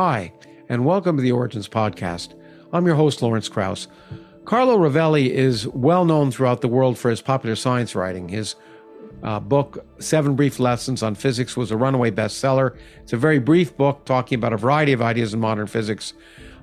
Hi, 0.00 0.32
and 0.68 0.84
welcome 0.84 1.16
to 1.16 1.22
the 1.24 1.32
Origins 1.32 1.68
Podcast. 1.68 2.34
I'm 2.72 2.86
your 2.86 2.94
host, 2.94 3.20
Lawrence 3.20 3.48
Krauss. 3.48 3.88
Carlo 4.44 4.78
Rovelli 4.78 5.28
is 5.28 5.66
well 5.66 6.04
known 6.04 6.30
throughout 6.30 6.60
the 6.60 6.68
world 6.68 6.96
for 6.96 7.10
his 7.10 7.20
popular 7.20 7.56
science 7.56 7.96
writing. 7.96 8.28
His 8.28 8.54
uh, 9.24 9.40
book, 9.40 9.84
Seven 9.98 10.36
Brief 10.36 10.60
Lessons 10.60 11.02
on 11.02 11.16
Physics, 11.16 11.56
was 11.56 11.72
a 11.72 11.76
runaway 11.76 12.12
bestseller. 12.12 12.78
It's 13.02 13.12
a 13.12 13.16
very 13.16 13.40
brief 13.40 13.76
book 13.76 14.04
talking 14.04 14.38
about 14.38 14.52
a 14.52 14.56
variety 14.56 14.92
of 14.92 15.02
ideas 15.02 15.34
in 15.34 15.40
modern 15.40 15.66
physics. 15.66 16.12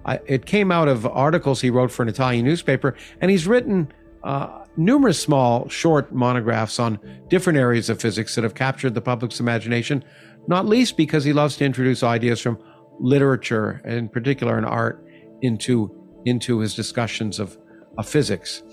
Uh, 0.06 0.18
it 0.28 0.46
came 0.46 0.72
out 0.72 0.88
of 0.88 1.06
articles 1.06 1.60
he 1.60 1.70
wrote 1.70 1.92
for 1.92 2.04
an 2.04 2.08
Italian 2.08 2.46
newspaper, 2.46 2.96
and 3.20 3.30
he's 3.30 3.48
written 3.48 3.92
uh, 4.24 4.64
numerous 4.78 5.20
small, 5.20 5.68
short 5.68 6.14
monographs 6.14 6.80
on 6.80 6.98
different 7.28 7.60
areas 7.60 7.90
of 7.90 8.00
physics 8.00 8.34
that 8.36 8.46
have 8.46 8.56
captured 8.56 8.94
the 8.94 9.02
public's 9.02 9.42
imagination, 9.42 10.06
not 10.48 10.66
least 10.66 10.96
because 10.96 11.26
he 11.26 11.34
loves 11.34 11.58
to 11.58 11.66
introduce 11.66 12.02
ideas 12.02 12.40
from 12.40 12.58
literature, 13.00 13.82
and 13.84 13.94
in 13.96 14.10
particular 14.10 14.58
in 14.58 14.66
art, 14.66 15.06
into, 15.42 15.92
into 16.26 16.60
his 16.60 16.76
discussions 16.76 17.40
of, 17.40 17.58
of 17.98 18.08
physics. 18.08 18.64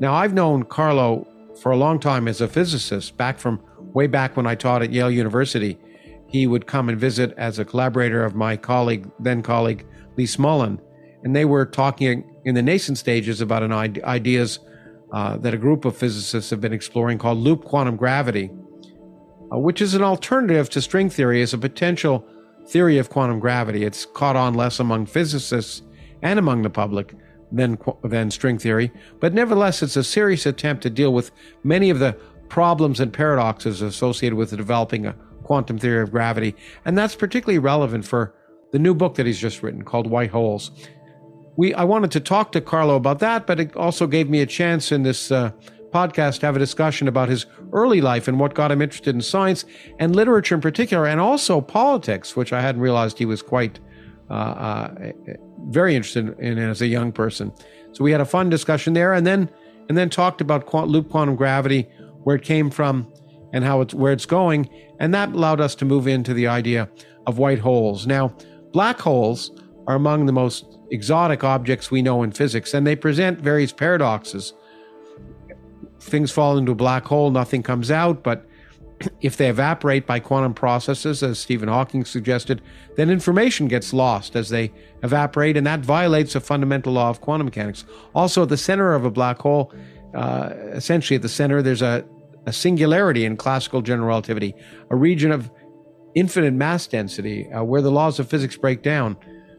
Now, 0.00 0.14
I've 0.14 0.34
known 0.34 0.64
Carlo 0.64 1.26
for 1.60 1.72
a 1.72 1.76
long 1.76 1.98
time 1.98 2.28
as 2.28 2.40
a 2.40 2.48
physicist, 2.48 3.16
back 3.16 3.38
from 3.38 3.60
way 3.94 4.06
back 4.06 4.36
when 4.36 4.46
I 4.46 4.54
taught 4.54 4.82
at 4.82 4.92
Yale 4.92 5.10
University. 5.10 5.78
He 6.28 6.46
would 6.46 6.66
come 6.66 6.88
and 6.88 6.98
visit 6.98 7.34
as 7.36 7.58
a 7.58 7.64
collaborator 7.64 8.24
of 8.24 8.34
my 8.34 8.56
colleague, 8.56 9.10
then 9.18 9.42
colleague, 9.42 9.86
Lee 10.16 10.26
Smolin. 10.26 10.78
And 11.24 11.34
they 11.34 11.44
were 11.44 11.66
talking 11.66 12.24
in 12.44 12.54
the 12.54 12.62
nascent 12.62 12.98
stages 12.98 13.40
about 13.40 13.62
an 13.62 13.72
ideas 13.72 14.60
uh, 15.12 15.36
that 15.38 15.54
a 15.54 15.56
group 15.56 15.84
of 15.84 15.96
physicists 15.96 16.50
have 16.50 16.60
been 16.60 16.72
exploring 16.72 17.18
called 17.18 17.38
loop 17.38 17.64
quantum 17.64 17.96
gravity, 17.96 18.50
uh, 19.52 19.58
which 19.58 19.80
is 19.80 19.94
an 19.94 20.02
alternative 20.02 20.68
to 20.70 20.80
string 20.80 21.08
theory 21.08 21.42
as 21.42 21.54
a 21.54 21.58
potential 21.58 22.24
theory 22.68 22.98
of 22.98 23.10
quantum 23.10 23.40
gravity. 23.40 23.84
It's 23.84 24.04
caught 24.04 24.36
on 24.36 24.54
less 24.54 24.78
among 24.78 25.06
physicists 25.06 25.82
and 26.22 26.38
among 26.38 26.62
the 26.62 26.70
public 26.70 27.14
than, 27.50 27.78
than 28.04 28.30
string 28.30 28.58
theory, 28.58 28.92
but 29.20 29.32
nevertheless, 29.32 29.82
it's 29.82 29.96
a 29.96 30.04
serious 30.04 30.44
attempt 30.46 30.82
to 30.82 30.90
deal 30.90 31.14
with 31.14 31.30
many 31.64 31.90
of 31.90 31.98
the 31.98 32.12
problems 32.48 33.00
and 33.00 33.12
paradoxes 33.12 33.82
associated 33.82 34.36
with 34.36 34.56
developing 34.56 35.06
a 35.06 35.14
quantum 35.44 35.78
theory 35.78 36.02
of 36.02 36.10
gravity. 36.10 36.54
And 36.84 36.96
that's 36.96 37.14
particularly 37.14 37.58
relevant 37.58 38.04
for 38.04 38.34
the 38.72 38.78
new 38.78 38.94
book 38.94 39.14
that 39.14 39.26
he's 39.26 39.38
just 39.38 39.62
written 39.62 39.82
called 39.82 40.06
White 40.06 40.30
Holes. 40.30 40.70
We, 41.56 41.74
I 41.74 41.84
wanted 41.84 42.10
to 42.12 42.20
talk 42.20 42.52
to 42.52 42.60
Carlo 42.60 42.96
about 42.96 43.18
that, 43.20 43.46
but 43.46 43.58
it 43.58 43.74
also 43.76 44.06
gave 44.06 44.28
me 44.28 44.40
a 44.40 44.46
chance 44.46 44.92
in 44.92 45.02
this 45.02 45.32
uh, 45.32 45.50
podcast 45.90 46.42
have 46.42 46.56
a 46.56 46.58
discussion 46.58 47.08
about 47.08 47.28
his 47.28 47.46
early 47.72 48.00
life 48.00 48.28
and 48.28 48.38
what 48.38 48.54
got 48.54 48.70
him 48.70 48.82
interested 48.82 49.14
in 49.14 49.20
science 49.20 49.64
and 49.98 50.14
literature 50.14 50.54
in 50.54 50.60
particular, 50.60 51.06
and 51.06 51.20
also 51.20 51.60
politics, 51.60 52.36
which 52.36 52.52
I 52.52 52.60
hadn't 52.60 52.80
realized 52.80 53.18
he 53.18 53.24
was 53.24 53.42
quite 53.42 53.80
uh, 54.30 54.34
uh, 54.34 54.94
very 55.66 55.96
interested 55.96 56.38
in 56.38 56.58
as 56.58 56.82
a 56.82 56.86
young 56.86 57.12
person. 57.12 57.52
So 57.92 58.04
we 58.04 58.12
had 58.12 58.20
a 58.20 58.26
fun 58.26 58.50
discussion 58.50 58.92
there, 58.92 59.14
and 59.14 59.26
then 59.26 59.50
and 59.88 59.96
then 59.96 60.10
talked 60.10 60.40
about 60.40 60.72
loop 60.88 61.08
quantum 61.10 61.34
gravity, 61.34 61.88
where 62.24 62.36
it 62.36 62.42
came 62.42 62.70
from, 62.70 63.10
and 63.52 63.64
how 63.64 63.80
it's 63.80 63.94
where 63.94 64.12
it's 64.12 64.26
going, 64.26 64.68
and 65.00 65.14
that 65.14 65.30
allowed 65.30 65.60
us 65.60 65.74
to 65.76 65.84
move 65.84 66.06
into 66.06 66.34
the 66.34 66.46
idea 66.46 66.88
of 67.26 67.38
white 67.38 67.58
holes. 67.58 68.06
Now, 68.06 68.34
black 68.72 69.00
holes 69.00 69.50
are 69.86 69.96
among 69.96 70.26
the 70.26 70.32
most 70.32 70.78
exotic 70.90 71.44
objects 71.44 71.90
we 71.90 72.02
know 72.02 72.22
in 72.22 72.32
physics, 72.32 72.74
and 72.74 72.86
they 72.86 72.96
present 72.96 73.40
various 73.40 73.72
paradoxes. 73.72 74.52
Things 76.00 76.30
fall 76.30 76.58
into 76.58 76.72
a 76.72 76.76
black 76.76 77.04
hole, 77.04 77.30
nothing 77.30 77.62
comes 77.62 77.90
out, 77.90 78.22
but 78.22 78.46
if 79.20 79.36
they 79.36 79.48
evaporate 79.48 80.06
by 80.06 80.20
quantum 80.20 80.54
processes, 80.54 81.22
as 81.22 81.38
Stephen 81.38 81.68
Hawking 81.68 82.04
suggested, 82.04 82.62
then 82.96 83.10
information 83.10 83.68
gets 83.68 83.92
lost 83.92 84.36
as 84.36 84.48
they 84.48 84.72
evaporate, 85.02 85.56
and 85.56 85.66
that 85.66 85.80
violates 85.80 86.34
a 86.34 86.40
fundamental 86.40 86.92
law 86.92 87.10
of 87.10 87.20
quantum 87.20 87.46
mechanics. 87.46 87.84
Also, 88.14 88.42
at 88.42 88.48
the 88.48 88.56
center 88.56 88.94
of 88.94 89.04
a 89.04 89.10
black 89.10 89.38
hole, 89.38 89.72
uh, 90.14 90.50
essentially 90.72 91.16
at 91.16 91.22
the 91.22 91.28
center, 91.28 91.62
there's 91.62 91.82
a, 91.82 92.04
a 92.46 92.52
singularity 92.52 93.24
in 93.24 93.36
classical 93.36 93.82
general 93.82 94.08
relativity, 94.08 94.54
a 94.90 94.96
region 94.96 95.32
of 95.32 95.50
infinite 96.14 96.54
mass 96.54 96.86
density 96.86 97.50
uh, 97.52 97.62
where 97.62 97.82
the 97.82 97.90
laws 97.90 98.18
of 98.18 98.28
physics 98.28 98.56
break 98.56 98.82
down. 98.82 99.16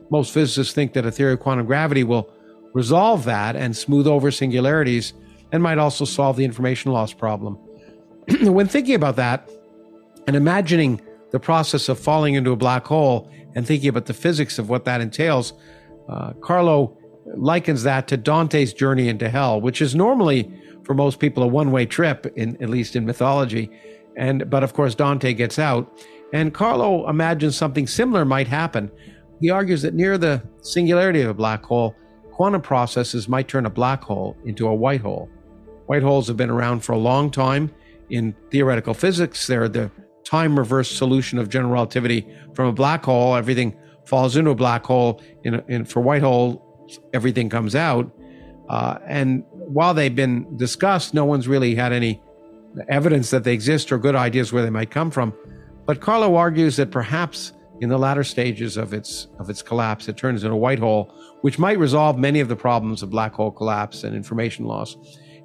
Most 0.09 0.33
physicists 0.33 0.73
think 0.73 0.93
that 0.93 1.05
a 1.05 1.11
theory 1.11 1.33
of 1.33 1.39
quantum 1.39 1.65
gravity 1.65 2.03
will 2.03 2.33
resolve 2.73 3.25
that 3.25 3.55
and 3.55 3.75
smooth 3.75 4.07
over 4.07 4.31
singularities 4.31 5.13
and 5.51 5.63
might 5.63 5.77
also 5.77 6.05
solve 6.05 6.37
the 6.37 6.45
information 6.45 6.91
loss 6.91 7.13
problem. 7.13 7.55
when 8.41 8.67
thinking 8.67 8.95
about 8.95 9.15
that 9.15 9.49
and 10.27 10.35
imagining 10.35 11.01
the 11.31 11.39
process 11.39 11.89
of 11.89 11.99
falling 11.99 12.35
into 12.35 12.51
a 12.51 12.55
black 12.55 12.85
hole 12.85 13.31
and 13.55 13.65
thinking 13.65 13.89
about 13.89 14.05
the 14.05 14.13
physics 14.13 14.59
of 14.59 14.69
what 14.69 14.85
that 14.85 15.01
entails, 15.01 15.53
uh, 16.07 16.33
Carlo 16.33 16.97
likens 17.35 17.83
that 17.83 18.07
to 18.07 18.17
Dante's 18.17 18.73
journey 18.73 19.07
into 19.07 19.29
hell, 19.29 19.61
which 19.61 19.81
is 19.81 19.95
normally 19.95 20.51
for 20.83 20.93
most 20.93 21.19
people 21.19 21.43
a 21.43 21.47
one-way 21.47 21.85
trip, 21.85 22.25
in 22.35 22.61
at 22.61 22.69
least 22.69 22.95
in 22.95 23.05
mythology. 23.05 23.69
And 24.17 24.49
but 24.49 24.63
of 24.63 24.73
course 24.73 24.95
Dante 24.95 25.33
gets 25.33 25.59
out, 25.59 26.01
and 26.33 26.53
Carlo 26.53 27.07
imagines 27.09 27.55
something 27.55 27.87
similar 27.87 28.25
might 28.25 28.47
happen. 28.47 28.91
He 29.39 29.49
argues 29.49 29.81
that 29.83 29.93
near 29.93 30.17
the 30.17 30.43
singularity 30.61 31.21
of 31.21 31.29
a 31.29 31.33
black 31.33 31.63
hole, 31.63 31.95
quantum 32.31 32.61
processes 32.61 33.29
might 33.29 33.47
turn 33.47 33.65
a 33.65 33.69
black 33.69 34.03
hole 34.03 34.35
into 34.45 34.67
a 34.67 34.73
white 34.73 35.01
hole. 35.01 35.29
White 35.89 36.03
holes 36.03 36.27
have 36.27 36.37
been 36.37 36.51
around 36.51 36.81
for 36.81 36.91
a 36.91 36.99
long 36.99 37.31
time 37.31 37.71
in 38.11 38.35
theoretical 38.51 38.93
physics. 38.93 39.47
They're 39.47 39.67
the 39.67 39.89
time 40.23 40.55
reversed 40.55 40.95
solution 40.95 41.39
of 41.39 41.49
general 41.49 41.73
relativity 41.73 42.31
from 42.53 42.67
a 42.67 42.71
black 42.71 43.03
hole. 43.03 43.35
Everything 43.35 43.75
falls 44.05 44.37
into 44.37 44.51
a 44.51 44.55
black 44.55 44.85
hole. 44.85 45.19
In, 45.43 45.63
in 45.67 45.85
for 45.85 45.99
white 45.99 46.21
hole, 46.21 46.87
everything 47.11 47.49
comes 47.49 47.73
out. 47.73 48.07
Uh, 48.69 48.99
and 49.07 49.43
while 49.49 49.95
they've 49.95 50.15
been 50.15 50.55
discussed, 50.57 51.15
no 51.15 51.25
one's 51.25 51.47
really 51.47 51.73
had 51.73 51.91
any 51.91 52.21
evidence 52.87 53.31
that 53.31 53.43
they 53.43 53.53
exist 53.53 53.91
or 53.91 53.97
good 53.97 54.15
ideas 54.15 54.53
where 54.53 54.61
they 54.61 54.69
might 54.69 54.91
come 54.91 55.09
from. 55.09 55.33
But 55.87 56.01
Carlo 56.01 56.35
argues 56.35 56.75
that 56.75 56.91
perhaps 56.91 57.53
in 57.81 57.89
the 57.89 57.97
latter 57.97 58.23
stages 58.23 58.77
of 58.77 58.93
its 58.93 59.25
of 59.39 59.49
its 59.49 59.63
collapse, 59.63 60.07
it 60.07 60.17
turns 60.17 60.43
into 60.43 60.53
a 60.53 60.59
white 60.59 60.77
hole, 60.77 61.11
which 61.41 61.57
might 61.57 61.79
resolve 61.79 62.19
many 62.19 62.41
of 62.41 62.47
the 62.47 62.55
problems 62.55 63.01
of 63.01 63.09
black 63.09 63.33
hole 63.33 63.49
collapse 63.49 64.03
and 64.03 64.15
information 64.15 64.65
loss. 64.65 64.95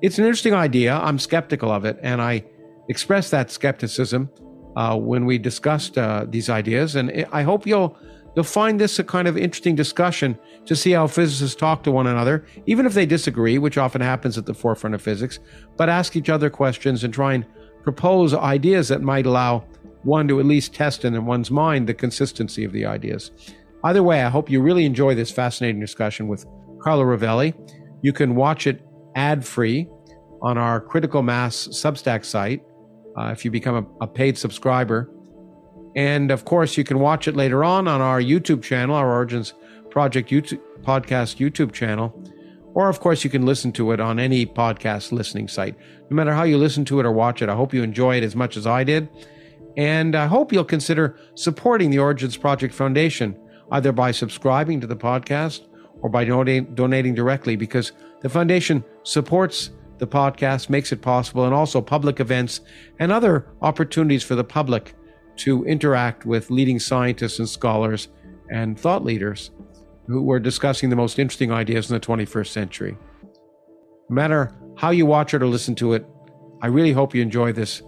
It's 0.03 0.19
an 0.19 0.25
interesting 0.25 0.55
idea. 0.55 0.94
I'm 0.97 1.19
skeptical 1.19 1.71
of 1.71 1.84
it, 1.84 1.99
and 2.03 2.21
I 2.21 2.44
expressed 2.88 3.31
that 3.31 3.50
skepticism 3.50 4.31
uh, 4.77 4.97
when 4.99 5.25
we 5.25 5.38
discussed 5.38 5.97
uh, 5.97 6.27
these 6.28 6.50
ideas. 6.50 6.97
And 6.97 7.27
I 7.32 7.43
hope 7.43 7.66
you'll 7.66 7.97
you'll 8.34 8.44
find 8.44 8.81
this 8.81 8.99
a 8.99 9.05
kind 9.05 9.28
of 9.28 9.37
interesting 9.37 9.77
discussion 9.77 10.37
to 10.66 10.75
see 10.75 10.91
how 10.91 11.06
physicists 11.06 11.55
talk 11.55 11.84
to 11.84 11.93
one 11.93 12.06
another, 12.06 12.44
even 12.66 12.84
if 12.84 12.94
they 12.94 13.06
disagree, 13.06 13.59
which 13.59 13.78
often 13.78 14.00
happens 14.00 14.37
at 14.37 14.47
the 14.47 14.55
forefront 14.55 14.94
of 14.94 15.03
physics. 15.03 15.38
But 15.77 15.88
ask 15.88 16.16
each 16.16 16.28
other 16.28 16.50
questions 16.50 17.05
and 17.05 17.15
try 17.15 17.34
and 17.34 17.47
propose 17.84 18.34
ideas 18.34 18.88
that 18.88 19.03
might 19.03 19.26
allow 19.26 19.65
one 20.03 20.28
to 20.28 20.41
at 20.41 20.47
least 20.47 20.75
test 20.75 21.05
in 21.05 21.25
one's 21.25 21.50
mind 21.50 21.87
the 21.87 21.94
consistency 21.94 22.65
of 22.65 22.72
the 22.72 22.84
ideas. 22.84 23.31
Either 23.84 24.03
way, 24.03 24.22
I 24.22 24.31
hope 24.31 24.50
you 24.50 24.61
really 24.61 24.84
enjoy 24.84 25.15
this 25.15 25.31
fascinating 25.31 25.81
discussion 25.81 26.26
with 26.26 26.47
Carlo 26.81 27.05
Rovelli. 27.05 27.55
You 28.03 28.12
can 28.12 28.34
watch 28.34 28.66
it 28.66 28.82
ad 29.15 29.45
free 29.45 29.89
on 30.43 30.59
our 30.59 30.81
Critical 30.81 31.23
Mass 31.23 31.69
Substack 31.69 32.25
site 32.25 32.63
uh, 33.17 33.31
if 33.33 33.45
you 33.45 33.51
become 33.51 33.77
a, 34.01 34.05
a, 34.05 34.07
paid 34.07 34.37
subscriber. 34.37 35.11
And 35.97 36.31
of 36.31 36.45
course, 36.45 36.77
you 36.77 36.85
can 36.85 36.99
watch 36.99 37.29
it 37.29 37.37
later 37.37 37.65
on 37.65 37.89
on 37.89 38.01
our 38.01 38.21
YouTube 38.21 38.63
channel, 38.63 38.97
our 38.97 39.11
Origins 39.13 39.55
Project 39.91 40.31
YouTube 40.31 40.61
podcast 40.83 41.37
YouTube 41.39 41.73
channel. 41.73 42.13
Or, 42.75 42.89
of 42.89 42.99
course, 42.99 43.23
you 43.23 43.31
can 43.31 43.47
listen 43.47 43.71
to 43.73 43.93
it 43.93 44.01
on 44.01 44.19
any 44.19 44.45
podcast 44.45 45.13
listening 45.13 45.47
site. 45.47 45.77
No 46.11 46.17
matter 46.17 46.35
how 46.35 46.43
you 46.43 46.59
listen 46.59 46.85
to 46.87 46.99
it 46.99 47.06
or 47.06 47.12
watch 47.12 47.41
it, 47.41 47.49
I 47.49 47.55
hope 47.55 47.73
you 47.73 47.85
enjoy 47.85 48.17
it 48.17 48.25
as 48.25 48.35
much 48.35 48.56
as 48.56 48.67
I 48.67 48.83
did. 48.83 49.09
And 49.77 50.17
I 50.17 50.27
hope 50.27 50.53
you'll 50.53 50.65
consider 50.65 51.17
supporting 51.37 51.91
the 51.91 52.00
Origins 52.00 52.37
Project 52.37 52.75
Foundation, 52.75 53.38
either 53.71 53.93
by 53.93 54.11
subscribing 54.11 54.81
to 54.81 54.88
the 54.88 54.97
podcast 54.97 55.67
or 56.00 56.11
by 56.11 56.25
donating, 56.25 56.75
donating 56.75 57.15
directly, 57.15 57.55
because 57.55 57.93
the 58.25 58.31
foundation 58.31 58.82
supports 59.03 59.71
the 59.99 60.06
podcast 60.06 60.71
makes 60.71 60.93
it 60.93 61.03
possible, 61.03 61.44
and 61.44 61.53
also 61.53 61.82
public 61.82 62.21
events 62.21 62.62
and 62.99 63.12
other 63.12 63.53
opportunities 63.61 64.23
for 64.23 64.35
the 64.35 64.43
public 64.43 64.94
to 65.37 65.62
interact 65.67 66.25
with 66.25 66.50
leading 66.50 66.79
scientists 66.79 67.38
and 67.38 67.47
scholars 67.47 68.09
and 68.50 68.81
thought 68.81 69.05
leaders 69.05 69.50
who 70.06 70.31
are 70.31 70.41
discussing 70.41 70.88
the 70.88 70.97
most 70.97 71.19
interesting 71.19 71.53
ideas 71.53 71.91
in 71.91 71.94
the 71.94 72.00
21st 72.00 72.47
century. 72.47 72.97
No 74.09 74.15
matter 74.15 74.56
how 74.79 74.88
you 74.88 75.05
watch 75.05 75.35
it 75.35 75.43
or 75.43 75.47
listen 75.47 75.75
to 75.75 75.93
it, 75.93 76.06
I 76.62 76.69
really 76.69 76.93
hope 76.93 77.15
you 77.15 77.21
enjoy 77.21 77.53
this 77.53 77.82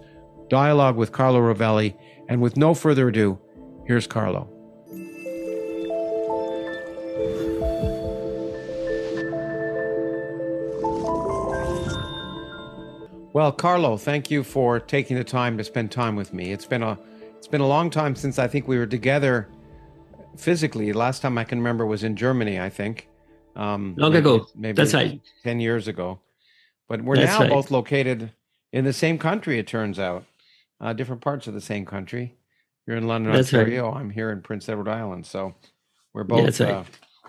dialogue 0.49 0.97
with 0.97 1.11
Carlo 1.11 1.39
Rovelli. 1.39 1.97
And 2.29 2.43
with 2.43 2.57
no 2.57 2.75
further 2.75 3.07
ado, 3.07 3.39
here's 3.87 4.05
Carlo. 4.05 4.56
Well, 13.33 13.51
Carlo, 13.51 13.97
thank 13.97 14.31
you 14.31 14.43
for 14.43 14.79
taking 14.79 15.17
the 15.17 15.23
time 15.23 15.57
to 15.57 15.63
spend 15.63 15.91
time 15.91 16.15
with 16.15 16.33
me. 16.33 16.51
It's 16.51 16.65
been 16.65 16.83
a 16.83 16.97
it's 17.37 17.47
been 17.47 17.61
a 17.61 17.67
long 17.67 17.89
time 17.89 18.15
since 18.15 18.39
I 18.39 18.47
think 18.47 18.67
we 18.67 18.77
were 18.77 18.87
together 18.87 19.47
physically. 20.37 20.91
Last 20.93 21.21
time 21.21 21.37
I 21.37 21.43
can 21.43 21.59
remember 21.59 21.85
was 21.85 22.03
in 22.03 22.15
Germany, 22.15 22.59
I 22.59 22.69
think. 22.69 23.09
Um, 23.55 23.95
Long 23.97 24.11
maybe, 24.11 24.19
ago. 24.19 24.47
Maybe 24.55 24.75
That's 24.75 24.93
right. 24.93 25.21
10 25.43 25.59
years 25.59 25.87
ago. 25.87 26.19
But 26.87 27.01
we're 27.03 27.17
That's 27.17 27.31
now 27.31 27.39
right. 27.41 27.49
both 27.49 27.71
located 27.71 28.31
in 28.71 28.85
the 28.85 28.93
same 28.93 29.17
country, 29.17 29.59
it 29.59 29.67
turns 29.67 29.99
out, 29.99 30.25
uh, 30.79 30.93
different 30.93 31.21
parts 31.21 31.47
of 31.47 31.53
the 31.53 31.61
same 31.61 31.85
country. 31.85 32.35
You're 32.85 32.97
in 32.97 33.07
London, 33.07 33.33
That's 33.33 33.53
Ontario. 33.53 33.91
Right. 33.91 33.99
I'm 33.99 34.09
here 34.09 34.31
in 34.31 34.41
Prince 34.41 34.69
Edward 34.69 34.87
Island. 34.87 35.25
So 35.25 35.55
we're 36.13 36.23
both 36.23 36.59
yeah, 36.59 36.67
uh, 36.67 36.83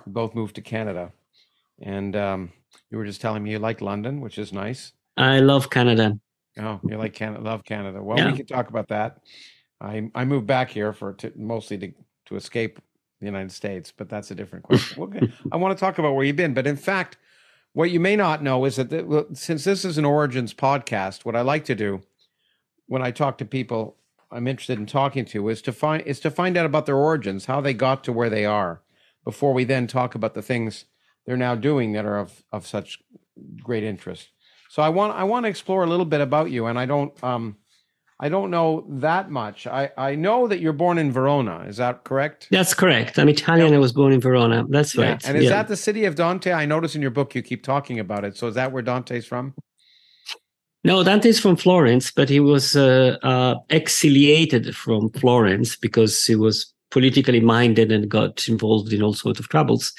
we 0.06 0.12
both 0.12 0.34
moved 0.34 0.54
to 0.56 0.60
Canada. 0.60 1.12
And 1.80 2.14
um, 2.14 2.52
you 2.90 2.98
were 2.98 3.04
just 3.04 3.20
telling 3.20 3.42
me 3.42 3.52
you 3.52 3.58
like 3.58 3.80
London, 3.80 4.20
which 4.20 4.38
is 4.38 4.52
nice. 4.52 4.92
I 5.18 5.40
love 5.40 5.68
Canada. 5.68 6.18
Oh, 6.58 6.80
you 6.84 6.96
like 6.96 7.12
Canada? 7.12 7.42
Love 7.42 7.64
Canada. 7.64 8.02
Well, 8.02 8.18
yeah. 8.18 8.30
we 8.30 8.36
can 8.36 8.46
talk 8.46 8.68
about 8.68 8.88
that. 8.88 9.18
I 9.80 10.10
I 10.14 10.24
moved 10.24 10.46
back 10.46 10.70
here 10.70 10.92
for 10.92 11.12
to, 11.14 11.32
mostly 11.36 11.78
to 11.78 11.92
to 12.26 12.36
escape 12.36 12.80
the 13.20 13.26
United 13.26 13.52
States, 13.52 13.92
but 13.96 14.08
that's 14.08 14.30
a 14.30 14.34
different 14.34 14.64
question. 14.64 15.02
okay. 15.02 15.32
I 15.50 15.56
want 15.56 15.76
to 15.76 15.80
talk 15.80 15.98
about 15.98 16.14
where 16.14 16.24
you've 16.24 16.36
been, 16.36 16.54
but 16.54 16.66
in 16.66 16.76
fact, 16.76 17.16
what 17.72 17.90
you 17.90 18.00
may 18.00 18.16
not 18.16 18.42
know 18.42 18.64
is 18.64 18.76
that 18.76 18.90
the, 18.90 19.26
since 19.32 19.64
this 19.64 19.84
is 19.84 19.98
an 19.98 20.04
origins 20.04 20.54
podcast, 20.54 21.24
what 21.24 21.36
I 21.36 21.42
like 21.42 21.64
to 21.66 21.74
do 21.74 22.02
when 22.86 23.02
I 23.02 23.10
talk 23.10 23.38
to 23.38 23.44
people 23.44 23.96
I'm 24.30 24.46
interested 24.46 24.78
in 24.78 24.86
talking 24.86 25.24
to 25.26 25.48
is 25.48 25.62
to 25.62 25.72
find 25.72 26.02
is 26.06 26.20
to 26.20 26.30
find 26.30 26.56
out 26.56 26.66
about 26.66 26.86
their 26.86 26.96
origins, 26.96 27.46
how 27.46 27.60
they 27.60 27.74
got 27.74 28.04
to 28.04 28.12
where 28.12 28.30
they 28.30 28.44
are, 28.44 28.82
before 29.24 29.52
we 29.52 29.64
then 29.64 29.86
talk 29.86 30.14
about 30.14 30.34
the 30.34 30.42
things 30.42 30.84
they're 31.24 31.36
now 31.36 31.54
doing 31.54 31.92
that 31.92 32.04
are 32.04 32.18
of 32.18 32.44
of 32.52 32.66
such 32.66 32.98
great 33.62 33.84
interest. 33.84 34.28
So 34.68 34.82
I 34.82 34.88
want 34.88 35.14
I 35.16 35.24
want 35.24 35.44
to 35.44 35.48
explore 35.48 35.84
a 35.84 35.86
little 35.86 36.06
bit 36.06 36.20
about 36.20 36.50
you, 36.50 36.66
and 36.66 36.78
I 36.78 36.86
don't 36.86 37.12
um 37.24 37.56
I 38.20 38.28
don't 38.28 38.50
know 38.50 38.84
that 38.88 39.30
much. 39.30 39.66
I 39.66 39.90
I 39.96 40.14
know 40.14 40.48
that 40.48 40.60
you're 40.60 40.72
born 40.72 40.98
in 40.98 41.12
Verona. 41.12 41.64
Is 41.68 41.76
that 41.76 42.04
correct? 42.04 42.48
That's 42.50 42.74
correct. 42.74 43.18
I'm 43.18 43.28
Italian. 43.28 43.70
Yeah. 43.70 43.76
I 43.76 43.78
was 43.80 43.92
born 43.92 44.12
in 44.12 44.20
Verona. 44.20 44.64
That's 44.68 44.94
yeah. 44.94 45.10
right. 45.10 45.26
And 45.26 45.36
is 45.36 45.44
yeah. 45.44 45.50
that 45.50 45.68
the 45.68 45.76
city 45.76 46.04
of 46.04 46.14
Dante? 46.16 46.52
I 46.52 46.66
notice 46.66 46.94
in 46.94 47.02
your 47.02 47.10
book 47.12 47.34
you 47.34 47.42
keep 47.42 47.62
talking 47.62 47.98
about 47.98 48.24
it. 48.24 48.36
So 48.36 48.48
is 48.48 48.54
that 48.56 48.72
where 48.72 48.82
Dante's 48.82 49.26
from? 49.26 49.54
No, 50.84 51.02
Dante's 51.02 51.40
from 51.40 51.56
Florence, 51.56 52.10
but 52.10 52.28
he 52.28 52.40
was 52.40 52.76
uh, 52.76 53.16
uh, 53.22 53.56
exiliated 53.68 54.76
from 54.76 55.10
Florence 55.10 55.76
because 55.76 56.24
he 56.24 56.36
was 56.36 56.72
politically 56.90 57.40
minded 57.40 57.92
and 57.92 58.08
got 58.08 58.48
involved 58.48 58.92
in 58.92 59.02
all 59.02 59.14
sorts 59.14 59.38
of 59.38 59.48
troubles. 59.48 59.92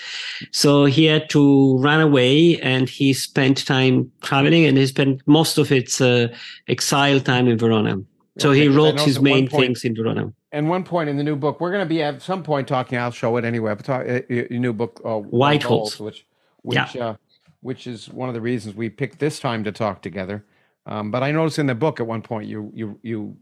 So 0.51 0.85
he 0.85 1.05
had 1.05 1.29
to 1.31 1.77
run 1.77 2.01
away 2.01 2.59
and 2.61 2.89
he 2.89 3.13
spent 3.13 3.65
time 3.65 4.11
traveling 4.21 4.65
and 4.65 4.77
he 4.77 4.87
spent 4.87 5.21
most 5.27 5.57
of 5.57 5.71
its 5.71 6.01
uh, 6.01 6.27
exile 6.67 7.19
time 7.19 7.47
in 7.47 7.57
Verona. 7.57 7.97
So 8.39 8.51
okay, 8.51 8.61
he 8.61 8.67
wrote 8.69 8.99
his 9.01 9.19
main 9.19 9.47
point, 9.47 9.65
things 9.65 9.83
in 9.83 9.95
Verona. 9.95 10.31
And 10.51 10.69
one 10.69 10.83
point 10.83 11.09
in 11.09 11.17
the 11.17 11.23
new 11.23 11.35
book, 11.35 11.59
we're 11.59 11.71
going 11.71 11.85
to 11.85 11.89
be 11.89 12.01
at 12.01 12.21
some 12.21 12.41
point 12.41 12.67
talking. 12.67 12.97
I'll 12.97 13.11
show 13.11 13.35
it 13.37 13.45
anyway. 13.45 13.75
But 13.75 13.85
talk, 13.85 14.07
uh, 14.07 14.21
your 14.29 14.47
new 14.49 14.73
book, 14.73 15.01
uh, 15.05 15.17
White 15.17 15.63
Holes, 15.63 15.99
which 15.99 16.25
which 16.61 16.95
yeah. 16.95 17.09
uh, 17.09 17.15
which 17.61 17.85
is 17.85 18.09
one 18.09 18.29
of 18.29 18.35
the 18.35 18.41
reasons 18.41 18.75
we 18.75 18.89
picked 18.89 19.19
this 19.19 19.39
time 19.39 19.63
to 19.65 19.71
talk 19.71 20.01
together. 20.01 20.45
Um, 20.85 21.11
but 21.11 21.21
I 21.21 21.31
noticed 21.31 21.59
in 21.59 21.67
the 21.67 21.75
book 21.75 21.99
at 21.99 22.07
one 22.07 22.21
point 22.21 22.47
you 22.47 22.71
you 22.73 22.99
you 23.03 23.37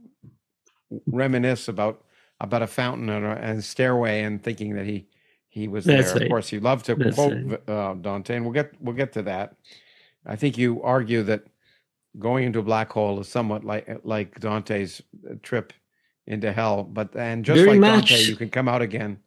reminisce 1.06 1.68
about 1.68 2.04
about 2.40 2.62
a 2.62 2.68
fountain 2.68 3.10
and 3.10 3.26
a, 3.26 3.30
and 3.30 3.60
a 3.60 3.62
stairway 3.62 4.22
and 4.22 4.44
thinking 4.44 4.76
that 4.76 4.86
he 4.86 5.08
he 5.50 5.68
was 5.68 5.86
That's 5.86 6.08
there. 6.08 6.14
Right. 6.16 6.24
Of 6.24 6.30
course, 6.30 6.52
you 6.52 6.60
love 6.60 6.84
to 6.84 6.96
That's 6.96 7.16
quote 7.16 7.34
right. 7.34 7.70
uh, 7.70 7.94
Dante, 7.96 8.36
and 8.36 8.46
we'll 8.46 8.54
get 8.54 8.74
we'll 8.80 8.96
get 8.96 9.14
to 9.14 9.24
that. 9.24 9.56
I 10.26 10.36
think 10.36 10.58
you 10.58 10.84
argue 10.84 11.24
that 11.24 11.44
going 12.20 12.46
into 12.46 12.60
a 12.60 12.64
black 12.64 12.92
hole 12.92 13.20
is 13.20 13.28
somewhat 13.28 13.64
like 13.64 13.88
like 14.04 14.40
Dante's 14.40 15.02
trip 15.42 15.74
into 16.26 16.52
hell, 16.52 16.84
but 16.84 17.16
and 17.16 17.46
just 17.46 17.58
Very 17.58 17.72
like 17.72 17.80
much. 17.80 18.10
Dante, 18.10 18.24
you 18.24 18.36
can 18.36 18.50
come 18.50 18.68
out 18.68 18.82
again 18.82 19.20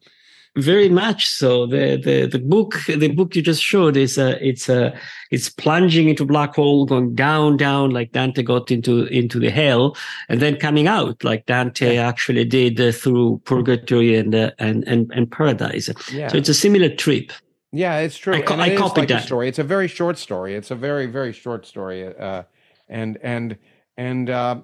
very 0.56 0.88
much 0.88 1.26
so. 1.26 1.66
The 1.66 1.96
the 1.96 2.26
the 2.26 2.38
book 2.38 2.74
the 2.86 3.08
book 3.08 3.36
you 3.36 3.42
just 3.42 3.62
showed 3.62 3.96
is 3.96 4.18
a 4.18 4.44
it's 4.46 4.68
a 4.68 4.98
it's 5.30 5.48
plunging 5.48 6.08
into 6.08 6.24
black 6.24 6.56
hole, 6.56 6.86
going 6.86 7.14
down 7.14 7.56
down 7.56 7.90
like 7.90 8.12
Dante 8.12 8.42
got 8.42 8.70
into 8.70 9.04
into 9.06 9.38
the 9.38 9.50
hell, 9.50 9.96
and 10.28 10.40
then 10.40 10.56
coming 10.56 10.88
out 10.88 11.22
like 11.22 11.46
Dante 11.46 11.96
actually 11.96 12.44
did 12.44 12.80
uh, 12.80 12.92
through 12.92 13.40
purgatory 13.44 14.16
and 14.16 14.34
uh, 14.34 14.50
and 14.58 14.84
and 14.88 15.10
and 15.14 15.30
paradise. 15.30 15.88
Yeah. 16.12 16.28
So 16.28 16.36
it's 16.36 16.48
a 16.48 16.54
similar 16.54 16.94
trip. 16.94 17.32
Yeah, 17.72 17.98
it's 17.98 18.18
true. 18.18 18.34
I, 18.34 18.42
co- 18.42 18.58
I 18.58 18.74
copied 18.74 19.02
like 19.02 19.08
that 19.08 19.22
story. 19.22 19.48
It's 19.48 19.60
a 19.60 19.64
very 19.64 19.86
short 19.86 20.18
story. 20.18 20.54
It's 20.54 20.72
a 20.72 20.76
very 20.76 21.06
very 21.06 21.32
short 21.32 21.64
story, 21.64 22.12
uh, 22.16 22.42
and 22.88 23.18
and 23.22 23.56
and 23.96 24.28
uh, 24.28 24.60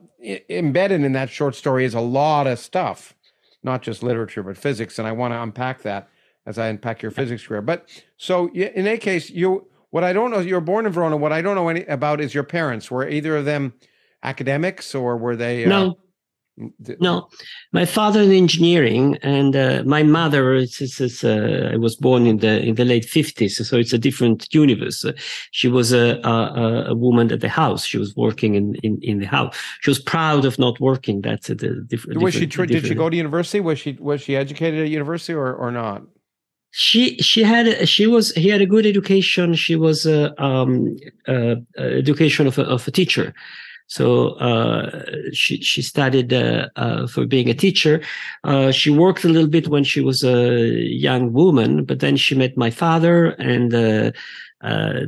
embedded 0.50 1.04
in 1.04 1.12
that 1.12 1.30
short 1.30 1.54
story 1.54 1.84
is 1.84 1.94
a 1.94 2.00
lot 2.00 2.48
of 2.48 2.58
stuff 2.58 3.15
not 3.66 3.82
just 3.82 4.02
literature 4.02 4.42
but 4.42 4.56
physics, 4.56 4.98
and 4.98 5.06
I 5.06 5.12
want 5.12 5.34
to 5.34 5.42
unpack 5.42 5.82
that 5.82 6.08
as 6.46 6.58
I 6.58 6.68
unpack 6.68 7.02
your 7.02 7.10
physics 7.10 7.46
career. 7.46 7.60
But 7.60 7.86
so 8.16 8.48
in 8.54 8.86
any 8.86 8.98
case, 8.98 9.28
you 9.28 9.66
what 9.90 10.04
I 10.04 10.12
don't 10.12 10.30
know, 10.30 10.38
you're 10.40 10.60
born 10.60 10.86
in 10.86 10.92
Verona. 10.92 11.16
What 11.16 11.32
I 11.32 11.42
don't 11.42 11.54
know 11.54 11.68
any 11.68 11.84
about 11.84 12.20
is 12.20 12.34
your 12.34 12.44
parents. 12.44 12.90
Were 12.90 13.08
either 13.08 13.36
of 13.36 13.44
them 13.44 13.74
academics 14.22 14.94
or 14.94 15.16
were 15.16 15.36
they? 15.36 15.64
Uh, 15.64 15.90
no, 17.00 17.28
my 17.72 17.84
father 17.84 18.22
in 18.22 18.32
engineering, 18.32 19.18
and 19.22 19.54
uh, 19.54 19.82
my 19.84 20.02
mother. 20.02 20.54
It's, 20.54 20.80
it's, 20.80 21.00
it's 21.00 21.22
uh, 21.22 21.70
I 21.74 21.76
was 21.76 21.96
born 21.96 22.26
in 22.26 22.38
the 22.38 22.62
in 22.62 22.76
the 22.76 22.84
late 22.84 23.04
fifties, 23.04 23.68
so 23.68 23.76
it's 23.76 23.92
a 23.92 23.98
different 23.98 24.52
universe. 24.54 25.04
She 25.50 25.68
was 25.68 25.92
a, 25.92 26.18
a, 26.24 26.86
a 26.88 26.94
woman 26.94 27.30
at 27.30 27.40
the 27.40 27.48
house. 27.48 27.84
She 27.84 27.98
was 27.98 28.16
working 28.16 28.54
in, 28.54 28.74
in, 28.76 28.98
in 29.02 29.18
the 29.18 29.26
house. 29.26 29.54
She 29.82 29.90
was 29.90 29.98
proud 29.98 30.44
of 30.46 30.58
not 30.58 30.80
working. 30.80 31.20
That's 31.20 31.50
a, 31.50 31.54
different. 31.54 32.22
Was 32.22 32.34
she? 32.34 32.46
did 32.46 32.86
she 32.86 32.94
go 32.94 33.10
to 33.10 33.16
university? 33.16 33.60
Was 33.60 33.78
she 33.78 33.92
was 34.00 34.22
she 34.22 34.34
educated 34.34 34.80
at 34.80 34.88
university 34.88 35.34
or 35.34 35.52
or 35.54 35.70
not? 35.70 36.02
She 36.70 37.18
she 37.18 37.42
had 37.42 37.88
she 37.88 38.06
was 38.06 38.32
he 38.32 38.48
had 38.48 38.62
a 38.62 38.66
good 38.66 38.86
education. 38.86 39.54
She 39.54 39.76
was 39.76 40.06
a 40.06 40.42
um, 40.42 40.96
uh, 41.28 41.56
education 41.78 42.46
of 42.46 42.58
a, 42.58 42.62
of 42.62 42.88
a 42.88 42.90
teacher. 42.90 43.34
So 43.88 44.30
uh, 44.30 45.04
she 45.32 45.62
she 45.62 45.80
studied 45.80 46.32
uh, 46.32 46.68
uh, 46.76 47.06
for 47.06 47.24
being 47.24 47.48
a 47.48 47.54
teacher. 47.54 48.02
Uh, 48.42 48.72
she 48.72 48.90
worked 48.90 49.24
a 49.24 49.28
little 49.28 49.48
bit 49.48 49.68
when 49.68 49.84
she 49.84 50.00
was 50.00 50.24
a 50.24 50.58
young 50.70 51.32
woman, 51.32 51.84
but 51.84 52.00
then 52.00 52.16
she 52.16 52.34
met 52.34 52.56
my 52.56 52.70
father, 52.70 53.30
and 53.38 53.72
uh, 53.72 54.10
uh, 54.62 55.00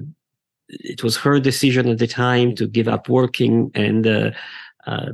it 0.68 1.02
was 1.02 1.16
her 1.16 1.40
decision 1.40 1.88
at 1.88 1.98
the 1.98 2.06
time 2.06 2.54
to 2.54 2.68
give 2.68 2.86
up 2.86 3.08
working 3.08 3.70
and 3.74 4.04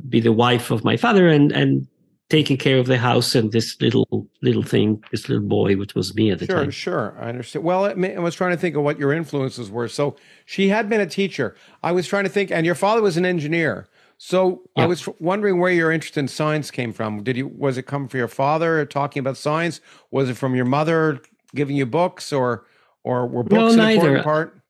be 0.09 0.21
the 0.21 0.33
wife 0.33 0.71
of 0.71 0.85
my 0.85 0.97
father, 0.97 1.29
and 1.29 1.51
and 1.53 1.87
taking 2.31 2.57
care 2.57 2.79
of 2.79 2.87
the 2.87 2.99
house 2.99 3.35
and 3.35 3.53
this 3.53 3.81
little 3.81 4.27
little 4.43 4.63
thing, 4.63 5.03
this 5.11 5.29
little 5.29 5.47
boy, 5.47 5.77
which 5.77 5.95
was 5.95 6.15
me 6.15 6.31
at 6.31 6.39
the 6.39 6.47
sure, 6.47 6.57
time. 6.57 6.71
Sure, 6.71 7.13
sure, 7.13 7.19
I 7.21 7.29
understand. 7.29 7.65
Well, 7.65 7.85
I 7.85 8.19
was 8.19 8.35
trying 8.35 8.53
to 8.53 8.57
think 8.57 8.77
of 8.77 8.83
what 8.83 8.99
your 8.99 9.13
influences 9.13 9.71
were. 9.71 9.89
So 9.89 10.17
she 10.45 10.69
had 10.69 10.89
been 10.89 11.01
a 11.01 11.07
teacher. 11.07 11.55
I 11.83 11.93
was 11.93 12.07
trying 12.07 12.25
to 12.25 12.31
think, 12.31 12.51
and 12.51 12.65
your 12.65 12.75
father 12.75 13.03
was 13.03 13.17
an 13.17 13.27
engineer. 13.27 13.89
So 14.17 14.63
yeah. 14.77 14.85
I 14.85 14.87
was 14.87 15.09
wondering 15.21 15.59
where 15.59 15.73
your 15.73 15.93
interest 15.93 16.17
in 16.17 16.29
science 16.29 16.71
came 16.71 16.93
from. 16.93 17.23
Did 17.23 17.37
you 17.37 17.49
was 17.49 17.77
it 17.77 17.83
come 17.83 18.09
from 18.09 18.19
your 18.19 18.29
father 18.29 18.87
talking 18.87 19.21
about 19.21 19.37
science? 19.37 19.81
Was 20.11 20.29
it 20.31 20.37
from 20.37 20.55
your 20.55 20.65
mother 20.65 21.21
giving 21.55 21.77
you 21.77 21.87
books, 21.87 22.33
or 22.33 22.65
or 23.03 23.27
were 23.27 23.43
books 23.43 23.75
no, 23.75 23.85
an 23.85 23.91
important 23.91 24.25
part? 24.25 24.61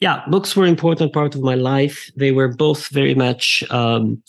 Yeah, 0.00 0.22
books 0.28 0.54
were 0.54 0.64
an 0.64 0.70
important 0.70 1.12
part 1.12 1.34
of 1.34 1.40
my 1.40 1.54
life. 1.54 2.10
They 2.14 2.30
were 2.30 2.48
both 2.48 2.88
very 2.88 3.14
much. 3.14 3.64
Um, 3.70 4.22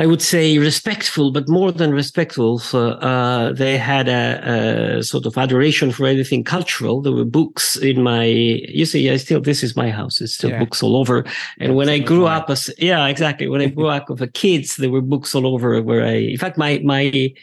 I 0.00 0.06
would 0.06 0.22
say 0.22 0.56
respectful, 0.56 1.30
but 1.30 1.46
more 1.46 1.70
than 1.70 1.92
respectful. 1.92 2.58
So, 2.58 2.92
uh, 2.92 3.52
they 3.52 3.76
had 3.76 4.08
a, 4.08 4.98
a, 4.98 5.02
sort 5.02 5.26
of 5.26 5.36
adoration 5.36 5.92
for 5.92 6.06
anything 6.06 6.42
cultural. 6.42 7.02
There 7.02 7.12
were 7.12 7.26
books 7.26 7.76
in 7.76 8.02
my, 8.02 8.24
you 8.24 8.86
see, 8.86 9.10
I 9.10 9.18
still, 9.18 9.42
this 9.42 9.62
is 9.62 9.76
my 9.76 9.90
house. 9.90 10.22
It's 10.22 10.32
still 10.32 10.52
yeah. 10.52 10.58
books 10.58 10.82
all 10.82 10.96
over. 10.96 11.26
And 11.58 11.76
when 11.76 11.90
I 11.90 11.98
grew 11.98 12.24
up 12.24 12.48
as, 12.48 12.70
yeah, 12.78 13.08
exactly. 13.08 13.46
When 13.46 13.60
I 13.60 13.66
grew 13.66 13.88
up 13.88 14.10
as 14.10 14.22
a 14.22 14.26
kid, 14.26 14.64
there 14.78 14.88
were 14.88 15.02
books 15.02 15.34
all 15.34 15.46
over 15.46 15.82
where 15.82 16.02
I, 16.02 16.14
in 16.32 16.38
fact, 16.38 16.56
my, 16.56 16.80
my, 16.82 17.34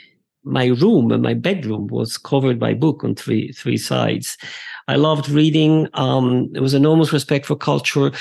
my 0.44 0.66
room, 0.66 1.12
and 1.12 1.22
my 1.22 1.36
bedroom 1.36 1.86
was 1.88 2.18
covered 2.18 2.60
by 2.60 2.74
book 2.74 3.04
on 3.04 3.14
three, 3.14 3.52
three 3.52 3.78
sides. 3.78 4.36
I 4.88 4.96
loved 4.96 5.30
reading. 5.30 5.90
Um, 5.94 6.52
there 6.54 6.62
was 6.62 6.74
enormous 6.74 7.12
respect 7.12 7.46
for 7.46 7.58
culture. 7.58 8.12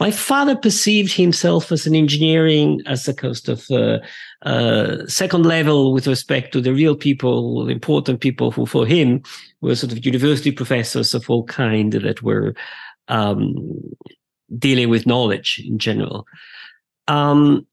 My 0.00 0.10
father 0.10 0.56
perceived 0.56 1.12
himself 1.12 1.70
as 1.70 1.86
an 1.86 1.94
engineering, 1.94 2.82
as 2.86 3.06
a 3.06 3.14
kind 3.14 3.48
of 3.48 3.70
uh, 3.70 3.98
uh, 4.42 5.06
second 5.06 5.46
level 5.46 5.92
with 5.92 6.08
respect 6.08 6.52
to 6.52 6.60
the 6.60 6.74
real 6.74 6.96
people, 6.96 7.68
important 7.68 8.20
people 8.20 8.50
who, 8.50 8.66
for 8.66 8.84
him, 8.84 9.22
were 9.60 9.76
sort 9.76 9.92
of 9.92 10.04
university 10.04 10.50
professors 10.50 11.14
of 11.14 11.30
all 11.30 11.44
kind 11.44 11.92
that 11.92 12.22
were 12.22 12.54
um, 13.06 13.54
dealing 14.58 14.90
with 14.90 15.06
knowledge 15.06 15.62
in 15.64 15.78
general. 15.78 16.26
Um, 17.06 17.66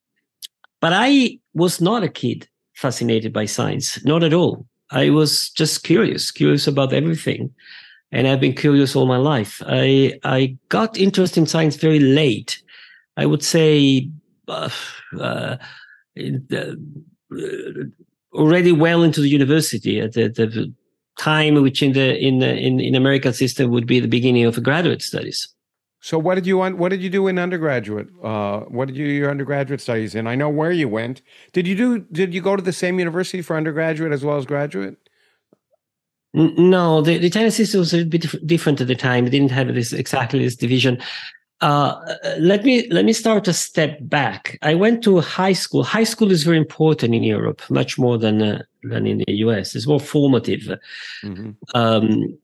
but 0.79 0.93
I 0.93 1.39
was 1.55 1.81
not 1.81 2.03
a 2.03 2.09
kid 2.09 2.47
fascinated 2.75 3.33
by 3.33 3.45
science, 3.45 4.03
not 4.05 4.23
at 4.23 4.33
all. 4.33 4.67
I 4.91 5.09
was 5.09 5.49
just 5.49 5.83
curious, 5.83 6.29
curious 6.29 6.67
about 6.67 6.93
everything 6.93 7.51
and 8.13 8.27
I've 8.27 8.39
been 8.39 8.53
curious 8.53 8.95
all 8.95 9.07
my 9.07 9.17
life. 9.17 9.61
I 9.65 10.13
I 10.23 10.55
got 10.69 10.97
interested 10.97 11.39
in 11.41 11.47
science 11.47 11.75
very 11.75 11.99
late. 11.99 12.61
I 13.17 13.25
would 13.25 13.43
say 13.43 14.09
uh, 14.47 14.69
uh, 15.19 15.57
uh, 16.17 16.75
already 18.33 18.71
well 18.71 19.03
into 19.03 19.21
the 19.21 19.29
university 19.29 19.99
at 19.99 20.13
the, 20.13 20.29
the 20.29 20.73
time 21.17 21.55
which 21.61 21.81
in 21.81 21.93
the 21.93 22.17
in 22.17 22.39
the 22.39 22.55
in, 22.55 22.79
in 22.79 22.95
American 22.95 23.33
system 23.33 23.71
would 23.71 23.87
be 23.87 23.99
the 23.99 24.07
beginning 24.07 24.45
of 24.45 24.61
graduate 24.61 25.01
studies. 25.01 25.47
So 25.99 26.19
what 26.19 26.35
did 26.35 26.45
you? 26.45 26.57
What 26.57 26.89
did 26.89 27.01
you 27.01 27.09
do 27.09 27.27
in 27.27 27.39
undergraduate? 27.39 28.09
Uh, 28.21 28.59
what 28.61 28.87
did 28.89 28.97
you 28.97 29.07
do 29.07 29.13
your 29.13 29.31
undergraduate 29.31 29.81
studies 29.81 30.13
in? 30.13 30.27
I 30.27 30.35
know 30.35 30.49
where 30.49 30.71
you 30.71 30.87
went. 30.87 31.21
Did 31.53 31.65
you 31.65 31.75
do? 31.75 31.99
Did 32.11 32.33
you 32.33 32.41
go 32.41 32.55
to 32.55 32.61
the 32.61 32.73
same 32.73 32.99
university 32.99 33.41
for 33.41 33.55
undergraduate 33.55 34.11
as 34.11 34.23
well 34.23 34.37
as 34.37 34.45
graduate? 34.45 34.97
No, 36.33 37.01
the, 37.01 37.19
the 37.19 37.27
Italian 37.27 37.51
system 37.51 37.79
was 37.79 37.93
a 37.93 38.03
bit 38.05 38.25
different 38.45 38.81
at 38.81 38.87
the 38.87 38.95
time. 38.95 39.27
It 39.27 39.29
didn't 39.29 39.51
have 39.51 39.73
this 39.73 39.93
exactly 39.93 40.39
this 40.39 40.55
division. 40.55 40.99
Uh, 41.61 42.15
let 42.39 42.65
me 42.65 42.87
let 42.89 43.05
me 43.05 43.13
start 43.13 43.47
a 43.47 43.53
step 43.53 43.97
back. 44.01 44.57
I 44.63 44.73
went 44.73 45.03
to 45.03 45.19
high 45.19 45.53
school. 45.53 45.83
High 45.83 46.03
school 46.03 46.31
is 46.31 46.43
very 46.43 46.57
important 46.57 47.13
in 47.13 47.23
Europe, 47.23 47.61
much 47.69 47.99
more 47.99 48.17
than 48.17 48.41
uh, 48.41 48.63
than 48.81 49.05
in 49.05 49.19
the 49.19 49.33
US. 49.45 49.75
It's 49.75 49.87
more 49.87 49.99
formative. 49.99 50.77
Mm-hmm. 51.23 51.51
Um, 51.75 52.37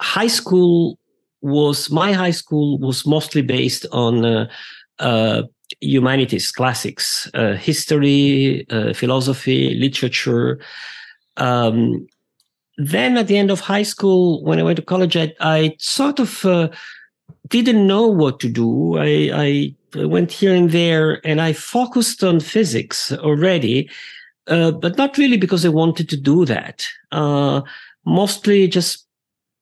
high 0.00 0.26
school 0.26 0.98
was 1.42 1.90
my 1.90 2.12
high 2.12 2.32
school 2.32 2.78
was 2.78 3.06
mostly 3.06 3.42
based 3.42 3.86
on 3.92 4.24
uh, 4.24 4.48
uh, 4.98 5.42
humanities, 5.80 6.50
classics, 6.50 7.30
uh, 7.34 7.54
history, 7.54 8.66
uh, 8.70 8.94
philosophy, 8.94 9.74
literature. 9.74 10.58
Um, 11.36 12.06
then 12.76 13.16
at 13.16 13.26
the 13.26 13.36
end 13.38 13.50
of 13.50 13.60
high 13.60 13.82
school, 13.82 14.42
when 14.44 14.58
I 14.58 14.62
went 14.62 14.76
to 14.76 14.82
college, 14.82 15.16
I, 15.16 15.34
I 15.40 15.76
sort 15.78 16.18
of 16.18 16.44
uh, 16.44 16.68
didn't 17.48 17.86
know 17.86 18.06
what 18.06 18.40
to 18.40 18.48
do. 18.48 18.98
I, 18.98 19.30
I, 19.32 19.74
went 19.94 20.30
here 20.30 20.54
and 20.54 20.72
there 20.72 21.26
and 21.26 21.40
I 21.40 21.54
focused 21.54 22.22
on 22.22 22.38
physics 22.38 23.12
already, 23.12 23.88
uh, 24.46 24.72
but 24.72 24.98
not 24.98 25.16
really 25.16 25.38
because 25.38 25.64
I 25.64 25.70
wanted 25.70 26.10
to 26.10 26.18
do 26.18 26.44
that. 26.44 26.86
mostly 28.04 28.68
just 28.68 29.06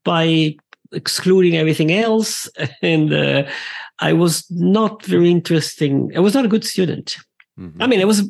by 0.05 0.57
excluding 0.93 1.57
everything 1.57 1.93
else. 1.93 2.49
And 2.83 3.13
uh, 3.13 3.45
I 3.99 4.13
was 4.13 4.45
not 4.51 5.05
very 5.05 5.31
interesting. 5.31 6.13
I 6.17 6.21
was 6.21 6.35
not 6.35 6.45
a 6.45 6.49
good 6.49 6.65
student. 6.65 7.17
Mm-hmm. 7.59 7.83
I 7.83 7.87
mean, 7.87 8.01
I 8.01 8.05
was 8.05 8.29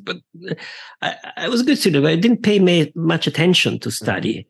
I, 1.01 1.17
I, 1.37 1.49
was 1.49 1.63
a 1.63 1.65
good 1.65 1.79
student, 1.79 2.05
but 2.05 2.13
I 2.13 2.17
didn't 2.17 2.43
pay 2.43 2.59
much 2.95 3.27
attention 3.27 3.79
to 3.81 3.91
study. 3.91 4.47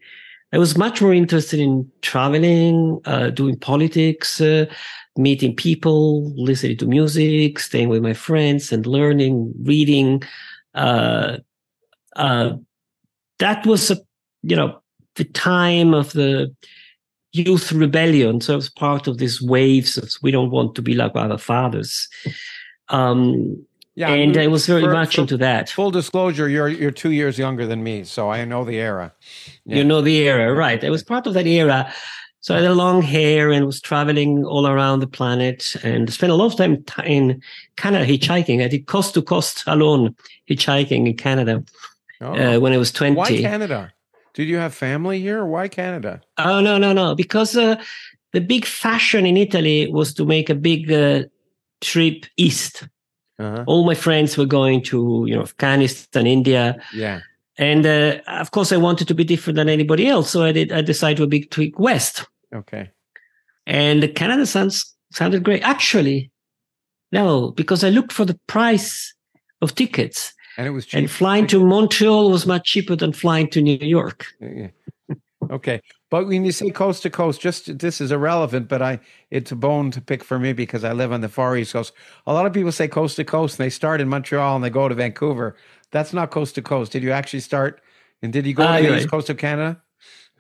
I 0.55 0.59
was 0.59 0.79
much 0.79 1.03
more 1.03 1.13
interested 1.13 1.59
in 1.59 1.91
traveling, 2.01 3.01
uh, 3.07 3.31
doing 3.31 3.59
politics, 3.59 4.41
uh, 4.41 4.67
meeting 5.17 5.57
people, 5.57 6.33
listening 6.37 6.77
to 6.77 6.87
music, 6.87 7.59
staying 7.59 7.89
with 7.89 8.05
my 8.05 8.13
friends, 8.13 8.71
and 8.71 8.87
learning, 8.87 9.53
reading. 9.63 10.23
Uh, 10.73 11.39
uh, 12.15 12.51
that 13.41 13.67
was 13.67 13.91
a, 13.91 13.99
you 14.43 14.55
know, 14.55 14.81
the 15.17 15.25
time 15.25 15.93
of 15.93 16.13
the 16.13 16.55
youth 17.33 17.73
rebellion. 17.73 18.41
So 18.41 18.57
it's 18.57 18.69
part 18.69 19.09
of 19.09 19.19
these 19.19 19.43
waves 19.43 19.99
of 19.99 20.09
we 20.23 20.31
don't 20.31 20.53
want 20.53 20.77
to 20.77 20.83
be 20.83 20.95
like 20.95 21.17
our 21.17 21.37
fathers. 21.37 22.09
Um, 22.91 23.67
yeah, 23.97 24.09
and 24.11 24.37
I 24.37 24.49
was 24.49 24.67
very 24.67 24.83
for, 24.83 24.93
much 24.93 25.15
for 25.15 25.23
into 25.23 25.37
that. 25.39 25.71
Full 25.71 25.91
disclosure, 25.91 26.49
you're 26.49 26.69
you're 26.69 26.91
two 26.91 27.13
years 27.13 27.39
younger 27.39 27.67
than 27.67 27.83
me, 27.83 28.05
so 28.05 28.31
I 28.31 28.45
know 28.45 28.65
the 28.65 28.81
era. 28.81 29.13
Yeah. 29.65 29.77
You 29.77 29.85
know 29.85 30.01
the 30.01 30.19
era, 30.19 30.53
right? 30.53 30.83
I 30.83 30.91
was 30.91 31.03
part 31.03 31.27
of 31.27 31.35
that 31.35 31.47
era. 31.47 31.93
So 32.41 32.55
I 32.55 32.61
had 32.61 32.71
a 32.71 32.75
long 32.75 33.01
hair 33.01 33.51
and 33.51 33.65
was 33.65 33.81
traveling 33.81 34.45
all 34.45 34.67
around 34.67 35.01
the 35.01 35.07
planet 35.07 35.75
and 35.83 36.13
spent 36.13 36.31
a 36.31 36.35
lot 36.35 36.53
of 36.53 36.57
time 36.57 36.85
in 37.07 37.41
Canada 37.77 38.05
hitchhiking. 38.05 38.63
I 38.63 38.69
did 38.69 38.87
coast 38.87 39.15
to 39.15 39.23
coast 39.23 39.65
alone 39.67 40.15
hitchhiking 40.51 41.07
in 41.07 41.17
Canada 41.17 41.65
oh. 42.21 42.57
uh, 42.57 42.61
when 42.61 42.75
I 42.75 42.77
was 42.77 42.93
20. 42.93 43.17
Why 43.17 43.39
Canada? 43.39 43.95
Did 44.35 44.49
you 44.49 44.57
have 44.57 44.75
family 44.75 45.21
here? 45.21 45.47
Why 45.47 45.69
Canada? 45.69 46.21
Oh 46.37 46.61
no, 46.61 46.77
no, 46.77 46.93
no! 46.93 47.15
Because 47.15 47.57
uh, 47.57 47.77
the 48.33 48.41
big 48.41 48.67
fashion 48.67 49.25
in 49.25 49.37
Italy 49.37 49.89
was 49.91 50.13
to 50.15 50.27
make 50.27 50.51
a 50.51 50.55
big 50.55 50.93
uh, 50.93 51.23
trip 51.81 52.27
east. 52.37 52.89
Uh-huh. 53.39 53.65
All 53.67 53.85
my 53.85 53.95
friends 53.95 54.37
were 54.37 54.47
going 54.47 54.83
to, 54.85 55.25
you 55.27 55.35
know, 55.35 55.43
Afghanistan, 55.43 56.27
India. 56.27 56.77
Yeah. 56.95 57.21
And 57.57 57.87
uh, 57.87 58.19
of 58.27 58.51
course, 58.51 58.73
I 58.73 58.77
wanted 58.77 59.09
to 59.09 59.15
be 59.15 59.25
different 59.25 59.57
than 59.57 59.69
anybody 59.69 60.07
else, 60.07 60.31
so 60.31 60.45
I 60.45 60.53
did. 60.53 60.73
I 60.73 60.83
decided 60.83 61.19
to 61.19 61.25
a 61.25 61.29
big 61.29 61.51
trip 61.51 61.79
west. 61.79 62.27
Okay. 62.55 62.91
And 63.67 64.15
Canada 64.15 64.47
sounds 64.47 64.95
sounded 65.13 65.45
great. 65.45 65.63
Actually, 65.63 66.31
no, 67.13 67.53
because 67.53 67.85
I 67.85 67.91
looked 67.91 68.13
for 68.13 68.25
the 68.25 68.39
price 68.47 69.15
of 69.63 69.75
tickets 69.75 70.35
and 70.57 70.67
it 70.67 70.71
was 70.71 70.87
cheap. 70.87 70.99
And 70.99 71.11
flying 71.11 71.47
to 71.49 71.65
Montreal 71.65 72.31
was 72.31 72.47
much 72.47 72.65
cheaper 72.65 72.97
than 72.97 73.13
flying 73.13 73.49
to 73.51 73.63
New 73.63 73.79
York. 73.79 74.27
Yeah. 74.41 74.69
Okay. 75.51 75.81
But 76.15 76.29
when 76.29 76.45
you 76.45 76.53
say 76.53 76.71
coast 76.71 77.03
to 77.03 77.11
coast, 77.11 77.41
just 77.41 77.81
this 77.81 78.01
is 78.01 78.13
irrelevant, 78.13 78.69
but 78.69 78.81
I 78.81 79.01
it's 79.33 79.51
a 79.51 79.57
bone 79.57 79.91
to 79.91 80.01
pick 80.01 80.23
for 80.23 80.39
me 80.39 80.53
because 80.53 80.85
I 80.85 80.93
live 80.93 81.11
on 81.11 81.23
the 81.23 81.29
far 81.29 81.57
east 81.57 81.73
coast. 81.73 81.93
A 82.29 82.33
lot 82.33 82.47
of 82.47 82.53
people 82.53 82.71
say 82.71 82.87
coast 82.87 83.17
to 83.17 83.25
coast 83.25 83.59
and 83.59 83.67
they 83.67 83.69
start 83.69 84.01
in 84.01 84.09
Montreal 84.09 84.55
and 84.55 84.65
they 84.65 84.71
go 84.71 84.89
to 84.89 84.95
Vancouver. 84.95 85.57
That's 85.91 86.13
not 86.13 86.31
coast 86.31 86.55
to 86.55 86.63
coast. 86.63 86.93
Did 86.93 87.03
you 87.03 87.11
actually 87.11 87.41
start 87.41 87.81
and 88.23 88.33
did 88.33 88.47
you 88.47 88.55
go 88.55 88.63
uh, 88.63 88.77
to 88.77 88.83
the 88.85 88.91
right. 88.91 89.01
east 89.01 89.11
coast 89.11 89.29
of 89.29 89.39
Canada? 89.39 89.83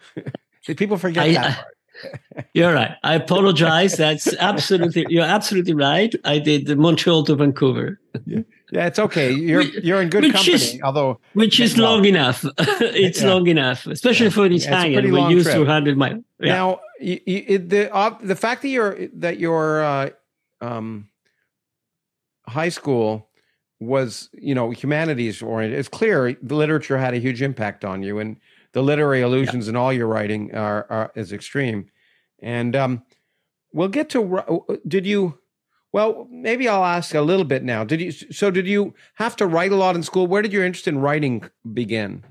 did 0.64 0.76
people 0.76 0.96
forget 0.96 1.24
I, 1.24 1.32
that 1.32 1.56
part? 1.56 2.46
You're 2.54 2.72
right. 2.72 2.92
I 3.02 3.16
apologize. 3.16 3.96
That's 3.96 4.32
absolutely 4.36 5.06
you're 5.08 5.24
absolutely 5.24 5.74
right. 5.74 6.14
I 6.24 6.38
did 6.38 6.78
Montreal 6.78 7.24
to 7.24 7.34
Vancouver. 7.34 8.00
Yeah. 8.26 8.42
Yeah, 8.74 8.86
it's 8.86 8.98
okay. 8.98 9.32
You're 9.50 9.62
you're 9.62 10.02
in 10.02 10.08
good 10.08 10.24
company. 10.32 10.54
Is, 10.54 10.80
although 10.82 11.20
which 11.34 11.60
is 11.60 11.78
well, 11.78 11.92
long 11.92 12.04
enough. 12.04 12.44
it's 12.58 13.22
yeah. 13.22 13.32
long 13.32 13.46
enough, 13.46 13.86
especially 13.86 14.26
yeah. 14.26 14.32
for 14.32 14.46
an 14.46 14.52
Italian. 14.52 15.12
We're 15.12 15.30
used 15.30 15.46
trip. 15.46 15.54
to 15.54 15.60
100 15.60 15.96
miles. 15.96 16.24
Yeah. 16.40 16.54
Now, 16.54 16.80
you, 17.00 17.20
you, 17.24 17.58
the 17.58 17.94
uh, 17.94 18.18
the 18.20 18.34
fact 18.34 18.62
that 18.62 18.68
you're 18.68 19.08
that 19.14 19.38
your 19.38 19.84
uh, 19.84 20.10
um, 20.60 21.08
high 22.48 22.68
school 22.68 23.28
was 23.78 24.28
you 24.32 24.56
know 24.56 24.70
humanities 24.70 25.40
oriented. 25.40 25.78
It's 25.78 25.88
clear 25.88 26.36
the 26.42 26.56
literature 26.56 26.98
had 26.98 27.14
a 27.14 27.18
huge 27.18 27.42
impact 27.42 27.84
on 27.84 28.02
you, 28.02 28.18
and 28.18 28.38
the 28.72 28.82
literary 28.82 29.20
allusions 29.20 29.68
in 29.68 29.76
all 29.76 29.92
your 29.92 30.08
writing 30.08 30.52
are, 30.52 30.84
are 30.90 31.12
is 31.14 31.32
extreme. 31.32 31.90
And 32.40 32.74
um, 32.74 33.04
we'll 33.72 33.88
get 33.88 34.10
to. 34.10 34.38
Uh, 34.38 34.76
did 34.86 35.06
you? 35.06 35.38
Well, 35.94 36.26
maybe 36.28 36.68
I'll 36.68 36.84
ask 36.84 37.14
a 37.14 37.20
little 37.20 37.44
bit 37.44 37.62
now. 37.62 37.84
Did 37.84 38.00
you 38.00 38.10
so 38.10 38.50
did 38.50 38.66
you 38.66 38.92
have 39.14 39.36
to 39.36 39.46
write 39.46 39.70
a 39.70 39.76
lot 39.76 39.94
in 39.94 40.02
school? 40.02 40.26
Where 40.26 40.42
did 40.42 40.52
your 40.52 40.64
interest 40.64 40.88
in 40.88 40.98
writing 40.98 41.48
begin? 41.72 42.24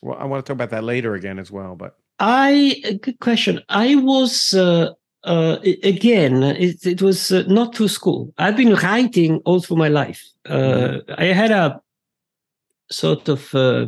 Well, 0.00 0.16
I 0.16 0.26
want 0.26 0.46
to 0.46 0.48
talk 0.48 0.54
about 0.54 0.70
that 0.70 0.84
later 0.84 1.16
again 1.16 1.40
as 1.40 1.50
well, 1.50 1.74
but 1.74 1.98
I 2.20 2.80
good 3.02 3.18
question. 3.18 3.60
I 3.68 3.96
was 3.96 4.54
uh, 4.54 4.92
uh, 5.24 5.56
again, 5.82 6.44
it, 6.44 6.86
it 6.86 7.02
was 7.02 7.32
uh, 7.32 7.42
not 7.48 7.74
through 7.74 7.88
school. 7.88 8.32
I've 8.38 8.56
been 8.56 8.74
writing 8.74 9.40
all 9.44 9.60
through 9.60 9.78
my 9.78 9.88
life. 9.88 10.24
Uh, 10.46 10.52
mm-hmm. 10.52 11.14
I 11.18 11.24
had 11.24 11.50
a 11.50 11.82
sort 12.92 13.28
of 13.28 13.52
uh, 13.56 13.86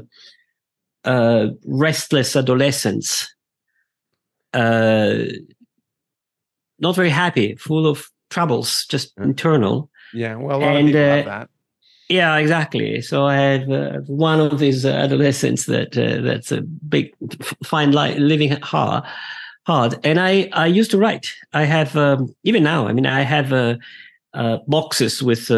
uh, 1.05 1.47
restless 1.65 2.35
adolescence, 2.35 3.33
not 4.53 5.31
very 6.97 7.11
happy, 7.11 7.55
full 7.55 7.87
of 7.87 8.11
troubles, 8.35 8.85
just 8.87 9.13
yeah. 9.17 9.25
internal. 9.25 9.89
Yeah, 10.13 10.37
well, 10.37 10.59
a 10.59 10.61
lot 10.61 10.77
and, 10.77 10.89
of 10.89 10.93
people 10.93 11.01
uh, 11.01 11.17
have 11.17 11.25
that. 11.25 11.49
Yeah, 12.09 12.37
exactly. 12.37 13.01
So 13.01 13.27
I 13.27 13.37
have 13.37 13.71
uh, 13.71 13.99
one 14.07 14.41
of 14.41 14.59
these 14.59 14.85
uh, 14.85 14.91
adolescents 14.91 15.65
that 15.67 15.97
uh, 15.97 16.21
that's 16.21 16.53
a 16.53 16.61
big 16.61 17.15
fine 17.65 17.93
life, 17.93 18.19
living 18.19 18.51
hard, 18.61 19.05
hard. 19.67 19.99
And 20.05 20.21
I 20.21 20.51
I 20.53 20.67
used 20.67 20.91
to 20.91 20.99
write. 20.99 21.33
I 21.55 21.65
have 21.65 21.97
um, 21.97 22.35
even 22.43 22.63
now. 22.63 22.87
I 22.87 22.93
mean, 22.93 23.07
I 23.07 23.23
have 23.23 23.53
uh, 23.53 23.77
uh, 24.35 24.59
boxes 24.69 25.23
with 25.23 25.51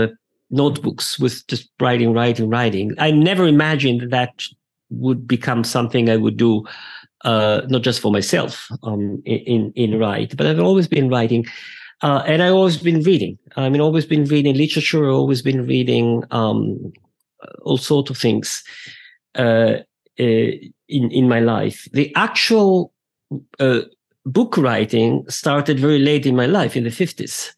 notebooks 0.50 1.18
with 1.18 1.44
just 1.48 1.68
writing, 1.80 2.12
writing, 2.12 2.48
writing. 2.48 2.94
I 2.98 3.10
never 3.10 3.46
imagined 3.46 4.12
that 4.12 4.44
would 4.90 5.26
become 5.26 5.64
something 5.64 6.08
I 6.08 6.16
would 6.16 6.36
do. 6.36 6.64
not 7.24 7.82
just 7.82 8.00
for 8.00 8.12
myself 8.12 8.68
um, 8.84 9.20
in 9.24 9.72
in 9.74 9.98
write, 9.98 10.36
but 10.36 10.46
I've 10.46 10.60
always 10.60 10.86
been 10.86 11.08
writing. 11.08 11.44
Uh, 12.02 12.22
and 12.26 12.42
I've 12.42 12.52
always 12.52 12.76
been 12.76 13.02
reading. 13.02 13.38
I 13.56 13.68
mean, 13.68 13.80
always 13.80 14.06
been 14.06 14.24
reading 14.24 14.54
literature, 14.54 15.08
always 15.08 15.40
been 15.40 15.66
reading 15.66 16.24
um, 16.30 16.92
all 17.62 17.78
sorts 17.78 18.10
of 18.10 18.18
things 18.18 18.62
uh, 19.34 19.78
uh, 20.18 20.50
in 20.88 21.10
in 21.10 21.28
my 21.28 21.40
life. 21.40 21.88
The 21.92 22.14
actual 22.14 22.92
uh, 23.58 23.80
book 24.24 24.56
writing 24.56 25.24
started 25.28 25.80
very 25.80 25.98
late 25.98 26.26
in 26.26 26.36
my 26.36 26.46
life, 26.46 26.76
in 26.76 26.84
the 26.84 26.90
fifties. 26.90 27.54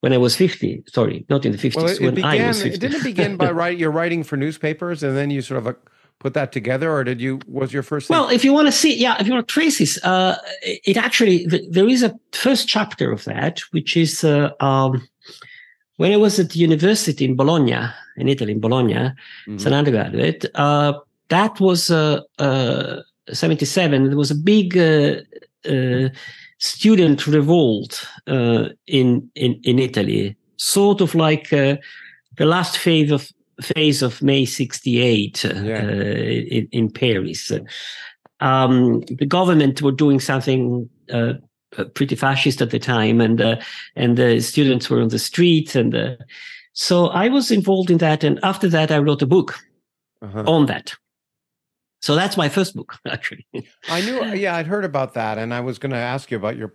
When 0.00 0.12
I 0.12 0.18
was 0.18 0.36
50, 0.36 0.84
sorry, 0.86 1.24
not 1.30 1.46
in 1.46 1.52
the 1.52 1.56
50s, 1.56 1.76
well, 1.76 1.86
it, 1.86 1.98
when 1.98 2.14
began, 2.14 2.42
I 2.42 2.48
was 2.48 2.62
50. 2.62 2.74
It 2.76 2.80
didn't 2.80 3.04
begin 3.04 3.38
by 3.38 3.50
writing, 3.58 3.78
you're 3.80 3.90
writing 3.90 4.22
for 4.22 4.36
newspapers 4.36 5.02
and 5.02 5.16
then 5.16 5.30
you 5.30 5.40
sort 5.40 5.66
of 5.66 5.76
put 6.18 6.34
that 6.34 6.52
together, 6.52 6.92
or 6.92 7.04
did 7.04 7.20
you? 7.20 7.40
Was 7.46 7.72
your 7.72 7.82
first? 7.82 8.08
Thing? 8.08 8.16
Well, 8.16 8.28
if 8.28 8.44
you 8.44 8.52
want 8.52 8.68
to 8.68 8.72
see, 8.72 8.96
yeah, 8.96 9.16
if 9.20 9.26
you 9.26 9.32
want 9.32 9.46
to 9.46 9.52
trace 9.52 9.78
this, 9.78 10.02
uh, 10.04 10.36
it 10.62 10.96
actually 10.96 11.46
there 11.46 11.88
is 11.88 12.02
a 12.02 12.14
first 12.32 12.68
chapter 12.68 13.12
of 13.12 13.24
that, 13.24 13.60
which 13.72 13.96
is 13.96 14.24
uh, 14.24 14.50
um, 14.60 15.06
when 15.96 16.12
I 16.12 16.16
was 16.16 16.38
at 16.38 16.50
the 16.50 16.58
university 16.58 17.24
in 17.24 17.36
Bologna, 17.36 17.78
in 18.16 18.28
Italy, 18.28 18.52
in 18.52 18.60
Bologna, 18.60 18.94
mm-hmm. 18.94 19.56
as 19.56 19.66
an 19.66 19.74
undergraduate. 19.74 20.44
Uh, 20.54 20.94
that 21.28 21.60
was 21.60 21.90
uh, 21.90 22.20
uh, 22.38 23.00
77. 23.32 24.08
There 24.08 24.16
was 24.16 24.30
a 24.30 24.34
big 24.34 24.76
uh, 24.76 25.16
uh, 25.68 26.08
student 26.58 27.26
revolt 27.26 28.06
uh, 28.26 28.68
in, 28.86 29.30
in, 29.34 29.60
in 29.64 29.78
Italy, 29.78 30.36
sort 30.56 31.00
of 31.00 31.14
like 31.14 31.48
the 31.50 31.80
last 32.38 32.76
phase 32.76 33.10
of 33.10 33.30
phase 33.60 34.02
of 34.02 34.22
May 34.22 34.44
68 34.44 35.44
yeah. 35.44 35.82
in, 35.82 36.68
in 36.72 36.90
Paris. 36.90 37.52
Um, 38.40 39.00
the 39.02 39.26
government 39.26 39.82
were 39.82 39.92
doing 39.92 40.20
something 40.20 40.88
uh, 41.12 41.34
pretty 41.94 42.14
fascist 42.14 42.60
at 42.62 42.70
the 42.70 42.78
time, 42.78 43.20
and 43.20 43.40
uh, 43.40 43.56
and 43.96 44.16
the 44.16 44.40
students 44.40 44.90
were 44.90 45.00
on 45.00 45.08
the 45.08 45.18
street, 45.18 45.74
and 45.74 45.94
uh, 45.94 46.16
so 46.72 47.08
I 47.08 47.28
was 47.28 47.50
involved 47.50 47.90
in 47.90 47.98
that. 47.98 48.24
And 48.24 48.38
after 48.42 48.68
that, 48.68 48.90
I 48.90 48.98
wrote 48.98 49.22
a 49.22 49.26
book 49.26 49.58
uh-huh. 50.22 50.44
on 50.46 50.66
that. 50.66 50.94
So 52.02 52.14
that's 52.14 52.36
my 52.36 52.48
first 52.48 52.74
book, 52.74 52.98
actually. 53.08 53.46
I 53.88 54.02
knew, 54.02 54.22
yeah, 54.34 54.56
I'd 54.56 54.66
heard 54.66 54.84
about 54.84 55.14
that, 55.14 55.38
and 55.38 55.54
I 55.54 55.60
was 55.60 55.78
going 55.78 55.92
to 55.92 55.96
ask 55.96 56.30
you 56.30 56.36
about 56.36 56.56
your 56.56 56.74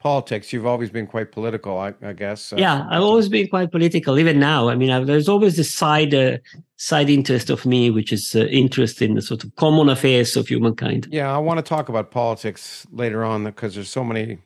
politics. 0.00 0.52
You've 0.52 0.66
always 0.66 0.90
been 0.90 1.06
quite 1.06 1.30
political, 1.30 1.78
I, 1.78 1.94
I 2.02 2.14
guess. 2.14 2.52
Uh, 2.52 2.56
yeah, 2.56 2.86
I've 2.90 3.02
always 3.02 3.28
been 3.28 3.48
quite 3.48 3.70
political, 3.70 4.18
even 4.18 4.40
now. 4.40 4.68
I 4.68 4.74
mean, 4.74 4.90
I, 4.90 5.04
there's 5.04 5.28
always 5.28 5.56
this 5.56 5.72
side 5.72 6.14
uh, 6.14 6.38
side 6.76 7.10
interest 7.10 7.50
of 7.50 7.64
me, 7.64 7.90
which 7.90 8.12
is 8.12 8.34
uh, 8.34 8.40
interest 8.46 9.02
in 9.02 9.14
the 9.14 9.22
sort 9.22 9.44
of 9.44 9.54
common 9.56 9.88
affairs 9.88 10.36
of 10.36 10.48
humankind. 10.48 11.06
Yeah, 11.10 11.32
I 11.32 11.38
want 11.38 11.58
to 11.58 11.62
talk 11.62 11.88
about 11.88 12.10
politics 12.10 12.86
later 12.90 13.22
on 13.22 13.44
because 13.44 13.74
there's 13.74 13.90
so 13.90 14.02
many 14.02 14.38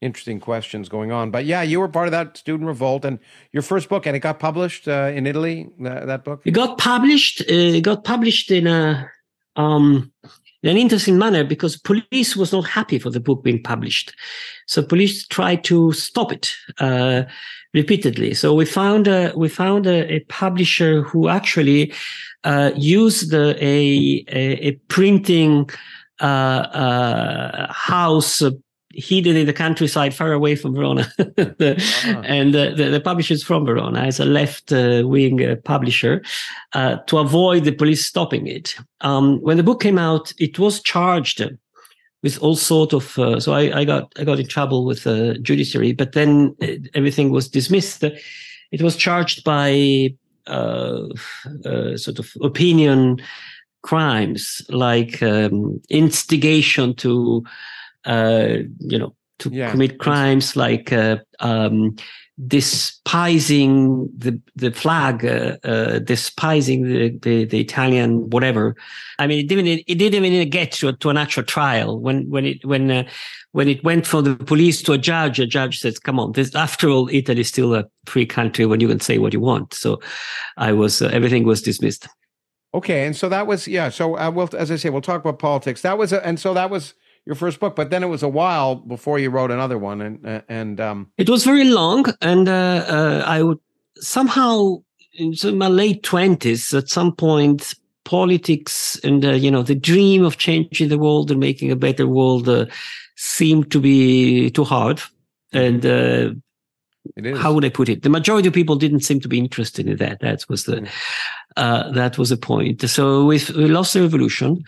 interesting 0.00 0.40
questions 0.40 0.88
going 0.88 1.12
on. 1.12 1.30
But 1.30 1.46
yeah, 1.46 1.62
you 1.62 1.80
were 1.80 1.88
part 1.88 2.08
of 2.08 2.12
that 2.12 2.36
student 2.36 2.66
revolt, 2.66 3.04
and 3.04 3.18
your 3.52 3.62
first 3.62 3.88
book, 3.88 4.06
and 4.06 4.16
it 4.16 4.20
got 4.20 4.38
published 4.38 4.88
uh, 4.88 5.12
in 5.14 5.26
Italy. 5.26 5.68
That, 5.80 6.06
that, 6.08 6.24
book. 6.24 6.42
It 6.44 6.50
got 6.50 6.78
published. 6.78 7.42
Uh, 7.42 7.78
it 7.78 7.82
got 7.82 8.04
published 8.04 8.50
in 8.50 8.66
a. 8.66 9.08
Um, 9.56 10.12
in 10.64 10.70
an 10.70 10.78
interesting 10.78 11.18
manner 11.18 11.44
because 11.44 11.76
police 11.76 12.34
was 12.34 12.50
not 12.50 12.66
happy 12.66 12.98
for 12.98 13.10
the 13.10 13.20
book 13.20 13.44
being 13.44 13.62
published. 13.62 14.14
So 14.66 14.82
police 14.82 15.26
tried 15.26 15.62
to 15.64 15.92
stop 15.92 16.32
it 16.32 16.54
uh, 16.78 17.24
repeatedly. 17.74 18.32
So 18.32 18.54
we 18.54 18.64
found 18.64 19.06
a, 19.06 19.34
we 19.36 19.50
found 19.50 19.86
a, 19.86 20.10
a 20.10 20.20
publisher 20.20 21.02
who 21.02 21.28
actually 21.28 21.92
uh, 22.44 22.70
used 22.74 23.34
a, 23.34 23.62
a, 23.62 24.24
a 24.30 24.72
printing 24.88 25.68
uh, 26.20 26.24
uh 26.24 27.72
house 28.94 29.08
hidden 29.08 29.36
in 29.36 29.46
the 29.46 29.52
countryside 29.52 30.14
far 30.14 30.32
away 30.32 30.56
from 30.56 30.74
Verona. 30.74 31.10
the, 31.18 31.74
uh-huh. 31.78 32.22
And 32.24 32.54
uh, 32.54 32.70
the, 32.74 32.90
the 32.90 33.00
publisher 33.00 33.34
is 33.34 33.42
from 33.42 33.64
Verona 33.64 34.00
as 34.00 34.20
a 34.20 34.24
left 34.24 34.72
uh, 34.72 35.02
wing 35.04 35.44
uh, 35.44 35.56
publisher 35.64 36.22
uh, 36.72 36.96
to 37.06 37.18
avoid 37.18 37.64
the 37.64 37.72
police 37.72 38.04
stopping 38.04 38.46
it. 38.46 38.76
Um, 39.00 39.40
when 39.40 39.56
the 39.56 39.62
book 39.62 39.80
came 39.80 39.98
out, 39.98 40.32
it 40.38 40.58
was 40.58 40.82
charged 40.82 41.42
with 42.22 42.38
all 42.38 42.56
sort 42.56 42.94
of, 42.94 43.18
uh, 43.18 43.38
so 43.38 43.52
I, 43.52 43.80
I, 43.80 43.84
got, 43.84 44.12
I 44.18 44.24
got 44.24 44.40
in 44.40 44.46
trouble 44.46 44.86
with 44.86 45.04
the 45.04 45.38
judiciary, 45.42 45.92
but 45.92 46.12
then 46.12 46.56
uh, 46.62 46.66
everything 46.94 47.30
was 47.30 47.48
dismissed. 47.48 48.02
It 48.02 48.82
was 48.82 48.96
charged 48.96 49.44
by 49.44 50.14
sort 50.46 52.18
of 52.18 52.32
opinion 52.42 53.20
crimes 53.82 54.62
like 54.70 55.22
um, 55.22 55.80
instigation 55.90 56.94
to 56.94 57.44
uh, 58.04 58.58
you 58.78 58.98
know, 58.98 59.14
to 59.38 59.50
yeah. 59.50 59.70
commit 59.70 59.98
crimes 59.98 60.56
like 60.56 60.92
uh, 60.92 61.18
um, 61.40 61.96
despising 62.46 64.08
the 64.16 64.40
the 64.56 64.72
flag, 64.72 65.24
uh, 65.24 65.56
uh, 65.64 65.98
despising 66.00 66.82
the, 66.82 67.10
the, 67.22 67.44
the 67.44 67.60
Italian 67.60 68.28
whatever. 68.30 68.74
I 69.18 69.26
mean, 69.26 69.44
it 69.44 69.48
didn't 69.48 69.66
it 69.66 69.98
didn't 69.98 70.24
even 70.24 70.48
get 70.50 70.72
to, 70.72 70.92
to 70.92 71.10
an 71.10 71.16
actual 71.16 71.44
trial 71.44 72.00
when 72.00 72.28
when 72.28 72.44
it 72.44 72.64
when 72.64 72.90
uh, 72.90 73.08
when 73.52 73.68
it 73.68 73.84
went 73.84 74.06
from 74.06 74.24
the 74.24 74.36
police 74.36 74.82
to 74.82 74.92
a 74.92 74.98
judge. 74.98 75.38
A 75.38 75.46
judge 75.46 75.80
says, 75.80 75.98
"Come 75.98 76.18
on, 76.18 76.32
this 76.32 76.54
after 76.54 76.88
all, 76.88 77.08
Italy 77.12 77.40
is 77.40 77.48
still 77.48 77.74
a 77.74 77.84
free 78.06 78.26
country 78.26 78.66
when 78.66 78.80
you 78.80 78.88
can 78.88 79.00
say 79.00 79.18
what 79.18 79.32
you 79.32 79.40
want." 79.40 79.74
So, 79.74 80.00
I 80.56 80.72
was 80.72 81.02
uh, 81.02 81.10
everything 81.12 81.44
was 81.44 81.62
dismissed. 81.62 82.08
Okay, 82.74 83.06
and 83.06 83.14
so 83.16 83.28
that 83.28 83.46
was 83.46 83.68
yeah. 83.68 83.88
So 83.88 84.16
uh, 84.18 84.30
we'll 84.30 84.50
as 84.56 84.72
I 84.72 84.76
say, 84.76 84.90
we'll 84.90 85.00
talk 85.00 85.20
about 85.20 85.38
politics. 85.38 85.82
That 85.82 85.98
was 85.98 86.12
a, 86.12 86.26
and 86.26 86.40
so 86.40 86.54
that 86.54 86.70
was 86.70 86.94
your 87.26 87.34
first 87.34 87.58
book, 87.58 87.74
but 87.74 87.90
then 87.90 88.02
it 88.02 88.08
was 88.08 88.22
a 88.22 88.28
while 88.28 88.76
before 88.76 89.18
you 89.18 89.30
wrote 89.30 89.50
another 89.50 89.78
one, 89.78 90.00
and 90.00 90.42
and 90.48 90.80
um, 90.80 91.10
it 91.16 91.28
was 91.28 91.44
very 91.44 91.64
long, 91.64 92.06
and 92.20 92.48
uh, 92.48 92.84
uh, 92.88 93.24
I 93.26 93.42
would 93.42 93.58
somehow 93.96 94.82
in 95.14 95.34
my 95.56 95.68
late 95.68 96.02
twenties 96.02 96.74
at 96.74 96.88
some 96.88 97.14
point 97.14 97.74
politics 98.04 99.00
and 99.02 99.24
uh, 99.24 99.30
you 99.30 99.50
know 99.50 99.62
the 99.62 99.74
dream 99.74 100.24
of 100.24 100.36
changing 100.36 100.88
the 100.88 100.98
world 100.98 101.30
and 101.30 101.40
making 101.40 101.70
a 101.70 101.76
better 101.76 102.06
world 102.06 102.48
uh, 102.48 102.66
seemed 103.16 103.70
to 103.72 103.80
be 103.80 104.50
too 104.50 104.64
hard, 104.64 105.00
and 105.52 105.86
uh, 105.86 106.30
how 107.36 107.52
would 107.52 107.64
I 107.64 107.70
put 107.70 107.88
it? 107.88 108.02
The 108.02 108.10
majority 108.10 108.48
of 108.48 108.54
people 108.54 108.76
didn't 108.76 109.00
seem 109.00 109.20
to 109.20 109.28
be 109.28 109.38
interested 109.38 109.86
in 109.86 109.96
that. 109.96 110.20
That 110.20 110.44
was 110.48 110.64
the 110.64 110.76
mm. 110.76 110.88
uh, 111.56 111.90
that 111.92 112.18
was 112.18 112.28
the 112.28 112.36
point. 112.36 112.82
So 112.82 113.24
we, 113.24 113.40
we 113.56 113.66
lost 113.66 113.94
the 113.94 114.02
revolution 114.02 114.64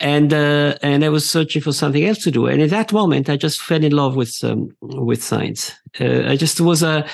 and 0.00 0.32
uh, 0.32 0.76
and 0.82 1.04
I 1.04 1.10
was 1.10 1.28
searching 1.28 1.62
for 1.62 1.72
something 1.72 2.04
else 2.04 2.22
to 2.24 2.30
do. 2.30 2.46
And 2.46 2.60
in 2.62 2.70
that 2.70 2.92
moment, 2.92 3.28
I 3.28 3.36
just 3.36 3.60
fell 3.60 3.84
in 3.84 3.92
love 3.92 4.16
with 4.16 4.42
um, 4.42 4.74
with 4.80 5.22
science. 5.22 5.72
Uh, 6.00 6.22
I 6.26 6.36
just 6.36 6.60
was 6.60 6.82
a 6.82 7.04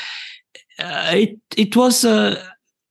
uh, 0.78 1.10
it 1.12 1.38
it 1.56 1.76
was 1.76 2.04
a 2.04 2.40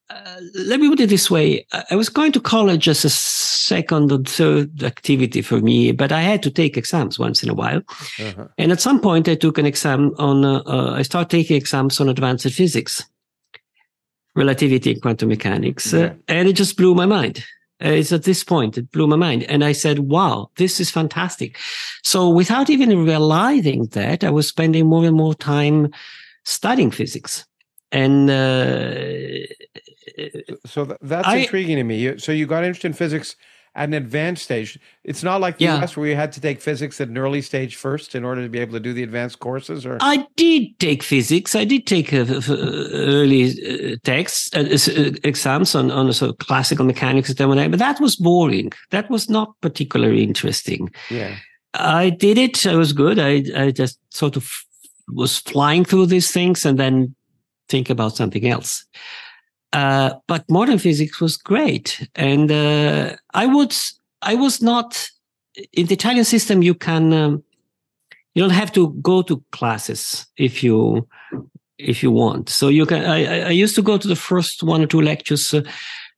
uh, 0.09 0.39
let 0.53 0.79
me 0.79 0.89
put 0.89 0.99
it 0.99 1.09
this 1.09 1.31
way: 1.31 1.65
I 1.89 1.95
was 1.95 2.09
going 2.09 2.33
to 2.33 2.41
college 2.41 2.89
as 2.89 3.05
a 3.05 3.09
second 3.09 4.11
or 4.11 4.19
third 4.19 4.83
activity 4.83 5.41
for 5.41 5.61
me, 5.61 5.93
but 5.93 6.11
I 6.11 6.21
had 6.21 6.43
to 6.43 6.51
take 6.51 6.77
exams 6.77 7.17
once 7.17 7.41
in 7.41 7.49
a 7.49 7.55
while. 7.55 7.81
Uh-huh. 8.19 8.47
And 8.57 8.71
at 8.71 8.81
some 8.81 8.99
point, 8.99 9.29
I 9.29 9.35
took 9.35 9.57
an 9.57 9.65
exam 9.65 10.11
on. 10.19 10.43
Uh, 10.43 10.61
uh, 10.65 10.91
I 10.91 11.03
started 11.03 11.29
taking 11.29 11.55
exams 11.55 12.01
on 12.01 12.09
advanced 12.09 12.49
physics, 12.51 13.03
relativity, 14.35 14.91
and 14.91 15.01
quantum 15.01 15.29
mechanics, 15.29 15.93
yeah. 15.93 16.13
and 16.27 16.49
it 16.49 16.53
just 16.53 16.75
blew 16.75 16.93
my 16.93 17.05
mind. 17.05 17.45
Uh, 17.83 17.89
it's 17.89 18.13
at 18.13 18.23
this 18.23 18.43
point 18.43 18.77
it 18.77 18.91
blew 18.91 19.07
my 19.07 19.15
mind. 19.15 19.43
And 19.43 19.63
i 19.63 19.73
said 19.73 19.99
wow 19.99 20.49
this 20.55 20.79
is 20.79 20.89
fantastic. 20.89 21.57
So 22.03 22.29
without 22.29 22.69
even 22.69 23.05
realizing 23.05 23.85
that 23.87 24.23
i 24.23 24.29
was 24.29 24.47
spending 24.47 24.87
more 24.87 25.05
and 25.05 25.15
more 25.15 25.35
time 25.35 25.91
studying 26.43 26.91
physics. 26.91 27.45
And 27.91 28.29
uh, 28.29 29.47
so 30.65 30.97
that's 31.01 31.27
I, 31.27 31.37
intriguing 31.37 31.77
to 31.77 31.83
me. 31.83 32.17
So 32.17 32.31
you 32.31 32.45
got 32.45 32.63
interested 32.63 32.87
in 32.87 32.93
physics 32.93 33.35
at 33.75 33.89
an 33.89 33.93
advanced 33.93 34.43
stage. 34.43 34.79
It's 35.03 35.21
not 35.21 35.41
like 35.41 35.57
the 35.57 35.65
yeah. 35.65 35.81
US 35.81 35.97
where 35.97 36.07
you 36.07 36.15
had 36.15 36.31
to 36.33 36.41
take 36.41 36.61
physics 36.61 37.01
at 37.01 37.09
an 37.09 37.17
early 37.17 37.41
stage 37.41 37.75
first 37.75 38.15
in 38.15 38.23
order 38.23 38.41
to 38.41 38.49
be 38.49 38.59
able 38.59 38.73
to 38.73 38.79
do 38.79 38.93
the 38.93 39.03
advanced 39.03 39.39
courses. 39.39 39.85
Or 39.85 39.97
I 39.99 40.25
did 40.37 40.79
take 40.79 41.03
physics. 41.03 41.55
I 41.55 41.65
did 41.65 41.85
take 41.85 42.13
uh, 42.13 42.25
early 42.49 43.93
uh, 43.93 43.97
texts 44.03 44.49
uh, 44.55 44.59
uh, 44.61 45.11
exams 45.23 45.75
on 45.75 45.91
on 45.91 46.11
sort 46.13 46.31
of 46.31 46.37
classical 46.37 46.85
mechanics 46.85 47.29
and 47.29 47.37
thermodynamics, 47.37 47.71
but 47.71 47.85
that 47.85 47.99
was 47.99 48.15
boring. 48.15 48.71
That 48.91 49.09
was 49.09 49.29
not 49.29 49.53
particularly 49.61 50.23
interesting. 50.23 50.89
Yeah, 51.09 51.35
I 51.73 52.09
did 52.09 52.37
it. 52.37 52.65
I 52.65 52.75
was 52.75 52.93
good. 52.93 53.19
I 53.19 53.43
I 53.55 53.71
just 53.71 53.99
sort 54.09 54.37
of 54.37 54.49
was 55.07 55.39
flying 55.39 55.85
through 55.85 56.07
these 56.07 56.31
things 56.31 56.65
and 56.65 56.79
then 56.79 57.13
think 57.67 57.89
about 57.89 58.15
something 58.15 58.47
else. 58.47 58.85
Uh, 59.75 60.13
but 60.27 60.49
modern 60.49 60.79
physics 60.79 61.19
was 61.19 61.35
great, 61.35 62.07
and 62.15 62.49
uh, 62.49 63.13
I 63.33 63.45
would 63.45 63.75
I 64.21 64.35
was 64.35 64.61
not 64.61 65.09
in 65.73 65.87
the 65.87 65.95
Italian 65.95 66.23
system. 66.23 66.63
You 66.63 66.75
can 66.75 67.11
um, 67.11 67.43
you 68.33 68.41
don't 68.41 68.61
have 68.61 68.71
to 68.71 68.93
go 69.01 69.21
to 69.23 69.43
classes 69.51 70.25
if 70.37 70.63
you 70.63 71.05
if 71.77 72.01
you 72.01 72.09
want. 72.09 72.47
So 72.47 72.69
you 72.69 72.85
can. 72.85 73.03
I, 73.03 73.47
I 73.47 73.49
used 73.49 73.75
to 73.75 73.81
go 73.81 73.97
to 73.97 74.07
the 74.07 74.15
first 74.15 74.63
one 74.63 74.81
or 74.81 74.87
two 74.87 75.01
lectures, 75.01 75.53
uh, 75.53 75.63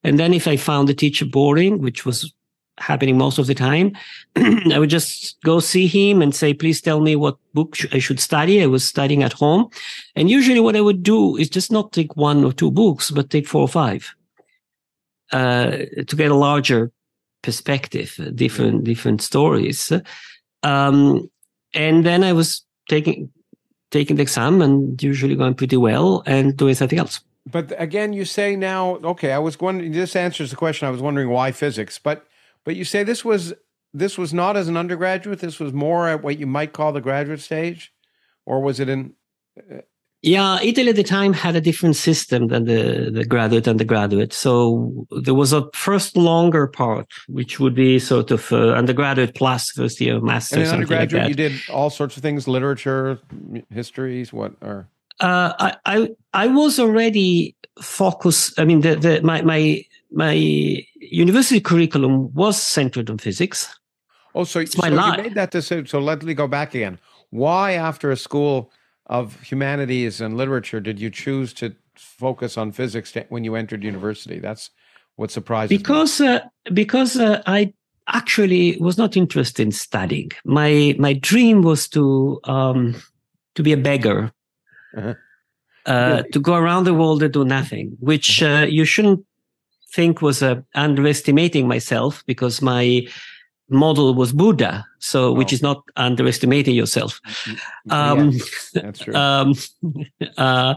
and 0.04 0.20
then 0.20 0.36
if 0.36 0.48
I 0.48 0.56
found 0.56 0.88
the 0.88 0.94
teacher 0.94 1.26
boring, 1.26 1.82
which 1.82 2.06
was 2.06 2.32
happening 2.78 3.18
most 3.18 3.38
of 3.38 3.48
the 3.48 3.56
time, 3.56 3.94
I 4.36 4.78
would 4.80 4.90
just 4.90 5.42
go 5.42 5.60
see 5.60 5.88
him 5.88 6.22
and 6.22 6.34
say, 6.34 6.54
please 6.54 6.82
tell 6.82 7.02
me 7.02 7.16
what 7.16 7.38
book 7.54 7.76
I 7.92 8.00
should 8.00 8.20
study. 8.20 8.62
I 8.62 8.68
was 8.68 8.88
studying 8.88 9.24
at 9.24 9.34
home. 9.34 9.70
And 10.16 10.30
usually 10.30 10.60
what 10.60 10.76
I 10.76 10.82
would 10.82 11.04
do 11.04 11.38
is 11.38 11.50
just 11.50 11.72
not 11.72 11.92
take 11.92 12.16
one 12.16 12.44
or 12.44 12.54
two 12.54 12.72
books, 12.72 13.12
but 13.12 13.30
take 13.30 13.48
four 13.48 13.62
or 13.62 13.68
five, 13.68 14.14
uh, 15.32 15.72
to 16.08 16.16
get 16.16 16.32
a 16.32 16.36
larger 16.36 16.92
perspective, 17.42 18.20
different, 18.36 18.84
different 18.84 19.22
stories. 19.22 19.92
Um, 20.64 21.30
and 21.74 22.06
then 22.06 22.24
I 22.24 22.34
was 22.34 22.64
taking, 22.90 23.32
taking 23.92 24.18
the 24.18 24.22
exam 24.22 24.62
and 24.62 25.02
usually 25.02 25.36
going 25.36 25.56
pretty 25.56 25.78
well 25.78 26.24
and 26.26 26.56
doing 26.56 26.76
something 26.76 27.00
else. 27.00 27.22
But 27.50 27.74
again, 27.82 28.12
you 28.12 28.26
say 28.26 28.56
now, 28.56 28.98
okay, 28.98 29.32
I 29.32 29.40
was 29.40 29.60
wondering, 29.60 29.94
this 29.94 30.16
answers 30.16 30.50
the 30.50 30.58
question. 30.58 30.88
I 30.88 30.92
was 30.92 31.02
wondering 31.02 31.30
why 31.30 31.54
physics, 31.54 31.98
but 31.98 32.28
but 32.68 32.76
you 32.76 32.84
say 32.84 33.04
this 33.04 33.24
was 33.24 33.54
this 33.94 34.18
was 34.18 34.34
not 34.34 34.58
as 34.58 34.68
an 34.68 34.76
undergraduate. 34.76 35.40
This 35.40 35.58
was 35.58 35.72
more 35.72 36.10
at 36.10 36.22
what 36.22 36.38
you 36.38 36.46
might 36.46 36.74
call 36.74 36.92
the 36.92 37.00
graduate 37.00 37.40
stage, 37.40 37.94
or 38.46 38.62
was 38.62 38.82
it 38.82 38.90
in? 38.90 39.14
Uh, 39.58 39.84
Yeah, 40.22 40.60
Italy 40.62 40.90
at 40.90 40.98
the 40.98 41.04
time 41.04 41.32
had 41.32 41.56
a 41.56 41.62
different 41.62 41.96
system 41.96 42.48
than 42.48 42.66
the, 42.66 43.12
the 43.18 43.24
graduate 43.24 43.68
and 43.70 43.80
the 43.80 43.86
graduate. 43.86 44.34
So 44.34 45.08
there 45.26 45.38
was 45.44 45.54
a 45.54 45.62
first 45.74 46.18
longer 46.18 46.68
part, 46.68 47.08
which 47.28 47.54
would 47.62 47.76
be 47.76 48.00
sort 48.00 48.32
of 48.32 48.52
uh, 48.52 48.58
undergraduate 48.82 49.34
plus 49.36 49.72
first 49.72 50.02
year 50.02 50.20
master. 50.20 50.58
And 50.58 50.66
in 50.68 50.74
undergraduate, 50.74 51.24
like 51.24 51.30
you 51.30 51.36
did 51.36 51.54
all 51.70 51.90
sorts 51.90 52.18
of 52.18 52.22
things: 52.22 52.48
literature, 52.48 53.20
histories, 53.70 54.34
what 54.34 54.52
are? 54.62 54.90
Uh, 55.22 55.54
I, 55.68 55.70
I 55.94 55.96
I 56.46 56.48
was 56.48 56.80
already 56.80 57.56
focused. 57.82 58.60
I 58.60 58.66
mean, 58.66 58.82
the, 58.82 58.96
the 58.96 59.22
my 59.22 59.42
my 59.54 59.62
my 60.12 60.34
university 60.96 61.60
curriculum 61.60 62.34
was 62.34 62.62
centered 62.62 63.10
on 63.10 63.18
physics. 63.18 63.74
Oh, 64.36 64.44
so, 64.44 64.64
so 64.66 64.86
you 64.86 64.96
made 64.96 65.36
that 65.36 65.52
decision. 65.52 65.88
So 65.88 66.00
let 66.00 66.24
me 66.24 66.34
go 66.34 66.48
back 66.48 66.76
again. 66.76 67.00
Why, 67.32 67.74
after 67.74 68.12
a 68.12 68.18
school 68.18 68.72
of 69.08 69.42
humanities 69.42 70.22
and 70.22 70.38
literature, 70.38 70.80
did 70.80 71.00
you 71.00 71.10
choose 71.10 71.54
to 71.54 71.76
focus 71.96 72.58
on 72.58 72.72
physics 72.72 73.14
when 73.30 73.44
you 73.44 73.56
entered 73.56 73.84
university? 73.84 74.40
That's 74.40 74.70
what 75.16 75.32
surprised 75.32 75.70
because 75.70 76.22
me. 76.22 76.28
Uh, 76.28 76.40
because 76.74 77.18
uh, 77.18 77.42
I 77.48 77.74
actually 78.08 78.78
was 78.80 78.98
not 78.98 79.18
interested 79.18 79.64
in 79.64 79.72
studying. 79.72 80.32
My 80.46 80.96
my 80.98 81.14
dream 81.14 81.64
was 81.64 81.88
to 81.90 82.40
um, 82.44 82.96
to 83.56 83.64
be 83.64 83.74
a 83.74 83.78
beggar. 83.78 84.32
Uh-huh. 84.96 85.16
Uh, 85.86 86.18
really? 86.18 86.30
To 86.32 86.40
go 86.40 86.56
around 86.56 86.84
the 86.84 86.94
world 86.94 87.24
and 87.24 87.34
do 87.34 87.44
nothing, 87.44 87.98
which 88.00 88.44
uh-huh. 88.44 88.64
uh, 88.64 88.66
you 88.66 88.86
shouldn't 88.86 89.26
think 89.92 90.22
was 90.22 90.44
uh, 90.44 90.62
underestimating 90.76 91.68
myself 91.68 92.24
because 92.26 92.62
my 92.62 93.08
model 93.70 94.14
was 94.14 94.34
Buddha, 94.34 94.86
so 95.00 95.30
oh. 95.30 95.34
which 95.34 95.54
is 95.54 95.62
not 95.62 95.84
underestimating 95.96 96.76
yourself. 96.76 97.20
Um, 97.90 98.32
yeah, 98.32 98.40
that's 98.74 99.00
true. 99.00 99.16
Um, 99.16 99.54
uh, 100.38 100.76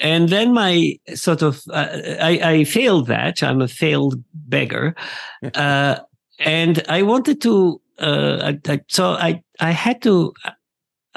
and 0.00 0.28
then 0.28 0.52
my 0.52 0.98
sort 1.14 1.42
of 1.42 1.62
uh, 1.70 1.88
I, 2.20 2.40
I, 2.42 2.64
failed 2.64 3.06
that. 3.06 3.42
I'm 3.42 3.60
a 3.60 3.68
failed 3.68 4.22
beggar, 4.34 4.94
uh, 5.54 6.00
and 6.38 6.82
I 6.88 7.02
wanted 7.02 7.40
to. 7.42 7.80
Uh, 7.98 8.52
I, 8.66 8.72
I, 8.72 8.80
so 8.88 9.12
I 9.12 9.42
I 9.60 9.70
had 9.70 10.02
to 10.02 10.34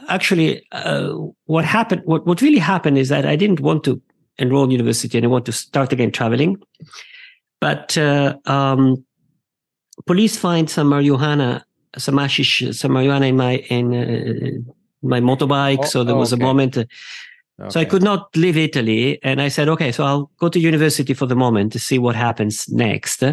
actually. 0.07 0.65
Uh, 0.71 1.15
what 1.45 1.65
happened? 1.65 2.03
What 2.05 2.25
what 2.27 2.41
really 2.41 2.59
happened 2.59 2.97
is 2.97 3.09
that 3.09 3.25
I 3.25 3.35
didn't 3.35 3.59
want 3.59 3.83
to 3.85 4.01
enroll 4.37 4.65
in 4.65 4.71
university 4.71 5.17
and 5.17 5.25
I 5.25 5.29
want 5.29 5.45
to 5.45 5.51
start 5.51 5.93
again 5.93 6.11
traveling, 6.11 6.61
but 7.61 7.97
uh, 7.97 8.37
um, 8.45 9.05
police 10.05 10.37
find 10.37 10.69
some 10.69 10.89
marijuana, 10.89 11.63
some 11.97 12.17
hashish, 12.17 12.63
some 12.77 12.91
marijuana 12.91 13.29
in 13.29 13.37
my 13.37 13.57
in 13.69 13.93
uh, 13.93 14.71
my 15.01 15.19
motorbike. 15.19 15.79
Oh, 15.81 15.85
so 15.85 16.03
there 16.03 16.15
was 16.15 16.33
okay. 16.33 16.41
a 16.41 16.45
moment. 16.45 16.77
Uh, 16.77 16.81
okay. 17.59 17.69
So 17.69 17.79
I 17.79 17.85
could 17.85 18.03
not 18.03 18.35
leave 18.35 18.57
Italy, 18.57 19.19
and 19.23 19.41
I 19.41 19.47
said, 19.47 19.69
okay, 19.69 19.91
so 19.91 20.03
I'll 20.03 20.31
go 20.37 20.49
to 20.49 20.59
university 20.59 21.13
for 21.13 21.25
the 21.25 21.35
moment 21.35 21.71
to 21.73 21.79
see 21.79 21.99
what 21.99 22.15
happens 22.15 22.67
next. 22.69 23.23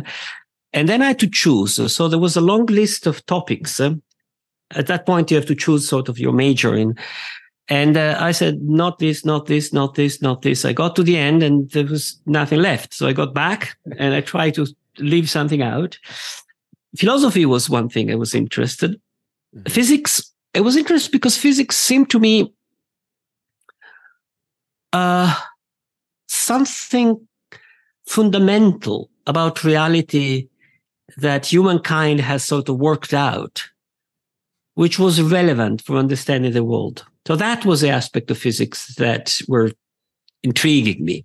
And 0.74 0.88
then 0.88 1.02
I 1.02 1.08
had 1.08 1.18
to 1.18 1.28
choose. 1.28 1.92
So 1.92 2.08
there 2.08 2.18
was 2.18 2.36
a 2.36 2.40
long 2.40 2.66
list 2.66 3.06
of 3.06 3.24
topics. 3.26 3.78
At 3.80 4.86
that 4.86 5.04
point, 5.04 5.30
you 5.30 5.36
have 5.36 5.46
to 5.46 5.54
choose 5.54 5.86
sort 5.86 6.08
of 6.08 6.18
your 6.18 6.32
major 6.32 6.74
in. 6.74 6.96
And 7.68 7.96
uh, 7.96 8.16
I 8.18 8.32
said, 8.32 8.60
not 8.62 8.98
this, 8.98 9.24
not 9.24 9.46
this, 9.46 9.72
not 9.72 9.94
this, 9.94 10.20
not 10.20 10.42
this. 10.42 10.64
I 10.64 10.72
got 10.72 10.96
to 10.96 11.02
the 11.02 11.16
end 11.16 11.42
and 11.42 11.70
there 11.70 11.86
was 11.86 12.20
nothing 12.26 12.60
left. 12.60 12.92
So 12.92 13.06
I 13.06 13.12
got 13.12 13.34
back 13.34 13.76
and 13.98 14.14
I 14.14 14.20
tried 14.20 14.54
to 14.54 14.66
leave 14.98 15.30
something 15.30 15.62
out 15.62 15.96
philosophy 16.96 17.46
was 17.46 17.70
one 17.70 17.88
thing 17.88 18.10
I 18.10 18.14
was 18.14 18.34
interested. 18.34 19.00
Mm-hmm. 19.54 19.70
Physics, 19.70 20.32
I 20.54 20.60
was 20.60 20.76
interested 20.76 21.12
because 21.12 21.36
physics 21.36 21.76
seemed 21.76 22.10
to 22.10 22.18
me 22.18 22.52
uh, 24.92 25.34
something 26.28 27.26
fundamental 28.06 29.10
about 29.26 29.64
reality 29.64 30.48
that 31.16 31.46
humankind 31.46 32.20
has 32.20 32.44
sort 32.44 32.68
of 32.68 32.78
worked 32.78 33.14
out, 33.14 33.64
which 34.74 34.98
was 34.98 35.22
relevant 35.22 35.82
for 35.82 35.96
understanding 35.96 36.52
the 36.52 36.64
world. 36.64 37.06
So 37.26 37.36
that 37.36 37.64
was 37.64 37.80
the 37.80 37.90
aspect 37.90 38.30
of 38.30 38.38
physics 38.38 38.94
that 38.96 39.38
were 39.48 39.70
intriguing 40.42 41.04
me. 41.04 41.24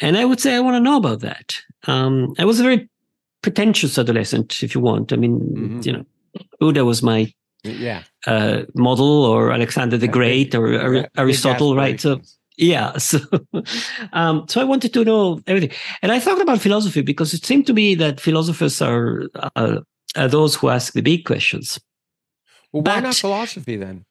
And 0.00 0.16
I 0.16 0.24
would 0.24 0.40
say 0.40 0.54
I 0.54 0.60
want 0.60 0.74
to 0.76 0.80
know 0.80 0.96
about 0.96 1.20
that. 1.20 1.56
Um, 1.86 2.34
I 2.38 2.44
was 2.44 2.60
a 2.60 2.62
very 2.62 2.88
pretentious 3.42 3.98
adolescent, 3.98 4.62
if 4.62 4.74
you 4.74 4.80
want. 4.80 5.12
I 5.12 5.16
mean, 5.16 5.40
mm-hmm. 5.40 5.80
you 5.82 5.92
know, 5.92 6.06
Buddha 6.60 6.84
was 6.84 7.02
my 7.02 7.32
yeah 7.62 8.02
uh, 8.26 8.62
model, 8.74 9.24
or 9.24 9.52
Alexander 9.52 9.96
the 9.96 10.08
Great, 10.08 10.54
or, 10.54 10.74
or 10.74 11.08
Aristotle, 11.16 11.74
right? 11.74 12.00
So 12.00 12.20
yeah, 12.56 12.96
so 12.98 13.18
um, 14.12 14.46
so 14.48 14.60
I 14.60 14.64
wanted 14.64 14.92
to 14.94 15.04
know 15.04 15.40
everything, 15.46 15.70
and 16.02 16.12
I 16.12 16.20
thought 16.20 16.40
about 16.40 16.60
philosophy 16.60 17.02
because 17.02 17.34
it 17.34 17.44
seemed 17.44 17.66
to 17.66 17.72
me 17.72 17.94
that 17.94 18.20
philosophers 18.20 18.82
are, 18.82 19.24
uh, 19.56 19.80
are 20.16 20.28
those 20.28 20.56
who 20.56 20.68
ask 20.68 20.92
the 20.92 21.02
big 21.02 21.24
questions. 21.24 21.80
Well, 22.72 22.82
why 22.82 22.96
but, 22.96 23.04
not 23.04 23.14
philosophy 23.14 23.76
then? 23.76 24.04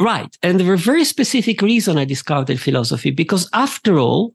Right, 0.00 0.34
and 0.42 0.58
there 0.58 0.66
were 0.66 0.78
very 0.78 1.04
specific 1.04 1.60
reason 1.60 1.98
I 1.98 2.06
discovered 2.06 2.58
philosophy 2.58 3.10
because 3.10 3.50
after 3.52 3.98
all, 3.98 4.34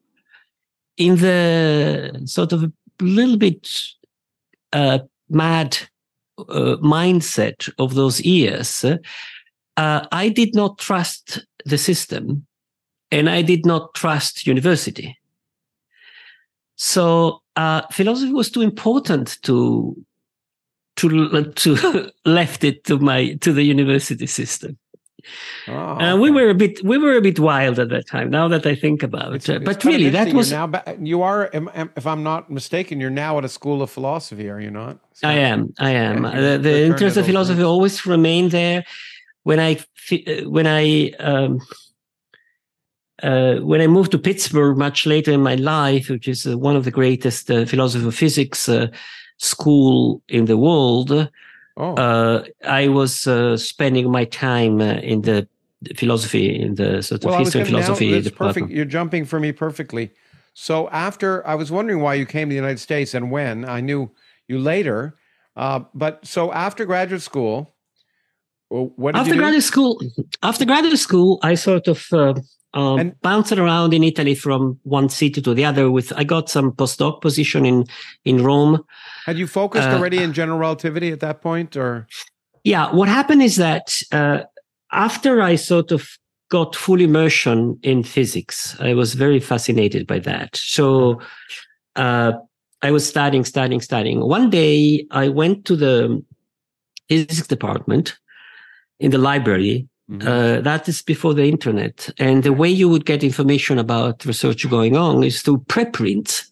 in 0.96 1.16
the 1.16 2.22
sort 2.26 2.54
of 2.54 2.64
a 2.64 2.72
little 3.02 3.36
bit 3.36 3.68
uh, 4.74 5.00
mad 5.28 5.78
uh, 6.38 6.78
mindset 6.84 7.68
of 7.80 7.96
those 7.96 8.22
years, 8.22 8.86
uh, 9.78 10.08
I 10.12 10.30
did 10.30 10.54
not 10.54 10.78
trust 10.78 11.44
the 11.66 11.80
system 11.80 12.46
and 13.12 13.28
I 13.28 13.42
did 13.42 13.66
not 13.66 13.96
trust 13.96 14.46
university. 14.46 15.18
So 16.76 17.42
uh, 17.56 17.82
philosophy 17.92 18.34
was 18.34 18.52
too 18.52 18.62
important 18.62 19.40
to 19.44 19.96
to 20.98 21.52
to 21.54 22.12
left 22.26 22.64
it 22.64 22.84
to 22.84 23.00
my 23.00 23.34
to 23.42 23.52
the 23.52 23.64
university 23.64 24.28
system. 24.28 24.78
Oh, 25.68 25.74
uh, 25.74 26.18
we 26.18 26.30
were 26.32 26.50
a 26.50 26.54
bit 26.54 26.84
we 26.84 26.98
were 26.98 27.16
a 27.16 27.22
bit 27.22 27.40
wild 27.40 27.80
at 27.80 27.90
that 27.90 28.08
time. 28.08 28.30
Now 28.30 28.48
that 28.48 28.66
I 28.66 28.76
think 28.76 29.04
about 29.04 29.34
it's, 29.34 29.50
it, 29.50 29.64
but 29.64 29.84
really, 29.84 30.10
that 30.10 30.34
was 30.34 30.52
now. 30.52 30.72
You 31.00 31.22
are, 31.22 31.50
if 31.54 32.06
I'm 32.06 32.24
not 32.24 32.50
mistaken, 32.50 33.00
you're 33.00 33.10
now 33.10 33.38
at 33.38 33.46
a 33.46 33.50
school 33.50 33.82
of 33.82 33.90
philosophy, 33.90 34.50
are 34.50 34.60
you 34.60 34.72
not? 34.72 35.00
So, 35.14 35.28
I 35.28 35.34
am. 35.34 35.74
I 35.80 35.92
am. 35.92 36.24
Yeah, 36.24 36.40
the, 36.40 36.58
the 36.58 36.84
interest 36.86 37.18
of 37.18 37.26
philosophy 37.26 37.58
things. 37.58 37.66
always 37.66 38.06
remained 38.06 38.52
there. 38.52 38.84
When 39.44 39.60
I 39.60 39.80
when 40.46 40.68
I 40.68 41.12
um, 41.20 41.62
uh, 43.24 43.56
when 43.58 43.82
I 43.82 43.88
moved 43.88 44.12
to 44.12 44.20
Pittsburgh 44.20 44.78
much 44.78 45.06
later 45.06 45.32
in 45.32 45.42
my 45.42 45.56
life, 45.56 46.10
which 46.10 46.28
is 46.28 46.46
uh, 46.46 46.58
one 46.58 46.76
of 46.76 46.84
the 46.84 46.92
greatest 46.92 47.50
uh, 47.50 47.66
philosophy 47.66 48.06
of 48.06 48.16
physics 48.16 48.70
uh, 48.70 48.88
school 49.38 50.22
in 50.28 50.46
the 50.46 50.58
world, 50.58 51.30
Oh. 51.78 51.96
Uh, 51.96 52.44
I 52.66 52.88
was 52.88 53.28
uh, 53.28 53.58
spending 53.58 54.10
my 54.10 54.26
time 54.26 54.80
uh, 54.80 54.96
in 54.96 55.22
the 55.22 55.48
philosophy, 55.96 56.62
in 56.62 56.76
the 56.76 57.02
sort 57.02 57.24
of 57.24 57.32
well, 57.32 57.40
history 57.40 57.62
of 57.62 57.68
philosophy. 57.68 58.12
Now, 58.12 58.22
that's 58.22 58.36
perfect. 58.36 58.70
You're 58.70 58.86
jumping 58.86 59.26
for 59.26 59.40
me 59.40 59.52
perfectly. 59.52 60.12
So 60.54 60.88
after 60.90 61.46
I 61.46 61.56
was 61.56 61.72
wondering 61.72 62.00
why 62.00 62.14
you 62.14 62.26
came 62.26 62.48
to 62.48 62.54
the 62.54 62.56
United 62.56 62.80
States 62.80 63.14
and 63.14 63.30
when 63.30 63.66
I 63.66 63.82
knew 63.82 64.12
you 64.48 64.58
later, 64.58 65.18
uh, 65.58 65.82
but 65.94 66.26
so 66.26 66.52
after 66.54 66.86
graduate 66.86 67.22
school, 67.22 67.76
what 68.70 69.16
after 69.16 69.36
graduate 69.36 69.64
school? 69.64 70.02
After 70.42 70.66
graduate 70.66 70.98
school, 70.98 71.40
I 71.44 71.56
sort 71.56 71.88
of 71.88 72.08
uh, 72.12 72.34
um, 72.74 73.00
and, 73.00 73.22
bounced 73.22 73.52
around 73.52 73.94
in 73.94 74.04
Italy 74.04 74.34
from 74.34 74.80
one 74.84 75.10
city 75.10 75.42
to 75.42 75.54
the 75.54 75.66
other. 75.66 75.92
With 75.92 76.12
I 76.16 76.24
got 76.24 76.50
some 76.50 76.72
postdoc 76.72 77.22
position 77.22 77.66
in 77.66 77.86
in 78.24 78.44
Rome. 78.44 78.84
Had 79.26 79.40
you 79.40 79.48
focused 79.48 79.88
uh, 79.88 79.94
already 79.94 80.22
in 80.22 80.34
general 80.34 80.60
relativity 80.60 81.12
at 81.12 81.20
that 81.22 81.42
point, 81.42 81.76
or? 81.76 82.08
Yeah, 82.64 82.94
what 82.94 83.10
happened 83.10 83.42
is 83.42 83.56
that 83.56 83.98
uh, 84.12 84.42
after 84.92 85.42
I 85.42 85.56
sort 85.56 85.92
of 85.92 86.08
got 86.50 86.76
full 86.76 87.02
immersion 87.02 87.80
in 87.82 88.04
physics, 88.04 88.80
I 88.80 88.94
was 88.94 89.16
very 89.16 89.40
fascinated 89.40 90.06
by 90.06 90.20
that. 90.20 90.56
So 90.56 91.22
uh, 91.96 92.34
I 92.84 92.92
was 92.92 93.08
studying, 93.08 93.46
studying, 93.46 93.82
studying. 93.82 94.20
One 94.20 94.52
day 94.52 95.08
I 95.10 95.30
went 95.30 95.66
to 95.66 95.76
the 95.76 96.24
physics 97.10 97.48
department 97.48 98.16
in 99.00 99.10
the 99.10 99.18
library. 99.18 99.88
Mm-hmm. 100.10 100.28
Uh, 100.28 100.62
that 100.62 100.88
is 100.88 101.02
before 101.02 101.34
the 101.34 101.46
internet. 101.46 102.10
And 102.20 102.44
the 102.44 102.54
way 102.54 102.70
you 102.70 102.88
would 102.90 103.08
get 103.08 103.24
information 103.24 103.80
about 103.80 104.24
research 104.24 104.70
going 104.70 104.96
on 104.96 105.24
is 105.24 105.42
through 105.42 105.66
preprints 105.68 106.52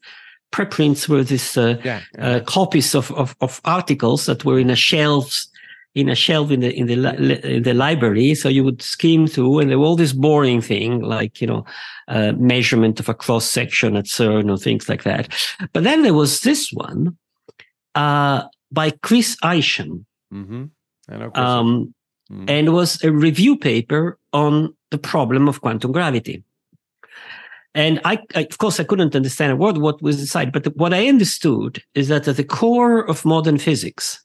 preprints 0.53 1.09
were 1.09 1.23
these 1.23 1.57
uh, 1.57 1.77
yeah, 1.83 2.01
yeah. 2.15 2.27
Uh, 2.27 2.39
copies 2.41 2.95
of, 2.95 3.11
of, 3.11 3.35
of, 3.41 3.59
articles 3.65 4.25
that 4.27 4.45
were 4.45 4.59
in 4.59 4.69
a 4.69 4.75
shelves 4.75 5.49
in 5.95 6.09
a 6.09 6.15
shelf 6.15 6.49
in 6.51 6.61
the 6.61 6.73
in 6.73 6.87
the 6.87 6.95
li- 6.95 7.41
in 7.43 7.63
the 7.63 7.73
library. 7.73 8.33
So 8.35 8.47
you 8.49 8.63
would 8.63 8.81
skim 8.81 9.27
through, 9.27 9.59
and 9.59 9.69
there 9.69 9.77
were 9.77 9.85
all 9.85 9.97
this 9.97 10.13
boring 10.13 10.61
thing 10.61 11.01
like 11.01 11.41
you 11.41 11.47
know 11.47 11.65
uh, 12.07 12.31
measurement 12.37 12.99
of 12.99 13.09
a 13.09 13.13
cross 13.13 13.45
section 13.45 13.97
at 13.97 14.05
CERN 14.05 14.49
or 14.49 14.57
things 14.57 14.87
like 14.87 15.03
that. 15.03 15.27
But 15.73 15.83
then 15.83 16.03
there 16.03 16.13
was 16.13 16.41
this 16.41 16.71
one 16.71 17.17
uh, 17.95 18.43
by 18.71 18.91
Chris 18.91 19.35
Isham. 19.43 20.05
Mm-hmm. 20.33 20.65
Um, 21.35 21.93
mm. 22.31 22.49
and 22.49 22.73
was 22.73 23.03
a 23.03 23.11
review 23.11 23.57
paper 23.57 24.17
on 24.31 24.73
the 24.89 24.97
problem 24.97 25.47
of 25.47 25.61
quantum 25.61 25.91
gravity. 25.91 26.43
And 27.75 27.99
I, 28.05 28.19
I, 28.35 28.41
of 28.41 28.57
course, 28.59 28.79
I 28.79 28.83
couldn't 28.83 29.15
understand 29.15 29.51
a 29.51 29.55
word 29.55 29.77
what 29.77 30.01
was 30.01 30.19
inside, 30.19 30.51
but 30.51 30.63
the, 30.63 30.69
what 30.71 30.93
I 30.93 31.07
understood 31.07 31.81
is 31.95 32.07
that 32.07 32.27
at 32.27 32.37
the 32.37 32.43
core 32.43 33.09
of 33.09 33.25
modern 33.25 33.57
physics, 33.57 34.23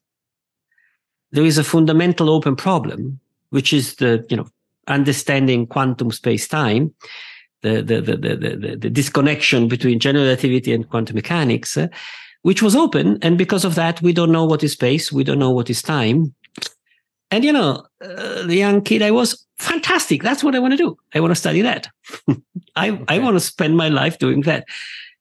there 1.32 1.44
is 1.44 1.58
a 1.58 1.64
fundamental 1.64 2.30
open 2.30 2.56
problem, 2.56 3.20
which 3.50 3.72
is 3.72 3.96
the, 3.96 4.24
you 4.28 4.37
know, 4.37 4.48
understanding 4.87 5.66
quantum 5.66 6.11
space-time, 6.11 6.94
the, 7.62 7.82
the, 7.82 8.00
the, 8.00 8.16
the, 8.16 8.76
the, 8.76 8.90
disconnection 8.90 9.68
between 9.68 9.98
general 9.98 10.24
relativity 10.24 10.72
and 10.72 10.88
quantum 10.88 11.16
mechanics, 11.16 11.76
uh, 11.76 11.88
which 12.42 12.62
was 12.62 12.76
open. 12.76 13.18
And 13.20 13.37
because 13.37 13.64
of 13.64 13.74
that, 13.74 14.00
we 14.00 14.12
don't 14.12 14.32
know 14.32 14.44
what 14.44 14.62
is 14.62 14.72
space. 14.72 15.11
We 15.12 15.24
don't 15.24 15.38
know 15.38 15.50
what 15.50 15.68
is 15.68 15.82
time. 15.82 16.34
And, 17.30 17.44
you 17.44 17.52
know, 17.52 17.84
uh, 18.00 18.42
the 18.42 18.56
young 18.56 18.80
kid 18.82 19.02
I 19.02 19.10
was, 19.10 19.46
fantastic. 19.58 20.22
That's 20.22 20.42
what 20.42 20.54
I 20.54 20.58
want 20.58 20.72
to 20.72 20.76
do. 20.76 20.96
I 21.14 21.20
want 21.20 21.30
to 21.32 21.34
study 21.34 21.62
that. 21.62 21.88
I, 22.76 22.90
okay. 22.90 23.04
I 23.08 23.18
want 23.18 23.36
to 23.36 23.40
spend 23.40 23.76
my 23.76 23.88
life 23.88 24.18
doing 24.18 24.42
that. 24.42 24.64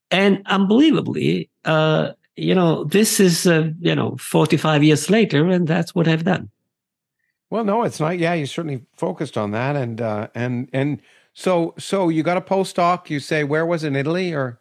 And 0.09 0.41
unbelievably, 0.45 1.49
uh, 1.65 2.11
you 2.35 2.55
know, 2.55 2.85
this 2.85 3.19
is, 3.19 3.47
uh, 3.47 3.71
you 3.79 3.95
know, 3.95 4.15
45 4.17 4.83
years 4.83 5.09
later, 5.09 5.47
and 5.49 5.67
that's 5.67 5.93
what 5.93 6.07
I've 6.07 6.23
done. 6.23 6.49
Well, 7.49 7.63
no, 7.63 7.83
it's 7.83 7.99
not. 7.99 8.19
Yeah, 8.19 8.33
you 8.33 8.45
certainly 8.45 8.85
focused 8.95 9.37
on 9.37 9.51
that. 9.51 9.75
And, 9.75 9.99
uh, 9.99 10.27
and, 10.35 10.69
and 10.71 11.01
so, 11.33 11.73
so 11.77 12.09
you 12.09 12.23
got 12.23 12.37
a 12.37 12.41
postdoc, 12.41 13.09
you 13.09 13.19
say, 13.19 13.43
where 13.43 13.65
was 13.65 13.83
it, 13.83 13.87
in 13.87 13.95
Italy 13.95 14.33
or? 14.33 14.59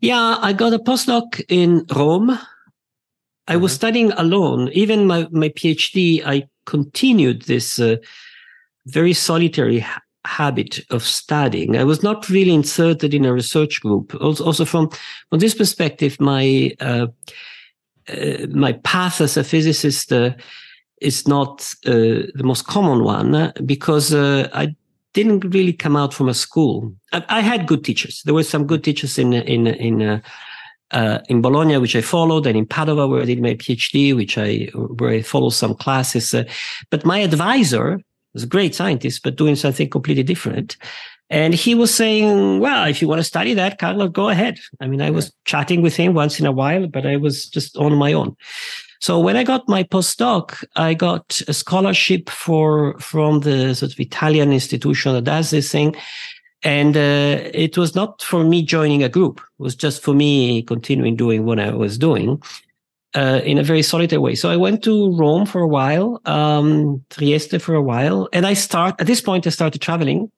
Yeah, 0.00 0.38
I 0.40 0.52
got 0.52 0.72
a 0.72 0.78
postdoc 0.78 1.42
in 1.48 1.86
Rome. 1.94 2.30
I 2.30 2.38
mm-hmm. 3.52 3.62
was 3.62 3.72
studying 3.72 4.12
alone. 4.12 4.70
Even 4.72 5.06
my, 5.06 5.28
my 5.30 5.48
PhD, 5.50 6.22
I 6.24 6.48
continued 6.66 7.42
this 7.42 7.78
uh, 7.80 7.96
very 8.86 9.12
solitary 9.12 9.80
ha- 9.80 10.02
habit 10.26 10.80
of 10.90 11.02
studying. 11.02 11.76
I 11.76 11.84
was 11.84 12.02
not 12.02 12.28
really 12.28 12.52
inserted 12.52 13.14
in 13.14 13.24
a 13.24 13.32
research 13.32 13.80
group. 13.80 14.14
Also, 14.20 14.44
also 14.44 14.64
from 14.64 14.90
from 15.30 15.38
this 15.38 15.54
perspective, 15.54 16.20
my 16.20 16.72
uh, 16.80 17.06
uh, 18.08 18.46
my 18.50 18.72
path 18.72 19.20
as 19.20 19.36
a 19.36 19.44
physicist 19.44 20.12
uh, 20.12 20.30
is 21.00 21.26
not 21.26 21.74
uh, 21.86 22.26
the 22.34 22.44
most 22.44 22.66
common 22.66 23.04
one 23.04 23.52
because 23.64 24.14
uh, 24.14 24.48
I 24.52 24.74
didn't 25.12 25.54
really 25.54 25.72
come 25.72 25.96
out 25.96 26.12
from 26.12 26.28
a 26.28 26.34
school. 26.34 26.92
I, 27.12 27.24
I, 27.28 27.40
had 27.40 27.66
good 27.66 27.84
teachers. 27.84 28.22
There 28.24 28.34
were 28.34 28.42
some 28.42 28.66
good 28.66 28.84
teachers 28.84 29.18
in 29.18 29.32
in 29.32 29.66
in 29.66 30.22
uh, 30.90 31.18
in 31.28 31.42
Bologna, 31.42 31.78
which 31.78 31.96
I 31.96 32.00
followed, 32.00 32.46
and 32.46 32.56
in 32.56 32.66
Padova, 32.66 33.08
where 33.08 33.22
I 33.22 33.24
did 33.24 33.42
my 33.42 33.54
PhD, 33.54 34.14
which 34.14 34.38
I 34.38 34.68
where 34.74 35.10
I 35.10 35.22
followed 35.22 35.50
some 35.50 35.74
classes. 35.74 36.32
Uh, 36.32 36.44
but 36.90 37.04
my 37.04 37.18
advisor 37.18 38.00
was 38.34 38.44
a 38.44 38.46
great 38.46 38.74
scientist, 38.74 39.22
but 39.22 39.36
doing 39.36 39.56
something 39.56 39.88
completely 39.90 40.22
different. 40.22 40.76
And 41.28 41.54
he 41.54 41.74
was 41.74 41.92
saying, 41.92 42.60
"Well, 42.60 42.88
if 42.88 43.02
you 43.02 43.08
want 43.08 43.18
to 43.18 43.24
study 43.24 43.54
that, 43.54 43.78
Carlo, 43.78 44.08
go 44.08 44.28
ahead." 44.28 44.58
I 44.80 44.86
mean, 44.86 45.02
I 45.02 45.10
was 45.10 45.32
chatting 45.44 45.82
with 45.82 45.96
him 45.96 46.14
once 46.14 46.38
in 46.38 46.46
a 46.46 46.52
while, 46.52 46.86
but 46.86 47.04
I 47.04 47.16
was 47.16 47.48
just 47.48 47.76
on 47.76 47.94
my 47.94 48.12
own. 48.12 48.36
So 49.00 49.20
when 49.20 49.36
I 49.36 49.44
got 49.44 49.68
my 49.68 49.82
postdoc, 49.82 50.64
I 50.74 50.94
got 50.94 51.40
a 51.48 51.52
scholarship 51.52 52.30
for 52.30 52.98
from 52.98 53.40
the 53.40 53.74
sort 53.74 53.92
of 53.92 54.00
Italian 54.00 54.52
institution 54.52 55.12
that 55.12 55.24
does 55.24 55.50
this 55.50 55.70
thing. 55.70 55.94
And 56.62 56.96
uh, 56.96 57.50
it 57.54 57.76
was 57.76 57.94
not 57.94 58.22
for 58.22 58.42
me 58.42 58.62
joining 58.62 59.02
a 59.02 59.08
group. 59.08 59.38
It 59.38 59.62
was 59.62 59.76
just 59.76 60.02
for 60.02 60.14
me 60.14 60.62
continuing 60.62 61.16
doing 61.16 61.44
what 61.44 61.60
I 61.60 61.70
was 61.70 61.98
doing 61.98 62.42
uh, 63.14 63.40
in 63.44 63.58
a 63.58 63.62
very 63.62 63.82
solitary 63.82 64.18
way. 64.18 64.34
So 64.34 64.50
I 64.50 64.56
went 64.56 64.82
to 64.84 65.16
Rome 65.16 65.46
for 65.46 65.60
a 65.60 65.68
while, 65.68 66.20
um, 66.24 67.04
Trieste 67.10 67.60
for 67.60 67.74
a 67.74 67.82
while. 67.82 68.28
And 68.32 68.46
I 68.46 68.54
start, 68.54 69.00
at 69.00 69.06
this 69.06 69.20
point, 69.20 69.46
I 69.46 69.50
started 69.50 69.80
traveling 69.80 70.30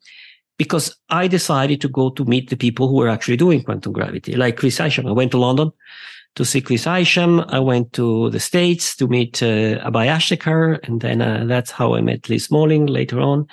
because 0.59 0.97
I 1.09 1.29
decided 1.29 1.81
to 1.83 1.89
go 1.89 2.11
to 2.11 2.25
meet 2.25 2.51
the 2.51 2.57
people 2.57 2.89
who 2.89 2.97
were 2.97 3.09
actually 3.09 3.37
doing 3.37 3.63
quantum 3.63 3.93
gravity, 3.93 4.35
like 4.35 4.57
Chris 4.57 4.81
Isham. 4.81 5.07
I 5.07 5.13
went 5.13 5.31
to 5.31 5.39
London 5.39 5.71
to 6.35 6.45
see 6.45 6.61
Chris 6.61 6.87
Isham. 6.87 7.41
I 7.49 7.61
went 7.61 7.93
to 7.95 8.31
the 8.31 8.41
States 8.41 8.95
to 8.97 9.07
meet 9.07 9.43
uh, 9.43 9.83
Abhay 9.89 10.09
Ashtekar, 10.09 10.79
and 10.87 11.01
then 11.01 11.23
uh, 11.23 11.45
that's 11.47 11.71
how 11.71 11.95
I 11.95 12.01
met 12.01 12.29
Lee 12.29 12.39
Smolin 12.39 12.89
later 12.89 13.21
on. 13.21 13.47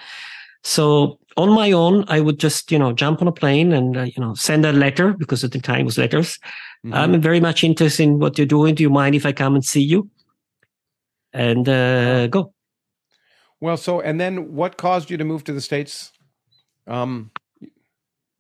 So 0.64 1.20
on 1.38 1.50
my 1.52 1.72
own, 1.72 2.06
I 2.08 2.22
would 2.22 2.40
just, 2.40 2.72
you 2.72 2.80
know, 2.80 2.94
jump 2.94 3.22
on 3.22 3.28
a 3.28 3.32
plane 3.32 3.74
and, 3.74 3.98
uh, 3.98 4.04
you 4.04 4.20
know, 4.20 4.34
send 4.36 4.66
a 4.66 4.72
letter 4.72 5.14
because 5.14 5.44
at 5.44 5.52
the 5.52 5.60
time 5.60 5.82
it 5.82 5.86
was 5.86 5.98
letters. 5.98 6.38
Mm-hmm. 6.86 6.94
I'm 6.94 7.22
very 7.22 7.40
much 7.40 7.64
interested 7.64 8.04
in 8.04 8.20
what 8.20 8.38
you're 8.38 8.48
doing. 8.48 8.76
Do 8.76 8.84
you 8.84 8.90
mind 8.90 9.16
if 9.16 9.26
I 9.26 9.34
come 9.34 9.56
and 9.56 9.66
see 9.66 9.82
you? 9.82 10.10
And 11.34 11.68
uh, 11.68 12.28
go. 12.28 12.54
Well, 13.60 13.78
so, 13.78 14.00
and 14.00 14.20
then 14.20 14.54
what 14.54 14.78
caused 14.78 15.10
you 15.10 15.18
to 15.18 15.26
move 15.26 15.44
to 15.46 15.54
the 15.54 15.62
States? 15.62 16.12
Um, 16.88 17.32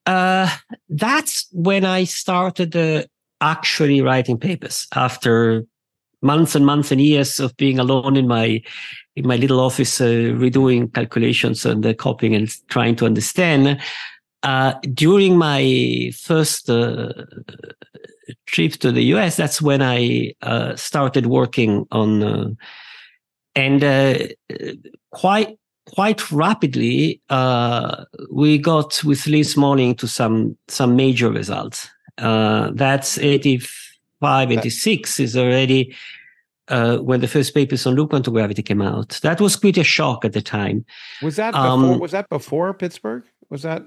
uh, 0.05 0.49
that's 0.87 1.47
when 1.51 1.83
I 1.83 2.03
started 2.05 2.75
uh, 2.75 3.03
actually 3.41 4.01
writing 4.01 4.37
papers 4.37 4.87
after 4.95 5.65
months 6.25 6.55
and 6.55 6.65
months 6.65 6.91
and 6.91 6.99
years 6.99 7.39
of 7.39 7.55
being 7.55 7.79
alone 7.79 8.17
in 8.17 8.27
my 8.27 8.61
in 9.15 9.27
my 9.27 9.37
little 9.37 9.59
office 9.61 10.01
uh, 10.01 10.05
redoing 10.05 10.93
calculations 10.93 11.65
and 11.65 11.85
uh, 11.85 11.93
copying 11.93 12.35
and 12.35 12.53
trying 12.67 12.95
to 12.97 13.05
understand. 13.05 13.79
Uh, 14.43 14.73
during 14.93 15.37
my 15.37 16.11
first 16.21 16.69
uh, 16.69 17.11
trip 18.45 18.73
to 18.73 18.91
the 18.91 19.03
US 19.15 19.37
that's 19.37 19.61
when 19.61 19.81
I 19.81 20.33
uh, 20.41 20.75
started 20.75 21.27
working 21.27 21.85
on 21.91 22.23
uh, 22.23 22.49
and 23.55 24.33
quite 25.11 25.57
quite 25.85 26.31
rapidly 26.31 27.21
we 28.31 28.57
got 28.57 29.03
with 29.03 29.27
Lee 29.27 29.41
Smolin 29.41 29.97
to 29.97 30.07
some 30.07 30.57
some 30.67 30.95
major 30.95 31.29
results. 31.31 31.89
That's 32.17 33.17
85, 34.25 34.51
86 34.51 35.19
is 35.19 35.37
already 35.37 35.95
uh, 36.67 36.97
when 36.97 37.21
the 37.21 37.27
first 37.27 37.53
papers 37.53 37.85
on 37.85 37.95
loop 37.95 38.09
quantum 38.09 38.33
gravity 38.33 38.63
came 38.63 38.81
out. 38.81 39.19
That 39.21 39.39
was 39.39 39.55
quite 39.55 39.77
a 39.77 39.83
shock 39.83 40.25
at 40.25 40.33
the 40.33 40.41
time. 40.41 40.85
Was 41.21 41.35
that 41.35 41.51
before, 41.51 41.67
um, 41.67 41.99
was 41.99 42.11
that 42.11 42.29
before 42.29 42.73
Pittsburgh? 42.73 43.23
Was 43.49 43.61
that? 43.63 43.83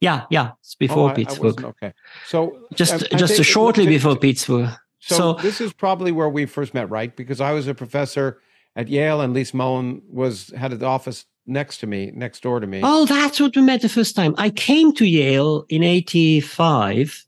Yeah, 0.00 0.24
yeah, 0.30 0.52
it's 0.60 0.74
before 0.74 1.10
oh, 1.10 1.14
Pittsburgh. 1.14 1.64
I 1.64 1.68
okay, 1.68 1.92
so 2.26 2.66
just 2.74 3.04
I, 3.12 3.16
just 3.16 3.38
I 3.38 3.42
shortly 3.42 3.86
before 3.86 4.16
Pittsburgh. 4.16 4.70
So, 4.98 5.16
so, 5.16 5.32
this 5.34 5.60
is 5.60 5.72
probably 5.72 6.12
where 6.12 6.28
we 6.28 6.46
first 6.46 6.72
met, 6.72 6.88
right? 6.88 7.14
Because 7.14 7.40
I 7.40 7.52
was 7.52 7.68
a 7.68 7.74
professor 7.74 8.40
at 8.74 8.88
Yale, 8.88 9.20
and 9.20 9.34
Lee 9.34 9.42
Smolin 9.42 10.02
was 10.08 10.48
had 10.56 10.72
an 10.72 10.82
office 10.82 11.26
next 11.46 11.78
to 11.78 11.86
me, 11.86 12.10
next 12.14 12.42
door 12.42 12.60
to 12.60 12.66
me. 12.66 12.80
Oh, 12.82 13.06
that's 13.06 13.38
what 13.40 13.54
we 13.54 13.62
met 13.62 13.82
the 13.82 13.88
first 13.88 14.16
time. 14.16 14.34
I 14.38 14.50
came 14.50 14.92
to 14.94 15.04
Yale 15.04 15.64
in 15.68 15.82
'85 15.82 17.26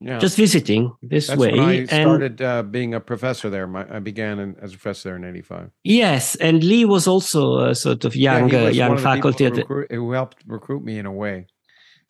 yeah. 0.00 0.18
just 0.18 0.36
visiting 0.36 0.92
this 1.02 1.26
That's 1.26 1.38
way. 1.38 1.52
When 1.52 1.60
I 1.60 1.84
started 1.84 2.40
uh, 2.40 2.62
being 2.62 2.94
a 2.94 3.00
professor 3.00 3.50
there. 3.50 3.66
My, 3.66 3.86
I 3.94 3.98
began 3.98 4.38
in, 4.38 4.56
as 4.60 4.72
a 4.72 4.76
professor 4.76 5.10
there 5.10 5.16
in 5.16 5.24
'85. 5.24 5.70
Yes, 5.84 6.34
and 6.36 6.64
Lee 6.64 6.84
was 6.84 7.06
also 7.06 7.58
a 7.58 7.74
sort 7.74 8.04
of 8.04 8.16
young 8.16 8.48
yeah, 8.50 8.64
uh, 8.64 8.68
young 8.68 8.98
faculty 8.98 9.44
who, 9.44 9.50
recruit, 9.50 9.92
who 9.92 10.12
helped 10.12 10.42
recruit 10.46 10.82
me 10.82 10.98
in 10.98 11.06
a 11.06 11.12
way. 11.12 11.46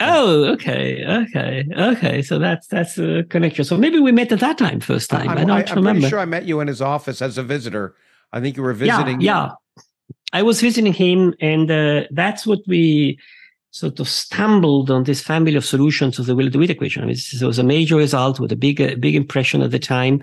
Oh, 0.03 0.45
okay, 0.53 1.05
okay, 1.05 1.65
okay. 1.77 2.23
So 2.23 2.39
that's 2.39 2.69
that's 2.69 2.97
a 2.97 3.25
connection. 3.25 3.65
So 3.65 3.77
maybe 3.77 3.99
we 3.99 4.13
met 4.13 4.33
at 4.33 4.41
that 4.41 4.57
time, 4.57 4.81
first 4.81 5.11
time. 5.11 5.29
I, 5.29 5.33
I 5.33 5.45
don't 5.45 5.51
I, 5.51 5.65
I'm 5.75 5.83
pretty 5.83 6.09
sure 6.09 6.19
I 6.19 6.25
met 6.25 6.45
you 6.47 6.61
in 6.61 6.69
his 6.69 6.81
office 6.81 7.21
as 7.21 7.37
a 7.37 7.43
visitor. 7.43 7.95
I 8.33 8.41
think 8.41 8.57
you 8.57 8.63
were 8.63 8.73
visiting. 8.73 9.21
Yeah, 9.21 9.51
yeah. 9.77 9.83
I 10.33 10.43
was 10.43 10.61
visiting 10.61 10.93
him, 10.93 11.35
and 11.41 11.71
uh, 11.71 12.05
that's 12.13 12.47
what 12.47 12.61
we 12.67 13.19
sort 13.71 14.01
of 14.01 14.09
stumbled 14.09 14.91
on 14.91 15.05
this 15.05 15.21
family 15.21 15.55
of 15.55 15.65
solutions 15.65 16.19
of 16.19 16.27
the 16.27 16.35
Wheeler-DeWitt 16.35 16.71
equation. 16.71 17.03
I 17.03 17.07
mean, 17.07 17.17
it 17.17 17.43
was 17.43 17.59
a 17.59 17.65
major 17.65 17.97
result 17.97 18.41
with 18.41 18.51
a 18.53 18.57
big, 18.57 18.81
uh, 18.81 18.97
big 18.99 19.15
impression 19.15 19.63
at 19.63 19.71
the 19.71 19.79
time. 19.79 20.23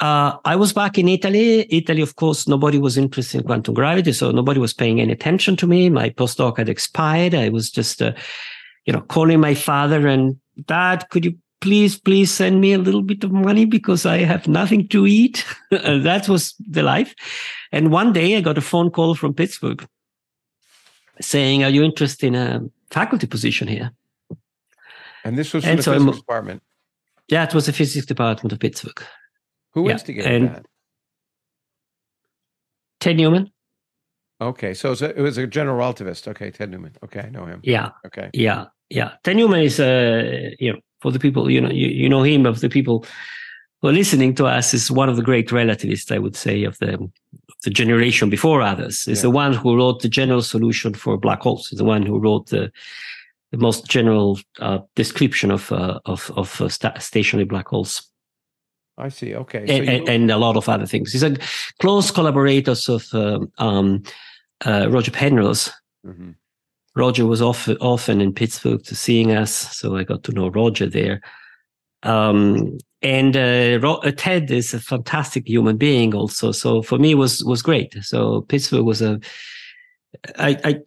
Uh, 0.00 0.36
I 0.44 0.56
was 0.56 0.72
back 0.72 0.98
in 0.98 1.08
Italy. 1.08 1.66
Italy, 1.72 2.02
of 2.02 2.16
course, 2.16 2.48
nobody 2.48 2.78
was 2.78 2.98
interested 2.98 3.38
in 3.38 3.46
quantum 3.46 3.74
gravity, 3.74 4.12
so 4.12 4.30
nobody 4.30 4.58
was 4.58 4.72
paying 4.72 5.00
any 5.00 5.12
attention 5.12 5.56
to 5.56 5.66
me. 5.66 5.88
My 5.88 6.10
postdoc 6.10 6.58
had 6.58 6.68
expired. 6.68 7.34
I 7.34 7.50
was 7.50 7.70
just, 7.70 8.02
uh, 8.02 8.12
you 8.86 8.92
know, 8.92 9.02
calling 9.02 9.40
my 9.40 9.54
father 9.54 10.08
and 10.08 10.36
dad, 10.66 11.08
could 11.10 11.24
you 11.24 11.36
please, 11.60 11.98
please 11.98 12.30
send 12.30 12.60
me 12.60 12.72
a 12.72 12.78
little 12.78 13.02
bit 13.02 13.24
of 13.24 13.32
money 13.32 13.64
because 13.64 14.04
I 14.04 14.18
have 14.18 14.48
nothing 14.48 14.88
to 14.88 15.06
eat. 15.06 15.44
that 15.70 16.28
was 16.28 16.54
the 16.58 16.82
life. 16.82 17.14
And 17.72 17.90
one 17.90 18.12
day 18.12 18.36
I 18.36 18.40
got 18.40 18.58
a 18.58 18.62
phone 18.62 18.90
call 18.90 19.14
from 19.14 19.32
Pittsburgh 19.32 19.86
saying, 21.20 21.64
"Are 21.64 21.70
you 21.70 21.82
interested 21.82 22.26
in 22.26 22.34
a 22.34 22.62
faculty 22.90 23.26
position 23.26 23.68
here?" 23.68 23.92
And 25.24 25.38
this 25.38 25.52
was 25.52 25.64
from 25.64 25.70
and 25.70 25.78
the 25.78 25.82
so 25.82 25.94
physics 25.94 26.18
department. 26.18 26.62
Yeah, 27.28 27.44
it 27.44 27.54
was 27.54 27.66
the 27.66 27.72
physics 27.72 28.06
department 28.06 28.52
of 28.52 28.58
Pittsburgh. 28.58 29.02
Who 29.72 29.86
yeah. 29.86 29.92
instigated 29.92 30.32
and 30.32 30.48
that? 30.48 30.66
Ted 33.00 33.16
Newman. 33.16 33.50
Okay, 34.40 34.74
so 34.74 34.88
it 34.88 34.90
was, 34.90 35.02
a, 35.02 35.18
it 35.18 35.22
was 35.22 35.38
a 35.38 35.46
general 35.46 35.78
relativist. 35.78 36.28
Okay, 36.28 36.50
Ted 36.50 36.70
Newman. 36.70 36.96
Okay, 37.04 37.20
I 37.20 37.30
know 37.30 37.46
him. 37.46 37.60
Yeah. 37.62 37.90
Okay. 38.06 38.30
Yeah, 38.32 38.66
yeah. 38.90 39.12
Ted 39.22 39.36
Newman 39.36 39.60
is, 39.60 39.80
uh, 39.80 40.50
you 40.58 40.72
know, 40.72 40.78
for 41.00 41.12
the 41.12 41.18
people, 41.18 41.50
you 41.50 41.60
know, 41.60 41.70
you, 41.70 41.88
you 41.88 42.08
know 42.08 42.22
him 42.22 42.46
of 42.46 42.60
the 42.60 42.68
people 42.68 43.06
who 43.80 43.88
are 43.88 43.92
listening 43.92 44.34
to 44.34 44.46
us 44.46 44.74
is 44.74 44.90
one 44.90 45.08
of 45.08 45.16
the 45.16 45.22
great 45.22 45.52
relativists, 45.52 46.10
I 46.10 46.18
would 46.18 46.36
say, 46.36 46.64
of 46.64 46.78
the 46.78 47.10
the 47.64 47.70
generation 47.70 48.30
before 48.30 48.62
others. 48.62 49.08
Is 49.08 49.18
yeah. 49.18 49.22
the 49.22 49.30
one 49.30 49.52
who 49.52 49.76
wrote 49.76 50.02
the 50.02 50.08
general 50.08 50.42
solution 50.42 50.94
for 50.94 51.16
black 51.16 51.40
holes. 51.40 51.72
Is 51.72 51.78
the 51.78 51.84
one 51.84 52.06
who 52.06 52.18
wrote 52.18 52.48
the 52.50 52.70
the 53.50 53.58
most 53.58 53.86
general 53.86 54.38
uh, 54.58 54.78
description 54.96 55.50
of 55.50 55.70
uh, 55.72 56.00
of 56.06 56.30
of 56.36 56.60
uh, 56.60 56.68
sta- 56.68 56.98
stationary 56.98 57.44
black 57.44 57.68
holes. 57.68 58.10
I 58.98 59.08
see. 59.08 59.34
Okay, 59.34 59.66
so 59.66 59.72
and, 59.72 59.86
you... 59.86 60.12
and, 60.12 60.30
a 60.30 60.36
lot 60.36 60.56
of 60.56 60.68
other 60.68 60.86
things. 60.86 61.12
He's 61.12 61.22
a 61.22 61.36
close 61.80 62.10
collaborator 62.10 62.74
of 62.88 63.06
um, 63.12 63.52
um, 63.58 64.02
uh, 64.64 64.88
Roger 64.90 65.10
Penrose. 65.10 65.70
Mm-hmm. 66.06 66.30
Roger 66.96 67.26
was 67.26 67.42
often 67.42 67.76
often 67.80 68.20
in 68.20 68.32
Pittsburgh 68.32 68.82
to 68.84 68.94
seeing 68.94 69.32
us, 69.32 69.52
so 69.76 69.96
I 69.96 70.04
got 70.04 70.22
to 70.24 70.32
know 70.32 70.48
Roger 70.48 70.86
there. 70.86 71.20
Um, 72.04 72.78
and 73.02 73.36
uh, 73.36 73.78
uh, 73.82 74.12
Ted 74.16 74.50
is 74.50 74.72
a 74.72 74.80
fantastic 74.80 75.46
human 75.46 75.76
being, 75.76 76.14
also. 76.14 76.52
So 76.52 76.82
for 76.82 76.98
me, 76.98 77.14
was 77.14 77.44
was 77.44 77.62
great. 77.62 77.94
So 78.02 78.42
Pittsburgh 78.42 78.84
was 78.84 79.02
a, 79.02 79.20
I 80.38 80.56
I 80.64 80.80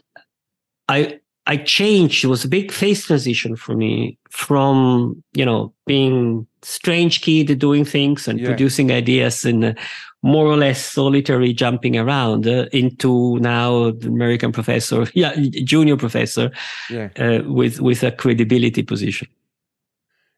I 0.89 1.19
I 1.45 1.57
changed. 1.57 2.23
It 2.23 2.27
was 2.27 2.43
a 2.43 2.49
big 2.49 2.71
phase 2.71 3.05
transition 3.05 3.55
for 3.55 3.75
me 3.75 4.17
from 4.29 5.23
you 5.33 5.45
know 5.45 5.73
being 5.85 6.47
strange 6.63 7.21
kid 7.21 7.57
doing 7.59 7.85
things 7.85 8.27
and 8.27 8.39
yeah. 8.39 8.47
producing 8.47 8.91
ideas 8.91 9.45
and 9.45 9.77
more 10.23 10.47
or 10.47 10.57
less 10.57 10.83
solitary 10.83 11.53
jumping 11.53 11.97
around 11.97 12.47
uh, 12.47 12.65
into 12.73 13.37
now 13.39 13.91
the 13.91 14.07
American 14.07 14.51
professor, 14.51 15.05
yeah, 15.13 15.35
junior 15.63 15.97
professor, 15.97 16.51
yeah. 16.89 17.09
Uh, 17.17 17.43
with 17.45 17.79
with 17.79 18.03
a 18.03 18.11
credibility 18.11 18.83
position. 18.83 19.27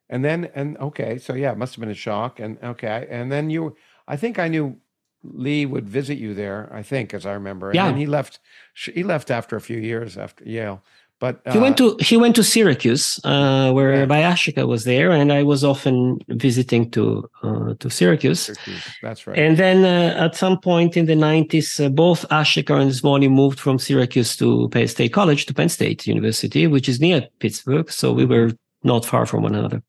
And 0.10 0.26
then 0.26 0.50
and 0.56 0.78
okay, 0.78 1.18
so 1.18 1.34
yeah, 1.34 1.52
it 1.52 1.58
must 1.58 1.76
have 1.76 1.82
been 1.82 1.92
a 1.92 1.96
shock. 1.96 2.40
And 2.40 2.58
okay, 2.64 3.08
and 3.10 3.32
then 3.32 3.50
you, 3.50 3.76
I 4.08 4.18
think 4.18 4.40
I 4.40 4.48
knew 4.48 4.78
Lee 5.24 5.66
would 5.66 5.88
visit 5.88 6.18
you 6.18 6.34
there. 6.34 6.70
I 6.74 6.84
think, 6.84 7.14
as 7.14 7.26
I 7.26 7.34
remember. 7.34 7.68
And 7.68 7.76
yeah. 7.76 7.94
he 7.94 8.06
left. 8.06 8.40
He 8.74 9.04
left 9.04 9.30
after 9.30 9.56
a 9.56 9.62
few 9.62 9.78
years 9.78 10.18
after 10.18 10.44
Yale. 10.46 10.82
But 11.20 11.42
uh, 11.46 11.52
he 11.52 11.60
went 11.60 11.78
to 11.78 11.98
he 12.00 12.16
went 12.16 12.36
to 12.38 12.44
Syracuse, 12.44 13.20
uh, 13.26 13.72
where 13.74 13.94
yeah. 13.94 14.06
Abhay 14.06 14.24
Ashtekar 14.24 14.66
was 14.66 14.86
there, 14.86 15.12
and 15.12 15.34
I 15.34 15.44
was 15.44 15.66
often 15.66 16.20
visiting 16.30 16.90
to 16.92 17.30
uh, 17.44 17.74
to 17.80 17.90
Syracuse. 17.90 18.40
Syracuse. 18.40 18.88
That's 19.02 19.28
right. 19.28 19.38
And 19.38 19.58
then 19.58 19.84
uh, 19.84 20.26
at 20.26 20.36
some 20.36 20.58
point 20.60 20.96
in 20.96 21.08
the 21.08 21.16
nineties, 21.16 21.80
uh, 21.80 21.90
both 21.90 22.26
Ashtekar 22.30 22.82
and 22.82 22.92
Smolin 22.92 23.32
moved 23.32 23.60
from 23.60 23.80
Syracuse 23.80 24.38
to 24.38 24.70
Penn 24.70 24.88
State 24.88 25.12
College 25.12 25.46
to 25.48 25.54
Penn 25.54 25.70
State 25.70 26.08
University, 26.08 26.68
which 26.68 26.88
is 26.88 27.02
near 27.02 27.28
Pittsburgh. 27.40 27.92
So 27.92 28.14
we 28.14 28.26
were 28.26 28.52
not 28.84 29.06
far 29.06 29.26
from 29.26 29.44
one 29.44 29.56
another. 29.56 29.84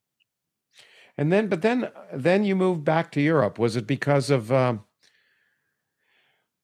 And 1.21 1.31
then, 1.31 1.49
but 1.49 1.61
then, 1.61 1.91
then 2.15 2.45
you 2.45 2.57
moved 2.57 2.83
back 2.83 3.13
to 3.13 3.21
Europe. 3.21 3.59
Was 3.59 3.77
it 3.77 3.87
because 3.87 4.31
of? 4.31 4.51
Um, 4.51 4.85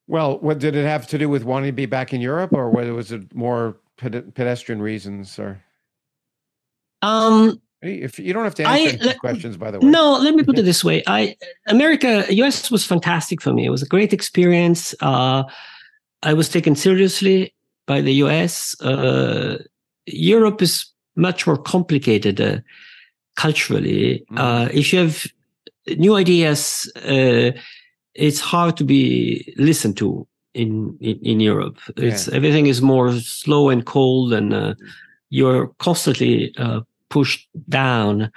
well, 0.06 0.38
what 0.38 0.58
did 0.58 0.74
it 0.74 0.86
have 0.86 1.06
to 1.08 1.18
do 1.18 1.28
with 1.28 1.44
wanting 1.44 1.68
to 1.68 1.72
be 1.72 1.84
back 1.84 2.14
in 2.14 2.22
Europe, 2.22 2.54
or 2.54 2.70
was 2.70 3.12
it 3.12 3.34
more 3.34 3.76
pedestrian 3.98 4.80
reasons 4.80 5.38
or? 5.38 5.62
Um 7.02 7.60
if 7.82 8.18
you 8.18 8.32
don't 8.32 8.44
have 8.44 8.54
to 8.54 8.66
answer 8.66 9.10
I, 9.10 9.12
questions 9.14 9.56
by 9.58 9.70
the 9.70 9.78
way. 9.78 9.86
No 9.86 10.12
let 10.12 10.34
me 10.34 10.42
put 10.42 10.58
it 10.58 10.62
this 10.62 10.82
way. 10.82 11.02
I 11.06 11.36
america 11.68 12.24
us 12.32 12.70
was 12.70 12.84
fantastic 12.84 13.42
for 13.42 13.52
me. 13.52 13.66
It 13.66 13.70
was 13.70 13.82
a 13.82 13.86
great 13.86 14.12
experience. 14.12 14.94
Uh 15.00 15.44
i 16.22 16.32
was 16.32 16.48
taken 16.48 16.74
seriously 16.74 17.54
by 17.86 18.00
the 18.00 18.12
us 18.12 18.80
uh 18.80 19.58
europe 20.06 20.62
is 20.62 20.86
much 21.16 21.46
more 21.46 21.58
complicated. 21.58 22.40
Uh, 22.40 22.58
culturally 23.36 24.24
mm. 24.30 24.38
uh 24.38 24.68
if 24.72 24.92
you 24.92 24.98
have 24.98 25.26
new 25.98 26.16
ideas 26.16 26.90
uh 27.04 27.50
it's 28.14 28.40
hard 28.40 28.76
to 28.76 28.84
be 28.84 29.54
listened 29.56 29.96
to 29.96 30.26
in 30.56 30.96
in, 31.00 31.18
in 31.22 31.40
Europe. 31.40 31.78
It's 31.96 32.28
everything 32.28 32.66
is 32.66 32.82
more 32.82 33.12
slow 33.20 33.68
and 33.68 33.84
cold, 33.84 34.32
and 34.32 34.52
uh, 34.52 34.74
you're 35.28 35.68
constantly 35.78 36.54
uh, 36.56 36.80
pushed 37.10 37.48
down. 37.68 38.32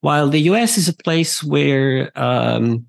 While 0.00 0.28
the 0.28 0.40
US 0.52 0.78
is 0.78 0.88
a 0.88 0.96
place 0.96 1.44
where 1.44 2.10
um, 2.18 2.86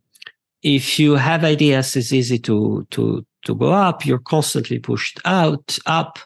if 0.63 0.99
you 0.99 1.15
have 1.15 1.43
ideas, 1.43 1.95
it's 1.95 2.13
easy 2.13 2.39
to 2.39 2.87
to 2.91 3.25
to 3.45 3.55
go 3.55 3.71
up. 3.71 4.05
You're 4.05 4.19
constantly 4.19 4.79
pushed 4.79 5.19
out 5.25 5.77
up. 5.85 6.19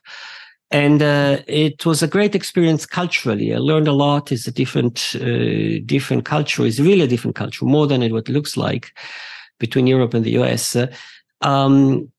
And 0.73 1.03
uh, 1.03 1.37
it 1.47 1.85
was 1.85 2.01
a 2.01 2.07
great 2.07 2.33
experience 2.33 2.87
culturally. 2.87 3.53
I 3.53 3.59
learned 3.59 3.87
a 3.87 3.93
lot. 3.93 4.31
It's 4.31 4.47
a 4.47 4.51
different, 4.51 5.15
uh, 5.15 5.79
different 5.85 6.25
culture. 6.25 6.65
It's 6.65 6.79
really 6.79 7.01
a 7.01 7.07
different 7.07 7.35
culture, 7.35 7.63
more 7.63 7.85
than 7.85 8.01
it 8.01 8.11
what 8.11 8.27
it 8.27 8.33
looks 8.33 8.57
like 8.57 8.91
between 9.59 9.85
Europe 9.85 10.15
and 10.15 10.25
the 10.25 10.31
US. 10.41 10.75
Um, 11.41 12.11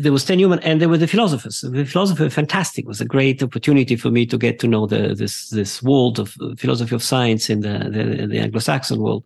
there 0.00 0.10
was 0.10 0.22
Stan 0.22 0.38
Newman 0.38 0.58
and 0.60 0.80
there 0.80 0.88
were 0.88 0.96
the 0.96 1.06
philosophers. 1.06 1.60
The 1.60 1.84
philosopher, 1.84 2.30
fantastic, 2.30 2.86
it 2.86 2.88
was 2.88 3.02
a 3.02 3.04
great 3.04 3.42
opportunity 3.42 3.94
for 3.94 4.10
me 4.10 4.24
to 4.26 4.38
get 4.38 4.58
to 4.60 4.66
know 4.66 4.86
the, 4.86 5.14
this 5.14 5.50
this 5.50 5.82
world 5.82 6.18
of 6.18 6.34
philosophy 6.56 6.94
of 6.94 7.02
science 7.02 7.50
in 7.50 7.60
the 7.60 7.90
the, 7.90 8.26
the 8.26 8.38
Anglo-Saxon 8.38 9.00
world. 9.00 9.24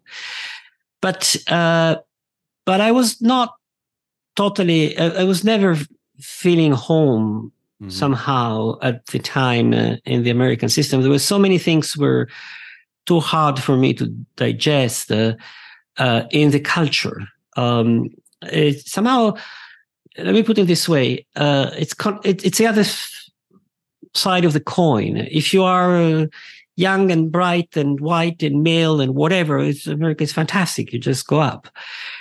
But 1.00 1.36
uh, 1.46 1.96
but 2.66 2.80
I 2.80 2.90
was 2.90 3.22
not 3.22 3.54
totally. 4.34 4.98
I, 4.98 5.22
I 5.22 5.24
was 5.24 5.44
never 5.44 5.78
feeling 6.18 6.72
home 6.72 7.52
mm-hmm. 7.82 7.90
somehow 7.90 8.78
at 8.80 9.06
the 9.06 9.18
time 9.18 9.74
uh, 9.74 9.96
in 10.04 10.22
the 10.22 10.30
American 10.30 10.68
system. 10.68 11.02
There 11.02 11.10
were 11.10 11.18
so 11.18 11.38
many 11.38 11.58
things 11.58 11.96
were 11.96 12.28
too 13.06 13.18
hard 13.20 13.58
for 13.58 13.76
me 13.76 13.92
to 13.94 14.06
digest 14.36 15.10
uh, 15.10 15.34
uh 15.98 16.22
in 16.30 16.50
the 16.52 16.60
culture. 16.60 17.20
Um, 17.56 18.10
it, 18.42 18.86
somehow 18.86 19.34
let 20.16 20.34
me 20.34 20.42
put 20.42 20.58
it 20.58 20.66
this 20.66 20.88
way: 20.88 21.26
uh, 21.36 21.70
it's 21.76 21.94
it, 22.24 22.44
it's 22.44 22.58
the 22.58 22.66
other 22.66 22.84
side 24.14 24.44
of 24.44 24.52
the 24.52 24.60
coin. 24.60 25.16
If 25.16 25.52
you 25.52 25.64
are 25.64 25.96
uh, 25.96 26.26
young 26.76 27.10
and 27.10 27.30
bright 27.30 27.76
and 27.76 28.00
white 28.00 28.42
and 28.42 28.62
male 28.62 29.00
and 29.00 29.14
whatever, 29.14 29.58
it's, 29.58 29.86
America 29.86 30.24
is 30.24 30.32
fantastic. 30.32 30.92
You 30.92 30.98
just 30.98 31.26
go 31.26 31.40
up. 31.40 31.68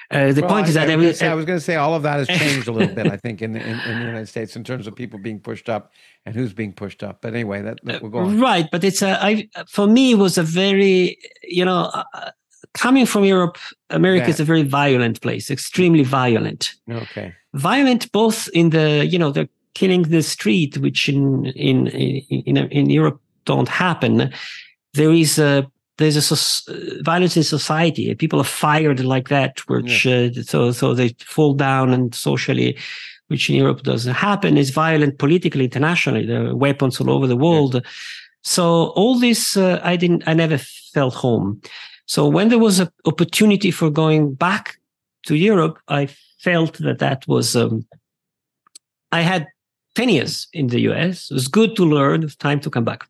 Uh, 0.09 0.33
the 0.33 0.41
well, 0.41 0.49
point 0.49 0.65
I, 0.65 0.69
is 0.69 0.73
that 0.75 0.89
I, 0.89 0.93
every, 0.93 1.13
say, 1.13 1.27
I 1.27 1.33
was 1.33 1.45
going 1.45 1.57
to 1.57 1.63
say 1.63 1.75
all 1.75 1.95
of 1.95 2.03
that 2.03 2.19
has 2.19 2.27
changed 2.39 2.67
a 2.67 2.71
little 2.71 2.93
bit. 2.93 3.07
I 3.07 3.17
think 3.17 3.41
in, 3.41 3.55
in, 3.55 3.79
in 3.79 3.99
the 3.99 4.05
United 4.05 4.27
States 4.27 4.55
in 4.55 4.63
terms 4.63 4.87
of 4.87 4.95
people 4.95 5.19
being 5.19 5.39
pushed 5.39 5.69
up 5.69 5.93
and 6.25 6.35
who's 6.35 6.53
being 6.53 6.73
pushed 6.73 7.03
up. 7.03 7.21
But 7.21 7.33
anyway, 7.33 7.61
that, 7.61 7.79
that 7.83 8.01
we'll 8.01 8.11
go 8.11 8.19
on. 8.19 8.39
Right, 8.39 8.67
but 8.71 8.83
it's 8.83 9.01
a 9.01 9.23
I 9.23 9.47
for 9.67 9.87
me 9.87 10.11
it 10.11 10.17
was 10.17 10.37
a 10.37 10.43
very 10.43 11.17
you 11.43 11.65
know. 11.65 11.91
Uh, 12.13 12.31
coming 12.73 13.05
from 13.05 13.25
Europe, 13.25 13.57
America 13.89 14.27
is 14.27 14.39
a 14.39 14.45
very 14.45 14.63
violent 14.63 15.19
place, 15.19 15.51
extremely 15.51 16.03
violent. 16.03 16.73
Okay 16.89 17.33
violent 17.53 18.11
both 18.11 18.47
in 18.53 18.69
the 18.69 19.05
you 19.05 19.19
know 19.19 19.31
the 19.31 19.47
killing 19.73 20.03
the 20.03 20.21
street 20.21 20.77
which 20.77 21.09
in 21.09 21.45
in 21.47 21.87
in 21.87 22.57
in 22.57 22.89
Europe 22.89 23.21
don't 23.45 23.69
happen 23.69 24.32
there 24.93 25.12
is 25.12 25.39
a 25.39 25.65
there's 25.97 26.32
a 26.32 27.04
violence 27.04 27.38
in 27.38 27.43
society 27.43 28.13
people 28.15 28.39
are 28.39 28.43
fired 28.43 28.99
like 29.01 29.30
that 29.30 29.60
which 29.67 30.06
yeah. 30.06 30.30
uh, 30.38 30.43
so 30.43 30.71
so 30.71 30.93
they 30.93 31.10
fall 31.19 31.54
down 31.54 31.93
and 31.93 32.15
socially 32.15 32.77
which 33.27 33.49
in 33.49 33.56
Europe 33.56 33.84
doesn't 33.84 34.15
happen 34.15 34.58
is 34.58 34.71
violent 34.71 35.17
politically 35.19 35.65
internationally 35.65 36.25
there 36.25 36.47
are 36.47 36.56
weapons 36.56 36.99
all 36.99 37.10
over 37.10 37.27
the 37.27 37.36
world 37.36 37.75
yeah. 37.75 37.82
so 38.41 38.88
all 38.95 39.19
this 39.19 39.58
uh, 39.58 39.80
I 39.84 39.95
didn't 39.95 40.23
I 40.27 40.34
never 40.34 40.58
felt 40.58 41.13
home 41.13 41.62
so 42.06 42.27
when 42.27 42.49
there 42.49 42.60
was 42.60 42.80
an 42.80 42.89
opportunity 43.06 43.71
for 43.71 43.89
going 43.89 44.34
back 44.34 44.77
to 45.27 45.36
Europe 45.36 45.80
I 45.88 46.08
felt 46.39 46.80
that 46.80 46.99
that 46.99 47.27
was 47.27 47.56
um, 47.56 47.86
I 49.12 49.21
had 49.21 49.47
10 49.95 50.10
years 50.10 50.47
in 50.54 50.67
the 50.67 50.82
US. 50.91 51.30
It 51.30 51.34
was 51.34 51.47
good 51.47 51.75
to 51.75 51.86
learn. 51.86 52.27
Time 52.39 52.60
to 52.62 52.69
come 52.69 52.84
back. 52.84 53.08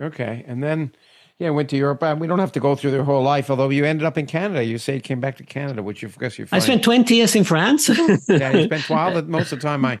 Okay. 0.00 0.44
And 0.46 0.62
then, 0.62 0.92
yeah, 1.38 1.50
went 1.50 1.68
to 1.70 1.76
Europe. 1.76 2.02
Uh, 2.02 2.16
we 2.18 2.26
don't 2.26 2.38
have 2.38 2.52
to 2.52 2.60
go 2.60 2.74
through 2.74 2.90
their 2.92 3.04
whole 3.04 3.22
life, 3.22 3.50
although 3.50 3.68
you 3.68 3.84
ended 3.84 4.06
up 4.06 4.16
in 4.18 4.26
Canada. 4.26 4.64
You 4.64 4.78
say 4.78 4.94
you 4.96 5.00
came 5.00 5.20
back 5.20 5.36
to 5.38 5.44
Canada, 5.44 5.82
which 5.82 6.02
you 6.02 6.08
guess 6.18 6.38
you 6.38 6.46
I 6.52 6.58
spent 6.58 6.82
20 6.82 7.14
years 7.14 7.34
in 7.36 7.44
France. 7.44 7.88
yeah, 8.28 8.56
you 8.56 8.64
spent 8.64 8.84
12. 8.86 9.28
Most 9.28 9.52
of 9.52 9.60
the 9.60 9.66
time 9.66 9.84
I 9.84 9.98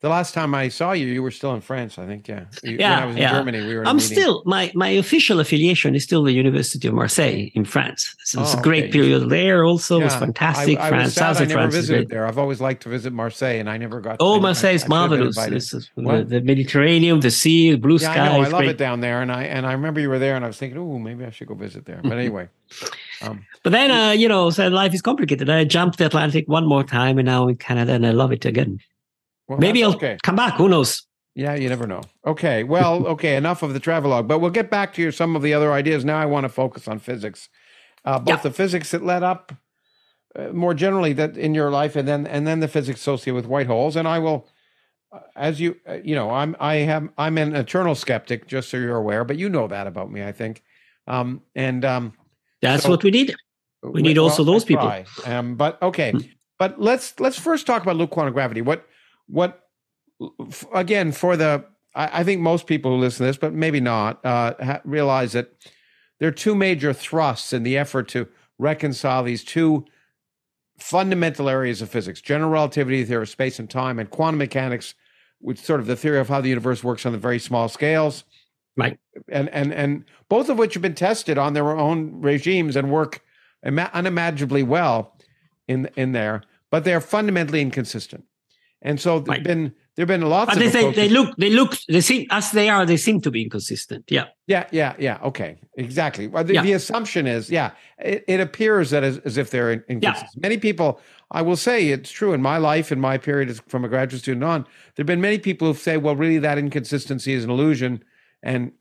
the 0.00 0.08
last 0.08 0.32
time 0.32 0.54
I 0.54 0.68
saw 0.68 0.92
you, 0.92 1.06
you 1.06 1.24
were 1.24 1.32
still 1.32 1.54
in 1.54 1.60
France, 1.60 1.98
I 1.98 2.06
think. 2.06 2.28
Yeah. 2.28 2.44
You, 2.62 2.76
yeah. 2.78 2.94
When 2.94 3.02
I 3.02 3.06
was 3.06 3.16
in 3.16 3.22
yeah. 3.22 3.32
Germany, 3.32 3.66
we 3.66 3.74
were. 3.74 3.84
I'm 3.84 3.98
still 3.98 4.44
my 4.46 4.70
my 4.74 4.88
official 4.90 5.40
affiliation 5.40 5.96
is 5.96 6.04
still 6.04 6.22
the 6.22 6.32
University 6.32 6.86
of 6.86 6.94
Marseille 6.94 7.50
in 7.54 7.64
France. 7.64 8.14
So 8.20 8.40
it's 8.40 8.54
oh, 8.54 8.60
a 8.60 8.62
great 8.62 8.84
okay. 8.84 8.92
period 8.92 9.28
there. 9.28 9.64
Also, 9.64 9.96
yeah. 9.96 10.02
it 10.02 10.04
was 10.04 10.14
fantastic. 10.14 10.78
I, 10.78 10.86
I 10.86 10.88
France, 10.90 11.14
sad 11.14 11.36
I 11.36 11.40
never 11.40 11.52
France 11.52 11.74
visited 11.74 12.08
there. 12.10 12.26
I've 12.26 12.38
always 12.38 12.60
liked 12.60 12.84
to 12.84 12.88
visit 12.88 13.12
Marseille, 13.12 13.58
and 13.58 13.68
I 13.68 13.76
never 13.76 14.00
got. 14.00 14.18
Oh, 14.20 14.38
Marseille 14.38 14.74
is 14.74 14.86
marvelous. 14.86 15.34
The, 15.34 16.24
the, 16.28 16.40
Mediterranean, 16.42 17.18
the 17.18 17.32
sea, 17.32 17.72
the 17.72 17.78
blue 17.78 17.96
yeah, 17.96 18.12
sky. 18.12 18.26
I, 18.26 18.28
know, 18.28 18.44
I 18.44 18.48
love 18.48 18.60
great. 18.60 18.70
it 18.70 18.78
down 18.78 19.00
there, 19.00 19.20
and 19.20 19.32
I 19.32 19.44
and 19.44 19.66
I 19.66 19.72
remember 19.72 19.98
you 19.98 20.10
were 20.10 20.20
there, 20.20 20.36
and 20.36 20.44
I 20.44 20.48
was 20.48 20.58
thinking, 20.58 20.78
oh, 20.78 20.98
maybe 21.00 21.24
I 21.24 21.30
should 21.30 21.48
go 21.48 21.54
visit 21.54 21.86
there. 21.86 22.00
But 22.02 22.18
anyway. 22.18 22.48
Um, 23.20 23.44
but 23.64 23.70
then, 23.70 23.90
uh, 23.90 24.12
you 24.12 24.28
know, 24.28 24.50
so 24.50 24.68
life 24.68 24.94
is 24.94 25.02
complicated. 25.02 25.50
I 25.50 25.64
jumped 25.64 25.98
the 25.98 26.06
Atlantic 26.06 26.46
one 26.46 26.68
more 26.68 26.84
time, 26.84 27.18
and 27.18 27.26
now 27.26 27.48
in 27.48 27.56
Canada, 27.56 27.94
and 27.94 28.06
I 28.06 28.12
love 28.12 28.30
it 28.30 28.44
again. 28.44 28.78
Well, 29.48 29.58
Maybe 29.58 29.82
I'll 29.82 29.94
okay. 29.94 30.18
come 30.22 30.36
back. 30.36 30.54
Who 30.54 30.68
knows? 30.68 31.06
Yeah, 31.34 31.54
you 31.54 31.68
never 31.68 31.86
know. 31.86 32.02
Okay, 32.26 32.64
well, 32.64 33.06
okay, 33.14 33.36
enough 33.36 33.62
of 33.62 33.72
the 33.72 33.80
travelogue, 33.80 34.28
but 34.28 34.40
we'll 34.40 34.50
get 34.50 34.70
back 34.70 34.92
to 34.94 35.02
your, 35.02 35.12
some 35.12 35.36
of 35.36 35.42
the 35.42 35.54
other 35.54 35.72
ideas. 35.72 36.04
Now 36.04 36.18
I 36.18 36.26
want 36.26 36.44
to 36.44 36.48
focus 36.48 36.88
on 36.88 36.98
physics, 36.98 37.48
uh, 38.04 38.18
both 38.18 38.38
yeah. 38.38 38.42
the 38.42 38.50
physics 38.50 38.90
that 38.90 39.04
led 39.04 39.22
up 39.22 39.52
uh, 40.36 40.48
more 40.48 40.74
generally 40.74 41.12
that 41.14 41.36
in 41.36 41.54
your 41.54 41.70
life, 41.70 41.96
and 41.96 42.06
then 42.06 42.26
and 42.26 42.46
then 42.46 42.60
the 42.60 42.68
physics 42.68 43.00
associated 43.00 43.34
with 43.34 43.46
white 43.46 43.66
holes. 43.66 43.96
And 43.96 44.06
I 44.06 44.18
will, 44.18 44.48
uh, 45.12 45.20
as 45.36 45.60
you 45.60 45.76
uh, 45.88 45.98
you 46.04 46.14
know, 46.14 46.30
I'm 46.30 46.56
I 46.60 46.76
have 46.76 47.08
I'm 47.16 47.38
an 47.38 47.54
eternal 47.54 47.94
skeptic, 47.94 48.46
just 48.46 48.68
so 48.68 48.76
you're 48.76 48.96
aware. 48.96 49.24
But 49.24 49.38
you 49.38 49.48
know 49.48 49.68
that 49.68 49.86
about 49.86 50.10
me, 50.10 50.22
I 50.22 50.32
think. 50.32 50.62
Um, 51.06 51.42
and 51.54 51.84
um, 51.84 52.12
that's 52.60 52.82
so, 52.82 52.90
what 52.90 53.02
we 53.02 53.10
need. 53.10 53.34
We 53.82 54.02
need 54.02 54.18
well, 54.18 54.26
also 54.26 54.44
those 54.44 54.64
people. 54.64 54.92
Um, 55.24 55.54
but 55.54 55.80
okay, 55.82 56.10
hmm. 56.10 56.18
but 56.58 56.80
let's 56.80 57.18
let's 57.20 57.38
first 57.38 57.66
talk 57.66 57.82
about 57.82 57.96
loop 57.96 58.10
quantum 58.10 58.34
gravity. 58.34 58.60
What 58.60 58.86
what 59.28 59.68
again 60.72 61.12
for 61.12 61.36
the 61.36 61.64
I, 61.94 62.20
I 62.20 62.24
think 62.24 62.40
most 62.40 62.66
people 62.66 62.90
who 62.90 62.98
listen 62.98 63.18
to 63.18 63.24
this, 63.24 63.36
but 63.36 63.52
maybe 63.52 63.80
not, 63.80 64.24
uh, 64.24 64.54
ha- 64.62 64.80
realize 64.84 65.32
that 65.32 65.52
there 66.18 66.28
are 66.28 66.32
two 66.32 66.54
major 66.54 66.92
thrusts 66.92 67.52
in 67.52 67.62
the 67.62 67.78
effort 67.78 68.08
to 68.08 68.28
reconcile 68.58 69.22
these 69.22 69.44
two 69.44 69.84
fundamental 70.78 71.48
areas 71.48 71.82
of 71.82 71.90
physics 71.90 72.20
general 72.20 72.50
relativity 72.50 73.04
theory 73.04 73.22
of 73.22 73.28
space 73.28 73.58
and 73.58 73.68
time 73.68 73.98
and 73.98 74.10
quantum 74.10 74.38
mechanics 74.38 74.94
which 75.40 75.58
sort 75.58 75.80
of 75.80 75.86
the 75.86 75.96
theory 75.96 76.18
of 76.18 76.28
how 76.28 76.40
the 76.40 76.48
universe 76.48 76.84
works 76.84 77.04
on 77.06 77.12
the 77.12 77.18
very 77.18 77.38
small 77.38 77.68
scales. 77.68 78.24
Right. 78.76 78.98
And 79.28 79.48
and 79.48 79.72
and 79.72 80.04
both 80.28 80.48
of 80.48 80.58
which 80.58 80.74
have 80.74 80.82
been 80.82 80.94
tested 80.94 81.36
on 81.36 81.52
their 81.52 81.70
own 81.70 82.20
regimes 82.20 82.76
and 82.76 82.92
work 82.92 83.24
unimaginably 83.64 84.62
well 84.62 85.16
in 85.66 85.90
in 85.96 86.12
there 86.12 86.42
but 86.70 86.84
they're 86.84 87.00
fundamentally 87.00 87.60
inconsistent 87.60 88.24
and 88.82 89.00
so 89.00 89.18
there've 89.18 89.28
right. 89.28 89.42
been 89.42 89.74
there've 89.96 90.08
been 90.08 90.22
lots 90.22 90.54
but 90.54 90.62
of 90.62 90.72
they, 90.72 90.92
they 90.92 91.08
look 91.08 91.36
they 91.36 91.50
look 91.50 91.76
they 91.88 92.00
seem 92.00 92.26
as 92.30 92.52
they 92.52 92.68
are 92.68 92.86
they 92.86 92.96
seem 92.96 93.20
to 93.20 93.30
be 93.30 93.42
inconsistent. 93.42 94.04
Yeah. 94.08 94.26
Yeah 94.46 94.66
yeah 94.70 94.94
yeah. 94.98 95.18
Okay. 95.22 95.60
Exactly. 95.76 96.28
Well, 96.28 96.44
the, 96.44 96.54
yeah. 96.54 96.62
the 96.62 96.72
assumption 96.72 97.26
is 97.26 97.50
yeah 97.50 97.72
it, 97.98 98.24
it 98.28 98.40
appears 98.40 98.90
that 98.90 99.02
as, 99.02 99.18
as 99.18 99.36
if 99.36 99.50
they're 99.50 99.72
inconsistent 99.72 100.30
yeah. 100.34 100.40
many 100.40 100.58
people 100.58 101.00
i 101.30 101.42
will 101.42 101.56
say 101.56 101.88
it's 101.88 102.10
true 102.10 102.32
in 102.32 102.40
my 102.40 102.58
life 102.58 102.92
in 102.92 103.00
my 103.00 103.18
period 103.18 103.48
as 103.50 103.60
from 103.66 103.84
a 103.84 103.88
graduate 103.88 104.22
student 104.22 104.44
on 104.44 104.62
there 104.62 105.02
have 105.02 105.06
been 105.06 105.20
many 105.20 105.38
people 105.38 105.68
who 105.68 105.74
say 105.74 105.96
well 105.96 106.14
really 106.16 106.38
that 106.38 106.58
inconsistency 106.58 107.32
is 107.32 107.44
an 107.44 107.50
illusion 107.50 108.02
and 108.42 108.72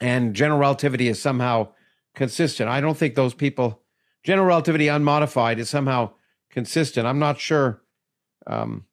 and 0.00 0.34
general 0.34 0.58
relativity 0.58 1.08
is 1.08 1.20
somehow 1.20 1.68
consistent. 2.14 2.68
I 2.68 2.80
don't 2.80 2.96
think 2.96 3.14
those 3.14 3.34
people 3.34 3.82
general 4.22 4.46
relativity 4.46 4.88
unmodified 4.88 5.58
is 5.58 5.70
somehow 5.70 6.12
consistent. 6.50 7.06
I'm 7.06 7.18
not 7.18 7.38
sure 7.38 7.82
um, 8.46 8.84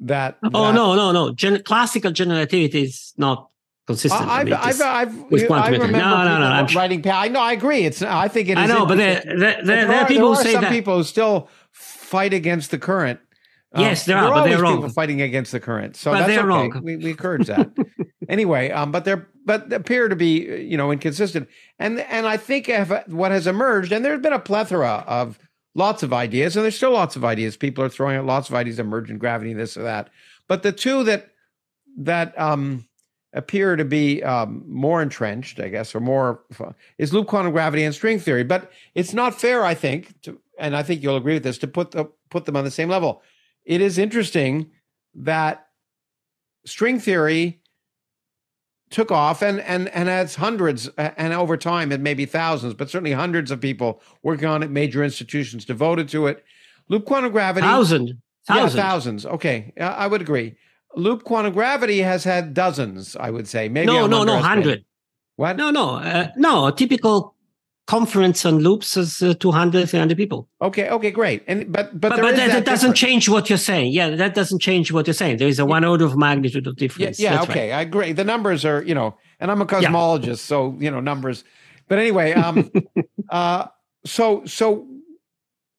that. 0.00 0.38
Oh 0.42 0.66
that, 0.66 0.74
no, 0.74 0.94
no, 0.94 1.12
no! 1.12 1.32
Gen- 1.32 1.62
classical 1.62 2.12
general 2.12 2.38
relativity 2.38 2.82
is 2.82 3.12
not 3.16 3.48
consistent. 3.86 4.28
I've, 4.28 4.52
I've, 4.52 4.80
I've, 4.80 5.30
with 5.30 5.46
quantum 5.46 5.64
I 5.64 5.76
remember 5.76 5.98
no, 5.98 6.24
no, 6.24 6.38
no, 6.38 6.66
no. 6.66 6.74
writing. 6.74 7.06
I 7.08 7.28
know, 7.28 7.40
I 7.40 7.52
agree. 7.52 7.84
It's. 7.84 8.02
I 8.02 8.28
think 8.28 8.48
it 8.48 8.58
is. 8.58 8.58
I 8.58 8.66
know, 8.66 8.86
but 8.86 8.96
there, 8.96 9.22
there, 9.24 9.36
there, 9.36 9.86
there, 9.86 10.00
are 10.00 10.06
people 10.06 10.32
there 10.32 10.40
are 10.40 10.44
say 10.44 10.52
some 10.52 10.62
that. 10.62 10.72
people 10.72 10.98
who 10.98 11.04
still 11.04 11.48
fight 11.72 12.32
against 12.32 12.70
the 12.70 12.78
current. 12.78 13.20
Yes, 13.76 14.06
there, 14.06 14.16
um, 14.16 14.24
are, 14.24 14.34
but 14.34 14.44
they're 14.44 14.62
wrong. 14.62 14.76
People 14.76 14.88
fighting 14.90 15.20
against 15.20 15.52
the 15.52 15.60
current, 15.60 15.94
so 15.94 16.10
but 16.10 16.20
that's 16.20 16.28
they're 16.28 16.40
okay. 16.40 16.48
wrong. 16.48 16.82
We, 16.82 16.96
we 16.96 17.10
encourage 17.10 17.48
that. 17.48 17.70
anyway, 18.28 18.70
um, 18.70 18.92
but 18.92 19.04
they're 19.04 19.28
but 19.44 19.72
appear 19.72 20.08
to 20.08 20.16
be 20.16 20.62
you 20.62 20.76
know 20.76 20.90
inconsistent, 20.90 21.48
and 21.78 22.00
and 22.00 22.26
I 22.26 22.38
think 22.38 22.70
what 23.08 23.30
has 23.30 23.46
emerged, 23.46 23.92
and 23.92 24.04
there's 24.04 24.20
been 24.20 24.32
a 24.32 24.38
plethora 24.38 25.04
of 25.06 25.38
lots 25.74 26.02
of 26.02 26.12
ideas, 26.12 26.56
and 26.56 26.64
there's 26.64 26.76
still 26.76 26.92
lots 26.92 27.16
of 27.16 27.24
ideas. 27.24 27.56
People 27.56 27.84
are 27.84 27.88
throwing 27.88 28.16
out 28.16 28.26
lots 28.26 28.48
of 28.48 28.54
ideas, 28.54 28.78
emergent 28.78 29.18
gravity, 29.18 29.52
this 29.52 29.76
or 29.76 29.82
that. 29.82 30.10
But 30.46 30.62
the 30.62 30.72
two 30.72 31.04
that 31.04 31.30
that 31.98 32.38
um, 32.38 32.88
appear 33.32 33.76
to 33.76 33.84
be 33.84 34.22
um, 34.22 34.64
more 34.66 35.02
entrenched, 35.02 35.60
I 35.60 35.68
guess, 35.68 35.94
or 35.94 36.00
more 36.00 36.42
is 36.96 37.12
loop 37.12 37.26
quantum 37.26 37.52
gravity 37.52 37.84
and 37.84 37.94
string 37.94 38.18
theory. 38.18 38.44
But 38.44 38.70
it's 38.94 39.12
not 39.12 39.40
fair, 39.40 39.64
I 39.64 39.74
think, 39.74 40.20
to, 40.22 40.40
and 40.58 40.76
I 40.76 40.82
think 40.82 41.02
you'll 41.02 41.16
agree 41.16 41.34
with 41.34 41.44
this, 41.44 41.58
to 41.58 41.68
put 41.68 41.90
the 41.92 42.10
put 42.30 42.44
them 42.44 42.56
on 42.56 42.64
the 42.64 42.70
same 42.70 42.88
level. 42.88 43.22
It 43.64 43.80
is 43.80 43.98
interesting 43.98 44.70
that 45.14 45.66
string 46.64 47.00
theory 47.00 47.60
took 48.90 49.10
off 49.10 49.42
and 49.42 49.60
and 49.60 49.88
and 49.88 50.08
has 50.08 50.34
hundreds 50.36 50.88
and 50.96 51.32
over 51.34 51.56
time 51.56 51.92
it 51.92 52.00
may 52.00 52.14
be 52.14 52.24
thousands 52.24 52.72
but 52.72 52.88
certainly 52.88 53.12
hundreds 53.12 53.50
of 53.50 53.60
people 53.60 54.00
working 54.22 54.46
on 54.46 54.62
it 54.62 54.70
major 54.70 55.04
institutions 55.04 55.64
devoted 55.64 56.08
to 56.08 56.26
it 56.26 56.42
loop 56.88 57.04
quantum 57.04 57.30
gravity 57.30 57.66
thousand 57.66 58.18
Thousands. 58.48 58.76
Yeah, 58.76 58.82
thousands. 58.82 59.26
Okay, 59.26 59.72
I 59.78 60.06
would 60.06 60.22
agree. 60.22 60.56
Loop 60.96 61.24
quantum 61.24 61.52
gravity 61.52 61.98
has 61.98 62.24
had 62.24 62.54
dozens. 62.54 63.14
I 63.14 63.28
would 63.30 63.46
say 63.46 63.68
maybe. 63.68 63.88
No, 63.88 64.04
I'm 64.04 64.10
no, 64.10 64.24
no, 64.24 64.38
hundred. 64.38 64.86
What? 65.36 65.58
No, 65.58 65.70
no, 65.70 65.96
uh, 65.96 66.28
no. 66.34 66.66
A 66.66 66.72
typical 66.72 67.34
conference 67.88 68.44
on 68.44 68.58
loops 68.58 68.98
is 68.98 69.22
uh, 69.22 69.32
200 69.40 69.88
300 69.88 70.16
people. 70.16 70.46
Okay 70.60 70.90
okay 70.90 71.10
great. 71.10 71.42
And 71.48 71.72
but 71.72 71.98
but, 71.98 72.10
but, 72.10 72.20
but 72.20 72.36
that, 72.36 72.50
that, 72.52 72.64
doesn't 72.66 72.92
change 72.92 73.30
what 73.30 73.48
you're 73.48 73.56
saying. 73.56 73.92
Yeah 73.92 74.10
that 74.10 74.34
doesn't 74.34 74.60
change 74.60 74.92
what 74.92 75.06
you're 75.06 75.14
saying. 75.14 75.38
There 75.38 75.48
is 75.48 75.58
a 75.58 75.64
one 75.64 75.84
order 75.84 76.04
of 76.04 76.16
magnitude 76.16 76.66
of 76.66 76.76
difference. 76.76 77.18
Yeah, 77.18 77.32
yeah 77.32 77.42
okay 77.42 77.70
right. 77.70 77.78
i 77.78 77.80
agree. 77.80 78.12
The 78.12 78.24
numbers 78.24 78.66
are 78.66 78.82
you 78.82 78.94
know 78.94 79.16
and 79.40 79.50
i'm 79.50 79.62
a 79.62 79.66
cosmologist 79.66 80.26
yeah. 80.26 80.34
so 80.34 80.76
you 80.78 80.90
know 80.90 81.00
numbers. 81.00 81.44
But 81.88 81.98
anyway 81.98 82.32
um 82.34 82.70
uh 83.30 83.66
so 84.04 84.44
so 84.44 84.86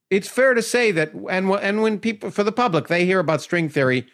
it's 0.09 0.27
fair 0.27 0.55
to 0.55 0.63
say 0.63 0.91
that 0.91 1.13
and 1.29 1.51
and 1.51 1.83
when 1.83 1.99
people 1.99 2.31
for 2.31 2.43
the 2.43 2.51
public 2.51 2.87
they 2.87 3.05
hear 3.05 3.19
about 3.19 3.43
string 3.43 3.69
theory 3.69 4.07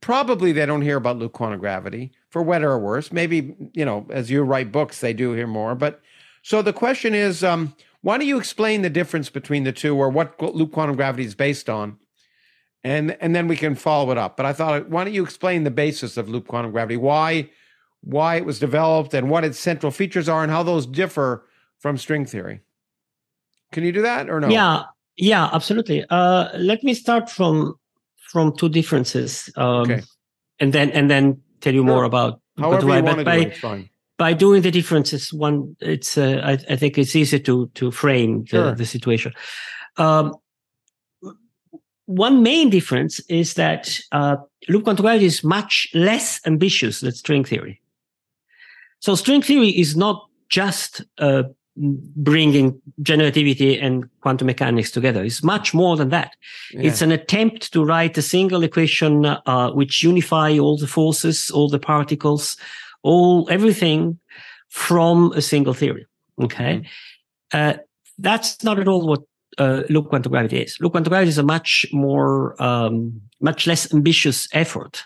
probably 0.00 0.50
they 0.50 0.66
don't 0.66 0.82
hear 0.82 0.96
about 0.96 1.18
loop 1.18 1.34
quantum 1.34 1.60
gravity 1.60 2.10
for 2.30 2.44
better 2.44 2.72
or 2.72 2.80
worse. 2.80 3.12
Maybe 3.12 3.54
you 3.74 3.84
know 3.84 4.08
as 4.10 4.28
you 4.28 4.42
write 4.42 4.72
books 4.72 5.00
they 5.00 5.12
do 5.12 5.34
hear 5.34 5.46
more 5.46 5.76
but 5.76 6.02
so 6.42 6.62
the 6.62 6.72
question 6.72 7.14
is 7.14 7.44
um, 7.44 7.74
why 8.02 8.18
don't 8.18 8.26
you 8.26 8.38
explain 8.38 8.82
the 8.82 8.90
difference 8.90 9.30
between 9.30 9.64
the 9.64 9.72
two 9.72 9.96
or 9.96 10.08
what 10.08 10.40
loop 10.54 10.72
quantum 10.72 10.96
gravity 10.96 11.24
is 11.24 11.34
based 11.34 11.68
on 11.68 11.96
and 12.84 13.16
and 13.20 13.34
then 13.34 13.48
we 13.48 13.56
can 13.56 13.74
follow 13.74 14.10
it 14.10 14.18
up 14.18 14.36
but 14.36 14.46
i 14.46 14.52
thought 14.52 14.88
why 14.88 15.04
don't 15.04 15.14
you 15.14 15.24
explain 15.24 15.64
the 15.64 15.70
basis 15.70 16.16
of 16.16 16.28
loop 16.28 16.46
quantum 16.46 16.70
gravity 16.70 16.96
why 16.96 17.48
why 18.02 18.36
it 18.36 18.44
was 18.44 18.58
developed 18.58 19.14
and 19.14 19.28
what 19.28 19.44
its 19.44 19.58
central 19.58 19.90
features 19.90 20.28
are 20.28 20.42
and 20.42 20.52
how 20.52 20.62
those 20.62 20.86
differ 20.86 21.44
from 21.78 21.96
string 21.98 22.24
theory 22.24 22.60
can 23.72 23.82
you 23.82 23.92
do 23.92 24.02
that 24.02 24.30
or 24.30 24.40
no 24.40 24.48
yeah 24.48 24.84
yeah, 25.18 25.50
absolutely. 25.52 26.04
Uh, 26.08 26.48
let 26.56 26.82
me 26.84 26.94
start 26.94 27.28
from 27.28 27.74
from 28.30 28.56
two 28.56 28.68
differences, 28.68 29.50
um, 29.56 29.82
okay. 29.82 30.02
and 30.60 30.72
then 30.72 30.90
and 30.90 31.10
then 31.10 31.42
tell 31.60 31.74
you 31.74 31.84
more 31.84 32.04
about. 32.04 32.40
However 32.56 32.96
you 32.96 33.02
want 33.02 33.18
to 33.18 33.24
do 33.24 33.30
it, 33.30 33.56
fine. 33.56 33.90
By 34.18 34.32
doing 34.32 34.62
the 34.62 34.70
differences, 34.70 35.32
one, 35.32 35.76
it's 35.80 36.18
uh, 36.18 36.40
I, 36.44 36.52
I, 36.72 36.76
think 36.76 36.98
it's 36.98 37.14
easy 37.14 37.38
to 37.40 37.70
to 37.74 37.90
frame 37.92 38.42
the, 38.42 38.48
sure. 38.48 38.74
the 38.74 38.84
situation. 38.84 39.32
Um, 39.96 40.34
one 42.06 42.42
main 42.42 42.70
difference 42.70 43.20
is 43.28 43.54
that 43.54 44.00
uh, 44.12 44.36
loop 44.68 44.84
quantum 44.84 45.04
gravity 45.04 45.26
is 45.26 45.44
much 45.44 45.86
less 45.94 46.40
ambitious 46.46 47.00
than 47.00 47.12
string 47.12 47.44
theory. 47.44 47.80
So 49.00 49.14
string 49.14 49.42
theory 49.42 49.68
is 49.68 49.96
not 49.96 50.26
just 50.48 51.02
a 51.18 51.44
bringing 51.78 52.80
general 53.02 53.26
relativity 53.26 53.78
and 53.78 54.08
quantum 54.20 54.46
mechanics 54.46 54.90
together. 54.90 55.22
It's 55.22 55.44
much 55.44 55.72
more 55.72 55.96
than 55.96 56.08
that. 56.08 56.34
Yeah. 56.72 56.88
It's 56.88 57.02
an 57.02 57.12
attempt 57.12 57.72
to 57.72 57.84
write 57.84 58.18
a 58.18 58.22
single 58.22 58.64
equation 58.64 59.26
uh, 59.26 59.70
which 59.72 60.02
unify 60.02 60.58
all 60.58 60.76
the 60.76 60.88
forces, 60.88 61.50
all 61.50 61.68
the 61.68 61.78
particles, 61.78 62.56
all 63.08 63.48
everything 63.50 64.18
from 64.68 65.32
a 65.32 65.42
single 65.52 65.74
theory. 65.74 66.04
Okay, 66.46 66.74
mm-hmm. 66.74 67.58
uh, 67.58 67.74
that's 68.18 68.62
not 68.62 68.78
at 68.78 68.88
all 68.88 69.06
what 69.06 69.22
uh, 69.58 69.82
loop 69.88 70.08
quantum 70.08 70.32
gravity 70.32 70.58
is. 70.58 70.78
Loop 70.80 70.92
quantum 70.92 71.10
gravity 71.10 71.30
is 71.30 71.38
a 71.38 71.42
much 71.42 71.86
more, 71.92 72.60
um, 72.62 73.20
much 73.40 73.66
less 73.66 73.92
ambitious 73.92 74.48
effort, 74.52 75.04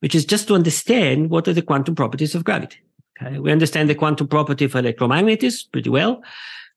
which 0.00 0.14
is 0.14 0.24
just 0.24 0.48
to 0.48 0.54
understand 0.54 1.30
what 1.30 1.48
are 1.48 1.54
the 1.54 1.62
quantum 1.62 1.94
properties 1.94 2.34
of 2.34 2.44
gravity. 2.44 2.78
Okay? 3.20 3.38
We 3.38 3.52
understand 3.52 3.88
the 3.88 3.94
quantum 3.94 4.28
property 4.28 4.64
of 4.64 4.72
electromagnetism 4.72 5.72
pretty 5.72 5.90
well. 5.90 6.22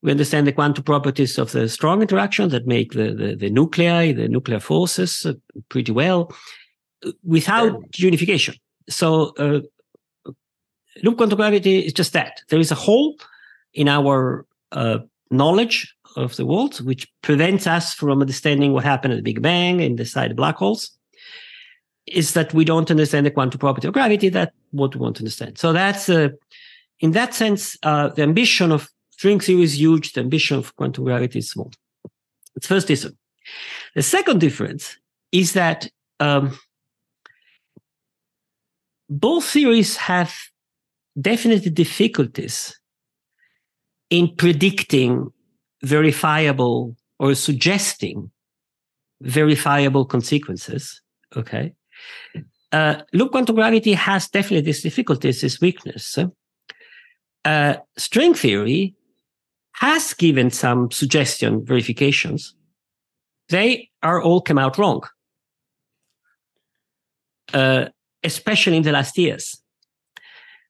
We 0.03 0.11
understand 0.11 0.47
the 0.47 0.53
quantum 0.53 0.83
properties 0.83 1.37
of 1.37 1.51
the 1.51 1.69
strong 1.69 2.01
interaction 2.01 2.49
that 2.49 2.65
make 2.65 2.93
the, 2.93 3.13
the, 3.13 3.35
the 3.35 3.49
nuclei, 3.49 4.13
the 4.13 4.27
nuclear 4.27 4.59
forces 4.59 5.25
uh, 5.25 5.33
pretty 5.69 5.91
well 5.91 6.31
without 7.23 7.99
unification. 7.99 8.55
So, 8.89 9.33
uh, 9.37 9.61
loop 11.03 11.17
quantum 11.17 11.37
gravity 11.37 11.79
is 11.79 11.93
just 11.93 12.13
that. 12.13 12.41
There 12.49 12.59
is 12.59 12.71
a 12.71 12.75
hole 12.75 13.17
in 13.73 13.87
our 13.87 14.45
uh, 14.71 14.99
knowledge 15.29 15.95
of 16.15 16.35
the 16.35 16.45
world, 16.45 16.81
which 16.81 17.07
prevents 17.21 17.67
us 17.67 17.93
from 17.93 18.21
understanding 18.21 18.73
what 18.73 18.83
happened 18.83 19.13
at 19.13 19.17
the 19.17 19.23
Big 19.23 19.41
Bang 19.41 19.81
and 19.81 19.97
the 19.97 20.05
side 20.05 20.31
of 20.31 20.37
black 20.37 20.57
holes 20.57 20.91
is 22.07 22.33
that 22.33 22.53
we 22.53 22.65
don't 22.65 22.91
understand 22.91 23.25
the 23.25 23.31
quantum 23.31 23.59
property 23.59 23.87
of 23.87 23.93
gravity. 23.93 24.29
That's 24.29 24.51
what 24.71 24.95
we 24.95 25.01
want 25.01 25.15
to 25.17 25.21
understand. 25.21 25.57
So 25.57 25.71
that's, 25.71 26.09
uh, 26.09 26.29
in 26.99 27.11
that 27.11 27.33
sense, 27.33 27.77
uh, 27.83 28.09
the 28.09 28.23
ambition 28.23 28.71
of 28.71 28.89
string 29.11 29.39
theory 29.39 29.63
is 29.63 29.79
huge. 29.79 30.13
The 30.13 30.21
ambition 30.21 30.57
of 30.57 30.75
quantum 30.75 31.05
gravity 31.05 31.39
is 31.39 31.49
small. 31.49 31.71
It's 32.55 32.67
first 32.67 32.87
difference. 32.87 33.15
The 33.95 34.01
second 34.01 34.39
difference 34.39 34.97
is 35.31 35.53
that 35.53 35.89
um, 36.19 36.57
both 39.09 39.45
theories 39.45 39.97
have 39.97 40.33
definite 41.19 41.73
difficulties 41.73 42.79
in 44.09 44.35
predicting 44.35 45.31
verifiable 45.83 46.95
or 47.19 47.35
suggesting 47.35 48.31
verifiable 49.21 50.05
consequences. 50.05 51.01
Okay. 51.35 51.73
Uh, 52.71 53.01
loop 53.13 53.31
quantum 53.31 53.55
gravity 53.55 53.93
has 53.93 54.29
definitely 54.29 54.61
these 54.61 54.81
difficulties, 54.81 55.41
this 55.41 55.59
weakness. 55.59 56.17
Uh, 57.43 57.75
string 57.97 58.33
theory 58.33 58.95
has 59.73 60.13
given 60.13 60.49
some 60.49 60.91
suggestion 60.91 61.65
verifications. 61.65 62.55
They 63.49 63.89
are 64.03 64.21
all 64.21 64.41
come 64.41 64.57
out 64.57 64.77
wrong, 64.77 65.01
uh, 67.53 67.85
especially 68.23 68.77
in 68.77 68.83
the 68.83 68.91
last 68.91 69.17
years. 69.17 69.60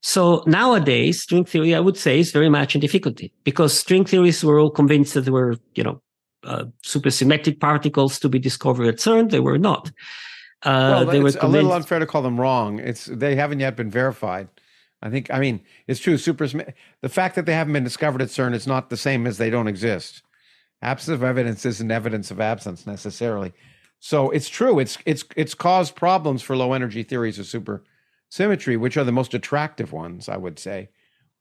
So 0.02 0.43
nowadays, 0.47 1.22
string 1.22 1.45
theory, 1.45 1.76
I 1.76 1.80
would 1.80 1.95
say, 1.95 2.20
is 2.20 2.32
very 2.32 2.49
much 2.49 2.74
in 2.76 2.82
difficulty 2.82 3.32
because 3.43 3.78
string 3.78 4.04
theorists 4.04 4.43
were 4.43 4.60
all 4.60 4.72
convinced 4.72 5.14
that 5.14 5.22
there 5.22 5.34
were, 5.34 5.58
you 5.76 5.84
know, 5.84 6.02
uh, 6.43 6.66
supersymmetric 6.84 7.60
particles 7.60 8.20
to 8.20 8.28
be 8.30 8.39
discovered 8.39 8.88
at 8.88 8.95
CERN. 8.95 9.30
They 9.30 9.39
were 9.39 9.60
not. 9.60 9.91
Uh, 10.64 11.04
well, 11.04 11.06
they 11.06 11.22
it's 11.22 11.36
were 11.36 11.47
a 11.47 11.47
little 11.47 11.74
unfair 11.74 11.99
to 11.99 12.08
call 12.08 12.24
them 12.24 12.39
wrong. 12.39 12.80
It's 12.80 13.06
they 13.06 13.36
haven't 13.36 13.60
yet 13.60 13.76
been 13.76 13.91
verified. 13.91 14.47
I 15.04 15.10
think. 15.10 15.30
I 15.32 15.39
mean, 15.39 15.62
it's 15.88 15.99
true. 15.99 16.18
Super. 16.18 16.47
The 16.47 17.10
fact 17.10 17.36
that 17.36 17.45
they 17.45 17.54
haven't 17.54 17.74
been 17.74 17.84
discovered 17.84 18.22
at 18.24 18.30
CERN 18.30 18.56
is 18.56 18.68
not 18.68 18.89
the 18.89 18.97
same 18.97 19.28
as 19.28 19.38
they 19.38 19.52
don't 19.52 19.68
exist. 19.68 20.24
Absence 20.82 21.14
of 21.14 21.24
evidence 21.24 21.64
isn't 21.66 21.91
evidence 21.91 22.32
of 22.32 22.41
absence 22.41 22.88
necessarily. 22.88 23.54
So 23.99 24.32
it's 24.32 24.49
true. 24.49 24.80
It's 24.80 24.97
it's 25.06 25.24
it's 25.36 25.54
caused 25.54 25.95
problems 25.95 26.41
for 26.41 26.56
low 26.56 26.74
energy 26.74 27.04
theories 27.04 27.38
of 27.38 27.45
supersymmetry, 28.32 28.80
which 28.80 28.98
are 28.98 29.04
the 29.04 29.12
most 29.12 29.34
attractive 29.34 29.92
ones, 29.92 30.30
I 30.30 30.38
would 30.38 30.60
say. 30.60 30.90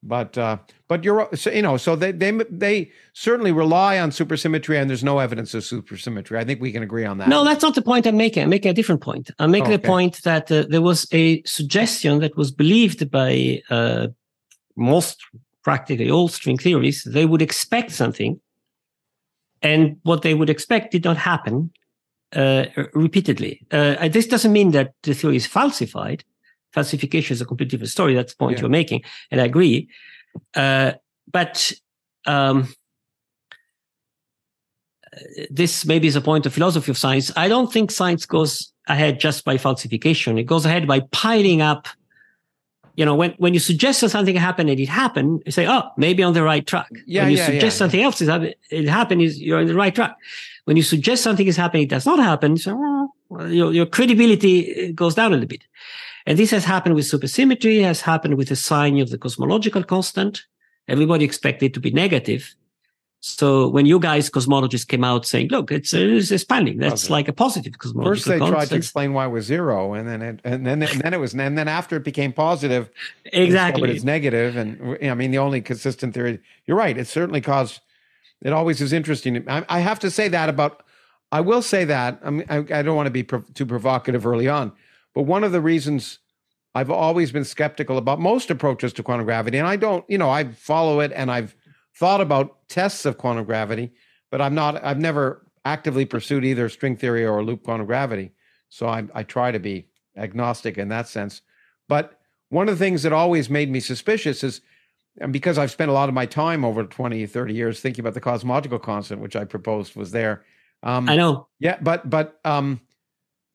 But 0.03 0.39
uh, 0.39 0.57
but 0.89 1.05
you're 1.05 1.29
so, 1.35 1.51
you 1.51 1.61
know 1.61 1.77
so 1.77 1.95
they 1.95 2.11
they 2.11 2.31
they 2.49 2.91
certainly 3.13 3.53
rely 3.53 3.99
on 3.99 4.11
supersymmetry 4.11 4.81
and 4.81 4.89
there's 4.89 5.05
no 5.05 5.19
evidence 5.19 5.53
of 5.53 5.63
supersymmetry. 5.63 6.39
I 6.39 6.45
think 6.45 6.59
we 6.59 6.73
can 6.73 6.83
agree 6.83 7.05
on 7.05 7.19
that. 7.19 7.29
No, 7.29 7.45
that's 7.45 7.63
not 7.63 7.75
the 7.75 7.83
point 7.83 8.07
I'm 8.07 8.17
making. 8.17 8.45
I'm 8.45 8.49
making 8.49 8.71
a 8.71 8.75
different 8.75 9.03
point. 9.03 9.31
I'm 9.39 9.51
making 9.51 9.73
oh, 9.73 9.75
okay. 9.75 9.83
the 9.83 9.89
point 9.89 10.23
that 10.23 10.51
uh, 10.51 10.65
there 10.71 10.81
was 10.81 11.07
a 11.13 11.43
suggestion 11.43 12.21
that 12.21 12.35
was 12.35 12.51
believed 12.51 13.11
by 13.11 13.61
uh, 13.69 14.07
most 14.75 15.23
practically 15.63 16.11
all 16.11 16.29
string 16.29 16.57
theories. 16.57 17.05
They 17.05 17.27
would 17.27 17.43
expect 17.43 17.91
something, 17.91 18.41
and 19.61 19.99
what 20.05 20.23
they 20.23 20.33
would 20.33 20.49
expect 20.49 20.93
did 20.93 21.05
not 21.05 21.19
happen 21.19 21.73
uh, 22.35 22.65
repeatedly. 22.95 23.67
Uh, 23.71 24.09
this 24.09 24.27
doesn't 24.27 24.55
mean 24.55 24.71
that 24.71 24.95
the 25.03 25.13
theory 25.13 25.37
is 25.37 25.47
falsified 25.47 26.25
falsification 26.73 27.35
is 27.35 27.41
a 27.41 27.45
completely 27.45 27.71
different 27.71 27.91
story. 27.91 28.15
That's 28.15 28.33
the 28.33 28.39
point 28.39 28.57
yeah. 28.57 28.63
you're 28.63 28.71
making, 28.71 29.03
and 29.31 29.41
I 29.41 29.45
agree. 29.45 29.89
Uh, 30.55 30.93
but 31.31 31.73
um, 32.27 32.69
this 35.51 35.85
maybe 35.85 36.07
is 36.07 36.17
a 36.17 36.21
point 36.21 36.47
of 36.47 36.55
philosophy 36.55 36.91
of 36.91 36.99
science. 36.99 37.33
I 37.37 37.49
don't 37.49 37.73
think 37.73 37.91
science 37.91 38.27
goes 38.27 38.73
ahead 38.89 39.21
just 39.21 39.45
by 39.45 39.57
falsification. 39.59 40.39
It 40.39 40.45
goes 40.45 40.65
ahead 40.65 40.87
by 40.87 41.01
piling 41.13 41.63
up. 41.63 41.89
You 42.97 43.05
know, 43.05 43.15
when, 43.15 43.33
when 43.39 43.55
you 43.55 43.61
suggest 43.61 44.01
that 44.03 44.11
something 44.11 44.37
happened 44.37 44.69
and 44.69 44.79
it 44.79 44.89
happened, 44.89 45.43
you 45.47 45.53
say, 45.53 45.67
"Oh, 45.67 45.91
maybe 45.97 46.23
on 46.23 46.35
the 46.35 46.43
right 46.43 46.67
track." 46.67 46.91
Yeah, 47.07 47.23
when 47.23 47.33
you 47.33 47.39
yeah, 47.39 47.47
suggest 47.47 47.77
yeah. 47.77 47.79
something 47.79 48.03
else 48.03 48.21
is 48.21 48.29
it 48.71 48.89
happened, 48.89 49.23
is 49.23 49.41
you're 49.41 49.59
on 49.59 49.67
the 49.67 49.75
right 49.75 49.95
track. 49.95 50.17
When 50.65 50.77
you 50.77 50.83
suggest 50.83 51.23
something 51.23 51.47
is 51.47 51.57
happening, 51.57 51.85
it 51.85 51.89
does 51.89 52.05
not 52.05 52.19
happen. 52.19 52.57
So 52.59 53.13
well, 53.29 53.51
your 53.51 53.73
your 53.73 53.87
credibility 53.87 54.93
goes 54.93 55.15
down 55.15 55.29
a 55.33 55.35
little 55.35 55.49
bit. 55.49 55.65
And 56.27 56.39
this 56.39 56.51
has 56.51 56.65
happened 56.65 56.95
with 56.95 57.07
supersymmetry, 57.07 57.83
has 57.83 58.03
happened 58.03 58.35
with 58.37 58.49
the 58.49 58.57
sign 58.57 58.99
of 58.99 59.11
the 59.11 59.19
cosmological 59.19 59.83
constant. 59.83 60.45
Everybody 60.89 61.25
expected 61.25 61.67
it 61.67 61.75
to 61.75 61.81
be 61.81 61.91
negative. 61.91 62.55
So 63.23 63.69
when 63.69 63.85
you 63.85 63.99
guys 63.99 64.31
cosmologists 64.31 64.89
came 64.89 65.05
out 65.05 65.27
saying, 65.27 65.49
"Look, 65.49 65.71
it's, 65.71 65.93
uh, 65.93 65.99
it's 65.99 66.31
expanding," 66.31 66.79
that's 66.79 67.11
like 67.11 67.29
a 67.29 67.35
positive 67.35 67.79
cosmological. 67.79 68.15
First, 68.15 68.25
they 68.25 68.39
constant. 68.39 68.57
tried 68.57 68.69
to 68.71 68.77
explain 68.77 69.13
why 69.13 69.27
it 69.27 69.29
was 69.29 69.45
zero, 69.45 69.93
and 69.93 70.09
then 70.09 70.23
it, 70.23 70.41
and 70.43 70.67
then 70.67 70.83
and 70.83 71.01
then 71.03 71.13
it 71.13 71.21
was 71.21 71.35
and 71.35 71.59
then 71.59 71.69
after 71.69 71.97
it 71.97 72.05
became 72.05 72.33
positive, 72.33 72.89
exactly, 73.27 73.83
but 73.83 73.91
it's 73.91 74.05
negative. 74.05 74.57
And 74.57 74.99
I 75.03 75.13
mean, 75.13 75.33
the 75.33 75.39
only 75.39 75.61
consistent 75.61 76.15
theory. 76.15 76.41
You're 76.67 76.79
right. 76.79 76.97
It 76.97 77.09
certainly 77.09 77.43
caused. 77.43 77.81
It 78.41 78.55
always 78.55 78.81
is 78.81 78.95
interesting. 78.95 79.47
I, 79.47 79.67
I 79.69 79.81
have 79.81 79.99
to 80.01 80.11
say 80.11 80.29
that 80.29 80.49
about. 80.49 80.83
I 81.31 81.43
will 81.43 81.63
say 81.63 81.85
that. 81.85 82.21
I 82.25 82.31
mean, 82.31 82.47
I, 82.49 82.57
I 82.79 82.83
don't 82.83 82.97
want 82.97 83.07
to 83.07 83.13
be 83.13 83.23
pro- 83.23 83.45
too 83.53 83.67
provocative 83.67 84.27
early 84.27 84.49
on, 84.49 84.73
but 85.15 85.23
one 85.23 85.45
of 85.45 85.53
the 85.53 85.61
reasons 85.61 86.19
I've 86.75 86.91
always 86.91 87.33
been 87.33 87.45
skeptical 87.45 87.99
about 87.99 88.21
most 88.21 88.51
approaches 88.51 88.93
to 88.95 89.03
quantum 89.03 89.27
gravity, 89.27 89.59
and 89.59 89.67
I 89.67 89.77
don't, 89.77 90.05
you 90.09 90.19
know, 90.19 90.31
I 90.31 90.45
follow 90.45 91.01
it 91.01 91.13
and 91.15 91.31
I've 91.31 91.57
thought 91.97 92.21
about 92.21 92.69
tests 92.69 93.05
of 93.05 93.19
quantum 93.19 93.45
gravity, 93.45 93.93
but 94.31 94.41
I'm 94.41 94.55
not, 94.55 94.83
I've 94.85 95.01
never 95.01 95.47
actively 95.65 96.05
pursued 96.05 96.45
either 96.45 96.69
string 96.69 96.97
theory 96.97 97.27
or 97.27 97.43
loop 97.43 97.65
quantum 97.65 97.87
gravity. 97.87 98.33
So 98.69 98.87
I, 98.87 99.05
I 99.15 99.25
try 99.25 99.51
to 99.51 99.59
be 99.59 99.89
agnostic 100.17 100.79
in 100.79 100.89
that 100.89 101.09
sense. 101.09 101.43
But 101.89 102.21
one 102.51 102.69
of 102.69 102.79
the 102.79 102.85
things 102.85 103.03
that 103.03 103.13
always 103.13 103.51
made 103.51 103.71
me 103.71 103.81
suspicious 103.81 104.45
is, 104.45 104.61
and 105.21 105.33
because 105.33 105.59
I've 105.59 105.73
spent 105.73 105.91
a 105.91 105.95
lot 105.95 106.09
of 106.09 106.15
my 106.15 106.27
time 106.27 106.65
over 106.65 106.85
20, 106.85 107.27
30 107.27 107.53
years 107.53 107.81
thinking 107.81 108.03
about 108.03 108.15
the 108.15 108.21
cosmological 108.21 108.79
constant, 108.79 109.21
which 109.21 109.35
I 109.35 109.45
proposed 109.45 109.97
was 109.97 110.13
there. 110.13 110.45
Um, 110.83 111.09
I 111.09 111.17
know. 111.17 111.49
Yeah, 111.59 111.79
but 111.81 112.09
but 112.09 112.41
um, 112.45 112.81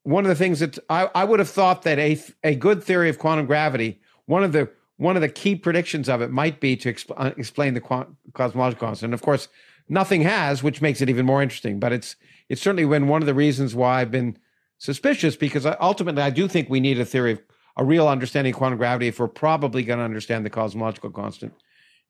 one 0.06 0.24
of 0.24 0.30
the 0.30 0.36
things 0.36 0.60
that 0.60 0.78
I, 0.88 1.10
I 1.16 1.24
would 1.24 1.40
have 1.40 1.50
thought 1.50 1.82
that 1.82 1.98
a 1.98 2.22
a 2.44 2.56
good 2.56 2.84
theory 2.84 3.10
of 3.10 3.18
quantum 3.18 3.48
gravity, 3.48 4.00
one 4.28 4.44
of 4.44 4.52
the 4.52 4.70
one 4.98 5.16
of 5.16 5.22
the 5.22 5.30
key 5.30 5.56
predictions 5.56 6.08
of 6.08 6.22
it 6.22 6.30
might 6.32 6.60
be 6.60 6.78
to 6.78 6.94
exp- 6.94 7.12
uh, 7.18 7.32
explain 7.38 7.74
the 7.74 7.82
quant- 7.82 8.10
cosmological 8.34 8.88
constant. 8.88 9.08
And 9.10 9.14
of 9.14 9.22
course, 9.22 9.50
nothing 9.90 10.22
has, 10.22 10.64
which 10.64 10.82
makes 10.82 11.02
it 11.02 11.10
even 11.10 11.26
more 11.26 11.42
interesting. 11.42 11.80
But 11.80 11.92
it's 11.92 12.16
it's 12.50 12.62
certainly 12.62 12.86
been 12.86 13.08
one 13.08 13.24
of 13.24 13.26
the 13.26 13.34
reasons 13.34 13.74
why 13.74 14.00
I've 14.02 14.12
been 14.12 14.38
suspicious 14.78 15.36
because 15.36 15.66
I, 15.66 15.76
ultimately 15.82 16.22
I 16.22 16.30
do 16.30 16.48
think 16.48 16.70
we 16.70 16.80
need 16.80 17.00
a 17.00 17.06
theory 17.06 17.32
of 17.32 17.42
a 17.76 17.84
real 17.84 18.08
understanding 18.08 18.54
of 18.54 18.58
quantum 18.58 18.78
gravity 18.78 19.08
if 19.08 19.20
we're 19.20 19.28
probably 19.28 19.84
going 19.84 20.00
to 20.00 20.06
understand 20.06 20.46
the 20.46 20.52
cosmological 20.52 21.10
constant. 21.10 21.54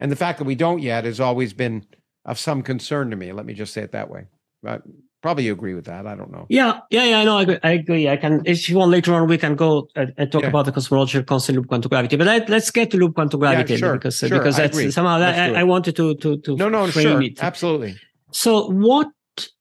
And 0.02 0.12
the 0.12 0.18
fact 0.18 0.40
that 0.40 0.46
we 0.46 0.56
don't 0.56 0.82
yet 0.82 1.06
has 1.06 1.22
always 1.22 1.54
been 1.54 1.86
of 2.26 2.38
some 2.38 2.62
concern 2.62 3.10
to 3.12 3.16
me. 3.16 3.32
Let 3.32 3.46
me 3.46 3.54
just 3.54 3.74
say 3.74 3.82
it 3.84 3.94
that 3.94 4.10
way. 4.10 4.26
But 4.62 4.84
Probably 5.26 5.46
you 5.46 5.54
agree 5.54 5.74
with 5.74 5.86
that. 5.86 6.06
I 6.06 6.14
don't 6.14 6.32
know. 6.32 6.46
Yeah, 6.50 6.82
yeah, 6.92 7.04
yeah. 7.06 7.24
No, 7.24 7.40
I 7.40 7.42
agree. 7.42 7.58
I 7.64 7.72
agree. 7.72 8.08
I 8.08 8.16
can. 8.16 8.44
If 8.46 8.70
you 8.70 8.78
want 8.78 8.92
later 8.92 9.12
on, 9.16 9.28
we 9.28 9.40
can 9.40 9.56
go 9.56 9.88
and, 9.96 10.14
and 10.18 10.32
talk 10.32 10.44
yeah. 10.44 10.50
about 10.50 10.66
the 10.66 10.72
cosmological 10.72 11.26
constant 11.26 11.56
loop 11.58 11.68
quantum 11.68 11.90
gravity. 11.90 12.16
But 12.16 12.28
let, 12.28 12.48
us 12.52 12.70
get 12.70 12.92
to 12.92 12.98
loop 12.98 13.16
quantum 13.16 13.40
gravity 13.40 13.74
yeah, 13.74 13.80
sure, 13.80 13.94
because 13.94 14.20
sure, 14.20 14.30
because 14.30 14.58
that's 14.58 14.94
somehow 14.94 15.18
that, 15.18 15.56
I, 15.56 15.62
I, 15.62 15.64
wanted 15.64 15.96
to 15.96 16.14
to 16.14 16.38
to 16.42 16.56
no 16.58 16.70
no 16.70 16.86
frame 16.92 17.08
sure, 17.08 17.22
it. 17.24 17.44
absolutely. 17.44 17.96
So 18.30 18.70
what 18.70 19.08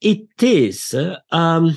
it 0.03 0.29
is, 0.43 0.95
um, 1.31 1.75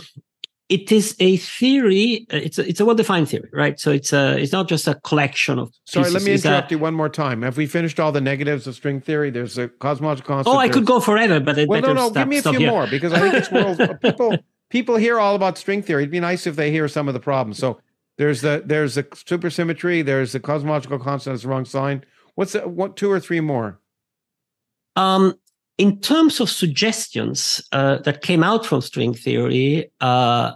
it 0.69 0.91
is 0.91 1.15
a 1.19 1.37
theory. 1.37 2.27
Uh, 2.31 2.37
it's 2.37 2.59
a, 2.59 2.67
it's 2.67 2.79
a 2.79 2.85
well-defined 2.85 3.29
theory, 3.29 3.49
right? 3.53 3.79
So 3.79 3.91
it's 3.91 4.11
a 4.11 4.37
it's 4.37 4.51
not 4.51 4.67
just 4.67 4.87
a 4.87 4.95
collection 4.95 5.59
of. 5.59 5.73
Sorry, 5.85 6.03
pieces. 6.05 6.13
let 6.13 6.23
me 6.23 6.33
interrupt 6.33 6.71
a, 6.71 6.75
you 6.75 6.79
one 6.79 6.93
more 6.93 7.09
time. 7.09 7.41
Have 7.41 7.57
we 7.57 7.67
finished 7.67 7.99
all 7.99 8.11
the 8.11 8.21
negatives 8.21 8.67
of 8.67 8.75
string 8.75 8.99
theory? 8.99 9.29
There's 9.29 9.57
a 9.57 9.69
cosmological 9.69 10.35
constant. 10.35 10.55
Oh, 10.55 10.59
I 10.59 10.67
could 10.67 10.85
go 10.85 10.99
forever, 10.99 11.39
but 11.39 11.67
well, 11.67 11.81
no, 11.81 11.93
no. 11.93 12.09
Stop, 12.09 12.13
give 12.13 12.27
me 12.27 12.37
a 12.37 12.41
few 12.41 12.59
here. 12.59 12.71
more 12.71 12.87
because 12.87 13.13
I 13.13 13.19
think 13.19 13.35
it's 13.35 13.51
world 13.51 13.79
people 14.01 14.37
people 14.69 14.97
hear 14.97 15.19
all 15.19 15.35
about 15.35 15.57
string 15.57 15.81
theory. 15.81 16.03
It'd 16.03 16.11
be 16.11 16.19
nice 16.19 16.45
if 16.45 16.55
they 16.55 16.71
hear 16.71 16.87
some 16.87 17.07
of 17.07 17.13
the 17.13 17.19
problems. 17.19 17.57
So 17.57 17.79
there's 18.17 18.41
the 18.41 18.61
there's 18.65 18.95
the 18.95 19.03
supersymmetry. 19.03 20.05
There's 20.05 20.33
the 20.33 20.39
cosmological 20.39 20.99
constant. 20.99 21.35
It's 21.35 21.43
the 21.43 21.49
wrong 21.49 21.65
sign. 21.65 22.03
What's 22.35 22.53
the, 22.53 22.67
what 22.67 22.97
two 22.97 23.09
or 23.09 23.19
three 23.19 23.39
more? 23.39 23.79
Um, 24.97 25.39
in 25.77 25.99
terms 25.99 26.39
of 26.39 26.49
suggestions 26.49 27.61
uh, 27.71 27.97
that 27.99 28.21
came 28.21 28.43
out 28.43 28.65
from 28.65 28.81
string 28.81 29.13
theory, 29.13 29.91
uh, 30.01 30.53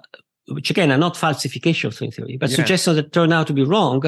which 0.48 0.70
again 0.70 0.92
are 0.92 0.98
not 0.98 1.16
falsification 1.16 1.88
of 1.88 1.94
string 1.94 2.12
theory, 2.12 2.38
but 2.38 2.50
yeah. 2.50 2.56
suggestions 2.56 2.96
that 2.96 3.12
turn 3.12 3.32
out 3.32 3.48
to 3.48 3.54
be 3.54 3.64
wrong. 3.64 4.04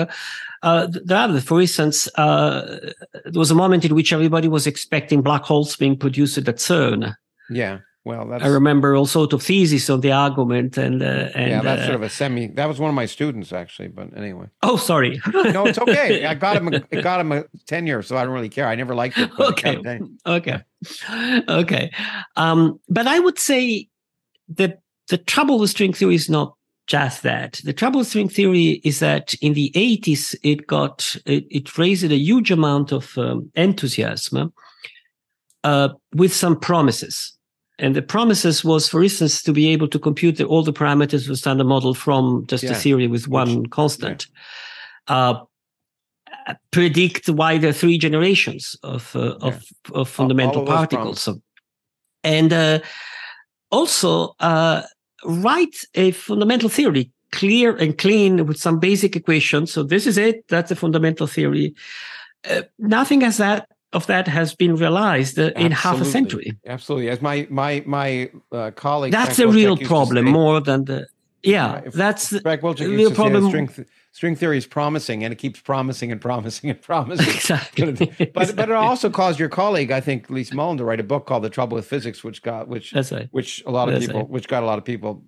Uh, 0.63 0.87
there 0.89 1.17
are, 1.17 1.41
for 1.41 1.61
instance, 1.61 2.07
uh, 2.15 2.91
there 3.25 3.39
was 3.39 3.51
a 3.51 3.55
moment 3.55 3.85
in 3.85 3.93
which 3.93 4.13
everybody 4.13 4.47
was 4.47 4.65
expecting 4.65 5.21
black 5.21 5.43
holes 5.43 5.75
being 5.75 5.97
produced 5.97 6.37
at 6.37 6.45
CERN. 6.45 7.15
Yeah. 7.49 7.79
Well, 8.05 8.27
that's, 8.27 8.43
I 8.43 8.47
remember 8.47 8.95
all 8.97 9.05
sort 9.05 9.31
of 9.31 9.41
theses 9.41 9.89
on 9.89 10.01
the 10.01 10.11
argument, 10.11 10.77
and, 10.77 11.01
uh, 11.01 11.29
and 11.35 11.51
yeah, 11.51 11.61
that's 11.61 11.83
uh, 11.83 11.85
sort 11.85 11.95
of 11.95 12.01
a 12.01 12.09
semi. 12.09 12.47
That 12.47 12.67
was 12.67 12.77
one 12.77 12.89
of 12.89 12.95
my 12.95 13.05
students 13.05 13.53
actually, 13.53 13.87
but 13.87 14.09
anyway. 14.17 14.47
Oh, 14.61 14.75
sorry. 14.75 15.21
no, 15.33 15.65
it's 15.65 15.79
okay. 15.79 16.25
I 16.31 16.33
got 16.33 16.57
him. 16.57 16.67
I 16.91 17.01
got 17.01 17.21
him 17.21 17.31
a 17.31 17.45
tenure, 17.65 18.01
so 18.01 18.17
I 18.17 18.25
don't 18.25 18.33
really 18.33 18.49
care. 18.49 18.67
I 18.67 18.75
never 18.75 18.93
liked 18.93 19.17
it. 19.17 19.31
Okay. 19.39 20.01
Okay. 20.25 20.59
Okay. 21.47 21.91
Um, 22.35 22.79
but 22.89 23.07
I 23.07 23.19
would 23.19 23.39
say 23.39 23.87
the 24.49 24.77
the 25.07 25.17
trouble 25.17 25.59
with 25.59 25.69
string 25.69 25.93
theory 25.93 26.15
is 26.15 26.29
not 26.29 26.55
just 26.87 27.23
that. 27.23 27.61
The 27.63 27.73
trouble 27.73 27.99
with 27.99 28.07
string 28.07 28.29
theory 28.29 28.81
is 28.83 28.99
that 28.99 29.33
in 29.35 29.53
the 29.53 29.71
80s, 29.75 30.35
it 30.43 30.67
got, 30.67 31.15
it, 31.25 31.45
it 31.49 31.77
raised 31.77 32.03
a 32.03 32.15
huge 32.15 32.51
amount 32.51 32.91
of 32.91 33.17
um, 33.17 33.51
enthusiasm 33.55 34.53
uh, 35.63 35.89
with 36.13 36.33
some 36.33 36.59
promises. 36.59 37.37
And 37.79 37.95
the 37.95 38.01
promises 38.01 38.63
was, 38.63 38.87
for 38.87 39.03
instance, 39.03 39.41
to 39.43 39.51
be 39.51 39.69
able 39.69 39.87
to 39.87 39.99
compute 39.99 40.37
the, 40.37 40.45
all 40.45 40.63
the 40.63 40.73
parameters 40.73 41.21
of 41.21 41.27
the 41.27 41.37
standard 41.37 41.65
model 41.65 41.93
from 41.93 42.45
just 42.47 42.63
yeah. 42.63 42.71
a 42.71 42.75
theory 42.75 43.07
with 43.07 43.27
one 43.27 43.61
Which, 43.61 43.71
constant. 43.71 44.27
Yeah. 45.09 45.15
Uh, 45.15 45.45
predict 46.71 47.29
why 47.29 47.57
there 47.57 47.69
are 47.69 47.73
three 47.73 47.97
generations 47.97 48.77
of 48.83 49.15
uh, 49.15 49.37
yeah. 49.41 49.47
of, 49.47 49.63
of 49.93 50.09
fundamental 50.09 50.65
particles. 50.65 51.21
So, 51.21 51.41
and 52.23 52.53
uh, 52.53 52.79
also 53.71 54.35
uh, 54.39 54.83
write 55.25 55.83
a 55.95 56.11
fundamental 56.11 56.69
theory, 56.69 57.11
clear 57.31 57.75
and 57.75 57.97
clean 57.97 58.45
with 58.45 58.57
some 58.57 58.79
basic 58.79 59.15
equations. 59.15 59.71
So 59.71 59.83
this 59.83 60.05
is 60.05 60.17
it. 60.17 60.47
That's 60.47 60.71
a 60.71 60.75
fundamental 60.75 61.27
theory. 61.27 61.73
Uh, 62.49 62.63
nothing 62.77 63.23
as 63.23 63.37
that 63.37 63.67
of 63.93 64.07
that 64.07 64.27
has 64.27 64.55
been 64.55 64.75
realized 64.75 65.39
uh, 65.39 65.51
in 65.55 65.71
half 65.71 66.01
a 66.01 66.05
century. 66.05 66.57
Absolutely, 66.65 67.09
as 67.09 67.21
my 67.21 67.47
my 67.49 67.83
my 67.85 68.29
uh, 68.51 68.71
colleague. 68.71 69.11
That's 69.11 69.39
a 69.39 69.47
real 69.47 69.77
problem, 69.77 70.25
more 70.25 70.59
than 70.59 70.85
the 70.85 71.07
yeah. 71.43 71.81
If, 71.85 71.93
that's 71.93 72.29
Frank 72.39 72.61
the 72.61 72.87
real 72.89 73.11
problem. 73.11 73.47
String, 73.49 73.67
th- 73.67 73.87
string 74.11 74.35
theory 74.35 74.57
is 74.57 74.65
promising, 74.65 75.23
and 75.23 75.31
it 75.33 75.37
keeps 75.37 75.59
promising 75.59 76.11
and 76.11 76.19
promising 76.19 76.69
and 76.69 76.81
promising. 76.89 77.27
Exactly. 77.27 77.91
but 78.33 78.55
but 78.55 78.69
it 78.69 78.71
also 78.71 79.09
caused 79.09 79.39
your 79.39 79.49
colleague, 79.49 79.91
I 79.91 79.99
think, 79.99 80.29
Lee 80.29 80.45
Smolin, 80.45 80.77
to 80.77 80.85
write 80.85 80.99
a 80.99 81.03
book 81.03 81.25
called 81.25 81.43
"The 81.43 81.49
Trouble 81.49 81.75
with 81.75 81.85
Physics," 81.85 82.23
which 82.23 82.41
got 82.41 82.67
which 82.67 82.93
right. 82.93 83.27
which 83.31 83.63
a 83.65 83.71
lot 83.71 83.89
of 83.89 83.95
that's 83.95 84.07
people 84.07 84.21
right. 84.21 84.29
which 84.29 84.47
got 84.47 84.63
a 84.63 84.65
lot 84.65 84.77
of 84.77 84.85
people 84.85 85.23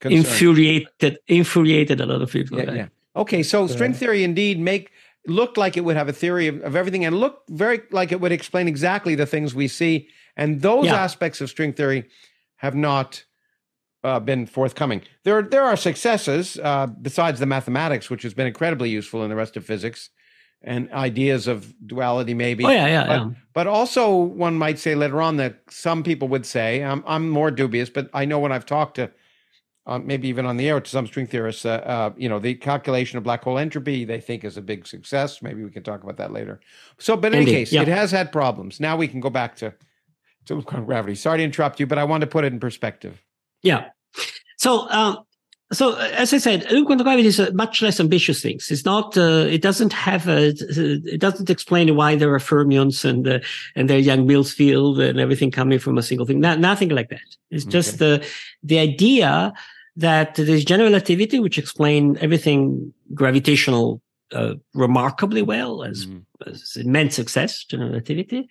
concerned. 0.00 0.26
infuriated 0.26 1.18
infuriated 1.26 2.00
a 2.00 2.06
lot 2.06 2.22
of 2.22 2.30
people. 2.30 2.58
Yeah, 2.58 2.64
right? 2.64 2.76
yeah. 2.76 2.88
Okay, 3.16 3.42
so 3.42 3.66
string 3.66 3.94
theory 3.94 4.22
indeed 4.22 4.60
make 4.60 4.92
looked 5.28 5.56
like 5.56 5.76
it 5.76 5.84
would 5.84 5.96
have 5.96 6.08
a 6.08 6.12
theory 6.12 6.48
of, 6.48 6.62
of 6.62 6.76
everything 6.76 7.04
and 7.04 7.18
looked 7.18 7.48
very 7.50 7.82
like 7.90 8.12
it 8.12 8.20
would 8.20 8.32
explain 8.32 8.68
exactly 8.68 9.14
the 9.14 9.26
things 9.26 9.54
we 9.54 9.68
see. 9.68 10.08
And 10.36 10.62
those 10.62 10.86
yeah. 10.86 10.94
aspects 10.94 11.40
of 11.40 11.50
string 11.50 11.72
theory 11.72 12.08
have 12.56 12.74
not 12.74 13.24
uh, 14.04 14.20
been 14.20 14.46
forthcoming. 14.46 15.02
There, 15.24 15.42
there 15.42 15.64
are 15.64 15.76
successes 15.76 16.58
uh, 16.62 16.86
besides 16.86 17.40
the 17.40 17.46
mathematics, 17.46 18.08
which 18.10 18.22
has 18.22 18.34
been 18.34 18.46
incredibly 18.46 18.90
useful 18.90 19.22
in 19.24 19.30
the 19.30 19.36
rest 19.36 19.56
of 19.56 19.64
physics, 19.64 20.10
and 20.62 20.90
ideas 20.92 21.46
of 21.46 21.72
duality, 21.86 22.34
maybe. 22.34 22.64
Oh 22.64 22.70
yeah, 22.70 22.86
yeah, 22.86 23.06
but, 23.06 23.12
yeah. 23.12 23.30
But 23.54 23.66
also, 23.66 24.16
one 24.16 24.56
might 24.56 24.78
say 24.78 24.94
later 24.94 25.22
on 25.22 25.36
that 25.36 25.60
some 25.70 26.02
people 26.02 26.28
would 26.28 26.46
say, 26.46 26.82
I'm, 26.82 27.04
I'm 27.06 27.28
more 27.28 27.50
dubious, 27.50 27.90
but 27.90 28.10
I 28.12 28.24
know 28.24 28.38
when 28.40 28.52
I've 28.52 28.66
talked 28.66 28.96
to 28.96 29.10
uh, 29.88 29.98
maybe 29.98 30.28
even 30.28 30.44
on 30.44 30.58
the 30.58 30.68
air 30.68 30.80
to 30.80 30.90
some 30.90 31.06
string 31.06 31.26
theorists, 31.26 31.64
uh, 31.64 31.70
uh, 31.70 32.12
you 32.16 32.28
know, 32.28 32.38
the 32.38 32.54
calculation 32.54 33.16
of 33.16 33.24
black 33.24 33.42
hole 33.42 33.58
entropy 33.58 34.04
they 34.04 34.20
think 34.20 34.44
is 34.44 34.58
a 34.58 34.62
big 34.62 34.86
success. 34.86 35.40
Maybe 35.40 35.64
we 35.64 35.70
can 35.70 35.82
talk 35.82 36.02
about 36.02 36.18
that 36.18 36.30
later. 36.30 36.60
So, 36.98 37.16
but 37.16 37.32
in 37.32 37.40
Indeed. 37.40 37.50
any 37.50 37.60
case, 37.60 37.72
yeah. 37.72 37.82
it 37.82 37.88
has 37.88 38.10
had 38.10 38.30
problems. 38.30 38.80
Now 38.80 38.96
we 38.96 39.08
can 39.08 39.20
go 39.20 39.30
back 39.30 39.56
to 39.56 39.72
to 40.46 40.60
gravity. 40.62 41.14
Sorry 41.14 41.38
to 41.38 41.44
interrupt 41.44 41.80
you, 41.80 41.86
but 41.86 41.98
I 41.98 42.04
want 42.04 42.20
to 42.20 42.26
put 42.26 42.44
it 42.44 42.52
in 42.52 42.60
perspective. 42.60 43.24
Yeah. 43.62 43.88
So, 44.58 44.88
um, 44.90 45.18
so 45.72 45.96
as 45.96 46.34
I 46.34 46.38
said, 46.38 46.66
quantum 46.68 47.04
gravity 47.04 47.28
is 47.28 47.38
a 47.38 47.52
much 47.54 47.80
less 47.80 47.98
ambitious 47.98 48.42
thing. 48.42 48.56
It's 48.56 48.84
not. 48.84 49.16
Uh, 49.16 49.46
it 49.48 49.62
doesn't 49.62 49.94
have 49.94 50.28
a. 50.28 50.52
It 50.58 51.20
doesn't 51.20 51.48
explain 51.48 51.96
why 51.96 52.14
there 52.14 52.32
are 52.34 52.38
fermions 52.38 53.06
and 53.08 53.26
uh, 53.26 53.38
and 53.74 53.88
their 53.88 53.98
Yang-Mills 53.98 54.52
field 54.52 55.00
and 55.00 55.18
everything 55.18 55.50
coming 55.50 55.78
from 55.78 55.96
a 55.96 56.02
single 56.02 56.26
thing. 56.26 56.40
Not, 56.40 56.58
nothing 56.58 56.90
like 56.90 57.08
that. 57.08 57.20
It's 57.50 57.64
just 57.64 57.98
the 57.98 58.26
the 58.62 58.78
idea 58.78 59.54
that 59.98 60.36
there's 60.36 60.64
general 60.64 60.90
relativity, 60.90 61.40
which 61.40 61.58
explain 61.58 62.16
everything 62.20 62.94
gravitational 63.14 64.00
uh, 64.32 64.54
remarkably 64.72 65.42
well 65.42 65.82
as, 65.82 66.06
mm. 66.06 66.22
as, 66.46 66.76
immense 66.76 67.16
success, 67.16 67.64
general 67.64 67.90
relativity. 67.90 68.48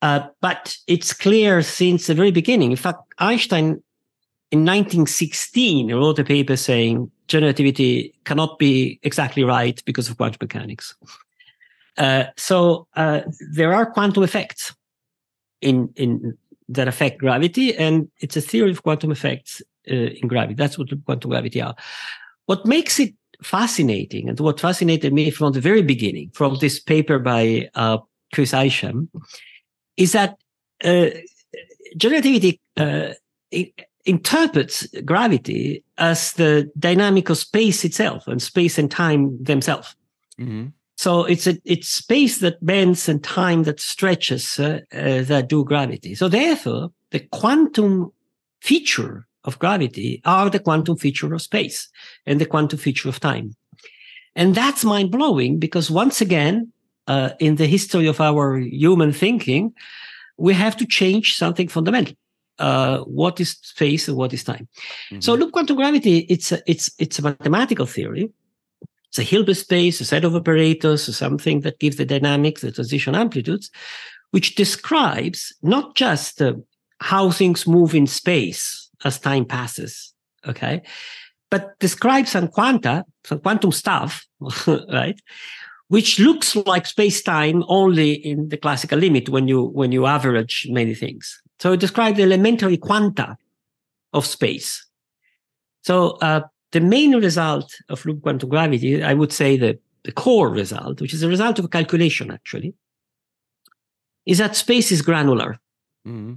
Uh, 0.00 0.26
but 0.40 0.76
it's 0.86 1.12
clear 1.12 1.60
since 1.60 2.06
the 2.06 2.14
very 2.14 2.30
beginning. 2.30 2.70
In 2.70 2.78
fact, 2.78 3.00
Einstein 3.18 3.82
in 4.50 4.64
1916 4.64 5.92
wrote 5.92 6.18
a 6.18 6.24
paper 6.24 6.56
saying 6.56 7.10
general 7.28 7.48
relativity 7.48 8.14
cannot 8.24 8.58
be 8.58 8.98
exactly 9.02 9.44
right 9.44 9.82
because 9.84 10.08
of 10.08 10.16
quantum 10.16 10.38
mechanics. 10.40 10.96
Uh, 11.98 12.24
so 12.38 12.86
uh, 12.96 13.20
there 13.52 13.74
are 13.74 13.84
quantum 13.84 14.22
effects 14.22 14.74
in 15.60 15.92
in 15.96 16.38
that 16.70 16.88
affect 16.88 17.18
gravity, 17.18 17.76
and 17.76 18.08
it's 18.20 18.36
a 18.36 18.40
theory 18.40 18.70
of 18.70 18.82
quantum 18.82 19.10
effects 19.10 19.60
in 19.84 20.28
gravity. 20.28 20.54
That's 20.54 20.78
what 20.78 20.88
quantum 21.04 21.30
gravity 21.30 21.60
are. 21.60 21.74
What 22.46 22.66
makes 22.66 22.98
it 23.00 23.14
fascinating, 23.42 24.28
and 24.28 24.38
what 24.40 24.60
fascinated 24.60 25.12
me 25.12 25.30
from 25.30 25.52
the 25.52 25.60
very 25.60 25.82
beginning, 25.82 26.30
from 26.34 26.58
this 26.58 26.78
paper 26.80 27.18
by 27.18 27.70
uh, 27.74 27.98
Chris 28.34 28.52
Isham, 28.52 29.08
is 29.96 30.12
that 30.12 30.36
uh, 30.84 31.10
general 31.96 32.20
relativity 32.20 32.60
uh, 32.76 33.12
interprets 34.04 34.86
gravity 35.04 35.84
as 35.98 36.32
the 36.34 36.70
dynamic 36.78 37.30
of 37.30 37.38
space 37.38 37.84
itself 37.84 38.26
and 38.26 38.42
space 38.42 38.78
and 38.78 38.90
time 38.90 39.42
themselves. 39.42 39.94
Mm-hmm. 40.38 40.68
So 40.96 41.24
it's 41.24 41.46
a 41.46 41.58
it's 41.64 41.88
space 41.88 42.38
that 42.40 42.64
bends 42.64 43.08
and 43.08 43.24
time 43.24 43.62
that 43.62 43.80
stretches 43.80 44.58
uh, 44.58 44.80
uh, 44.92 45.22
that 45.22 45.48
do 45.48 45.64
gravity. 45.64 46.14
So 46.14 46.28
therefore, 46.28 46.90
the 47.10 47.20
quantum 47.20 48.12
feature 48.60 49.26
of 49.44 49.58
gravity 49.58 50.20
are 50.24 50.50
the 50.50 50.58
quantum 50.58 50.96
feature 50.96 51.32
of 51.32 51.42
space 51.42 51.88
and 52.26 52.40
the 52.40 52.46
quantum 52.46 52.78
feature 52.78 53.08
of 53.08 53.20
time. 53.20 53.54
And 54.36 54.54
that's 54.54 54.84
mind 54.84 55.10
blowing 55.10 55.58
because 55.58 55.90
once 55.90 56.20
again, 56.20 56.72
uh, 57.06 57.30
in 57.40 57.56
the 57.56 57.66
history 57.66 58.06
of 58.06 58.20
our 58.20 58.58
human 58.58 59.12
thinking, 59.12 59.74
we 60.36 60.54
have 60.54 60.76
to 60.76 60.86
change 60.86 61.36
something 61.36 61.68
fundamental. 61.68 62.14
Uh, 62.58 62.98
what 63.00 63.40
is 63.40 63.52
space 63.62 64.06
and 64.06 64.16
what 64.16 64.32
is 64.32 64.44
time? 64.44 64.68
Mm-hmm. 65.10 65.20
So 65.20 65.34
loop 65.34 65.52
quantum 65.52 65.76
gravity, 65.76 66.18
it's 66.28 66.52
a, 66.52 66.62
it's, 66.66 66.90
it's 66.98 67.18
a 67.18 67.22
mathematical 67.22 67.86
theory. 67.86 68.30
It's 69.08 69.18
a 69.18 69.24
Hilbert 69.24 69.54
space, 69.54 70.00
a 70.00 70.04
set 70.04 70.24
of 70.24 70.36
operators, 70.36 71.16
something 71.16 71.62
that 71.62 71.80
gives 71.80 71.96
the 71.96 72.04
dynamics, 72.04 72.60
the 72.60 72.70
transition 72.70 73.16
amplitudes, 73.16 73.70
which 74.30 74.54
describes 74.54 75.52
not 75.62 75.96
just 75.96 76.40
uh, 76.40 76.52
how 77.00 77.30
things 77.30 77.66
move 77.66 77.94
in 77.94 78.06
space, 78.06 78.89
as 79.04 79.18
time 79.18 79.44
passes. 79.44 80.14
Okay. 80.46 80.82
But 81.50 81.78
describe 81.80 82.28
some 82.28 82.48
quanta, 82.48 83.04
some 83.24 83.40
quantum 83.40 83.72
stuff, 83.72 84.26
right? 84.92 85.20
Which 85.88 86.20
looks 86.20 86.54
like 86.54 86.86
space-time 86.86 87.64
only 87.66 88.12
in 88.12 88.48
the 88.48 88.56
classical 88.56 88.98
limit 88.98 89.28
when 89.28 89.48
you, 89.48 89.64
when 89.64 89.90
you 89.90 90.06
average 90.06 90.66
many 90.70 90.94
things. 90.94 91.42
So 91.58 91.72
it 91.72 91.80
describes 91.80 92.16
the 92.16 92.22
elementary 92.22 92.76
quanta 92.76 93.36
of 94.12 94.24
space. 94.24 94.86
So, 95.82 96.10
uh, 96.22 96.42
the 96.72 96.80
main 96.80 97.16
result 97.16 97.74
of 97.88 98.04
loop 98.06 98.22
quantum 98.22 98.48
gravity, 98.48 99.02
I 99.02 99.12
would 99.12 99.32
say 99.32 99.56
the, 99.56 99.76
the 100.04 100.12
core 100.12 100.48
result, 100.48 101.00
which 101.00 101.12
is 101.12 101.24
a 101.24 101.28
result 101.28 101.58
of 101.58 101.64
a 101.64 101.68
calculation 101.68 102.30
actually, 102.30 102.74
is 104.24 104.38
that 104.38 104.54
space 104.54 104.92
is 104.92 105.02
granular. 105.02 105.58
Mm-hmm 106.06 106.34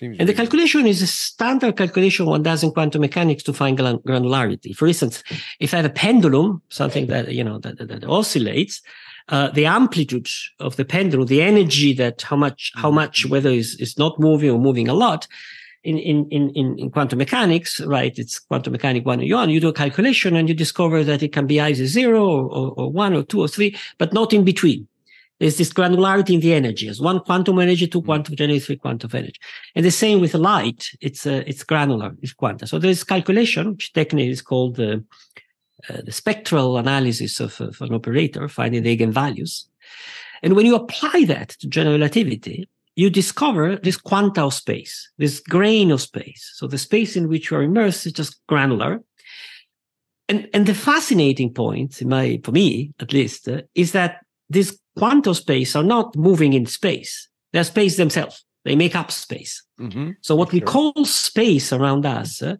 and 0.00 0.28
the 0.28 0.34
calculation 0.34 0.86
is 0.86 1.02
a 1.02 1.06
standard 1.06 1.76
calculation 1.76 2.26
one 2.26 2.42
does 2.42 2.62
in 2.62 2.70
quantum 2.70 3.00
mechanics 3.00 3.42
to 3.44 3.52
find 3.52 3.78
granularity. 3.78 4.74
For 4.76 4.86
instance, 4.86 5.22
if 5.60 5.74
I 5.74 5.78
have 5.78 5.86
a 5.86 5.90
pendulum, 5.90 6.62
something 6.68 7.06
that 7.08 7.32
you 7.32 7.44
know 7.44 7.58
that, 7.58 7.78
that, 7.78 7.88
that 7.88 8.04
oscillates, 8.04 8.80
uh, 9.28 9.50
the 9.50 9.66
amplitude 9.66 10.28
of 10.60 10.76
the 10.76 10.84
pendulum, 10.84 11.26
the 11.26 11.42
energy 11.42 11.92
that 11.94 12.22
how 12.22 12.36
much 12.36 12.72
how 12.74 12.88
mm-hmm. 12.88 12.96
much 12.96 13.26
whether 13.26 13.50
is 13.50 13.76
is 13.80 13.98
not 13.98 14.18
moving 14.18 14.50
or 14.50 14.58
moving 14.58 14.88
a 14.88 14.94
lot. 14.94 15.26
In, 15.82 15.98
in, 15.98 16.26
in, 16.30 16.78
in 16.78 16.90
quantum 16.90 17.18
mechanics, 17.18 17.78
right? 17.82 18.18
It's 18.18 18.38
quantum 18.38 18.72
mechanic 18.72 19.04
one 19.04 19.20
on 19.20 19.50
You 19.50 19.60
do 19.60 19.68
a 19.68 19.72
calculation 19.74 20.34
and 20.34 20.48
you 20.48 20.54
discover 20.54 21.04
that 21.04 21.22
it 21.22 21.34
can 21.34 21.46
be 21.46 21.60
either 21.60 21.84
zero 21.84 22.24
or, 22.24 22.44
or, 22.44 22.72
or 22.78 22.90
one 22.90 23.12
or 23.12 23.22
two 23.22 23.40
or 23.42 23.48
three, 23.48 23.76
but 23.98 24.14
not 24.14 24.32
in 24.32 24.44
between. 24.44 24.88
There's 25.44 25.58
this 25.58 25.74
granularity 25.74 26.30
in 26.30 26.40
the 26.40 26.54
energy 26.54 26.88
as 26.88 27.02
one 27.02 27.20
quantum 27.20 27.58
energy, 27.58 27.86
two 27.86 28.00
mm. 28.00 28.06
quantum 28.06 28.34
energy, 28.38 28.60
three 28.60 28.76
quantum 28.76 29.10
energy. 29.12 29.38
And 29.74 29.84
the 29.84 29.90
same 29.90 30.18
with 30.22 30.32
light. 30.32 30.88
It's 31.02 31.26
uh, 31.26 31.42
it's 31.46 31.62
granular, 31.62 32.16
it's 32.22 32.32
quantum. 32.32 32.66
So 32.66 32.78
there's 32.78 33.04
calculation, 33.04 33.72
which 33.72 33.92
technically 33.92 34.30
is 34.30 34.40
called 34.40 34.76
the, 34.76 35.04
uh, 35.90 36.00
the 36.02 36.12
spectral 36.12 36.78
analysis 36.78 37.40
of, 37.40 37.60
of, 37.60 37.78
an 37.82 37.92
operator, 37.92 38.48
finding 38.48 38.84
the 38.84 38.96
eigenvalues. 38.96 39.66
And 40.42 40.56
when 40.56 40.64
you 40.64 40.76
apply 40.76 41.26
that 41.26 41.50
to 41.60 41.68
general 41.68 41.96
relativity, 41.96 42.66
you 42.96 43.10
discover 43.10 43.76
this 43.76 43.98
quanta 43.98 44.44
of 44.44 44.54
space, 44.54 45.10
this 45.18 45.40
grain 45.40 45.90
of 45.90 46.00
space. 46.00 46.52
So 46.54 46.66
the 46.66 46.78
space 46.78 47.16
in 47.16 47.28
which 47.28 47.50
you 47.50 47.58
are 47.58 47.62
immersed 47.62 48.06
is 48.06 48.14
just 48.14 48.40
granular. 48.46 49.02
And, 50.26 50.48
and 50.54 50.64
the 50.64 50.72
fascinating 50.72 51.52
point, 51.52 52.00
in 52.00 52.08
my, 52.08 52.40
for 52.42 52.52
me 52.52 52.94
at 52.98 53.12
least, 53.12 53.46
uh, 53.46 53.60
is 53.74 53.92
that 53.92 54.23
this 54.48 54.78
quantum 54.96 55.34
space 55.34 55.76
are 55.76 55.82
not 55.82 56.16
moving 56.16 56.52
in 56.52 56.66
space. 56.66 57.28
They're 57.52 57.64
space 57.64 57.96
themselves. 57.96 58.44
They 58.64 58.76
make 58.76 58.96
up 58.96 59.10
space. 59.10 59.62
Mm-hmm. 59.80 60.12
So 60.22 60.34
what 60.34 60.50
sure. 60.50 60.60
we 60.60 60.60
call 60.60 61.04
space 61.04 61.72
around 61.72 62.06
us 62.06 62.42
uh, 62.42 62.56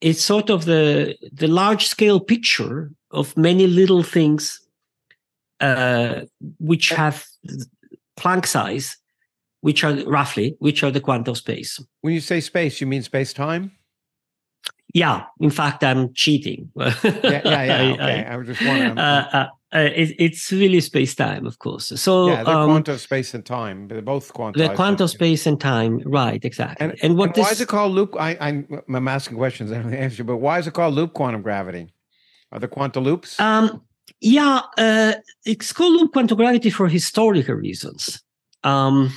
is 0.00 0.22
sort 0.22 0.50
of 0.50 0.64
the 0.64 1.16
the 1.32 1.48
large 1.48 1.86
scale 1.86 2.20
picture 2.20 2.90
of 3.10 3.36
many 3.36 3.66
little 3.66 4.02
things 4.02 4.60
uh, 5.60 6.22
which 6.58 6.90
have 6.90 7.26
Planck 8.18 8.46
size, 8.46 8.96
which 9.60 9.84
are 9.84 9.94
roughly 10.04 10.56
which 10.58 10.82
are 10.82 10.90
the 10.90 11.00
quantum 11.00 11.34
space. 11.34 11.80
When 12.00 12.14
you 12.14 12.20
say 12.20 12.40
space, 12.40 12.80
you 12.80 12.86
mean 12.86 13.02
space 13.02 13.32
time? 13.32 13.72
Yeah, 14.94 15.24
in 15.40 15.50
fact, 15.50 15.84
I'm 15.84 16.14
cheating. 16.14 16.70
yeah, 16.76 16.92
yeah, 17.04 17.40
yeah. 17.42 17.92
Okay, 17.92 18.00
I, 18.00 18.22
I, 18.22 18.32
I 18.32 18.36
was 18.36 18.46
just 18.46 18.64
wondering. 18.64 18.98
Uh, 18.98 19.28
uh, 19.32 19.46
uh, 19.74 19.90
it, 19.94 20.14
it's 20.18 20.52
really 20.52 20.80
space 20.80 21.14
time, 21.14 21.46
of 21.46 21.58
course. 21.58 21.88
So 22.00 22.28
yeah, 22.28 22.44
they're 22.44 22.54
um, 22.54 22.68
quantum 22.70 22.98
space 22.98 23.34
and 23.34 23.44
time. 23.44 23.88
They're 23.88 24.00
both 24.00 24.32
quantum. 24.32 24.62
the 24.62 24.74
quantum 24.74 25.08
space 25.08 25.46
and 25.46 25.60
time, 25.60 26.00
right? 26.06 26.44
Exactly. 26.44 26.86
And, 26.86 26.98
And, 27.02 27.18
what 27.18 27.26
and 27.26 27.34
this 27.34 27.44
why 27.46 27.50
is 27.50 27.60
it 27.60 27.68
called 27.68 27.92
loop? 27.92 28.14
I, 28.18 28.36
I'm, 28.40 28.82
I'm 28.88 29.08
asking 29.08 29.36
questions. 29.36 29.72
I 29.72 29.82
don't 29.82 29.92
answer, 29.92 30.24
but 30.24 30.36
why 30.36 30.58
is 30.58 30.66
it 30.66 30.74
called 30.74 30.94
loop 30.94 31.14
quantum 31.14 31.42
gravity? 31.42 31.92
Are 32.52 32.60
there 32.60 32.68
quantum 32.68 33.04
loops? 33.04 33.40
Um, 33.40 33.82
yeah, 34.20 34.60
uh, 34.78 35.14
it's 35.44 35.72
called 35.72 35.94
loop 36.00 36.12
quantum 36.12 36.36
gravity 36.36 36.70
for 36.70 36.88
historical 36.88 37.56
reasons. 37.56 38.22
Um, 38.62 39.12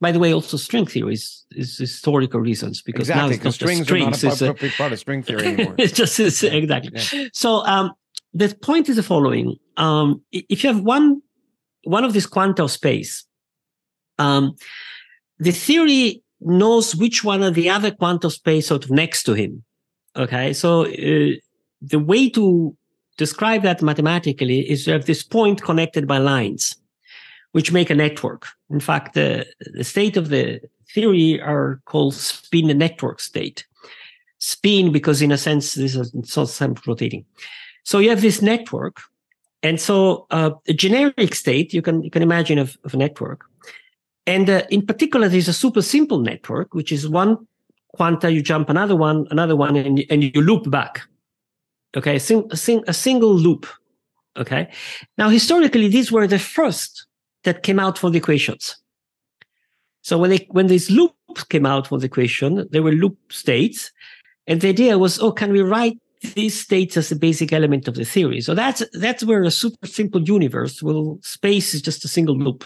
by 0.00 0.12
the 0.12 0.18
way, 0.18 0.32
also 0.32 0.56
string 0.56 0.86
theory 0.86 1.14
is, 1.14 1.44
is 1.52 1.76
historical 1.78 2.40
reasons 2.40 2.82
because 2.82 3.08
now 3.08 3.26
exactly, 3.26 3.34
it's 3.34 3.44
not 3.44 3.48
just 3.50 3.56
strings, 3.58 3.86
strings. 3.86 4.24
are 4.24 4.28
not 4.28 4.42
a- 4.42 4.50
a 4.50 4.54
big 4.54 4.72
part 4.72 4.92
of 4.92 4.98
string 4.98 5.22
theory 5.22 5.46
anymore. 5.46 5.74
it's 5.78 5.92
just 5.92 6.18
it's, 6.20 6.42
exactly. 6.42 7.30
So 7.32 7.64
um, 7.66 7.92
the 8.34 8.54
point 8.54 8.88
is 8.88 8.96
the 8.96 9.02
following: 9.02 9.56
um, 9.76 10.22
if 10.32 10.62
you 10.62 10.72
have 10.72 10.80
one 10.80 11.22
one 11.84 12.04
of 12.04 12.12
these 12.12 12.26
quanta 12.26 12.64
of 12.64 12.70
space, 12.70 13.24
um, 14.18 14.56
the 15.38 15.52
theory 15.52 16.22
knows 16.40 16.96
which 16.96 17.22
one 17.22 17.42
of 17.42 17.54
the 17.54 17.70
other 17.70 17.90
quanta 17.90 18.30
space 18.30 18.66
sort 18.66 18.84
of 18.84 18.90
next 18.90 19.22
to 19.24 19.34
him. 19.34 19.62
Okay, 20.16 20.52
so 20.52 20.86
uh, 20.86 21.32
the 21.80 21.98
way 21.98 22.28
to 22.30 22.76
describe 23.16 23.62
that 23.62 23.82
mathematically 23.82 24.68
is 24.70 24.86
you 24.86 24.92
have 24.92 25.06
this 25.06 25.22
point 25.22 25.62
connected 25.62 26.06
by 26.06 26.18
lines, 26.18 26.76
which 27.52 27.72
make 27.72 27.90
a 27.90 27.94
network. 27.94 28.48
In 28.70 28.80
fact, 28.80 29.14
the, 29.14 29.46
the 29.72 29.84
state 29.84 30.16
of 30.16 30.28
the 30.28 30.60
theory 30.92 31.40
are 31.40 31.80
called 31.84 32.14
spin 32.14 32.76
network 32.78 33.20
state 33.20 33.66
spin 34.38 34.92
because 34.92 35.22
in 35.22 35.32
a 35.32 35.38
sense 35.38 35.74
this 35.74 35.94
is 35.96 36.12
so 36.24 36.44
self-rotating 36.44 37.24
so 37.84 37.98
you 37.98 38.10
have 38.10 38.20
this 38.20 38.42
network 38.42 39.00
and 39.66 39.80
so 39.80 40.26
uh, 40.30 40.50
a 40.68 40.72
generic 40.72 41.34
state 41.34 41.74
you 41.74 41.82
can 41.82 42.02
you 42.04 42.10
can 42.10 42.22
imagine 42.22 42.58
of, 42.58 42.78
of 42.84 42.94
a 42.94 42.96
network. 42.96 43.40
And 44.24 44.48
uh, 44.48 44.62
in 44.70 44.86
particular 44.86 45.28
there's 45.28 45.48
a 45.48 45.60
super 45.64 45.82
simple 45.82 46.20
network 46.20 46.72
which 46.72 46.92
is 46.92 47.08
one 47.08 47.32
quanta 47.94 48.30
you 48.30 48.42
jump 48.42 48.70
another 48.70 48.94
one 48.94 49.26
another 49.30 49.56
one 49.56 49.74
and, 49.76 50.04
and 50.08 50.22
you 50.22 50.40
loop 50.40 50.70
back. 50.70 51.02
Okay? 51.96 52.16
A, 52.16 52.20
sing, 52.20 52.46
a, 52.50 52.56
sing, 52.56 52.84
a 52.86 52.94
single 52.94 53.34
loop. 53.34 53.66
Okay? 54.36 54.68
Now 55.18 55.28
historically 55.30 55.88
these 55.88 56.12
were 56.12 56.28
the 56.28 56.38
first 56.38 57.06
that 57.42 57.64
came 57.64 57.80
out 57.80 57.98
for 57.98 58.08
the 58.10 58.18
equations. 58.18 58.76
So 60.02 60.16
when 60.16 60.30
they 60.30 60.46
when 60.50 60.68
these 60.68 60.90
loops 60.90 61.42
came 61.48 61.66
out 61.66 61.88
for 61.88 61.98
the 61.98 62.06
equation 62.06 62.68
they 62.70 62.80
were 62.80 62.92
loop 62.92 63.18
states 63.32 63.90
and 64.46 64.60
the 64.60 64.68
idea 64.68 64.96
was, 64.96 65.18
oh, 65.18 65.32
can 65.32 65.50
we 65.50 65.60
write 65.60 65.98
these 66.34 66.58
states 66.58 66.96
as 66.96 67.12
a 67.12 67.16
basic 67.16 67.52
element 67.52 67.88
of 67.88 67.94
the 67.94 68.04
theory? 68.04 68.40
So 68.40 68.54
that's 68.54 68.82
that's 68.92 69.24
where 69.24 69.42
a 69.42 69.50
super 69.50 69.86
simple 69.86 70.22
universe 70.22 70.82
will 70.82 71.18
space 71.22 71.74
is 71.74 71.82
just 71.82 72.04
a 72.04 72.08
single 72.08 72.36
loop. 72.36 72.64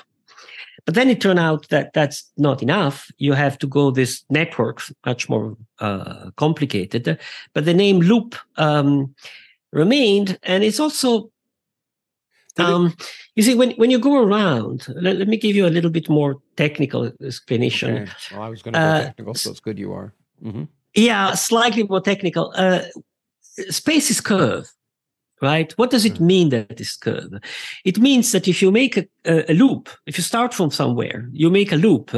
But 0.86 0.94
then 0.94 1.10
it 1.10 1.20
turned 1.20 1.38
out 1.38 1.68
that 1.68 1.92
that's 1.92 2.30
not 2.36 2.62
enough. 2.62 3.10
You 3.18 3.34
have 3.34 3.58
to 3.58 3.66
go 3.66 3.90
this 3.90 4.24
network, 4.30 4.82
much 5.04 5.28
more 5.28 5.56
uh, 5.78 6.30
complicated. 6.36 7.18
But 7.52 7.64
the 7.64 7.74
name 7.74 8.00
loop 8.00 8.34
um, 8.56 9.14
remained, 9.72 10.38
and 10.42 10.64
it's 10.64 10.80
also. 10.80 11.30
Um, 12.58 12.94
you 13.36 13.42
see, 13.42 13.54
when, 13.54 13.70
when 13.72 13.90
you 13.90 13.98
go 13.98 14.22
around, 14.22 14.86
let, 14.88 15.16
let 15.16 15.28
me 15.28 15.38
give 15.38 15.56
you 15.56 15.66
a 15.66 15.70
little 15.70 15.90
bit 15.90 16.08
more 16.10 16.36
technical 16.56 17.10
explanation. 17.22 18.02
Okay. 18.02 18.12
Well, 18.32 18.42
I 18.42 18.48
was 18.50 18.60
going 18.60 18.74
to 18.74 18.80
go 18.80 18.84
Uh, 18.84 19.04
technical, 19.04 19.34
so 19.34 19.50
it's 19.50 19.60
good 19.60 19.78
you 19.78 19.92
are. 19.92 20.12
hmm 20.42 20.64
Yeah, 20.94 21.34
slightly 21.34 21.84
more 21.84 22.02
technical. 22.02 22.52
Uh, 22.56 22.82
space 23.70 24.10
is 24.10 24.20
curved, 24.20 24.70
right? 25.42 25.72
What 25.78 25.90
does 25.90 26.04
it 26.04 26.18
Hmm. 26.18 26.26
mean 26.26 26.48
that 26.50 26.80
it's 26.80 26.96
curved? 26.96 27.34
It 27.84 27.98
means 27.98 28.32
that 28.32 28.48
if 28.48 28.62
you 28.62 28.70
make 28.70 28.96
a, 28.98 29.06
a, 29.24 29.54
loop, 29.54 29.88
if 30.06 30.16
you 30.18 30.22
start 30.24 30.54
from 30.54 30.70
somewhere, 30.70 31.28
you 31.32 31.50
make 31.50 31.72
a 31.72 31.76
loop, 31.76 32.10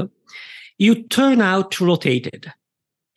you 0.78 1.02
turn 1.08 1.40
out 1.40 1.80
rotated. 1.80 2.52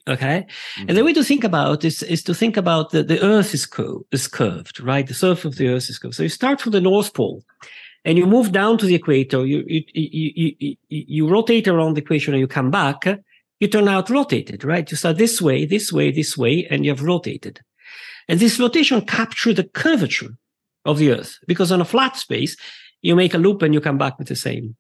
Okay. 0.07 0.45
And 0.77 0.89
the 0.89 0.93
Mm-hmm. 0.93 1.05
way 1.05 1.13
to 1.13 1.23
think 1.23 1.43
about 1.43 1.81
this 1.81 2.03
is 2.03 2.21
to 2.23 2.33
think 2.35 2.57
about 2.57 2.91
the, 2.91 3.01
the 3.01 3.19
earth 3.23 3.53
is, 3.55 3.65
co- 3.65 4.05
is 4.11 4.27
curved, 4.27 4.79
right? 4.79 5.07
The 5.07 5.15
surface 5.15 5.45
of 5.45 5.55
the 5.55 5.69
earth 5.69 5.89
is 5.89 5.97
curved. 5.97 6.13
So 6.15 6.23
you 6.23 6.29
start 6.29 6.61
from 6.61 6.73
the 6.73 6.81
North 6.81 7.13
Pole 7.15 7.43
and 8.03 8.15
you 8.17 8.27
move 8.27 8.51
down 8.51 8.77
to 8.77 8.85
the 8.85 8.93
equator. 8.93 9.43
You, 9.47 9.63
you, 9.67 9.83
you, 9.93 10.31
you, 10.35 10.55
you, 10.59 10.75
you 10.89 11.27
rotate 11.27 11.67
around 11.67 11.95
the 11.95 12.01
equator 12.01 12.29
and 12.31 12.39
you 12.39 12.47
come 12.47 12.69
back. 12.69 13.07
You 13.59 13.67
turn 13.67 13.87
out 13.87 14.11
rotated, 14.11 14.63
right? 14.63 14.89
You 14.91 14.95
start 14.97 15.17
this 15.17 15.41
way, 15.41 15.65
this 15.65 15.91
way, 15.91 16.11
this 16.11 16.37
way, 16.37 16.67
and 16.69 16.85
you 16.85 16.91
have 16.91 17.01
rotated. 17.01 17.61
And 18.27 18.39
this 18.39 18.59
rotation 18.59 19.01
captures 19.01 19.55
the 19.55 19.63
curvature 19.63 20.37
of 20.83 20.97
the 20.97 21.11
earth 21.11 21.37
because 21.47 21.71
on 21.71 21.81
a 21.81 21.85
flat 21.85 22.17
space, 22.17 22.57
you 23.01 23.15
make 23.15 23.33
a 23.33 23.37
loop 23.37 23.61
and 23.61 23.73
you 23.73 23.81
come 23.81 23.97
back 23.97 24.17
with 24.17 24.27
the 24.27 24.35
same, 24.35 24.75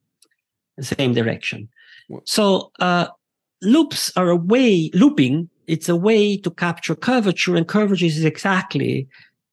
the 0.77 0.83
same 0.83 1.13
direction. 1.13 1.69
Wha- 2.09 2.21
So, 2.25 2.71
uh, 2.79 3.07
loops 3.61 4.11
are 4.15 4.29
a 4.29 4.35
way, 4.35 4.89
looping, 4.93 5.49
it's 5.67 5.89
a 5.89 5.95
way 5.95 6.37
to 6.37 6.51
capture 6.51 6.95
curvature 6.95 7.55
and 7.55 7.67
curvature 7.67 8.05
is 8.05 8.23
exactly 8.23 9.07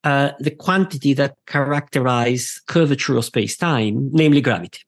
uh, 0.05 0.32
the 0.40 0.51
quantity 0.51 1.14
that 1.14 1.36
characterize 1.47 2.61
curvature 2.66 3.16
of 3.16 3.24
space-time, 3.24 4.11
namely 4.12 4.40
gravity. 4.40 4.80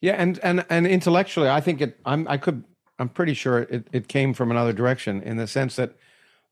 Yeah, 0.00 0.14
and 0.14 0.38
and 0.42 0.64
and 0.68 0.86
intellectually, 0.86 1.48
I 1.48 1.60
think 1.60 1.80
it. 1.80 1.98
I'm. 2.04 2.28
I 2.28 2.36
could. 2.36 2.64
I'm 2.98 3.08
pretty 3.08 3.34
sure 3.34 3.60
it, 3.60 3.88
it 3.92 4.08
came 4.08 4.34
from 4.34 4.50
another 4.50 4.72
direction 4.72 5.22
in 5.22 5.36
the 5.38 5.46
sense 5.46 5.76
that 5.76 5.96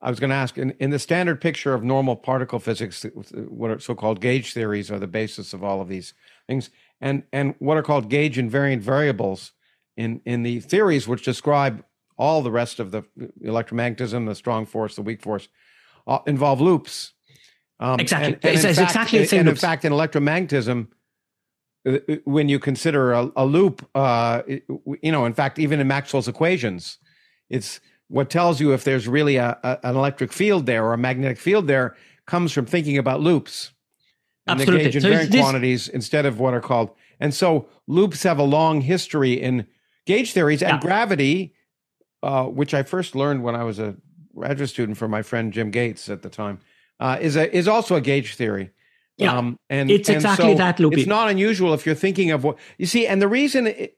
I 0.05 0.11
was 0.11 0.18
going 0.18 0.30
to 0.30 0.36
ask 0.36 0.59
in, 0.59 0.72
in 0.80 0.90
the 0.90 0.98
standard 0.98 1.40
picture 1.40 1.74
of 1.74 1.84
normal 1.84 2.16
particle 2.16 2.59
physics, 2.59 3.07
what 3.48 3.70
are 3.70 3.78
so-called 3.78 4.20
gauge 4.20 4.53
theories 4.53 4.90
are 4.90 4.98
the 4.98 5.07
basis 5.07 5.53
of 5.55 5.62
all 5.62 5.80
of 5.80 5.88
these 5.88 6.12
things, 6.48 6.70
and 7.00 7.22
and 7.32 7.55
what 7.61 7.76
are 7.76 7.82
called 7.82 8.09
gauge 8.11 8.36
invariant 8.36 8.80
variables 8.80 9.53
in 9.96 10.20
in 10.24 10.42
the 10.42 10.59
theories 10.61 11.07
which 11.07 11.24
describe 11.24 11.84
all 12.18 12.42
the 12.42 12.50
rest 12.50 12.80
of 12.80 12.90
the 12.90 13.03
electromagnetism, 13.44 14.26
the 14.26 14.34
strong 14.34 14.66
force, 14.66 14.96
the 14.96 15.03
weak 15.03 15.22
force, 15.22 15.48
uh, 16.07 16.18
involve 16.26 16.61
loops. 16.61 17.12
Um, 17.80 17.98
Exactly. 17.98 18.26
and- 18.26 18.34
and 18.36 18.44
It's- 18.44 18.64
it's 18.64 18.78
fact- 18.78 18.90
exactly 18.90 19.18
the 19.20 19.26
same 19.26 19.40
And 19.40 19.48
in 19.48 19.55
fact, 19.57 19.84
in 19.84 19.92
electromagnetism, 19.92 20.88
uh, 21.86 21.98
when 22.24 22.48
you 22.48 22.59
consider 22.61 23.12
a, 23.12 23.30
a 23.34 23.44
loop, 23.46 23.88
uh, 23.94 24.42
you 24.46 25.11
know, 25.11 25.24
in 25.26 25.32
fact, 25.34 25.59
even 25.59 25.80
in 25.80 25.88
Maxwell's 25.88 26.28
equations, 26.28 26.98
it's 27.50 27.80
what 28.12 28.28
tells 28.28 28.60
you 28.60 28.72
if 28.74 28.84
there's 28.84 29.08
really 29.08 29.36
a, 29.36 29.58
a- 29.62 29.78
an 29.88 29.96
electric 29.96 30.32
field 30.32 30.66
there 30.66 30.84
or 30.84 30.92
a 30.92 30.98
magnetic 30.98 31.38
field 31.38 31.66
there 31.66 31.96
comes 32.26 32.52
from 32.52 32.66
thinking 32.66 32.98
about 32.98 33.20
loops 33.20 33.72
and 34.46 34.60
Absolutely. 34.60 34.84
the 34.84 34.90
gauge 34.90 35.02
So 35.02 35.08
invariant 35.08 35.30
this- 35.30 35.40
quantities 35.40 35.88
instead 35.88 36.26
of 36.26 36.38
what 36.38 36.52
are 36.54 36.60
called. 36.60 36.90
And 37.20 37.32
so 37.32 37.68
loops 37.86 38.22
have 38.24 38.38
a 38.38 38.42
long 38.42 38.80
history 38.82 39.32
in 39.40 39.66
gauge 40.06 40.32
theories 40.32 40.62
and 40.62 40.72
Yeah. 40.74 40.80
gravity, 40.80 41.54
uh, 42.22 42.44
which 42.44 42.74
I 42.74 42.82
first 42.82 43.14
learned 43.16 43.42
when 43.44 43.54
I 43.54 43.64
was 43.64 43.78
a 43.78 43.96
graduate 44.34 44.68
student 44.70 44.98
from 44.98 45.10
my 45.10 45.22
friend 45.22 45.52
Jim 45.52 45.70
Gates 45.70 46.08
at 46.10 46.22
the 46.22 46.28
time, 46.28 46.58
uh, 47.00 47.18
is 47.20 47.36
a 47.36 47.54
is 47.56 47.66
also 47.68 47.94
a 47.96 48.00
gauge 48.00 48.34
theory. 48.34 48.70
Yeah. 49.18 49.36
Um, 49.38 49.58
and 49.70 49.90
It's 49.90 50.08
and 50.08 50.16
exactly 50.16 50.52
so 50.52 50.58
that, 50.58 50.80
looping. 50.80 50.98
It's 51.00 51.08
not 51.08 51.28
unusual 51.30 51.74
if 51.74 51.86
you're 51.86 51.94
thinking 51.94 52.30
of 52.30 52.44
what 52.44 52.56
you 52.78 52.86
see, 52.86 53.06
and 53.06 53.20
the 53.22 53.28
reason 53.28 53.66
it, 53.68 53.96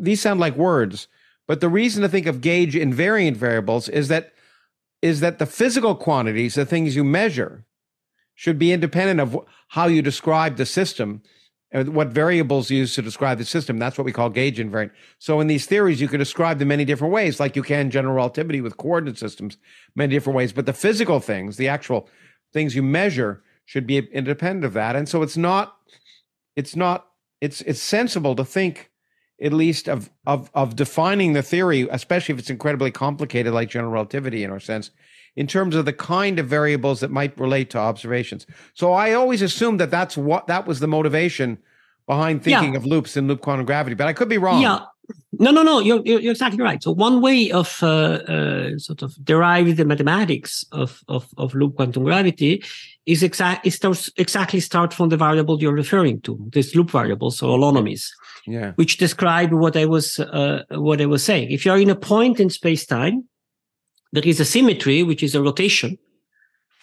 these 0.00 0.20
sound 0.20 0.40
like 0.40 0.56
words, 0.56 1.08
but 1.46 1.60
the 1.60 1.68
reason 1.68 2.02
to 2.02 2.08
think 2.08 2.26
of 2.26 2.40
gauge 2.40 2.74
invariant 2.74 3.36
variables 3.36 3.88
is 3.88 4.08
that 4.08 4.32
is 5.02 5.20
that 5.20 5.38
the 5.38 5.46
physical 5.46 5.94
quantities, 5.94 6.54
the 6.54 6.64
things 6.64 6.96
you 6.96 7.04
measure, 7.04 7.64
should 8.34 8.58
be 8.58 8.72
independent 8.72 9.20
of 9.20 9.38
how 9.68 9.86
you 9.86 10.02
describe 10.02 10.56
the 10.56 10.66
system, 10.66 11.22
and 11.70 11.94
what 11.94 12.08
variables 12.08 12.70
you 12.70 12.78
use 12.78 12.94
to 12.94 13.02
describe 13.02 13.38
the 13.38 13.44
system. 13.44 13.78
That's 13.78 13.98
what 13.98 14.04
we 14.04 14.12
call 14.12 14.30
gauge 14.30 14.58
invariant. 14.58 14.92
So 15.18 15.40
in 15.40 15.46
these 15.46 15.66
theories, 15.66 16.00
you 16.00 16.08
can 16.08 16.18
describe 16.18 16.58
them 16.58 16.68
many 16.68 16.84
different 16.84 17.12
ways, 17.12 17.38
like 17.40 17.56
you 17.56 17.62
can 17.62 17.90
general 17.90 18.14
relativity 18.14 18.60
with 18.60 18.76
coordinate 18.76 19.18
systems, 19.18 19.58
many 19.94 20.14
different 20.14 20.36
ways. 20.36 20.52
But 20.52 20.66
the 20.66 20.72
physical 20.72 21.20
things, 21.20 21.56
the 21.56 21.68
actual 21.68 22.08
things 22.52 22.74
you 22.74 22.82
measure, 22.82 23.42
should 23.64 23.86
be 23.86 23.98
independent 23.98 24.64
of 24.64 24.74
that. 24.74 24.96
And 24.96 25.08
so 25.08 25.22
it's 25.22 25.36
not, 25.36 25.76
it's 26.54 26.76
not, 26.76 27.08
it's 27.40 27.60
it's 27.62 27.80
sensible 27.80 28.34
to 28.36 28.44
think 28.44 28.90
at 29.40 29.52
least 29.52 29.88
of 29.88 30.10
of 30.26 30.50
of 30.54 30.76
defining 30.76 31.32
the 31.34 31.42
theory, 31.42 31.86
especially 31.90 32.32
if 32.34 32.38
it's 32.38 32.50
incredibly 32.50 32.90
complicated, 32.90 33.52
like 33.52 33.68
general 33.70 33.92
relativity 33.92 34.42
in 34.44 34.50
our 34.50 34.60
sense, 34.60 34.90
in 35.36 35.46
terms 35.46 35.76
of 35.76 35.84
the 35.84 35.92
kind 35.92 36.38
of 36.38 36.46
variables 36.46 37.00
that 37.00 37.10
might 37.10 37.38
relate 37.38 37.68
to 37.70 37.78
observations. 37.78 38.46
So 38.74 38.92
I 38.92 39.12
always 39.12 39.42
assumed 39.42 39.80
that 39.80 39.90
that's 39.90 40.16
what 40.16 40.46
that 40.46 40.66
was 40.66 40.80
the 40.80 40.88
motivation 40.88 41.58
behind 42.06 42.46
Yeah. 42.46 42.60
thinking 42.60 42.76
of 42.76 42.86
loops 42.86 43.16
in 43.16 43.26
loop 43.28 43.40
quantum 43.42 43.66
gravity, 43.66 43.94
but 43.94 44.06
I 44.06 44.12
could 44.12 44.28
be 44.28 44.38
wrong. 44.38 44.62
Yeah. 44.62 44.80
No, 45.38 45.50
no, 45.50 45.62
no. 45.62 45.80
You're, 45.80 46.02
you're 46.04 46.20
you're 46.20 46.32
exactly 46.32 46.60
right. 46.62 46.82
So 46.82 46.92
one 46.92 47.20
way 47.20 47.50
of 47.50 47.78
uh, 47.82 47.86
uh, 47.86 48.78
sort 48.78 49.02
of 49.02 49.14
derive 49.24 49.76
the 49.76 49.84
mathematics 49.84 50.64
of, 50.72 51.02
of, 51.08 51.28
of 51.36 51.54
loop 51.54 51.76
quantum 51.76 52.04
gravity 52.04 52.62
is 53.06 53.22
exact 53.22 53.66
is 53.66 53.74
starts 53.74 54.10
exactly 54.16 54.60
start 54.60 54.92
from 54.94 55.08
the 55.10 55.16
variable 55.16 55.60
you're 55.60 55.72
referring 55.72 56.20
to, 56.22 56.38
this 56.52 56.74
loop 56.74 56.90
variables 56.90 57.42
or 57.42 57.58
holonomies, 57.58 58.08
Yeah. 58.46 58.72
which 58.76 58.96
describe 58.98 59.52
what 59.52 59.76
I 59.76 59.84
was 59.86 60.18
uh, 60.18 60.62
what 60.70 61.00
I 61.00 61.06
was 61.06 61.22
saying. 61.22 61.50
If 61.50 61.64
you're 61.64 61.78
in 61.78 61.90
a 61.90 61.96
point 61.96 62.40
in 62.40 62.50
space 62.50 62.86
time, 62.86 63.24
there 64.12 64.26
is 64.26 64.40
a 64.40 64.44
symmetry, 64.44 65.02
which 65.02 65.22
is 65.22 65.34
a 65.34 65.42
rotation 65.42 65.98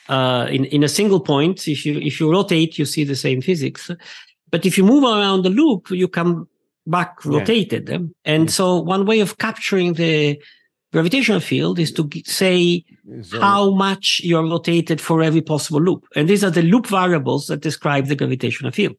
uh, 0.09 0.47
in 0.49 0.65
in 0.65 0.83
a 0.83 0.89
single 0.89 1.19
point. 1.19 1.67
If 1.67 1.85
you 1.85 1.99
if 1.99 2.19
you 2.19 2.31
rotate, 2.31 2.77
you 2.77 2.85
see 2.85 3.03
the 3.05 3.15
same 3.15 3.41
physics. 3.41 3.89
But 4.51 4.65
if 4.65 4.77
you 4.77 4.85
move 4.85 5.03
around 5.03 5.43
the 5.43 5.49
loop, 5.49 5.89
you 5.89 6.07
come 6.07 6.47
back 6.85 7.23
rotated. 7.25 7.89
Yeah. 7.89 7.99
And 8.25 8.51
so 8.51 8.79
one 8.79 9.05
way 9.05 9.19
of 9.19 9.37
capturing 9.37 9.93
the 9.93 10.41
gravitational 10.93 11.39
field 11.39 11.79
is 11.79 11.91
to 11.91 12.07
say 12.25 12.85
how 13.41 13.71
much 13.71 14.21
you're 14.23 14.43
rotated 14.43 15.01
for 15.01 15.23
every 15.23 15.41
possible 15.41 15.81
loop. 15.81 16.05
And 16.15 16.29
these 16.29 16.43
are 16.43 16.51
the 16.51 16.61
loop 16.61 16.87
variables 16.87 17.47
that 17.47 17.61
describe 17.61 18.05
the 18.05 18.15
gravitational 18.15 18.71
field. 18.71 18.95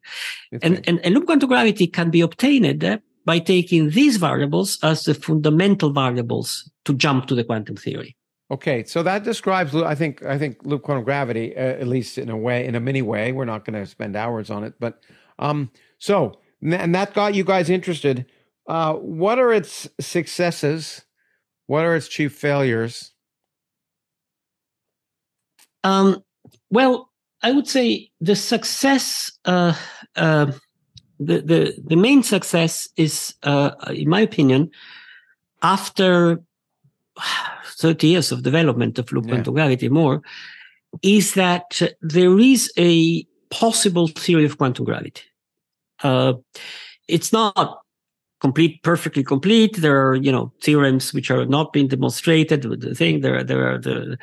And, 0.61 0.87
and, 0.89 0.99
and, 1.05 1.14
loop 1.14 1.26
quantum 1.26 1.49
gravity 1.49 1.87
can 1.87 2.11
be 2.11 2.20
obtained 2.20 3.01
by 3.24 3.39
taking 3.39 3.91
these 3.91 4.16
variables 4.16 4.78
as 4.82 5.05
the 5.05 5.14
fundamental 5.14 5.93
variables 5.93 6.68
to 6.85 6.95
jump 6.95 7.26
to 7.26 7.35
the 7.35 7.45
quantum 7.45 7.76
theory. 7.76 8.16
Okay, 8.51 8.85
so 8.85 9.03
that 9.03 9.24
describes, 9.24 9.74
I 9.74 9.95
think, 9.95 10.22
I 10.24 10.37
think 10.37 10.59
loop 10.64 10.82
quantum 10.82 11.05
gravity, 11.05 11.57
uh, 11.57 11.61
at 11.61 11.87
least 11.87 12.18
in 12.18 12.28
a 12.28 12.37
way, 12.37 12.66
in 12.66 12.74
a 12.74 12.80
mini 12.80 13.03
way. 13.03 13.32
We're 13.32 13.47
not 13.47 13.64
going 13.64 13.82
to 13.82 13.87
spend 13.89 14.16
hours 14.16 14.51
on 14.51 14.64
it, 14.64 14.74
but 14.78 15.01
um, 15.39 15.70
so 15.99 16.41
and 16.64 16.94
that 16.94 17.14
got 17.14 17.34
you 17.34 17.44
guys 17.44 17.68
interested. 17.70 18.26
Uh, 18.66 18.94
what 18.94 19.38
are 19.38 19.52
its 19.52 19.88
successes? 20.00 21.02
What 21.66 21.84
are 21.84 21.94
its 21.94 22.08
chief 22.08 22.34
failures? 22.34 23.12
Um, 25.82 26.24
well, 26.70 27.10
I 27.42 27.52
would 27.52 27.68
say 27.68 28.10
the 28.20 28.36
success, 28.36 29.30
uh, 29.44 29.74
uh, 30.16 30.52
the, 31.20 31.40
the 31.42 31.82
the 31.86 31.96
main 31.96 32.22
success 32.22 32.88
is, 32.96 33.34
uh, 33.42 33.72
in 33.90 34.08
my 34.08 34.20
opinion, 34.20 34.70
after 35.62 36.42
30 37.66 38.06
years 38.06 38.32
of 38.32 38.42
development 38.42 38.98
of 38.98 39.12
loop 39.12 39.26
quantum 39.28 39.54
yeah. 39.54 39.62
gravity 39.62 39.88
more, 39.88 40.22
is 41.02 41.34
that 41.34 41.82
there 42.00 42.38
is 42.38 42.72
a 42.78 43.24
possible 43.50 44.08
theory 44.08 44.44
of 44.44 44.56
quantum 44.56 44.84
gravity. 44.84 45.22
Uh, 46.03 46.34
it's 47.09 47.32
not 47.32 47.82
complete, 48.40 48.82
perfectly 48.82 49.24
complete. 49.24 49.76
There 49.76 50.09
are, 50.09 50.14
you 50.16 50.32
know, 50.32 50.53
theorems 50.62 51.14
which 51.14 51.30
are 51.30 51.47
not 51.47 51.72
being 51.72 51.88
demonstrated. 51.88 52.62
The 52.62 52.95
thing 52.95 53.20
there, 53.20 53.42
there 53.42 53.72
are 53.72 53.78
the, 53.78 54.18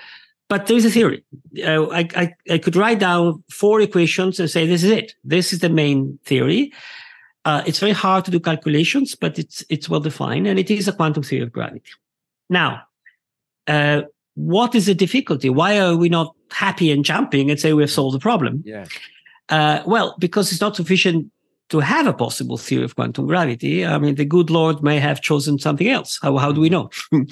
but 0.48 0.68
there 0.68 0.78
is 0.78 0.86
a 0.86 0.92
theory. 0.92 1.24
Uh, 1.66 1.88
I, 1.88 2.08
I, 2.16 2.34
I 2.50 2.58
could 2.58 2.76
write 2.76 3.00
down 3.00 3.44
four 3.50 3.82
equations 3.82 4.40
and 4.40 4.50
say 4.50 4.68
this 4.68 4.84
is 4.84 4.92
it. 4.92 5.16
This 5.24 5.54
is 5.54 5.60
the 5.60 5.70
main 5.70 6.20
theory. 6.26 6.74
Uh, 7.46 7.64
it's 7.66 7.80
very 7.80 7.94
hard 7.94 8.26
to 8.26 8.32
do 8.32 8.40
calculations, 8.40 9.16
but 9.16 9.40
it's 9.40 9.64
it's 9.70 9.90
well 9.90 10.00
defined, 10.00 10.46
and 10.46 10.60
it 10.60 10.70
is 10.70 10.88
a 10.88 10.94
quantum 10.94 11.24
theory 11.24 11.42
of 11.42 11.52
gravity. 11.52 11.82
Now, 12.50 12.84
uh, 13.66 14.04
what 14.36 14.76
is 14.76 14.86
the 14.86 14.94
difficulty? 14.94 15.50
Why 15.50 15.80
are 15.80 15.96
we 15.96 16.10
not 16.10 16.36
happy 16.52 16.92
and 16.92 17.04
jumping 17.04 17.50
and 17.50 17.60
say 17.60 17.74
we 17.74 17.82
have 17.82 17.90
solved 17.90 18.16
the 18.16 18.20
problem? 18.20 18.62
Yeah. 18.64 18.86
Uh, 19.50 19.82
well, 19.88 20.16
because 20.20 20.52
it's 20.52 20.62
not 20.62 20.76
sufficient 20.76 21.32
to 21.72 21.80
have 21.80 22.06
a 22.06 22.14
possible 22.14 22.58
theory 22.58 22.84
of 22.84 22.96
quantum 22.96 23.26
gravity. 23.28 23.86
I 23.86 23.98
mean, 23.98 24.16
the 24.16 24.26
good 24.26 24.50
Lord 24.50 24.84
may 24.84 25.00
have 25.00 25.22
chosen 25.22 25.58
something 25.58 25.88
else. 25.88 26.20
How, 26.22 26.38
how 26.38 26.52
do 26.52 26.60
we 26.60 26.70
know? 26.70 26.90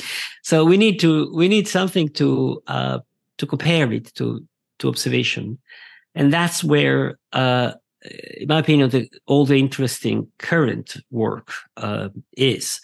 so 0.43 0.63
we 0.63 0.77
need 0.77 0.99
to, 1.01 1.31
we 1.35 1.49
need 1.49 1.67
something 1.67 2.07
to, 2.09 2.63
uh, 2.67 2.99
to 3.37 3.45
compare 3.45 3.91
it 3.91 4.13
to, 4.15 4.41
to 4.79 4.87
observation. 4.87 5.59
And 6.15 6.31
that's 6.31 6.63
where, 6.63 7.19
uh, 7.33 7.73
in 8.37 8.47
my 8.47 8.59
opinion, 8.59 8.89
the, 8.89 9.09
all 9.27 9.45
the 9.45 9.59
interesting 9.59 10.27
current 10.39 10.95
work, 11.11 11.51
uh, 11.75 12.07
is. 12.37 12.79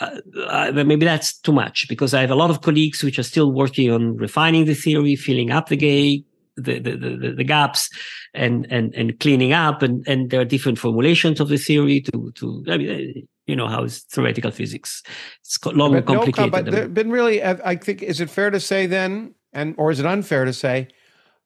Uh, 0.00 0.20
uh, 0.46 0.70
maybe 0.72 1.06
that's 1.06 1.38
too 1.38 1.52
much 1.52 1.88
because 1.88 2.14
I 2.14 2.20
have 2.20 2.30
a 2.30 2.36
lot 2.36 2.50
of 2.50 2.60
colleagues 2.60 3.02
which 3.02 3.18
are 3.18 3.24
still 3.24 3.50
working 3.50 3.90
on 3.90 4.16
refining 4.16 4.66
the 4.66 4.74
theory, 4.74 5.16
filling 5.16 5.50
up 5.50 5.70
the 5.70 5.76
gate, 5.76 6.27
the, 6.60 6.78
the, 6.78 6.96
the, 6.96 7.32
the, 7.36 7.44
gaps 7.44 7.88
and, 8.34 8.66
and, 8.70 8.94
and 8.94 9.18
cleaning 9.20 9.52
up. 9.52 9.82
And, 9.82 10.06
and 10.06 10.30
there 10.30 10.40
are 10.40 10.44
different 10.44 10.78
formulations 10.78 11.40
of 11.40 11.48
the 11.48 11.58
theory 11.58 12.00
to, 12.02 12.32
to, 12.36 12.64
I 12.68 12.78
mean, 12.78 13.28
you 13.46 13.56
know, 13.56 13.66
how 13.66 13.84
is 13.84 14.00
theoretical 14.04 14.50
physics. 14.50 15.02
It's 15.40 15.64
long 15.64 15.94
and 15.94 16.06
complicated. 16.06 16.52
No, 16.52 16.62
but 16.62 16.70
there 16.70 16.88
been 16.88 17.10
really, 17.10 17.42
I 17.42 17.76
think, 17.76 18.02
is 18.02 18.20
it 18.20 18.30
fair 18.30 18.50
to 18.50 18.60
say 18.60 18.86
then, 18.86 19.34
and, 19.52 19.74
or 19.78 19.90
is 19.90 19.98
it 19.98 20.06
unfair 20.06 20.44
to 20.44 20.52
say 20.52 20.88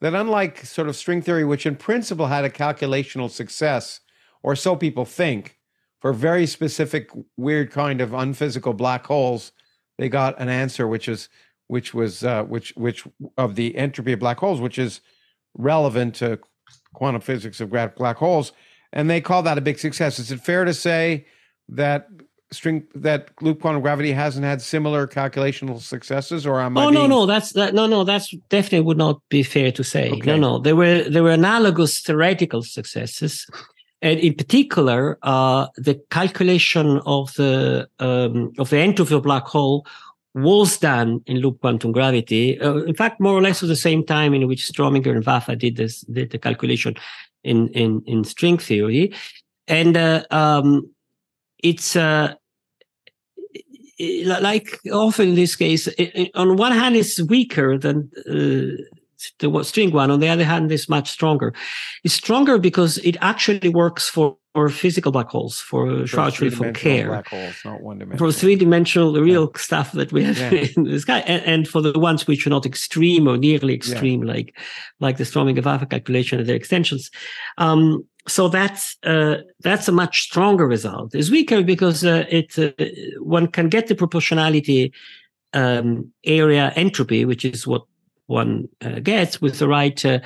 that 0.01 0.15
unlike 0.15 0.67
sort 0.67 0.89
of 0.89 0.97
string 0.97 1.23
theory, 1.23 1.45
which 1.45 1.65
in 1.65 1.77
principle 1.77 2.27
had 2.27 2.45
a 2.45 2.51
calculational 2.51 3.31
success, 3.31 4.01
or 4.43 4.57
so 4.57 4.75
people 4.75 5.05
think, 5.05 5.59
for 6.01 6.13
very 6.13 6.47
specific, 6.47 7.09
weird 7.37 7.71
kind 7.71 8.01
of 8.01 8.13
unphysical 8.13 8.73
black 8.73 9.07
holes, 9.07 9.53
they 9.99 10.09
got 10.09 10.41
an 10.41 10.49
answer 10.49 10.89
which 10.89 11.09
is 11.09 11.29
which 11.73 11.95
was 11.95 12.23
uh, 12.23 12.45
which 12.45 12.75
which 12.77 13.03
of 13.39 13.55
the 13.55 13.75
entropy 13.79 14.13
of 14.13 14.21
black 14.21 14.39
holes, 14.39 14.61
which 14.61 14.79
is 14.79 15.01
relevant 15.55 16.15
to 16.15 16.39
quantum 16.93 17.23
physics 17.23 17.63
of 17.63 17.71
black 17.71 18.17
holes, 18.19 18.53
and 18.93 19.09
they 19.09 19.23
call 19.23 19.43
that 19.43 19.57
a 19.57 19.63
big 19.63 19.79
success. 19.79 20.19
Is 20.19 20.31
it 20.31 20.41
fair 20.41 20.67
to 20.67 20.75
say 20.75 21.25
that 21.71 22.09
string 22.51 22.87
that 22.95 23.31
loop 23.41 23.63
quantum 23.63 23.81
gravity 23.81 24.13
hasn't 24.13 24.45
had 24.45 24.61
similar 24.61 25.07
calculational 25.07 25.81
successes, 25.81 26.47
or 26.47 26.61
am 26.61 26.77
I? 26.77 26.85
Oh 26.85 26.91
being... 26.91 26.95
no, 26.95 27.07
no, 27.07 27.25
that's 27.25 27.55
that. 27.55 27.73
No, 27.73 27.87
no, 27.87 28.05
that's 28.05 28.37
definitely 28.51 28.81
would 28.81 28.99
not 28.99 29.23
be 29.31 29.43
fair 29.43 29.73
to 29.73 29.83
say. 29.83 30.11
Okay. 30.11 30.27
No, 30.27 30.37
no, 30.37 30.59
there 30.59 30.77
were 30.77 31.09
there 31.09 31.23
were 31.23 31.31
analogous 31.31 32.01
theoretical 32.03 32.63
successes. 32.63 33.47
And 34.05 34.19
in 34.19 34.35
particular, 34.35 35.17
uh, 35.23 35.69
the 35.77 35.95
calculation 36.11 37.01
of 37.07 37.33
the 37.35 37.89
um, 37.99 38.53
of 38.59 38.69
the 38.69 38.79
entropy 38.79 39.15
of 39.15 39.21
a 39.21 39.23
black 39.23 39.45
hole 39.45 39.87
was 40.35 40.79
done 40.79 41.21
in 41.27 41.39
loop 41.39 41.61
quantum 41.61 41.93
gravity. 41.93 42.59
Uh, 42.61 42.77
in 42.85 42.95
fact, 42.95 43.21
more 43.21 43.35
or 43.35 43.43
less 43.43 43.63
at 43.63 43.69
the 43.69 43.77
same 43.77 44.05
time 44.05 44.33
in 44.33 44.49
which 44.49 44.67
Strominger 44.67 45.15
and 45.15 45.25
Vafa 45.25 45.59
did 45.59 45.77
this, 45.77 46.01
did 46.03 46.31
the 46.31 46.39
calculation 46.39 46.95
in, 47.45 47.69
in, 47.69 48.03
in 48.07 48.25
string 48.25 48.59
theory. 48.59 49.13
And, 49.69 49.97
uh, 49.97 50.25
um, 50.31 50.91
it's, 51.59 51.97
uh, 51.97 52.35
like 54.01 54.81
often 54.91 55.29
in 55.29 55.35
this 55.35 55.55
case, 55.55 55.87
it, 55.87 56.31
on 56.35 56.57
one 56.57 56.73
hand, 56.73 56.97
it's 56.97 57.21
weaker 57.23 57.79
than, 57.79 58.11
uh, 58.27 58.83
the 59.39 59.63
string 59.63 59.93
one. 59.93 60.11
On 60.11 60.19
the 60.19 60.29
other 60.29 60.45
hand, 60.45 60.73
is 60.73 60.89
much 60.89 61.09
stronger. 61.09 61.55
It's 62.03 62.15
stronger 62.15 62.59
because 62.59 62.99
it 62.99 63.17
actually 63.21 63.69
works 63.69 64.09
for 64.09 64.37
for 64.55 64.69
physical 64.69 65.13
black 65.13 65.29
holes, 65.29 65.59
for 65.61 65.87
Schwarzschild 65.87 66.75
Kerr. 66.75 67.09
Black 67.09 67.29
holes, 67.29 67.57
not 67.65 67.81
one 67.81 67.99
dimensional. 67.99 68.33
For 68.33 68.39
three 68.39 68.55
dimensional, 68.55 69.15
real 69.15 69.51
yeah. 69.55 69.61
stuff 69.61 69.93
that 69.93 70.13
we 70.13 70.25
have 70.25 70.39
yeah. 70.39 70.67
in 70.77 70.85
the 70.85 71.01
sky, 71.01 71.21
and, 71.21 71.43
and, 71.45 71.69
for 71.69 71.81
the 71.81 71.99
ones 71.99 72.27
which 72.27 72.47
are 72.47 72.51
not 72.51 72.67
extreme 72.67 73.27
or 73.27 73.39
nearly 73.39 73.75
extreme, 73.75 74.23
yeah. 74.23 74.33
like 74.33 74.59
like 75.01 75.17
the 75.17 75.25
Strominger-Vafa 75.25 75.89
calculation 75.89 76.39
and 76.39 76.49
their 76.49 76.57
extensions. 76.57 77.11
Um, 77.57 78.07
so 78.29 78.49
that's 78.49 78.97
uh, 79.05 79.39
that's 79.61 79.89
a 79.89 79.93
much 79.93 80.23
stronger 80.23 80.67
result. 80.67 81.15
It's 81.15 81.31
weaker 81.31 81.63
because 81.63 82.05
uh, 82.05 82.25
it 82.29 82.59
uh, 82.59 82.73
one 83.21 83.47
can 83.49 83.69
get 83.69 83.87
the 83.87 83.95
proportionality 83.95 84.93
um, 85.55 86.13
area 86.25 86.73
entropy, 86.77 87.25
which 87.25 87.45
is 87.45 87.67
what 87.67 87.83
one 88.27 88.69
uh, 88.83 89.01
gets 89.01 89.41
with 89.41 89.59
the 89.59 89.69
right 89.69 90.05
uh, 90.05 90.21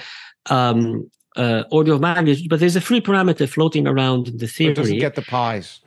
um, 0.46 1.10
uh, 1.36 1.64
order 1.70 1.92
of 1.92 2.00
magnitude, 2.00 2.48
but 2.48 2.60
there's 2.60 2.76
a 2.76 2.80
free 2.80 3.00
parameter 3.00 3.48
floating 3.48 3.86
around 3.86 4.28
in 4.28 4.38
the 4.38 4.46
theory. 4.46 4.72
It 4.72 4.76
doesn't 4.76 4.98
get 4.98 5.14
the 5.14 5.22
pies. 5.22 5.80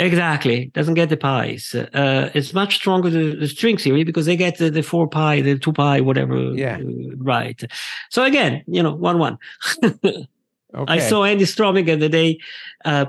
Exactly, 0.00 0.66
doesn't 0.74 0.94
get 0.94 1.08
the 1.08 1.16
pies. 1.16 1.74
Uh, 1.74 2.30
it's 2.32 2.54
much 2.54 2.76
stronger 2.76 3.10
the, 3.10 3.34
the 3.34 3.48
string 3.48 3.76
theory 3.76 4.04
because 4.04 4.26
they 4.26 4.36
get 4.36 4.58
the, 4.58 4.70
the 4.70 4.82
four 4.82 5.08
pi, 5.08 5.40
the 5.40 5.58
two 5.58 5.72
pi, 5.72 6.00
whatever. 6.00 6.52
Yeah. 6.54 6.78
Uh, 6.78 7.16
right. 7.16 7.60
So 8.08 8.22
again, 8.22 8.62
you 8.68 8.80
know, 8.80 8.94
one 8.94 9.18
one. 9.18 9.38
okay. 9.82 10.26
I 10.74 10.98
saw 11.00 11.24
Andy 11.24 11.44
Strominger 11.44 11.98
the 11.98 12.08
day, 12.08 12.38
uh, 12.84 13.06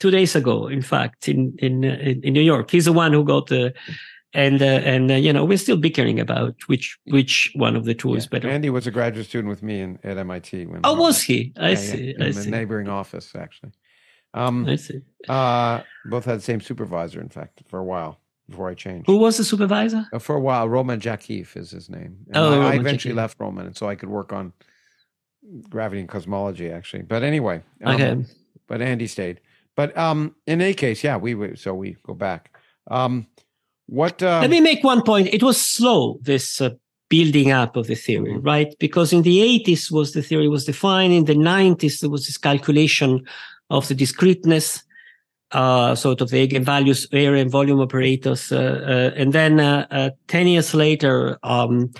two 0.00 0.10
days 0.10 0.34
ago, 0.34 0.68
in 0.68 0.80
fact, 0.80 1.28
in 1.28 1.54
in 1.58 1.84
in, 1.84 2.22
in 2.22 2.32
New 2.32 2.40
York. 2.40 2.70
He's 2.70 2.86
the 2.86 2.94
one 2.94 3.12
who 3.12 3.24
got 3.24 3.48
the 3.48 3.74
and 4.34 4.62
uh, 4.62 4.64
and 4.64 5.10
uh, 5.10 5.14
you 5.14 5.32
know 5.32 5.44
we're 5.44 5.58
still 5.58 5.76
bickering 5.76 6.18
about 6.18 6.54
which 6.66 6.98
which 7.04 7.52
one 7.54 7.76
of 7.76 7.84
the 7.84 7.94
two 7.94 8.10
yeah. 8.10 8.16
is 8.16 8.26
better. 8.26 8.48
Andy 8.48 8.70
was 8.70 8.86
a 8.86 8.90
graduate 8.90 9.26
student 9.26 9.48
with 9.48 9.62
me 9.62 9.80
in, 9.80 9.98
at 10.04 10.18
MIT. 10.18 10.66
When 10.66 10.80
oh, 10.84 10.94
was 10.94 11.22
he? 11.22 11.52
I 11.56 11.70
yeah, 11.70 11.74
see. 11.76 12.14
Yeah, 12.18 12.24
I 12.24 12.26
in 12.28 12.32
see. 12.32 12.44
the 12.44 12.50
neighboring 12.50 12.88
office, 12.88 13.34
actually. 13.34 13.72
Um, 14.34 14.66
I 14.66 14.76
see. 14.76 15.02
Uh, 15.28 15.82
both 16.06 16.24
had 16.24 16.38
the 16.38 16.42
same 16.42 16.60
supervisor, 16.60 17.20
in 17.20 17.28
fact, 17.28 17.62
for 17.68 17.78
a 17.78 17.84
while 17.84 18.18
before 18.48 18.68
I 18.68 18.74
changed. 18.74 19.06
Who 19.06 19.18
was 19.18 19.36
the 19.36 19.44
supervisor? 19.44 20.06
Uh, 20.12 20.18
for 20.18 20.36
a 20.36 20.40
while, 20.40 20.68
Roman 20.68 21.00
Jackiw 21.00 21.56
is 21.56 21.70
his 21.70 21.90
name. 21.90 22.16
And 22.28 22.36
oh, 22.36 22.62
I, 22.62 22.72
I 22.72 22.74
eventually 22.76 23.14
left 23.14 23.38
Roman, 23.38 23.66
and 23.66 23.76
so 23.76 23.88
I 23.88 23.94
could 23.94 24.08
work 24.08 24.32
on 24.32 24.52
gravity 25.68 26.00
and 26.00 26.08
cosmology, 26.08 26.70
actually. 26.70 27.02
But 27.02 27.22
anyway, 27.22 27.62
um, 27.84 27.94
okay. 27.94 28.24
But 28.66 28.80
Andy 28.80 29.06
stayed. 29.06 29.40
But 29.76 29.96
um, 29.96 30.34
in 30.46 30.60
any 30.62 30.74
case, 30.74 31.04
yeah, 31.04 31.16
we 31.16 31.56
so 31.56 31.74
we 31.74 31.96
go 32.02 32.14
back. 32.14 32.56
Um, 32.90 33.26
what? 33.86 34.22
Uh... 34.22 34.40
Let 34.40 34.50
me 34.50 34.60
make 34.60 34.84
one 34.84 35.02
point. 35.02 35.28
It 35.32 35.42
was 35.42 35.60
slow 35.60 36.18
this 36.22 36.60
uh, 36.60 36.70
building 37.08 37.52
up 37.52 37.76
of 37.76 37.86
the 37.86 37.94
theory, 37.94 38.32
mm-hmm. 38.32 38.46
right? 38.46 38.74
Because 38.78 39.12
in 39.12 39.22
the 39.22 39.38
80s 39.64 39.90
was 39.90 40.12
the 40.12 40.22
theory 40.22 40.48
was 40.48 40.64
defined. 40.64 41.12
In 41.12 41.24
the 41.24 41.34
90s 41.34 42.00
there 42.00 42.10
was 42.10 42.26
this 42.26 42.38
calculation 42.38 43.26
of 43.70 43.88
the 43.88 43.94
discreteness. 43.94 44.82
uh, 45.52 45.94
sort 45.94 46.20
of 46.20 46.30
the 46.30 46.46
eigenvalues, 46.46 47.06
area 47.12 47.42
and 47.42 47.50
volume 47.50 47.80
operators. 47.80 48.50
Uh, 48.50 48.56
uh, 48.56 49.20
and 49.20 49.32
then 49.32 49.60
uh, 49.60 49.86
uh, 49.90 50.10
10 50.28 50.46
years 50.46 50.74
later 50.74 51.38
um, 51.42 51.90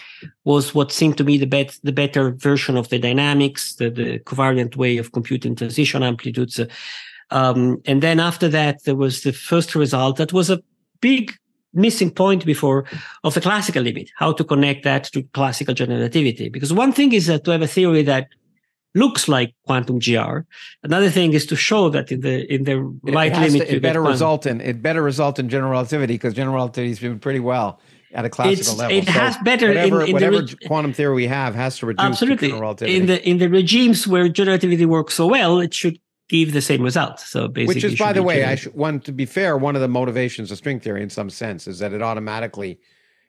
was 0.44 0.74
what 0.74 0.90
seemed 0.90 1.18
to 1.18 1.24
me 1.24 1.36
the, 1.36 1.46
bet- 1.46 1.78
the 1.82 1.92
better 1.92 2.32
version 2.32 2.76
of 2.76 2.88
the 2.88 2.98
dynamics, 2.98 3.74
the, 3.74 3.90
the 3.90 4.18
covariant 4.20 4.76
way 4.76 4.96
of 4.96 5.12
computing 5.12 5.54
transition 5.54 6.02
amplitudes. 6.02 6.60
Um, 7.30 7.80
and 7.84 8.02
then 8.02 8.20
after 8.20 8.48
that, 8.48 8.84
there 8.84 8.96
was 8.96 9.22
the 9.22 9.32
first 9.32 9.74
result 9.74 10.16
that 10.16 10.32
was 10.32 10.50
a 10.50 10.62
big 11.00 11.32
missing 11.74 12.10
point 12.10 12.44
before 12.44 12.84
of 13.24 13.34
the 13.34 13.40
classical 13.40 13.82
limit, 13.82 14.10
how 14.16 14.32
to 14.32 14.44
connect 14.44 14.84
that 14.84 15.04
to 15.04 15.22
classical 15.34 15.74
general 15.74 15.98
relativity. 15.98 16.48
Because 16.48 16.72
one 16.72 16.92
thing 16.92 17.12
is 17.12 17.26
that 17.26 17.44
to 17.44 17.50
have 17.52 17.62
a 17.62 17.66
theory 17.66 18.02
that 18.02 18.28
looks 18.94 19.28
like 19.28 19.54
quantum 19.66 19.98
GR. 19.98 20.40
Another 20.82 21.10
thing 21.10 21.32
is 21.32 21.46
to 21.46 21.56
show 21.56 21.88
that 21.90 22.12
in 22.12 22.20
the 22.20 22.52
in 22.52 22.64
the 22.64 22.78
right 23.04 23.32
limit, 23.32 23.68
to, 23.68 23.76
it 23.76 23.82
better 23.82 24.02
result 24.02 24.46
in 24.46 24.60
it 24.60 24.82
better 24.82 25.02
result 25.02 25.38
in 25.38 25.48
general 25.48 25.70
relativity 25.70 26.14
because 26.14 26.34
general 26.34 26.56
relativity 26.56 26.92
is 26.92 26.98
doing 26.98 27.18
pretty 27.18 27.40
well 27.40 27.80
at 28.14 28.24
a 28.24 28.30
classical 28.30 28.72
it's, 28.72 28.78
level. 28.78 28.96
It 28.96 29.06
so 29.06 29.12
has 29.12 29.36
better 29.38 29.68
whatever, 29.68 30.02
in, 30.02 30.08
in 30.08 30.12
whatever 30.12 30.42
the, 30.42 30.56
quantum 30.66 30.92
theory 30.92 31.14
we 31.14 31.26
have 31.26 31.54
has 31.54 31.78
to 31.78 31.86
reduce 31.86 32.04
absolutely 32.04 32.48
general 32.48 32.62
relativity. 32.62 32.96
in 32.96 33.06
the 33.06 33.28
in 33.28 33.38
the 33.38 33.48
regimes 33.48 34.06
where 34.06 34.28
general 34.28 34.52
relativity 34.52 34.86
works 34.86 35.14
so 35.14 35.26
well. 35.26 35.60
It 35.60 35.72
should 35.72 35.98
give 36.28 36.52
the 36.52 36.62
same 36.62 36.82
result. 36.82 37.20
So 37.20 37.48
basically, 37.48 37.74
which 37.74 37.84
is 37.84 37.98
by 37.98 38.12
the 38.12 38.22
way, 38.22 38.44
I 38.44 38.54
should, 38.54 38.74
one 38.74 39.00
to 39.00 39.12
be 39.12 39.26
fair, 39.26 39.56
one 39.56 39.74
of 39.74 39.82
the 39.82 39.88
motivations 39.88 40.50
of 40.50 40.58
string 40.58 40.80
theory 40.80 41.02
in 41.02 41.10
some 41.10 41.30
sense 41.30 41.66
is 41.66 41.78
that 41.80 41.92
it 41.92 42.02
automatically, 42.02 42.80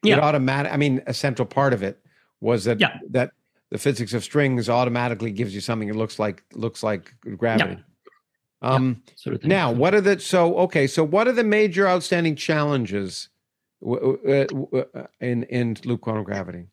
yeah. 0.04 0.18
it 0.18 0.20
automatic. 0.20 0.72
I 0.72 0.78
mean, 0.78 1.02
a 1.08 1.14
central 1.14 1.46
part 1.46 1.74
of 1.74 1.84
it 1.84 2.00
was 2.42 2.66
that 2.66 2.80
yeah. 2.80 2.98
that 3.10 3.32
the 3.70 3.78
physics 3.78 4.14
of 4.14 4.24
strings 4.24 4.70
automatically 4.70 5.32
gives 5.32 5.56
you 5.56 5.62
something 5.62 5.88
that 5.88 5.98
looks 5.98 6.20
like 6.20 6.44
looks 6.54 6.84
like 6.84 7.14
gravity. 7.38 7.74
Yeah. 7.74 7.80
Um, 8.64 9.02
yeah, 9.08 9.14
sort 9.18 9.36
of 9.36 9.44
now, 9.44 9.72
what 9.72 9.94
are 9.94 10.02
the 10.02 10.20
so 10.20 10.58
okay? 10.60 10.88
So, 10.88 11.04
what 11.04 11.28
are 11.28 11.34
the 11.34 11.44
major 11.44 11.88
outstanding 11.88 12.36
challenges 12.36 13.30
uh, 13.86 14.46
in 15.20 15.44
in 15.44 15.78
loop 15.84 16.02
quantum 16.02 16.24
gravity? 16.24 16.68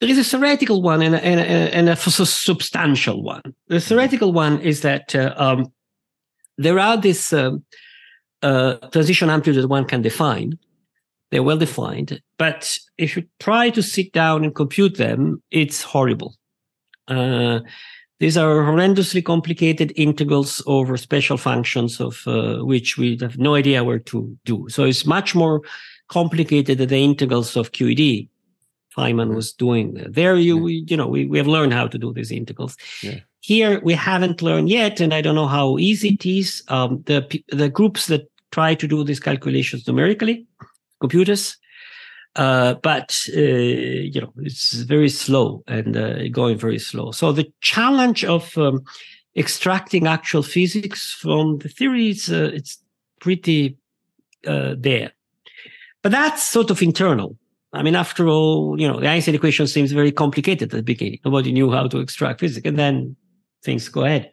There 0.00 0.08
is 0.08 0.18
a 0.18 0.24
theoretical 0.24 0.82
one 0.82 1.02
and 1.02 1.14
a, 1.14 1.24
and 1.24 1.40
a, 1.40 1.76
and 1.76 1.88
a 1.88 1.96
substantial 1.96 3.22
one. 3.22 3.42
The 3.68 3.76
mm-hmm. 3.76 3.88
theoretical 3.88 4.32
one 4.32 4.60
is 4.60 4.80
that 4.80 5.14
uh, 5.14 5.34
um, 5.36 5.72
there 6.56 6.78
are 6.78 6.96
these 6.96 7.32
uh, 7.32 7.52
uh, 8.42 8.74
transition 8.92 9.28
amplitudes 9.28 9.62
that 9.62 9.68
one 9.68 9.84
can 9.84 10.02
define, 10.02 10.58
they're 11.30 11.42
well 11.42 11.58
defined, 11.58 12.20
but 12.38 12.78
if 12.98 13.16
you 13.16 13.24
try 13.38 13.70
to 13.70 13.82
sit 13.82 14.12
down 14.12 14.44
and 14.44 14.54
compute 14.54 14.96
them, 14.96 15.42
it's 15.50 15.82
horrible. 15.82 16.36
Uh, 17.06 17.60
these 18.18 18.36
are 18.36 18.62
horrendously 18.62 19.24
complicated 19.24 19.92
integrals 19.96 20.62
over 20.66 20.96
special 20.96 21.36
functions 21.36 22.00
of 22.00 22.22
uh, 22.26 22.58
which 22.58 22.98
we 22.98 23.16
have 23.20 23.38
no 23.38 23.54
idea 23.54 23.84
where 23.84 23.98
to 23.98 24.36
do. 24.44 24.66
So 24.68 24.84
it's 24.84 25.06
much 25.06 25.34
more 25.34 25.62
complicated 26.08 26.78
than 26.78 26.88
the 26.88 27.02
integrals 27.02 27.56
of 27.56 27.72
QED. 27.72 28.28
Feynman 28.96 29.26
mm-hmm. 29.26 29.36
was 29.36 29.52
doing 29.52 29.94
there. 30.08 30.36
You 30.36 30.66
yeah. 30.66 30.84
you 30.86 30.96
know 30.96 31.06
we, 31.06 31.26
we 31.26 31.38
have 31.38 31.46
learned 31.46 31.72
how 31.72 31.86
to 31.86 31.98
do 31.98 32.12
these 32.12 32.30
integrals. 32.30 32.76
Yeah. 33.02 33.20
Here 33.40 33.80
we 33.80 33.94
haven't 33.94 34.42
learned 34.42 34.68
yet, 34.68 35.00
and 35.00 35.14
I 35.14 35.22
don't 35.22 35.34
know 35.34 35.46
how 35.46 35.78
easy 35.78 36.10
it 36.10 36.26
is. 36.26 36.62
Um, 36.68 37.02
the 37.06 37.42
the 37.48 37.68
groups 37.68 38.06
that 38.06 38.30
try 38.50 38.74
to 38.74 38.86
do 38.86 39.04
these 39.04 39.20
calculations 39.20 39.86
numerically, 39.86 40.46
computers, 41.00 41.56
uh, 42.36 42.74
but 42.82 43.16
uh, 43.34 43.40
you 43.40 44.20
know 44.20 44.32
it's 44.38 44.72
very 44.72 45.08
slow 45.08 45.62
and 45.66 45.96
uh, 45.96 46.28
going 46.28 46.58
very 46.58 46.78
slow. 46.78 47.12
So 47.12 47.32
the 47.32 47.50
challenge 47.60 48.24
of 48.24 48.56
um, 48.58 48.82
extracting 49.36 50.06
actual 50.06 50.42
physics 50.42 51.12
from 51.12 51.58
the 51.58 51.68
theory 51.68 52.10
is 52.10 52.30
uh, 52.30 52.50
it's 52.52 52.78
pretty 53.20 53.76
uh, 54.46 54.74
there, 54.76 55.12
but 56.02 56.12
that's 56.12 56.48
sort 56.48 56.70
of 56.70 56.82
internal. 56.82 57.36
I 57.72 57.82
mean, 57.82 57.94
after 57.94 58.26
all, 58.28 58.80
you 58.80 58.88
know, 58.88 58.98
the 58.98 59.08
Einstein 59.08 59.34
equation 59.34 59.66
seems 59.66 59.92
very 59.92 60.10
complicated 60.10 60.72
at 60.72 60.76
the 60.76 60.82
beginning. 60.82 61.20
Nobody 61.24 61.52
knew 61.52 61.70
how 61.70 61.86
to 61.86 62.00
extract 62.00 62.40
physics, 62.40 62.66
and 62.66 62.78
then 62.78 63.16
things 63.62 63.88
go 63.88 64.04
ahead. 64.04 64.30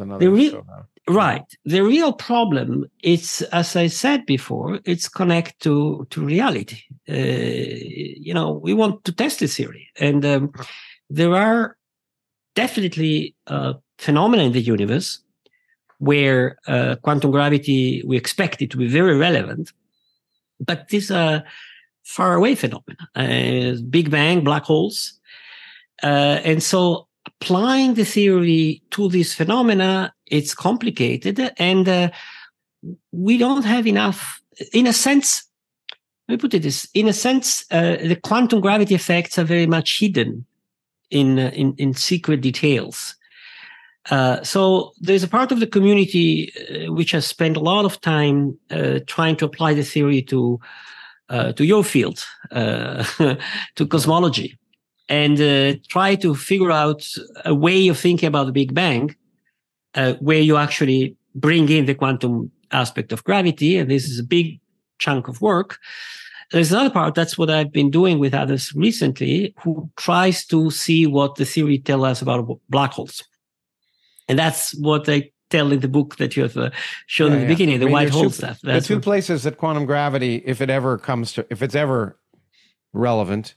And 0.00 0.12
others. 0.12 0.28
Re- 0.28 0.60
right. 1.08 1.44
The 1.64 1.80
real 1.80 2.12
problem 2.12 2.84
is, 3.02 3.42
as 3.52 3.76
I 3.76 3.86
said 3.86 4.26
before, 4.26 4.80
it's 4.84 5.08
connect 5.08 5.60
to 5.60 6.06
to 6.10 6.24
reality. 6.24 6.82
Uh, 7.08 7.14
you 7.14 8.34
know, 8.34 8.60
we 8.62 8.74
want 8.74 9.04
to 9.04 9.12
test 9.12 9.40
this 9.40 9.56
theory, 9.56 9.88
and 9.98 10.24
um, 10.24 10.52
there 11.08 11.34
are 11.34 11.78
definitely 12.54 13.34
uh, 13.46 13.74
phenomena 13.98 14.42
in 14.42 14.52
the 14.52 14.60
universe 14.60 15.20
where 15.98 16.58
uh, 16.66 16.96
quantum 16.96 17.30
gravity 17.30 18.02
we 18.06 18.18
expect 18.18 18.60
it 18.60 18.70
to 18.70 18.76
be 18.76 18.86
very 18.86 19.16
relevant, 19.16 19.72
but 20.60 20.88
these 20.88 21.10
are 21.10 21.42
far 22.06 22.34
away 22.34 22.54
phenomena, 22.54 23.08
uh, 23.16 23.80
Big 23.90 24.10
Bang, 24.10 24.44
black 24.44 24.62
holes, 24.62 25.20
uh, 26.02 26.40
and 26.44 26.62
so 26.62 27.08
applying 27.26 27.94
the 27.94 28.04
theory 28.04 28.82
to 28.90 29.08
these 29.08 29.34
phenomena, 29.34 30.14
it's 30.26 30.54
complicated 30.54 31.52
and 31.58 31.88
uh, 31.88 32.08
we 33.12 33.36
don't 33.36 33.64
have 33.64 33.86
enough, 33.86 34.40
in 34.72 34.86
a 34.86 34.92
sense, 34.92 35.44
let 36.28 36.34
me 36.34 36.38
put 36.38 36.54
it 36.54 36.62
this, 36.62 36.88
in 36.94 37.08
a 37.08 37.12
sense, 37.12 37.64
uh, 37.72 37.96
the 37.96 38.16
quantum 38.22 38.60
gravity 38.60 38.94
effects 38.94 39.38
are 39.38 39.44
very 39.44 39.66
much 39.66 39.98
hidden 39.98 40.46
in, 41.10 41.38
uh, 41.38 41.50
in, 41.54 41.74
in 41.76 41.92
secret 41.92 42.40
details. 42.40 43.16
Uh, 44.10 44.40
so 44.44 44.92
there's 45.00 45.24
a 45.24 45.28
part 45.28 45.50
of 45.50 45.58
the 45.58 45.66
community 45.66 46.52
uh, 46.54 46.92
which 46.92 47.10
has 47.10 47.26
spent 47.26 47.56
a 47.56 47.60
lot 47.60 47.84
of 47.84 48.00
time 48.00 48.56
uh, 48.70 49.00
trying 49.08 49.34
to 49.34 49.44
apply 49.44 49.74
the 49.74 49.82
theory 49.82 50.22
to 50.22 50.60
uh, 51.28 51.52
to 51.52 51.64
your 51.64 51.84
field, 51.84 52.24
to 52.50 53.86
cosmology 53.88 54.58
and 55.08 55.40
uh, 55.40 55.74
try 55.88 56.14
to 56.16 56.34
figure 56.34 56.70
out 56.70 57.06
a 57.44 57.54
way 57.54 57.88
of 57.88 57.98
thinking 57.98 58.26
about 58.26 58.46
the 58.46 58.52
Big 58.52 58.74
Bang 58.74 59.14
uh, 59.94 60.14
where 60.14 60.40
you 60.40 60.56
actually 60.56 61.16
bring 61.34 61.68
in 61.68 61.86
the 61.86 61.94
quantum 61.94 62.50
aspect 62.72 63.12
of 63.12 63.22
gravity. 63.24 63.76
And 63.78 63.90
this 63.90 64.08
is 64.08 64.18
a 64.18 64.24
big 64.24 64.60
chunk 64.98 65.28
of 65.28 65.40
work. 65.40 65.78
There's 66.52 66.72
another 66.72 66.90
part. 66.90 67.14
That's 67.14 67.36
what 67.36 67.50
I've 67.50 67.72
been 67.72 67.90
doing 67.90 68.18
with 68.18 68.34
others 68.34 68.72
recently 68.74 69.54
who 69.62 69.90
tries 69.96 70.44
to 70.46 70.70
see 70.70 71.06
what 71.06 71.36
the 71.36 71.44
theory 71.44 71.78
tell 71.78 72.04
us 72.04 72.22
about 72.22 72.60
black 72.68 72.92
holes. 72.92 73.22
And 74.28 74.38
that's 74.38 74.74
what 74.76 75.08
I 75.08 75.30
tell 75.50 75.72
in 75.72 75.80
the 75.80 75.88
book 75.88 76.16
that 76.16 76.36
you 76.36 76.42
have 76.42 76.56
uh, 76.56 76.70
shown 77.06 77.30
yeah, 77.30 77.34
in 77.34 77.40
the 77.40 77.46
yeah. 77.46 77.52
beginning, 77.52 77.78
the 77.78 77.84
I 77.84 77.86
mean, 77.86 77.92
white 77.92 78.10
hole 78.10 78.24
two, 78.24 78.30
stuff. 78.30 78.60
That's 78.62 78.86
the 78.86 78.94
two 78.94 78.96
what, 78.96 79.04
places 79.04 79.42
that 79.44 79.58
quantum 79.58 79.86
gravity, 79.86 80.42
if 80.44 80.60
it 80.60 80.70
ever 80.70 80.98
comes 80.98 81.32
to, 81.34 81.46
if 81.50 81.62
it's 81.62 81.74
ever 81.74 82.18
relevant, 82.92 83.54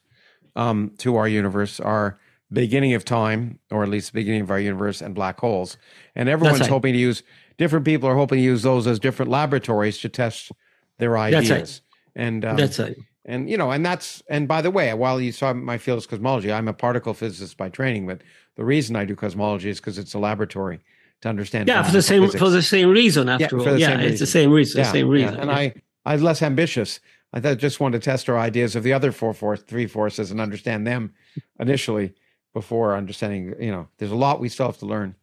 um, 0.56 0.92
to 0.98 1.16
our 1.16 1.28
universe 1.28 1.80
are 1.80 2.20
beginning 2.52 2.94
of 2.94 3.06
time, 3.06 3.60
or 3.72 3.84
at 3.84 3.90
least 3.90 4.12
the 4.12 4.20
beginning 4.20 4.42
of 4.42 4.52
our 4.52 4.60
universe, 4.60 5.02
and 5.02 5.14
black 5.14 5.40
holes. 5.40 5.78
And 6.16 6.28
everyone's 6.28 6.62
right. 6.62 6.70
hoping 6.70 6.94
to 6.94 7.00
use 7.00 7.24
different 7.58 7.86
people 7.86 8.10
are 8.10 8.16
hoping 8.16 8.38
to 8.38 8.44
use 8.44 8.64
those 8.64 8.88
as 8.88 9.00
different 9.00 9.30
laboratories 9.30 10.00
to 10.00 10.10
test 10.10 10.52
their 10.98 11.18
ideas. 11.18 11.50
That's 11.50 11.60
right. 11.60 11.82
And 12.16 12.46
um, 12.46 12.58
that's 12.58 12.80
right. 12.80 12.98
And 13.26 13.50
you 13.50 13.58
know, 13.58 13.72
and 13.72 13.86
that's 13.86 14.24
and 14.30 14.48
by 14.48 14.62
the 14.62 14.72
way, 14.72 14.92
while 14.94 15.22
you 15.22 15.32
saw 15.32 15.54
my 15.54 15.78
field 15.78 16.00
is 16.00 16.08
cosmology, 16.08 16.52
I'm 16.52 16.68
a 16.68 16.74
particle 16.74 17.14
physicist 17.14 17.58
by 17.58 17.70
training, 17.70 18.08
but 18.08 18.22
the 18.56 18.66
reason 18.66 18.96
I 18.96 19.06
do 19.06 19.16
cosmology 19.16 19.70
is 19.70 19.80
because 19.80 19.98
it's 19.98 20.14
a 20.14 20.20
laboratory 20.20 20.80
to 21.22 21.30
understand. 21.30 21.68
Yeah, 21.68 21.84
for 21.84 21.92
the 21.92 22.02
same 22.02 22.24
physics. 22.24 22.42
for 22.42 22.50
the 22.50 22.62
same 22.62 22.90
reason. 22.90 23.30
After 23.30 23.58
yeah, 23.58 23.70
all, 23.70 23.78
yeah, 23.78 24.00
it's 24.00 24.20
the 24.20 24.28
same 24.28 24.52
reason. 24.52 24.80
Yeah, 24.80 24.92
same 24.92 25.10
reason. 25.10 25.36
Yeah. 25.36 25.42
And 25.42 25.52
I 25.52 25.74
I'm 26.06 26.22
less 26.22 26.42
ambitious. 26.42 27.00
I 27.32 27.40
just 27.56 27.80
want 27.80 27.94
to 27.94 28.00
test 28.00 28.28
our 28.28 28.40
ideas 28.40 28.76
of 28.76 28.84
the 28.84 28.94
other 28.94 29.12
four 29.12 29.34
force, 29.34 29.62
three 29.62 29.86
forces 29.86 30.32
and 30.32 30.42
understand 30.42 30.88
them 30.88 31.14
initially 31.60 32.14
before 32.54 32.96
understanding, 32.96 33.54
you 33.60 33.72
know, 33.72 33.88
there's 33.98 34.12
a 34.12 34.16
lot 34.16 34.40
we 34.40 34.50
still 34.50 34.66
have 34.66 34.80
to 34.80 34.86
learn. 34.86 35.16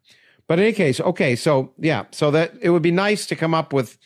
But 0.46 0.58
in 0.58 0.66
any 0.66 0.72
case, 0.72 1.00
okay, 1.00 1.34
so 1.34 1.72
yeah, 1.78 2.04
so 2.12 2.30
that 2.30 2.54
it 2.60 2.70
would 2.70 2.82
be 2.82 2.92
nice 2.92 3.26
to 3.26 3.36
come 3.36 3.54
up 3.54 3.72
with 3.72 3.98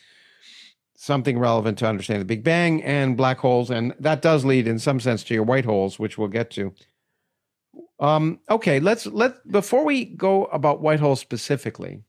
something 0.96 1.38
relevant 1.38 1.78
to 1.78 1.86
understand 1.86 2.20
the 2.20 2.26
Big 2.26 2.42
Bang 2.42 2.82
and 2.82 3.16
black 3.16 3.38
holes, 3.38 3.70
and 3.70 3.94
that 4.00 4.22
does 4.22 4.44
lead 4.44 4.66
in 4.66 4.78
some 4.78 5.00
sense 5.00 5.22
to 5.24 5.34
your 5.34 5.42
white 5.42 5.66
holes, 5.66 5.98
which 5.98 6.16
we'll 6.16 6.28
get 6.28 6.50
to. 6.52 6.72
Um, 8.00 8.40
okay, 8.48 8.80
let's 8.80 9.06
let 9.06 9.46
before 9.46 9.84
we 9.84 10.06
go 10.06 10.46
about 10.46 10.80
white 10.80 11.00
holes 11.00 11.20
specifically, 11.20 12.02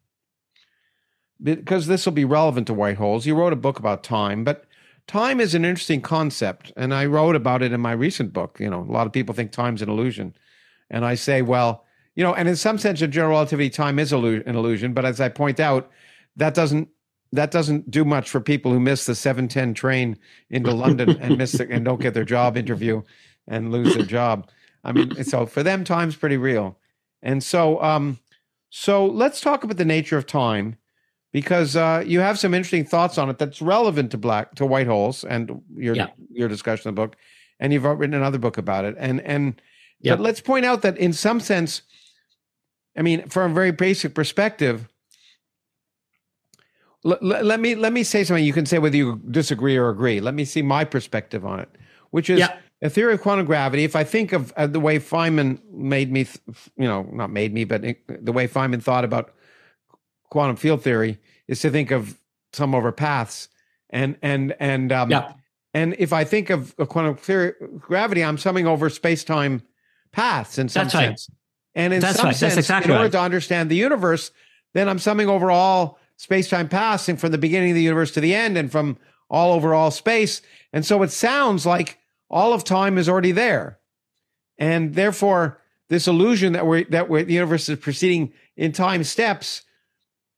because 1.43 1.87
this 1.87 2.05
will 2.05 2.13
be 2.13 2.25
relevant 2.25 2.67
to 2.67 2.73
white 2.73 2.95
holes. 2.95 3.25
You 3.25 3.35
wrote 3.35 3.51
a 3.51 3.57
book 3.57 3.77
about 3.77 4.01
time, 4.01 4.45
but 4.45 4.65
time 5.07 5.41
is 5.41 5.53
an 5.53 5.65
interesting 5.65 6.01
concept, 6.01 6.71
and 6.77 6.93
I 6.93 7.05
wrote 7.05 7.35
about 7.35 7.61
it 7.61 7.73
in 7.73 7.81
my 7.81 7.91
recent 7.91 8.31
book. 8.31 8.57
You 8.59 8.69
know, 8.69 8.79
a 8.79 8.91
lot 8.91 9.05
of 9.05 9.11
people 9.11 9.35
think 9.35 9.51
time's 9.51 9.81
an 9.81 9.89
illusion, 9.89 10.33
and 10.89 11.03
I 11.03 11.15
say, 11.15 11.41
well, 11.41 11.83
you 12.15 12.23
know, 12.23 12.33
and 12.33 12.47
in 12.47 12.55
some 12.55 12.77
sense, 12.77 13.01
in 13.01 13.11
general 13.11 13.31
relativity, 13.31 13.69
time 13.69 13.99
is 13.99 14.13
an 14.13 14.43
illusion. 14.47 14.93
But 14.93 15.05
as 15.05 15.19
I 15.19 15.27
point 15.27 15.59
out, 15.59 15.91
that 16.37 16.53
doesn't 16.53 16.87
that 17.33 17.51
doesn't 17.51 17.91
do 17.91 18.05
much 18.05 18.29
for 18.29 18.39
people 18.39 18.71
who 18.71 18.79
miss 18.79 19.05
the 19.05 19.15
seven 19.15 19.49
ten 19.49 19.73
train 19.73 20.17
into 20.49 20.71
London 20.71 21.17
and 21.19 21.37
miss 21.37 21.51
the, 21.53 21.69
and 21.69 21.83
don't 21.83 22.01
get 22.01 22.13
their 22.13 22.23
job 22.25 22.55
interview 22.55 23.01
and 23.47 23.71
lose 23.73 23.93
their 23.93 24.05
job. 24.05 24.49
I 24.83 24.91
mean, 24.91 25.23
so 25.23 25.45
for 25.45 25.63
them, 25.63 25.83
time's 25.83 26.15
pretty 26.15 26.37
real. 26.37 26.77
And 27.21 27.43
so, 27.43 27.81
um, 27.83 28.19
so 28.69 29.05
let's 29.05 29.41
talk 29.41 29.63
about 29.63 29.77
the 29.77 29.85
nature 29.85 30.17
of 30.17 30.25
time 30.25 30.77
because 31.31 31.75
uh, 31.75 32.03
you 32.05 32.19
have 32.19 32.39
some 32.39 32.53
interesting 32.53 32.85
thoughts 32.85 33.17
on 33.17 33.29
it 33.29 33.37
that's 33.37 33.61
relevant 33.61 34.11
to 34.11 34.17
black 34.17 34.55
to 34.55 34.65
white 34.65 34.87
holes 34.87 35.23
and 35.23 35.61
your 35.75 35.95
Yeah. 35.95 36.07
your 36.31 36.47
discussion 36.49 36.89
of 36.89 36.95
the 36.95 37.01
book, 37.01 37.15
and 37.59 37.71
you've 37.73 37.83
written 37.83 38.13
another 38.13 38.37
book 38.39 38.57
about 38.57 38.85
it. 38.85 38.95
And 38.97 39.21
and 39.21 39.61
Yeah. 40.01 40.15
but 40.15 40.21
let's 40.21 40.41
point 40.41 40.65
out 40.65 40.81
that 40.81 40.97
in 40.97 41.13
some 41.13 41.39
sense, 41.39 41.83
I 42.97 43.01
mean, 43.01 43.27
from 43.29 43.51
a 43.51 43.53
very 43.53 43.71
basic 43.71 44.13
perspective. 44.15 44.87
l- 47.05 47.13
l- 47.21 47.43
let 47.43 47.59
me 47.59 47.75
let 47.75 47.93
me 47.93 48.03
say 48.03 48.23
something. 48.23 48.43
You 48.43 48.53
can 48.53 48.65
say 48.65 48.77
whether 48.79 48.95
you 48.97 49.21
disagree 49.31 49.77
or 49.77 49.89
agree. 49.89 50.19
Let 50.21 50.33
me 50.33 50.45
see 50.45 50.61
my 50.61 50.83
perspective 50.85 51.45
on 51.45 51.59
it, 51.59 51.69
which 52.11 52.29
is 52.29 52.39
Yeah. 52.39 52.57
A 52.83 52.89
theory 52.89 53.13
of 53.13 53.21
quantum 53.21 53.45
gravity. 53.45 53.83
If 53.83 53.95
I 53.95 54.03
think 54.03 54.33
of 54.33 54.51
uh, 54.57 54.65
the 54.65 54.79
way 54.79 54.97
Feynman 54.97 55.59
made 55.71 56.11
me, 56.11 56.23
th- 56.23 56.39
you 56.77 56.87
know, 56.87 57.03
not 57.11 57.29
made 57.29 57.53
me, 57.53 57.63
but 57.63 57.83
the 58.07 58.31
way 58.31 58.47
Feynman 58.47 58.81
thought 58.81 59.03
about 59.03 59.33
quantum 60.31 60.55
field 60.55 60.81
theory 60.81 61.19
is 61.47 61.59
to 61.61 61.69
think 61.69 61.91
of 61.91 62.17
sum 62.53 62.73
over 62.73 62.91
paths, 62.91 63.49
and 63.91 64.17
and 64.23 64.55
and 64.59 64.91
um, 64.91 65.11
Yeah. 65.11 65.33
and 65.73 65.95
if 65.99 66.11
I 66.11 66.23
think 66.23 66.49
of 66.49 66.73
a 66.79 66.87
quantum 66.87 67.15
theory, 67.17 67.53
gravity, 67.77 68.23
I'm 68.23 68.37
summing 68.39 68.65
over 68.65 68.89
space 68.89 69.23
time 69.23 69.61
paths 70.11 70.57
in 70.57 70.67
some 70.67 70.85
That's 70.85 70.95
right. 70.95 71.07
sense. 71.09 71.29
And 71.75 71.93
in 71.93 72.01
That's 72.01 72.17
some 72.17 72.27
right. 72.27 72.35
Sense, 72.35 72.57
exactly 72.57 72.91
in 72.91 72.97
order 72.97 73.03
right. 73.05 73.11
to 73.13 73.21
understand 73.21 73.69
the 73.69 73.75
universe, 73.75 74.31
then 74.73 74.89
I'm 74.89 74.99
summing 74.99 75.29
over 75.29 75.51
all 75.51 75.99
space 76.17 76.49
time 76.49 76.67
passing 76.67 77.15
from 77.15 77.31
the 77.31 77.37
beginning 77.37 77.71
of 77.71 77.75
the 77.75 77.81
universe 77.81 78.11
to 78.11 78.21
the 78.21 78.33
end 78.35 78.57
and 78.57 78.71
from 78.71 78.97
all 79.29 79.53
over 79.53 79.73
all 79.73 79.91
space. 79.91 80.41
And 80.73 80.85
so 80.85 81.01
it 81.03 81.11
sounds 81.11 81.65
like 81.65 81.97
all 82.31 82.53
of 82.53 82.63
time 82.63 82.97
is 82.97 83.09
already 83.09 83.33
there. 83.33 83.77
And 84.57 84.95
therefore, 84.95 85.59
this 85.89 86.07
illusion 86.07 86.53
that 86.53 86.65
we're 86.65 86.85
that 86.85 87.09
we're, 87.09 87.23
the 87.23 87.33
universe 87.33 87.67
is 87.67 87.77
proceeding 87.77 88.31
in 88.55 88.71
time 88.71 89.03
steps 89.03 89.63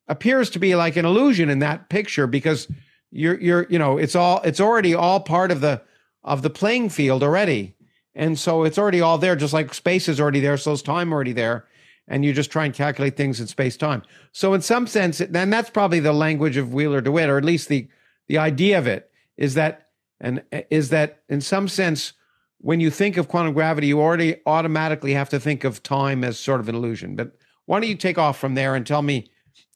appears 0.08 0.50
to 0.50 0.60
be 0.60 0.76
like 0.76 0.98
an 0.98 1.06
illusion 1.06 1.50
in 1.50 1.60
that 1.60 1.90
picture 1.90 2.28
because 2.28 2.68
you're 3.12 3.40
you're 3.40 3.68
you 3.70 3.78
know 3.78 3.98
it's 3.98 4.16
all 4.16 4.42
it's 4.42 4.60
already 4.60 4.96
all 4.96 5.20
part 5.20 5.52
of 5.52 5.62
the 5.62 5.82
of 6.24 6.42
the 6.42 6.50
playing 6.50 6.90
field 6.90 7.24
already. 7.24 7.76
And 8.16 8.38
so 8.38 8.64
it's 8.64 8.78
already 8.78 9.02
all 9.02 9.18
there 9.18 9.36
just 9.36 9.54
like 9.54 9.74
space 9.74 10.10
is 10.10 10.20
already 10.20 10.40
there 10.40 10.58
so 10.58 10.72
is 10.74 10.82
time 10.82 11.14
already 11.14 11.34
there. 11.34 11.68
And 12.08 12.26
you 12.26 12.34
just 12.34 12.52
try 12.52 12.66
and 12.66 12.74
calculate 12.74 13.16
things 13.16 13.40
in 13.40 13.48
space 13.48 13.78
time 13.78 14.02
so 14.34 14.54
in 14.54 14.62
some 14.62 14.88
sense 14.88 15.20
then 15.20 15.50
that's 15.50 15.70
probably 15.70 16.02
the 16.02 16.12
language 16.12 16.58
of 16.58 16.74
Wheeler-DeWitt 16.74 17.30
or 17.30 17.38
at 17.38 17.46
least 17.46 17.70
the 17.70 17.88
the 18.28 18.38
idea 18.38 18.78
of 18.78 18.88
it 18.88 19.10
is 19.38 19.54
that 19.54 19.83
and 20.24 20.42
is 20.72 20.90
that 20.90 21.22
in 21.30 21.42
some 21.42 21.68
sense 21.68 22.14
when 22.60 22.80
you 22.80 22.90
think 22.90 23.18
of 23.18 23.28
quantum 23.28 23.54
gravity 23.54 23.88
you 23.88 24.02
already 24.02 24.38
automatically 24.48 25.14
have 25.14 25.30
to 25.30 25.40
think 25.40 25.64
of 25.64 25.84
time 25.84 26.24
as 26.24 26.40
sort 26.40 26.60
of 26.60 26.70
an 26.70 26.76
illusion. 26.76 27.16
But 27.16 27.34
why 27.66 27.80
don't 27.80 27.90
you 27.90 27.96
take 27.96 28.18
off 28.18 28.40
from 28.40 28.56
there 28.56 28.74
and 28.74 28.88
tell 28.88 29.02
me 29.02 29.30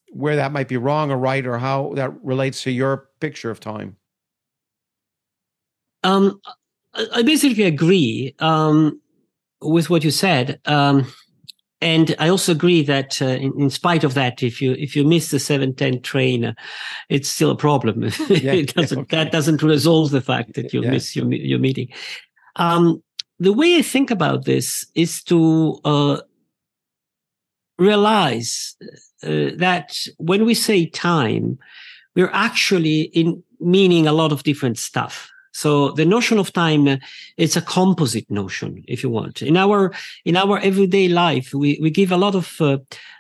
where 0.10 0.38
that 0.38 0.52
might 0.52 0.68
be 0.68 0.78
wrong 0.78 1.12
or 1.12 1.18
right 1.18 1.46
or 1.46 1.58
how 1.60 1.94
that 1.96 2.12
relates 2.24 2.64
to 2.64 2.72
your 2.72 3.10
picture 3.20 3.52
of 3.52 3.60
time? 3.60 3.98
Um, 6.04 6.40
I 6.94 7.08
I 7.16 7.22
basically 7.22 7.64
agree 7.64 8.34
um, 8.40 9.02
with 9.62 9.90
what 9.90 10.04
you 10.04 10.12
said, 10.12 10.60
um, 10.66 11.12
and 11.82 12.16
I 12.18 12.30
also 12.30 12.52
agree 12.54 12.82
that 12.84 13.22
uh, 13.22 13.26
in, 13.26 13.54
in 13.60 13.70
spite 13.70 14.04
of 14.04 14.16
that, 14.16 14.42
if 14.42 14.62
you 14.62 14.74
if 14.74 14.96
you 14.96 15.04
miss 15.04 15.30
the 15.30 15.40
seven 15.40 15.76
ten 15.76 16.02
train, 16.02 16.46
uh, 16.46 16.54
it's 17.10 17.30
still 17.30 17.52
a 17.52 17.56
problem. 17.56 18.04
it 18.30 18.74
doesn't 18.74 19.00
okay. 19.00 19.18
that 19.18 19.32
doesn't 19.32 19.62
resolve 19.62 20.12
the 20.12 20.22
fact 20.22 20.54
that 20.56 20.74
you 20.74 20.82
Yeah. 20.82 20.92
miss 20.92 21.16
your 21.16 21.32
your 21.32 21.60
meeting. 21.60 21.90
Um, 22.56 23.04
the 23.40 23.54
way 23.54 23.78
I 23.78 23.84
think 23.84 24.10
about 24.10 24.46
this 24.46 24.88
is 24.96 25.24
to 25.26 25.80
uh, 25.86 26.22
realize 27.78 28.76
uh, 29.24 29.52
that 29.58 29.96
when 30.18 30.46
we 30.46 30.56
say 30.56 30.88
time, 30.88 31.60
we're 32.16 32.32
actually 32.34 33.02
in 33.14 33.44
meaning 33.60 34.08
a 34.08 34.14
lot 34.14 34.32
of 34.32 34.44
different 34.44 34.80
stuff. 34.80 35.30
So 35.58 35.90
the 35.98 36.06
notion 36.06 36.38
of 36.38 36.54
time 36.54 36.88
uh, 36.88 36.98
it's 37.38 37.58
a 37.58 37.62
composite 37.62 38.30
notion, 38.30 38.84
if 38.88 39.02
you 39.04 39.10
want. 39.10 39.42
In 39.42 39.58
our 39.58 39.92
in 40.24 40.38
our 40.38 40.60
everyday 40.60 41.08
life, 41.08 41.52
we 41.52 41.80
we 41.82 41.90
give 41.90 42.12
a 42.12 42.18
lot 42.26 42.36
of 42.36 42.62
uh, 42.62 42.78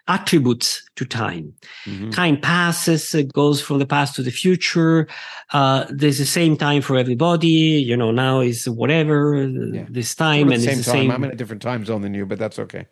attributes 0.07 0.83
to 0.97 1.05
time. 1.05 1.53
Mhm. 1.85 2.11
Time 2.11 2.37
passes, 2.39 3.15
it 3.15 3.33
goes 3.33 3.59
from 3.61 3.79
the 3.79 3.85
past 3.87 4.15
to 4.15 4.23
the 4.23 4.31
future. 4.31 5.07
Uh, 5.51 5.85
there's 5.89 6.19
the 6.19 6.25
same 6.39 6.55
time 6.55 6.81
for 6.81 6.95
everybody. 6.95 7.81
You 7.89 7.97
know, 7.97 8.11
now 8.11 8.41
is 8.41 8.69
whatever 8.69 9.17
uh, 9.35 9.47
Yeah. 9.73 9.87
this 9.89 10.13
time, 10.15 10.51
and 10.51 10.51
the 10.51 10.55
it's 10.55 10.65
same 10.65 10.77
the 10.77 10.83
time 10.91 11.01
same 11.01 11.11
i'm 11.11 11.23
in 11.23 11.31
a 11.31 11.35
different 11.35 11.61
time 11.61 11.85
zone 11.85 12.01
than 12.03 12.13
you 12.13 12.25
but 12.25 12.37
that's 12.39 12.59
okay 12.59 12.85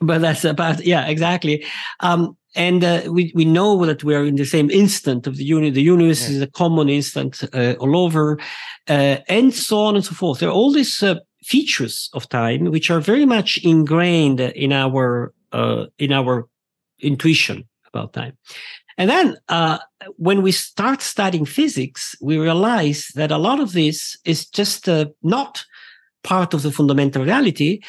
but 0.00 0.18
that's 0.20 0.44
about 0.44 0.84
yeah 0.84 1.06
exactly 1.06 1.64
um 2.00 2.36
and 2.54 2.82
uh, 2.84 3.02
we 3.10 3.32
we 3.34 3.44
know 3.44 3.84
that 3.86 4.02
we 4.02 4.14
are 4.14 4.24
in 4.24 4.36
the 4.36 4.44
same 4.44 4.70
instant 4.70 5.26
of 5.26 5.36
the 5.36 5.44
unit 5.44 5.74
the 5.74 5.82
universe 5.82 6.28
Yeah. 6.28 6.36
is 6.36 6.42
a 6.42 6.46
common 6.46 6.88
instant 6.88 7.42
uh, 7.54 7.74
all 7.78 7.96
over 7.96 8.38
uh, 8.88 9.16
and 9.28 9.54
so 9.54 9.78
on 9.80 9.94
and 9.96 10.04
so 10.04 10.14
forth. 10.14 10.38
There 10.40 10.48
are 10.48 10.52
all 10.52 10.72
these 10.72 11.02
uh, 11.02 11.16
features 11.44 12.10
of 12.12 12.28
time 12.28 12.70
which 12.70 12.90
are 12.90 13.00
very 13.00 13.24
much 13.24 13.58
ingrained 13.64 14.40
in 14.40 14.72
our 14.72 15.32
uh, 15.52 15.86
in 15.98 16.12
our 16.12 16.48
intuition 16.98 17.64
about 17.92 18.12
time. 18.12 18.36
And 18.98 19.08
then 19.08 19.36
uh, 19.48 19.78
when 20.16 20.42
we 20.42 20.52
start 20.52 21.00
studying 21.02 21.46
physics 21.46 22.14
we 22.20 22.36
realize 22.38 23.08
that 23.14 23.30
a 23.30 23.38
lot 23.38 23.60
of 23.60 23.72
this 23.72 24.18
is 24.24 24.46
just 24.46 24.88
uh, 24.88 25.06
not 25.22 25.64
part 26.22 26.52
of 26.54 26.62
the 26.62 26.70
fundamental 26.72 27.24
reality 27.24 27.80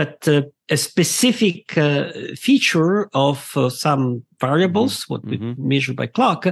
but 0.00 0.26
uh, 0.28 0.42
a 0.70 0.76
specific 0.78 1.76
uh, 1.76 2.10
feature 2.34 3.08
of 3.12 3.38
uh, 3.54 3.68
some 3.68 4.22
variables, 4.40 4.94
what 5.10 5.22
we 5.26 5.36
Mhm. 5.36 5.58
measure 5.58 5.94
by 5.94 6.06
clock, 6.06 6.46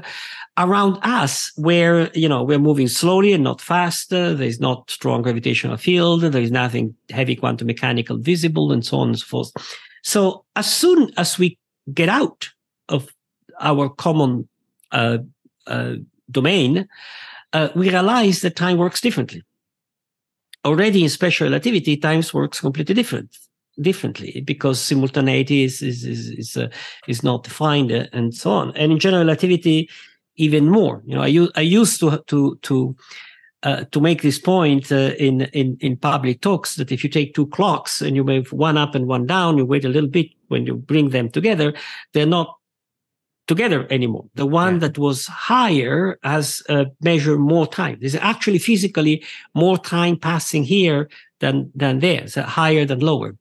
around 0.57 0.99
us, 1.03 1.53
where 1.57 2.11
you 2.23 2.29
know 2.29 2.43
we're 2.49 2.67
moving 2.69 2.89
slowly 2.89 3.33
and 3.33 3.45
not 3.45 3.61
fast. 3.73 4.13
uh, 4.13 4.35
there's 4.39 4.61
not 4.61 4.91
strong 4.91 5.23
gravitational 5.23 5.79
field. 5.79 6.21
There 6.21 6.47
is 6.49 6.51
nothing 6.51 6.95
heavy 7.19 7.37
quantum 7.37 7.67
mechanical 7.67 8.17
visible, 8.33 8.67
and 8.75 8.85
so 8.85 8.99
on 9.03 9.09
and 9.09 9.19
so 9.19 9.27
forth. 9.33 9.51
So 10.03 10.21
as 10.55 10.67
soon 10.81 11.01
as 11.17 11.39
we 11.39 11.49
get 12.01 12.09
out 12.21 12.51
of 12.89 13.03
our 13.71 13.89
common 13.89 14.49
uh, 14.93 15.19
uh, 15.67 15.95
domain, 16.31 16.87
uh, 17.57 17.69
we 17.75 17.89
realize 17.91 18.41
that 18.41 18.57
time 18.57 18.77
works 18.77 19.01
differently 19.01 19.43
already 20.69 21.03
in 21.03 21.09
special 21.09 21.47
relativity, 21.47 21.97
times 21.97 22.33
works 22.33 22.61
completely 22.61 22.95
different, 22.95 23.37
differently 23.81 24.43
because 24.47 24.81
simultaneity 24.81 25.65
is 25.65 25.83
is 25.83 26.05
is 26.05 26.31
is, 26.31 26.57
uh, 26.57 26.69
is 27.07 27.23
not 27.23 27.45
defined 27.45 27.91
uh, 27.93 28.07
and 28.13 28.35
so 28.35 28.51
on. 28.51 28.77
And 28.77 28.93
in 28.93 28.99
general 28.99 29.25
relativity, 29.25 29.89
even 30.37 30.69
more. 30.69 31.03
You 31.07 31.17
know, 31.17 31.23
I 31.23 31.61
I 31.61 31.63
used 31.63 32.01
to 32.01 32.23
to 32.27 32.59
to 32.63 32.97
uh, 33.65 33.85
to 33.91 34.01
make 34.01 34.23
this 34.23 34.39
point 34.39 34.93
uh, 34.93 35.13
in 35.19 35.43
in 35.53 35.77
in 35.81 35.97
public 35.97 36.41
talks 36.41 36.77
that 36.77 36.93
if 36.93 37.03
you 37.03 37.11
take 37.11 37.35
two 37.35 37.47
clocks 37.49 38.01
and 38.01 38.15
you 38.15 38.25
move 38.25 38.53
one 38.53 38.77
up 38.77 38.95
and 38.95 39.07
one 39.07 39.27
down, 39.27 39.59
you 39.59 39.67
wait 39.67 39.85
a 39.85 39.89
little 39.89 40.11
bit 40.11 40.29
when 40.49 40.67
you 40.67 40.75
bring 40.75 41.11
them 41.11 41.29
together, 41.29 41.75
they're 42.13 42.27
not 42.27 42.58
together 43.49 43.87
anymore. 43.91 44.27
The 44.35 44.47
one 44.47 44.75
Yeah. 44.75 44.81
that 44.81 44.99
was 44.99 45.27
higher 45.27 46.19
has 46.23 46.63
uh, 46.69 46.85
measured 47.01 47.41
more 47.41 47.67
time. 47.67 47.97
There's 48.01 48.15
actually 48.15 48.59
physically 48.59 49.25
more 49.55 49.79
time 49.79 50.17
passing 50.17 50.65
here 50.65 51.09
than 51.41 51.73
than 51.75 51.99
there, 52.01 52.29
so 52.29 52.43
higher 52.43 52.85
than 52.87 53.01
lower. 53.01 53.35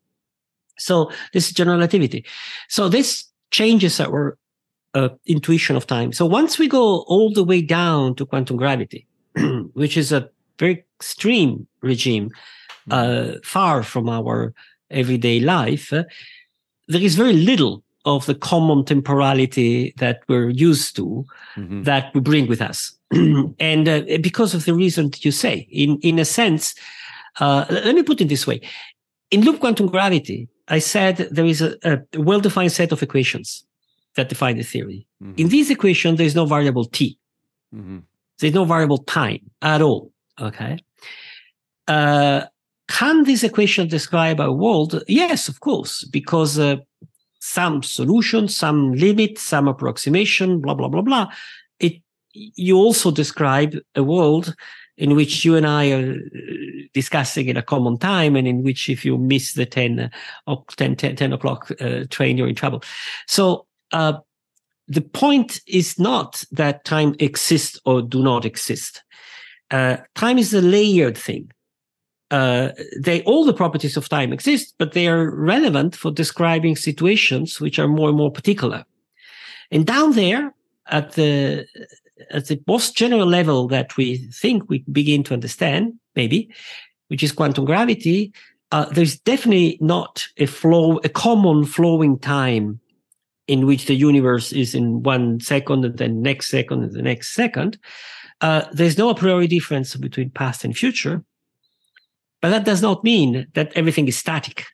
So 0.79 1.11
this 1.33 1.47
is 1.47 1.53
general 1.53 1.77
relativity. 1.77 2.23
So 2.69 2.89
this 2.89 3.25
changes 3.51 3.99
our 3.99 4.37
uh, 4.93 5.09
intuition 5.25 5.75
of 5.75 5.85
time. 5.85 6.13
So 6.13 6.25
once 6.25 6.59
we 6.59 6.67
go 6.67 7.03
all 7.07 7.31
the 7.33 7.43
way 7.43 7.61
down 7.61 8.15
to 8.15 8.25
quantum 8.25 8.57
gravity, 8.57 9.05
which 9.73 9.97
is 9.97 10.11
a 10.11 10.29
very 10.59 10.85
extreme 10.99 11.67
regime, 11.81 12.29
uh, 12.91 13.33
far 13.43 13.83
from 13.83 14.07
our 14.09 14.53
everyday 14.89 15.39
life, 15.39 15.91
uh, 15.93 16.03
there 16.87 17.01
is 17.03 17.15
very 17.15 17.33
little 17.33 17.83
of 18.07 18.25
the 18.25 18.33
common 18.35 18.85
temporality 18.85 19.93
that 19.97 20.21
we're 20.29 20.49
used 20.49 20.95
to 20.95 21.25
Mhm. 21.57 21.83
that 21.83 22.05
we 22.13 22.21
bring 22.21 22.47
with 22.47 22.61
us. 22.61 22.79
and 23.71 23.87
uh, 23.87 24.01
because 24.21 24.53
of 24.55 24.63
the 24.65 24.73
reason 24.73 25.09
that 25.11 25.23
you 25.25 25.31
say, 25.31 25.67
in, 25.71 25.99
in 26.01 26.17
a 26.19 26.25
sense, 26.25 26.73
uh, 27.39 27.65
let 27.69 27.93
me 27.95 28.03
put 28.03 28.21
it 28.21 28.29
this 28.29 28.47
way. 28.47 28.59
In 29.31 29.41
loop 29.45 29.59
quantum 29.59 29.87
gravity, 29.87 30.47
I 30.69 30.79
said 30.79 31.17
there 31.31 31.45
is 31.45 31.61
a, 31.61 31.71
a 31.83 31.99
well-defined 32.29 32.71
set 32.71 32.91
of 32.91 33.03
equations 33.03 33.65
that 34.15 34.29
define 34.29 34.57
the 34.57 34.63
theory. 34.63 35.05
Mhm. 35.21 35.33
In 35.41 35.47
these 35.49 35.69
equations, 35.69 36.17
there's 36.17 36.35
no 36.35 36.45
variable 36.45 36.85
t. 36.85 37.17
Mhm. 37.75 38.03
There's 38.39 38.53
no 38.53 38.65
variable 38.65 38.99
time 38.99 39.41
at 39.61 39.81
all. 39.81 40.11
Okay. 40.39 40.77
Uh, 41.87 42.41
can 42.87 43.23
this 43.25 43.43
equation 43.43 43.87
describe 43.87 44.39
our 44.39 44.53
world? 44.53 45.03
Yes, 45.07 45.49
of 45.49 45.59
course, 45.59 46.05
because 46.17 46.57
uh, 46.59 46.77
some 47.47 47.81
solution, 47.81 48.47
some 48.47 48.93
limit, 48.93 49.39
some 49.39 49.67
approximation, 49.67 50.59
blah 50.59 50.73
blah 50.73 50.89
blah 50.89 51.01
blah. 51.01 51.31
It 51.79 52.01
you 52.33 52.77
also 52.77 53.11
describe 53.11 53.75
a 53.95 54.03
world 54.03 54.55
in 54.97 55.15
which 55.15 55.45
you 55.45 55.55
and 55.55 55.65
I 55.65 55.91
are 55.91 56.11
uh, 56.11 56.17
discussing 56.93 57.47
in 57.47 57.57
a 57.57 57.61
common 57.61 57.97
time, 57.97 58.35
and 58.35 58.47
in 58.47 58.63
which 58.63 58.89
if 58.89 59.05
you 59.05 59.17
miss 59.17 59.53
the 59.53 59.65
10, 59.65 60.11
uh, 60.47 60.55
10, 60.75 60.95
10, 60.95 61.15
10 61.15 61.33
o'clock 61.33 61.71
uh, 61.79 62.05
train, 62.09 62.35
you're 62.35 62.47
in 62.47 62.55
trouble. 62.55 62.81
So 63.27 63.67
uh, 63.91 64.13
the 64.87 65.01
point 65.01 65.61
is 65.67 65.99
not 65.99 66.43
that 66.51 66.83
time 66.83 67.15
exists 67.19 67.79
or 67.85 68.01
do 68.01 68.23
not 68.23 68.43
exist. 68.43 69.03
Uh, 69.69 69.97
time 70.15 70.39
is 70.39 70.53
a 70.53 70.61
layered 70.61 71.17
thing. 71.17 71.51
Uh, 72.29 72.69
they 72.99 73.23
all 73.23 73.45
the 73.45 73.53
properties 73.53 73.95
of 73.95 74.09
time 74.09 74.33
exist, 74.33 74.75
but 74.77 74.91
they 74.91 75.07
are 75.07 75.31
relevant 75.31 75.95
for 75.95 76.11
describing 76.11 76.75
situations 76.75 77.61
which 77.61 77.79
are 77.79 77.87
more 77.87 78.09
and 78.09 78.17
more 78.17 78.31
particular. 78.31 78.83
And 79.71 79.85
down 79.85 80.13
there, 80.13 80.53
at 80.87 81.13
the 81.13 81.65
at 82.31 82.47
the 82.47 82.61
most 82.67 82.95
general 82.97 83.27
level 83.27 83.67
that 83.67 83.95
we 83.97 84.17
think 84.17 84.69
we 84.69 84.83
begin 84.91 85.23
to 85.23 85.33
understand, 85.33 85.93
maybe, 86.15 86.49
which 87.07 87.23
is 87.23 87.31
quantum 87.31 87.65
gravity, 87.65 88.33
uh, 88.71 88.85
there's 88.85 89.19
definitely 89.19 89.77
not 89.79 90.27
a 90.37 90.45
flow, 90.45 90.97
a 91.03 91.09
common 91.09 91.65
flowing 91.65 92.19
time 92.19 92.79
in 93.47 93.65
which 93.65 93.85
the 93.85 93.95
universe 93.95 94.51
is 94.51 94.75
in 94.75 95.03
one 95.03 95.39
second 95.39 95.85
and 95.85 95.97
then 95.97 96.21
next 96.21 96.49
second 96.49 96.83
and 96.83 96.93
the 96.93 97.01
next 97.01 97.33
second. 97.33 97.77
Uh, 98.41 98.63
there's 98.73 98.97
no 98.97 99.09
a 99.09 99.15
priori 99.15 99.47
difference 99.47 99.95
between 99.95 100.29
past 100.29 100.65
and 100.65 100.77
future, 100.77 101.23
but 102.41 102.49
that 102.49 102.65
does 102.65 102.81
not 102.81 103.03
mean 103.03 103.47
that 103.53 103.71
everything 103.75 104.07
is 104.07 104.17
static. 104.17 104.65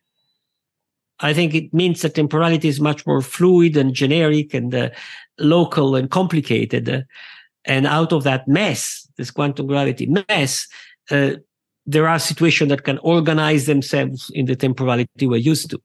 I 1.19 1.33
think 1.33 1.53
it 1.53 1.73
means 1.73 2.01
that 2.01 2.15
temporality 2.15 2.67
is 2.67 2.79
much 2.79 3.05
more 3.05 3.21
fluid 3.21 3.77
and 3.77 3.93
generic 3.93 4.53
and 4.53 4.73
uh, 4.75 4.89
local 5.39 5.95
and 5.95 6.09
complicated. 6.09 7.05
And 7.65 7.87
out 7.87 8.11
of 8.11 8.23
that 8.23 8.47
mess, 8.47 9.07
this 9.15 9.31
quantum 9.31 9.67
gravity 9.67 10.07
mess, 10.27 10.67
uh, 11.11 11.35
there 11.85 12.07
are 12.07 12.19
situations 12.19 12.69
that 12.69 12.83
can 12.83 12.97
organize 12.99 13.65
themselves 13.65 14.29
in 14.33 14.45
the 14.45 14.55
temporality 14.55 15.27
we're 15.27 15.37
used 15.37 15.69
to. 15.69 15.81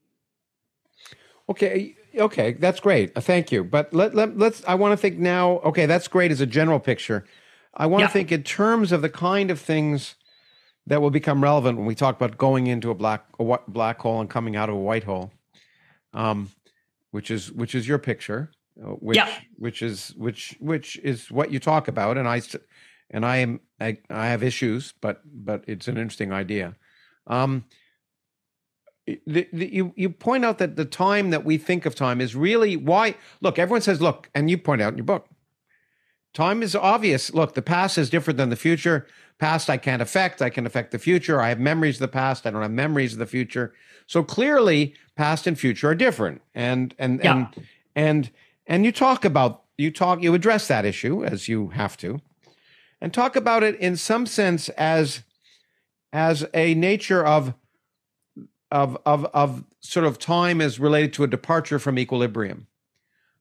Okay, 1.48 1.94
okay, 2.16 2.52
that's 2.52 2.80
great. 2.80 3.16
Uh, 3.16 3.20
thank 3.20 3.52
you. 3.52 3.64
But 3.64 3.92
let, 3.94 4.14
let 4.14 4.36
let's. 4.36 4.62
I 4.66 4.74
want 4.74 4.92
to 4.92 4.96
think 4.96 5.18
now. 5.18 5.58
Okay, 5.60 5.86
that's 5.86 6.08
great 6.08 6.30
as 6.30 6.40
a 6.40 6.46
general 6.46 6.78
picture. 6.78 7.24
I 7.74 7.86
want 7.86 8.02
to 8.02 8.08
think 8.08 8.32
in 8.32 8.42
terms 8.42 8.92
of 8.92 9.02
the 9.02 9.08
kind 9.08 9.50
of 9.50 9.60
things 9.60 10.16
that 10.88 11.02
will 11.02 11.10
become 11.10 11.42
relevant 11.42 11.76
when 11.76 11.86
we 11.86 11.94
talk 11.94 12.16
about 12.16 12.38
going 12.38 12.66
into 12.66 12.90
a 12.90 12.94
black 12.94 13.24
a 13.38 13.58
black 13.68 14.00
hole 14.00 14.20
and 14.20 14.28
coming 14.28 14.56
out 14.56 14.68
of 14.68 14.74
a 14.74 14.78
white 14.78 15.04
hole, 15.04 15.30
um, 16.14 16.50
which 17.10 17.30
is 17.30 17.52
which 17.52 17.74
is 17.74 17.86
your 17.86 17.98
picture, 17.98 18.50
uh, 18.82 18.90
which 18.90 19.16
yeah. 19.16 19.32
which 19.56 19.82
is 19.82 20.14
which 20.16 20.56
which 20.60 20.98
is 20.98 21.30
what 21.30 21.52
you 21.52 21.60
talk 21.60 21.88
about, 21.88 22.16
and 22.16 22.26
I 22.26 22.40
and 23.10 23.24
I 23.24 23.36
am 23.38 23.60
I, 23.80 23.98
I 24.08 24.28
have 24.28 24.42
issues, 24.42 24.94
but 25.00 25.22
but 25.24 25.64
it's 25.66 25.88
an 25.88 25.98
interesting 25.98 26.32
idea. 26.32 26.74
Um, 27.26 27.64
the, 29.26 29.48
the, 29.52 29.72
you 29.72 29.92
you 29.96 30.10
point 30.10 30.44
out 30.44 30.58
that 30.58 30.76
the 30.76 30.84
time 30.84 31.30
that 31.30 31.44
we 31.44 31.58
think 31.58 31.86
of 31.86 31.94
time 31.94 32.20
is 32.20 32.34
really 32.34 32.76
why. 32.76 33.14
Look, 33.40 33.58
everyone 33.58 33.82
says, 33.82 34.00
look, 34.00 34.30
and 34.34 34.50
you 34.50 34.58
point 34.58 34.82
out 34.82 34.92
in 34.92 34.98
your 34.98 35.04
book, 35.04 35.28
time 36.34 36.62
is 36.62 36.74
obvious. 36.74 37.32
Look, 37.32 37.54
the 37.54 37.62
past 37.62 37.98
is 37.98 38.10
different 38.10 38.36
than 38.38 38.50
the 38.50 38.56
future. 38.56 39.06
Past 39.38 39.70
I 39.70 39.76
can't 39.76 40.02
affect. 40.02 40.42
I 40.42 40.50
can 40.50 40.66
affect 40.66 40.90
the 40.90 40.98
future. 40.98 41.40
I 41.40 41.50
have 41.50 41.60
memories 41.60 41.96
of 41.96 42.00
the 42.00 42.08
past. 42.08 42.46
I 42.46 42.50
don't 42.50 42.62
have 42.62 42.70
memories 42.70 43.12
of 43.12 43.20
the 43.20 43.26
future. 43.26 43.72
So 44.06 44.24
clearly, 44.24 44.94
past 45.16 45.46
and 45.46 45.58
future 45.58 45.90
are 45.90 45.94
different. 45.94 46.42
And 46.54 46.94
and 46.98 47.20
yeah. 47.22 47.36
and 47.36 47.66
and 47.94 48.30
and 48.66 48.84
you 48.84 48.90
talk 48.90 49.24
about 49.24 49.62
you 49.76 49.92
talk 49.92 50.22
you 50.22 50.34
address 50.34 50.66
that 50.68 50.84
issue 50.84 51.24
as 51.24 51.48
you 51.48 51.68
have 51.68 51.96
to, 51.98 52.20
and 53.00 53.14
talk 53.14 53.36
about 53.36 53.62
it 53.62 53.76
in 53.76 53.96
some 53.96 54.26
sense 54.26 54.68
as 54.70 55.22
as 56.12 56.44
a 56.52 56.74
nature 56.74 57.24
of 57.24 57.54
of 58.72 58.98
of 59.06 59.24
of 59.26 59.64
sort 59.80 60.04
of 60.04 60.18
time 60.18 60.60
is 60.60 60.80
related 60.80 61.12
to 61.12 61.22
a 61.22 61.28
departure 61.28 61.78
from 61.78 61.96
equilibrium, 61.96 62.66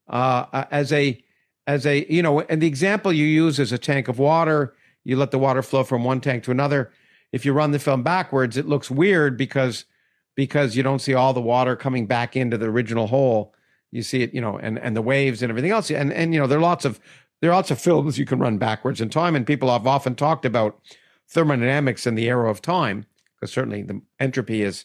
uh, 0.08 0.64
as 0.70 0.92
a 0.92 1.22
as 1.66 1.84
a 1.86 2.06
you 2.08 2.22
know, 2.22 2.40
and 2.42 2.62
the 2.62 2.68
example 2.68 3.12
you 3.12 3.26
use 3.26 3.58
is 3.58 3.72
a 3.72 3.78
tank 3.78 4.06
of 4.06 4.20
water 4.20 4.74
you 5.08 5.16
let 5.16 5.30
the 5.30 5.38
water 5.38 5.62
flow 5.62 5.84
from 5.84 6.04
one 6.04 6.20
tank 6.20 6.44
to 6.44 6.50
another. 6.50 6.92
If 7.32 7.46
you 7.46 7.54
run 7.54 7.70
the 7.70 7.78
film 7.78 8.02
backwards, 8.02 8.58
it 8.58 8.68
looks 8.68 8.90
weird 8.90 9.38
because 9.38 9.86
because 10.34 10.76
you 10.76 10.82
don't 10.82 10.98
see 10.98 11.14
all 11.14 11.32
the 11.32 11.40
water 11.40 11.76
coming 11.76 12.06
back 12.06 12.36
into 12.36 12.58
the 12.58 12.66
original 12.66 13.06
hole. 13.06 13.54
You 13.90 14.02
see 14.02 14.22
it, 14.22 14.34
you 14.34 14.40
know, 14.42 14.58
and 14.58 14.78
and 14.78 14.94
the 14.94 15.00
waves 15.00 15.40
and 15.42 15.48
everything 15.48 15.70
else. 15.70 15.90
And 15.90 16.12
and 16.12 16.34
you 16.34 16.40
know, 16.40 16.46
there 16.46 16.58
are 16.58 16.62
lots 16.62 16.84
of 16.84 17.00
there 17.40 17.50
are 17.50 17.54
lots 17.54 17.70
of 17.70 17.80
films 17.80 18.18
you 18.18 18.26
can 18.26 18.38
run 18.38 18.58
backwards 18.58 19.00
in 19.00 19.08
time, 19.08 19.34
and 19.34 19.46
people 19.46 19.72
have 19.72 19.86
often 19.86 20.14
talked 20.14 20.44
about 20.44 20.78
thermodynamics 21.26 22.06
and 22.06 22.16
the 22.16 22.28
arrow 22.28 22.50
of 22.50 22.60
time 22.60 23.06
because 23.34 23.50
certainly 23.50 23.80
the 23.80 24.02
entropy 24.20 24.62
is. 24.62 24.84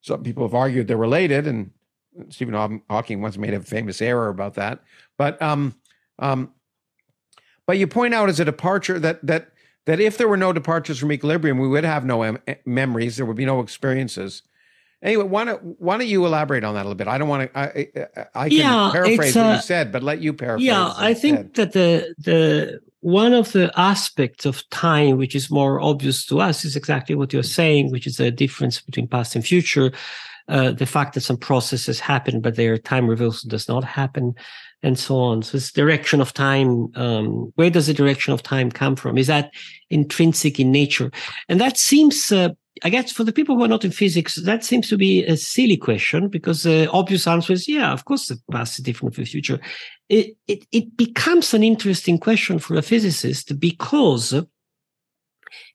Some 0.00 0.24
people 0.24 0.42
have 0.42 0.54
argued 0.54 0.88
they're 0.88 0.96
related, 0.96 1.46
and 1.46 1.70
Stephen 2.30 2.82
Hawking 2.90 3.22
once 3.22 3.38
made 3.38 3.54
a 3.54 3.60
famous 3.60 4.02
error 4.02 4.26
about 4.26 4.54
that. 4.54 4.82
But 5.16 5.40
um, 5.40 5.76
um, 6.18 6.52
but 7.66 7.78
you 7.78 7.86
point 7.86 8.14
out 8.14 8.28
as 8.28 8.40
a 8.40 8.44
departure 8.44 8.98
that 8.98 9.24
that 9.26 9.52
that 9.86 10.00
if 10.00 10.16
there 10.16 10.28
were 10.28 10.36
no 10.36 10.52
departures 10.52 10.98
from 10.98 11.12
equilibrium, 11.12 11.58
we 11.58 11.68
would 11.68 11.84
have 11.84 12.04
no 12.04 12.22
em- 12.22 12.38
memories. 12.64 13.16
There 13.16 13.26
would 13.26 13.36
be 13.36 13.44
no 13.44 13.60
experiences. 13.60 14.42
Anyway, 15.02 15.24
why 15.24 15.44
don't 15.44 15.80
why 15.80 15.98
don't 15.98 16.06
you 16.06 16.24
elaborate 16.24 16.62
on 16.62 16.74
that 16.74 16.82
a 16.82 16.88
little 16.88 16.94
bit? 16.94 17.08
I 17.08 17.18
don't 17.18 17.28
want 17.28 17.52
to. 17.52 17.58
I, 17.58 17.88
I 18.34 18.48
can 18.48 18.58
yeah, 18.58 18.90
paraphrase 18.92 19.34
what 19.34 19.46
uh, 19.46 19.54
you 19.54 19.60
said, 19.60 19.90
but 19.90 20.02
let 20.02 20.20
you 20.20 20.32
paraphrase. 20.32 20.66
Yeah, 20.66 20.94
I 20.96 21.12
think 21.14 21.54
that 21.54 21.72
the 21.72 22.14
the 22.18 22.80
one 23.00 23.32
of 23.32 23.50
the 23.50 23.72
aspects 23.76 24.46
of 24.46 24.68
time 24.70 25.16
which 25.16 25.34
is 25.34 25.50
more 25.50 25.80
obvious 25.80 26.24
to 26.26 26.40
us 26.40 26.64
is 26.64 26.76
exactly 26.76 27.16
what 27.16 27.32
you're 27.32 27.42
saying, 27.42 27.90
which 27.90 28.06
is 28.06 28.16
the 28.16 28.30
difference 28.30 28.80
between 28.80 29.08
past 29.08 29.34
and 29.34 29.44
future. 29.44 29.92
Uh, 30.48 30.72
the 30.72 30.86
fact 30.86 31.14
that 31.14 31.20
some 31.20 31.36
processes 31.36 32.00
happen, 32.00 32.40
but 32.40 32.56
their 32.56 32.76
time 32.76 33.08
reversal 33.08 33.48
does 33.48 33.68
not 33.68 33.84
happen 33.84 34.34
and 34.82 34.98
so 34.98 35.16
on. 35.18 35.42
So 35.42 35.52
this 35.52 35.72
direction 35.72 36.20
of 36.20 36.34
time, 36.34 36.88
um, 36.96 37.52
where 37.54 37.70
does 37.70 37.86
the 37.86 37.94
direction 37.94 38.32
of 38.32 38.42
time 38.42 38.70
come 38.70 38.96
from? 38.96 39.16
Is 39.16 39.28
that 39.28 39.52
intrinsic 39.90 40.58
in 40.58 40.72
nature? 40.72 41.10
And 41.48 41.60
that 41.60 41.78
seems, 41.78 42.32
uh, 42.32 42.50
I 42.82 42.90
guess, 42.90 43.12
for 43.12 43.22
the 43.22 43.32
people 43.32 43.56
who 43.56 43.62
are 43.62 43.68
not 43.68 43.84
in 43.84 43.92
physics, 43.92 44.34
that 44.34 44.64
seems 44.64 44.88
to 44.88 44.96
be 44.96 45.24
a 45.24 45.36
silly 45.36 45.76
question 45.76 46.28
because 46.28 46.64
the 46.64 46.90
obvious 46.90 47.26
answer 47.26 47.52
is, 47.52 47.68
yeah, 47.68 47.92
of 47.92 48.04
course, 48.04 48.26
the 48.26 48.40
past 48.50 48.78
is 48.78 48.84
different 48.84 49.14
from 49.14 49.24
the 49.24 49.30
future. 49.30 49.60
It, 50.08 50.36
it, 50.48 50.66
it 50.72 50.96
becomes 50.96 51.54
an 51.54 51.62
interesting 51.62 52.18
question 52.18 52.58
for 52.58 52.74
a 52.74 52.82
physicist 52.82 53.58
because 53.60 54.34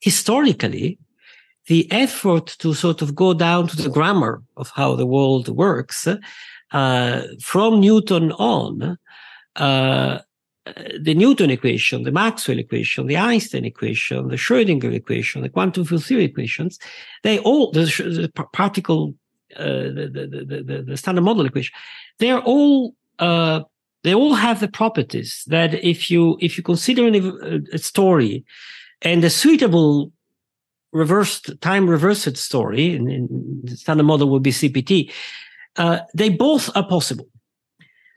historically, 0.02 1.00
the 1.68 1.92
effort 1.92 2.48
to 2.60 2.74
sort 2.74 3.02
of 3.02 3.14
go 3.14 3.34
down 3.34 3.68
to 3.68 3.76
the 3.76 3.90
grammar 3.90 4.42
of 4.56 4.72
how 4.76 4.96
the 4.96 5.06
world 5.06 5.50
works 5.50 6.08
uh, 6.72 7.22
from 7.42 7.80
Newton 7.80 8.32
on, 8.34 8.98
uh, 9.56 10.20
the 11.00 11.14
Newton 11.14 11.50
equation, 11.50 12.04
the 12.04 12.12
Maxwell 12.12 12.60
equation, 12.60 13.08
the 13.08 13.18
Einstein 13.18 13.66
equation, 13.66 14.28
the 14.28 14.36
Schrodinger 14.36 14.94
equation, 14.94 15.42
the 15.42 15.50
quantum 15.50 15.86
field 15.86 16.04
theory 16.04 16.26
equations, 16.26 16.80
they 17.24 17.40
all, 17.40 17.72
the, 17.72 17.86
the 17.86 18.32
particle, 18.54 19.14
uh, 19.56 19.64
the, 19.64 20.10
the, 20.12 20.64
the, 20.64 20.84
the, 20.84 20.98
standard 20.98 21.22
model 21.22 21.46
equation, 21.46 21.74
they're 22.20 22.42
all, 22.42 22.96
uh, 23.20 23.62
they 24.04 24.14
all 24.14 24.34
have 24.34 24.60
the 24.60 24.68
properties 24.68 25.44
that 25.48 25.74
if 25.84 26.12
you, 26.12 26.38
if 26.42 26.58
you 26.58 26.64
consider 26.64 27.08
a, 27.08 27.62
a 27.74 27.78
story 27.78 28.46
and 29.02 29.24
a 29.24 29.30
suitable 29.30 30.12
reversed 30.92 31.60
time 31.62 31.90
reversed 31.90 32.38
story, 32.38 32.96
in, 32.96 33.10
in 33.10 33.62
the 33.64 33.78
standard 33.78 34.04
model 34.04 34.30
would 34.30 34.44
be 34.44 34.52
CPT, 34.52 35.12
uh, 35.78 36.00
they 36.14 36.30
both 36.30 36.76
are 36.76 36.88
possible. 36.88 37.28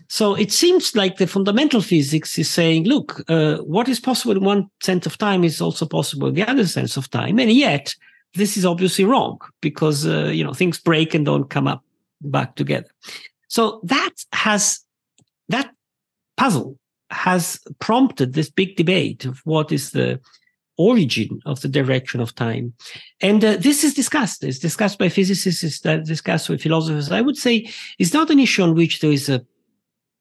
So 0.08 0.34
it 0.34 0.50
seems 0.50 0.96
like 0.96 1.18
the 1.18 1.26
fundamental 1.28 1.80
physics 1.80 2.36
is 2.36 2.50
saying, 2.50 2.84
look, 2.84 3.22
uh, 3.28 3.58
what 3.58 3.88
is 3.88 4.00
possible 4.00 4.36
in 4.36 4.42
one 4.42 4.68
sense 4.82 5.06
of 5.06 5.16
time 5.18 5.44
is 5.44 5.60
also 5.60 5.86
possible 5.86 6.28
in 6.28 6.34
the 6.34 6.48
other 6.50 6.66
sense 6.66 6.96
of 6.96 7.08
time. 7.10 7.38
And 7.38 7.52
yet, 7.52 7.94
this 8.34 8.56
is 8.56 8.64
obviously 8.64 9.04
wrong 9.04 9.38
because, 9.60 10.06
uh, 10.06 10.24
you 10.24 10.42
know, 10.42 10.52
things 10.52 10.80
break 10.80 11.14
and 11.14 11.24
don't 11.24 11.48
come 11.48 11.68
up 11.68 11.84
back 12.22 12.56
together. 12.56 12.88
So 13.46 13.80
that 13.84 14.10
has, 14.32 14.80
that 15.48 15.70
puzzle 16.36 16.76
has 17.10 17.60
prompted 17.78 18.32
this 18.32 18.50
big 18.50 18.76
debate 18.76 19.24
of 19.24 19.40
what 19.44 19.70
is 19.70 19.92
the 19.92 20.20
origin 20.80 21.40
of 21.44 21.60
the 21.60 21.68
direction 21.68 22.20
of 22.20 22.34
time. 22.34 22.72
And 23.20 23.44
uh, 23.44 23.56
this 23.56 23.84
is 23.84 23.92
discussed. 23.92 24.42
It's 24.42 24.58
discussed 24.58 24.98
by 24.98 25.10
physicists, 25.10 25.62
it's 25.62 25.80
discussed 25.80 26.48
with 26.48 26.62
philosophers. 26.62 27.12
I 27.12 27.20
would 27.20 27.36
say 27.36 27.68
it's 27.98 28.14
not 28.14 28.30
an 28.30 28.40
issue 28.40 28.62
on 28.62 28.74
which 28.74 29.00
there 29.00 29.12
is 29.12 29.28
a 29.28 29.44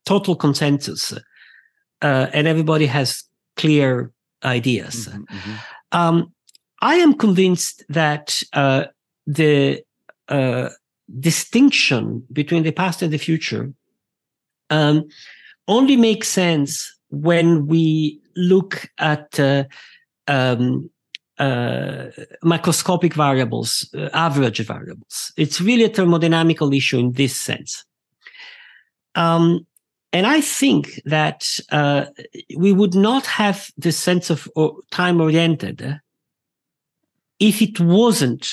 total 0.05 0.35
consensus 0.35 1.13
uh, 2.01 2.27
and 2.33 2.45
everybody 2.47 2.87
has 2.87 3.23
clear 3.55 4.11
ideas. 4.43 5.07
Mm-hmm, 5.07 5.23
mm-hmm. 5.23 5.55
Um, 5.91 6.33
I 6.81 6.95
am 6.95 7.13
convinced 7.13 7.83
that 7.89 8.41
uh, 8.53 8.85
the 9.27 9.83
uh, 10.27 10.69
distinction 11.19 12.23
between 12.31 12.63
the 12.63 12.71
past 12.71 13.01
and 13.01 13.13
the 13.13 13.17
future 13.17 13.73
um, 14.69 15.07
only 15.67 15.95
makes 15.95 16.27
sense 16.27 16.99
when 17.09 17.65
we 17.67 18.19
look 18.35 18.89
at 18.97 19.39
uh, 19.39 19.63
um, 20.29 20.89
uh, 21.37 22.05
microscopic 22.43 23.13
variables, 23.13 23.89
uh, 23.97 24.09
average 24.13 24.59
variables. 24.59 25.33
It's 25.37 25.59
really 25.61 25.85
a 25.85 25.89
thermodynamical 25.89 26.75
issue 26.75 26.99
in 26.99 27.13
this 27.13 27.35
sense. 27.35 27.85
Um, 29.15 29.65
and 30.11 30.25
I 30.25 30.41
think 30.41 31.01
that 31.05 31.47
uh, 31.71 32.05
we 32.57 32.73
would 32.73 32.95
not 32.95 33.25
have 33.25 33.71
the 33.77 33.91
sense 33.91 34.29
of 34.29 34.47
time 34.91 35.21
oriented 35.21 35.99
if 37.39 37.61
it 37.61 37.79
wasn't 37.79 38.47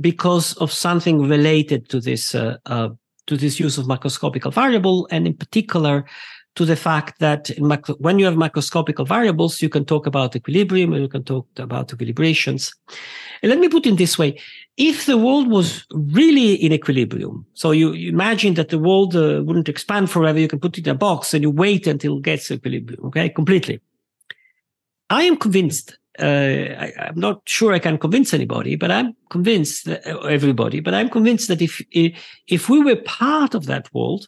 because 0.00 0.54
of 0.58 0.72
something 0.72 1.28
related 1.28 1.88
to 1.88 2.00
this 2.00 2.34
uh, 2.34 2.58
uh, 2.66 2.90
to 3.26 3.36
this 3.36 3.58
use 3.58 3.78
of 3.78 3.86
macroscopical 3.86 4.52
variable, 4.52 5.08
and 5.10 5.26
in 5.26 5.34
particular 5.34 6.04
to 6.56 6.64
the 6.64 6.76
fact 6.76 7.20
that 7.20 7.50
macro- 7.58 7.96
when 7.96 8.18
you 8.18 8.24
have 8.24 8.34
macroscopical 8.34 9.06
variables, 9.06 9.62
you 9.62 9.68
can 9.68 9.84
talk 9.84 10.06
about 10.06 10.34
equilibrium 10.34 10.92
and 10.92 11.02
you 11.02 11.08
can 11.08 11.22
talk 11.22 11.46
about 11.58 11.88
equilibrations. 11.88 12.74
And 13.42 13.50
let 13.50 13.60
me 13.60 13.68
put 13.68 13.86
it 13.86 13.90
in 13.90 13.96
this 13.96 14.18
way. 14.18 14.40
If 14.76 15.06
the 15.06 15.18
world 15.18 15.48
was 15.48 15.86
really 15.92 16.54
in 16.54 16.72
equilibrium, 16.72 17.46
so 17.54 17.70
you, 17.70 17.92
you 17.92 18.10
imagine 18.10 18.54
that 18.54 18.70
the 18.70 18.78
world 18.78 19.14
uh, 19.14 19.42
wouldn't 19.44 19.68
expand 19.68 20.10
forever, 20.10 20.38
you 20.38 20.48
can 20.48 20.58
put 20.58 20.78
it 20.78 20.86
in 20.86 20.90
a 20.90 20.98
box 20.98 21.34
and 21.34 21.42
you 21.42 21.50
wait 21.50 21.86
until 21.86 22.16
it 22.16 22.22
gets 22.22 22.50
equilibrium, 22.50 23.04
okay, 23.06 23.28
completely. 23.28 23.80
I 25.10 25.22
am 25.22 25.36
convinced 25.36 25.96
uh, 26.18 26.24
I, 26.24 26.92
am 26.96 27.20
not 27.20 27.42
sure 27.44 27.74
I 27.74 27.78
can 27.78 27.98
convince 27.98 28.32
anybody, 28.32 28.74
but 28.76 28.90
I'm 28.90 29.14
convinced 29.28 29.84
that 29.84 30.06
uh, 30.06 30.20
everybody. 30.20 30.80
But 30.80 30.94
I'm 30.94 31.10
convinced 31.10 31.48
that 31.48 31.60
if 31.60 31.82
if 31.90 32.70
we 32.70 32.82
were 32.82 32.96
part 32.96 33.54
of 33.54 33.66
that 33.66 33.92
world, 33.92 34.26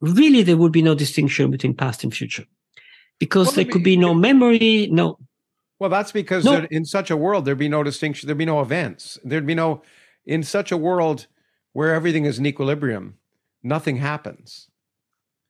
really 0.00 0.42
there 0.42 0.56
would 0.56 0.72
be 0.72 0.82
no 0.82 0.94
distinction 0.94 1.50
between 1.50 1.74
past 1.74 2.04
and 2.04 2.14
future 2.14 2.44
because 3.18 3.48
well, 3.48 3.56
there 3.56 3.64
could 3.64 3.84
be 3.84 3.96
no 3.96 4.14
memory 4.14 4.88
no 4.90 5.18
well 5.78 5.90
that's 5.90 6.12
because 6.12 6.44
no. 6.44 6.66
in 6.70 6.84
such 6.84 7.10
a 7.10 7.16
world 7.16 7.44
there'd 7.44 7.58
be 7.58 7.68
no 7.68 7.82
distinction 7.82 8.26
there'd 8.26 8.38
be 8.38 8.44
no 8.44 8.60
events 8.60 9.18
there'd 9.24 9.46
be 9.46 9.54
no 9.54 9.82
in 10.26 10.42
such 10.42 10.70
a 10.70 10.76
world 10.76 11.26
where 11.72 11.94
everything 11.94 12.24
is 12.24 12.38
in 12.38 12.46
equilibrium 12.46 13.16
nothing 13.62 13.96
happens 13.96 14.68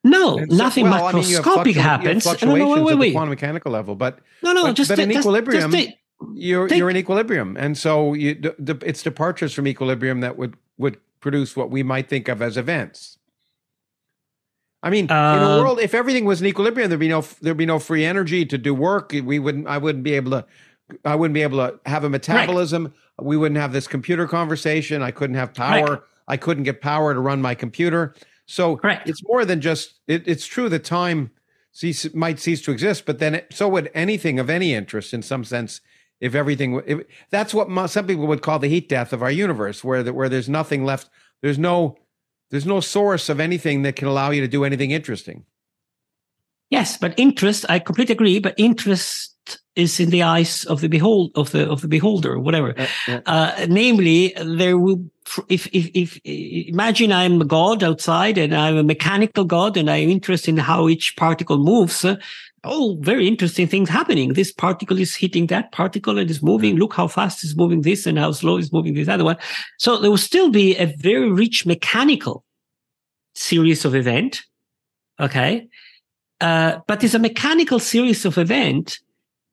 no, 0.03 0.37
so, 0.37 0.45
nothing 0.45 0.89
well, 0.89 1.11
macroscopic 1.11 1.59
I 1.59 1.63
mean, 1.63 1.75
happens. 1.75 2.25
no, 2.25 2.55
no, 2.55 2.69
wait, 2.69 2.83
wait, 2.83 2.83
wait. 2.83 2.93
at 2.93 2.99
the 2.99 3.11
quantum 3.11 3.29
mechanical 3.31 3.71
level, 3.71 3.95
but 3.95 4.19
no, 4.41 4.53
no, 4.53 4.63
but, 4.63 4.73
just 4.73 4.89
but 4.89 4.97
in 4.97 5.09
just, 5.09 5.19
equilibrium, 5.19 5.71
just 5.71 5.89
you're 6.33 6.67
take, 6.69 6.77
you're 6.77 6.89
in 6.89 6.95
equilibrium, 6.95 7.57
and 7.57 7.77
so 7.77 8.13
you, 8.13 8.35
the, 8.35 8.81
it's 8.85 9.03
departures 9.03 9.53
from 9.53 9.67
equilibrium 9.67 10.21
that 10.21 10.37
would 10.37 10.55
would 10.77 10.97
produce 11.19 11.57
what 11.57 11.69
we 11.69 11.83
might 11.83 12.07
think 12.07 12.29
of 12.29 12.41
as 12.41 12.55
events. 12.55 13.17
I 14.81 14.89
mean, 14.89 15.11
uh, 15.11 15.35
in 15.35 15.43
a 15.43 15.49
uh, 15.49 15.61
world, 15.61 15.79
if 15.79 15.93
everything 15.93 16.25
was 16.25 16.41
in 16.41 16.47
equilibrium, 16.47 16.89
there'd 16.89 16.99
be 16.99 17.09
no 17.09 17.21
there'd 17.41 17.57
be 17.57 17.65
no 17.65 17.79
free 17.79 18.05
energy 18.05 18.45
to 18.45 18.57
do 18.57 18.73
work. 18.73 19.11
We 19.11 19.39
wouldn't. 19.39 19.67
I 19.67 19.77
wouldn't 19.77 20.03
be 20.03 20.13
able 20.13 20.31
to. 20.31 20.45
I 21.05 21.15
wouldn't 21.15 21.33
be 21.33 21.43
able 21.43 21.57
to 21.57 21.79
have 21.85 22.03
a 22.03 22.09
metabolism. 22.09 22.85
Right. 22.85 22.93
We 23.21 23.37
wouldn't 23.37 23.59
have 23.59 23.73
this 23.73 23.87
computer 23.87 24.27
conversation. 24.27 25.01
I 25.01 25.11
couldn't 25.11 25.35
have 25.35 25.53
power. 25.53 25.85
Right. 25.85 26.01
I 26.27 26.37
couldn't 26.37 26.63
get 26.63 26.81
power 26.81 27.13
to 27.13 27.19
run 27.19 27.41
my 27.41 27.55
computer. 27.55 28.15
So 28.45 28.79
it's 29.05 29.21
more 29.27 29.45
than 29.45 29.61
just. 29.61 29.99
It, 30.07 30.27
it's 30.27 30.45
true 30.45 30.69
that 30.69 30.83
time 30.83 31.31
cease, 31.71 32.13
might 32.13 32.39
cease 32.39 32.61
to 32.63 32.71
exist, 32.71 33.05
but 33.05 33.19
then 33.19 33.35
it, 33.35 33.47
so 33.51 33.67
would 33.69 33.91
anything 33.93 34.39
of 34.39 34.49
any 34.49 34.73
interest 34.73 35.13
in 35.13 35.21
some 35.21 35.43
sense. 35.43 35.81
If 36.19 36.35
everything, 36.35 36.81
if, 36.85 36.99
that's 37.29 37.53
what 37.53 37.89
some 37.89 38.05
people 38.05 38.27
would 38.27 38.41
call 38.41 38.59
the 38.59 38.67
heat 38.67 38.89
death 38.89 39.13
of 39.13 39.23
our 39.23 39.31
universe, 39.31 39.85
where 39.85 40.03
the, 40.03 40.13
where 40.13 40.27
there's 40.27 40.49
nothing 40.49 40.83
left. 40.83 41.09
There's 41.41 41.57
no 41.57 41.97
there's 42.49 42.65
no 42.65 42.79
source 42.79 43.29
of 43.29 43.39
anything 43.39 43.83
that 43.83 43.95
can 43.95 44.07
allow 44.07 44.31
you 44.31 44.41
to 44.41 44.47
do 44.47 44.63
anything 44.63 44.91
interesting. 44.91 45.45
Yes, 46.69 46.97
but 46.97 47.13
interest, 47.17 47.65
I 47.67 47.79
completely 47.79 48.13
agree, 48.13 48.39
but 48.39 48.53
interest 48.57 49.35
is 49.75 49.99
in 49.99 50.09
the 50.09 50.21
eyes 50.21 50.65
of 50.65 50.81
the 50.81 50.89
behold 50.89 51.31
of 51.35 51.51
the 51.51 51.67
of 51.67 51.81
the 51.81 51.87
beholder, 51.87 52.37
whatever. 52.37 52.79
Uh, 52.79 52.87
yeah. 53.07 53.19
uh, 53.25 53.65
namely, 53.67 54.33
there 54.35 54.77
will 54.77 55.03
if, 55.47 55.67
if 55.67 55.89
if 55.95 56.19
imagine 56.25 57.11
I'm 57.11 57.41
a 57.41 57.45
god 57.45 57.83
outside 57.83 58.37
and 58.37 58.55
I'm 58.55 58.77
a 58.77 58.83
mechanical 58.83 59.45
god 59.45 59.77
and 59.77 59.89
I'm 59.89 60.09
interested 60.09 60.51
in 60.51 60.57
how 60.57 60.89
each 60.89 61.15
particle 61.15 61.57
moves. 61.57 62.05
Uh, 62.05 62.17
oh, 62.63 62.97
very 63.01 63.27
interesting 63.27 63.67
things 63.67 63.89
happening. 63.89 64.33
This 64.33 64.51
particle 64.51 64.99
is 64.99 65.15
hitting 65.15 65.47
that 65.47 65.71
particle 65.71 66.17
and 66.17 66.29
is 66.29 66.41
moving. 66.41 66.75
Look 66.77 66.93
how 66.93 67.07
fast 67.07 67.43
it's 67.43 67.55
moving 67.55 67.81
this 67.81 68.05
and 68.05 68.17
how 68.17 68.31
slow 68.31 68.57
it's 68.57 68.73
moving 68.73 68.93
this 68.93 69.07
other 69.07 69.23
one. 69.23 69.37
So 69.77 69.97
there 69.97 70.09
will 70.09 70.17
still 70.17 70.49
be 70.49 70.75
a 70.77 70.85
very 70.97 71.31
rich 71.31 71.65
mechanical 71.65 72.43
series 73.35 73.85
of 73.85 73.95
event. 73.95 74.43
Okay. 75.19 75.67
Uh, 76.41 76.79
but 76.87 77.03
it's 77.03 77.13
a 77.13 77.19
mechanical 77.19 77.79
series 77.79 78.25
of 78.25 78.37
event 78.37 78.99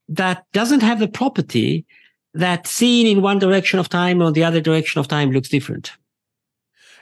that 0.08 0.44
doesn't 0.52 0.82
have 0.82 1.00
the 1.00 1.08
property 1.08 1.84
that 2.34 2.66
seen 2.66 3.06
in 3.06 3.22
one 3.22 3.38
direction 3.38 3.78
of 3.78 3.88
time 3.88 4.22
or 4.22 4.30
the 4.30 4.44
other 4.44 4.60
direction 4.60 5.00
of 5.00 5.08
time 5.08 5.30
looks 5.30 5.48
different. 5.48 5.92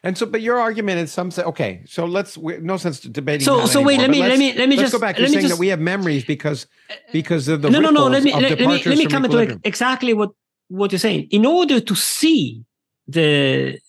And 0.05 0.19
so, 0.19 0.27
but 0.27 0.43
your 0.43 0.61
argument 0.61 1.01
is 1.01 1.11
some 1.11 1.31
say, 1.31 1.43
okay, 1.45 1.83
so 1.87 2.05
let's, 2.05 2.37
no 2.37 2.77
sense 2.77 3.01
debating. 3.01 3.43
So, 3.43 3.65
so 3.65 3.81
anymore, 3.81 3.87
wait, 3.87 3.99
let 4.01 4.11
me, 4.11 4.21
let 4.21 4.39
me, 4.39 4.53
let 4.53 4.69
me 4.69 4.77
just 4.77 4.93
go 4.93 4.99
back. 4.99 5.19
You're 5.19 5.29
saying 5.29 5.41
just, 5.41 5.55
that 5.55 5.59
we 5.59 5.69
have 5.69 5.81
memories 5.81 6.27
because, 6.27 6.67
because 7.11 7.49
of 7.49 7.63
the 7.63 7.71
no, 7.71 7.81
no, 7.81 7.89
no. 7.89 8.07
Let 8.09 8.23
me, 8.23 8.33
let, 8.35 8.61
let 8.61 8.69
me, 8.69 8.83
let 8.85 8.99
me 8.99 9.07
come 9.07 9.23
to 9.23 9.59
exactly 9.65 10.13
what, 10.13 10.33
what 10.69 10.93
you're 10.93 10.99
saying. 10.99 11.29
In 11.31 11.47
order 11.47 11.81
to 11.81 11.95
see 11.95 12.63
the, 13.09 13.81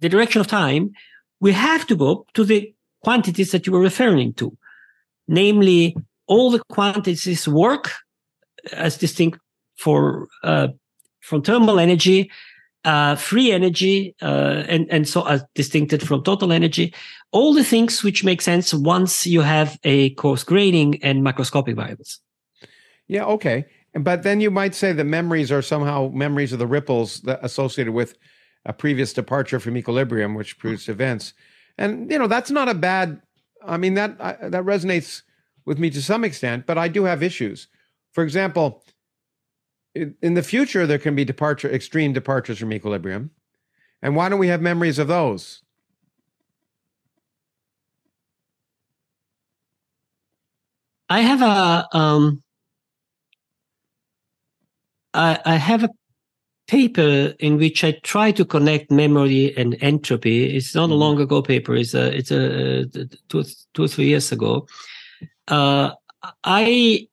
the 0.00 0.10
direction 0.10 0.42
of 0.42 0.48
time, 0.48 0.92
we 1.40 1.52
have 1.52 1.86
to 1.86 1.96
go 1.96 2.26
to 2.34 2.44
the 2.44 2.74
quantities 3.02 3.52
that 3.52 3.66
you 3.66 3.72
were 3.72 3.80
referring 3.80 4.34
to, 4.34 4.54
namely 5.28 5.96
all 6.26 6.50
the 6.50 6.60
quantities 6.68 7.48
work 7.48 7.90
as 8.72 8.98
distinct 8.98 9.38
for 9.78 10.28
uh, 10.42 10.68
from 11.20 11.40
thermal 11.40 11.78
energy, 11.78 12.30
uh, 12.86 13.16
free 13.16 13.50
energy, 13.50 14.14
uh, 14.22 14.62
and 14.68 14.86
and 14.90 15.08
so 15.08 15.26
as 15.26 15.44
distincted 15.54 16.06
from 16.06 16.22
total 16.22 16.52
energy. 16.52 16.94
All 17.32 17.52
the 17.52 17.64
things 17.64 18.02
which 18.02 18.24
make 18.24 18.40
sense 18.40 18.72
once 18.72 19.26
you 19.26 19.42
have 19.42 19.78
a 19.82 20.10
coarse 20.10 20.44
graining 20.44 21.02
and 21.02 21.22
macroscopic 21.22 21.74
variables. 21.74 22.20
Yeah. 23.08 23.24
Okay. 23.24 23.66
But 23.94 24.22
then 24.22 24.40
you 24.40 24.50
might 24.50 24.74
say 24.74 24.92
that 24.92 25.04
memories 25.04 25.50
are 25.50 25.62
somehow 25.62 26.10
memories 26.14 26.52
of 26.52 26.58
the 26.58 26.66
ripples 26.66 27.26
associated 27.42 27.92
with 27.92 28.16
a 28.64 28.72
previous 28.72 29.12
departure 29.12 29.58
from 29.58 29.76
equilibrium, 29.76 30.34
which 30.34 30.58
produced 30.58 30.88
events. 30.88 31.34
And 31.78 32.10
you 32.10 32.18
know 32.18 32.28
that's 32.28 32.50
not 32.50 32.68
a 32.68 32.74
bad. 32.74 33.20
I 33.64 33.78
mean 33.78 33.94
that 33.94 34.18
that 34.18 34.64
resonates 34.64 35.22
with 35.64 35.78
me 35.78 35.90
to 35.90 36.00
some 36.00 36.24
extent, 36.24 36.66
but 36.66 36.78
I 36.78 36.86
do 36.86 37.04
have 37.04 37.22
issues. 37.22 37.66
For 38.12 38.22
example, 38.22 38.84
in 40.22 40.34
the 40.34 40.42
future 40.42 40.86
there 40.86 40.98
can 40.98 41.14
be 41.14 41.24
departure, 41.24 41.70
extreme 41.70 42.12
departures 42.12 42.58
from 42.58 42.72
equilibrium, 42.72 43.30
and 44.02 44.14
why 44.16 44.28
don't 44.28 44.38
we 44.38 44.48
have 44.48 44.60
memories 44.60 44.98
of 44.98 45.08
those? 45.08 45.62
I 51.08 51.20
have 51.20 51.42
a 51.42 51.96
um, 51.96 52.42
I, 55.14 55.38
I 55.44 55.54
have 55.56 55.84
a 55.84 55.90
paper 56.66 57.34
in 57.38 57.58
which 57.58 57.84
I 57.84 57.92
try 58.02 58.32
to 58.32 58.44
connect 58.44 58.90
memory 58.90 59.56
and 59.56 59.76
entropy. 59.80 60.56
It's 60.56 60.74
not 60.74 60.84
a 60.84 60.86
mm-hmm. 60.88 60.98
long 60.98 61.20
ago 61.20 61.42
paper. 61.42 61.76
It's 61.76 61.94
a 61.94 62.16
it's 62.16 62.30
a, 62.30 62.86
two 63.28 63.44
two 63.74 63.84
or 63.84 63.88
three 63.88 64.06
years 64.06 64.32
ago. 64.32 64.66
Uh, 65.48 65.92
I 66.44 67.08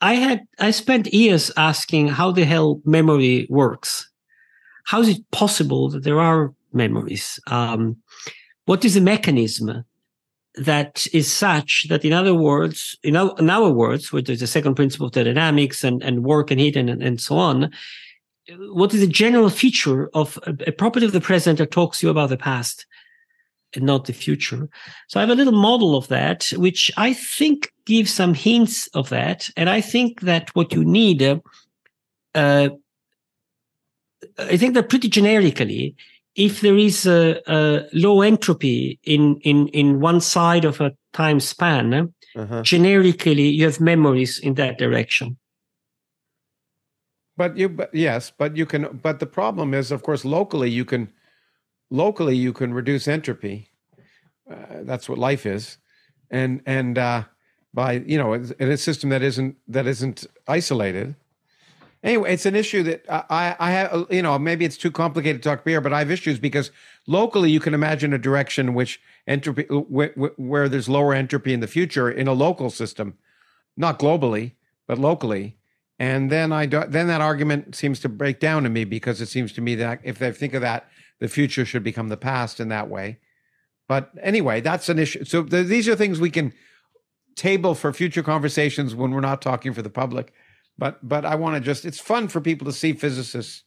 I 0.00 0.14
had 0.14 0.46
I 0.58 0.70
spent 0.70 1.12
years 1.12 1.50
asking 1.56 2.08
how 2.08 2.30
the 2.30 2.44
hell 2.44 2.80
memory 2.84 3.46
works. 3.50 4.08
How 4.84 5.00
is 5.00 5.08
it 5.08 5.30
possible 5.30 5.90
that 5.90 6.04
there 6.04 6.20
are 6.20 6.54
memories? 6.72 7.40
Um, 7.48 7.96
what 8.66 8.84
is 8.84 8.94
the 8.94 9.00
mechanism 9.00 9.84
that 10.54 11.06
is 11.12 11.30
such 11.30 11.86
that, 11.88 12.04
in 12.04 12.12
other 12.12 12.34
words, 12.34 12.96
in 13.02 13.16
our, 13.16 13.34
in 13.38 13.50
our 13.50 13.70
words, 13.70 14.12
where 14.12 14.22
there's 14.22 14.42
a 14.42 14.46
second 14.46 14.74
principle 14.74 15.06
of 15.06 15.12
thermodynamics 15.12 15.84
and, 15.84 16.02
and 16.02 16.24
work 16.24 16.50
and 16.50 16.60
heat 16.60 16.76
and, 16.76 16.90
and 16.90 17.20
so 17.20 17.36
on, 17.36 17.70
what 18.70 18.94
is 18.94 19.00
the 19.00 19.06
general 19.06 19.50
feature 19.50 20.08
of 20.14 20.38
a, 20.44 20.56
a 20.66 20.72
property 20.72 21.06
of 21.06 21.12
the 21.12 21.20
present 21.20 21.58
that 21.58 21.70
talks 21.70 22.00
to 22.00 22.06
you 22.06 22.10
about 22.10 22.30
the 22.30 22.36
past 22.36 22.86
and 23.74 23.84
not 23.84 24.06
the 24.06 24.12
future. 24.12 24.68
So 25.08 25.20
I 25.20 25.22
have 25.22 25.30
a 25.30 25.34
little 25.34 25.52
model 25.52 25.96
of 25.96 26.08
that, 26.08 26.44
which 26.56 26.90
I 26.96 27.12
think 27.12 27.72
gives 27.84 28.12
some 28.12 28.34
hints 28.34 28.86
of 28.88 29.08
that. 29.10 29.48
And 29.56 29.68
I 29.68 29.80
think 29.80 30.22
that 30.22 30.54
what 30.54 30.72
you 30.72 30.84
need, 30.84 31.22
uh, 31.22 31.38
uh, 32.34 32.68
I 34.38 34.56
think 34.56 34.74
that 34.74 34.88
pretty 34.88 35.08
generically, 35.08 35.94
if 36.34 36.60
there 36.60 36.76
is 36.76 37.06
a, 37.06 37.40
a, 37.46 37.88
low 37.92 38.22
entropy 38.22 38.98
in, 39.04 39.38
in, 39.42 39.68
in 39.68 40.00
one 40.00 40.20
side 40.20 40.64
of 40.64 40.80
a 40.80 40.92
time 41.12 41.40
span, 41.40 42.12
uh-huh. 42.36 42.62
generically 42.62 43.48
you 43.48 43.64
have 43.64 43.80
memories 43.80 44.38
in 44.38 44.54
that 44.54 44.78
direction. 44.78 45.36
But 47.36 47.56
you, 47.56 47.68
but 47.68 47.94
yes, 47.94 48.32
but 48.36 48.56
you 48.56 48.66
can. 48.66 48.98
But 49.00 49.20
the 49.20 49.26
problem 49.26 49.72
is, 49.72 49.92
of 49.92 50.02
course, 50.02 50.24
locally 50.24 50.68
you 50.68 50.84
can, 50.84 51.12
locally 51.90 52.36
you 52.36 52.52
can 52.52 52.74
reduce 52.74 53.08
entropy. 53.08 53.70
Uh, 54.50 54.82
that's 54.82 55.08
what 55.08 55.18
life 55.18 55.44
is, 55.46 55.78
and 56.30 56.62
and 56.66 56.98
uh, 56.98 57.24
by 57.74 57.94
you 57.94 58.18
know 58.18 58.34
in 58.34 58.70
a 58.70 58.76
system 58.76 59.10
that 59.10 59.22
isn't 59.22 59.56
that 59.68 59.86
isn't 59.86 60.26
isolated. 60.46 61.14
Anyway, 62.02 62.32
it's 62.32 62.46
an 62.46 62.54
issue 62.54 62.82
that 62.84 63.04
I 63.08 63.56
I 63.58 63.70
have 63.72 64.06
you 64.10 64.22
know 64.22 64.38
maybe 64.38 64.64
it's 64.64 64.76
too 64.76 64.90
complicated 64.90 65.42
to 65.42 65.48
talk 65.48 65.66
here, 65.66 65.80
but 65.80 65.92
I 65.92 65.98
have 65.98 66.10
issues 66.10 66.38
because 66.38 66.70
locally 67.06 67.50
you 67.50 67.60
can 67.60 67.74
imagine 67.74 68.12
a 68.12 68.18
direction 68.18 68.72
which 68.72 69.00
entropy 69.26 69.64
where, 69.64 70.12
where 70.36 70.68
there's 70.68 70.88
lower 70.88 71.12
entropy 71.12 71.52
in 71.52 71.60
the 71.60 71.66
future 71.66 72.10
in 72.10 72.28
a 72.28 72.32
local 72.32 72.70
system, 72.70 73.18
not 73.76 73.98
globally 73.98 74.52
but 74.88 74.98
locally. 74.98 75.56
And 76.00 76.32
then 76.32 76.50
I 76.52 76.66
do, 76.66 76.82
then 76.88 77.06
that 77.08 77.20
argument 77.20 77.76
seems 77.76 78.00
to 78.00 78.08
break 78.08 78.40
down 78.40 78.64
to 78.64 78.68
me 78.68 78.84
because 78.84 79.20
it 79.20 79.26
seems 79.26 79.52
to 79.52 79.60
me 79.60 79.76
that 79.76 80.00
if 80.02 80.18
they 80.18 80.32
think 80.32 80.54
of 80.54 80.62
that, 80.62 80.88
the 81.20 81.28
future 81.28 81.64
should 81.64 81.82
become 81.82 82.08
the 82.08 82.16
past 82.16 82.60
in 82.60 82.68
that 82.68 82.88
way. 82.88 83.18
But 83.88 84.10
anyway, 84.22 84.60
that's 84.60 84.88
an 84.88 84.98
issue. 84.98 85.24
So 85.24 85.42
the, 85.42 85.62
these 85.62 85.88
are 85.88 85.96
things 85.96 86.20
we 86.20 86.30
can 86.30 86.52
table 87.36 87.74
for 87.74 87.92
future 87.92 88.22
conversations 88.22 88.94
when 88.94 89.12
we're 89.12 89.20
not 89.20 89.40
talking 89.40 89.72
for 89.72 89.82
the 89.82 89.90
public. 89.90 90.32
But 90.76 91.06
but 91.06 91.24
I 91.24 91.34
want 91.34 91.56
to 91.56 91.60
just 91.60 91.84
it's 91.84 91.98
fun 91.98 92.28
for 92.28 92.40
people 92.40 92.66
to 92.66 92.72
see 92.72 92.92
physicists. 92.92 93.64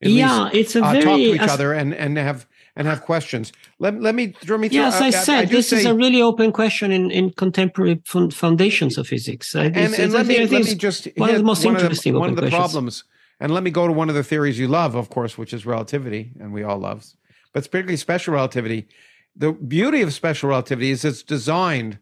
yeah, 0.00 0.44
least, 0.44 0.54
it's 0.54 0.76
a 0.76 0.84
uh, 0.84 0.92
very 0.92 1.04
talk 1.04 1.16
to 1.16 1.34
each 1.34 1.40
other 1.40 1.72
and 1.72 1.94
and 1.94 2.16
have 2.16 2.46
and 2.76 2.86
have 2.86 3.02
questions. 3.02 3.52
Let, 3.78 4.00
let 4.00 4.14
me 4.14 4.28
throw 4.28 4.58
me. 4.58 4.68
Yes, 4.68 5.00
I, 5.00 5.06
I 5.06 5.10
said 5.10 5.38
I 5.38 5.44
this 5.46 5.70
say, 5.70 5.78
is 5.78 5.86
a 5.86 5.94
really 5.94 6.20
open 6.20 6.52
question 6.52 6.92
in, 6.92 7.10
in 7.10 7.30
contemporary 7.30 8.02
foundations 8.04 8.98
of 8.98 9.06
physics. 9.06 9.54
And, 9.54 9.76
and, 9.76 9.94
and 9.94 10.12
let, 10.12 10.26
me, 10.26 10.46
let 10.46 10.64
me 10.64 10.74
just 10.74 11.08
one 11.16 11.30
of 11.30 11.36
the 11.36 11.44
most 11.44 11.64
one 11.64 11.76
interesting 11.76 12.12
of 12.12 12.14
the, 12.14 12.20
one 12.20 12.30
of 12.30 12.36
the 12.36 12.42
questions. 12.42 12.60
problems. 12.60 13.04
And 13.44 13.52
let 13.52 13.62
me 13.62 13.70
go 13.70 13.86
to 13.86 13.92
one 13.92 14.08
of 14.08 14.14
the 14.14 14.24
theories 14.24 14.58
you 14.58 14.68
love, 14.68 14.94
of 14.94 15.10
course, 15.10 15.36
which 15.36 15.52
is 15.52 15.66
relativity, 15.66 16.32
and 16.40 16.50
we 16.50 16.62
all 16.62 16.78
love, 16.78 17.04
but 17.52 17.62
particularly 17.64 17.98
special 17.98 18.32
relativity. 18.32 18.88
The 19.36 19.52
beauty 19.52 20.00
of 20.00 20.14
special 20.14 20.48
relativity 20.48 20.90
is 20.90 21.04
it's 21.04 21.22
designed 21.22 21.98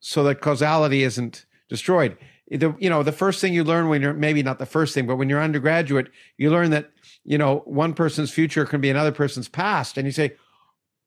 so 0.00 0.24
that 0.24 0.40
causality 0.40 1.02
isn't 1.02 1.44
destroyed. 1.68 2.16
The, 2.50 2.74
you 2.78 2.88
know, 2.88 3.02
the 3.02 3.12
first 3.12 3.42
thing 3.42 3.52
you 3.52 3.64
learn 3.64 3.90
when 3.90 4.00
you're 4.00 4.14
maybe 4.14 4.42
not 4.42 4.58
the 4.58 4.64
first 4.64 4.94
thing, 4.94 5.06
but 5.06 5.16
when 5.16 5.28
you're 5.28 5.42
undergraduate, 5.42 6.08
you 6.38 6.50
learn 6.50 6.70
that 6.70 6.90
you 7.26 7.36
know, 7.36 7.58
one 7.66 7.92
person's 7.92 8.30
future 8.30 8.64
can 8.64 8.80
be 8.80 8.88
another 8.88 9.12
person's 9.12 9.48
past. 9.48 9.98
And 9.98 10.06
you 10.06 10.12
say, 10.12 10.36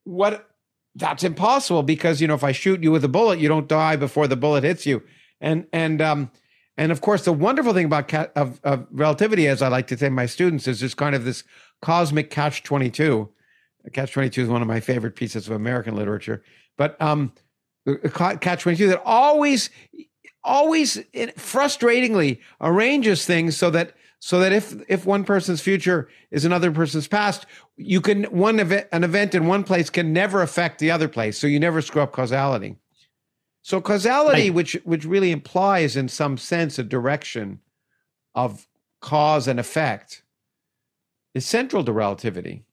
what? 0.03 0.47
That's 0.93 1.23
impossible 1.23 1.81
because, 1.81 2.21
you 2.21 2.27
know, 2.27 2.35
if 2.35 2.43
I 2.43 2.51
shoot 2.51 2.83
you 2.83 2.91
with 2.91 3.03
a 3.03 3.09
bullet, 3.09 3.39
you 3.39 3.47
don't 3.47 3.67
die 3.67 3.95
before 3.95 4.27
the 4.27 4.35
bullet 4.35 4.63
hits 4.63 4.85
you. 4.85 5.01
And, 5.41 5.65
and, 5.73 6.03
um, 6.03 6.31
and 6.79 6.93
of 6.93 7.01
course, 7.01 7.25
the 7.25 7.33
wonderful 7.33 7.73
thing 7.73 7.87
about 7.87 8.07
ca- 8.07 8.29
of, 8.37 8.61
of 8.63 8.87
relativity, 8.89 9.49
as 9.49 9.61
I 9.61 9.67
like 9.67 9.87
to 9.87 9.97
say 9.97 10.07
my 10.07 10.25
students, 10.25 10.65
is 10.65 10.79
just 10.79 10.95
kind 10.95 11.13
of 11.13 11.25
this 11.25 11.43
cosmic 11.81 12.29
catch 12.29 12.63
22. 12.63 13.29
Catch 13.91 14.13
22 14.13 14.43
is 14.43 14.47
one 14.47 14.61
of 14.61 14.67
my 14.69 14.79
favorite 14.79 15.17
pieces 15.17 15.45
of 15.45 15.53
American 15.53 15.97
literature. 15.97 16.41
But 16.77 16.99
um, 17.01 17.33
catch 18.13 18.61
22 18.61 18.87
that 18.87 19.01
always, 19.03 19.69
always 20.41 20.95
frustratingly 21.13 22.39
arranges 22.61 23.25
things 23.25 23.57
so 23.57 23.69
that 23.71 23.93
so 24.21 24.39
that 24.39 24.53
if 24.53 24.73
if 24.87 25.05
one 25.05 25.25
person's 25.25 25.59
future 25.59 26.07
is 26.31 26.45
another 26.45 26.71
person's 26.71 27.09
past, 27.09 27.45
you 27.75 27.99
can 27.99 28.23
one 28.25 28.57
event 28.59 28.87
an 28.93 29.03
event 29.03 29.35
in 29.35 29.47
one 29.47 29.65
place 29.65 29.89
can 29.89 30.13
never 30.13 30.41
affect 30.41 30.79
the 30.79 30.91
other 30.91 31.09
place. 31.09 31.37
So 31.37 31.47
you 31.47 31.59
never 31.59 31.81
screw 31.81 32.01
up 32.01 32.13
causality. 32.13 32.77
So 33.61 33.81
causality, 33.81 34.49
right. 34.49 34.53
which 34.53 34.73
which 34.83 35.05
really 35.05 35.31
implies 35.31 35.95
in 35.95 36.07
some 36.07 36.37
sense 36.37 36.79
a 36.79 36.83
direction 36.83 37.59
of 38.33 38.67
cause 39.01 39.47
and 39.47 39.59
effect, 39.59 40.23
is 41.33 41.45
central 41.45 41.83
to 41.83 41.91
relativity. 41.91 42.63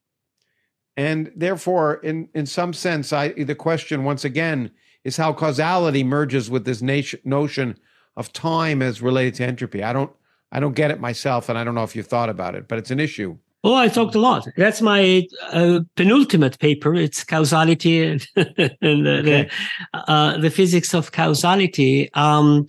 And 0.97 1.31
therefore, 1.37 1.95
in, 1.95 2.29
in 2.35 2.47
some 2.47 2.73
sense, 2.73 3.13
I, 3.13 3.29
the 3.29 3.55
question 3.55 4.05
once 4.05 4.25
again 4.25 4.71
is 5.05 5.19
how 5.19 5.33
causality 5.33 6.03
merges 6.03 6.49
with 6.49 6.65
this 6.65 6.81
nation, 6.81 7.21
notion 7.23 7.79
of 8.17 8.33
time 8.33 8.81
as 8.81 9.03
related 9.03 9.35
to 9.35 9.45
entropy. 9.45 9.83
I 9.83 9.93
don't 9.93 10.11
I 10.53 10.61
don't 10.61 10.75
get 10.75 10.91
it 10.91 11.01
myself, 11.01 11.49
and 11.49 11.59
I 11.59 11.65
don't 11.65 11.75
know 11.75 11.85
if 11.85 11.95
you've 11.95 12.07
thought 12.07 12.31
about 12.31 12.55
it, 12.55 12.69
but 12.69 12.79
it's 12.79 12.91
an 12.91 13.01
issue. 13.01 13.37
Oh, 13.67 13.75
I 13.75 13.89
talked 13.89 14.15
a 14.15 14.21
lot. 14.21 14.47
That's 14.57 14.81
my 14.81 15.27
uh, 15.51 15.81
penultimate 15.97 16.57
paper. 16.61 16.95
It's 16.95 17.25
causality 17.25 18.01
and, 18.05 18.25
and 18.37 19.05
the, 19.05 19.19
okay. 19.19 19.51
the, 19.93 20.09
uh, 20.09 20.39
the, 20.39 20.51
physics 20.51 20.95
of 20.95 21.11
causality. 21.11 22.09
Um, 22.15 22.69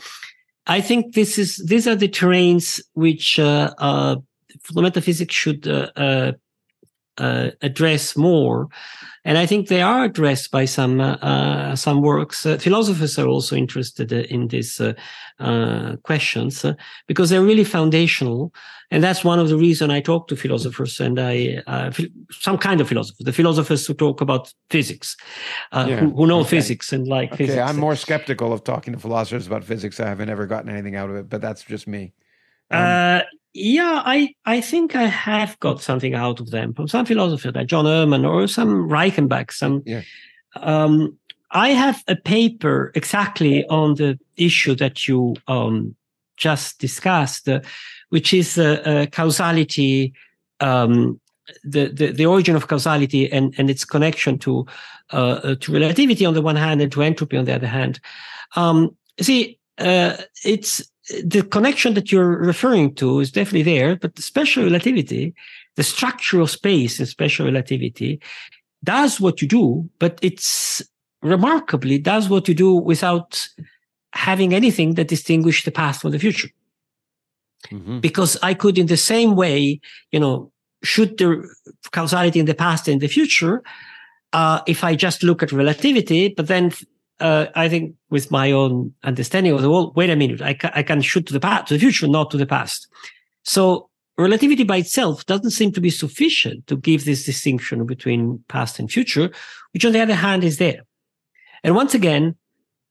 I 0.65 0.81
think 0.81 1.13
this 1.13 1.37
is 1.37 1.63
these 1.67 1.87
are 1.87 1.95
the 1.95 2.07
terrains 2.07 2.81
which 2.93 3.37
uh, 3.37 3.75
uh 3.77 4.15
fundamental 4.63 5.03
physics 5.03 5.35
should 5.35 5.67
uh, 7.19 7.23
uh, 7.23 7.37
uh, 7.37 7.51
address 7.61 8.15
more. 8.15 8.67
And 9.23 9.37
I 9.37 9.45
think 9.45 9.67
they 9.67 9.81
are 9.81 10.05
addressed 10.05 10.51
by 10.51 10.65
some 10.65 11.01
uh, 11.01 11.17
uh 11.21 11.75
some 11.75 12.01
works. 12.01 12.45
Uh, 12.45 12.57
philosophers 12.57 13.19
are 13.19 13.27
also 13.27 13.55
interested 13.55 14.11
in 14.11 14.47
these 14.47 14.81
uh, 14.81 14.93
questions 16.03 16.65
because 17.07 17.29
they're 17.29 17.47
really 17.47 17.65
foundational, 17.65 18.51
and 18.89 19.03
that's 19.03 19.25
one 19.25 19.39
of 19.39 19.49
the 19.49 19.57
reasons 19.57 19.91
I 19.91 20.01
talk 20.01 20.27
to 20.27 20.35
philosophers 20.35 21.01
and 21.01 21.19
I 21.19 21.61
some 22.31 22.57
kind 22.57 22.81
of 22.81 22.87
philosophers, 22.87 23.25
the 23.25 23.33
philosophers 23.33 23.87
who 23.87 23.93
talk 23.93 24.21
about 24.21 24.53
physics, 24.69 25.17
yeah. 25.73 25.99
who, 25.99 26.09
who, 26.15 26.25
know 26.25 26.39
okay. 26.39 26.49
physics 26.49 26.93
and 26.93 27.07
like 27.07 27.33
okay, 27.33 27.47
physics. 27.47 27.69
I'm 27.69 27.79
more 27.79 27.97
skeptical 27.97 28.53
of 28.53 28.63
talking 28.63 28.93
to 28.93 28.99
philosophers 28.99 29.47
about 29.47 29.63
physics. 29.63 29.99
I 29.99 30.07
haven't 30.07 30.29
ever 30.29 30.47
gotten 30.47 30.69
anything 30.69 30.95
out 30.95 31.09
of 31.09 31.15
it, 31.17 31.29
but 31.29 31.41
that's 31.41 31.63
just 31.63 31.87
me. 31.87 32.13
Um, 32.71 33.21
yeah, 33.57 34.03
I, 34.05 34.35
I 34.45 34.61
think 34.61 34.95
I 34.95 35.05
have 35.05 35.59
got 35.59 35.81
something 35.81 36.13
out 36.13 36.39
of 36.39 36.51
them 36.51 36.73
from 36.73 36.87
some 36.87 37.05
philosopher, 37.05 37.51
like 37.51 37.67
John 37.67 37.87
Earman 37.87 38.23
or 38.23 38.47
some 38.47 38.87
Reichenbach. 38.87 39.51
Some, 39.51 39.81
yeah. 39.85 40.03
um, 40.55 41.17
I 41.51 41.69
have 41.69 42.03
a 42.07 42.15
paper 42.15 42.91
exactly 42.93 43.65
on 43.67 43.95
the 43.95 44.19
issue 44.35 44.75
that 44.75 45.07
you 45.07 45.35
um, 45.47 45.95
just 46.37 46.79
discussed, 46.79 47.49
uh, 47.49 47.61
which 48.09 48.31
is 48.31 48.57
uh, 48.59 48.81
uh, 48.85 49.05
causality, 49.07 50.13
um, 50.59 51.19
the, 51.63 51.87
the, 51.87 52.11
the 52.11 52.25
origin 52.25 52.55
of 52.55 52.67
causality 52.67 53.31
and 53.31 53.55
and 53.57 53.69
its 53.69 53.85
connection 53.85 54.37
to 54.39 54.65
uh, 55.13 55.39
uh, 55.43 55.55
to 55.61 55.71
relativity 55.71 56.25
on 56.25 56.33
the 56.33 56.41
one 56.41 56.57
hand 56.57 56.81
and 56.81 56.91
to 56.91 57.01
entropy 57.01 57.37
on 57.37 57.45
the 57.45 57.55
other 57.55 57.67
hand. 57.67 57.99
Um, 58.55 58.95
see, 59.19 59.57
uh, 59.77 60.17
it's 60.43 60.83
the 61.23 61.43
connection 61.43 61.93
that 61.93 62.11
you're 62.11 62.37
referring 62.37 62.93
to 62.95 63.19
is 63.19 63.31
definitely 63.31 63.63
there, 63.63 63.95
but 63.95 64.15
the 64.15 64.21
special 64.21 64.63
relativity, 64.63 65.33
the 65.75 65.83
structure 65.83 66.41
of 66.41 66.49
space 66.49 66.99
in 66.99 67.05
special 67.05 67.45
relativity 67.45 68.19
does 68.83 69.19
what 69.19 69.41
you 69.41 69.47
do, 69.47 69.89
but 69.99 70.19
it's 70.21 70.81
remarkably 71.21 71.97
does 71.97 72.29
what 72.29 72.47
you 72.47 72.53
do 72.53 72.73
without 72.75 73.47
having 74.13 74.53
anything 74.53 74.95
that 74.95 75.07
distinguish 75.07 75.63
the 75.63 75.71
past 75.71 76.01
from 76.01 76.11
the 76.11 76.19
future. 76.19 76.49
Mm-hmm. 77.71 77.99
Because 77.99 78.37
I 78.43 78.53
could, 78.53 78.77
in 78.77 78.87
the 78.87 78.97
same 78.97 79.35
way, 79.35 79.79
you 80.11 80.19
know, 80.19 80.51
should 80.83 81.17
the 81.17 81.47
causality 81.91 82.39
in 82.39 82.45
the 82.45 82.53
past 82.53 82.87
and 82.87 83.01
the 83.01 83.07
future, 83.07 83.63
uh, 84.33 84.61
if 84.67 84.83
I 84.83 84.95
just 84.95 85.23
look 85.23 85.41
at 85.41 85.51
relativity, 85.51 86.29
but 86.29 86.47
then 86.47 86.71
uh, 87.19 87.47
I 87.55 87.69
think 87.69 87.95
with 88.09 88.31
my 88.31 88.51
own 88.51 88.93
understanding 89.03 89.53
of 89.53 89.61
the 89.61 89.69
world, 89.69 89.95
wait 89.95 90.09
a 90.09 90.15
minute, 90.15 90.41
I, 90.41 90.53
ca- 90.53 90.71
I 90.73 90.83
can 90.83 91.01
shoot 91.01 91.25
to 91.27 91.33
the 91.33 91.39
past, 91.39 91.67
to 91.67 91.73
the 91.73 91.79
future, 91.79 92.07
not 92.07 92.31
to 92.31 92.37
the 92.37 92.45
past. 92.45 92.87
So 93.43 93.89
relativity 94.17 94.63
by 94.63 94.77
itself 94.77 95.25
doesn't 95.25 95.51
seem 95.51 95.71
to 95.73 95.81
be 95.81 95.89
sufficient 95.89 96.67
to 96.67 96.77
give 96.77 97.05
this 97.05 97.25
distinction 97.25 97.85
between 97.85 98.43
past 98.47 98.79
and 98.79 98.91
future, 98.91 99.31
which 99.73 99.85
on 99.85 99.93
the 99.93 100.01
other 100.01 100.15
hand 100.15 100.43
is 100.43 100.57
there. 100.57 100.81
And 101.63 101.75
once 101.75 101.93
again, 101.93 102.35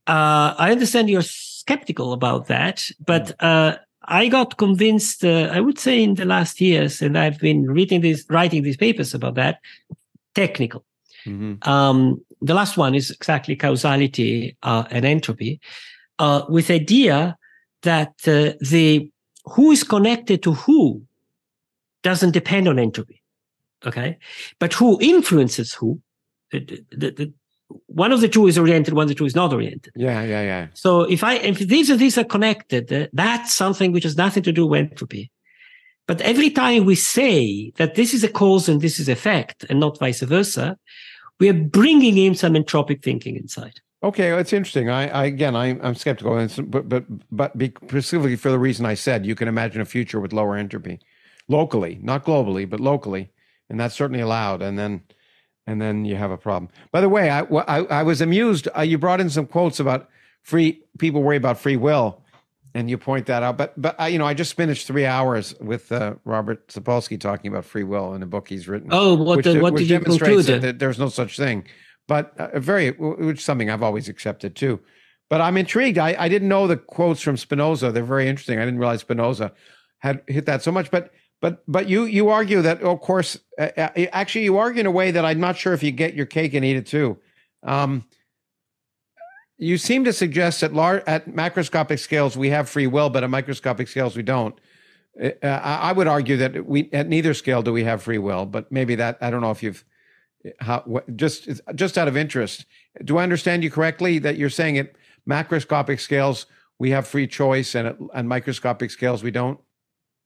uh, 0.07 0.55
I 0.59 0.71
understand 0.71 1.11
you're 1.11 1.23
skeptical 1.23 2.13
about 2.13 2.47
that, 2.47 2.85
but 3.05 3.35
uh, 3.43 3.77
I 4.05 4.29
got 4.29 4.57
convinced, 4.57 5.25
uh, 5.25 5.51
I 5.53 5.61
would 5.61 5.79
say 5.79 6.03
in 6.03 6.15
the 6.15 6.25
last 6.25 6.61
years, 6.61 7.03
and 7.03 7.19
I've 7.19 7.39
been 7.39 7.67
reading 7.67 8.01
these, 8.03 8.25
writing 8.29 8.63
these 8.63 8.77
papers 8.77 9.15
about 9.15 9.35
that, 9.35 9.61
technical. 10.35 10.85
Mm-hmm. 11.25 11.69
Um, 11.69 12.25
the 12.41 12.55
last 12.55 12.77
one 12.77 12.95
is 12.95 13.11
exactly 13.11 13.57
causality 13.57 14.57
uh, 14.63 14.85
and 14.91 15.05
entropy, 15.05 15.61
uh, 16.19 16.43
with 16.49 16.71
idea 16.71 17.37
that 17.83 18.15
uh, 18.27 18.53
the 18.61 19.11
who 19.45 19.71
is 19.71 19.85
connected 19.85 20.43
to 20.43 20.53
who 20.53 21.03
doesn't 22.03 22.33
depend 22.33 22.69
on 22.69 22.79
entropy, 22.79 23.23
okay, 23.87 24.19
but 24.59 24.73
who 24.73 24.99
influences 25.01 25.73
who. 25.75 26.01
The, 26.53 26.61
the, 26.93 27.11
the, 27.11 27.33
one 27.87 28.13
of 28.13 28.21
the 28.21 28.29
two 28.29 28.47
is 28.47 28.57
oriented, 28.57 28.95
one 28.95 29.05
of 29.05 29.09
the 29.09 29.15
two 29.15 29.25
is 29.25 29.35
not 29.35 29.53
oriented. 29.53 29.93
Yeah, 29.97 30.23
yeah, 30.23 30.43
yeah. 30.43 30.67
So 30.75 31.03
if 31.03 31.25
I 31.25 31.35
if 31.35 31.59
these 31.59 31.91
are 31.91 31.97
these 31.97 32.17
are 32.17 32.25
connected, 32.25 32.93
uh, 32.93 33.09
that's 33.13 33.53
something 33.53 33.91
which 33.93 34.05
has 34.05 34.17
nothing 34.17 34.45
to 34.45 34.53
do 34.53 34.67
with 34.67 34.79
entropy. 34.79 35.33
But 36.07 36.21
every 36.21 36.51
time 36.51 36.85
we 36.85 36.95
say 36.95 37.73
that 37.77 37.97
this 37.97 38.15
is 38.15 38.23
a 38.23 38.29
cause 38.29 38.69
and 38.69 38.81
this 38.81 39.01
is 39.01 39.09
effect, 39.09 39.65
and 39.69 39.81
not 39.81 39.99
vice 39.99 40.21
versa, 40.21 40.79
we 41.39 41.49
are 41.49 41.55
bringing 41.55 42.17
in 42.17 42.35
some 42.35 42.55
entropic 42.55 43.03
thinking 43.03 43.37
inside. 43.37 43.81
Okay, 44.03 44.31
it's 44.39 44.53
interesting. 44.53 44.91
I, 44.91 45.09
I 45.09 45.25
again, 45.25 45.57
I, 45.57 45.69
am 45.69 45.95
skeptical, 45.95 46.47
but 46.67 46.89
but 46.89 47.05
but 47.31 47.59
be, 47.59 47.73
specifically 47.89 48.37
for 48.37 48.51
the 48.51 48.59
reason 48.59 48.87
I 48.87 48.95
said, 48.95 49.25
you 49.27 49.35
can 49.35 49.49
imagine 49.49 49.81
a 49.81 49.87
future 49.87 50.21
with 50.21 50.33
lower 50.33 50.57
entropy, 50.57 51.01
locally, 51.49 51.99
not 52.03 52.25
globally, 52.25 52.69
but 52.69 52.79
locally, 52.79 53.31
and 53.69 53.81
that's 53.81 53.95
certainly 53.95 54.21
allowed. 54.21 54.63
And 54.63 54.79
then, 54.79 55.03
and 55.67 55.81
then 55.81 56.05
you 56.05 56.17
have 56.17 56.31
a 56.31 56.37
problem. 56.37 56.71
By 56.93 57.01
the 57.01 57.09
way, 57.09 57.31
I 57.31 57.41
I, 57.41 57.79
I 57.85 58.03
was 58.03 58.21
amused. 58.21 58.69
Uh, 58.77 58.83
you 58.83 58.99
brought 58.99 59.21
in 59.21 59.31
some 59.31 59.47
quotes 59.47 59.81
about 59.81 60.09
free 60.43 60.83
people 60.99 61.23
worry 61.23 61.37
about 61.37 61.59
free 61.59 61.77
will, 61.77 62.23
and 62.77 62.91
you 62.91 62.99
point 62.99 63.27
that 63.27 63.43
out. 63.43 63.57
But 63.57 63.81
but 63.81 63.99
uh, 63.99 64.05
you 64.05 64.19
know, 64.19 64.27
I 64.27 64.35
just 64.35 64.55
finished 64.55 64.87
three 64.87 65.07
hours 65.07 65.55
with 65.61 65.91
uh, 65.91 66.17
Robert 66.25 66.69
Sapolsky 66.69 67.19
talking 67.19 67.51
about 67.51 67.65
free 67.65 67.85
will 67.85 68.13
in 68.13 68.23
a 68.23 68.27
book 68.27 68.49
he's 68.49 68.69
written. 68.69 68.91
Oh, 68.93 69.15
what 69.15 69.43
the, 69.43 69.59
what 69.61 69.75
did 69.75 69.89
you 69.89 69.99
conclude? 69.99 70.45
That, 70.45 70.61
that 70.61 70.79
there's 70.79 70.99
no 70.99 71.09
such 71.09 71.39
thing, 71.39 71.67
but 72.07 72.39
uh, 72.39 72.61
very 72.61 72.91
which 72.91 73.39
is 73.39 73.45
something 73.45 73.71
I've 73.71 73.83
always 73.83 74.11
accepted 74.11 74.55
too. 74.55 74.81
But 75.31 75.41
I'm 75.41 75.57
intrigued. 75.57 75.99
I, 75.99 76.15
I 76.19 76.29
didn't 76.29 76.49
know 76.49 76.67
the 76.67 76.77
quotes 76.77 77.23
from 77.23 77.37
Spinoza. 77.37 77.91
They're 77.91 78.05
very 78.05 78.29
interesting. 78.29 78.59
I 78.59 78.65
didn't 78.65 78.79
realize 78.79 79.01
Spinoza 79.01 79.53
had 79.99 80.23
hit 80.29 80.45
that 80.47 80.63
so 80.63 80.71
much. 80.71 80.91
But 80.91 81.13
but 81.41 81.65
but 81.67 81.89
you 81.89 82.05
you 82.05 82.29
argue 82.29 82.61
that 82.61 82.83
of 82.83 83.01
course 83.01 83.39
uh, 83.59 83.71
uh 83.77 83.89
actually 84.13 84.45
you 84.45 84.59
argue 84.59 84.81
in 84.81 84.87
a 84.87 84.91
way 84.91 85.11
that 85.13 85.25
I'm 85.25 85.41
not 85.41 85.57
sure 85.57 85.73
if 85.73 85.83
you 85.83 85.93
get 85.93 86.15
your 86.15 86.27
cake 86.27 86.53
and 86.53 86.63
eat 86.63 86.77
it 86.77 86.87
too. 86.87 87.19
Um, 87.63 88.05
you 89.59 89.79
seem 89.79 90.05
to 90.05 90.13
suggest 90.13 90.61
that 90.61 90.75
large, 90.75 91.03
at 91.07 91.29
macroscopic 91.29 91.99
scales 91.99 92.37
we 92.37 92.51
have 92.51 92.69
free 92.69 92.87
will, 92.87 93.11
but 93.11 93.25
at 93.25 93.31
microscopic 93.31 93.89
scales 93.89 94.17
we 94.17 94.23
don't. 94.23 94.59
Uh, 95.21 95.47
I 95.47 95.93
would 95.93 96.07
argue 96.07 96.37
that 96.37 96.67
we 96.67 96.91
at 96.93 97.09
neither 97.09 97.33
scale 97.33 97.63
do 97.63 97.73
we 97.73 97.85
have 97.85 98.03
free 98.03 98.19
will, 98.19 98.45
but 98.45 98.71
maybe 98.71 98.95
that 98.97 99.17
I 99.23 99.31
don't 99.31 99.41
know 99.41 99.51
if 99.51 99.63
you've 99.63 99.83
how 100.61 100.83
what, 100.85 101.17
just 101.17 101.49
just 101.75 101.97
out 101.97 102.07
of 102.07 102.17
interest. 102.17 102.67
Do 103.03 103.17
I 103.17 103.23
understand 103.23 103.65
you 103.65 103.71
correctly 103.71 104.19
that 104.21 104.37
you're 104.37 104.51
saying 104.51 104.77
at 104.77 104.93
macroscopic 105.29 106.01
scales 106.01 106.47
we 106.79 106.91
have 106.91 107.07
free 107.07 107.27
choice 107.27 107.75
and 107.75 107.89
at 107.89 107.97
and 108.15 108.29
microscopic 108.29 108.91
scales 108.91 109.23
we 109.23 109.31
don't? 109.31 109.59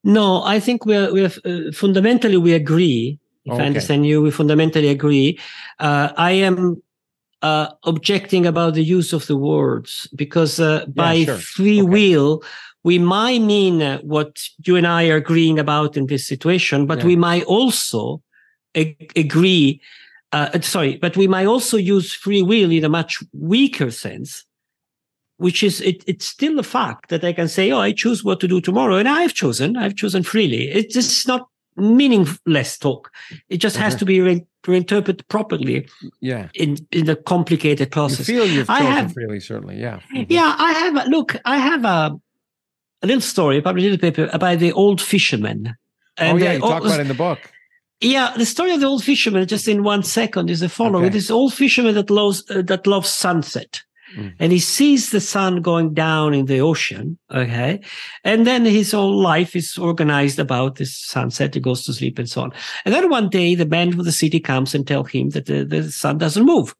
No, 0.02 0.42
I 0.42 0.58
think 0.58 0.86
we're 0.86 1.12
we 1.12 1.24
uh, 1.24 1.30
fundamentally 1.72 2.36
we 2.36 2.54
agree. 2.54 3.20
If 3.44 3.52
okay. 3.52 3.62
I 3.62 3.66
understand 3.66 4.06
you, 4.06 4.20
we 4.20 4.30
fundamentally 4.30 4.88
agree. 4.88 5.38
Uh, 5.78 6.12
I 6.16 6.32
am 6.32 6.82
uh, 7.42 7.68
objecting 7.84 8.46
about 8.46 8.74
the 8.74 8.84
use 8.84 9.12
of 9.12 9.26
the 9.26 9.36
words 9.36 10.08
because 10.14 10.60
uh, 10.60 10.84
by 10.86 11.14
yeah, 11.14 11.24
sure. 11.24 11.36
free 11.38 11.82
okay. 11.82 11.90
will 11.90 12.42
we 12.82 12.98
might 12.98 13.40
mean 13.42 13.82
uh, 13.82 13.98
what 13.98 14.42
you 14.64 14.76
and 14.76 14.86
I 14.86 15.08
are 15.08 15.16
agreeing 15.16 15.58
about 15.58 15.96
in 15.96 16.06
this 16.06 16.26
situation, 16.26 16.86
but 16.86 17.00
yeah. 17.00 17.06
we 17.06 17.16
might 17.16 17.44
also 17.44 18.22
ag- 18.74 19.12
agree. 19.16 19.80
Uh, 20.32 20.60
sorry, 20.60 20.96
but 20.96 21.16
we 21.16 21.26
might 21.26 21.46
also 21.46 21.76
use 21.76 22.14
free 22.14 22.42
will 22.42 22.70
in 22.70 22.84
a 22.84 22.88
much 22.88 23.22
weaker 23.32 23.90
sense, 23.90 24.44
which 25.36 25.62
is 25.62 25.80
it, 25.80 26.04
it's 26.06 26.24
still 26.24 26.58
a 26.58 26.62
fact 26.62 27.10
that 27.10 27.24
I 27.24 27.32
can 27.32 27.48
say, 27.48 27.70
"Oh, 27.70 27.80
I 27.80 27.92
choose 27.92 28.24
what 28.24 28.40
to 28.40 28.48
do 28.48 28.60
tomorrow," 28.60 28.96
and 28.96 29.08
I've 29.08 29.34
chosen. 29.34 29.76
I've 29.76 29.96
chosen 29.96 30.22
freely. 30.22 30.70
It's 30.70 30.94
just 30.94 31.26
not 31.26 31.49
meaningless 31.80 32.78
talk. 32.78 33.10
It 33.48 33.58
just 33.58 33.76
has 33.76 33.94
to 33.96 34.04
be 34.04 34.20
re- 34.20 34.46
reinterpreted 34.66 35.26
properly. 35.28 35.88
Yeah. 36.20 36.48
In 36.54 36.76
in 36.90 37.08
a 37.08 37.16
complicated 37.16 37.90
process. 37.90 38.28
You 38.28 38.38
feel 38.38 38.46
you've 38.46 38.70
I 38.70 38.80
have, 38.80 39.12
freely, 39.12 39.40
certainly. 39.40 39.80
Yeah. 39.80 40.00
Mm-hmm. 40.14 40.32
Yeah, 40.32 40.54
I 40.58 40.72
have. 40.72 41.06
Look, 41.08 41.36
I 41.44 41.56
have 41.56 41.84
a 41.84 42.20
a 43.02 43.06
little 43.06 43.20
story, 43.20 43.60
probably 43.60 43.86
a 43.86 43.90
little 43.90 44.00
paper 44.00 44.28
about 44.32 44.58
the 44.58 44.72
old 44.72 45.00
fisherman. 45.00 45.74
And 46.16 46.40
oh 46.40 46.44
yeah, 46.44 46.52
you 46.54 46.60
talk 46.60 46.84
about 46.84 46.98
it 46.98 47.02
in 47.02 47.08
the 47.08 47.14
book. 47.14 47.38
Yeah, 48.00 48.32
the 48.36 48.46
story 48.46 48.72
of 48.72 48.80
the 48.80 48.86
old 48.86 49.04
fisherman, 49.04 49.46
just 49.46 49.68
in 49.68 49.82
one 49.82 50.02
second, 50.02 50.50
is 50.50 50.60
the 50.60 50.68
following: 50.68 51.06
okay. 51.06 51.12
this 51.12 51.30
old 51.30 51.54
fisherman 51.54 51.94
that 51.94 52.10
loves 52.10 52.48
uh, 52.50 52.62
that 52.62 52.86
loves 52.86 53.10
sunset. 53.10 53.82
Mm. 54.16 54.34
And 54.38 54.52
he 54.52 54.58
sees 54.58 55.10
the 55.10 55.20
sun 55.20 55.62
going 55.62 55.94
down 55.94 56.34
in 56.34 56.46
the 56.46 56.60
ocean. 56.60 57.18
Okay. 57.30 57.80
And 58.24 58.46
then 58.46 58.64
his 58.64 58.92
whole 58.92 59.20
life 59.20 59.54
is 59.54 59.76
organized 59.78 60.38
about 60.38 60.76
this 60.76 60.96
sunset. 60.96 61.54
He 61.54 61.60
goes 61.60 61.84
to 61.84 61.92
sleep 61.92 62.18
and 62.18 62.28
so 62.28 62.42
on. 62.42 62.52
And 62.84 62.94
then 62.94 63.10
one 63.10 63.28
day 63.28 63.54
the 63.54 63.66
man 63.66 63.92
from 63.92 64.04
the 64.04 64.12
city 64.12 64.40
comes 64.40 64.74
and 64.74 64.86
tell 64.86 65.04
him 65.04 65.30
that 65.30 65.46
the, 65.46 65.64
the 65.64 65.90
sun 65.90 66.18
doesn't 66.18 66.44
move. 66.44 66.74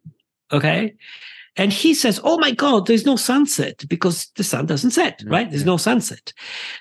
Okay. 0.53 0.95
And 1.57 1.73
he 1.73 1.95
says, 1.95 2.21
Oh 2.23 2.39
my 2.39 2.53
God, 2.53 2.87
there's 2.87 3.05
no 3.05 3.17
sunset 3.17 3.85
because 3.89 4.29
the 4.37 4.45
sun 4.45 4.67
doesn't 4.67 4.93
set, 4.93 5.23
right? 5.27 5.51
There's 5.51 5.65
no 5.65 5.77
sunset. 5.77 6.33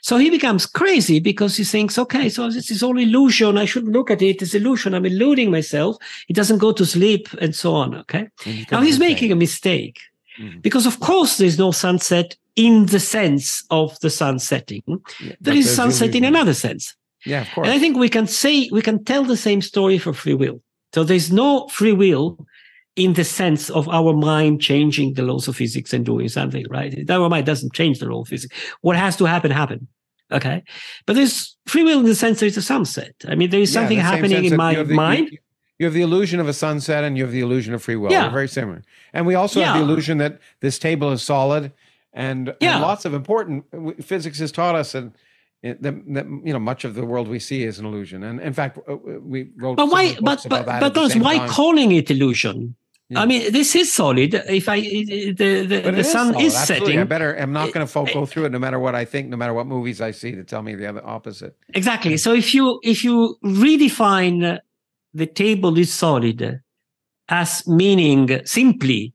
So 0.02 0.18
he 0.18 0.30
becomes 0.30 0.66
crazy 0.66 1.20
because 1.20 1.58
he 1.58 1.64
thinks, 1.64 1.98
okay, 1.98 2.30
so 2.30 2.50
this 2.50 2.70
is 2.70 2.84
all 2.84 2.98
illusion. 2.98 3.58
I 3.58 3.66
shouldn't 3.66 3.94
look 3.94 4.12
at 4.12 4.22
it. 4.22 4.42
It's 4.42 4.54
illusion. 4.54 4.94
I'm 4.94 5.06
eluding 5.06 5.50
myself. 5.50 5.98
He 6.28 6.34
doesn't 6.34 6.60
go 6.60 6.72
to 6.72 6.86
sleep 6.86 7.28
and 7.42 7.56
so 7.56 7.74
on. 7.74 7.96
Okay. 7.96 8.30
Now 8.72 8.82
he's 8.82 9.00
making 9.00 9.32
a 9.32 9.36
mistake. 9.36 10.00
Mm-hmm. 10.40 10.60
Because 10.60 10.86
of 10.86 11.00
course 11.00 11.38
there's 11.38 11.58
no 11.60 11.72
sunset 11.72 12.36
in 12.56 12.86
the 12.88 13.00
sense 13.00 13.64
of 13.70 14.00
the 14.00 14.10
sun 14.10 14.40
setting. 14.40 14.84
Yeah, 15.20 15.36
there 15.42 15.56
is 15.56 15.74
sunset 15.74 16.16
in 16.16 16.24
another 16.24 16.54
sense. 16.54 16.96
Yeah, 17.26 17.42
of 17.42 17.52
course. 17.52 17.68
And 17.68 17.76
I 17.76 17.80
think 17.80 17.98
we 17.98 18.10
can 18.10 18.28
say 18.28 18.70
we 18.72 18.82
can 18.82 19.04
tell 19.04 19.24
the 19.24 19.38
same 19.38 19.62
story 19.62 19.98
for 19.98 20.14
free 20.14 20.34
will. 20.34 20.62
So 20.94 21.04
there's 21.04 21.32
no 21.32 21.68
free 21.68 21.94
will 21.94 22.38
in 22.96 23.14
the 23.14 23.24
sense 23.24 23.70
of 23.70 23.88
our 23.90 24.14
mind 24.14 24.62
changing 24.62 25.14
the 25.14 25.24
laws 25.24 25.48
of 25.48 25.56
physics 25.56 25.94
and 25.94 26.06
doing 26.06 26.28
something, 26.28 26.66
right? 26.70 27.10
Our 27.10 27.30
mind 27.30 27.46
doesn't 27.46 27.74
change 27.74 28.00
the 28.00 28.08
law 28.08 28.22
of 28.22 28.28
physics. 28.28 28.54
What 28.82 28.98
has 28.98 29.16
to 29.18 29.26
happen, 29.26 29.52
happen. 29.52 29.88
Okay. 30.32 30.64
But 31.06 31.16
there's 31.16 31.56
free 31.66 31.84
will 31.84 32.00
in 32.00 32.06
the 32.06 32.16
sense 32.16 32.40
there's 32.40 32.58
a 32.58 32.62
sunset. 32.62 33.14
I 33.28 33.36
mean, 33.36 33.50
there 33.50 33.62
is 33.62 33.72
something 33.72 33.98
yeah, 33.98 34.04
happening 34.04 34.46
in 34.46 34.56
my 34.56 34.76
the, 34.76 34.94
mind. 34.94 35.30
You, 35.32 35.38
you 35.80 35.86
have 35.86 35.94
the 35.94 36.02
illusion 36.02 36.40
of 36.40 36.48
a 36.48 36.54
sunset 36.54 37.04
and 37.04 37.18
you 37.18 37.24
have 37.24 37.32
the 37.32 37.40
illusion 37.40 37.74
of 37.74 37.82
free 37.82 37.96
will. 37.96 38.12
Yeah. 38.12 38.24
They're 38.24 38.32
very 38.32 38.48
similar. 38.48 38.84
And 39.14 39.26
we 39.26 39.34
also 39.34 39.60
yeah. 39.60 39.74
have 39.74 39.78
the 39.78 39.84
illusion 39.84 40.20
that 40.20 40.40
this 40.60 40.78
table 40.78 41.12
is 41.12 41.24
solid 41.24 41.72
and, 42.14 42.54
yeah. 42.60 42.74
and 42.74 42.82
lots 42.82 43.06
of 43.06 43.14
important 43.14 43.66
physics 44.04 44.40
has 44.40 44.52
taught 44.52 44.76
us 44.76 44.94
and 44.94 45.14
that, 45.64 45.82
that, 45.82 46.26
you 46.46 46.54
know 46.54 46.60
much 46.60 46.86
of 46.86 46.96
the 46.96 47.06
world 47.06 47.28
we 47.28 47.40
see 47.40 47.64
is 47.64 47.80
an 47.80 47.86
illusion. 47.86 48.24
And 48.24 48.40
in 48.40 48.54
fact, 48.54 48.78
uh, 48.88 48.96
we 48.96 49.50
wrote. 49.58 49.76
But 49.76 49.90
why? 49.90 50.16
But 50.22 50.46
but 50.48 50.66
but 50.66 50.94
those, 50.94 51.18
why 51.18 51.38
time. 51.38 51.50
calling 51.50 51.92
it 51.92 52.10
illusion? 52.10 52.76
Yeah. 53.10 53.22
I 53.22 53.26
mean, 53.26 53.52
this 53.52 53.76
is 53.76 53.92
solid. 53.92 54.36
If 54.36 54.70
I 54.70 54.80
the 54.80 55.34
the, 55.34 55.92
the 55.92 56.04
sun 56.04 56.40
is, 56.40 56.54
is 56.54 56.60
setting, 56.64 57.00
I 57.00 57.04
better. 57.04 57.34
I'm 57.34 57.52
not 57.52 57.74
going 57.74 57.86
to 57.86 58.14
go 58.14 58.26
through 58.26 58.46
it, 58.46 58.52
no 58.52 58.60
matter 58.60 58.80
what 58.80 58.96
I 58.96 59.04
think, 59.04 59.30
no 59.30 59.36
matter 59.36 59.54
what 59.54 59.68
movies 59.68 60.00
I 60.00 60.12
see, 60.12 60.32
to 60.32 60.44
tell 60.44 60.62
me 60.62 60.76
the 60.76 60.88
other 60.88 61.06
opposite. 61.06 61.58
Exactly. 61.74 62.18
So 62.18 62.34
if 62.34 62.54
you 62.54 62.80
if 62.84 63.04
you 63.04 63.36
redefine 63.44 64.60
the 65.14 65.26
table 65.26 65.78
is 65.78 65.94
solid 65.94 66.62
as 67.30 67.68
meaning 67.68 68.42
simply, 68.46 69.14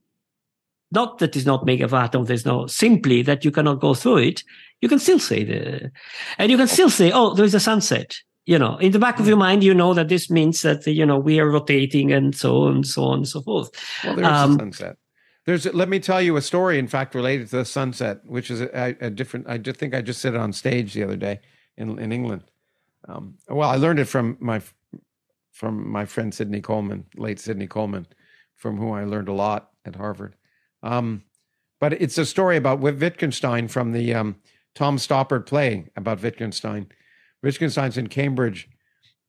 not 0.91 1.19
that 1.19 1.37
it's 1.37 1.47
not 1.47 1.67
made 1.67 1.83
of 1.83 1.93
atom, 1.93 2.25
there's 2.25 2.47
no 2.47 2.67
simply 2.67 3.23
that 3.23 3.45
you 3.45 3.51
cannot 3.51 3.81
go 3.81 3.95
through 3.95 4.19
it, 4.19 4.45
you 4.81 4.89
can 4.89 4.99
still 4.99 5.19
say 5.19 5.45
the, 5.45 5.91
and 6.39 6.51
you 6.51 6.57
can 6.57 6.69
still 6.69 6.91
say, 6.91 7.11
oh, 7.13 7.35
there's 7.35 7.55
a 7.55 7.61
sunset. 7.61 8.17
You 8.47 8.59
know, 8.59 8.77
in 8.77 8.93
the 8.93 8.99
back 8.99 9.19
of 9.19 9.27
your 9.27 9.39
mind, 9.39 9.65
you 9.65 9.73
know 9.73 9.95
that 9.95 10.09
this 10.09 10.29
means 10.29 10.61
that, 10.63 10.87
you 10.87 11.07
know, 11.07 11.19
we 11.19 11.41
are 11.41 11.51
rotating 11.51 12.13
and 12.13 12.37
so 12.37 12.65
on, 12.65 12.75
and 12.75 12.87
so 12.87 13.05
on 13.05 13.19
and 13.19 13.29
so 13.29 13.41
forth. 13.41 13.71
Well, 14.05 14.17
there's 14.17 14.27
um, 14.29 14.53
a 14.53 14.59
sunset. 14.59 14.97
There's, 15.47 15.65
let 15.73 15.89
me 15.89 15.99
tell 15.99 16.21
you 16.21 16.37
a 16.37 16.43
story, 16.43 16.79
in 16.79 16.87
fact, 16.87 17.15
related 17.15 17.49
to 17.51 17.57
the 17.57 17.65
sunset, 17.65 18.21
which 18.25 18.51
is 18.51 18.61
a, 18.61 18.97
a 19.01 19.11
different, 19.11 19.49
I 19.49 19.57
just 19.57 19.79
think 19.79 19.95
I 19.95 20.03
just 20.03 20.21
said 20.21 20.35
it 20.35 20.41
on 20.41 20.53
stage 20.53 20.93
the 20.93 21.05
other 21.05 21.17
day 21.17 21.41
in, 21.79 21.99
in 21.99 22.13
England. 22.13 22.45
Um, 23.09 23.35
well, 23.49 23.69
I 23.69 23.77
learned 23.77 23.99
it 23.99 24.07
from 24.07 24.37
my 24.41 24.61
from 25.55 25.89
my 25.89 26.05
friend 26.05 26.35
Sidney 26.35 26.61
Coleman, 26.61 27.07
late 27.17 27.39
Sidney 27.39 27.69
Coleman, 27.69 28.07
from 28.57 28.77
whom 28.77 28.93
I 28.93 29.05
learned 29.05 29.29
a 29.29 29.33
lot 29.33 29.71
at 29.85 29.95
Harvard. 29.95 30.35
Um, 30.83 31.23
but 31.81 31.93
it's 31.95 32.19
a 32.19 32.27
story 32.27 32.57
about 32.57 32.81
Wittgenstein 32.81 33.69
from 33.69 33.93
the 33.93 34.15
um, 34.15 34.37
Tom 34.75 34.99
Stoppard 34.99 35.47
play 35.47 35.87
about 35.97 36.23
Wittgenstein. 36.23 36.89
Wittgenstein's 37.43 37.97
in 37.97 38.09
Cambridge, 38.09 38.69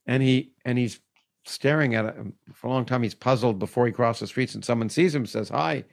and 0.07 0.23
he 0.23 0.53
and 0.65 0.77
he's 0.77 0.99
staring 1.45 1.93
at 1.93 2.05
it 2.05 2.15
for 2.53 2.67
a 2.67 2.69
long 2.71 2.85
time. 2.85 3.03
He's 3.03 3.13
puzzled 3.13 3.59
before 3.59 3.85
he 3.85 3.91
crosses 3.91 4.21
the 4.21 4.27
streets, 4.27 4.55
and 4.55 4.65
someone 4.65 4.89
sees 4.89 5.13
him, 5.13 5.27
says, 5.27 5.49
"Hi, 5.49 5.83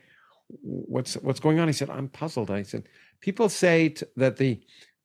what's 0.48 1.14
what's 1.14 1.40
going 1.40 1.58
on?" 1.58 1.68
He 1.68 1.74
said, 1.74 1.90
"I'm 1.90 2.08
puzzled." 2.08 2.50
I 2.50 2.62
said, 2.62 2.84
"People 3.20 3.50
say 3.50 3.90
t- 3.90 4.06
that 4.16 4.38
the 4.38 4.62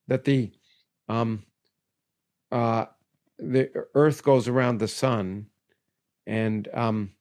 that 0.07 0.23
the 0.23 0.51
um, 1.09 1.43
uh, 2.51 2.85
the 3.39 3.69
Earth 3.93 4.23
goes 4.23 4.47
around 4.47 4.79
the 4.79 4.87
sun, 4.87 5.47
and 6.25 6.67
um, 6.73 7.11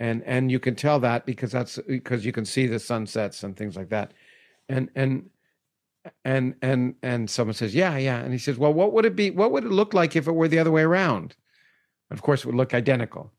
and 0.00 0.22
and 0.24 0.50
you 0.50 0.58
can 0.58 0.74
tell 0.74 1.00
that 1.00 1.26
because 1.26 1.52
that's 1.52 1.78
because 1.86 2.24
you 2.24 2.32
can 2.32 2.44
see 2.44 2.66
the 2.66 2.78
sunsets 2.78 3.42
and 3.42 3.56
things 3.56 3.76
like 3.76 3.90
that, 3.90 4.12
and 4.68 4.90
and 4.94 5.30
and 6.24 6.54
and 6.62 6.94
and 7.02 7.30
someone 7.30 7.54
says, 7.54 7.74
yeah, 7.74 7.96
yeah, 7.96 8.18
and 8.18 8.32
he 8.32 8.38
says, 8.38 8.58
well, 8.58 8.72
what 8.72 8.92
would 8.92 9.04
it 9.04 9.16
be? 9.16 9.30
What 9.30 9.52
would 9.52 9.64
it 9.64 9.70
look 9.70 9.94
like 9.94 10.16
if 10.16 10.26
it 10.26 10.32
were 10.32 10.48
the 10.48 10.58
other 10.58 10.72
way 10.72 10.82
around? 10.82 11.36
Of 12.10 12.22
course, 12.22 12.40
it 12.40 12.46
would 12.46 12.56
look 12.56 12.74
identical, 12.74 13.32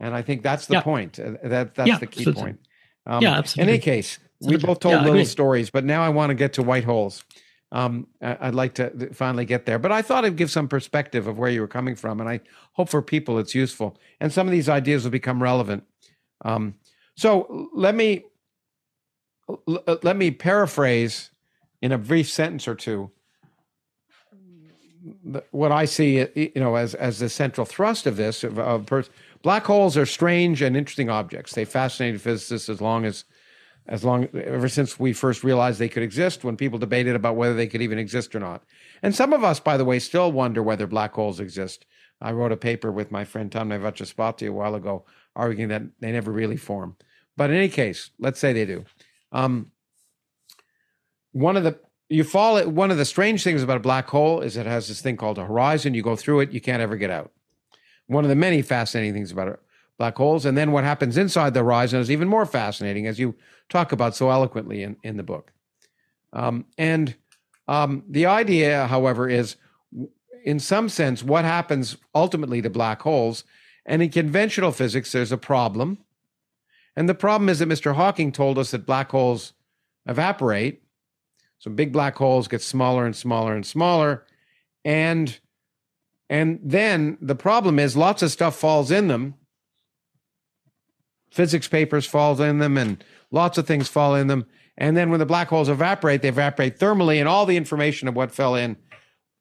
and 0.00 0.14
I 0.14 0.22
think 0.22 0.42
that's 0.42 0.66
the 0.66 0.74
yeah. 0.74 0.82
point. 0.82 1.18
Uh, 1.18 1.32
that 1.44 1.74
that's 1.74 1.88
yeah, 1.88 1.98
the 1.98 2.06
key 2.06 2.20
absolutely. 2.20 2.42
point. 2.42 2.60
Um, 3.06 3.22
yeah, 3.22 3.38
absolutely. 3.38 3.72
In 3.72 3.74
any 3.74 3.82
case, 3.82 4.18
we 4.40 4.56
both 4.56 4.80
told 4.80 4.94
yeah, 4.94 5.04
little 5.04 5.24
stories, 5.24 5.70
but 5.70 5.84
now 5.84 6.02
I 6.02 6.08
want 6.08 6.30
to 6.30 6.34
get 6.34 6.54
to 6.54 6.62
white 6.62 6.84
holes 6.84 7.24
um, 7.74 8.06
I'd 8.22 8.54
like 8.54 8.74
to 8.74 9.12
finally 9.12 9.44
get 9.44 9.66
there. 9.66 9.80
But 9.80 9.90
I 9.90 10.00
thought 10.00 10.24
I'd 10.24 10.36
give 10.36 10.50
some 10.50 10.68
perspective 10.68 11.26
of 11.26 11.38
where 11.38 11.50
you 11.50 11.60
were 11.60 11.66
coming 11.66 11.96
from, 11.96 12.20
and 12.20 12.28
I 12.30 12.40
hope 12.74 12.88
for 12.88 13.02
people 13.02 13.36
it's 13.40 13.52
useful. 13.52 13.98
And 14.20 14.32
some 14.32 14.46
of 14.46 14.52
these 14.52 14.68
ideas 14.68 15.02
will 15.02 15.10
become 15.10 15.42
relevant. 15.42 15.82
Um, 16.44 16.76
so 17.16 17.68
let 17.74 17.96
me 17.96 18.26
let 19.66 20.16
me 20.16 20.30
paraphrase 20.30 21.30
in 21.82 21.90
a 21.90 21.98
brief 21.98 22.30
sentence 22.30 22.68
or 22.68 22.76
two 22.76 23.10
what 25.50 25.72
I 25.72 25.84
see, 25.84 26.26
you 26.34 26.52
know, 26.54 26.76
as 26.76 26.94
as 26.94 27.18
the 27.18 27.28
central 27.28 27.64
thrust 27.64 28.06
of 28.06 28.16
this. 28.16 28.44
Of, 28.44 28.56
of 28.58 29.10
black 29.42 29.64
holes 29.64 29.96
are 29.96 30.06
strange 30.06 30.62
and 30.62 30.76
interesting 30.76 31.10
objects. 31.10 31.54
They 31.54 31.64
fascinated 31.64 32.20
physicists 32.20 32.68
as 32.68 32.80
long 32.80 33.04
as 33.04 33.24
as 33.86 34.04
long 34.04 34.28
ever 34.34 34.68
since 34.68 34.98
we 34.98 35.12
first 35.12 35.44
realized 35.44 35.78
they 35.78 35.88
could 35.88 36.02
exist 36.02 36.44
when 36.44 36.56
people 36.56 36.78
debated 36.78 37.14
about 37.14 37.36
whether 37.36 37.54
they 37.54 37.66
could 37.66 37.82
even 37.82 37.98
exist 37.98 38.34
or 38.34 38.40
not. 38.40 38.64
And 39.02 39.14
some 39.14 39.32
of 39.32 39.44
us, 39.44 39.60
by 39.60 39.76
the 39.76 39.84
way, 39.84 39.98
still 39.98 40.32
wonder 40.32 40.62
whether 40.62 40.86
black 40.86 41.12
holes 41.12 41.40
exist. 41.40 41.84
I 42.20 42.32
wrote 42.32 42.52
a 42.52 42.56
paper 42.56 42.90
with 42.90 43.10
my 43.10 43.24
friend 43.24 43.52
Tom 43.52 43.68
Vachaspati 43.68 44.48
a 44.48 44.52
while 44.52 44.74
ago 44.74 45.04
arguing 45.36 45.68
that 45.68 45.82
they 46.00 46.12
never 46.12 46.30
really 46.30 46.56
form. 46.56 46.96
But 47.36 47.50
in 47.50 47.56
any 47.56 47.68
case, 47.68 48.10
let's 48.18 48.38
say 48.38 48.52
they 48.52 48.64
do. 48.64 48.84
Um, 49.32 49.72
one 51.32 51.56
of 51.56 51.64
the 51.64 51.78
you 52.08 52.22
fall 52.22 52.62
one 52.68 52.90
of 52.90 52.96
the 52.96 53.04
strange 53.04 53.42
things 53.42 53.62
about 53.62 53.78
a 53.78 53.80
black 53.80 54.08
hole 54.08 54.40
is 54.40 54.56
it 54.56 54.66
has 54.66 54.88
this 54.88 55.00
thing 55.00 55.16
called 55.16 55.38
a 55.38 55.46
horizon. 55.46 55.94
You 55.94 56.02
go 56.02 56.16
through 56.16 56.40
it, 56.40 56.52
you 56.52 56.60
can't 56.60 56.82
ever 56.82 56.96
get 56.96 57.10
out. 57.10 57.32
One 58.06 58.24
of 58.24 58.28
the 58.28 58.36
many 58.36 58.62
fascinating 58.62 59.14
things 59.14 59.32
about 59.32 59.60
black 59.98 60.16
holes. 60.16 60.44
And 60.44 60.56
then 60.56 60.72
what 60.72 60.84
happens 60.84 61.16
inside 61.16 61.54
the 61.54 61.60
horizon 61.60 62.00
is 62.00 62.10
even 62.10 62.28
more 62.28 62.46
fascinating, 62.46 63.06
as 63.06 63.18
you 63.18 63.34
talk 63.68 63.92
about 63.92 64.16
so 64.16 64.30
eloquently 64.30 64.82
in, 64.82 64.96
in 65.02 65.16
the 65.16 65.22
book. 65.22 65.52
Um, 66.32 66.66
and 66.76 67.14
um, 67.68 68.02
the 68.08 68.26
idea, 68.26 68.86
however, 68.86 69.28
is 69.28 69.56
in 70.44 70.60
some 70.60 70.88
sense 70.88 71.22
what 71.22 71.44
happens 71.44 71.96
ultimately 72.14 72.60
to 72.62 72.70
black 72.70 73.02
holes. 73.02 73.44
And 73.86 74.02
in 74.02 74.10
conventional 74.10 74.72
physics, 74.72 75.12
there's 75.12 75.32
a 75.32 75.38
problem. 75.38 75.98
And 76.96 77.08
the 77.08 77.14
problem 77.14 77.48
is 77.48 77.58
that 77.58 77.68
Mr. 77.68 77.94
Hawking 77.94 78.32
told 78.32 78.58
us 78.58 78.70
that 78.70 78.86
black 78.86 79.10
holes 79.10 79.52
evaporate. 80.06 80.82
So 81.58 81.70
big 81.70 81.92
black 81.92 82.16
holes 82.16 82.48
get 82.48 82.62
smaller 82.62 83.06
and 83.06 83.16
smaller 83.16 83.54
and 83.54 83.64
smaller. 83.64 84.24
And 84.84 85.38
and 86.30 86.58
then 86.62 87.18
the 87.20 87.34
problem 87.34 87.78
is 87.78 87.96
lots 87.96 88.22
of 88.22 88.30
stuff 88.30 88.56
falls 88.56 88.90
in 88.90 89.08
them. 89.08 89.34
Physics 91.34 91.66
papers 91.66 92.06
fall 92.06 92.40
in 92.40 92.58
them 92.58 92.78
and 92.78 93.02
lots 93.32 93.58
of 93.58 93.66
things 93.66 93.88
fall 93.88 94.14
in 94.14 94.28
them. 94.28 94.46
And 94.78 94.96
then 94.96 95.10
when 95.10 95.18
the 95.18 95.26
black 95.26 95.48
holes 95.48 95.68
evaporate, 95.68 96.22
they 96.22 96.28
evaporate 96.28 96.78
thermally, 96.78 97.18
and 97.18 97.28
all 97.28 97.44
the 97.44 97.56
information 97.56 98.06
of 98.06 98.14
what 98.14 98.30
fell 98.30 98.54
in 98.54 98.76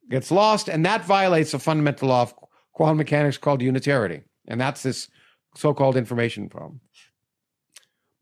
gets 0.09 0.31
lost. 0.31 0.67
And 0.67 0.83
that 0.87 1.05
violates 1.05 1.53
a 1.53 1.59
fundamental 1.59 2.07
law 2.09 2.23
of 2.23 2.33
quantum 2.71 2.97
mechanics 2.97 3.37
called 3.37 3.61
unitarity. 3.61 4.23
And 4.47 4.59
that's 4.59 4.81
this 4.81 5.07
so 5.55 5.71
called 5.75 5.95
information 5.95 6.49
problem. 6.49 6.81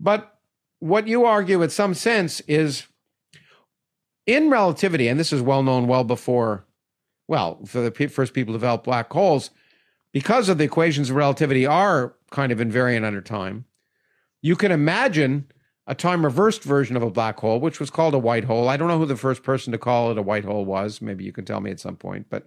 But 0.01 0.37
what 0.79 1.07
you 1.07 1.23
argue, 1.23 1.61
in 1.61 1.69
some 1.69 1.93
sense, 1.93 2.41
is 2.41 2.87
in 4.25 4.49
relativity, 4.49 5.07
and 5.07 5.17
this 5.17 5.31
is 5.31 5.41
well 5.41 5.63
known 5.63 5.87
well 5.87 6.03
before, 6.03 6.65
well, 7.29 7.63
for 7.65 7.79
the 7.79 8.07
first 8.09 8.33
people 8.33 8.53
to 8.53 8.57
develop 8.57 8.83
black 8.83 9.09
holes, 9.13 9.49
because 10.11 10.49
of 10.49 10.57
the 10.57 10.63
equations 10.63 11.09
of 11.09 11.15
relativity 11.15 11.65
are 11.65 12.15
kind 12.31 12.51
of 12.51 12.59
invariant 12.59 13.05
under 13.05 13.21
time, 13.21 13.65
you 14.41 14.55
can 14.55 14.71
imagine 14.71 15.47
a 15.87 15.95
time 15.95 16.23
reversed 16.23 16.63
version 16.63 16.95
of 16.95 17.03
a 17.03 17.09
black 17.09 17.39
hole, 17.39 17.59
which 17.59 17.79
was 17.79 17.89
called 17.89 18.13
a 18.13 18.19
white 18.19 18.45
hole. 18.45 18.69
I 18.69 18.77
don't 18.77 18.87
know 18.87 18.97
who 18.97 19.05
the 19.05 19.15
first 19.15 19.43
person 19.43 19.71
to 19.71 19.77
call 19.77 20.11
it 20.11 20.17
a 20.17 20.21
white 20.21 20.45
hole 20.45 20.65
was. 20.65 21.01
Maybe 21.01 21.23
you 21.23 21.31
can 21.31 21.45
tell 21.45 21.59
me 21.59 21.71
at 21.71 21.79
some 21.79 21.95
point, 21.95 22.27
but 22.29 22.45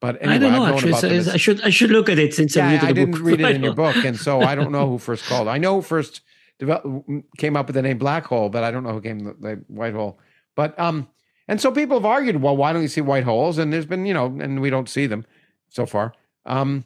but 0.00 0.20
anyway, 0.20 0.34
I 0.34 0.38
don't 0.38 0.52
know. 0.52 0.66
Actually, 0.66 0.92
so 0.94 1.32
I 1.32 1.36
should 1.36 1.62
I 1.62 1.70
should 1.70 1.90
look 1.90 2.08
at 2.08 2.18
it 2.18 2.34
since 2.34 2.54
yeah, 2.54 2.80
I, 2.82 2.88
I 2.88 2.92
didn't 2.92 3.12
book. 3.12 3.22
read 3.22 3.40
it 3.40 3.56
in 3.56 3.62
your 3.62 3.74
book, 3.84 3.96
and 3.96 4.18
so 4.18 4.40
I 4.42 4.54
don't 4.54 4.72
know 4.72 4.88
who 4.88 4.98
first 4.98 5.24
called. 5.24 5.48
It. 5.48 5.52
I 5.52 5.58
know 5.58 5.76
who 5.76 5.82
first 5.82 6.20
developed, 6.58 7.08
came 7.38 7.56
up 7.56 7.66
with 7.66 7.74
the 7.74 7.82
name 7.82 7.98
black 7.98 8.26
hole, 8.26 8.48
but 8.48 8.62
I 8.62 8.70
don't 8.70 8.82
know 8.82 8.92
who 8.92 9.00
came 9.00 9.20
the, 9.20 9.34
the 9.34 9.64
white 9.68 9.94
hole. 9.94 10.18
But 10.54 10.78
um, 10.78 11.08
and 11.48 11.60
so 11.60 11.70
people 11.70 11.98
have 11.98 12.04
argued, 12.04 12.42
well, 12.42 12.56
why 12.56 12.72
don't 12.72 12.82
you 12.82 12.88
see 12.88 13.00
white 13.00 13.24
holes? 13.24 13.58
And 13.58 13.72
there's 13.72 13.86
been, 13.86 14.04
you 14.04 14.14
know, 14.14 14.26
and 14.26 14.60
we 14.60 14.70
don't 14.70 14.88
see 14.88 15.06
them 15.06 15.24
so 15.68 15.86
far. 15.86 16.12
Um, 16.44 16.84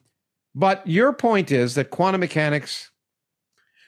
but 0.55 0.86
your 0.86 1.12
point 1.12 1.51
is 1.52 1.74
that 1.74 1.90
quantum 1.90 2.20
mechanics, 2.20 2.90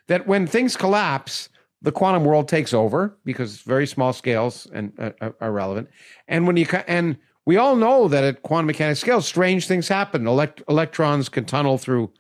that 0.08 0.26
when 0.26 0.46
things 0.46 0.76
collapse, 0.76 1.48
the 1.80 1.92
quantum 1.92 2.24
world 2.24 2.48
takes 2.48 2.72
over 2.72 3.18
because 3.24 3.62
very 3.62 3.86
small 3.86 4.12
scales 4.12 4.68
and 4.72 4.92
uh, 4.98 5.30
are 5.40 5.52
relevant. 5.52 5.88
And 6.28 6.46
when 6.46 6.56
you 6.56 6.66
and 6.86 7.18
we 7.44 7.56
all 7.56 7.74
know 7.74 8.06
that 8.06 8.22
at 8.22 8.42
quantum 8.42 8.66
mechanics 8.66 9.00
scales, 9.00 9.26
strange 9.26 9.66
things 9.66 9.88
happen. 9.88 10.26
Elect- 10.26 10.62
electrons 10.68 11.28
can 11.28 11.44
tunnel 11.44 11.78
through 11.78 12.12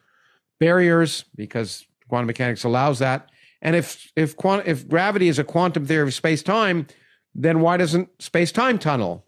barriers 0.58 1.24
because 1.36 1.86
quantum 2.08 2.26
mechanics 2.26 2.64
allows 2.64 2.98
that. 2.98 3.28
And 3.60 3.76
if 3.76 4.10
if 4.16 4.36
quant- 4.36 4.66
if 4.66 4.88
gravity 4.88 5.28
is 5.28 5.38
a 5.38 5.44
quantum 5.44 5.86
theory 5.86 6.08
of 6.08 6.14
space 6.14 6.42
time, 6.42 6.88
then 7.34 7.60
why 7.60 7.76
doesn't 7.76 8.08
space 8.20 8.50
time 8.50 8.78
tunnel? 8.78 9.24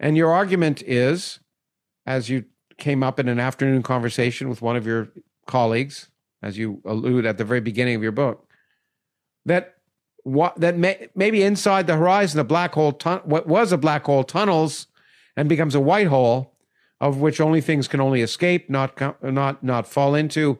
And 0.00 0.16
your 0.16 0.32
argument 0.32 0.82
is, 0.82 1.40
as 2.06 2.30
you 2.30 2.44
came 2.78 3.02
up 3.02 3.20
in 3.20 3.28
an 3.28 3.38
afternoon 3.40 3.82
conversation 3.82 4.48
with 4.48 4.62
one 4.62 4.76
of 4.76 4.86
your 4.86 5.08
colleagues, 5.46 6.08
as 6.42 6.56
you 6.56 6.80
allude 6.84 7.26
at 7.26 7.36
the 7.36 7.44
very 7.44 7.60
beginning 7.60 7.96
of 7.96 8.02
your 8.02 8.12
book, 8.12 8.48
that 9.44 9.74
what 10.22 10.58
that 10.60 10.76
may, 10.76 11.08
maybe 11.14 11.42
inside 11.42 11.86
the 11.86 11.96
horizon, 11.96 12.40
a 12.40 12.44
black 12.44 12.72
hole, 12.74 12.92
tun- 12.92 13.22
what 13.24 13.46
was 13.46 13.72
a 13.72 13.78
black 13.78 14.04
hole, 14.04 14.24
tunnels 14.24 14.86
and 15.36 15.48
becomes 15.48 15.74
a 15.74 15.80
white 15.80 16.08
hole, 16.08 16.54
of 17.00 17.18
which 17.18 17.40
only 17.40 17.60
things 17.60 17.88
can 17.88 18.00
only 18.00 18.22
escape, 18.22 18.68
not 18.68 19.00
not 19.22 19.62
not 19.62 19.86
fall 19.86 20.14
into, 20.14 20.58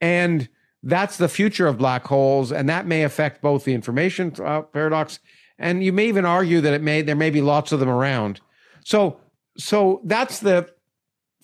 and 0.00 0.48
that's 0.82 1.16
the 1.16 1.28
future 1.28 1.66
of 1.66 1.78
black 1.78 2.06
holes, 2.06 2.52
and 2.52 2.68
that 2.68 2.86
may 2.86 3.02
affect 3.02 3.42
both 3.42 3.64
the 3.64 3.74
information 3.74 4.32
uh, 4.44 4.62
paradox, 4.62 5.18
and 5.58 5.82
you 5.82 5.92
may 5.92 6.06
even 6.06 6.24
argue 6.24 6.60
that 6.60 6.74
it 6.74 6.82
may 6.82 7.02
there 7.02 7.16
may 7.16 7.30
be 7.30 7.40
lots 7.40 7.72
of 7.72 7.80
them 7.80 7.88
around. 7.88 8.40
So 8.84 9.18
so 9.56 10.00
that's 10.04 10.40
the 10.40 10.68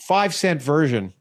five 0.06 0.34
cent 0.34 0.62
version 0.62 1.12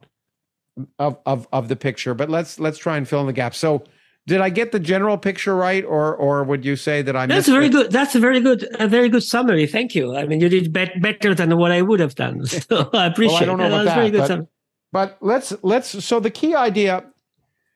of, 0.99 1.17
of, 1.25 1.47
of 1.51 1.67
the 1.67 1.75
picture, 1.75 2.13
but 2.13 2.29
let's 2.29 2.59
let's 2.59 2.77
try 2.77 2.97
and 2.97 3.07
fill 3.07 3.21
in 3.21 3.27
the 3.27 3.33
gaps. 3.33 3.57
So 3.57 3.83
did 4.27 4.41
I 4.41 4.49
get 4.49 4.71
the 4.71 4.79
general 4.79 5.17
picture 5.17 5.55
right, 5.55 5.83
or 5.83 6.15
or 6.15 6.43
would 6.43 6.63
you 6.63 6.75
say 6.75 7.01
that 7.01 7.15
I? 7.15 7.25
That's 7.25 7.47
very 7.47 7.67
it? 7.67 7.71
good. 7.71 7.91
That's 7.91 8.15
a 8.15 8.19
very 8.19 8.39
good, 8.39 8.67
a 8.79 8.87
very 8.87 9.09
good 9.09 9.23
summary. 9.23 9.65
Thank 9.65 9.95
you. 9.95 10.15
I 10.15 10.25
mean, 10.25 10.39
you 10.39 10.49
did 10.49 10.71
be- 10.71 10.91
better 10.99 11.33
than 11.33 11.57
what 11.57 11.71
I 11.71 11.81
would 11.81 11.99
have 11.99 12.15
done. 12.15 12.45
So 12.45 12.89
I 12.93 13.07
appreciate. 13.07 13.33
well, 13.33 13.43
I 13.43 13.45
don't 13.45 13.57
know 13.57 13.83
that. 13.83 14.11
about 14.11 14.27
that, 14.27 14.37
but, 14.37 14.47
but, 14.91 15.17
let's 15.21 15.53
let's. 15.63 16.03
So 16.05 16.19
the 16.19 16.29
key 16.29 16.53
idea, 16.53 17.03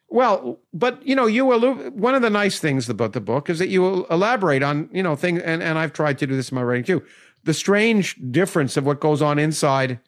well, 0.08 0.60
but 0.74 1.06
you 1.06 1.16
know, 1.16 1.26
you 1.26 1.52
allude, 1.54 2.00
one 2.00 2.14
of 2.14 2.22
the 2.22 2.30
nice 2.30 2.60
things 2.60 2.88
about 2.90 3.14
the 3.14 3.22
book 3.22 3.50
is 3.50 3.60
that 3.60 3.70
you 3.70 4.06
elaborate 4.10 4.62
on 4.62 4.90
you 4.94 5.02
know 5.02 5.16
things, 5.16 5.42
and 5.42 5.64
and 5.64 5.80
I've 5.80 5.94
tried 5.94 6.20
to 6.20 6.28
do 6.28 6.36
this 6.36 6.52
in 6.52 6.56
my 6.56 6.64
writing 6.64 6.84
too. 6.84 7.04
The 7.44 7.54
strange 7.54 8.16
difference 8.32 8.78
of 8.78 8.86
what 8.86 9.00
goes 9.00 9.22
on 9.22 9.40
inside 9.40 10.00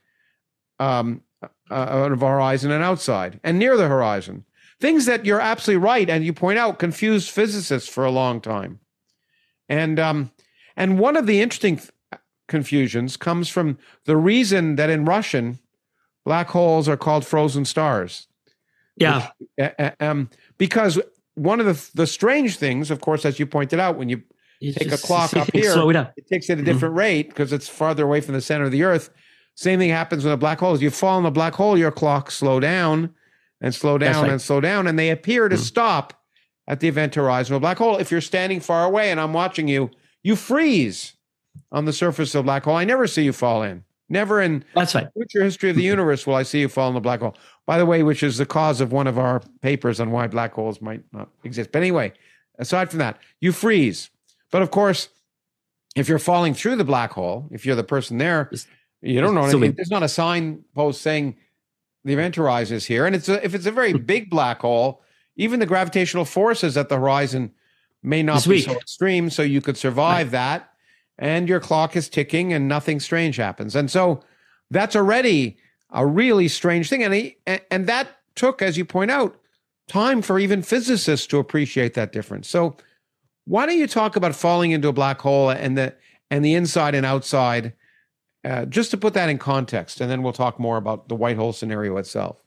um, 0.80 1.22
uh, 1.70 2.10
of 2.12 2.22
horizon 2.22 2.72
and 2.72 2.84
outside 2.84 3.40
and 3.44 3.60
near 3.60 3.78
the 3.78 3.88
horizon. 3.88 4.46
Things 4.80 5.06
that 5.06 5.26
you're 5.26 5.42
absolutely 5.42 5.84
right, 5.84 6.10
and 6.10 6.24
you 6.24 6.34
point 6.34 6.60
out 6.60 6.78
confused 6.78 7.32
physicists 7.32 7.90
for 7.90 8.06
a 8.06 8.12
long 8.12 8.40
time. 8.40 8.80
And 9.68 10.00
um, 10.00 10.32
and 10.76 11.00
one 11.00 11.18
of 11.18 11.26
the 11.26 11.42
interesting 11.42 11.82
confusions 12.48 13.18
comes 13.18 13.50
from 13.50 13.78
the 14.06 14.16
reason 14.16 14.76
that 14.76 14.90
in 14.90 15.04
Russian 15.04 15.60
black 16.26 16.50
holes 16.50 16.88
are 16.88 16.98
called 16.98 17.26
frozen 17.26 17.66
stars. 17.66 18.28
Yeah. 18.96 19.30
Which, 19.58 19.74
uh, 19.80 19.92
um, 20.00 20.30
because 20.58 21.00
one 21.36 21.60
of 21.60 21.66
the 21.66 21.90
the 21.94 22.08
strange 22.08 22.58
things, 22.58 22.92
of 22.92 23.02
course, 23.02 23.26
as 23.26 23.40
you 23.40 23.46
pointed 23.46 23.80
out, 23.80 23.98
when 23.98 24.10
you 24.10 24.22
you 24.60 24.74
take 24.74 24.92
a 24.92 24.98
clock 24.98 25.34
up 25.38 25.52
here, 25.54 25.74
it, 25.76 26.14
it, 26.18 26.28
takes 26.28 26.50
at 26.50 26.60
a 26.60 26.64
different 26.64 26.94
mm-hmm. 26.94 27.00
rate 27.00 27.30
because 27.30 27.54
it's 27.54 27.68
farther 27.70 28.04
away 28.04 28.22
from 28.22 28.34
the 28.34 28.42
center 28.42 28.66
of 28.66 28.72
the 28.72 28.84
Earth. 28.84 29.10
Same 29.58 29.80
thing 29.80 29.90
happens 29.90 30.24
with 30.24 30.32
a 30.32 30.38
black 30.38 30.60
hole. 30.60 30.74
As 30.74 30.84
you 30.84 30.92
fall 30.92 31.18
in 31.18 31.26
a 31.26 31.32
black 31.32 31.56
hole, 31.56 31.80
your 31.80 31.92
clock 31.92 32.30
slow 32.30 32.60
down 32.60 33.12
and 33.60 33.74
slow 33.74 33.98
down 33.98 34.30
and 34.30 34.40
slow 34.40 34.62
down, 34.62 34.86
and 34.86 35.00
they 35.00 35.10
appear 35.10 35.50
to 35.50 35.56
mm. 35.56 35.60
stop 35.60 36.14
at 36.68 36.80
the 36.80 36.88
event 36.88 37.16
horizon 37.16 37.56
of 37.56 37.58
a 37.58 37.62
black 37.62 37.80
hole. 37.80 37.98
If 37.98 38.12
you're 38.12 38.22
standing 38.22 38.60
far 38.60 38.86
away 38.86 39.10
and 39.10 39.20
I'm 39.20 39.34
watching 39.34 39.68
you, 39.68 39.90
you 40.22 40.36
freeze 40.36 41.14
on 41.72 41.86
the 41.86 41.92
surface 41.94 42.36
of 42.36 42.42
a 42.42 42.44
black 42.44 42.66
hole. 42.66 42.76
I 42.76 42.84
never 42.84 43.08
see 43.08 43.24
you 43.24 43.34
fall 43.34 43.64
in. 43.64 43.84
Never 44.10 44.44
in 44.44 44.64
That's 44.76 44.94
right. 44.94 45.08
future 45.14 45.44
history 45.44 45.72
of 45.72 45.76
the 45.76 45.82
universe 45.82 46.28
will 46.28 46.36
I 46.36 46.44
see 46.44 46.60
you 46.60 46.70
fall 46.70 46.90
in 46.90 46.94
the 46.94 47.02
black 47.02 47.22
hole. 47.22 47.36
By 47.66 47.80
the 47.80 47.86
way, 47.88 48.04
which 48.04 48.22
is 48.22 48.38
the 48.38 48.46
cause 48.46 48.80
of 48.80 48.92
one 48.92 49.08
of 49.08 49.18
our 49.18 49.42
papers 49.64 50.00
on 50.00 50.12
why 50.12 50.28
black 50.28 50.54
holes 50.54 50.82
might 50.82 51.02
not 51.12 51.30
exist. 51.44 51.72
But 51.72 51.80
anyway, 51.80 52.14
aside 52.60 52.92
from 52.92 53.00
that, 53.00 53.20
you 53.42 53.52
freeze. 53.52 54.12
But 54.52 54.62
of 54.62 54.70
course, 54.70 55.10
if 55.96 56.08
you're 56.08 56.20
falling 56.20 56.54
through 56.54 56.76
the 56.76 56.84
black 56.84 57.12
hole, 57.12 57.50
if 57.50 57.66
you're 57.66 57.76
the 57.76 57.84
person 57.84 58.20
there, 58.20 58.52
you 59.08 59.22
don't 59.22 59.36
know 59.36 59.46
anything. 59.46 59.74
There's 59.74 59.92
not 59.92 60.04
a 60.04 60.10
signpost 60.10 61.02
saying 61.02 61.36
the 62.04 62.14
event 62.14 62.36
horizon 62.36 62.78
is 62.78 62.86
here. 62.86 63.06
And 63.06 63.16
it's 63.16 63.30
a, 63.30 63.44
if 63.44 63.54
it's 63.54 63.66
a 63.66 63.72
very 63.72 63.92
hmm. 63.92 64.00
big 64.00 64.30
black 64.30 64.62
hole, 64.62 65.02
even 65.36 65.60
the 65.60 65.66
gravitational 65.66 66.26
forces 66.26 66.78
at 66.78 66.90
the 66.90 66.98
horizon 66.98 67.52
may 68.04 68.24
not 68.24 68.48
be 68.48 68.62
so 68.62 68.74
extreme. 68.74 69.30
So 69.30 69.42
you 69.42 69.62
could 69.62 69.78
survive 69.78 70.28
right. 70.28 70.32
that. 70.32 70.74
And 71.20 71.50
your 71.50 71.60
clock 71.60 71.96
is 71.96 72.10
ticking 72.10 72.54
and 72.54 72.68
nothing 72.68 73.00
strange 73.00 73.38
happens. 73.38 73.76
And 73.76 73.90
so 73.90 74.22
that's 74.70 74.96
already 74.96 75.58
a 75.92 76.06
really 76.06 76.48
strange 76.48 76.90
thing. 76.90 77.04
And, 77.04 77.14
he, 77.14 77.38
and 77.72 77.88
that 77.88 78.08
took, 78.36 78.62
as 78.62 78.78
you 78.78 78.86
point 78.86 79.10
out, 79.10 79.40
time 79.88 80.22
for 80.22 80.38
even 80.38 80.62
physicists 80.62 81.26
to 81.28 81.40
appreciate 81.40 81.94
that 81.96 82.12
difference. 82.12 82.48
So 82.48 82.78
why 83.46 83.66
don't 83.66 83.78
you 83.78 83.88
talk 83.88 84.16
about 84.16 84.36
falling 84.36 84.72
into 84.72 84.90
a 84.90 84.94
black 84.94 85.22
hole 85.22 85.50
and 85.50 85.78
the 85.78 85.96
and 86.30 86.44
the 86.44 86.54
inside 86.54 86.94
and 86.94 87.06
outside 87.06 87.72
uh, 88.48 88.66
just 88.66 88.92
to 88.92 88.98
put 88.98 89.14
that 89.14 89.30
in 89.30 89.38
context, 89.38 90.02
and 90.02 90.10
then 90.10 90.24
we'll 90.24 90.34
talk 90.34 90.60
more 90.60 90.78
about 90.78 91.10
the 91.10 91.16
white 91.16 91.38
hole 91.38 91.54
scenario 91.54 91.98
itself. 91.98 92.38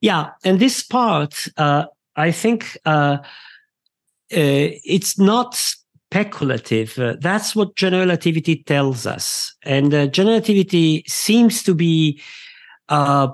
Yeah, 0.00 0.30
and 0.44 0.58
this 0.58 0.82
part, 0.82 1.48
uh, 1.56 1.84
I 2.16 2.32
think, 2.32 2.76
uh, 2.84 3.18
it's 4.30 5.18
not 5.18 5.54
speculative. 5.54 6.98
Uh, 6.98 7.16
that's 7.20 7.54
what 7.54 7.76
general 7.76 8.06
relativity 8.06 8.64
tells 8.64 9.06
us. 9.06 9.54
And 9.62 9.94
uh, 9.94 10.06
general 10.06 10.34
relativity 10.34 11.04
seems 11.06 11.62
to 11.62 11.74
be 11.74 12.20
uh, 12.88 13.28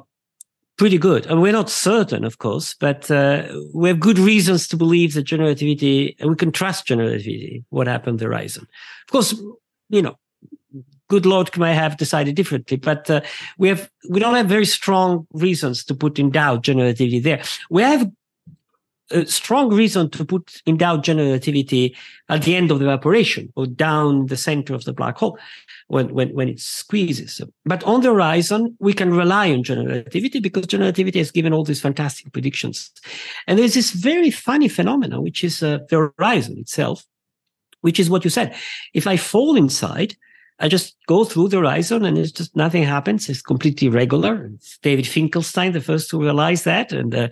pretty 0.76 0.98
good. 0.98 1.26
And 1.26 1.40
we're 1.40 1.52
not 1.52 1.70
certain, 1.70 2.24
of 2.24 2.38
course, 2.38 2.74
but 2.74 3.10
uh, 3.10 3.48
we 3.74 3.88
have 3.88 4.00
good 4.00 4.18
reasons 4.18 4.68
to 4.68 4.76
believe 4.76 5.14
that 5.14 5.22
general 5.22 5.48
relativity, 5.48 6.16
and 6.20 6.30
we 6.30 6.36
can 6.36 6.52
trust 6.52 6.86
general 6.86 7.08
relativity, 7.08 7.64
what 7.70 7.86
happened 7.86 8.14
on 8.14 8.16
the 8.18 8.24
horizon. 8.26 8.66
Of 9.06 9.12
course, 9.12 9.34
you 9.88 10.02
know, 10.02 10.16
good 11.08 11.26
Lord 11.26 11.56
may 11.56 11.74
have 11.74 11.96
decided 11.96 12.34
differently, 12.34 12.76
but 12.76 13.10
uh, 13.10 13.20
we 13.58 13.68
have 13.68 13.90
we 14.08 14.20
don't 14.20 14.34
have 14.34 14.48
very 14.48 14.66
strong 14.66 15.26
reasons 15.32 15.84
to 15.84 15.94
put 15.94 16.18
in 16.18 16.30
doubt 16.30 16.62
general 16.62 16.86
relativity 16.86 17.20
there. 17.20 17.42
We 17.70 17.82
have 17.82 18.10
a 19.10 19.24
strong 19.26 19.72
reason 19.72 20.10
to 20.10 20.24
put 20.24 20.62
in 20.66 20.76
doubt 20.76 21.04
general 21.04 21.28
relativity 21.28 21.96
at 22.28 22.42
the 22.42 22.56
end 22.56 22.70
of 22.70 22.80
the 22.80 22.86
evaporation 22.86 23.52
or 23.54 23.66
down 23.66 24.26
the 24.26 24.36
center 24.36 24.74
of 24.74 24.84
the 24.84 24.92
black 24.92 25.16
hole 25.16 25.38
when, 25.86 26.12
when, 26.12 26.30
when 26.34 26.48
it 26.48 26.58
squeezes. 26.58 27.40
But 27.64 27.84
on 27.84 28.00
the 28.00 28.08
horizon, 28.08 28.76
we 28.80 28.92
can 28.92 29.14
rely 29.14 29.52
on 29.52 29.62
general 29.62 29.86
relativity 29.86 30.40
because 30.40 30.66
general 30.66 30.86
relativity 30.86 31.20
has 31.20 31.30
given 31.30 31.52
all 31.52 31.62
these 31.62 31.80
fantastic 31.80 32.32
predictions. 32.32 32.90
And 33.46 33.58
there's 33.58 33.74
this 33.74 33.92
very 33.92 34.30
funny 34.30 34.68
phenomenon, 34.68 35.22
which 35.22 35.44
is 35.44 35.62
uh, 35.62 35.78
the 35.88 36.10
horizon 36.18 36.58
itself, 36.58 37.06
which 37.82 38.00
is 38.00 38.10
what 38.10 38.24
you 38.24 38.30
said. 38.30 38.56
If 38.92 39.06
I 39.06 39.16
fall 39.16 39.54
inside, 39.56 40.16
I 40.58 40.68
just 40.68 40.96
go 41.06 41.24
through 41.24 41.48
the 41.48 41.58
horizon 41.58 42.04
and 42.04 42.16
it's 42.16 42.32
just 42.32 42.56
nothing 42.56 42.82
happens. 42.82 43.28
It's 43.28 43.42
completely 43.42 43.88
regular. 43.90 44.50
It's 44.54 44.78
David 44.78 45.06
Finkelstein, 45.06 45.72
the 45.72 45.80
first 45.82 46.08
to 46.10 46.20
realize 46.20 46.64
that. 46.64 46.92
And 46.92 47.14
uh, 47.14 47.28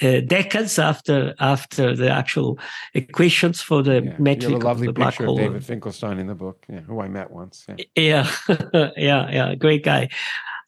uh, 0.00 0.20
decades 0.20 0.78
after 0.78 1.34
after 1.40 1.96
the 1.96 2.08
actual 2.08 2.58
equations 2.94 3.60
for 3.60 3.82
the 3.82 4.02
Yeah, 4.04 4.18
metric 4.18 4.42
you 4.42 4.54
have 4.54 4.62
a 4.62 4.66
lovely 4.66 4.88
of 4.88 4.94
the 4.94 5.00
black 5.00 5.10
picture 5.14 5.24
hole. 5.26 5.38
of 5.38 5.42
David 5.42 5.64
Finkelstein 5.64 6.18
in 6.18 6.28
the 6.28 6.36
book, 6.36 6.64
yeah, 6.68 6.80
who 6.80 7.00
I 7.00 7.08
met 7.08 7.30
once. 7.30 7.66
Yeah. 7.68 7.76
Yeah, 7.96 8.30
yeah, 8.96 9.30
yeah. 9.30 9.54
Great 9.56 9.84
guy. 9.84 10.08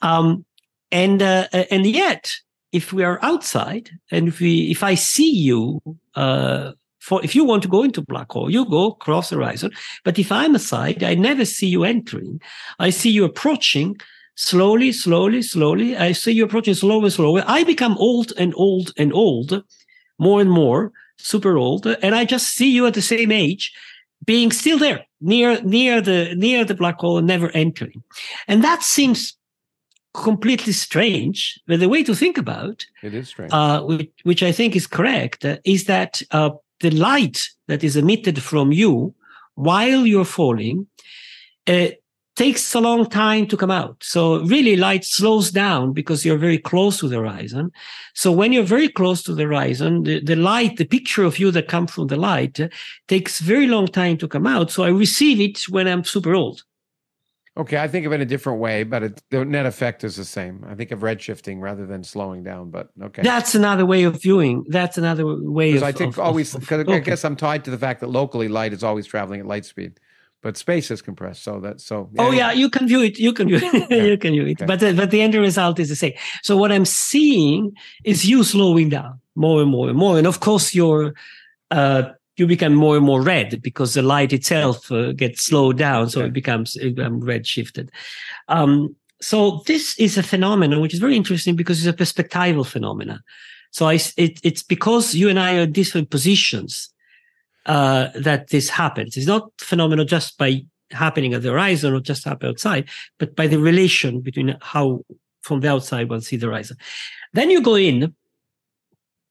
Um, 0.02 0.44
and 0.90 1.22
uh, 1.22 1.46
and 1.70 1.86
yet, 1.86 2.32
if 2.72 2.92
we 2.92 3.04
are 3.04 3.18
outside, 3.22 3.90
and 4.10 4.28
if 4.28 4.40
we, 4.40 4.70
if 4.70 4.82
I 4.82 4.94
see 4.96 5.30
you, 5.30 5.80
uh, 6.16 6.72
for 7.00 7.24
if 7.24 7.34
you 7.34 7.44
want 7.44 7.62
to 7.62 7.68
go 7.68 7.82
into 7.82 8.02
black 8.02 8.30
hole, 8.32 8.50
you 8.50 8.64
go 8.66 8.92
cross 8.92 9.30
horizon. 9.30 9.70
But 10.04 10.18
if 10.18 10.30
I'm 10.30 10.54
aside, 10.54 11.02
I 11.02 11.14
never 11.14 11.44
see 11.44 11.66
you 11.66 11.84
entering. 11.84 12.40
I 12.78 12.90
see 12.90 13.10
you 13.10 13.24
approaching 13.24 13.96
slowly, 14.36 14.92
slowly, 14.92 15.42
slowly. 15.42 15.96
I 15.96 16.12
see 16.12 16.32
you 16.32 16.44
approaching 16.44 16.74
slower 16.74 17.04
and 17.04 17.12
slower. 17.12 17.42
I 17.46 17.64
become 17.64 17.96
old 17.98 18.32
and 18.36 18.52
old 18.56 18.92
and 18.96 19.12
old, 19.12 19.62
more 20.18 20.40
and 20.40 20.50
more, 20.50 20.92
super 21.16 21.56
old, 21.56 21.86
and 21.86 22.14
I 22.14 22.24
just 22.24 22.54
see 22.54 22.70
you 22.70 22.86
at 22.86 22.94
the 22.94 23.02
same 23.02 23.32
age 23.32 23.72
being 24.26 24.52
still 24.52 24.78
there 24.78 25.04
near 25.20 25.60
near 25.62 26.00
the 26.00 26.34
near 26.36 26.64
the 26.64 26.74
black 26.74 26.98
hole 26.98 27.18
and 27.18 27.26
never 27.26 27.50
entering 27.54 28.02
and 28.48 28.62
that 28.62 28.82
seems 28.82 29.34
completely 30.12 30.72
strange 30.72 31.58
but 31.66 31.80
the 31.80 31.88
way 31.88 32.02
to 32.02 32.14
think 32.14 32.36
about 32.36 32.84
It 33.02 33.14
is 33.14 33.28
strange. 33.28 33.52
uh, 33.52 33.80
which, 33.82 34.10
which 34.24 34.42
i 34.42 34.52
think 34.52 34.74
is 34.76 34.86
correct 34.86 35.44
uh, 35.44 35.56
is 35.64 35.84
that 35.84 36.20
uh, 36.32 36.50
the 36.80 36.90
light 36.90 37.48
that 37.68 37.84
is 37.84 37.96
emitted 37.96 38.42
from 38.42 38.72
you 38.72 39.14
while 39.54 40.06
you're 40.06 40.24
falling 40.24 40.86
uh, 41.66 41.88
takes 42.36 42.74
a 42.74 42.80
long 42.80 43.04
time 43.04 43.46
to 43.46 43.56
come 43.56 43.70
out. 43.70 43.96
So 44.02 44.40
really 44.44 44.76
light 44.76 45.04
slows 45.04 45.50
down 45.50 45.92
because 45.92 46.24
you're 46.24 46.38
very 46.38 46.56
close 46.56 46.98
to 47.00 47.08
the 47.08 47.16
horizon. 47.16 47.70
So 48.14 48.32
when 48.32 48.52
you're 48.52 48.62
very 48.62 48.88
close 48.88 49.22
to 49.24 49.34
the 49.34 49.42
horizon 49.42 50.04
the, 50.04 50.20
the 50.20 50.36
light 50.36 50.76
the 50.76 50.86
picture 50.86 51.24
of 51.24 51.38
you 51.38 51.50
that 51.50 51.68
comes 51.68 51.90
from 51.90 52.06
the 52.06 52.16
light 52.16 52.58
uh, 52.58 52.68
takes 53.08 53.40
very 53.40 53.66
long 53.66 53.86
time 53.86 54.16
to 54.18 54.28
come 54.28 54.46
out. 54.46 54.70
So 54.70 54.84
i 54.84 54.88
receive 54.88 55.40
it 55.40 55.68
when 55.68 55.86
i'm 55.86 56.04
super 56.04 56.34
old 56.34 56.62
okay, 57.60 57.78
I 57.78 57.88
think 57.88 58.06
of 58.06 58.12
it 58.12 58.16
in 58.16 58.20
a 58.22 58.26
different 58.26 58.60
way, 58.60 58.82
but 58.82 59.02
it, 59.02 59.22
the 59.30 59.44
net 59.44 59.66
effect 59.66 60.04
is 60.04 60.16
the 60.16 60.24
same. 60.24 60.64
I 60.68 60.74
think 60.74 60.90
of 60.90 61.00
redshifting 61.00 61.60
rather 61.60 61.86
than 61.86 62.02
slowing 62.04 62.42
down, 62.42 62.70
but 62.70 62.90
okay. 63.00 63.22
that's 63.22 63.54
another 63.54 63.86
way 63.86 64.04
of 64.04 64.20
viewing 64.20 64.64
that's 64.68 64.98
another 64.98 65.24
way 65.26 65.70
of 65.70 65.74
Because 65.74 65.82
I 65.82 65.92
think 65.92 66.14
of- 66.14 66.20
always, 66.20 66.54
because 66.54 66.88
I 66.88 66.98
guess 66.98 67.24
I'm 67.24 67.36
tied 67.36 67.64
to 67.64 67.70
the 67.70 67.78
fact 67.78 68.00
that 68.00 68.08
locally 68.08 68.48
light 68.48 68.72
is 68.72 68.82
always 68.82 69.06
traveling 69.06 69.40
at 69.40 69.46
light 69.46 69.64
speed, 69.64 70.00
but 70.42 70.56
space 70.56 70.90
is 70.90 71.02
compressed. 71.02 71.42
So 71.42 71.60
that's 71.60 71.84
so. 71.84 72.10
Oh 72.18 72.32
yeah, 72.32 72.52
you 72.52 72.70
can 72.70 72.88
view 72.88 73.02
it. 73.02 73.18
You 73.18 73.32
can 73.32 73.48
view 73.48 73.58
it. 73.62 73.90
Yeah. 73.90 73.96
you 74.10 74.18
can 74.18 74.32
view 74.32 74.46
it. 74.46 74.60
Okay. 74.60 74.66
But 74.66 74.80
the, 74.80 74.94
but 74.94 75.10
the 75.10 75.20
end 75.20 75.34
result 75.34 75.78
is 75.78 75.88
the 75.88 75.96
same. 75.96 76.14
So 76.42 76.56
what 76.56 76.72
I'm 76.72 76.86
seeing 76.86 77.72
is 78.04 78.26
you 78.28 78.42
slowing 78.44 78.88
down 78.88 79.20
more 79.34 79.60
and 79.60 79.70
more 79.70 79.88
and 79.88 79.98
more, 79.98 80.18
and 80.18 80.26
of 80.26 80.40
course 80.40 80.74
you're 80.74 81.14
uh, 81.70 82.10
you 82.40 82.46
become 82.46 82.74
more 82.74 82.96
and 82.96 83.06
more 83.06 83.22
red 83.22 83.62
because 83.62 83.94
the 83.94 84.02
light 84.02 84.32
itself 84.32 84.90
uh, 84.90 85.12
gets 85.12 85.44
slowed 85.44 85.78
down, 85.78 86.10
so 86.10 86.20
Okay. 86.20 86.28
it 86.28 86.32
becomes 86.32 86.76
becomes 86.76 87.24
red 87.24 87.46
shifted. 87.46 87.90
Um, 88.48 88.96
so 89.20 89.62
this 89.66 89.98
is 89.98 90.16
a 90.18 90.22
phenomenon 90.22 90.80
which 90.80 90.94
is 90.94 91.00
very 91.00 91.14
interesting 91.14 91.54
because 91.54 91.78
it's 91.86 91.94
a 91.94 92.02
perspectival 92.04 92.66
phenomenon. 92.66 93.20
So 93.70 93.86
I, 93.86 93.98
it, 94.16 94.40
it's 94.42 94.64
because 94.64 95.14
you 95.14 95.28
and 95.28 95.38
I 95.38 95.56
are 95.58 95.62
in 95.62 95.72
different 95.72 96.10
positions 96.10 96.88
uh, 97.66 98.08
that 98.14 98.48
this 98.48 98.68
happens. 98.70 99.16
It's 99.16 99.26
not 99.26 99.50
phenomenal 99.58 100.04
just 100.04 100.38
by 100.38 100.62
happening 100.90 101.34
at 101.34 101.42
the 101.42 101.50
horizon 101.50 101.92
or 101.94 102.00
just 102.00 102.24
happen 102.24 102.48
outside, 102.48 102.88
but 103.18 103.36
by 103.36 103.46
the 103.46 103.58
relation 103.60 104.20
between 104.22 104.56
how 104.60 105.04
from 105.42 105.60
the 105.60 105.68
outside 105.68 106.08
one 106.10 106.20
see 106.20 106.36
the 106.36 106.46
horizon. 106.46 106.76
Then 107.32 107.50
you 107.50 107.62
go 107.62 107.76
in, 107.76 108.14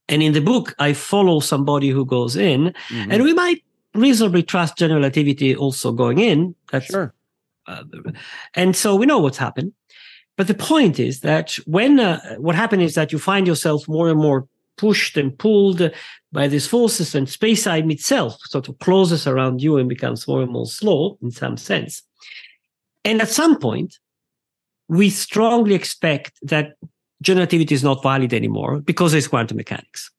and 0.09 0.21
in 0.21 0.33
the 0.33 0.41
book 0.41 0.75
I 0.79 0.93
follow 0.93 1.39
somebody 1.39 1.89
who 1.89 2.05
goes 2.05 2.35
in, 2.35 2.73
Mhm. 2.89 3.07
and 3.11 3.23
we 3.23 3.33
might 3.33 3.63
reasonably 3.93 4.43
trust 4.43 4.77
general 4.77 4.99
relativity 4.99 5.55
also 5.55 5.91
going 5.91 6.19
in. 6.19 6.55
That's 6.71 6.87
sure. 6.87 7.13
uh, 7.67 7.83
and 8.55 8.75
so 8.75 8.95
we 8.95 9.05
know 9.05 9.19
what's 9.19 9.37
happened. 9.37 9.71
But 10.37 10.47
the 10.47 10.53
point 10.53 10.99
is 10.99 11.19
that 11.21 11.57
when 11.65 11.99
uh, 11.99 12.19
what 12.37 12.55
happened 12.55 12.81
is 12.83 12.93
that 12.95 13.11
you 13.11 13.19
find 13.19 13.45
yourself 13.47 13.87
more 13.87 14.09
and 14.09 14.19
more 14.19 14.47
pushed 14.77 15.17
and 15.17 15.37
pulled 15.37 15.91
by 16.31 16.47
these 16.47 16.67
forces, 16.67 17.15
and 17.15 17.27
space 17.27 17.63
time 17.65 17.91
itself 17.91 18.37
sort 18.45 18.69
of 18.69 18.77
closes 18.79 19.27
around 19.27 19.61
you 19.61 19.77
and 19.77 19.89
becomes 19.89 20.27
more 20.27 20.41
and 20.41 20.51
more 20.51 20.65
slow 20.67 21.17
in 21.21 21.31
some 21.31 21.57
sense. 21.57 22.03
And 23.03 23.21
at 23.21 23.29
some 23.29 23.57
point, 23.59 23.99
we 24.87 25.09
strongly 25.09 25.75
expect 25.75 26.33
that 26.43 26.75
general 27.21 27.41
relativity 27.41 27.75
is 27.75 27.83
not 27.83 28.03
valid 28.03 28.33
anymore 28.33 28.79
because 28.79 29.13
it's 29.13 29.27
quantum 29.27 29.57
mechanics. 29.57 30.11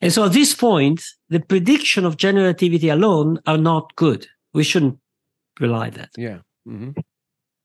And 0.00 0.12
so 0.12 0.24
at 0.24 0.32
this 0.32 0.54
point, 0.54 1.02
the 1.28 1.40
prediction 1.40 2.04
of 2.04 2.16
general 2.16 2.44
relativity 2.44 2.88
alone 2.88 3.38
are 3.46 3.58
not 3.58 3.94
good. 3.96 4.26
We 4.52 4.64
shouldn't 4.64 4.98
rely 5.60 5.90
that. 5.90 6.10
Yeah. 6.16 6.38
hmm 6.66 6.90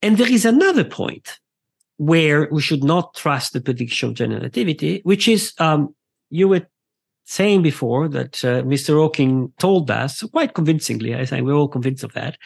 And 0.02 0.18
there 0.18 0.32
is 0.32 0.46
another 0.46 0.84
point 0.84 1.40
where 1.98 2.48
we 2.52 2.62
should 2.62 2.84
not 2.84 3.14
trust 3.14 3.54
the 3.54 3.62
prediction 3.62 4.10
of 4.10 4.16
general 4.16 4.40
relativity, 4.40 5.02
which 5.04 5.28
is 5.28 5.54
um, 5.60 5.94
you 6.30 6.48
were 6.48 6.66
saying 7.26 7.62
before 7.62 8.08
that 8.08 8.44
uh, 8.46 8.64
Mr. 8.64 8.96
Hawking 8.96 9.54
told 9.60 9.92
us 9.92 10.24
quite 10.24 10.54
convincingly. 10.54 11.14
I 11.16 11.26
think 11.26 11.46
we're 11.46 11.54
all 11.54 11.68
convinced 11.68 12.04
of 12.04 12.14
that 12.14 12.38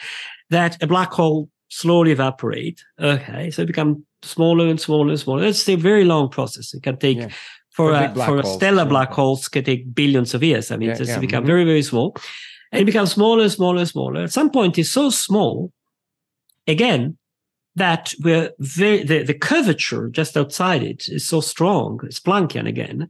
that 0.49 0.81
a 0.81 0.87
black 0.87 1.11
hole 1.11 1.49
slowly 1.69 2.11
evaporate. 2.11 2.83
Okay, 2.99 3.49
so 3.51 3.61
it 3.61 3.67
become 3.67 4.05
smaller 4.23 4.67
and 4.67 4.79
smaller 4.79 5.09
and 5.09 5.19
smaller. 5.19 5.43
It's 5.43 5.67
a 5.69 5.75
very 5.75 6.05
long 6.05 6.29
process. 6.29 6.73
It 6.73 6.83
can 6.83 6.97
take 6.97 7.17
Yeah. 7.17 7.29
for, 7.71 7.91
For 7.91 7.93
a, 7.93 8.25
for 8.27 8.39
a 8.39 8.45
stellar 8.45 8.85
black 8.85 9.11
holes 9.11 9.47
can 9.49 9.63
take 9.63 9.93
billions 9.93 10.33
of 10.33 10.43
years. 10.43 10.71
I 10.71 10.77
mean, 10.77 10.89
Yeah, 10.89 10.97
it's 10.99 11.09
yeah, 11.09 11.19
become 11.19 11.43
mhm. 11.43 11.47
very 11.47 11.65
very 11.65 11.83
small, 11.83 12.15
and 12.71 12.81
it 12.81 12.85
becomes 12.85 13.11
smaller 13.13 13.41
and 13.43 13.51
smaller 13.51 13.79
and 13.79 13.87
smaller. 13.87 14.23
At 14.23 14.31
some 14.31 14.49
point, 14.49 14.77
it's 14.77 14.91
so 14.91 15.09
small 15.09 15.71
again 16.67 17.17
that 17.75 18.13
we're 18.23 18.51
very 18.59 19.03
the, 19.03 19.23
the 19.23 19.33
curvature 19.33 20.07
just 20.09 20.37
outside 20.37 20.83
it 20.83 21.05
is 21.07 21.27
so 21.27 21.41
strong 21.41 21.99
it's 22.03 22.19
planckian 22.19 22.67
again 22.67 23.09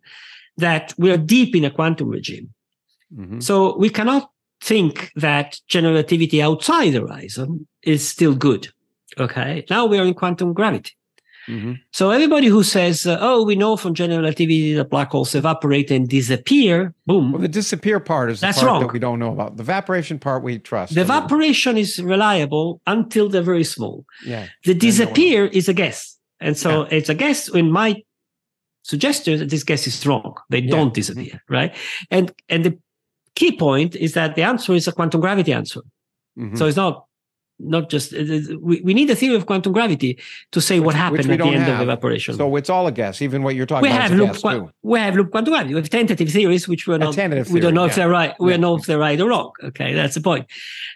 that 0.58 0.94
we 0.98 1.12
are 1.12 1.18
deep 1.18 1.56
in 1.56 1.66
a 1.66 1.72
quantum 1.72 2.10
regime 2.10 2.50
hmm 3.16 3.40
so 3.40 3.78
we 3.78 3.90
cannot 3.90 4.30
think 4.62 5.12
that 5.16 5.60
general 5.68 5.94
relativity 5.94 6.42
outside 6.42 6.92
the 6.92 7.02
horizon 7.02 7.68
is 7.84 8.08
still 8.08 8.34
good 8.34 8.70
okay 9.20 9.66
now 9.70 9.86
we 9.86 9.98
are 10.00 10.06
in 10.06 10.14
quantum 10.14 10.54
gravity 10.54 10.94
hmm 11.48 11.74
so 11.92 12.10
everybody 12.12 12.48
who 12.48 12.64
says 12.64 13.06
uh, 13.06 13.18
oh 13.22 13.44
we 13.44 13.56
know 13.56 13.76
from 13.78 13.94
general 13.94 14.20
relativity 14.22 14.74
that 14.74 14.90
black 14.90 15.12
holes 15.12 15.36
evaporate 15.36 15.92
and 15.92 16.08
disappear 16.10 16.94
boom 17.06 17.32
Well, 17.32 17.42
the 17.42 17.48
disappear 17.62 18.00
part 18.00 18.32
is 18.32 18.40
the 18.40 18.48
That's 18.48 18.60
part 18.60 18.68
wrong. 18.68 18.82
that 18.82 18.94
we 18.94 19.00
don't 19.00 19.20
know 19.20 19.32
about. 19.34 19.58
The 19.58 19.64
evaporation 19.64 20.20
part 20.20 20.44
we 20.44 20.60
trust. 20.60 20.96
the 20.96 21.02
evaporation 21.02 21.78
is 21.78 22.00
reliable 22.02 22.80
until 22.88 23.30
they're 23.30 23.42
very 23.54 23.64
small 23.76 24.06
Yeah. 24.26 24.48
The 24.66 24.74
disappear 24.74 25.46
is 25.60 25.68
a 25.70 25.74
guess. 25.74 26.18
And 26.40 26.58
so 26.58 26.70
it's 26.98 27.10
a 27.10 27.16
guess 27.24 27.48
in 27.50 27.72
my 27.72 27.90
suggestion 28.84 29.40
that 29.40 29.50
this 29.50 29.64
guess 29.64 29.88
is 29.88 30.06
wrong. 30.06 30.34
They 30.50 30.60
Yeah. 30.62 30.72
don't 30.76 30.94
disappear, 30.94 31.42
right? 31.50 31.72
And 32.12 32.32
and 32.50 32.64
the 32.66 32.74
key 33.36 33.52
point 33.58 33.96
is 33.96 34.12
that 34.14 34.36
the 34.36 34.44
answer 34.44 34.74
is 34.74 34.88
a 34.88 34.92
quantum 34.92 35.22
gravity 35.22 35.54
answer. 35.54 35.82
Mhm. 36.38 36.58
So 36.58 36.66
it's 36.68 36.78
not 36.78 37.06
not 37.60 37.90
just 37.90 38.12
we, 38.14 38.82
we 38.84 38.94
need 38.94 39.10
a 39.10 39.16
theory 39.16 39.36
of 39.36 39.46
quantum 39.46 39.74
gravity 39.74 40.20
to 40.52 40.60
say 40.60 40.80
what 40.80 40.96
happened 40.96 41.30
at 41.32 41.38
the 41.38 41.46
end 41.46 41.64
have. 41.64 41.82
of 41.82 41.88
evaporation. 41.88 42.36
So 42.36 42.56
it's 42.56 42.70
all 42.70 42.88
a 42.88 42.92
guess. 42.92 43.22
Even 43.22 43.44
what 43.44 43.56
you're 43.56 43.66
talking 43.66 43.84
we 43.84 43.90
about 43.90 44.02
have 44.02 44.12
is 44.14 44.20
a 44.20 44.24
loop, 44.24 44.38
too. 44.68 44.72
we 44.82 45.00
have 45.00 45.16
loop 45.16 45.32
quantum 45.32 45.54
gravity. 45.54 45.74
We 45.74 45.80
have 45.82 45.90
tentative 45.90 46.30
theories, 46.30 46.68
which 46.68 46.88
we're 46.88 46.98
not. 46.98 47.14
tentative 47.14 47.52
we 47.52 47.60
don't 47.60 47.74
know 47.74 47.84
yeah. 47.84 47.90
if 47.90 47.96
they're 47.96 48.10
right. 48.10 48.34
We 48.40 48.52
Yeah. 48.52 48.58
know 48.58 48.76
if 48.76 48.86
they're 48.86 49.00
right 49.00 49.20
or 49.20 49.30
wrong. 49.30 49.52
Okay, 49.64 49.94
that's 49.94 50.16
the 50.16 50.22
point. 50.22 50.48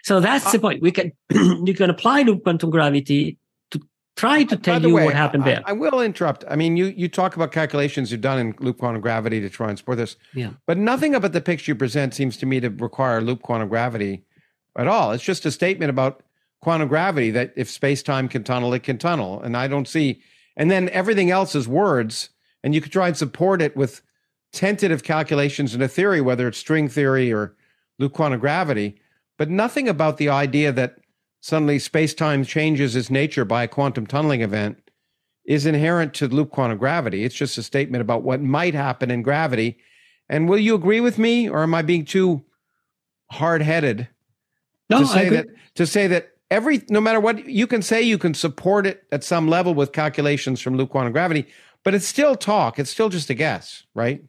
So 0.02 0.20
that's 0.20 0.46
Uh, 0.46 0.52
the 0.52 0.58
point. 0.58 0.82
We 0.82 0.90
can 0.90 1.12
you 1.64 1.74
can 1.74 1.90
apply 1.90 2.22
loop 2.22 2.42
quantum 2.42 2.70
gravity 2.70 3.38
to 3.70 3.80
try 4.16 4.42
to 4.44 4.56
tell 4.56 4.82
you 4.82 4.94
way, 4.94 5.04
what 5.04 5.14
happened 5.14 5.44
I, 5.44 5.46
there. 5.46 5.62
I 5.64 5.72
will 5.72 6.00
interrupt. 6.00 6.44
I 6.50 6.56
mean, 6.56 6.76
you 6.76 6.86
you 6.86 7.08
talk 7.08 7.36
about 7.36 7.52
calculations 7.52 8.10
you've 8.10 8.20
done 8.20 8.38
in 8.38 8.54
loop 8.58 8.78
quantum 8.78 9.00
gravity 9.00 9.40
to 9.40 9.48
try 9.48 9.68
and 9.68 9.78
support 9.78 9.98
this. 9.98 10.16
Yeah. 10.34 10.50
But 10.66 10.76
nothing 10.76 11.14
about 11.14 11.32
the 11.32 11.40
picture 11.40 11.70
you 11.70 11.76
present 11.76 12.14
seems 12.14 12.36
to 12.38 12.46
me 12.46 12.60
to 12.60 12.68
require 12.68 13.20
loop 13.20 13.42
quantum 13.42 13.68
gravity 13.68 14.24
at 14.76 14.86
all. 14.88 15.12
It's 15.12 15.24
just 15.24 15.46
a 15.46 15.50
statement 15.50 15.90
about 15.90 16.22
quantum 16.60 16.88
gravity 16.88 17.30
that 17.30 17.52
if 17.56 17.70
space 17.70 18.02
time 18.02 18.28
can 18.28 18.44
tunnel, 18.44 18.74
it 18.74 18.82
can 18.82 18.98
tunnel. 18.98 19.40
And 19.40 19.56
I 19.56 19.68
don't 19.68 19.88
see. 19.88 20.20
And 20.56 20.70
then 20.70 20.88
everything 20.90 21.30
else 21.30 21.54
is 21.54 21.68
words, 21.68 22.30
and 22.64 22.74
you 22.74 22.80
could 22.80 22.92
try 22.92 23.08
and 23.08 23.16
support 23.16 23.62
it 23.62 23.76
with 23.76 24.02
tentative 24.52 25.02
calculations 25.02 25.74
in 25.74 25.82
a 25.82 25.88
theory, 25.88 26.20
whether 26.20 26.48
it's 26.48 26.58
string 26.58 26.88
theory 26.88 27.32
or 27.32 27.54
loop 27.98 28.12
quantum 28.14 28.40
gravity, 28.40 29.00
but 29.36 29.50
nothing 29.50 29.88
about 29.88 30.16
the 30.16 30.28
idea 30.28 30.72
that 30.72 30.96
suddenly 31.40 31.78
space 31.78 32.14
time 32.14 32.44
changes 32.44 32.96
its 32.96 33.10
nature 33.10 33.44
by 33.44 33.62
a 33.62 33.68
quantum 33.68 34.06
tunneling 34.06 34.40
event 34.40 34.90
is 35.44 35.64
inherent 35.66 36.12
to 36.14 36.28
loop 36.28 36.50
quantum 36.50 36.78
gravity. 36.78 37.24
It's 37.24 37.34
just 37.34 37.58
a 37.58 37.62
statement 37.62 38.02
about 38.02 38.22
what 38.22 38.42
might 38.42 38.74
happen 38.74 39.10
in 39.10 39.22
gravity. 39.22 39.78
And 40.28 40.48
will 40.48 40.58
you 40.58 40.74
agree 40.74 41.00
with 41.00 41.18
me, 41.18 41.48
or 41.48 41.62
am 41.62 41.74
I 41.74 41.82
being 41.82 42.04
too 42.04 42.44
hard 43.30 43.62
headed 43.62 44.08
No, 44.90 45.00
to 45.00 45.06
say 45.06 45.28
that 45.28 45.46
to 45.76 45.86
say 45.86 46.06
that 46.08 46.30
every 46.50 46.82
no 46.88 47.00
matter 47.00 47.20
what 47.20 47.46
you 47.46 47.66
can 47.66 47.82
say 47.82 48.02
you 48.02 48.18
can 48.18 48.34
support 48.34 48.86
it 48.86 49.04
at 49.12 49.24
some 49.24 49.48
level 49.48 49.74
with 49.74 49.92
calculations 49.92 50.60
from 50.60 50.76
loop 50.76 50.90
quantum 50.90 51.12
gravity, 51.12 51.46
but 51.84 51.94
it's 51.94 52.06
still 52.06 52.34
talk. 52.34 52.78
It's 52.78 52.90
still 52.90 53.08
just 53.08 53.30
a 53.30 53.34
guess, 53.34 53.84
right? 53.94 54.22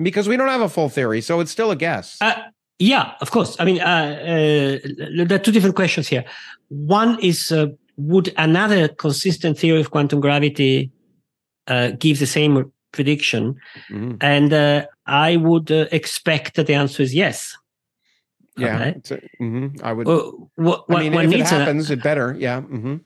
Because 0.00 0.28
we 0.28 0.36
don't 0.36 0.48
have 0.48 0.60
a 0.60 0.68
full 0.68 0.88
theory, 0.90 1.20
so 1.22 1.40
it's 1.40 1.50
still 1.50 1.70
a 1.70 1.76
guess. 1.76 2.18
Uh, 2.20 2.34
yeah, 2.78 3.12
of 3.22 3.30
course. 3.30 3.56
I 3.58 3.64
mean, 3.64 3.80
uh, 3.80 3.84
uh, 3.84 5.24
there 5.24 5.36
are 5.36 5.42
two 5.42 5.52
different 5.52 5.76
questions 5.76 6.06
here. 6.06 6.24
One 6.68 7.18
is 7.22 7.50
uh, 7.50 7.68
would 7.96 8.34
another 8.36 8.88
consistent 8.88 9.58
theory 9.58 9.80
of 9.80 9.90
quantum 9.90 10.20
gravity 10.20 10.90
uh, 11.66 11.92
give 11.98 12.18
the 12.18 12.26
same 12.26 12.70
prediction? 12.92 13.56
Mhm. 13.90 14.18
And 14.20 14.52
uh, 14.52 14.86
I 15.06 15.36
would 15.36 15.70
uh, 15.72 15.86
expect 15.92 16.56
that 16.56 16.66
the 16.66 16.74
answer 16.74 17.02
is 17.02 17.14
yes. 17.14 17.56
Yeah, 18.58 18.84
it's 18.84 19.10
a- 19.10 19.20
mhm, 19.40 19.82
I 19.82 19.92
would. 19.92 20.06
Well, 20.06 20.50
what, 20.56 20.84
I 20.88 21.00
mean, 21.00 21.14
if 21.14 21.20
it 21.24 21.26
needs 21.28 21.52
an- 21.52 21.60
happens, 21.60 21.90
it 21.90 22.02
better. 22.02 22.34
Yeah. 22.38 22.60
hmm 22.62 22.96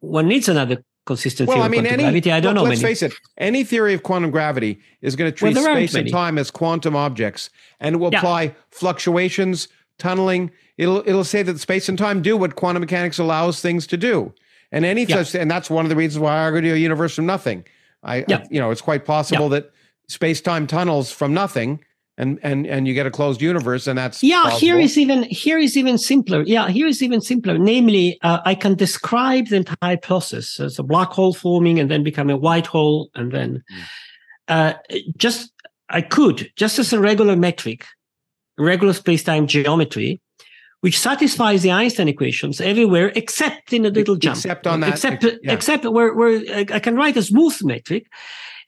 one 0.00 0.28
needs 0.28 0.48
another 0.48 0.84
consistent 1.06 1.48
Well, 1.48 1.56
theory 1.56 1.64
I 1.64 1.68
mean, 1.70 1.80
of 1.80 1.84
quantum 1.86 1.94
any. 1.94 2.02
gravity. 2.12 2.30
I 2.32 2.38
don't 2.40 2.54
look, 2.54 2.64
know 2.64 2.68
let's 2.68 2.80
many. 2.82 2.90
face 2.94 3.02
it. 3.02 3.12
Any 3.38 3.64
theory 3.64 3.94
of 3.94 4.02
quantum 4.04 4.30
gravity 4.30 4.78
is 5.02 5.16
going 5.16 5.28
to 5.28 5.36
treat 5.36 5.56
aren't 5.56 5.88
space 5.90 5.94
and 5.94 6.08
time 6.10 6.38
as 6.38 6.50
quantum 6.52 6.94
objects, 6.94 7.50
and 7.80 7.96
it 7.96 7.98
will 7.98 8.10
Yeah. 8.12 8.18
apply 8.18 8.54
fluctuations, 8.70 9.66
tunneling. 9.98 10.50
It'll 10.76 10.98
it'll 11.08 11.24
say 11.24 11.42
that 11.42 11.58
space 11.58 11.88
and 11.88 11.98
time 11.98 12.22
do 12.22 12.36
what 12.36 12.54
quantum 12.54 12.80
mechanics 12.80 13.18
allows 13.18 13.60
things 13.60 13.86
to 13.88 13.96
do, 13.96 14.32
and 14.70 14.84
any 14.84 15.02
Yeah. 15.04 15.22
such. 15.24 15.34
And 15.34 15.50
that's 15.50 15.68
one 15.68 15.84
of 15.84 15.88
the 15.88 15.96
reasons 15.96 16.20
why 16.20 16.36
I 16.36 16.42
argue 16.42 16.72
a 16.74 16.76
universe 16.76 17.16
from 17.16 17.26
nothing. 17.26 17.64
I, 18.04 18.24
Yeah. 18.28 18.44
you 18.50 18.60
know, 18.60 18.70
it's 18.70 18.80
quite 18.82 19.04
possible 19.04 19.48
that 19.48 19.72
space 20.06 20.40
time 20.40 20.68
tunnels 20.68 21.10
from 21.10 21.34
nothing, 21.34 21.80
and 22.18 22.38
and 22.42 22.66
and 22.66 22.86
you 22.86 22.94
get 22.94 23.06
a 23.06 23.10
closed 23.10 23.40
universe, 23.40 23.86
and 23.86 23.96
that's 23.98 24.22
Yeah, 24.22 24.42
plausible. 24.42 24.58
here 24.60 24.78
is 24.78 24.98
even 24.98 25.22
here 25.22 25.58
is 25.58 25.76
even 25.76 25.96
simpler. 25.98 26.42
Yeah, 26.46 26.68
here 26.68 26.86
is 26.88 27.02
even 27.02 27.20
simpler. 27.20 27.56
Namely, 27.56 28.18
uh, 28.22 28.40
I 28.44 28.54
can 28.54 28.74
describe 28.74 29.48
the 29.48 29.56
entire 29.56 29.96
process 29.96 30.60
as 30.60 30.78
a 30.78 30.82
black 30.82 31.10
hole 31.10 31.32
forming 31.32 31.78
and 31.80 31.90
then 31.90 32.02
become 32.02 32.28
a 32.28 32.36
white 32.36 32.66
hole, 32.66 33.08
and 33.14 33.32
then 33.32 33.62
Mm. 33.70 33.82
uh, 34.48 34.72
just 35.16 35.52
I 35.88 36.02
could 36.02 36.50
just 36.56 36.78
as 36.78 36.92
a 36.92 37.00
regular 37.00 37.36
metric, 37.36 37.86
regular 38.58 38.92
space-time 38.92 39.46
geometry, 39.46 40.20
which 40.80 40.98
satisfies 40.98 41.62
the 41.62 41.70
Einstein 41.70 42.08
equations 42.08 42.60
everywhere 42.60 43.12
except 43.14 43.72
in 43.72 43.86
a 43.86 43.90
little 43.90 44.16
jump. 44.16 44.36
Except 44.36 44.66
on 44.66 44.80
that- 44.80 44.90
except 44.94 45.22
yeah. 45.24 45.52
except 45.52 45.84
where 45.84 46.12
where 46.14 46.42
I 46.74 46.80
can 46.80 46.94
write 46.96 47.16
a 47.16 47.22
smooth 47.22 47.56
metric. 47.62 48.04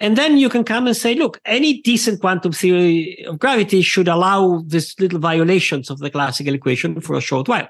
And 0.00 0.16
then 0.16 0.38
you 0.38 0.48
can 0.48 0.64
come 0.64 0.86
and 0.86 0.96
say, 0.96 1.14
look, 1.14 1.38
any 1.44 1.82
decent 1.82 2.22
quantum 2.22 2.52
theory 2.52 3.22
of 3.26 3.38
gravity 3.38 3.82
should 3.82 4.08
allow 4.08 4.62
this 4.66 4.98
little 4.98 5.18
violations 5.18 5.90
of 5.90 5.98
the 5.98 6.10
classical 6.10 6.54
equation 6.54 7.00
for 7.00 7.16
a 7.16 7.20
short 7.20 7.48
while. 7.48 7.68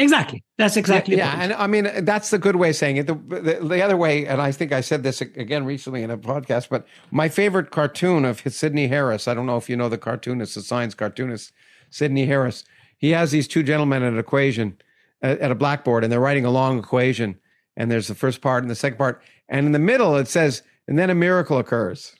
Exactly. 0.00 0.42
That's 0.56 0.78
exactly 0.78 1.18
yeah, 1.18 1.36
yeah, 1.36 1.42
and 1.42 1.52
I 1.52 1.66
mean 1.66 2.04
that's 2.06 2.30
the 2.30 2.38
good 2.38 2.56
way 2.56 2.70
of 2.70 2.76
saying 2.76 2.96
it. 2.96 3.06
The, 3.06 3.14
the 3.14 3.58
the 3.62 3.82
other 3.82 3.98
way, 3.98 4.26
and 4.26 4.40
I 4.40 4.50
think 4.50 4.72
I 4.72 4.80
said 4.80 5.02
this 5.02 5.20
again 5.20 5.66
recently 5.66 6.02
in 6.02 6.10
a 6.10 6.16
podcast, 6.16 6.70
but 6.70 6.86
my 7.10 7.28
favorite 7.28 7.70
cartoon 7.70 8.24
of 8.24 8.40
Sidney 8.40 8.86
Harris. 8.86 9.28
I 9.28 9.34
don't 9.34 9.44
know 9.44 9.58
if 9.58 9.68
you 9.68 9.76
know 9.76 9.90
the 9.90 9.98
cartoonist, 9.98 10.54
the 10.54 10.62
science 10.62 10.94
cartoonist, 10.94 11.52
Sidney 11.90 12.24
Harris. 12.24 12.64
He 12.96 13.10
has 13.10 13.30
these 13.30 13.46
two 13.46 13.62
gentlemen 13.62 14.02
at 14.02 14.14
an 14.14 14.18
equation 14.18 14.78
at, 15.20 15.38
at 15.38 15.50
a 15.50 15.54
blackboard, 15.54 16.02
and 16.02 16.10
they're 16.10 16.18
writing 16.18 16.46
a 16.46 16.50
long 16.50 16.78
equation. 16.78 17.38
And 17.76 17.90
there's 17.90 18.08
the 18.08 18.14
first 18.14 18.40
part 18.40 18.64
and 18.64 18.70
the 18.70 18.74
second 18.74 18.96
part, 18.96 19.22
and 19.50 19.66
in 19.66 19.72
the 19.72 19.78
middle 19.78 20.16
it 20.16 20.28
says, 20.28 20.62
and 20.90 20.98
then 20.98 21.08
a 21.08 21.14
miracle 21.14 21.56
occurs. 21.56 22.14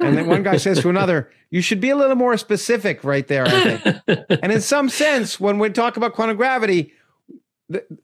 And 0.00 0.16
then 0.16 0.26
one 0.26 0.42
guy 0.42 0.56
says 0.56 0.80
to 0.80 0.88
another, 0.96 1.30
"You 1.50 1.60
should 1.60 1.80
be 1.80 1.90
a 1.90 1.96
little 1.96 2.16
more 2.16 2.36
specific, 2.38 3.04
right 3.04 3.28
there." 3.28 3.44
I 3.46 3.76
think. 3.76 4.20
and 4.42 4.50
in 4.50 4.60
some 4.62 4.88
sense, 4.88 5.38
when 5.38 5.58
we 5.60 5.68
talk 5.70 5.96
about 5.98 6.14
quantum 6.14 6.36
gravity, 6.38 6.92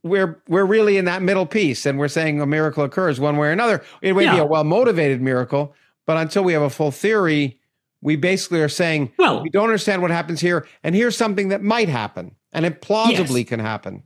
we're 0.03 0.43
we're 0.49 0.65
really 0.67 0.97
in 0.99 1.05
that 1.07 1.23
middle 1.23 1.47
piece, 1.47 1.87
and 1.87 1.99
we're 1.99 2.09
saying 2.09 2.41
a 2.41 2.47
miracle 2.47 2.85
occurs 2.85 3.19
one 3.21 3.37
way 3.37 3.49
or 3.49 3.53
another. 3.53 3.83
It 4.03 4.15
may 4.15 4.31
be 4.31 4.39
a 4.39 4.45
well 4.45 4.65
motivated 4.65 5.21
miracle, 5.23 5.75
but 6.07 6.17
until 6.17 6.45
we 6.45 6.53
have 6.53 6.63
a 6.63 6.71
full 6.71 6.91
theory, 6.91 7.59
we 8.01 8.17
basically 8.17 8.61
are 8.61 8.69
saying 8.69 9.13
well, 9.19 9.43
we 9.43 9.49
don't 9.51 9.65
understand 9.65 10.03
what 10.03 10.11
happens 10.11 10.41
here, 10.41 10.67
and 10.83 10.95
here's 10.95 11.17
something 11.17 11.49
that 11.49 11.63
might 11.63 11.89
happen, 11.89 12.35
and 12.53 12.67
it 12.67 12.83
plausibly 12.83 13.41
Yes. 13.43 13.49
can 13.49 13.61
happen. 13.61 14.03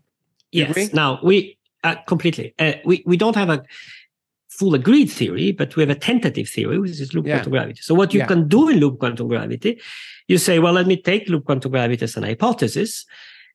You 0.53 0.67
agree? 0.67 0.83
yes. 0.85 0.93
Now 0.93 1.19
we 1.23 1.59
uh, 1.83 1.97
completely. 2.07 2.55
Uh, 2.59 2.75
we 2.85 3.03
we 3.07 3.17
don't 3.17 3.35
have 3.35 3.49
a 3.51 3.65
full 4.59 4.75
agreed 4.75 5.11
theory, 5.11 5.53
but 5.53 5.77
we 5.77 5.83
have 5.83 5.91
a 5.91 5.95
tentative 5.95 6.49
theory, 6.49 6.79
which 6.79 7.01
is 7.01 7.15
loop 7.15 7.27
Yeah. 7.27 7.37
quantum 7.37 7.53
gravity. 7.53 7.81
So 7.83 7.95
what 7.95 8.13
you 8.15 8.21
Yeah. 8.21 8.27
can 8.27 8.49
do 8.49 8.69
in 8.69 8.79
loop 8.81 8.99
quantum 8.99 9.29
gravity, 9.29 9.81
you 10.29 10.39
say, 10.39 10.59
well, 10.59 10.73
let 10.73 10.87
me 10.87 10.97
take 11.11 11.29
loop 11.29 11.45
quantum 11.45 11.71
gravity 11.71 12.05
as 12.05 12.17
an 12.17 12.25
hypothesis 12.25 13.05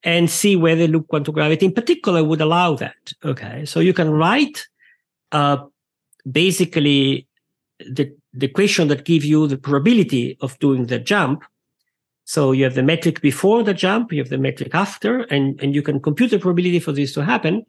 and 0.03 0.29
see 0.29 0.55
whether 0.55 0.87
loop 0.87 1.07
quantum 1.07 1.33
gravity 1.33 1.65
in 1.65 1.73
particular 1.73 2.23
would 2.23 2.41
allow 2.41 2.75
that. 2.75 3.13
Okay. 3.23 3.65
So 3.65 3.79
you 3.79 3.93
can 3.93 4.09
write 4.09 4.67
uh, 5.31 5.57
basically 6.29 7.27
the, 7.79 8.11
the 8.33 8.45
equation 8.47 8.87
that 8.89 9.05
gives 9.05 9.25
you 9.25 9.47
the 9.47 9.57
probability 9.57 10.37
of 10.41 10.57
doing 10.59 10.87
the 10.87 10.99
jump. 10.99 11.43
So 12.25 12.51
you 12.51 12.63
have 12.65 12.75
the 12.75 12.83
metric 12.83 13.21
before 13.21 13.63
the 13.63 13.73
jump, 13.73 14.11
you 14.11 14.19
have 14.19 14.29
the 14.29 14.37
metric 14.37 14.73
after, 14.73 15.21
and, 15.33 15.59
and 15.61 15.73
you 15.73 15.81
can 15.81 15.99
compute 15.99 16.31
the 16.31 16.39
probability 16.39 16.79
for 16.79 16.91
this 16.91 17.13
to 17.13 17.23
happen 17.23 17.65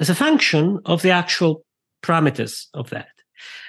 as 0.00 0.10
a 0.10 0.14
function 0.14 0.80
of 0.84 1.02
the 1.02 1.10
actual 1.10 1.64
parameters 2.06 2.66
of 2.74 2.90
that. 2.90 3.08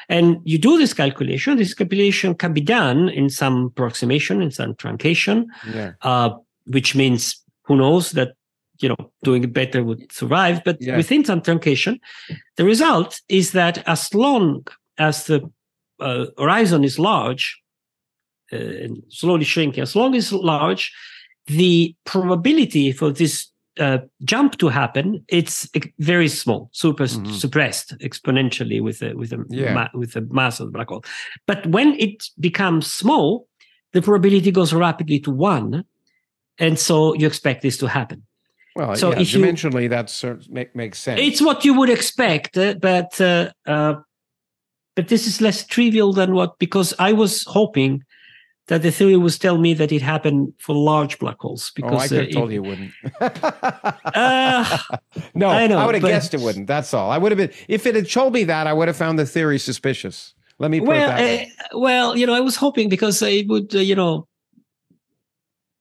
And 0.09 0.37
you 0.43 0.57
do 0.59 0.77
this 0.77 0.93
calculation. 0.93 1.57
This 1.57 1.73
calculation 1.73 2.35
can 2.35 2.53
be 2.53 2.61
done 2.61 3.09
in 3.09 3.29
some 3.29 3.65
approximation, 3.71 4.41
in 4.41 4.51
some 4.51 4.73
truncation, 4.75 5.45
Yeah. 5.73 5.91
uh, 6.01 6.29
which 6.75 6.95
means 6.95 7.21
who 7.67 7.75
knows 7.75 8.11
that 8.11 8.29
you 8.81 8.89
know 8.89 9.01
doing 9.23 9.43
it 9.43 9.53
better 9.53 9.83
would 9.83 10.11
survive. 10.11 10.61
But 10.67 10.77
Yeah. 10.79 10.97
within 10.97 11.23
some 11.25 11.41
truncation, 11.41 11.99
the 12.57 12.65
result 12.65 13.21
is 13.29 13.51
that 13.51 13.75
as 13.87 14.13
long 14.13 14.67
as 14.97 15.25
the 15.25 15.39
uh, 15.99 16.25
horizon 16.37 16.83
is 16.83 16.99
large, 16.99 17.45
uh, 18.53 18.83
and 18.83 19.03
slowly 19.09 19.45
shrinking, 19.45 19.81
as 19.83 19.95
long 19.95 20.13
as 20.15 20.25
it's 20.25 20.43
large, 20.43 20.91
the 21.47 21.95
probability 22.03 22.91
for 22.91 23.11
this 23.11 23.49
uh, 23.79 23.97
jump 24.23 24.57
to 24.57 24.69
happen 24.69 25.23
it's 25.27 25.69
very 25.99 26.27
small, 26.29 26.69
super 26.71 27.05
Mhm. 27.05 27.31
suppressed 27.31 27.97
exponentially 27.99 28.81
with 28.81 28.99
the 28.99 29.13
with 29.15 29.29
the 29.29 29.43
Yeah. 29.49 29.73
ma- 29.73 29.89
with 29.93 30.13
the 30.13 30.21
mass 30.31 30.59
of 30.59 30.67
the 30.67 30.71
black 30.71 30.89
hole. 30.89 31.03
But 31.47 31.65
when 31.67 31.93
it 31.99 32.29
becomes 32.39 32.91
small, 32.91 33.47
the 33.93 34.01
probability 34.01 34.51
goes 34.51 34.73
rapidly 34.73 35.19
to 35.19 35.31
one, 35.31 35.83
and 36.57 36.79
so 36.79 37.13
you 37.15 37.27
expect 37.27 37.61
this 37.61 37.77
to 37.77 37.87
happen. 37.87 38.23
Well, 38.75 38.95
So 38.95 39.11
yeah, 39.11 39.21
if 39.21 39.29
dimensionally, 39.29 39.89
that 39.89 40.09
make, 40.49 40.75
makes 40.75 40.99
sense. 40.99 41.21
It's 41.21 41.41
what 41.41 41.63
you 41.65 41.73
would 41.73 41.89
expect, 41.89 42.57
uh, 42.57 42.73
but 42.81 43.19
uh, 43.21 43.51
uh, 43.65 43.95
but 44.95 45.07
this 45.07 45.27
is 45.27 45.41
less 45.41 45.65
trivial 45.65 46.13
than 46.13 46.33
what 46.33 46.57
because 46.59 46.93
I 46.99 47.13
was 47.13 47.43
hoping 47.43 48.03
that 48.67 48.81
the 48.81 48.91
theory 48.91 49.15
would 49.15 49.39
tell 49.39 49.57
me 49.57 49.73
that 49.75 49.91
it 49.91 50.01
happened 50.01 50.53
for 50.57 50.75
large 50.75 51.19
black 51.19 51.39
holes 51.39 51.71
Because 51.75 51.93
oh, 51.93 51.97
I 51.97 52.07
could 52.07 52.17
uh, 52.17 52.21
have 52.21 52.31
told 52.31 52.49
it- 52.49 52.53
you 52.55 52.63
it 52.63 52.67
wouldn't. 52.67 52.91
Uh, 54.15 54.77
no, 55.35 55.49
I 55.49 55.67
know, 55.67 55.77
I, 55.77 55.85
would 55.85 55.95
have 55.95 56.03
guessed 56.03 56.33
it 56.33 56.39
wouldn't. 56.39 56.67
That's 56.67 56.93
all. 56.93 57.11
I 57.11 57.17
would 57.17 57.31
have 57.31 57.37
been 57.37 57.51
if 57.67 57.85
it 57.85 57.95
had 57.95 58.09
told 58.09 58.33
me 58.33 58.43
that. 58.45 58.67
I 58.67 58.73
would 58.73 58.87
have 58.87 58.97
found 58.97 59.19
the 59.19 59.25
theory 59.25 59.59
suspicious. 59.59 60.33
Let 60.57 60.71
me 60.71 60.79
put 60.79 60.89
well, 60.89 61.03
it 61.03 61.07
that 61.07 61.19
way. 61.19 61.51
uh, 61.59 61.79
well, 61.79 62.17
you 62.17 62.25
know, 62.25 62.33
I 62.33 62.39
was 62.39 62.55
hoping 62.55 62.87
because 62.87 63.21
it 63.21 63.47
would, 63.47 63.75
uh, 63.75 63.79
you 63.79 63.93
know, 63.93 64.27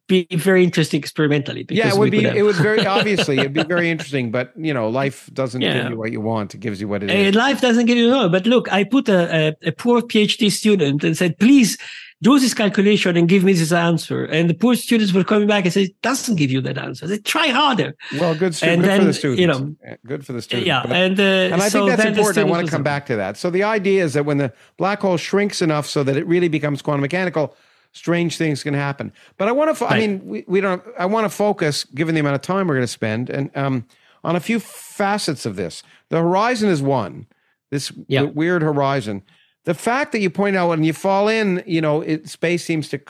be 0.08 0.26
very 0.32 0.64
interesting 0.64 0.98
experimentally. 0.98 1.64
Yeah, 1.70 1.88
it 1.88 1.96
would 1.96 2.10
be. 2.10 2.24
Have... 2.24 2.36
It 2.36 2.42
would 2.42 2.56
very 2.56 2.84
obviously 2.98 3.38
it'd 3.38 3.54
be 3.54 3.62
very 3.62 3.90
interesting. 3.90 4.30
But 4.30 4.52
you 4.56 4.74
know, 4.74 4.88
life 4.88 5.30
doesn't 5.32 5.62
yeah. 5.62 5.82
give 5.82 5.92
you 5.92 5.96
what 5.96 6.12
you 6.12 6.20
want. 6.20 6.54
It 6.54 6.58
gives 6.58 6.80
you 6.80 6.88
what 6.88 7.02
it 7.02 7.10
is. 7.10 7.34
Life 7.34 7.60
doesn't 7.60 7.86
give 7.86 7.96
you 7.96 8.10
no. 8.10 8.28
But 8.28 8.46
look, 8.46 8.70
I 8.72 8.84
put 8.84 9.08
a, 9.08 9.54
a, 9.64 9.68
a 9.68 9.72
poor 9.72 10.02
PhD 10.02 10.50
student 10.50 11.04
and 11.04 11.16
said, 11.16 11.38
please 11.38 11.78
do 12.24 12.38
this 12.40 12.54
calculation 12.54 13.16
and 13.18 13.28
give 13.28 13.44
me 13.44 13.52
this 13.52 13.70
answer. 13.70 14.24
And 14.24 14.48
the 14.48 14.54
poor 14.54 14.74
students 14.74 15.12
were 15.12 15.24
coming 15.24 15.46
back 15.46 15.64
and 15.64 15.72
say, 15.72 15.82
it 15.84 16.02
doesn't 16.02 16.36
give 16.36 16.50
you 16.50 16.62
that 16.62 16.78
answer. 16.78 17.06
They 17.06 17.18
try 17.18 17.48
harder. 17.48 17.94
Well, 18.18 18.34
good, 18.34 18.54
stu- 18.54 18.66
good 18.66 18.82
then, 18.82 19.00
for 19.00 19.06
the 19.06 19.12
students. 19.12 19.40
You 19.40 19.46
know, 19.46 19.76
good 20.06 20.24
for 20.24 20.32
the 20.32 20.40
students. 20.40 20.66
Yeah. 20.66 20.82
But, 20.82 20.96
and, 20.96 21.20
uh, 21.20 21.22
and 21.22 21.62
I 21.62 21.68
so 21.68 21.86
think 21.86 21.98
that's 21.98 22.08
important. 22.08 22.38
I 22.38 22.50
want 22.50 22.66
to 22.66 22.72
come 22.72 22.82
back 22.82 23.04
to 23.06 23.16
that. 23.16 23.36
So 23.36 23.50
the 23.50 23.62
idea 23.62 24.02
is 24.02 24.14
that 24.14 24.24
when 24.24 24.38
the 24.38 24.52
black 24.78 25.00
hole 25.00 25.18
shrinks 25.18 25.60
enough 25.60 25.86
so 25.86 26.02
that 26.02 26.16
it 26.16 26.26
really 26.26 26.48
becomes 26.48 26.80
quantum 26.80 27.02
mechanical, 27.02 27.54
strange 27.92 28.38
things 28.38 28.62
can 28.62 28.74
happen. 28.74 29.12
But 29.36 29.48
I 29.48 29.52
want 29.52 29.70
to, 29.70 29.74
fo- 29.74 29.84
right. 29.84 29.96
I 29.96 30.06
mean, 30.06 30.26
we, 30.26 30.44
we 30.48 30.60
don't, 30.62 30.82
I 30.98 31.04
want 31.04 31.26
to 31.26 31.28
focus, 31.28 31.84
given 31.84 32.14
the 32.14 32.20
amount 32.20 32.36
of 32.36 32.42
time 32.42 32.66
we're 32.66 32.74
going 32.74 32.84
to 32.84 32.88
spend, 32.88 33.28
and 33.28 33.54
um, 33.54 33.86
on 34.24 34.34
a 34.34 34.40
few 34.40 34.58
facets 34.58 35.44
of 35.44 35.56
this. 35.56 35.82
The 36.08 36.16
horizon 36.16 36.70
is 36.70 36.80
one, 36.80 37.26
this 37.70 37.92
yep. 38.08 38.34
weird 38.34 38.62
horizon 38.62 39.22
the 39.64 39.74
fact 39.74 40.12
that 40.12 40.20
you 40.20 40.30
point 40.30 40.56
out 40.56 40.68
when 40.68 40.84
you 40.84 40.92
fall 40.92 41.28
in, 41.28 41.62
you 41.66 41.80
know, 41.80 42.00
it, 42.02 42.28
space 42.28 42.64
seems 42.64 42.88
to 42.90 43.00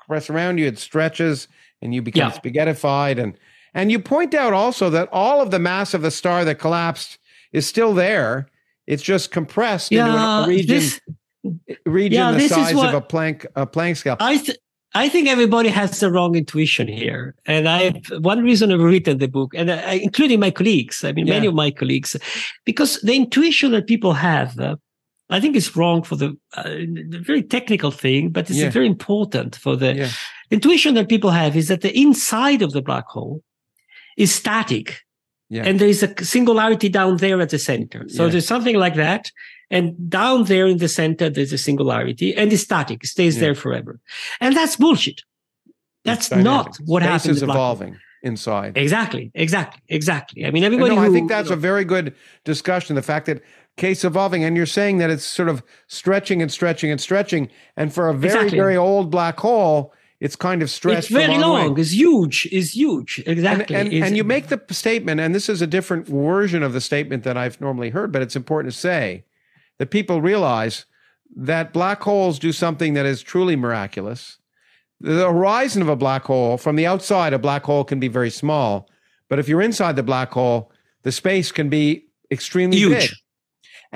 compress 0.00 0.30
around 0.30 0.58
you, 0.58 0.66
it 0.66 0.78
stretches 0.78 1.48
and 1.82 1.94
you 1.94 2.02
become 2.02 2.30
yeah. 2.30 2.38
spaghettified. 2.38 3.22
And, 3.22 3.38
and 3.74 3.90
you 3.90 3.98
point 3.98 4.34
out 4.34 4.52
also 4.52 4.90
that 4.90 5.08
all 5.12 5.40
of 5.40 5.50
the 5.50 5.58
mass 5.58 5.94
of 5.94 6.02
the 6.02 6.10
star 6.10 6.44
that 6.44 6.56
collapsed 6.58 7.18
is 7.52 7.66
still 7.66 7.94
there. 7.94 8.48
It's 8.86 9.02
just 9.02 9.30
compressed 9.30 9.90
yeah, 9.90 10.06
into 10.06 10.18
a 10.18 10.46
region, 10.48 10.74
this, 10.76 11.00
region 11.86 12.18
yeah, 12.18 12.32
the 12.32 12.48
size 12.48 12.72
of 12.72 12.94
a 12.94 13.00
Planck, 13.00 13.46
a 13.56 13.66
Planck 13.66 13.96
scale. 13.96 14.16
I, 14.20 14.36
th- 14.38 14.58
I 14.94 15.08
think 15.08 15.28
everybody 15.28 15.68
has 15.68 15.98
the 15.98 16.10
wrong 16.10 16.36
intuition 16.36 16.88
here. 16.88 17.34
And 17.46 17.68
I, 17.68 18.00
one 18.18 18.42
reason 18.42 18.72
I've 18.72 18.80
written 18.80 19.18
the 19.18 19.28
book, 19.28 19.52
and 19.54 19.70
I, 19.70 19.94
including 19.94 20.40
my 20.40 20.50
colleagues, 20.50 21.04
I 21.04 21.12
mean, 21.12 21.26
yeah. 21.26 21.34
many 21.34 21.46
of 21.46 21.54
my 21.54 21.70
colleagues, 21.70 22.16
because 22.64 23.00
the 23.00 23.14
intuition 23.14 23.72
that 23.72 23.86
people 23.86 24.12
have, 24.12 24.58
uh, 24.58 24.76
I 25.28 25.40
think 25.40 25.56
it's 25.56 25.76
wrong 25.76 26.02
for 26.02 26.16
the, 26.16 26.36
uh, 26.56 26.68
very 27.22 27.42
technical 27.42 27.90
thing, 27.90 28.30
but 28.30 28.48
it's 28.48 28.58
yeah. 28.58 28.70
very 28.70 28.86
important 28.86 29.56
for 29.56 29.74
the 29.74 29.94
yeah. 29.94 30.10
intuition 30.50 30.94
that 30.94 31.08
people 31.08 31.30
have 31.30 31.56
is 31.56 31.68
that 31.68 31.80
the 31.80 31.98
inside 31.98 32.62
of 32.62 32.72
the 32.72 32.82
black 32.82 33.06
hole 33.08 33.42
is 34.16 34.32
static. 34.32 35.00
Yeah. 35.48 35.64
And 35.64 35.78
there 35.78 35.88
is 35.88 36.02
a 36.02 36.24
singularity 36.24 36.88
down 36.88 37.18
there 37.18 37.40
at 37.40 37.50
the 37.50 37.58
center. 37.58 38.04
So 38.08 38.28
there's 38.28 38.46
something 38.46 38.76
like 38.76 38.94
that. 38.96 39.30
And 39.70 40.10
down 40.10 40.44
there 40.44 40.66
in 40.66 40.78
the 40.78 40.88
center, 40.88 41.28
there's 41.28 41.52
a 41.52 41.58
singularity 41.58 42.34
and 42.34 42.52
it's 42.52 42.62
static, 42.62 43.04
it 43.04 43.08
stays 43.08 43.38
there 43.38 43.54
forever. 43.54 44.00
And 44.40 44.56
that's 44.56 44.76
bullshit. 44.76 45.22
That's 46.04 46.30
not 46.30 46.76
what 46.84 47.02
Space 47.02 47.10
happens. 47.10 47.36
is 47.38 47.42
evolving 47.42 47.98
inside. 48.22 48.76
Exactly, 48.76 49.32
exactly, 49.34 49.82
exactly. 49.88 50.46
I 50.46 50.50
mean, 50.50 50.62
everybody. 50.62 50.94
No, 50.94 51.00
who, 51.00 51.08
I 51.08 51.12
think 51.12 51.28
that's 51.28 51.48
you 51.48 51.54
know, 51.54 51.58
a 51.58 51.60
very 51.60 51.84
good 51.84 52.14
discussion. 52.44 52.94
The 52.94 53.02
fact 53.02 53.26
that 53.26 53.42
case 53.76 54.04
evolving 54.04 54.42
and 54.42 54.56
you're 54.56 54.66
saying 54.66 54.98
that 54.98 55.10
it's 55.10 55.24
sort 55.24 55.48
of 55.48 55.62
stretching 55.86 56.40
and 56.40 56.50
stretching 56.50 56.90
and 56.90 57.00
stretching 57.00 57.48
and 57.76 57.92
for 57.92 58.08
a 58.08 58.14
very 58.14 58.34
exactly. 58.34 58.58
very 58.58 58.76
old 58.76 59.10
black 59.10 59.38
hole 59.38 59.92
it's 60.18 60.34
kind 60.34 60.62
of 60.62 60.70
stretched 60.70 60.98
it's 60.98 61.08
very 61.08 61.36
long 61.36 61.74
way. 61.74 61.80
it's 61.82 61.92
huge 61.92 62.48
it's 62.50 62.74
huge 62.74 63.22
exactly 63.26 63.76
and, 63.76 63.92
and, 63.92 64.04
and, 64.04 64.16
you 64.16 64.24
make 64.24 64.46
the 64.46 64.60
statement 64.70 65.20
and 65.20 65.34
this 65.34 65.50
is 65.50 65.60
a 65.60 65.66
different 65.66 66.06
version 66.06 66.62
of 66.62 66.72
the 66.72 66.80
statement 66.80 67.22
that 67.22 67.36
i've 67.36 67.60
normally 67.60 67.90
heard 67.90 68.10
but 68.10 68.22
it's 68.22 68.36
important 68.36 68.72
to 68.72 68.78
say 68.78 69.24
that 69.78 69.90
people 69.90 70.22
realize 70.22 70.86
that 71.34 71.74
black 71.74 72.02
holes 72.02 72.38
do 72.38 72.52
something 72.52 72.94
that 72.94 73.04
is 73.04 73.22
truly 73.22 73.56
miraculous 73.56 74.38
the 74.98 75.30
horizon 75.30 75.82
of 75.82 75.88
a 75.88 75.96
black 75.96 76.24
hole 76.24 76.56
from 76.56 76.76
the 76.76 76.86
outside 76.86 77.34
a 77.34 77.38
black 77.38 77.64
hole 77.64 77.84
can 77.84 78.00
be 78.00 78.08
very 78.08 78.30
small 78.30 78.88
but 79.28 79.38
if 79.38 79.48
you're 79.48 79.60
inside 79.60 79.96
the 79.96 80.02
black 80.02 80.32
hole 80.32 80.72
the 81.02 81.12
space 81.12 81.52
can 81.52 81.68
be 81.68 82.06
extremely 82.30 82.78
huge. 82.78 83.10
big 83.10 83.10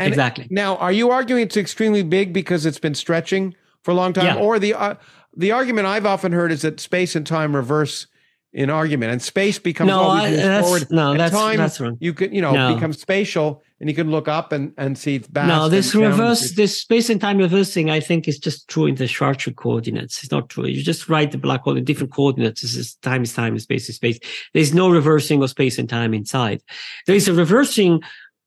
and 0.00 0.08
exactly. 0.08 0.46
Now, 0.50 0.76
are 0.76 0.92
you 0.92 1.10
arguing 1.10 1.42
it's 1.42 1.56
extremely 1.56 2.02
big 2.02 2.32
because 2.32 2.66
it's 2.66 2.78
been 2.78 2.94
stretching 2.94 3.54
for 3.82 3.90
a 3.92 3.94
long 3.94 4.12
time, 4.12 4.36
yeah. 4.36 4.42
or 4.42 4.58
the 4.58 4.74
uh, 4.74 4.94
the 5.36 5.52
argument 5.52 5.86
I've 5.86 6.06
often 6.06 6.32
heard 6.32 6.52
is 6.52 6.62
that 6.62 6.80
space 6.80 7.16
and 7.16 7.26
time 7.26 7.54
reverse 7.54 8.06
in 8.52 8.68
argument, 8.68 9.12
and 9.12 9.22
space 9.22 9.58
becomes 9.58 9.88
no, 9.88 10.00
always 10.00 10.38
I, 10.38 10.62
forward. 10.62 10.86
No, 10.90 11.16
that's 11.16 11.32
time, 11.32 11.56
that's 11.56 11.80
wrong. 11.80 11.96
You 12.00 12.12
could, 12.12 12.34
you 12.34 12.40
know, 12.40 12.52
no. 12.52 12.74
become 12.74 12.92
spatial, 12.92 13.62
and 13.78 13.88
you 13.88 13.94
can 13.94 14.10
look 14.10 14.26
up 14.26 14.50
and 14.50 14.72
and 14.76 14.98
see 14.98 15.18
vast. 15.18 15.48
No, 15.48 15.68
this 15.68 15.94
reverse, 15.94 16.52
this 16.52 16.80
space 16.80 17.10
and 17.10 17.20
time 17.20 17.38
reversing, 17.38 17.90
I 17.90 18.00
think, 18.00 18.26
is 18.26 18.38
just 18.38 18.66
true 18.66 18.86
in 18.86 18.96
the 18.96 19.04
Schwarzschild 19.04 19.54
coordinates. 19.54 20.24
It's 20.24 20.32
not 20.32 20.48
true. 20.48 20.66
You 20.66 20.82
just 20.82 21.08
write 21.08 21.30
the 21.30 21.38
black 21.38 21.62
hole 21.62 21.76
in 21.76 21.84
different 21.84 22.12
coordinates. 22.12 22.62
This 22.62 22.74
is 22.74 22.94
time 22.96 23.22
is 23.22 23.32
time, 23.32 23.52
and 23.52 23.62
space 23.62 23.88
is 23.88 23.96
space. 23.96 24.18
There's 24.52 24.74
no 24.74 24.90
reversing 24.90 25.42
of 25.42 25.50
space 25.50 25.78
and 25.78 25.88
time 25.88 26.12
inside. 26.12 26.60
There 27.06 27.16
is 27.16 27.28
a 27.28 27.34
reversing 27.34 28.00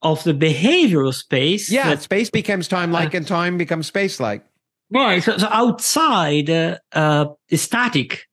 of 0.04 0.24
the 0.24 0.34
behavioral 0.34 1.14
space. 1.14 1.72
Yeah, 1.72 1.90
that, 1.90 2.02
space 2.02 2.30
becomes 2.30 2.68
time-like 2.68 3.14
uh, 3.14 3.18
and 3.18 3.28
time 3.28 3.58
becomes 3.58 3.88
space-like. 3.88 4.46
Right. 4.92 5.24
So, 5.24 5.38
so 5.38 5.48
outside 5.50 6.50
uh, 6.50 6.78
uh, 6.92 7.26
is 7.50 7.62
static. 7.62 8.28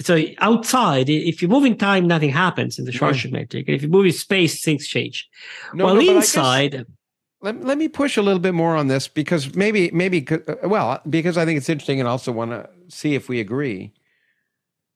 So 0.00 0.22
outside, 0.38 1.10
if 1.10 1.42
you 1.42 1.48
move 1.48 1.66
in 1.66 1.76
time, 1.76 2.06
nothing 2.06 2.30
happens 2.30 2.78
in 2.78 2.86
the 2.86 2.92
Schwarzschild 2.92 3.32
metric. 3.32 3.66
If 3.68 3.82
you 3.82 3.88
move 3.88 4.06
in 4.06 4.12
space, 4.12 4.64
things 4.64 4.86
change. 4.86 5.28
No, 5.74 5.84
well, 5.84 5.96
no, 5.96 6.16
inside. 6.16 6.72
Guess, 6.72 6.84
let, 7.42 7.62
let 7.62 7.76
me 7.76 7.88
push 7.88 8.16
a 8.16 8.22
little 8.22 8.38
bit 8.38 8.54
more 8.54 8.76
on 8.76 8.86
this 8.86 9.08
because 9.08 9.54
maybe, 9.54 9.90
maybe, 9.90 10.26
uh, 10.30 10.38
well, 10.64 11.00
because 11.10 11.36
I 11.36 11.44
think 11.44 11.58
it's 11.58 11.68
interesting 11.68 12.00
and 12.00 12.08
also 12.08 12.32
want 12.32 12.52
to 12.52 12.68
see 12.88 13.14
if 13.14 13.28
we 13.28 13.40
agree 13.40 13.92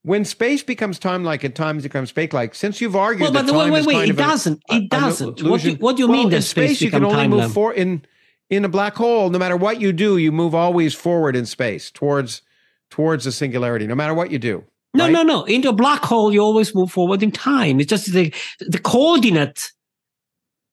when 0.05 0.27
space 0.27 0.63
becomes 0.63 0.99
time-like 0.99 1.45
and 1.45 1.55
time 1.55 1.79
becomes 1.79 2.11
space-like, 2.11 2.55
since 2.55 2.79
you've 2.79 2.95
argued 2.95 3.23
well, 3.23 3.33
but 3.33 3.47
that 3.47 3.53
time 3.53 3.73
wait, 3.73 3.87
wait, 3.87 3.97
wait, 3.97 4.11
it 4.11 4.17
doesn't. 4.17 4.63
A, 4.71 4.75
it 4.75 4.91
doesn't. 4.91 5.43
What 5.43 5.63
do, 5.63 5.75
what 5.77 5.97
do 5.97 6.03
you 6.03 6.09
well, 6.09 6.19
mean 6.19 6.29
that 6.29 6.43
space, 6.43 6.83
you 6.83 6.91
can 6.91 7.05
only 7.05 7.27
move 7.27 7.53
for 7.53 7.73
in 7.73 8.05
in 8.51 8.67
a 8.67 8.69
black 8.69 8.95
hole? 8.95 9.31
No 9.31 9.39
matter 9.39 9.57
what 9.57 9.81
you 9.81 9.93
do, 9.93 10.19
you 10.19 10.31
move 10.31 10.55
always 10.55 10.95
forward 10.95 11.35
in 11.35 11.47
space 11.47 11.91
towards 11.91 12.43
towards 12.91 13.25
the 13.25 13.33
singularity. 13.33 13.87
No 13.87 13.95
matter 13.95 14.13
what 14.13 14.31
you 14.31 14.39
do. 14.39 14.65
No, 14.93 15.05
right? 15.05 15.13
no, 15.13 15.23
no. 15.23 15.45
In 15.45 15.67
a 15.67 15.73
black 15.73 16.03
hole, 16.03 16.33
you 16.33 16.41
always 16.41 16.75
move 16.75 16.93
forward 16.93 17.23
in 17.23 17.33
time. 17.33 17.81
It's 17.81 17.89
just 17.89 18.13
the 18.13 18.33
the 18.61 18.79
coordinate 18.79 19.73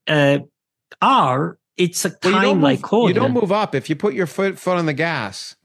uh, 0.07 0.39
r. 1.01 1.57
It's 1.77 2.03
a 2.03 2.09
time-like 2.09 2.81
coordinate. 2.81 3.15
You 3.15 3.21
don't 3.21 3.41
move 3.41 3.51
up 3.53 3.73
if 3.73 3.89
you 3.89 3.95
put 3.95 4.13
your 4.13 4.27
foot 4.27 4.59
foot 4.59 4.77
on 4.77 4.87
the 4.87 4.93
gas. 4.93 5.55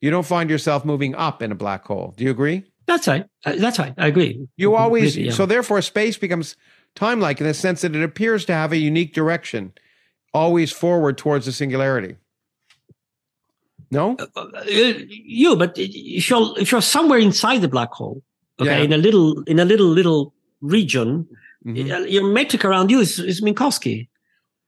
You 0.00 0.10
don't 0.10 0.24
find 0.24 0.48
yourself 0.48 0.86
moving 0.86 1.14
up 1.14 1.42
in 1.42 1.52
a 1.52 1.54
black 1.54 1.84
hole. 1.84 2.14
Do 2.16 2.24
you 2.24 2.30
agree? 2.30 2.64
That's 2.86 3.06
right. 3.06 3.24
Uh, 3.44 3.54
that's 3.56 3.78
right. 3.78 3.94
I 3.96 4.06
agree. 4.08 4.46
You 4.56 4.74
always 4.74 5.16
yeah. 5.16 5.32
so 5.32 5.46
therefore 5.46 5.80
space 5.82 6.18
becomes 6.18 6.56
time-like 6.94 7.40
in 7.40 7.46
the 7.46 7.54
sense 7.54 7.82
that 7.82 7.94
it 7.94 8.02
appears 8.02 8.44
to 8.46 8.52
have 8.52 8.72
a 8.72 8.76
unique 8.76 9.14
direction, 9.14 9.72
always 10.34 10.72
forward 10.72 11.16
towards 11.16 11.46
the 11.46 11.52
singularity. 11.52 12.16
No, 13.92 14.16
uh, 14.18 14.40
uh, 14.40 14.62
you. 15.08 15.56
But 15.56 15.74
if 15.76 16.30
you're 16.30 16.58
if 16.58 16.70
you're 16.70 16.82
somewhere 16.82 17.18
inside 17.18 17.58
the 17.58 17.68
black 17.68 17.92
hole, 17.92 18.22
okay, 18.60 18.78
yeah. 18.78 18.84
in 18.84 18.92
a 18.92 18.96
little 18.96 19.42
in 19.44 19.58
a 19.58 19.64
little 19.64 19.88
little 19.88 20.32
region, 20.60 21.26
mm-hmm. 21.66 22.06
your 22.06 22.24
metric 22.24 22.64
around 22.64 22.90
you 22.90 23.00
is, 23.00 23.18
is 23.18 23.40
Minkowski. 23.40 24.08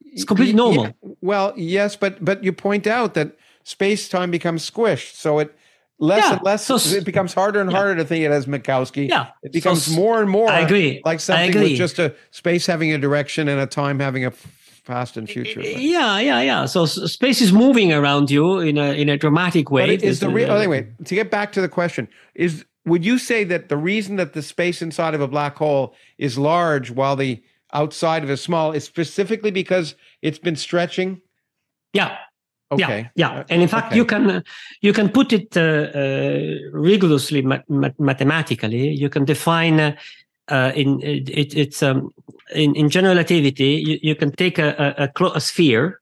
It's 0.01 0.25
completely 0.25 0.55
normal. 0.55 0.87
Yeah, 0.87 1.11
well, 1.21 1.53
yes, 1.57 1.95
but 1.95 2.25
but 2.25 2.43
you 2.43 2.53
point 2.53 2.87
out 2.87 3.15
that 3.15 3.37
space 3.63 4.09
time 4.09 4.31
becomes 4.33 4.69
squished, 4.69 5.15
so 5.15 5.39
it 5.39 5.57
less 6.03 6.25
yeah, 6.25 6.33
and 6.35 6.43
less. 6.43 6.67
So, 6.67 6.77
it 6.77 7.05
becomes 7.05 7.33
harder 7.33 7.61
and 7.61 7.71
yeah. 7.71 7.77
harder 7.77 7.97
to 7.97 8.05
think 8.05 8.25
it 8.25 8.33
as 8.33 8.47
Minkowski. 8.47 9.09
Yeah, 9.09 9.29
it 9.43 9.53
becomes 9.53 9.87
so, 9.87 9.95
more 9.95 10.21
and 10.21 10.29
more. 10.29 10.51
I 10.51 10.61
agree. 10.61 11.01
Like 11.05 11.21
something 11.21 11.59
with 11.63 11.77
just 11.77 11.99
a 11.99 12.15
space 12.33 12.67
having 12.67 12.93
a 12.93 12.99
direction 12.99 13.49
and 13.49 13.61
a 13.61 13.67
time 13.67 14.01
having 14.01 14.25
a 14.25 14.33
past 14.85 15.17
and 15.17 15.29
future. 15.29 15.61
Yeah, 15.61 16.19
yeah, 16.19 16.41
yeah. 16.41 16.67
So 16.67 16.87
space 16.87 17.41
is 17.41 17.53
moving 17.53 17.93
around 17.93 18.31
you 18.31 18.59
in 18.59 18.79
a 18.79 18.93
in 18.93 19.09
a 19.09 19.17
dramatic 19.17 19.71
way. 19.71 19.97
But 19.97 20.05
is 20.05 20.21
the 20.21 20.29
real? 20.29 20.51
Uh, 20.51 20.57
anyway, 20.57 20.89
to 21.05 21.15
get 21.15 21.31
back 21.31 21.53
to 21.53 21.61
the 21.61 21.69
question, 21.69 22.09
is 22.35 22.65
would 22.85 23.05
you 23.05 23.17
say 23.17 23.45
that 23.45 23.69
the 23.69 23.77
reason 23.77 24.17
that 24.17 24.33
the 24.33 24.43
space 24.43 24.83
inside 24.83 25.15
of 25.15 25.21
a 25.21 25.29
black 25.29 25.57
hole 25.57 25.95
is 26.19 26.37
large 26.37 26.91
while 26.91 27.15
the 27.15 27.41
outside 27.73 28.25
of 28.25 28.29
it 28.29 28.35
is 28.35 28.43
small 28.43 28.73
is 28.73 28.85
specifically 28.85 29.53
because 29.53 29.95
it's 30.21 30.41
been 30.41 30.57
stretching? 30.57 31.23
Yeah, 31.93 32.19
Okay. 32.73 33.11
Yeah, 33.15 33.35
yeah. 33.35 33.45
and 33.51 33.63
in 33.63 33.69
fact, 33.69 33.89
okay. 33.89 33.97
you 33.97 34.05
can 34.05 34.43
you 34.81 34.93
can 34.93 35.09
put 35.11 35.33
it 35.33 35.57
uh, 35.57 35.61
uh, 35.61 36.57
rigorously 36.73 37.43
ma- 37.43 37.59
ma- 37.69 37.91
mathematically. 37.99 38.89
You 38.91 39.11
can 39.11 39.25
define 39.25 39.97
uh, 40.49 40.73
in 40.75 41.01
it, 41.03 41.55
it's 41.57 41.83
um, 41.83 42.11
in 42.55 42.75
in 42.75 42.89
general 42.89 43.15
relativity. 43.15 43.83
You, 43.87 43.99
you 44.03 44.15
can 44.15 44.33
take 44.33 44.59
a, 44.59 45.11
a, 45.17 45.29
a, 45.35 45.41
sphere 45.41 46.01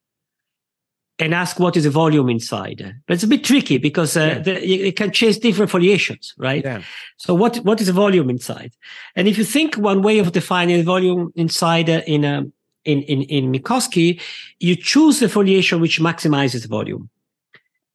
and 1.18 1.34
ask 1.34 1.60
what 1.60 1.76
is 1.76 1.84
the 1.84 1.90
volume 1.90 2.28
inside. 2.28 2.94
But 3.06 3.14
it's 3.14 3.24
a 3.24 3.28
bit 3.28 3.44
tricky 3.44 3.78
because 3.78 4.16
uh, 4.16 4.20
yeah. 4.20 4.38
the, 4.38 4.66
you, 4.66 4.92
can 4.92 5.12
chase 5.12 5.38
different 5.38 5.70
foliations, 5.70 6.34
right? 6.38 6.64
Yeah. 6.64 6.82
So 7.18 7.34
what 7.34 7.56
what 7.58 7.80
is 7.80 7.88
the 7.88 7.92
volume 7.92 8.30
inside? 8.30 8.72
And 9.16 9.28
if 9.28 9.36
you 9.38 9.44
think 9.44 9.76
one 9.76 10.02
way 10.02 10.18
of 10.18 10.32
defining 10.32 10.78
the 10.78 10.84
volume 10.84 11.32
inside 11.34 11.90
uh, 11.90 12.02
in 12.06 12.24
a 12.24 12.46
in, 12.84 13.02
in, 13.02 13.22
in 13.22 13.52
Minkowski, 13.52 14.20
you 14.58 14.76
choose 14.76 15.20
the 15.20 15.28
foliation 15.28 15.80
which 15.80 16.00
maximizes 16.00 16.66
volume. 16.66 17.10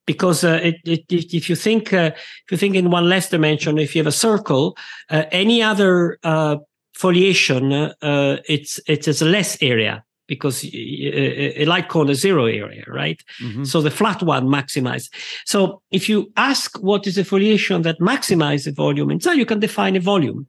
because 0.05 0.43
uh, 0.43 0.59
it, 0.63 0.75
it, 0.85 1.33
if 1.33 1.49
you 1.49 1.55
think 1.55 1.93
uh, 1.93 2.11
if 2.13 2.51
you 2.51 2.57
think 2.57 2.75
in 2.75 2.91
one 2.91 3.09
less 3.09 3.29
dimension, 3.29 3.77
if 3.77 3.95
you 3.95 3.99
have 3.99 4.07
a 4.07 4.11
circle, 4.11 4.77
uh, 5.09 5.23
any 5.31 5.61
other 5.63 6.19
uh, 6.23 6.57
foliation, 6.93 7.73
uh, 7.73 8.37
it's 8.47 8.79
it 8.87 9.07
is 9.07 9.21
a 9.21 9.25
less 9.25 9.57
area 9.61 10.03
because 10.27 10.65
a 10.73 11.65
light 11.65 11.87
cone 11.87 12.09
is 12.09 12.19
zero 12.19 12.45
area, 12.45 12.83
right? 12.87 13.23
Mm-hmm. 13.43 13.63
So 13.63 13.81
the 13.81 13.91
flat 13.91 14.23
one 14.23 14.47
maximize. 14.47 15.07
So 15.45 15.83
if 15.91 16.09
you 16.09 16.31
ask 16.35 16.81
what 16.81 17.05
is 17.05 17.15
the 17.15 17.23
foliation 17.23 17.83
that 17.83 17.99
maximizes 17.99 18.65
the 18.65 18.71
volume 18.71 19.11
inside, 19.11 19.37
you 19.37 19.45
can 19.45 19.59
define 19.59 19.95
a 19.95 19.99
volume. 19.99 20.47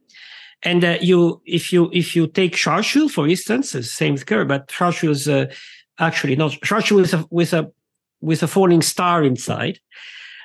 And 0.67 0.85
uh, 0.85 0.99
you, 1.01 1.41
if 1.47 1.73
you 1.73 1.89
if 1.93 2.17
you 2.17 2.27
take 2.27 2.57
Schwarzschild, 2.57 3.13
for 3.13 3.29
instance, 3.29 3.71
the 3.71 3.85
same 3.85 4.19
curve, 4.19 4.49
but 4.49 4.67
Schwarzschild 4.67 5.11
is 5.11 5.29
uh, 5.29 5.47
actually 6.01 6.35
not 6.35 6.51
Schwarzschild 6.67 6.97
with 7.03 7.15
a 7.15 7.25
with 7.31 7.53
a 7.53 7.71
with 8.21 8.43
a 8.43 8.49
falling 8.49 8.83
star 8.83 9.23
inside. 9.23 9.79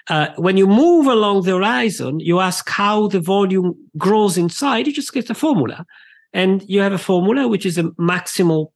Uh, 0.08 0.28
when 0.36 0.58
you 0.58 0.68
move 0.68 1.08
along 1.08 1.44
the 1.44 1.56
horizon, 1.58 2.20
you 2.20 2.40
ask 2.40 2.70
how 2.70 3.08
the 3.08 3.20
volume 3.20 3.74
grows 3.98 4.38
inside. 4.38 4.86
You 4.86 4.94
just 4.94 5.12
get 5.12 5.30
a 5.32 5.34
formula, 5.34 5.88
and 6.34 6.64
you 6.70 6.82
have 6.82 6.94
a 6.94 7.00
formula 7.00 7.48
which 7.48 7.66
is 7.66 7.80
a 7.80 7.86
maximal 8.12 8.68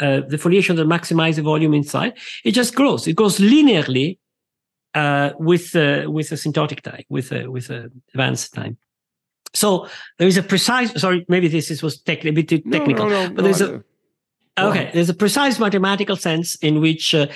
uh, 0.00 0.20
the 0.26 0.38
foliation 0.38 0.76
that 0.76 0.86
maximizes 0.86 1.36
the 1.36 1.42
volume 1.42 1.74
inside. 1.74 2.14
It 2.42 2.52
just 2.52 2.74
grows. 2.74 3.06
It 3.06 3.16
grows 3.16 3.38
linearly 3.38 4.18
uh, 4.94 5.32
with 5.38 5.76
uh, 5.76 6.10
with 6.10 6.30
asymptotic 6.30 6.80
time, 6.80 7.04
with 7.10 7.32
uh, 7.32 7.50
with 7.50 7.70
uh, 7.70 7.88
advanced 8.14 8.54
time. 8.54 8.78
So 9.54 9.88
there 10.18 10.28
is 10.28 10.36
a 10.36 10.42
precise. 10.42 11.00
Sorry, 11.00 11.24
maybe 11.28 11.48
this, 11.48 11.68
this 11.68 11.82
was 11.82 12.00
tech, 12.00 12.24
a 12.24 12.30
bit 12.30 12.48
too 12.48 12.58
technical, 12.58 13.08
no, 13.08 13.22
no, 13.22 13.28
no, 13.28 13.34
but 13.34 13.44
there's 13.44 13.60
a 13.60 13.82
okay. 14.58 14.90
There's 14.92 15.08
a 15.08 15.14
precise 15.14 15.58
mathematical 15.58 16.16
sense 16.16 16.56
in 16.56 16.80
which, 16.80 17.14
uh, 17.14 17.26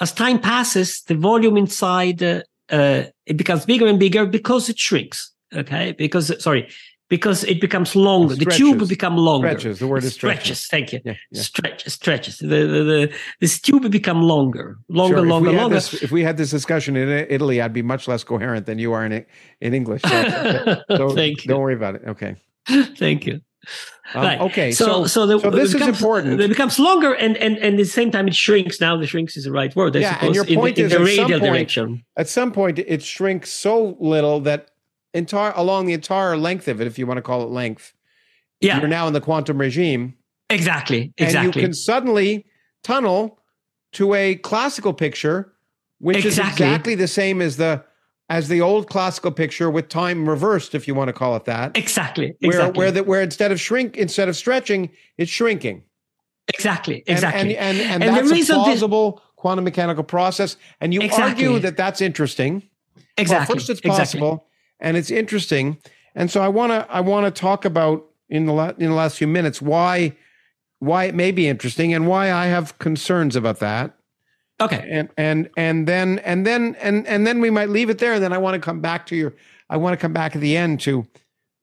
as 0.00 0.12
time 0.12 0.38
passes, 0.38 1.02
the 1.02 1.14
volume 1.14 1.56
inside 1.56 2.22
uh, 2.22 2.42
uh, 2.70 3.04
it 3.26 3.36
becomes 3.36 3.64
bigger 3.64 3.86
and 3.86 3.98
bigger 3.98 4.26
because 4.26 4.68
it 4.68 4.78
shrinks. 4.78 5.32
Okay, 5.52 5.92
because 5.92 6.32
sorry, 6.42 6.68
because 7.10 7.44
it 7.44 7.60
becomes 7.60 7.94
longer. 7.94 8.36
The 8.36 8.46
tube 8.46 8.88
become 8.88 9.16
longer. 9.16 9.48
Stretches. 9.48 9.80
The 9.80 9.86
word 9.88 10.04
is 10.04 10.14
stretches. 10.14 10.60
stretches. 10.60 10.66
Thank 10.68 10.92
you. 10.92 11.00
Yeah, 11.04 11.18
yeah. 11.32 11.42
Stretches. 11.42 11.92
Stretches. 11.92 12.38
The, 12.38 12.46
the, 12.46 12.84
the 12.84 13.14
this 13.40 13.60
tube 13.60 13.90
become 13.90 14.22
longer, 14.22 14.78
longer, 14.88 15.16
sure. 15.16 15.26
longer, 15.26 15.52
longer. 15.52 15.74
This, 15.74 16.02
if 16.02 16.12
we 16.12 16.22
had 16.22 16.38
this 16.38 16.50
discussion 16.50 16.96
in 16.96 17.08
Italy, 17.28 17.60
I'd 17.60 17.74
be 17.74 17.82
much 17.82 18.08
less 18.08 18.24
coherent 18.24 18.64
than 18.64 18.78
you 18.78 18.92
are 18.92 19.04
in 19.04 19.26
in 19.60 19.74
English. 19.74 20.02
So, 20.02 20.82
so 20.96 21.10
Thank 21.10 21.44
you. 21.44 21.48
Don't 21.48 21.60
worry 21.60 21.74
about 21.74 21.96
it. 21.96 22.02
Okay. 22.06 22.36
Thank 22.96 23.26
you. 23.26 23.40
Um, 24.14 24.24
right. 24.24 24.40
Okay. 24.40 24.72
So, 24.72 24.84
so, 24.84 25.06
so, 25.06 25.26
the, 25.26 25.38
so 25.38 25.50
this 25.50 25.72
becomes, 25.72 25.96
is 25.96 26.00
important. 26.00 26.40
It 26.40 26.48
becomes 26.48 26.78
longer, 26.78 27.12
and 27.14 27.36
and 27.36 27.58
and 27.58 27.74
at 27.74 27.76
the 27.76 27.84
same 27.84 28.10
time, 28.10 28.28
it 28.28 28.34
shrinks. 28.34 28.80
Now, 28.80 28.96
the 28.96 29.06
shrinks 29.06 29.36
is 29.36 29.44
the 29.44 29.52
right 29.52 29.74
word. 29.76 29.96
I 29.96 30.00
yeah, 30.00 30.24
and 30.24 30.34
your 30.34 30.44
point 30.44 30.78
in, 30.78 30.86
is 30.86 30.92
in 30.92 30.98
the 30.98 31.04
radial 31.04 31.40
point, 31.40 31.42
direction. 31.42 32.04
At 32.16 32.28
some 32.28 32.52
point, 32.52 32.78
it 32.78 33.02
shrinks 33.02 33.50
so 33.50 33.96
little 34.00 34.40
that 34.40 34.69
entire 35.14 35.52
along 35.56 35.86
the 35.86 35.92
entire 35.92 36.36
length 36.36 36.68
of 36.68 36.80
it, 36.80 36.86
if 36.86 36.98
you 36.98 37.06
want 37.06 37.18
to 37.18 37.22
call 37.22 37.42
it 37.42 37.50
length. 37.50 37.94
Yeah. 38.60 38.78
You're 38.78 38.88
now 38.88 39.06
in 39.06 39.12
the 39.12 39.20
quantum 39.20 39.58
regime. 39.58 40.14
Exactly. 40.50 41.12
Exactly. 41.16 41.46
And 41.46 41.56
you 41.56 41.62
can 41.62 41.72
suddenly 41.72 42.46
tunnel 42.82 43.38
to 43.92 44.14
a 44.14 44.36
classical 44.36 44.92
picture, 44.92 45.52
which 45.98 46.24
exactly. 46.24 46.66
is 46.66 46.72
exactly 46.72 46.94
the 46.94 47.08
same 47.08 47.40
as 47.40 47.56
the 47.56 47.84
as 48.28 48.48
the 48.48 48.60
old 48.60 48.88
classical 48.88 49.32
picture 49.32 49.68
with 49.70 49.88
time 49.88 50.28
reversed, 50.28 50.74
if 50.74 50.86
you 50.86 50.94
want 50.94 51.08
to 51.08 51.12
call 51.12 51.34
it 51.34 51.44
that. 51.46 51.76
Exactly. 51.76 52.34
Where 52.40 52.50
exactly. 52.50 52.78
where 52.78 52.92
the, 52.92 53.02
where 53.04 53.22
instead 53.22 53.50
of 53.50 53.60
shrink 53.60 53.96
instead 53.96 54.28
of 54.28 54.36
stretching, 54.36 54.90
it's 55.16 55.30
shrinking. 55.30 55.82
Exactly. 56.48 57.02
Exactly. 57.06 57.56
And 57.56 57.78
and, 57.78 57.80
and, 57.80 58.02
and, 58.02 58.04
and 58.04 58.28
that's 58.28 58.50
a 58.50 58.54
plausible 58.54 59.12
this, 59.12 59.22
quantum 59.36 59.64
mechanical 59.64 60.04
process. 60.04 60.56
And 60.80 60.92
you 60.92 61.00
exactly. 61.00 61.46
argue 61.46 61.58
that 61.60 61.76
that's 61.76 62.00
interesting. 62.00 62.62
Exactly. 63.16 63.54
Well, 63.54 63.58
first, 63.58 63.70
it's 63.70 63.80
possible. 63.80 64.32
Exactly 64.32 64.46
and 64.80 64.96
it's 64.96 65.10
interesting. 65.10 65.78
And 66.14 66.30
so 66.30 66.42
I 66.42 66.48
want 66.48 66.72
to 66.72 66.86
I 66.90 67.00
want 67.00 67.32
to 67.32 67.40
talk 67.40 67.64
about 67.64 68.06
in 68.28 68.46
the 68.46 68.52
la- 68.52 68.72
in 68.78 68.90
the 68.90 68.94
last 68.94 69.16
few 69.18 69.26
minutes 69.26 69.60
why 69.62 70.16
why 70.78 71.04
it 71.04 71.14
may 71.14 71.30
be 71.30 71.46
interesting 71.46 71.94
and 71.94 72.06
why 72.06 72.32
I 72.32 72.46
have 72.46 72.78
concerns 72.78 73.36
about 73.36 73.60
that. 73.60 73.94
Okay. 74.60 74.86
And 74.90 75.08
and 75.16 75.50
and 75.56 75.86
then 75.86 76.18
and 76.20 76.46
then 76.46 76.76
and 76.80 77.06
and 77.06 77.26
then 77.26 77.40
we 77.40 77.50
might 77.50 77.68
leave 77.68 77.90
it 77.90 77.98
there. 77.98 78.14
And 78.14 78.22
then 78.22 78.32
I 78.32 78.38
want 78.38 78.54
to 78.54 78.60
come 78.60 78.80
back 78.80 79.06
to 79.06 79.16
your 79.16 79.34
I 79.68 79.76
want 79.76 79.94
to 79.94 79.96
come 79.98 80.12
back 80.12 80.34
at 80.34 80.40
the 80.40 80.56
end 80.56 80.80
to 80.80 81.06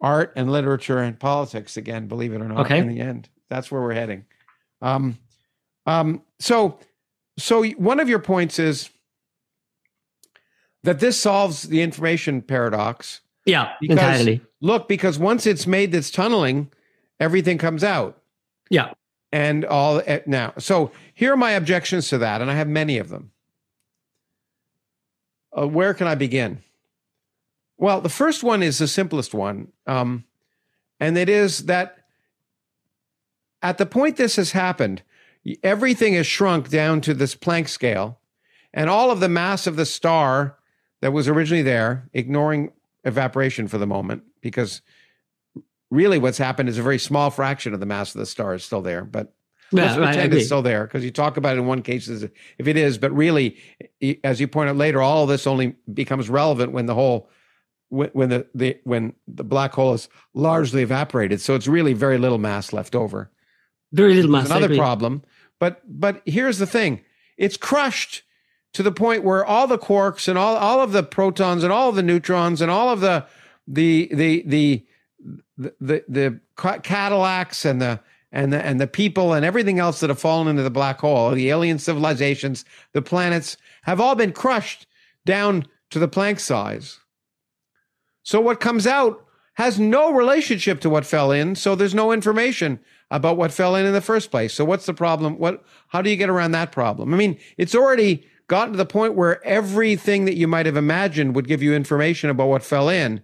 art 0.02 0.34
and 0.36 0.52
literature 0.52 1.00
and 1.00 1.20
politics 1.20 1.78
again, 1.78 2.08
believe 2.08 2.34
it 2.34 2.42
or 2.42 2.48
not. 2.48 2.66
Okay. 2.66 2.80
In 2.80 2.88
the 2.88 3.00
end. 3.00 3.30
That's 3.50 3.72
where 3.72 3.82
we're 3.82 3.94
heading. 3.94 4.26
Um 4.82 5.18
um 5.86 6.22
so 6.40 6.80
so 7.38 7.64
one 7.64 8.00
of 8.00 8.10
your 8.10 8.20
points 8.20 8.60
is 8.60 8.90
that 10.84 11.00
this 11.00 11.20
solves 11.20 11.64
the 11.64 11.82
information 11.82 12.42
paradox. 12.42 13.22
Yeah, 13.46 13.74
because, 13.80 13.98
entirely. 13.98 14.42
Look, 14.62 14.88
because 14.88 15.18
once 15.18 15.46
it's 15.46 15.68
made 15.68 15.92
this 15.92 16.12
tunneling, 16.12 16.72
everything 17.20 17.58
comes 17.58 17.84
out. 17.84 18.22
Yeah. 18.70 18.92
And 19.32 19.66
all 19.66 20.02
eh, 20.06 20.22
now. 20.26 20.54
So 20.58 20.92
here 21.14 21.34
are 21.34 21.38
my 21.38 21.52
objections 21.52 22.10
to 22.10 22.18
that, 22.20 22.42
and 22.42 22.50
I 22.50 22.56
have 22.56 22.68
many 22.68 22.98
of 22.98 23.10
them. 23.10 23.32
Uh, 25.58 25.68
where 25.68 25.94
can 25.94 26.08
I 26.08 26.16
begin? 26.16 26.60
Well, 27.78 28.02
the 28.02 28.10
first 28.10 28.44
one 28.44 28.64
is 28.64 28.80
the 28.80 28.88
simplest 28.88 29.34
one, 29.34 29.72
um, 29.86 30.26
and 31.00 31.18
it 31.18 31.30
is 31.30 31.66
that 31.66 31.98
at 33.62 33.78
the 33.78 33.86
point 33.86 34.18
this 34.18 34.36
has 34.36 34.52
happened, 34.52 35.04
everything 35.64 36.14
is 36.14 36.26
shrunk 36.28 36.70
down 36.70 37.02
to 37.02 37.14
this 37.14 37.36
Planck 37.36 37.68
scale, 37.70 38.20
and 38.74 38.90
all 38.90 39.12
of 39.12 39.20
the 39.20 39.30
mass 39.30 39.68
of 39.68 39.76
the 39.76 39.86
star 39.86 40.58
that 41.02 41.14
was 41.14 41.28
originally 41.28 41.64
there, 41.64 42.10
ignoring 42.14 42.72
evaporation 43.04 43.68
for 43.68 43.78
the 43.78 43.88
moment, 43.88 44.24
because 44.42 44.82
really 45.90 46.20
what's 46.20 46.38
happened 46.38 46.70
is 46.70 46.78
a 46.78 46.84
very 46.84 47.00
small 47.00 47.30
fraction 47.30 47.74
of 47.74 47.80
the 47.80 47.86
mass 47.86 48.14
of 48.14 48.20
the 48.20 48.26
star 48.26 48.56
is 48.56 48.64
still 48.64 48.82
there. 48.82 49.04
But 49.04 49.34
let's 49.72 49.96
pretend 49.96 50.34
it's 50.34 50.46
still 50.46 50.62
there 50.62 50.86
because 50.86 51.04
you 51.04 51.12
talk 51.12 51.38
about 51.38 51.56
it 51.56 51.60
in 51.60 51.66
one 51.66 51.82
case 51.82 52.10
as 52.10 52.24
if 52.24 52.68
it 52.68 52.78
is, 52.78 52.98
but 52.98 53.12
really, 53.12 53.58
as 54.24 54.40
you 54.40 54.48
point 54.48 54.70
out 54.70 54.76
later, 54.76 55.02
all 55.02 55.24
of 55.24 55.30
this 55.30 55.48
only 55.48 55.76
becomes 55.94 56.30
relevant 56.30 56.72
when 56.72 56.86
the 56.86 56.96
whole 56.96 57.30
when, 57.90 58.10
when 58.14 58.30
the, 58.30 58.48
the 58.54 58.78
when 58.84 59.14
the 59.28 59.44
black 59.44 59.74
hole 59.74 59.94
is 59.94 60.10
largely 60.34 60.82
evaporated. 60.82 61.42
So 61.42 61.56
it's 61.56 61.68
really 61.68 61.94
very 61.94 62.18
little 62.18 62.38
mass 62.38 62.74
left 62.74 62.96
over. 62.96 63.32
Very 63.94 64.16
little 64.16 64.32
mass. 64.32 64.48
Another 64.48 64.76
problem. 64.76 65.24
But 65.60 65.82
but 65.88 66.22
here's 66.26 66.58
the 66.58 66.68
thing: 66.68 67.02
it's 67.38 67.58
crushed 67.58 68.24
to 68.78 68.84
the 68.84 68.92
point 68.92 69.24
where 69.24 69.44
all 69.44 69.66
the 69.66 69.80
quarks 69.80 70.28
and 70.28 70.38
all, 70.38 70.56
all 70.56 70.82
of 70.82 70.92
the 70.92 71.02
protons 71.02 71.64
and 71.64 71.74
all 71.74 71.90
of 71.90 71.96
the 71.96 72.04
neutrons 72.04 72.62
and 72.62 72.70
all 72.70 72.90
of 72.90 73.00
the 73.00 73.26
the 73.68 74.08
the 74.14 74.44
the 74.46 74.86
the, 75.58 75.74
the, 75.82 76.04
the 76.08 76.40
Cadillacs 76.84 77.66
and 77.66 77.82
the 77.82 78.00
and 78.32 78.54
the 78.54 78.64
and 78.64 78.80
the 78.80 78.86
people 78.86 79.34
and 79.34 79.44
everything 79.44 79.80
else 79.80 80.00
that 80.00 80.12
have 80.12 80.20
fallen 80.20 80.48
into 80.48 80.62
the 80.62 80.70
black 80.70 81.00
hole, 81.00 81.32
the 81.32 81.50
alien 81.50 81.80
civilizations, 81.80 82.66
the 82.94 83.02
planets 83.02 83.58
have 83.82 84.00
all 84.00 84.14
been 84.14 84.32
crushed 84.32 84.86
down 85.26 85.66
to 85.90 85.98
the 85.98 86.08
Planck 86.08 86.40
size. 86.40 87.00
So 88.22 88.40
what 88.40 88.60
comes 88.60 88.86
out 88.86 89.26
has 89.56 89.80
no 89.80 90.14
relationship 90.14 90.82
to 90.82 90.90
what 90.92 91.04
fell 91.04 91.32
in, 91.32 91.56
so 91.56 91.74
there's 91.74 91.96
no 91.96 92.12
information 92.12 92.80
about 93.10 93.38
what 93.38 93.52
fell 93.52 93.76
in 93.76 93.88
in 93.88 93.94
the 93.94 94.02
first 94.02 94.30
place. 94.30 94.54
So 94.54 94.64
what's 94.64 94.86
the 94.86 94.94
problem? 94.94 95.40
What 95.40 95.66
how 95.88 96.04
do 96.04 96.12
you 96.12 96.16
get 96.16 96.30
around 96.30 96.52
that 96.52 96.72
problem? 96.72 97.12
I 97.12 97.18
mean, 97.18 97.40
it's 97.58 97.74
already 97.74 98.28
gotten 98.48 98.74
to 98.74 98.78
the 98.78 98.86
point 98.86 99.16
where 99.16 99.44
everything 99.46 100.26
that 100.26 100.36
you 100.36 100.48
might 100.48 100.66
have 100.66 100.78
imagined 100.78 101.36
would 101.36 101.48
give 101.48 101.62
you 101.62 101.74
information 101.74 102.30
about 102.30 102.48
what 102.48 102.64
fell 102.64 102.90
in 102.90 103.22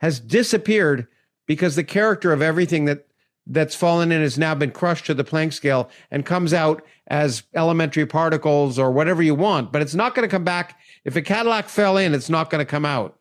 has 0.00 0.20
disappeared 0.20 1.06
because 1.46 1.76
the 1.76 1.84
character 1.84 2.32
of 2.32 2.40
everything 2.40 2.84
that 2.84 3.06
that's 3.46 3.74
fallen 3.74 4.12
in 4.12 4.20
has 4.22 4.38
now 4.38 4.54
been 4.54 4.70
crushed 4.70 5.06
to 5.06 5.14
the 5.14 5.24
Planck 5.24 5.52
scale 5.52 5.90
and 6.10 6.24
comes 6.24 6.54
out 6.54 6.84
as 7.08 7.42
elementary 7.54 8.06
particles 8.06 8.78
or 8.78 8.92
whatever 8.92 9.22
you 9.22 9.34
want, 9.34 9.72
but 9.72 9.82
it's 9.82 9.94
not 9.94 10.14
going 10.14 10.28
to 10.28 10.30
come 10.30 10.44
back. 10.44 10.78
If 11.04 11.16
a 11.16 11.22
Cadillac 11.22 11.68
fell 11.68 11.96
in, 11.96 12.14
it's 12.14 12.30
not 12.30 12.50
going 12.50 12.64
to 12.64 12.70
come 12.70 12.84
out. 12.84 13.18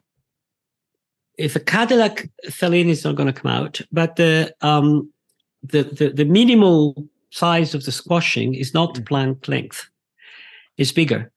If 1.38 1.56
a 1.56 1.60
Cadillac 1.60 2.30
fell 2.52 2.74
in, 2.74 2.90
it's 2.90 3.04
not 3.04 3.16
going 3.16 3.34
to 3.34 3.42
come 3.42 3.50
out. 3.50 3.82
But 3.92 4.18
the 4.18 4.54
um, 4.62 5.12
the, 5.64 5.84
the 5.84 6.10
the 6.10 6.26
minimal 6.26 7.08
size 7.32 7.74
of 7.74 7.86
the 7.86 7.92
squashing 7.92 8.54
is 8.54 8.74
not 8.74 8.94
the 8.94 9.02
Planck 9.02 9.48
length; 9.48 9.90
it's 10.78 10.92
bigger 10.92 11.32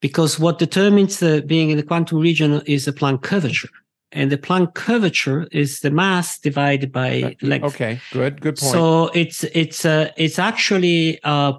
because 0.00 0.38
what 0.38 0.58
determines 0.58 1.18
the 1.18 1.42
being 1.46 1.70
in 1.70 1.76
the 1.76 1.82
quantum 1.82 2.18
region 2.18 2.62
is 2.66 2.84
the 2.84 2.92
Planck 2.92 3.22
curvature. 3.22 3.68
And 4.12 4.32
the 4.32 4.38
Planck 4.38 4.74
curvature 4.74 5.46
is 5.52 5.80
the 5.80 5.90
mass 5.90 6.38
divided 6.38 6.90
by 6.90 7.36
length. 7.42 7.74
Okay, 7.74 8.00
good, 8.12 8.40
good 8.40 8.56
point. 8.56 8.72
So 8.72 9.06
it's 9.08 9.44
it's 9.44 9.84
uh, 9.84 10.10
it's 10.16 10.38
actually 10.38 11.22
uh, 11.22 11.52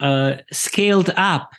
uh, 0.00 0.36
scaled 0.50 1.10
up 1.16 1.50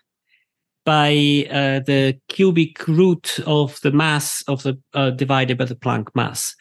by 0.86 1.45
uh, 1.52 1.82
the 1.86 2.18
cubic 2.30 2.88
root 2.88 3.40
of 3.45 3.80
the 3.82 3.91
mass 3.91 4.44
of 4.48 4.64
the 4.64 4.80
uh, 4.95 5.11
divided 5.11 5.56
by 5.56 5.66
the 5.66 5.76
Planck 5.76 6.07
mass. 6.16 6.56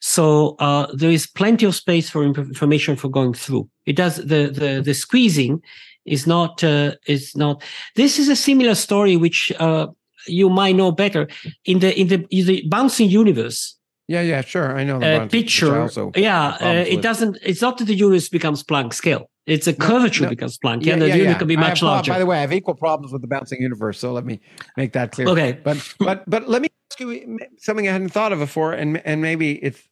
So 0.00 0.56
uh, 0.58 0.86
there 0.94 1.10
is 1.10 1.26
plenty 1.26 1.66
of 1.66 1.74
space 1.74 2.08
for 2.08 2.24
information 2.24 2.96
for 2.96 3.10
going 3.10 3.34
through. 3.34 3.68
It 3.84 3.96
does 3.96 4.16
the 4.16 4.48
the 4.48 4.80
the 4.82 4.94
squeezing 4.94 5.60
is 6.06 6.26
not 6.26 6.62
uh, 6.64 6.92
is 7.06 7.36
not. 7.36 7.62
This 7.94 8.18
is 8.18 8.28
a 8.28 8.36
similar 8.36 8.74
story 8.74 9.16
which 9.16 9.52
uh, 9.58 9.88
you 10.26 10.48
might 10.48 10.76
know 10.76 10.92
better 10.92 11.28
in 11.64 11.80
the 11.80 11.98
in 11.98 12.08
the, 12.08 12.26
in 12.30 12.46
the 12.46 12.64
bouncing 12.68 13.10
universe. 13.10 13.76
Yeah, 14.08 14.20
yeah, 14.20 14.40
sure. 14.42 14.78
I 14.78 14.84
know 14.84 15.00
the 15.00 15.22
uh, 15.22 15.28
picture. 15.28 15.88
Yeah, 16.14 16.56
uh, 16.60 16.84
it 16.86 17.02
doesn't. 17.02 17.38
It's 17.42 17.60
not 17.60 17.78
that 17.78 17.86
the 17.86 17.94
universe 17.94 18.28
becomes 18.28 18.62
Planck 18.62 18.94
scale. 18.94 19.28
It's 19.46 19.66
a 19.66 19.72
curvature 19.72 20.24
no, 20.24 20.30
becomes 20.30 20.58
Planck, 20.58 20.84
yeah, 20.84 20.92
and 20.92 21.02
the 21.02 21.08
yeah, 21.08 21.14
universe 21.14 21.34
yeah. 21.34 21.38
can 21.38 21.48
be 21.48 21.56
much 21.56 21.82
larger. 21.82 22.12
By 22.12 22.18
the 22.18 22.26
way, 22.26 22.38
I 22.38 22.40
have 22.40 22.52
equal 22.52 22.74
problems 22.74 23.12
with 23.12 23.22
the 23.22 23.28
bouncing 23.28 23.60
universe, 23.60 23.98
so 23.98 24.12
let 24.12 24.24
me 24.24 24.40
make 24.76 24.92
that 24.92 25.12
clear. 25.12 25.28
Okay, 25.28 25.58
but 25.62 25.94
but 25.98 26.28
but 26.28 26.48
let 26.48 26.62
me 26.62 26.68
ask 26.90 27.00
you 27.00 27.38
something 27.58 27.88
I 27.88 27.92
hadn't 27.92 28.10
thought 28.10 28.32
of 28.32 28.38
before, 28.38 28.72
and 28.72 28.98
and 29.04 29.20
maybe 29.22 29.52
it's. 29.62 29.82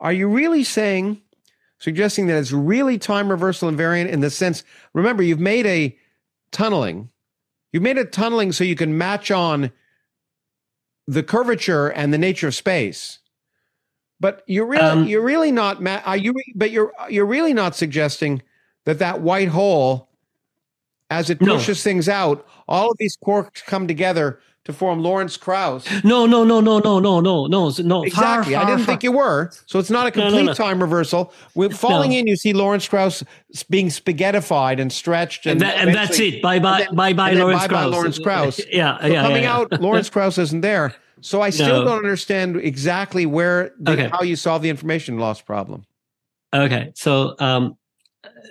Are 0.00 0.12
you 0.12 0.26
really 0.26 0.64
saying, 0.64 1.22
suggesting 1.82 2.28
that 2.28 2.38
it's 2.38 2.52
really 2.52 2.96
time 2.96 3.28
reversal 3.28 3.70
invariant 3.70 4.08
in 4.08 4.20
the 4.20 4.30
sense? 4.30 4.64
Remember, 4.94 5.22
you've 5.22 5.40
made 5.40 5.66
a 5.66 5.96
tunneling. 6.50 7.10
You've 7.72 7.82
made 7.82 7.98
a 7.98 8.04
tunneling 8.04 8.52
so 8.52 8.64
you 8.64 8.76
can 8.76 8.96
match 8.96 9.30
on 9.30 9.72
the 11.06 11.22
curvature 11.22 11.88
and 11.88 12.12
the 12.12 12.18
nature 12.18 12.48
of 12.48 12.54
space 12.54 13.18
but 14.20 14.44
you're 14.46 14.66
really 14.66 14.84
um, 14.84 15.04
you're 15.04 15.20
really 15.20 15.50
not 15.50 15.84
are 16.06 16.16
you 16.16 16.32
but 16.54 16.70
you're 16.70 16.92
you're 17.10 17.26
really 17.26 17.52
not 17.52 17.74
suggesting 17.74 18.40
that 18.84 19.00
that 19.00 19.20
white 19.20 19.48
hole 19.48 20.08
as 21.12 21.28
it 21.28 21.38
pushes 21.38 21.84
no. 21.84 21.90
things 21.90 22.08
out, 22.08 22.46
all 22.66 22.90
of 22.90 22.96
these 22.96 23.18
quarks 23.18 23.62
come 23.62 23.86
together 23.86 24.40
to 24.64 24.72
form 24.72 25.02
Lawrence 25.02 25.36
Krauss. 25.36 25.86
No, 26.04 26.24
no, 26.24 26.44
no, 26.44 26.60
no, 26.60 26.78
no, 26.78 27.00
no, 27.00 27.20
no, 27.20 27.46
no, 27.46 27.72
no. 27.78 28.02
Exactly. 28.04 28.54
Far, 28.54 28.62
I 28.62 28.66
didn't 28.66 28.80
far. 28.80 28.86
think 28.86 29.02
you 29.02 29.12
were. 29.12 29.50
So 29.66 29.78
it's 29.78 29.90
not 29.90 30.06
a 30.06 30.10
complete 30.10 30.32
no, 30.32 30.40
no, 30.40 30.46
no. 30.46 30.54
time 30.54 30.80
reversal. 30.80 31.32
With 31.54 31.76
falling 31.76 32.12
in, 32.12 32.26
you 32.26 32.36
see 32.36 32.52
Lawrence 32.52 32.86
Krauss 32.86 33.24
being 33.68 33.88
spaghettified 33.88 34.80
and 34.80 34.92
stretched, 34.92 35.46
and, 35.46 35.52
and, 35.52 35.60
that, 35.62 35.76
and 35.78 35.94
that's 35.94 36.18
it. 36.20 36.42
Bye 36.42 36.60
bye, 36.60 36.86
bye 36.92 37.12
bye, 37.12 37.32
Lawrence 37.32 37.66
Krauss. 37.66 37.68
Bye 37.68 37.74
bye, 37.74 37.84
Lawrence 37.86 38.18
Krauss. 38.18 38.60
yeah, 38.70 39.00
so 39.00 39.06
yeah. 39.06 39.22
Coming 39.22 39.42
yeah, 39.42 39.42
yeah. 39.42 39.56
out, 39.56 39.80
Lawrence 39.80 40.10
Krauss 40.10 40.38
isn't 40.38 40.60
there. 40.60 40.94
So 41.20 41.40
I 41.40 41.50
still 41.50 41.84
don't 41.84 41.98
understand 41.98 42.56
exactly 42.56 43.26
where 43.26 43.72
the, 43.78 43.92
okay. 43.92 44.08
how 44.08 44.22
you 44.22 44.34
solve 44.34 44.62
the 44.62 44.70
information 44.70 45.18
loss 45.18 45.40
problem. 45.40 45.84
Okay, 46.52 46.92
so 46.96 47.36
um, 47.38 47.76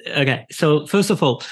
okay, 0.07 0.45
so 0.51 0.87
first 0.87 1.09
of 1.09 1.21
all, 1.21 1.43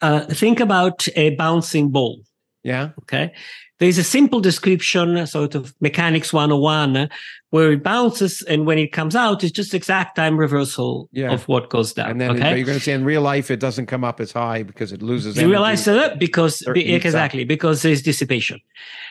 uh, 0.00 0.20
think 0.26 0.60
about 0.60 1.06
a 1.16 1.34
bouncing 1.36 1.90
ball. 1.90 2.20
Yeah. 2.62 2.90
Okay. 3.02 3.32
There's 3.78 3.98
a 3.98 4.04
simple 4.04 4.40
description, 4.40 5.26
sort 5.26 5.54
of 5.54 5.74
mechanics 5.80 6.32
101, 6.32 7.08
where 7.50 7.72
it 7.72 7.82
bounces 7.82 8.42
and 8.42 8.66
when 8.66 8.76
it 8.78 8.92
comes 8.92 9.14
out, 9.14 9.44
it's 9.44 9.52
just 9.52 9.72
exact 9.72 10.16
time 10.16 10.36
reversal 10.36 11.08
yeah. 11.12 11.32
of 11.32 11.46
what 11.46 11.70
goes 11.70 11.92
down. 11.92 12.10
And 12.10 12.20
then 12.20 12.30
okay? 12.32 12.56
you're 12.56 12.66
going 12.66 12.78
to 12.78 12.84
say 12.84 12.92
in 12.92 13.04
real 13.04 13.22
life, 13.22 13.50
it 13.50 13.60
doesn't 13.60 13.86
come 13.86 14.04
up 14.04 14.20
as 14.20 14.32
high 14.32 14.62
because 14.64 14.92
it 14.92 15.00
loses 15.00 15.36
You 15.36 15.48
realize 15.48 15.84
that 15.84 16.18
because, 16.18 16.62
exactly, 16.74 17.44
because 17.44 17.82
there's 17.82 18.02
dissipation. 18.02 18.60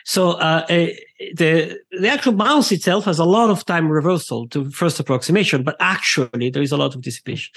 So 0.05 0.31
uh, 0.31 0.65
the, 0.67 1.79
the 1.91 2.09
actual 2.09 2.33
bounce 2.33 2.71
itself 2.71 3.05
has 3.05 3.19
a 3.19 3.25
lot 3.25 3.49
of 3.49 3.65
time 3.65 3.89
reversal 3.89 4.47
to 4.49 4.69
first 4.69 4.99
approximation, 4.99 5.63
but 5.63 5.77
actually 5.79 6.49
there 6.49 6.61
is 6.61 6.71
a 6.71 6.77
lot 6.77 6.93
of 6.93 7.01
dissipation. 7.01 7.53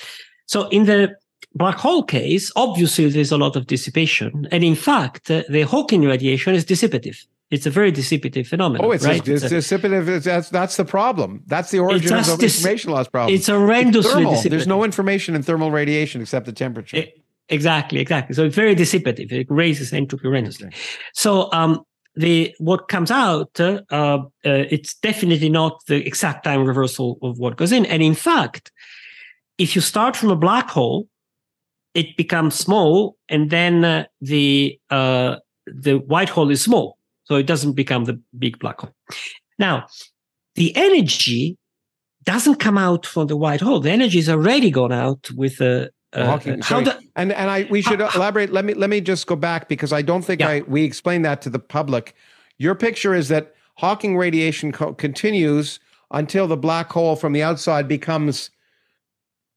So 0.46 0.68
in 0.68 0.84
the 0.84 1.14
black 1.54 1.76
hole 1.76 2.02
case, 2.02 2.52
obviously 2.56 3.08
there's 3.08 3.32
a 3.32 3.38
lot 3.38 3.56
of 3.56 3.66
dissipation. 3.66 4.48
And 4.50 4.62
in 4.62 4.74
fact, 4.74 5.30
uh, 5.30 5.42
the 5.48 5.62
Hawking 5.62 6.02
radiation 6.02 6.54
is 6.54 6.64
dissipative. 6.64 7.24
It's 7.50 7.66
a 7.66 7.70
very 7.70 7.90
dissipative 7.90 8.46
phenomenon. 8.46 8.86
Oh, 8.86 8.92
it's, 8.92 9.04
right? 9.04 9.26
it's, 9.26 9.42
it's 9.42 9.52
dissipative. 9.52 10.06
It's, 10.06 10.24
that's 10.24 10.50
that's 10.50 10.76
the 10.76 10.84
problem. 10.84 11.42
That's 11.46 11.72
the 11.72 11.80
origin 11.80 12.14
of 12.16 12.38
the 12.38 12.44
information 12.44 12.92
loss 12.92 13.08
problem. 13.08 13.34
It's 13.34 13.48
horrendously 13.48 14.32
it's 14.32 14.48
There's 14.48 14.68
no 14.68 14.84
information 14.84 15.34
in 15.34 15.42
thermal 15.42 15.72
radiation 15.72 16.20
except 16.20 16.46
the 16.46 16.52
temperature. 16.52 16.98
It, 16.98 17.20
exactly, 17.48 17.98
exactly. 17.98 18.36
So 18.36 18.44
it's 18.44 18.54
very 18.54 18.76
dissipative. 18.76 19.32
It 19.32 19.48
raises 19.50 19.92
entropy 19.92 20.28
horrendously. 20.28 20.66
Okay. 20.66 20.76
So 21.12 21.50
um, 21.52 21.82
the 22.14 22.54
what 22.58 22.86
comes 22.86 23.10
out, 23.10 23.58
uh, 23.58 23.80
uh, 23.90 24.20
it's 24.44 24.94
definitely 24.94 25.48
not 25.48 25.84
the 25.86 26.06
exact 26.06 26.44
time 26.44 26.64
reversal 26.64 27.18
of 27.20 27.40
what 27.40 27.56
goes 27.56 27.72
in. 27.72 27.84
And 27.86 28.00
in 28.00 28.14
fact, 28.14 28.70
if 29.58 29.74
you 29.74 29.82
start 29.82 30.16
from 30.16 30.30
a 30.30 30.36
black 30.36 30.70
hole 30.70 31.08
it 31.94 32.16
becomes 32.16 32.54
small, 32.54 33.16
and 33.28 33.50
then 33.50 33.84
uh, 33.84 34.04
the 34.20 34.78
uh, 34.90 35.36
the 35.66 35.98
white 35.98 36.28
hole 36.28 36.50
is 36.50 36.62
small, 36.62 36.98
so 37.24 37.36
it 37.36 37.46
doesn't 37.46 37.72
become 37.72 38.04
the 38.04 38.20
big 38.38 38.58
black 38.58 38.80
hole. 38.80 38.94
Now, 39.58 39.86
the 40.54 40.74
energy 40.76 41.58
doesn't 42.24 42.56
come 42.56 42.78
out 42.78 43.06
from 43.06 43.26
the 43.26 43.36
white 43.36 43.60
hole. 43.60 43.80
The 43.80 43.90
energy 43.90 44.18
is 44.18 44.28
already 44.28 44.70
gone 44.70 44.92
out 44.92 45.30
with 45.32 45.58
the. 45.58 45.90
Uh, 46.12 46.26
Hawking, 46.26 46.60
how 46.60 46.80
the, 46.80 46.98
and 47.14 47.32
and 47.32 47.48
I 47.48 47.68
we 47.70 47.82
should 47.82 48.00
elaborate. 48.00 48.52
Let 48.52 48.64
me 48.64 48.74
let 48.74 48.90
me 48.90 49.00
just 49.00 49.28
go 49.28 49.36
back 49.36 49.68
because 49.68 49.92
I 49.92 50.02
don't 50.02 50.22
think 50.22 50.40
yeah. 50.40 50.48
I 50.48 50.60
we 50.62 50.82
explained 50.82 51.24
that 51.24 51.40
to 51.42 51.50
the 51.50 51.60
public. 51.60 52.14
Your 52.58 52.74
picture 52.74 53.14
is 53.14 53.28
that 53.28 53.54
Hawking 53.76 54.16
radiation 54.16 54.72
co- 54.72 54.92
continues 54.92 55.78
until 56.10 56.48
the 56.48 56.56
black 56.56 56.90
hole 56.90 57.14
from 57.14 57.32
the 57.32 57.44
outside 57.44 57.86
becomes 57.86 58.50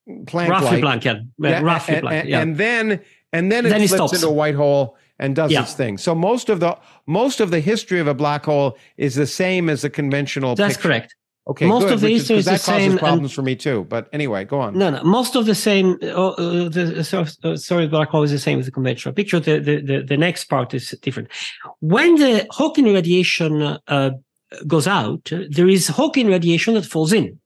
Planck 0.08 0.50
roughly 0.50 0.82
Planck, 0.82 1.04
yeah, 1.04 1.20
yeah 1.40 1.62
roughly 1.62 1.96
and, 1.96 2.08
Planck, 2.08 2.26
yeah. 2.26 2.42
And 2.42 2.58
then 2.58 3.02
and 3.32 3.52
then 3.52 3.66
it 3.66 3.70
then 3.70 3.88
flips 3.88 4.14
into 4.14 4.28
a 4.28 4.34
white 4.34 4.56
hole 4.56 4.98
and 5.20 5.36
does 5.36 5.52
yeah. 5.52 5.64
its 5.64 5.74
thing. 5.74 5.98
So 5.98 6.14
most 6.14 6.50
of 6.50 6.60
the 6.60 6.78
most 7.08 7.40
of 7.40 7.52
the 7.52 7.60
history 7.60 8.00
of 8.00 8.08
a 8.08 8.14
black 8.14 8.46
hole 8.46 8.78
is 8.98 9.16
the 9.16 9.28
same 9.28 9.70
as 9.70 9.84
a 9.84 9.90
conventional. 9.90 10.56
That's 10.56 10.76
picture. 10.76 10.90
correct. 10.90 11.16
Okay, 11.46 11.68
most 11.68 11.84
good, 11.84 11.94
of 11.94 12.02
the 12.02 12.10
history 12.10 12.38
is, 12.38 12.48
is 12.48 12.54
the 12.54 12.58
same. 12.58 12.98
problems 12.98 13.34
for 13.34 13.42
me 13.42 13.56
too. 13.56 13.86
But 13.90 14.08
anyway, 14.14 14.46
go 14.46 14.62
on. 14.62 14.78
No, 14.78 14.90
no. 14.90 15.04
Most 15.04 15.36
of 15.36 15.46
the 15.46 15.56
same. 15.56 15.98
Uh, 16.02 16.30
uh 16.30 16.70
the 16.70 17.36
uh, 17.44 17.58
sorry, 17.58 17.88
black 17.88 18.10
hole 18.10 18.24
is 18.24 18.32
the 18.32 18.40
same 18.40 18.60
as 18.60 18.66
the 18.66 18.72
conventional 18.72 19.14
picture. 19.14 19.42
The, 19.42 19.60
the 19.60 19.82
the 19.82 20.04
the 20.04 20.18
next 20.18 20.46
part 20.46 20.74
is 20.74 20.92
different. 21.02 21.30
When 21.82 22.16
the 22.16 22.48
Hawking 22.50 22.94
radiation 22.94 23.62
uh, 23.62 24.12
goes 24.68 24.88
out, 24.88 25.32
there 25.50 25.68
is 25.68 25.90
Hawking 25.90 26.28
radiation 26.28 26.76
that 26.76 26.86
falls 26.86 27.12
in. 27.12 27.40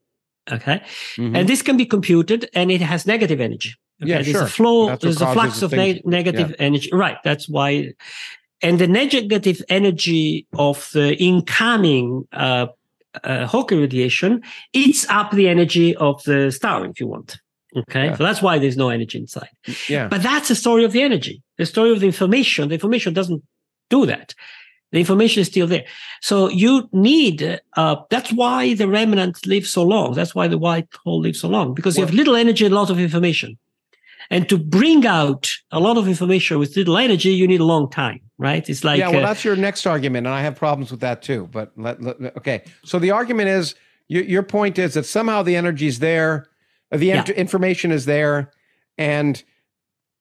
Okay. 0.52 0.82
Mm-hmm. 1.16 1.36
And 1.36 1.50
this 1.50 1.62
can 1.62 1.78
be 1.78 1.86
computed 1.86 2.50
and 2.54 2.72
it 2.72 2.82
has 2.82 3.06
negative 3.06 3.40
energy. 3.40 3.76
Okay? 4.02 4.12
Yeah, 4.12 4.22
there's 4.22 4.32
sure. 4.32 4.44
a 4.44 4.48
flow, 4.48 4.96
there's 4.96 5.22
a 5.22 5.32
flux 5.34 5.62
of 5.62 5.72
ne- 5.72 6.02
negative 6.06 6.52
yeah. 6.52 6.56
energy. 6.60 6.90
Right. 6.94 7.18
That's 7.24 7.50
why. 7.50 7.94
And 8.62 8.80
the 8.80 8.88
negative 8.88 9.62
energy 9.70 10.48
of 10.58 10.90
the 10.94 11.16
incoming 11.16 12.28
uh, 12.34 12.68
uh, 13.24 13.48
Hawking 13.48 13.80
radiation 13.80 14.44
eats 14.74 15.08
up 15.10 15.32
the 15.32 15.48
energy 15.48 15.96
of 15.96 16.24
the 16.24 16.52
star, 16.52 16.86
if 16.86 17.00
you 17.00 17.08
want. 17.08 17.40
Okay. 17.76 18.06
Yeah. 18.06 18.16
So 18.16 18.24
that's 18.24 18.42
why 18.42 18.60
there's 18.60 18.78
no 18.78 18.90
energy 18.90 19.18
inside. 19.18 19.50
Yeah. 19.88 20.08
But 20.08 20.24
that's 20.24 20.48
the 20.48 20.56
story 20.56 20.84
of 20.84 20.92
the 20.92 21.02
energy. 21.02 21.42
The 21.58 21.66
story 21.66 21.92
of 21.92 22.00
the 22.00 22.06
information. 22.06 22.70
The 22.70 22.76
information 22.76 23.14
doesn't 23.14 23.44
do 23.90 24.06
that. 24.06 24.34
The 24.92 25.00
information 25.00 25.42
is 25.42 25.48
still 25.48 25.68
there. 25.68 25.86
So 26.22 26.50
you 26.50 26.90
need, 26.94 27.60
uh, 27.76 27.96
that's 28.10 28.32
why 28.32 28.74
the 28.74 28.88
remnant 28.88 29.46
lives 29.46 29.70
so 29.70 29.84
long. 29.84 30.14
That's 30.14 30.34
why 30.34 30.48
the 30.48 30.58
white 30.58 30.88
hole 31.04 31.20
lives 31.20 31.42
so 31.42 31.50
long, 31.50 31.74
because 31.74 31.96
well, 31.96 32.04
you 32.04 32.06
have 32.08 32.16
little 32.16 32.36
energy 32.36 32.66
and 32.66 32.74
a 32.74 32.78
lot 32.78 32.90
of 32.90 33.00
information. 33.00 33.58
And 34.30 34.48
to 34.50 34.58
bring 34.58 35.06
out 35.06 35.50
a 35.72 35.80
lot 35.80 35.98
of 35.98 36.08
information 36.08 36.60
with 36.60 36.76
little 36.76 36.98
energy, 36.98 37.30
you 37.30 37.48
need 37.48 37.62
a 37.62 37.66
long 37.66 37.90
time, 37.90 38.20
right? 38.38 38.68
It's 38.70 38.84
like. 38.84 39.00
Yeah, 39.00 39.10
well, 39.10 39.24
uh, 39.24 39.28
that's 39.28 39.46
your 39.46 39.56
next 39.56 39.86
argument. 39.86 40.28
And 40.28 40.34
I 40.34 40.42
have 40.42 40.56
problems 40.56 40.92
with 40.92 41.00
that 41.02 41.22
too. 41.22 41.48
But 41.52 41.72
let, 41.78 42.02
let, 42.02 42.38
okay. 42.38 42.64
So 42.84 43.00
the 43.00 43.12
argument 43.12 43.50
is 43.50 43.76
your, 44.08 44.24
your 44.24 44.44
point 44.44 44.80
is 44.80 44.96
that 44.96 45.06
somehow 45.06 45.44
the 45.44 45.56
energy 45.56 45.88
is 45.88 46.00
there, 46.00 46.48
the 46.92 47.08
yeah. 47.08 47.26
information 47.26 47.92
is 47.92 48.06
there, 48.06 48.52
and 48.98 49.42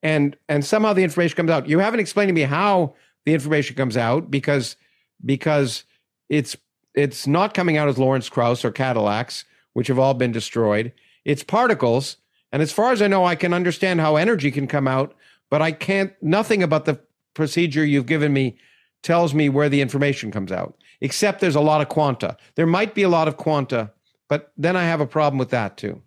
and 0.03 0.37
and 0.47 0.63
somehow 0.63 0.93
the 0.93 1.03
information 1.03 1.35
comes 1.35 1.49
out. 1.49 1.67
You 1.67 1.79
haven't 1.79 1.99
explained 1.99 2.29
to 2.29 2.33
me 2.33 2.41
how 2.41 2.95
the 3.27 3.33
information 3.33 3.75
comes 3.75 3.97
out 3.97 4.31
because 4.31 4.77
because 5.25 5.83
it's 6.29 6.55
it's 6.93 7.27
not 7.27 7.53
coming 7.53 7.75
out 7.75 7.89
as 7.89 7.97
Lawrence 7.97 8.29
Krauss 8.29 8.63
or 8.63 8.71
Cadillacs, 8.71 9.43
which 9.73 9.89
have 9.89 9.99
all 9.99 10.13
been 10.13 10.31
destroyed. 10.31 10.93
It's 11.25 11.43
particles, 11.43 12.15
and 12.53 12.61
as 12.61 12.71
far 12.71 12.93
as 12.93 13.01
I 13.01 13.07
know, 13.07 13.25
I 13.25 13.35
can 13.35 13.53
understand 13.53 13.99
how 13.99 14.15
energy 14.15 14.49
can 14.49 14.65
come 14.65 14.87
out, 14.87 15.13
but 15.49 15.61
I 15.61 15.73
can't. 15.73 16.13
Nothing 16.21 16.63
about 16.63 16.85
the 16.85 17.01
procedure 17.33 17.83
you've 17.83 18.05
given 18.05 18.31
me 18.31 18.57
tells 19.03 19.33
me 19.33 19.49
where 19.49 19.67
the 19.67 19.81
information 19.81 20.31
comes 20.31 20.53
out. 20.53 20.77
Except 21.01 21.41
there's 21.41 21.53
a 21.53 21.59
lot 21.59 21.81
of 21.81 21.89
quanta. 21.89 22.37
There 22.55 22.65
might 22.65 22.95
be 22.95 23.03
a 23.03 23.09
lot 23.09 23.27
of 23.27 23.35
quanta, 23.35 23.91
but 24.29 24.53
then 24.55 24.77
I 24.77 24.83
have 24.83 25.01
a 25.01 25.05
problem 25.05 25.37
with 25.37 25.49
that 25.49 25.75
too, 25.75 26.01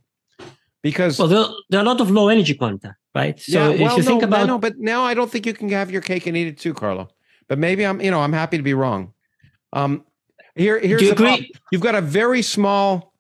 because 0.83 1.19
well, 1.19 1.29
there, 1.29 1.45
there 1.69 1.81
are 1.81 1.85
a 1.85 1.87
lot 1.87 2.01
of 2.01 2.11
low 2.11 2.29
energy 2.29 2.55
quanta 2.55 2.97
right? 3.15 3.41
So 3.41 3.71
yeah, 3.73 3.83
well, 3.83 3.93
if 3.93 3.99
you 3.99 4.03
no, 4.05 4.11
think 4.11 4.23
about 4.23 4.47
no, 4.47 4.59
but 4.59 4.79
now 4.79 5.03
I 5.03 5.15
don't 5.15 5.31
think 5.31 5.47
you 5.47 5.55
can 5.55 5.69
have 5.71 5.91
your 5.91 6.03
cake 6.03 6.27
and 6.27 6.37
eat 6.37 6.49
it 6.49 6.59
too, 6.59 6.75
Carlo. 6.75 7.09
But 7.49 7.59
maybe 7.59 7.85
I'm, 7.85 8.01
you 8.01 8.11
know, 8.11 8.21
I'm 8.21 8.33
happy 8.33 8.57
to 8.57 8.63
be 8.63 8.75
wrong. 8.75 9.13
Um, 9.73 10.05
here, 10.55 10.79
here's 10.79 11.01
do 11.01 11.07
you 11.07 11.15
the 11.15 11.25
agree? 11.25 11.53
You've 11.73 11.83
got 11.83 11.95
a 11.95 12.01
very 12.01 12.43
small. 12.43 13.13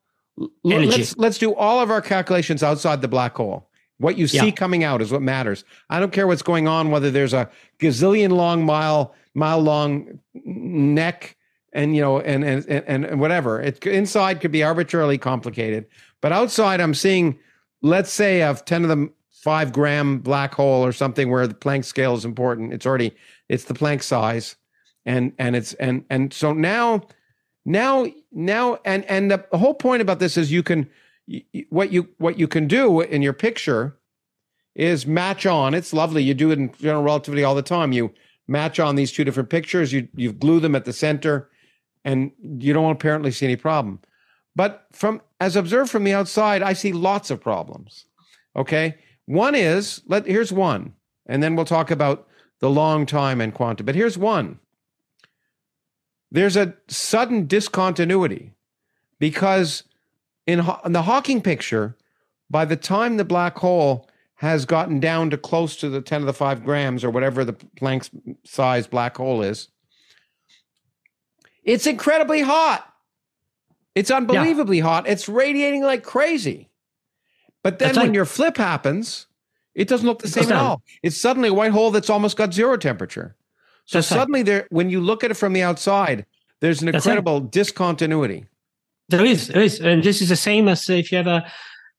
Energy. 0.64 0.86
Let's 0.86 1.16
let's 1.18 1.38
do 1.38 1.54
all 1.54 1.80
of 1.80 1.90
our 1.90 2.00
calculations 2.00 2.62
outside 2.62 3.02
the 3.02 3.08
black 3.08 3.36
hole. 3.36 3.68
What 3.98 4.16
you 4.16 4.26
see 4.26 4.46
yeah. 4.46 4.50
coming 4.52 4.82
out 4.82 5.02
is 5.02 5.12
what 5.12 5.20
matters. 5.20 5.64
I 5.90 6.00
don't 6.00 6.12
care 6.12 6.26
what's 6.26 6.40
going 6.40 6.66
on, 6.66 6.90
whether 6.90 7.10
there's 7.10 7.34
a 7.34 7.50
gazillion 7.78 8.30
long 8.30 8.64
mile 8.64 9.14
mile 9.34 9.60
long 9.60 10.18
neck 10.32 11.36
and 11.72 11.94
you 11.94 12.00
know 12.00 12.20
and 12.20 12.42
and 12.42 12.66
and, 12.66 13.04
and 13.04 13.20
whatever. 13.20 13.60
It 13.60 13.84
inside 13.84 14.40
could 14.40 14.52
be 14.52 14.62
arbitrarily 14.62 15.18
complicated, 15.18 15.86
but 16.22 16.32
outside 16.32 16.80
I'm 16.80 16.94
seeing, 16.94 17.38
let's 17.82 18.10
say, 18.10 18.42
of 18.42 18.64
ten 18.64 18.82
of 18.82 18.88
them 18.88 19.12
five 19.40 19.72
gram 19.72 20.18
black 20.18 20.54
hole 20.54 20.84
or 20.84 20.92
something 20.92 21.30
where 21.30 21.46
the 21.46 21.54
Planck 21.54 21.84
scale 21.84 22.14
is 22.14 22.24
important. 22.24 22.72
It's 22.72 22.86
already 22.86 23.14
it's 23.48 23.64
the 23.64 23.74
Planck 23.74 24.02
size, 24.02 24.56
and 25.06 25.32
and 25.38 25.56
it's 25.56 25.72
and 25.74 26.04
and 26.10 26.32
so 26.32 26.52
now 26.52 27.02
now 27.64 28.06
now 28.30 28.78
and 28.84 29.04
and 29.06 29.30
the 29.30 29.44
whole 29.52 29.74
point 29.74 30.02
about 30.02 30.18
this 30.18 30.36
is 30.36 30.52
you 30.52 30.62
can 30.62 30.88
what 31.70 31.90
you 31.90 32.08
what 32.18 32.38
you 32.38 32.46
can 32.46 32.66
do 32.66 33.00
in 33.00 33.22
your 33.22 33.32
picture 33.32 33.96
is 34.74 35.06
match 35.06 35.46
on. 35.46 35.74
It's 35.74 35.92
lovely. 35.92 36.22
You 36.22 36.34
do 36.34 36.50
it 36.50 36.58
in 36.58 36.72
general 36.78 37.02
relativity 37.02 37.42
all 37.42 37.54
the 37.54 37.62
time. 37.62 37.92
You 37.92 38.12
match 38.46 38.78
on 38.78 38.94
these 38.94 39.10
two 39.10 39.24
different 39.24 39.48
pictures. 39.48 39.92
You 39.92 40.06
you 40.14 40.32
glue 40.32 40.60
them 40.60 40.74
at 40.74 40.84
the 40.84 40.92
center 40.92 41.48
and 42.04 42.30
you 42.40 42.72
don't 42.72 42.92
apparently 42.92 43.30
see 43.30 43.46
any 43.46 43.56
problem. 43.56 44.00
But 44.54 44.86
from 44.92 45.22
as 45.40 45.56
observed 45.56 45.90
from 45.90 46.04
the 46.04 46.12
outside 46.12 46.60
i 46.60 46.74
see 46.74 46.92
lots 46.92 47.30
of 47.30 47.40
problems. 47.40 48.04
Okay 48.54 48.96
one 49.30 49.54
is 49.54 50.02
let 50.06 50.26
here's 50.26 50.52
one 50.52 50.94
and 51.26 51.42
then 51.42 51.54
we'll 51.54 51.64
talk 51.64 51.90
about 51.90 52.26
the 52.58 52.70
long 52.70 53.06
time 53.06 53.40
and 53.40 53.54
quantum 53.54 53.86
but 53.86 53.94
here's 53.94 54.18
one 54.18 54.58
there's 56.30 56.56
a 56.56 56.74
sudden 56.88 57.46
discontinuity 57.46 58.52
because 59.18 59.84
in, 60.46 60.60
in, 60.84 60.92
the 60.92 61.02
Hawking 61.02 61.42
picture, 61.42 61.96
by 62.48 62.64
the 62.64 62.76
time 62.76 63.16
the 63.16 63.24
black 63.24 63.58
hole 63.58 64.08
has 64.36 64.64
gotten 64.64 65.00
down 65.00 65.30
to 65.30 65.36
close 65.36 65.76
to 65.76 65.88
the 65.88 66.00
10 66.00 66.20
to 66.20 66.26
the 66.26 66.32
5 66.32 66.64
grams 66.64 67.04
or 67.04 67.10
whatever 67.10 67.44
the 67.44 67.52
Planck's 67.52 68.10
size 68.44 68.86
black 68.86 69.16
hole 69.16 69.42
is, 69.42 69.68
it's 71.62 71.86
incredibly 71.86 72.40
hot. 72.40 72.86
It's 73.94 74.10
unbelievably 74.10 74.78
yeah. 74.78 74.84
hot. 74.84 75.08
It's 75.08 75.28
radiating 75.28 75.82
like 75.82 76.02
crazy. 76.02 76.69
But 77.62 77.78
then 77.78 77.94
when 77.96 78.14
your 78.14 78.24
flip 78.24 78.56
happens, 78.56 79.26
it 79.74 79.88
doesn't 79.88 80.06
look 80.06 80.20
the 80.22 80.28
same 80.28 80.50
at 80.50 80.56
all. 80.56 80.82
It's 81.02 81.20
suddenly 81.20 81.50
a 81.50 81.54
white 81.54 81.72
hole 81.72 81.90
that's 81.90 82.10
almost 82.10 82.36
got 82.36 82.54
zero 82.54 82.76
temperature. 82.76 83.36
So 83.84 83.98
That's 83.98 84.08
suddenly, 84.08 84.40
right. 84.40 84.46
there, 84.46 84.66
when 84.70 84.88
you 84.88 85.00
look 85.00 85.24
at 85.24 85.30
it 85.30 85.34
from 85.34 85.52
the 85.52 85.62
outside, 85.62 86.24
there's 86.60 86.80
an 86.80 86.88
incredible 86.88 87.40
right. 87.40 87.50
discontinuity. 87.50 88.46
There 89.08 89.24
is, 89.24 89.48
there 89.48 89.62
is, 89.62 89.80
and 89.80 90.02
this 90.02 90.22
is 90.22 90.28
the 90.28 90.36
same 90.36 90.68
as 90.68 90.88
if 90.88 91.10
you 91.10 91.18
have 91.18 91.26
a 91.26 91.50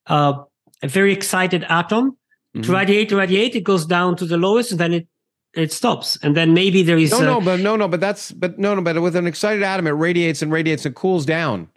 a, 0.07 0.45
a 0.83 0.87
very 0.87 1.13
excited 1.13 1.65
atom 1.67 2.11
mm-hmm. 2.11 2.61
to 2.61 2.71
radiate, 2.71 3.09
to 3.09 3.17
radiate, 3.17 3.55
it 3.55 3.63
goes 3.63 3.85
down 3.85 4.15
to 4.17 4.25
the 4.25 4.37
lowest, 4.37 4.71
and 4.71 4.79
then 4.79 4.93
it 4.93 5.07
it 5.53 5.73
stops, 5.73 6.17
and 6.23 6.35
then 6.37 6.53
maybe 6.53 6.81
there 6.81 6.97
is 6.97 7.11
no, 7.11 7.19
a, 7.19 7.23
no, 7.23 7.41
but 7.41 7.59
no, 7.59 7.75
no, 7.75 7.87
but 7.89 7.99
that's 7.99 8.31
but 8.31 8.57
no, 8.57 8.73
no, 8.73 8.81
but 8.81 9.01
with 9.01 9.15
an 9.17 9.27
excited 9.27 9.63
atom, 9.63 9.85
it 9.87 9.91
radiates 9.91 10.41
and 10.41 10.51
radiates 10.51 10.85
and 10.85 10.95
cools 10.95 11.25
down. 11.25 11.67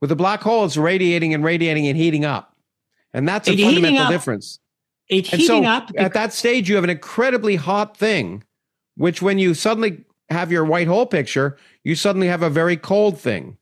With 0.00 0.10
a 0.10 0.16
black 0.16 0.40
hole, 0.40 0.64
it's 0.64 0.78
radiating 0.78 1.34
and 1.34 1.44
radiating 1.44 1.86
and 1.86 1.96
heating 1.96 2.24
up, 2.24 2.53
and 3.14 3.26
that's 3.26 3.48
a 3.48 3.56
fundamental 3.56 4.08
difference. 4.08 4.58
It's 5.08 5.32
and 5.32 5.40
heating 5.40 5.64
so 5.64 5.68
up. 5.68 5.90
At 5.96 6.12
that 6.12 6.34
stage, 6.34 6.68
you 6.68 6.74
have 6.74 6.84
an 6.84 6.90
incredibly 6.90 7.56
hot 7.56 7.96
thing 7.96 8.44
which 8.96 9.22
when 9.22 9.38
you 9.38 9.54
suddenly 9.54 10.04
have 10.30 10.50
your 10.50 10.64
white 10.64 10.86
hole 10.86 11.06
picture, 11.06 11.56
you 11.82 11.94
suddenly 11.94 12.28
have 12.28 12.42
a 12.42 12.50
very 12.50 12.76
cold 12.76 13.18
thing. 13.18 13.56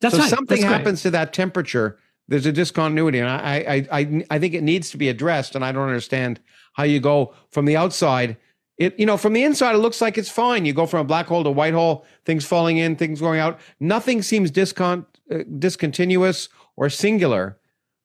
That's 0.00 0.14
so 0.14 0.20
right. 0.20 0.30
something 0.30 0.60
That's 0.60 0.72
happens 0.72 1.02
great. 1.02 1.08
to 1.08 1.10
that 1.12 1.32
temperature. 1.32 1.98
There's 2.28 2.46
a 2.46 2.52
discontinuity, 2.52 3.18
and 3.18 3.28
I, 3.28 3.86
I, 3.92 4.00
I, 4.00 4.24
I 4.30 4.38
think 4.38 4.54
it 4.54 4.62
needs 4.62 4.90
to 4.90 4.96
be 4.96 5.08
addressed. 5.08 5.54
And 5.54 5.64
I 5.64 5.72
don't 5.72 5.86
understand 5.86 6.40
how 6.74 6.84
you 6.84 7.00
go 7.00 7.34
from 7.50 7.66
the 7.66 7.76
outside. 7.76 8.36
It, 8.78 8.98
you 8.98 9.06
know, 9.06 9.16
from 9.16 9.32
the 9.32 9.44
inside, 9.44 9.74
it 9.74 9.78
looks 9.78 10.00
like 10.00 10.18
it's 10.18 10.30
fine. 10.30 10.64
You 10.64 10.72
go 10.72 10.86
from 10.86 11.00
a 11.00 11.04
black 11.04 11.26
hole 11.26 11.42
to 11.44 11.50
a 11.50 11.52
white 11.52 11.74
hole, 11.74 12.04
things 12.24 12.44
falling 12.44 12.78
in, 12.78 12.96
things 12.96 13.20
going 13.20 13.38
out. 13.38 13.60
Nothing 13.80 14.22
seems 14.22 14.50
discon- 14.50 15.06
uh, 15.30 15.38
discontinuous 15.58 16.48
or 16.76 16.88
singular. 16.88 17.58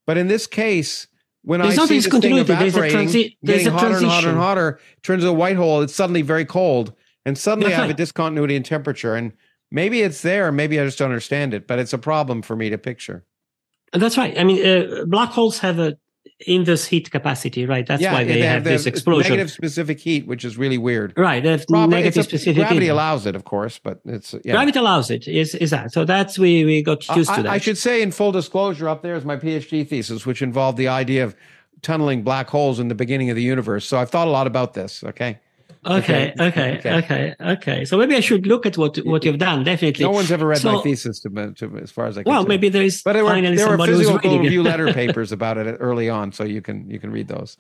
But 0.08 0.18
in 0.18 0.28
this 0.28 0.48
case, 0.48 1.06
when 1.44 1.62
there's 1.62 1.78
I 1.78 1.86
see 1.86 2.00
this 2.00 2.08
thing 2.08 2.38
evaporating, 2.38 3.08
transi- 3.08 3.38
getting 3.46 3.68
hotter 3.68 3.98
and 3.98 4.06
hotter 4.06 4.30
and 4.30 4.38
hotter, 4.38 4.80
turns 5.04 5.24
to 5.24 5.30
a 5.30 5.34
white 5.34 5.58
hole, 5.58 5.82
it's 5.82 5.94
suddenly 5.94 6.24
very 6.24 6.46
cold. 6.46 6.94
And 7.26 7.38
suddenly 7.38 7.70
That's 7.70 7.78
I 7.78 7.82
have 7.82 7.90
right. 7.90 7.94
a 7.94 7.98
discontinuity 7.98 8.56
in 8.56 8.64
temperature. 8.64 9.16
And 9.16 9.34
maybe 9.70 10.02
it's 10.02 10.22
there, 10.22 10.52
maybe 10.52 10.80
I 10.80 10.86
just 10.86 10.98
don't 10.98 11.10
understand 11.10 11.54
it, 11.54 11.68
but 11.68 11.78
it's 11.78 11.94
a 11.94 11.98
problem 11.98 12.42
for 12.42 12.56
me 12.56 12.70
to 12.70 12.78
picture. 12.78 13.26
That's 13.94 14.18
right. 14.18 14.38
I 14.40 14.44
mean, 14.44 14.66
uh, 14.66 15.06
black 15.06 15.30
holes 15.30 15.60
have 15.60 15.78
a 15.78 15.98
inverse 16.46 16.86
heat 16.86 17.10
capacity, 17.10 17.66
right? 17.66 17.86
That's 17.86 18.02
yeah, 18.02 18.14
why 18.14 18.24
they, 18.24 18.34
they 18.34 18.42
have, 18.42 18.56
have 18.56 18.64
this 18.64 18.86
explosion. 18.86 19.32
Negative 19.32 19.52
specific 19.52 20.00
heat, 20.00 20.28
which 20.28 20.46
is 20.46 20.58
really 20.58 20.78
weird. 20.78 21.14
Right. 21.18 21.42
They 21.42 21.52
have 21.52 21.66
negative 21.70 22.18
a, 22.18 22.24
specific 22.24 22.58
gravity 22.58 22.86
heat. 22.86 22.90
allows 22.90 23.26
it, 23.26 23.36
of 23.36 23.46
course, 23.46 23.80
but 23.80 24.00
it's 24.06 24.36
yeah. 24.46 24.54
gravity 24.54 24.78
allows 24.78 25.10
it. 25.10 25.28
Is 25.28 25.56
is 25.56 25.72
that? 25.72 25.92
So 25.92 26.06
that's 26.06 26.38
we 26.38 26.64
we 26.66 26.84
got 26.84 27.08
used 27.16 27.34
to 27.34 27.44
that. 27.44 27.52
I 27.52 27.58
should 27.58 27.78
say, 27.78 28.02
in 28.02 28.12
full 28.12 28.32
disclosure, 28.32 28.88
up 28.88 29.02
there 29.02 29.16
is 29.16 29.26
my 29.26 29.38
PhD 29.38 29.88
thesis, 29.88 30.26
which 30.26 30.42
involved 30.42 30.78
the 30.78 30.88
idea 30.88 31.24
of 31.24 31.36
tunneling 31.82 32.24
black 32.24 32.50
holes 32.50 32.80
in 32.80 32.88
the 32.88 32.96
beginning 32.96 33.30
of 33.30 33.36
the 33.36 33.44
universe. 33.44 33.86
So 33.86 33.98
I've 33.98 34.10
thought 34.10 34.28
a 34.28 34.32
lot 34.32 34.48
about 34.48 34.74
this. 34.74 35.04
Okay. 35.04 35.40
Okay, 35.88 36.34
okay, 36.40 36.78
okay, 36.80 36.94
okay, 36.98 37.36
okay. 37.40 37.86
So 37.86 37.98
maybe 37.98 38.16
I 38.16 38.20
should 38.20 38.46
look 38.46 38.66
at 38.66 38.78
what 38.78 38.98
what 38.98 39.24
you've 39.24 39.38
done. 39.38 39.64
Definitely. 39.64 40.04
No 40.04 40.12
one's 40.12 40.32
ever 40.32 40.46
read 40.48 40.60
so, 40.60 40.74
my 40.74 40.82
thesis, 40.82 41.20
to, 41.22 41.54
to, 41.54 41.78
as 41.78 41.92
far 41.92 42.08
as 42.08 42.18
I 42.18 42.24
can. 42.24 42.32
Well, 42.32 42.46
maybe 42.46 42.70
there 42.70 42.84
is. 42.84 43.02
But 43.02 43.14
there 43.14 43.24
were, 43.24 43.42
there 43.42 43.78
were 43.78 43.86
physical 43.86 44.40
review 44.40 44.64
letter 44.64 44.94
papers 45.02 45.32
about 45.32 45.58
it 45.58 45.78
early 45.80 46.10
on, 46.10 46.32
so 46.32 46.44
you 46.44 46.62
can 46.62 46.90
you 46.90 47.00
can 47.00 47.12
read 47.12 47.28
those. 47.28 47.58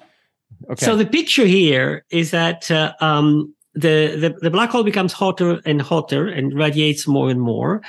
Okay. 0.69 0.85
So 0.85 0.95
the 0.95 1.05
picture 1.05 1.45
here 1.45 2.05
is 2.09 2.31
that 2.31 2.69
uh, 2.71 2.93
um, 2.99 3.53
the, 3.73 4.15
the 4.17 4.37
the 4.41 4.51
black 4.51 4.69
hole 4.69 4.83
becomes 4.83 5.13
hotter 5.13 5.61
and 5.65 5.81
hotter 5.81 6.27
and 6.27 6.53
radiates 6.53 7.07
more 7.07 7.29
and 7.29 7.41
more. 7.41 7.81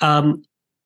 Um, 0.00 0.42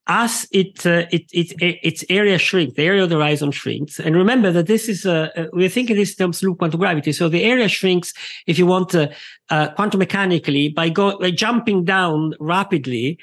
as 0.09 0.47
it, 0.53 0.87
uh, 0.87 1.07
it, 1.11 1.31
it, 1.33 1.79
its 1.83 2.05
area 2.09 2.39
shrinks, 2.39 2.77
the 2.77 2.85
area 2.85 3.03
of 3.03 3.09
the 3.09 3.17
horizon 3.17 3.51
shrinks. 3.51 3.99
And 3.99 4.15
remember 4.15 4.53
that 4.53 4.67
this 4.67 4.89
is, 4.89 5.05
uh, 5.05 5.31
uh 5.37 5.47
we're 5.53 5.69
thinking 5.69 5.97
this 5.97 6.15
terms 6.15 6.43
loop 6.43 6.59
quantum 6.59 6.81
gravity. 6.81 7.13
So 7.13 7.29
the 7.29 7.43
area 7.43 7.69
shrinks, 7.69 8.13
if 8.47 8.59
you 8.59 8.67
want, 8.67 8.95
uh, 8.95 9.09
uh, 9.51 9.71
quantum 9.73 9.99
mechanically 9.99 10.69
by 10.69 10.89
go, 10.91 11.19
by 11.19 11.31
jumping 11.31 11.85
down 11.85 12.35
rapidly 12.39 13.19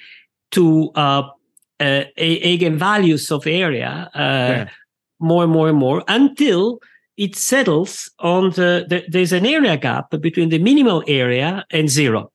to, 0.52 0.92
uh, 0.96 1.24
uh, 1.80 2.04
eigenvalues 2.18 3.32
of 3.32 3.48
area, 3.48 4.10
yeah. 4.16 4.70
more 5.20 5.44
and 5.44 5.52
more 5.52 5.70
and 5.70 5.78
more 5.78 6.04
until 6.08 6.80
it 7.18 7.36
settles 7.36 8.10
on 8.20 8.52
the, 8.52 8.86
the, 8.88 9.04
there's 9.08 9.34
an 9.34 9.46
area 9.46 9.78
gap 9.78 10.10
between 10.22 10.50
the 10.50 10.60
minimal 10.60 11.04
area 11.08 11.66
and 11.72 11.90
zero. 11.90 12.32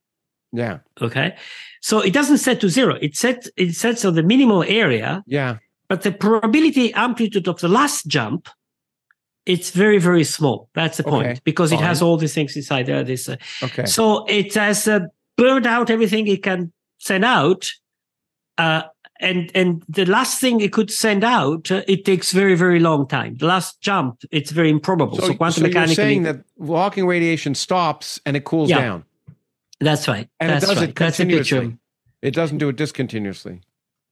Yeah. 0.51 0.79
Okay. 1.01 1.35
So 1.81 1.99
it 1.99 2.13
doesn't 2.13 2.39
set 2.39 2.59
to 2.61 2.69
zero. 2.69 2.95
It 3.01 3.15
sets 3.15 3.49
it 3.57 3.73
sets 3.73 4.05
on 4.05 4.15
the 4.15 4.23
minimal 4.23 4.63
area. 4.63 5.23
Yeah. 5.27 5.57
But 5.87 6.03
the 6.03 6.11
probability 6.11 6.93
amplitude 6.93 7.47
of 7.47 7.59
the 7.59 7.67
last 7.67 8.07
jump, 8.07 8.49
it's 9.45 9.71
very 9.71 9.97
very 9.97 10.23
small. 10.23 10.69
That's 10.73 10.97
the 10.97 11.03
point 11.03 11.27
okay. 11.27 11.39
because 11.43 11.71
Fine. 11.71 11.79
it 11.79 11.85
has 11.85 12.01
all 12.01 12.17
these 12.17 12.33
things 12.33 12.55
inside 12.55 12.85
there. 12.85 13.03
This. 13.03 13.29
Uh, 13.29 13.37
okay. 13.63 13.85
So 13.85 14.25
it 14.25 14.53
has 14.55 14.87
uh, 14.87 15.01
burned 15.37 15.65
out 15.65 15.89
everything 15.89 16.27
it 16.27 16.43
can 16.43 16.71
send 16.97 17.25
out. 17.25 17.69
Uh, 18.57 18.83
and 19.21 19.51
and 19.53 19.83
the 19.89 20.05
last 20.05 20.39
thing 20.39 20.61
it 20.61 20.71
could 20.71 20.91
send 20.91 21.23
out, 21.23 21.71
uh, 21.71 21.81
it 21.87 22.05
takes 22.05 22.31
very 22.31 22.55
very 22.55 22.79
long 22.79 23.07
time. 23.07 23.35
The 23.35 23.47
last 23.47 23.81
jump, 23.81 24.21
it's 24.31 24.51
very 24.51 24.69
improbable. 24.69 25.17
So, 25.17 25.27
so 25.27 25.33
quantum 25.33 25.61
so 25.61 25.67
mechanically, 25.67 25.95
you're 25.95 25.95
saying 25.95 26.23
that 26.23 26.43
Hawking 26.65 27.05
radiation 27.05 27.55
stops 27.55 28.19
and 28.25 28.37
it 28.37 28.45
cools 28.45 28.69
yeah. 28.69 28.79
down. 28.79 29.05
That's 29.79 30.07
right. 30.07 30.27
And 30.39 30.49
That's 30.49 30.65
it 30.65 30.67
does 30.67 30.77
right. 30.77 30.89
it 30.89 30.95
continuously. 30.95 31.77
It 32.21 32.33
doesn't 32.33 32.57
do 32.57 32.69
it 32.69 32.75
discontinuously. 32.75 33.61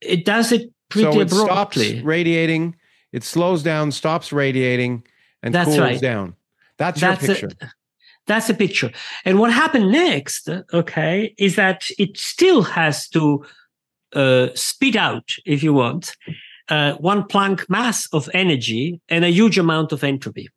It 0.02 0.26
does 0.26 0.52
it 0.52 0.72
pretty 0.89 1.11
so 1.11 1.19
it 1.19 1.31
abruptly. 1.31 1.85
stops 1.85 2.03
radiating. 2.03 2.76
It 3.11 3.23
slows 3.23 3.64
down, 3.64 3.91
stops 3.91 4.31
radiating, 4.31 5.06
and 5.44 5.53
That's 5.53 5.69
cools 5.69 5.80
right. 5.80 6.02
down. 6.02 6.35
That's, 6.77 7.02
That's 7.02 7.22
your 7.23 7.35
picture. 7.35 7.49
A, 7.61 7.72
that's 8.27 8.49
a 8.49 8.53
picture. 8.53 8.91
And 9.26 9.39
what 9.39 9.52
happened 9.52 9.91
next, 9.91 10.49
okay, 10.73 11.34
is 11.38 11.56
that 11.56 11.88
it 11.98 12.18
still 12.18 12.61
has 12.61 13.07
to 13.10 13.45
uh, 14.14 14.49
spit 14.53 14.95
out, 14.95 15.31
if 15.45 15.64
you 15.64 15.73
want, 15.73 16.15
uh, 16.69 16.94
one 16.94 17.23
Planck 17.23 17.68
mass 17.69 18.07
of 18.14 18.30
energy 18.34 18.99
and 19.10 19.23
a 19.23 19.30
huge 19.30 19.57
amount 19.57 19.91
of 19.91 20.03
entropy. 20.03 20.49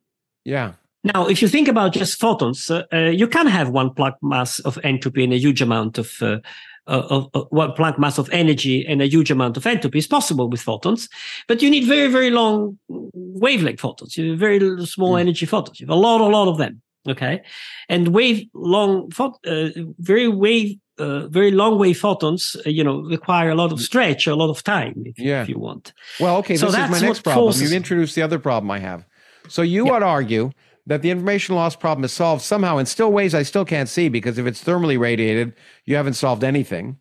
Yeah. 0.43 0.73
Now, 1.03 1.27
if 1.27 1.41
you 1.41 1.47
think 1.47 1.67
about 1.67 1.93
just 1.93 2.19
photons, 2.19 2.69
uh, 2.69 2.83
uh, 2.93 2.97
you 3.09 3.27
can 3.27 3.47
have 3.47 3.69
one 3.69 3.89
Planck 3.89 4.15
mass 4.21 4.59
of 4.59 4.77
entropy 4.83 5.23
and 5.23 5.33
a 5.33 5.37
huge 5.37 5.61
amount 5.61 5.97
of, 5.97 6.21
uh, 6.21 6.37
of, 6.85 7.29
of 7.33 7.47
one 7.49 7.71
Planck 7.71 7.97
mass 7.97 8.17
of 8.17 8.29
energy 8.31 8.85
and 8.87 9.01
a 9.01 9.07
huge 9.07 9.31
amount 9.31 9.57
of 9.57 9.65
entropy. 9.65 9.97
It's 9.97 10.07
possible 10.07 10.47
with 10.47 10.61
photons, 10.61 11.09
but 11.47 11.61
you 11.61 11.69
need 11.69 11.85
very, 11.85 12.07
very 12.07 12.29
long 12.29 12.77
wavelength 12.87 13.79
photons. 13.79 14.15
You 14.15 14.31
have 14.31 14.39
very 14.39 14.85
small 14.85 15.13
mm. 15.13 15.21
energy 15.21 15.45
photons. 15.45 15.79
You 15.79 15.87
have 15.87 15.95
a 15.95 15.99
lot, 15.99 16.21
a 16.21 16.25
lot 16.25 16.47
of 16.47 16.57
them. 16.57 16.81
Okay, 17.09 17.41
and 17.89 18.09
wave 18.09 18.45
long, 18.53 19.11
uh, 19.19 19.69
very 19.97 20.27
wave, 20.27 20.77
uh, 20.99 21.25
very 21.29 21.49
long 21.49 21.79
wave 21.79 21.99
photons, 21.99 22.55
uh, 22.63 22.69
you 22.69 22.83
know, 22.83 22.99
require 23.01 23.49
a 23.49 23.55
lot 23.55 23.71
of 23.71 23.81
stretch, 23.81 24.27
a 24.27 24.35
lot 24.35 24.51
of 24.51 24.63
time, 24.63 24.93
if, 25.03 25.17
yeah. 25.17 25.41
if 25.41 25.49
you 25.49 25.57
want. 25.57 25.93
Well, 26.19 26.37
okay, 26.37 26.57
so 26.57 26.67
this 26.67 26.75
is 26.75 26.91
my 26.91 26.99
next 26.99 27.23
problem. 27.23 27.45
Forces... 27.45 27.63
You've 27.63 27.73
introduced 27.73 28.13
the 28.13 28.21
other 28.21 28.37
problem 28.37 28.69
I 28.69 28.77
have. 28.77 29.03
So 29.47 29.63
you 29.63 29.87
yeah. 29.87 29.93
would 29.93 30.03
argue 30.03 30.51
that 30.87 31.01
the 31.01 31.11
information 31.11 31.55
loss 31.55 31.75
problem 31.75 32.03
is 32.03 32.11
solved 32.11 32.41
somehow 32.41 32.77
in 32.77 32.85
still 32.85 33.11
ways 33.11 33.33
I 33.33 33.43
still 33.43 33.65
can't 33.65 33.89
see 33.89 34.09
because 34.09 34.37
if 34.37 34.45
it's 34.45 34.63
thermally 34.63 34.99
radiated, 34.99 35.53
you 35.85 35.95
haven't 35.95 36.13
solved 36.13 36.43
anything. 36.43 36.97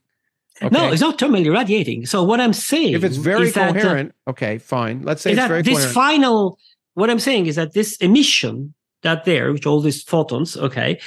Okay. 0.63 0.77
No, 0.77 0.93
it's 0.93 1.01
not 1.01 1.19
thermally 1.19 1.53
radiating. 1.53 2.05
So 2.05 2.23
what 2.23 2.41
I'm 2.41 2.53
saying, 2.53 2.93
if 2.93 3.05
it's 3.05 3.17
very 3.17 3.51
coherent, 3.51 4.13
that, 4.27 4.31
uh, 4.31 4.31
okay, 4.31 4.59
fine. 4.59 5.03
Let's 5.03 5.23
say 5.23 5.33
it's 5.33 5.47
very 5.47 5.63
this 5.63 5.75
coherent. 5.75 5.95
final. 5.95 6.59
What 6.95 7.09
I'm 7.09 7.21
saying 7.21 7.47
is 7.47 7.57
that 7.57 7.73
this 7.73 7.97
emission 7.97 8.75
that 9.03 9.25
there, 9.25 9.53
which 9.53 9.65
all 9.65 9.81
these 9.81 10.03
photons, 10.03 10.57
okay, 10.57 11.01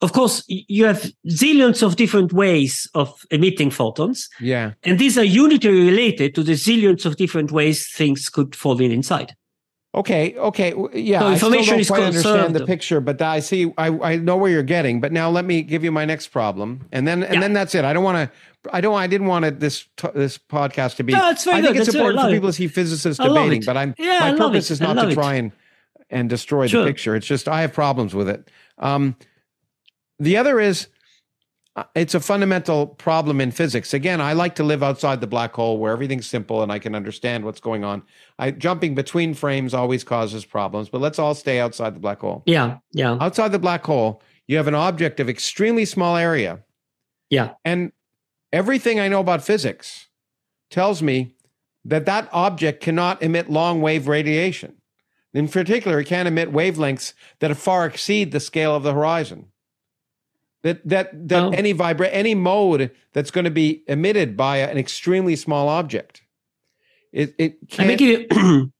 of 0.00 0.12
course, 0.12 0.44
you 0.46 0.84
have 0.84 1.10
zillions 1.28 1.82
of 1.82 1.96
different 1.96 2.32
ways 2.32 2.88
of 2.94 3.20
emitting 3.30 3.70
photons. 3.70 4.28
Yeah. 4.40 4.72
And 4.84 4.98
these 4.98 5.18
are 5.18 5.24
unitary 5.24 5.86
related 5.86 6.34
to 6.36 6.42
the 6.42 6.52
zillions 6.52 7.04
of 7.04 7.16
different 7.16 7.50
ways 7.50 7.88
things 7.88 8.28
could 8.28 8.54
fall 8.54 8.80
in 8.80 8.92
inside. 8.92 9.34
Okay, 9.94 10.34
okay, 10.36 10.74
yeah. 10.94 11.20
So 11.20 11.26
I 11.26 11.36
still 11.36 11.50
don't 11.50 11.80
is 11.80 11.88
quite 11.88 12.02
understand 12.02 12.54
the 12.54 12.66
picture, 12.66 13.00
but 13.00 13.20
I 13.22 13.40
see. 13.40 13.72
I, 13.78 13.88
I 13.88 14.16
know 14.16 14.36
where 14.36 14.50
you're 14.50 14.62
getting, 14.62 15.00
but 15.00 15.12
now 15.12 15.30
let 15.30 15.46
me 15.46 15.62
give 15.62 15.82
you 15.82 15.90
my 15.90 16.04
next 16.04 16.28
problem, 16.28 16.86
and 16.92 17.08
then 17.08 17.22
and 17.22 17.34
Yeah. 17.34 17.40
then 17.40 17.52
that's 17.54 17.74
it. 17.74 17.84
I 17.86 17.94
don't 17.94 18.04
want 18.04 18.30
to. 18.30 18.70
I 18.70 18.82
don't. 18.82 18.94
I 18.94 19.06
didn't 19.06 19.28
want 19.28 19.46
it, 19.46 19.60
this 19.60 19.86
this 20.14 20.36
podcast 20.36 20.96
to 20.96 21.04
be. 21.04 21.14
No, 21.14 21.30
it's 21.30 21.44
very 21.44 21.56
I 21.56 21.62
think 21.62 21.72
good. 21.72 21.76
it's 21.80 21.86
That's 21.86 21.94
important 21.96 22.20
for 22.20 22.30
people 22.30 22.48
it. 22.50 22.52
to 22.52 22.56
see 22.56 22.68
physicists 22.68 23.22
debating, 23.22 23.62
but 23.64 23.78
I'm 23.78 23.94
Yeah, 23.98 24.18
my 24.20 24.34
purpose 24.36 24.70
is 24.70 24.80
not 24.80 24.94
to 24.94 25.14
try 25.14 25.34
and 25.36 25.52
and 26.10 26.28
destroy 26.28 26.66
Sure. 26.66 26.82
the 26.84 26.86
picture. 26.90 27.16
It's 27.16 27.26
just 27.26 27.48
I 27.48 27.62
have 27.62 27.72
problems 27.72 28.14
with 28.14 28.28
it. 28.28 28.50
Um, 28.76 29.16
the 30.18 30.36
other 30.36 30.60
is 30.60 30.88
it's 31.94 32.14
a 32.14 32.20
fundamental 32.20 32.86
problem 32.86 33.40
in 33.40 33.50
physics. 33.50 33.92
Again, 33.92 34.20
I 34.20 34.32
like 34.32 34.54
to 34.56 34.62
live 34.64 34.82
outside 34.82 35.20
the 35.20 35.26
black 35.26 35.54
hole 35.54 35.78
where 35.78 35.92
everything's 35.92 36.26
simple 36.26 36.62
and 36.62 36.70
I 36.72 36.78
can 36.78 36.94
understand 36.94 37.44
what's 37.44 37.60
going 37.60 37.84
on. 37.84 38.02
I 38.38 38.50
jumping 38.52 38.94
between 38.94 39.34
frames 39.34 39.74
always 39.74 40.04
causes 40.04 40.44
problems, 40.44 40.88
but 40.88 41.00
let's 41.00 41.18
all 41.18 41.34
stay 41.34 41.60
outside 41.60 41.94
the 41.94 42.00
black 42.00 42.20
hole. 42.20 42.42
Yeah, 42.46 42.78
yeah, 42.92 43.16
Outside 43.20 43.52
the 43.52 43.58
black 43.58 43.84
hole, 43.84 44.22
you 44.46 44.56
have 44.56 44.66
an 44.68 44.74
object 44.74 45.20
of 45.20 45.28
extremely 45.28 45.84
small 45.84 46.16
area. 46.16 46.60
yeah. 47.30 47.54
And 47.64 47.92
everything 48.52 48.98
I 48.98 49.08
know 49.08 49.20
about 49.20 49.42
physics 49.44 50.08
tells 50.70 51.02
me 51.02 51.34
that 51.84 52.06
that 52.06 52.28
object 52.32 52.82
cannot 52.82 53.22
emit 53.22 53.50
long 53.50 53.80
wave 53.80 54.08
radiation. 54.08 54.76
In 55.34 55.48
particular, 55.48 56.00
it 56.00 56.06
can't 56.06 56.26
emit 56.26 56.52
wavelengths 56.52 57.12
that 57.40 57.54
far 57.56 57.84
exceed 57.86 58.32
the 58.32 58.40
scale 58.40 58.74
of 58.74 58.82
the 58.82 58.94
horizon. 58.94 59.46
That 60.62 60.86
that 60.88 61.28
that 61.28 61.42
Oh. 61.44 61.50
any 61.50 61.72
vibra 61.72 62.08
any 62.12 62.34
mode 62.34 62.90
that's 63.12 63.30
going 63.30 63.44
to 63.44 63.50
be 63.50 63.84
emitted 63.86 64.36
by 64.36 64.58
an 64.58 64.76
extremely 64.76 65.36
small 65.36 65.68
object, 65.68 66.22
it 67.12 67.34
it 67.38 67.68
can't 67.70 67.98
give 67.98 68.26
you 68.32 68.72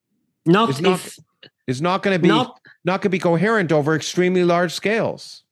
not, 0.44 0.70
It's 0.70 0.80
not 0.80 0.94
if 0.94 1.18
is 1.66 1.80
not 1.80 2.02
going 2.02 2.16
to 2.16 2.22
be 2.22 2.28
not, 2.28 2.59
not 2.84 3.00
going 3.02 3.10
to 3.10 3.16
be 3.16 3.18
coherent 3.18 3.70
over 3.72 3.94
extremely 3.94 4.42
large 4.44 4.72
scales. 4.72 5.44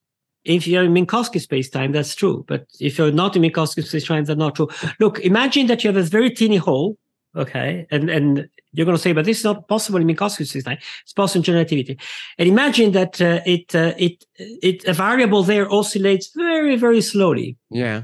if 0.44 0.66
you're 0.66 0.84
in 0.84 0.94
Minkowski 0.94 1.40
space-time, 1.40 1.92
that's 1.92 2.14
true. 2.14 2.44
But 2.48 2.66
if 2.80 2.98
you're 2.98 3.12
not 3.12 3.36
in 3.36 3.42
Minkowski 3.42 3.84
space-time, 3.84 4.24
that's 4.24 4.38
not 4.38 4.54
true. 4.54 4.68
Look, 5.00 5.18
imagine 5.20 5.66
that 5.66 5.82
you 5.84 5.88
have 5.92 5.96
a 5.96 6.08
very 6.08 6.30
teeny 6.30 6.56
hole, 6.56 6.96
okay, 7.36 7.86
and 7.90 8.10
and 8.10 8.48
you're 8.72 8.86
going 8.86 8.96
to 8.96 9.02
say, 9.02 9.12
but 9.12 9.24
this 9.24 9.38
is 9.38 9.44
not 9.44 9.68
possible 9.68 10.00
in 10.00 10.06
Minkowski 10.06 10.46
space-time. 10.46 10.78
It's 11.02 11.12
possible 11.12 11.40
in 11.40 11.44
general 11.44 11.60
relativity. 11.60 11.98
And 12.38 12.48
imagine 12.48 12.92
that 12.92 13.20
uh, 13.20 13.40
it 13.46 13.74
uh, 13.74 13.92
it 13.98 14.24
it 14.38 14.84
a 14.84 14.92
variable 14.92 15.42
there 15.42 15.70
oscillates 15.72 16.30
very 16.34 16.76
very 16.76 17.00
slowly, 17.00 17.56
Yeah. 17.70 18.02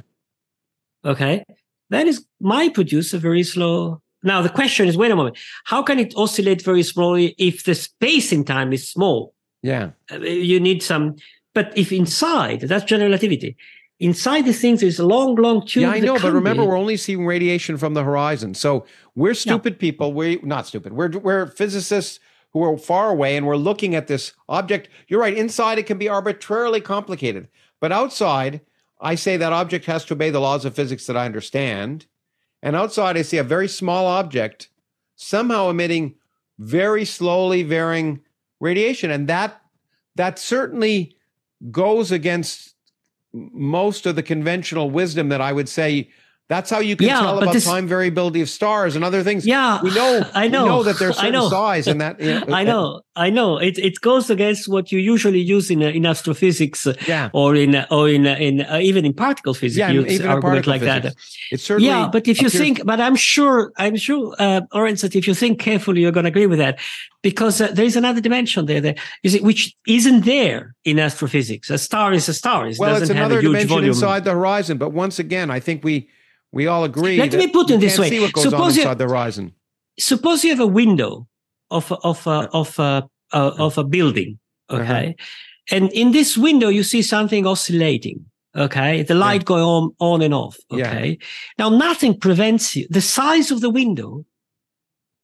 okay. 1.05 1.45
That 1.91 2.07
is 2.07 2.25
might 2.41 2.75
produce 2.75 3.13
a 3.13 3.19
very 3.19 3.43
slow. 3.43 4.01
Now 4.23 4.41
the 4.41 4.49
question 4.49 4.89
is, 4.89 4.97
wait 4.97 5.11
a 5.11 5.17
moment, 5.17 5.37
how 5.65 5.83
can 5.83 5.99
it 5.99 6.15
oscillate 6.17 6.63
very 6.65 6.83
slowly 6.83 7.35
if 7.39 7.65
the 7.65 7.75
space 7.75 8.33
in 8.33 8.45
time 8.45 8.73
is 8.73 8.89
small? 8.89 9.35
Yeah. 9.63 9.91
Uh, 10.11 10.21
you 10.21 10.59
need 10.61 10.83
some 10.83 11.17
but 11.55 11.71
if 11.77 11.93
inside 11.93 12.61
that's 12.63 12.85
general 12.85 13.09
relativity 13.11 13.57
inside 14.03 14.45
the 14.45 14.53
things 14.53 14.81
there's 14.81 14.99
a 14.99 15.07
long 15.07 15.37
long 15.37 15.65
tube 15.65 15.83
Yeah, 15.83 15.91
I 15.91 16.01
know, 16.01 16.19
but 16.19 16.33
remember, 16.33 16.63
be- 16.63 16.69
we're 16.69 16.77
only 16.77 16.97
seeing 16.97 17.25
radiation 17.25 17.79
from 17.79 17.95
the 17.95 18.03
horizon. 18.03 18.53
So 18.55 18.85
we're 19.15 19.35
stupid 19.35 19.79
people. 19.79 20.13
We're 20.13 20.41
not 20.43 20.67
stupid. 20.67 20.93
We're 20.93 21.11
we're 21.11 21.47
physicists 21.47 22.19
who 22.53 22.63
are 22.65 22.77
far 22.77 23.11
away, 23.11 23.37
and 23.37 23.47
we're 23.47 23.57
looking 23.57 23.95
at 23.95 24.09
this 24.09 24.33
object. 24.49 24.89
You're 25.07 25.21
right. 25.21 25.37
Inside, 25.37 25.79
it 25.79 25.87
can 25.87 25.99
be 25.99 26.09
arbitrarily 26.09 26.81
complicated, 26.81 27.49
but 27.81 27.93
outside, 27.93 28.61
I 29.01 29.15
say 29.15 29.37
that 29.37 29.53
object 29.53 29.87
has 29.87 30.05
to 30.07 30.15
obey 30.15 30.31
the 30.31 30.41
laws 30.41 30.65
of 30.65 30.75
physics 30.75 31.07
that 31.07 31.17
I 31.17 31.25
understand. 31.25 32.07
And 32.61 32.77
outside, 32.77 33.17
I 33.17 33.23
see 33.23 33.39
a 33.39 33.45
very 33.45 33.69
small 33.69 34.07
object 34.07 34.69
somehow 35.15 35.71
emitting 35.71 36.17
very 36.59 37.05
slowly 37.05 37.63
varying 37.63 38.21
radiation, 38.61 39.13
and 39.13 39.29
that 39.29 39.63
that 40.17 40.39
certainly 40.39 41.17
goes 41.71 42.11
against 42.11 42.75
most 43.33 44.07
of 44.07 44.17
the 44.17 44.23
conventional 44.23 44.91
wisdom 44.91 45.29
that 45.31 45.41
I 45.41 45.53
would 45.53 45.69
say 45.69 46.11
that's 46.49 46.69
how 46.69 46.81
you 46.81 46.97
can 46.97 47.07
Yeah, 47.09 47.21
tell 47.21 47.39
about 47.39 47.53
this- 47.55 47.65
time 47.65 47.87
variability 47.87 48.41
of 48.43 48.49
stars 48.49 48.95
and 48.97 49.05
other 49.05 49.23
things. 49.23 49.47
yeah 49.47 49.81
we 49.83 49.91
know 49.95 50.23
i 50.35 50.49
know 50.49 50.63
we 50.65 50.69
know 50.69 50.83
that 50.83 50.99
there's 50.99 51.17
I 51.19 51.23
certain 51.23 51.33
know. 51.35 51.49
size 51.49 51.87
and 51.87 52.01
that 52.01 52.21
you 52.21 52.43
i 52.61 52.63
know 52.65 53.01
i 53.17 53.31
know. 53.31 53.59
It, 53.59 53.79
it 53.79 54.01
goes 54.01 54.29
against 54.31 54.69
what 54.69 54.91
you 54.93 54.99
usually 54.99 55.41
use 55.41 55.71
in 55.71 55.81
in 55.83 56.05
astrophysics 56.07 56.87
yeah. 57.07 57.31
or 57.33 57.55
in 57.55 57.73
or 57.91 58.09
in 58.09 58.27
in 58.27 58.63
uh, 58.63 58.79
even 58.83 59.05
in 59.05 59.15
particle 59.15 59.55
physics 59.55 59.79
yeah 59.79 59.91
even 59.93 60.27
argument 60.27 60.43
particle 60.43 60.73
like 60.73 60.81
physics. 60.83 61.15
that 61.15 61.55
It 61.55 61.61
certainly 61.61 61.89
yeah 61.89 62.09
but 62.13 62.27
if 62.29 62.41
you 62.43 62.49
appears- 62.49 62.63
think 62.63 62.77
but 62.85 62.99
i'm 63.01 63.17
sure 63.17 63.73
i'm 63.79 63.97
sure 63.97 64.35
uh 64.39 64.61
Lawrence, 64.75 65.01
that 65.03 65.15
if 65.17 65.27
you 65.29 65.35
think 65.35 65.59
carefully 65.61 66.01
you're 66.03 66.13
going 66.19 66.25
to 66.25 66.35
agree 66.37 66.47
with 66.55 66.59
that 66.59 66.79
because 67.23 67.61
uh, 67.61 67.69
there's 67.73 67.97
another 67.97 68.21
dimension 68.21 68.67
there 68.67 68.81
there 68.81 68.97
is 69.23 69.35
it 69.35 69.43
which 69.43 69.75
isn't 69.87 70.25
there 70.25 70.75
in 70.85 70.99
astrophysics. 70.99 71.71
A 71.71 71.79
star 71.79 72.13
is 72.13 72.29
a 72.29 72.35
star. 72.35 72.67
It 72.67 72.77
well 72.79 72.91
doesn't 72.91 73.03
it's 73.05 73.09
have 73.11 73.17
another 73.19 73.39
a 73.39 73.43
huge 73.43 73.53
dimension 73.53 73.69
volume. 73.69 73.89
inside 73.95 74.25
the 74.25 74.33
horizon 74.33 74.77
but 74.79 74.91
once 75.05 75.17
again 75.19 75.49
I 75.51 75.61
think 75.61 75.79
we 75.85 76.09
we 76.53 76.67
all 76.67 76.85
agree 76.85 77.17
Let 77.19 77.33
me 77.35 77.49
put 77.49 77.71
it 77.71 77.81
this 77.81 77.99
way. 77.99 78.21
what 78.21 78.33
goes 78.33 78.45
Suppose 78.45 78.79
on 78.79 78.89
you- 78.89 78.95
the 78.95 79.05
horizon. 79.09 79.53
suppose 79.99 80.45
you 80.45 80.51
have 80.51 80.61
a 80.61 80.67
window 80.83 81.27
of 81.71 81.91
a- 81.91 82.01
of 82.11 82.27
a, 82.27 82.39
of 82.53 82.79
a, 82.79 83.09
uh, 83.33 83.53
of 83.67 83.79
a 83.79 83.85
building 83.85 84.39
Uh-huh. 84.69 84.83
okay? 84.83 85.17
And 85.71 85.91
in 85.93 86.13
this 86.13 86.37
window 86.37 86.69
you 86.69 86.83
see 86.83 87.03
something 87.03 87.47
oscillating 87.47 88.19
okay? 88.55 89.03
The 89.03 89.15
light 89.15 89.45
going 89.45 89.65
on 89.65 89.85
on 89.99 90.23
and 90.23 90.35
off 90.35 90.57
Yeah. 90.71 90.91
okay? 90.91 91.19
Now 91.59 91.69
nothing 91.71 92.19
prevents 92.21 92.77
you. 92.77 92.87
The 92.91 93.01
size 93.01 93.51
of 93.55 93.61
the 93.61 93.71
window 93.71 94.25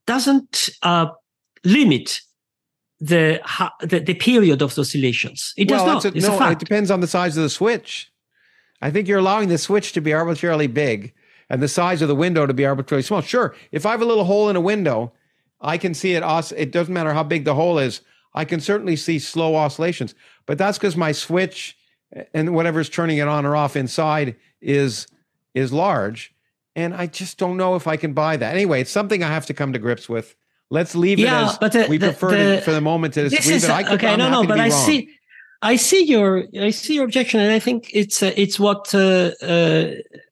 doesn't 0.06 0.70
uh, 0.82 1.06
limit 1.64 2.20
the, 3.00 3.40
the 3.80 4.00
the 4.00 4.14
period 4.14 4.62
of 4.62 4.74
the 4.74 4.80
oscillations. 4.80 5.52
It 5.56 5.68
does 5.68 5.82
well, 5.82 5.94
not. 5.94 6.04
a, 6.04 6.08
it's 6.08 6.26
no, 6.26 6.38
a 6.38 6.50
it 6.52 6.58
depends 6.58 6.90
on 6.90 7.00
the 7.00 7.06
size 7.06 7.36
of 7.36 7.42
the 7.42 7.50
switch. 7.50 8.10
I 8.80 8.90
think 8.90 9.06
you're 9.08 9.18
allowing 9.18 9.48
the 9.48 9.58
switch 9.58 9.92
to 9.92 10.00
be 10.00 10.12
arbitrarily 10.12 10.66
big 10.68 11.12
and 11.50 11.62
the 11.62 11.68
size 11.68 12.02
of 12.02 12.08
the 12.08 12.14
window 12.14 12.46
to 12.46 12.54
be 12.54 12.66
arbitrarily 12.66 13.02
small. 13.02 13.20
Sure, 13.20 13.54
if 13.72 13.86
I 13.86 13.90
have 13.92 14.02
a 14.02 14.06
little 14.06 14.24
hole 14.24 14.48
in 14.48 14.56
a 14.56 14.60
window, 14.60 15.12
I 15.60 15.78
can 15.78 15.94
see 15.94 16.14
it. 16.14 16.22
os- 16.22 16.52
It 16.52 16.70
doesn't 16.72 16.92
matter 16.94 17.12
how 17.14 17.22
big 17.22 17.44
the 17.44 17.54
hole 17.54 17.78
is. 17.78 18.00
I 18.34 18.44
can 18.44 18.60
certainly 18.60 18.96
see 18.96 19.18
slow 19.18 19.56
oscillations, 19.56 20.14
but 20.46 20.58
that's 20.58 20.78
because 20.78 20.96
my 20.96 21.12
switch 21.12 21.76
and 22.34 22.54
whatever's 22.54 22.88
turning 22.88 23.18
it 23.18 23.26
on 23.28 23.44
or 23.46 23.56
off 23.56 23.76
inside 23.76 24.36
is 24.60 25.06
is 25.54 25.72
large, 25.72 26.34
and 26.76 26.94
I 26.94 27.06
just 27.06 27.38
don't 27.38 27.56
know 27.56 27.74
if 27.74 27.86
I 27.86 27.96
can 27.96 28.12
buy 28.12 28.36
that. 28.36 28.54
Anyway, 28.54 28.80
it's 28.80 28.90
something 28.90 29.24
I 29.24 29.28
have 29.28 29.46
to 29.46 29.54
come 29.54 29.72
to 29.72 29.78
grips 29.78 30.08
with. 30.08 30.36
Let's 30.70 30.94
leave 30.94 31.18
Yeah, 31.18 31.40
it 31.40 31.44
as 31.52 31.58
but 31.58 31.72
the- 31.72 31.86
we 31.88 31.96
the- 31.96 32.08
prefer 32.08 32.30
the- 32.30 32.56
to, 32.56 32.60
for 32.60 32.72
the 32.72 32.80
moment 32.82 33.14
to 33.14 33.22
this 33.22 33.32
leave 33.46 33.56
is 33.56 33.64
it. 33.64 33.70
I 33.70 33.82
could, 33.82 33.94
okay. 33.94 34.08
I'm 34.08 34.18
no, 34.18 34.28
no, 34.30 34.44
but 34.46 34.60
I 34.60 34.68
wrong. 34.68 34.84
see, 34.86 35.08
I 35.62 35.76
see 35.76 36.04
your, 36.04 36.44
I 36.60 36.70
see 36.70 36.94
your 36.94 37.04
objection, 37.04 37.40
and 37.40 37.50
I 37.50 37.58
think 37.58 37.90
it's 37.94 38.22
uh, 38.22 38.32
it's 38.36 38.60
what 38.60 38.94
uh, 38.94 39.30
uh, 39.42 39.90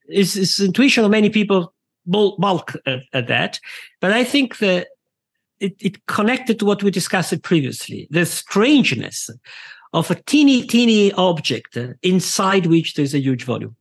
is, 0.09 0.37
is 0.37 0.61
intuition 0.61 1.05
of 1.05 1.11
many 1.11 1.31
people 1.31 1.73
bulk, 2.07 2.77
at, 2.87 3.01
at 3.13 3.27
that. 3.29 3.61
But 4.01 4.13
I 4.13 4.25
think 4.25 4.59
that 4.59 4.89
it, 5.61 5.75
it 5.81 6.07
connected 6.07 6.59
to 6.59 6.65
what 6.65 6.83
we 6.83 6.91
discussed 6.91 7.43
previously, 7.43 8.07
the 8.11 8.27
strangeness 8.27 9.31
of 9.93 10.11
a 10.11 10.15
teeny, 10.15 10.67
teeny 10.67 11.13
object 11.13 11.79
inside 12.03 12.67
which 12.67 12.95
there's 12.95 13.15
a 13.15 13.19
huge 13.19 13.45
volume. 13.45 13.75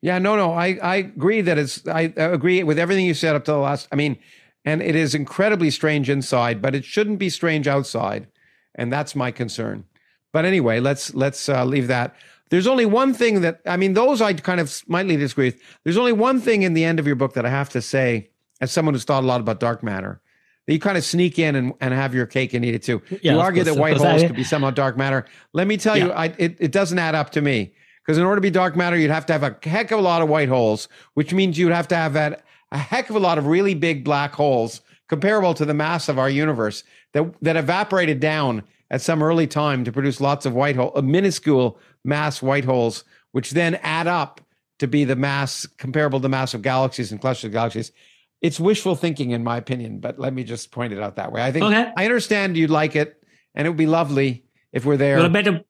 Yeah, 0.00 0.18
no, 0.18 0.36
no. 0.36 0.52
I, 0.52 0.78
I 0.82 0.96
agree 0.96 1.40
that 1.40 1.58
it's, 1.58 1.86
I, 1.88 2.12
I 2.16 2.22
agree 2.22 2.62
with 2.62 2.78
everything 2.78 3.06
you 3.06 3.14
said 3.14 3.34
up 3.34 3.44
to 3.44 3.52
the 3.52 3.58
last. 3.58 3.88
I 3.90 3.96
mean, 3.96 4.18
and 4.64 4.82
it 4.82 4.94
is 4.94 5.14
incredibly 5.14 5.70
strange 5.70 6.10
inside, 6.10 6.60
but 6.60 6.74
it 6.74 6.84
shouldn't 6.84 7.18
be 7.18 7.30
strange 7.30 7.66
outside. 7.66 8.26
And 8.74 8.92
that's 8.92 9.16
my 9.16 9.30
concern. 9.30 9.84
But 10.32 10.44
anyway, 10.44 10.78
let's, 10.78 11.14
let's 11.14 11.48
uh, 11.48 11.64
leave 11.64 11.88
that. 11.88 12.14
There's 12.50 12.66
only 12.66 12.86
one 12.86 13.14
thing 13.14 13.40
that, 13.42 13.60
I 13.66 13.76
mean, 13.76 13.94
those 13.94 14.20
I 14.20 14.32
kind 14.32 14.60
of 14.60 14.70
slightly 14.70 15.16
disagree 15.16 15.46
with. 15.46 15.60
There's 15.84 15.96
only 15.96 16.12
one 16.12 16.40
thing 16.40 16.62
in 16.62 16.74
the 16.74 16.84
end 16.84 16.98
of 16.98 17.06
your 17.06 17.16
book 17.16 17.34
that 17.34 17.44
I 17.44 17.50
have 17.50 17.68
to 17.70 17.82
say, 17.82 18.30
as 18.60 18.72
someone 18.72 18.94
who's 18.94 19.04
thought 19.04 19.22
a 19.22 19.26
lot 19.26 19.40
about 19.40 19.60
dark 19.60 19.82
matter, 19.82 20.20
that 20.66 20.72
you 20.72 20.80
kind 20.80 20.98
of 20.98 21.04
sneak 21.04 21.38
in 21.38 21.54
and, 21.56 21.72
and 21.80 21.94
have 21.94 22.14
your 22.14 22.26
cake 22.26 22.54
and 22.54 22.64
eat 22.64 22.74
it 22.74 22.82
too. 22.82 23.02
Yeah, 23.22 23.34
you 23.34 23.40
argue 23.40 23.64
that 23.64 23.76
white 23.76 23.96
holes 23.96 24.22
could 24.22 24.36
be 24.36 24.44
somehow 24.44 24.70
dark 24.70 24.96
matter. 24.96 25.26
Let 25.52 25.66
me 25.66 25.76
tell 25.76 25.96
you, 25.96 26.10
I, 26.10 26.26
it, 26.38 26.56
it 26.58 26.72
doesn't 26.72 26.98
add 26.98 27.14
up 27.14 27.30
to 27.30 27.40
me. 27.40 27.72
Because 28.04 28.16
in 28.16 28.24
order 28.24 28.36
to 28.36 28.40
be 28.40 28.50
dark 28.50 28.74
matter, 28.74 28.96
you'd 28.96 29.10
have 29.10 29.26
to 29.26 29.34
have 29.34 29.42
a 29.42 29.56
heck 29.68 29.90
of 29.90 29.98
a 29.98 30.02
lot 30.02 30.22
of 30.22 30.30
white 30.30 30.48
holes, 30.48 30.88
which 31.12 31.34
means 31.34 31.58
you'd 31.58 31.72
have 31.72 31.88
to 31.88 31.94
have 31.94 32.14
that 32.14 32.42
a 32.72 32.78
heck 32.78 33.10
of 33.10 33.16
a 33.16 33.20
lot 33.20 33.38
of 33.38 33.46
really 33.46 33.74
big 33.74 34.04
black 34.04 34.32
holes 34.32 34.80
comparable 35.08 35.54
to 35.54 35.64
the 35.64 35.74
mass 35.74 36.08
of 36.08 36.18
our 36.18 36.28
universe 36.28 36.84
that, 37.12 37.34
that 37.42 37.56
evaporated 37.56 38.20
down 38.20 38.62
at 38.90 39.00
some 39.02 39.22
early 39.22 39.46
time 39.46 39.84
to 39.84 39.92
produce 39.92 40.20
lots 40.20 40.46
of 40.46 40.54
white 40.54 40.76
hole, 40.76 40.92
uh, 40.94 41.02
minuscule 41.02 41.78
mass 42.04 42.40
white 42.42 42.64
holes, 42.64 43.04
which 43.32 43.50
then 43.52 43.74
add 43.76 44.06
up 44.06 44.40
to 44.78 44.86
be 44.86 45.04
the 45.04 45.16
mass 45.16 45.66
comparable 45.78 46.18
to 46.18 46.22
the 46.22 46.28
mass 46.28 46.54
of 46.54 46.62
galaxies 46.62 47.10
and 47.12 47.20
clusters 47.20 47.44
of 47.48 47.52
galaxies. 47.52 47.92
It's 48.40 48.60
wishful 48.60 48.94
thinking, 48.94 49.30
in 49.32 49.42
my 49.42 49.56
opinion, 49.56 49.98
but 49.98 50.18
let 50.20 50.32
me 50.32 50.44
just 50.44 50.70
point 50.70 50.92
it 50.92 51.00
out 51.00 51.16
that 51.16 51.32
way. 51.32 51.42
I 51.42 51.50
think 51.50 51.64
Okay. 51.64 51.90
I 51.96 52.04
understand 52.04 52.56
you'd 52.56 52.70
like 52.70 52.94
it, 52.94 53.20
and 53.54 53.66
it 53.66 53.70
would 53.70 53.76
be 53.76 53.86
lovely 53.88 54.44
if 54.72 54.84
we're 54.84 54.96
there. 54.96 55.16
Well, 55.16 55.26
I 55.26 55.28
better, 55.28 55.62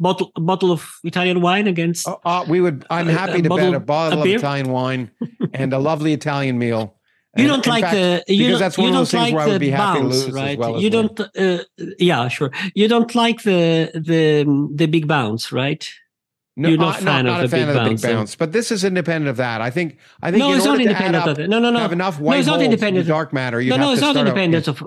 bottle 0.00 0.32
a 0.34 0.40
bottle 0.40 0.72
of 0.72 0.84
Italian 1.04 1.40
wine 1.40 1.68
against. 1.68 2.08
Uh, 2.08 2.16
uh, 2.24 2.44
we 2.48 2.60
would. 2.60 2.84
I'm 2.90 3.06
happy 3.06 3.42
to 3.42 3.48
bottle- 3.48 3.70
bet 3.70 3.74
a 3.82 3.84
bottle 3.84 4.18
a 4.18 4.22
of? 4.22 4.26
Italian 4.26 4.70
wine 4.70 5.12
and 5.52 5.72
a 5.72 5.78
lovely 5.78 6.12
Italian 6.12 6.58
meal. 6.58 6.96
You 7.36 7.46
don't 7.46 7.66
like 7.66 7.84
fact, 7.84 8.26
the 8.26 8.34
you 8.34 8.48
don't, 8.50 8.58
that's 8.58 8.78
one 8.78 8.84
you 8.86 8.88
of 8.90 8.94
don't 8.94 9.00
those 9.02 9.10
things 9.10 9.22
like 9.22 9.34
where 9.34 9.42
I 9.42 9.46
would 9.46 9.54
the 9.54 9.58
be 9.58 9.70
happy 9.70 9.98
to 10.00 10.04
bounce, 10.08 10.28
right? 10.30 10.58
well 10.58 10.80
you 10.80 10.90
don't. 10.90 11.20
Uh, 11.20 11.62
yeah, 11.98 12.26
sure. 12.28 12.50
You 12.74 12.88
don't 12.88 13.14
like 13.14 13.42
the 13.42 13.90
the 13.94 14.70
the 14.74 14.86
big 14.86 15.06
bounce, 15.06 15.52
right? 15.52 15.88
No, 16.56 16.70
You're 16.70 16.78
not 16.78 16.96
fan 16.96 17.26
not 17.26 17.38
of 17.38 17.44
a 17.44 17.46
the 17.46 17.56
fan 17.56 17.66
big 17.68 17.76
of 17.76 17.84
the 17.84 17.90
big 17.90 18.02
bounce, 18.02 18.34
but 18.34 18.50
this 18.52 18.72
is 18.72 18.82
independent 18.82 19.28
of 19.28 19.36
that. 19.36 19.60
I 19.60 19.70
think. 19.70 19.98
I 20.22 20.30
think 20.32 20.40
No, 20.40 20.52
it's 20.54 20.64
not 20.64 20.80
independent 20.80 21.16
up, 21.22 21.28
of 21.28 21.36
that. 21.36 21.48
No, 21.48 21.60
no, 21.60 21.70
no. 21.70 21.78
have 21.78 21.92
enough 21.92 22.18
No, 22.18 22.24
white 22.26 22.38
it's 22.38 22.48
not 22.48 22.60
independent. 22.62 23.06
dark 23.06 23.32
matter. 23.32 23.60
You 23.60 23.70
no, 23.70 23.76
no, 23.76 23.92
it's 23.92 24.00
not 24.00 24.16
independent 24.16 24.66
of. 24.66 24.82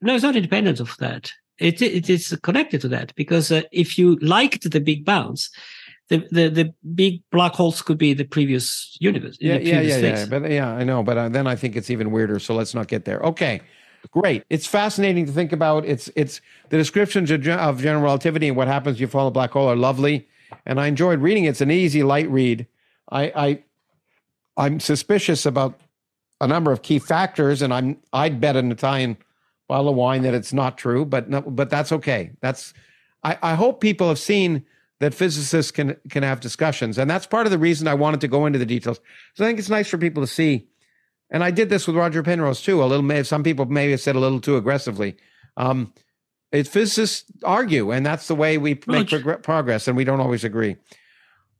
No, 0.00 0.14
it's 0.14 0.22
not 0.22 0.36
independent 0.36 0.80
of 0.80 0.96
that. 0.98 1.30
It 1.58 1.82
it 1.82 2.08
is 2.08 2.38
connected 2.42 2.80
to 2.82 2.88
that 2.88 3.14
because 3.16 3.52
uh, 3.52 3.62
if 3.72 3.98
you 3.98 4.16
liked 4.22 4.70
the 4.70 4.80
big 4.80 5.04
bounce, 5.04 5.50
the, 6.10 6.26
the 6.30 6.48
the 6.48 6.74
big 6.94 7.22
black 7.30 7.52
holes 7.52 7.80
could 7.82 7.96
be 7.96 8.12
the 8.14 8.24
previous 8.24 8.96
universe. 9.00 9.38
Yeah, 9.40 9.58
the 9.58 9.64
yeah, 9.64 9.80
yeah, 9.80 9.96
yeah. 9.96 10.26
But 10.26 10.50
yeah, 10.50 10.68
I 10.68 10.82
know. 10.82 11.02
But 11.04 11.16
uh, 11.16 11.28
then 11.28 11.46
I 11.46 11.54
think 11.54 11.76
it's 11.76 11.88
even 11.88 12.10
weirder. 12.10 12.40
So 12.40 12.54
let's 12.54 12.74
not 12.74 12.88
get 12.88 13.04
there. 13.04 13.20
Okay, 13.20 13.60
great. 14.10 14.44
It's 14.50 14.66
fascinating 14.66 15.24
to 15.26 15.32
think 15.32 15.52
about. 15.52 15.86
It's 15.86 16.10
it's 16.16 16.40
the 16.68 16.76
descriptions 16.76 17.30
of, 17.30 17.40
gen- 17.42 17.60
of 17.60 17.80
general 17.80 18.02
relativity 18.02 18.48
and 18.48 18.56
what 18.56 18.66
happens 18.66 18.96
if 18.96 19.00
you 19.00 19.06
fall 19.06 19.26
in 19.26 19.28
a 19.28 19.30
black 19.30 19.52
hole 19.52 19.68
are 19.68 19.76
lovely, 19.76 20.28
and 20.66 20.80
I 20.80 20.88
enjoyed 20.88 21.20
reading 21.20 21.44
it. 21.44 21.50
It's 21.50 21.60
an 21.60 21.70
easy, 21.70 22.02
light 22.02 22.28
read. 22.28 22.66
I 23.10 23.22
I 23.36 23.62
I'm 24.56 24.80
suspicious 24.80 25.46
about 25.46 25.80
a 26.40 26.48
number 26.48 26.72
of 26.72 26.82
key 26.82 26.98
factors, 26.98 27.62
and 27.62 27.72
I'm 27.72 27.98
I'd 28.12 28.40
bet 28.40 28.56
an 28.56 28.72
Italian 28.72 29.16
bottle 29.68 29.90
of 29.90 29.94
wine 29.94 30.22
that 30.22 30.34
it's 30.34 30.52
not 30.52 30.76
true, 30.76 31.04
but 31.04 31.30
no, 31.30 31.40
but 31.42 31.70
that's 31.70 31.92
okay. 31.92 32.32
That's 32.40 32.74
I, 33.22 33.38
I 33.40 33.54
hope 33.54 33.80
people 33.80 34.08
have 34.08 34.18
seen 34.18 34.64
that 35.00 35.14
physicists 35.14 35.72
can 35.72 35.96
can 36.08 36.22
have 36.22 36.40
discussions, 36.40 36.98
and 36.98 37.10
that's 37.10 37.26
part 37.26 37.46
of 37.46 37.50
the 37.50 37.58
reason 37.58 37.88
I 37.88 37.94
wanted 37.94 38.20
to 38.20 38.28
go 38.28 38.46
into 38.46 38.58
the 38.58 38.66
details. 38.66 39.00
So 39.34 39.44
I 39.44 39.48
think 39.48 39.58
it's 39.58 39.70
nice 39.70 39.88
for 39.88 39.98
people 39.98 40.22
to 40.22 40.26
see. 40.26 40.68
And 41.32 41.44
I 41.44 41.50
did 41.50 41.68
this 41.68 41.86
with 41.86 41.96
Roger 41.96 42.22
Penrose 42.22 42.60
too. 42.60 42.82
A 42.82 42.86
little, 42.86 43.04
may 43.04 43.22
some 43.22 43.42
people 43.42 43.64
may 43.66 43.90
have 43.90 44.00
said 44.00 44.16
a 44.16 44.20
little 44.20 44.40
too 44.40 44.56
aggressively. 44.56 45.16
Um, 45.56 45.92
it's 46.52 46.68
physicists 46.68 47.30
argue, 47.44 47.92
and 47.92 48.04
that's 48.04 48.26
the 48.26 48.34
way 48.34 48.58
we 48.58 48.80
make 48.86 49.08
progr- 49.08 49.42
progress, 49.42 49.86
and 49.86 49.96
we 49.96 50.04
don't 50.04 50.20
always 50.20 50.44
agree. 50.44 50.76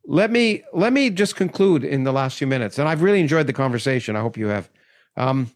Let 0.04 0.30
me 0.30 0.64
let 0.72 0.92
me 0.92 1.10
just 1.10 1.36
conclude 1.36 1.84
in 1.84 2.04
the 2.04 2.12
last 2.12 2.36
few 2.36 2.46
minutes, 2.46 2.78
and 2.78 2.88
I've 2.88 3.02
really 3.02 3.20
enjoyed 3.20 3.46
the 3.46 3.52
conversation. 3.52 4.16
I 4.16 4.20
hope 4.20 4.36
you 4.36 4.48
have. 4.48 4.68
Um, 5.16 5.50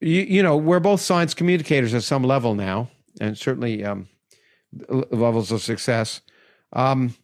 you, 0.00 0.22
you 0.22 0.42
know, 0.42 0.56
we're 0.56 0.80
both 0.80 1.00
science 1.00 1.32
communicators 1.32 1.94
at 1.94 2.02
some 2.02 2.24
level 2.24 2.54
now, 2.54 2.90
and 3.20 3.38
certainly 3.38 3.84
um, 3.84 4.08
levels 4.88 5.50
of 5.52 5.62
success. 5.62 6.20
Um, 6.72 7.14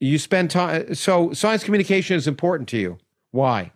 you 0.00 0.18
spend 0.18 0.50
time, 0.50 0.94
so 0.94 1.32
science 1.32 1.62
communication 1.64 2.16
is 2.16 2.26
important 2.26 2.68
to 2.70 2.76
you. 2.78 2.98
Why? 3.30 3.72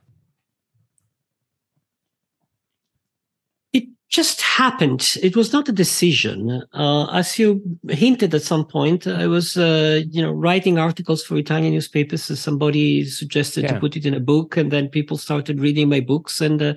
It 3.73 3.85
just 4.09 4.41
happened. 4.43 5.15
It 5.23 5.37
was 5.37 5.53
not 5.53 5.69
a 5.69 5.73
decision. 5.73 6.63
Uh, 6.73 7.07
as 7.13 7.39
you 7.39 7.63
hinted 7.89 8.35
at 8.35 8.43
some 8.43 8.67
point, 8.67 9.07
I 9.07 9.27
was, 9.27 9.57
uh, 9.57 10.03
you 10.11 10.21
know, 10.21 10.33
writing 10.33 10.79
articles 10.79 11.23
for 11.25 11.37
Italian 11.37 11.73
newspapers. 11.75 12.25
So 12.25 12.35
somebody 12.35 13.05
suggested 13.05 13.65
Yeah. 13.65 13.75
to 13.75 13.81
put 13.81 13.97
it 13.97 14.05
in 14.05 14.15
a 14.15 14.21
book, 14.21 14.57
and 14.57 14.71
then 14.71 14.89
people 14.89 15.17
started 15.17 15.61
reading 15.61 15.89
my 15.89 16.01
books, 16.01 16.41
and 16.41 16.61
uh, 16.61 16.75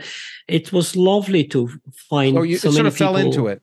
it 0.47 0.71
was 0.71 0.95
lovely 0.95 1.43
to 1.45 1.69
find 2.09 2.37
Oh, 2.37 2.43
you 2.43 2.57
so 2.57 2.71
sort 2.71 2.85
of 2.85 2.95
fell 2.95 3.15
people- 3.15 3.31
into 3.31 3.47
it. 3.47 3.61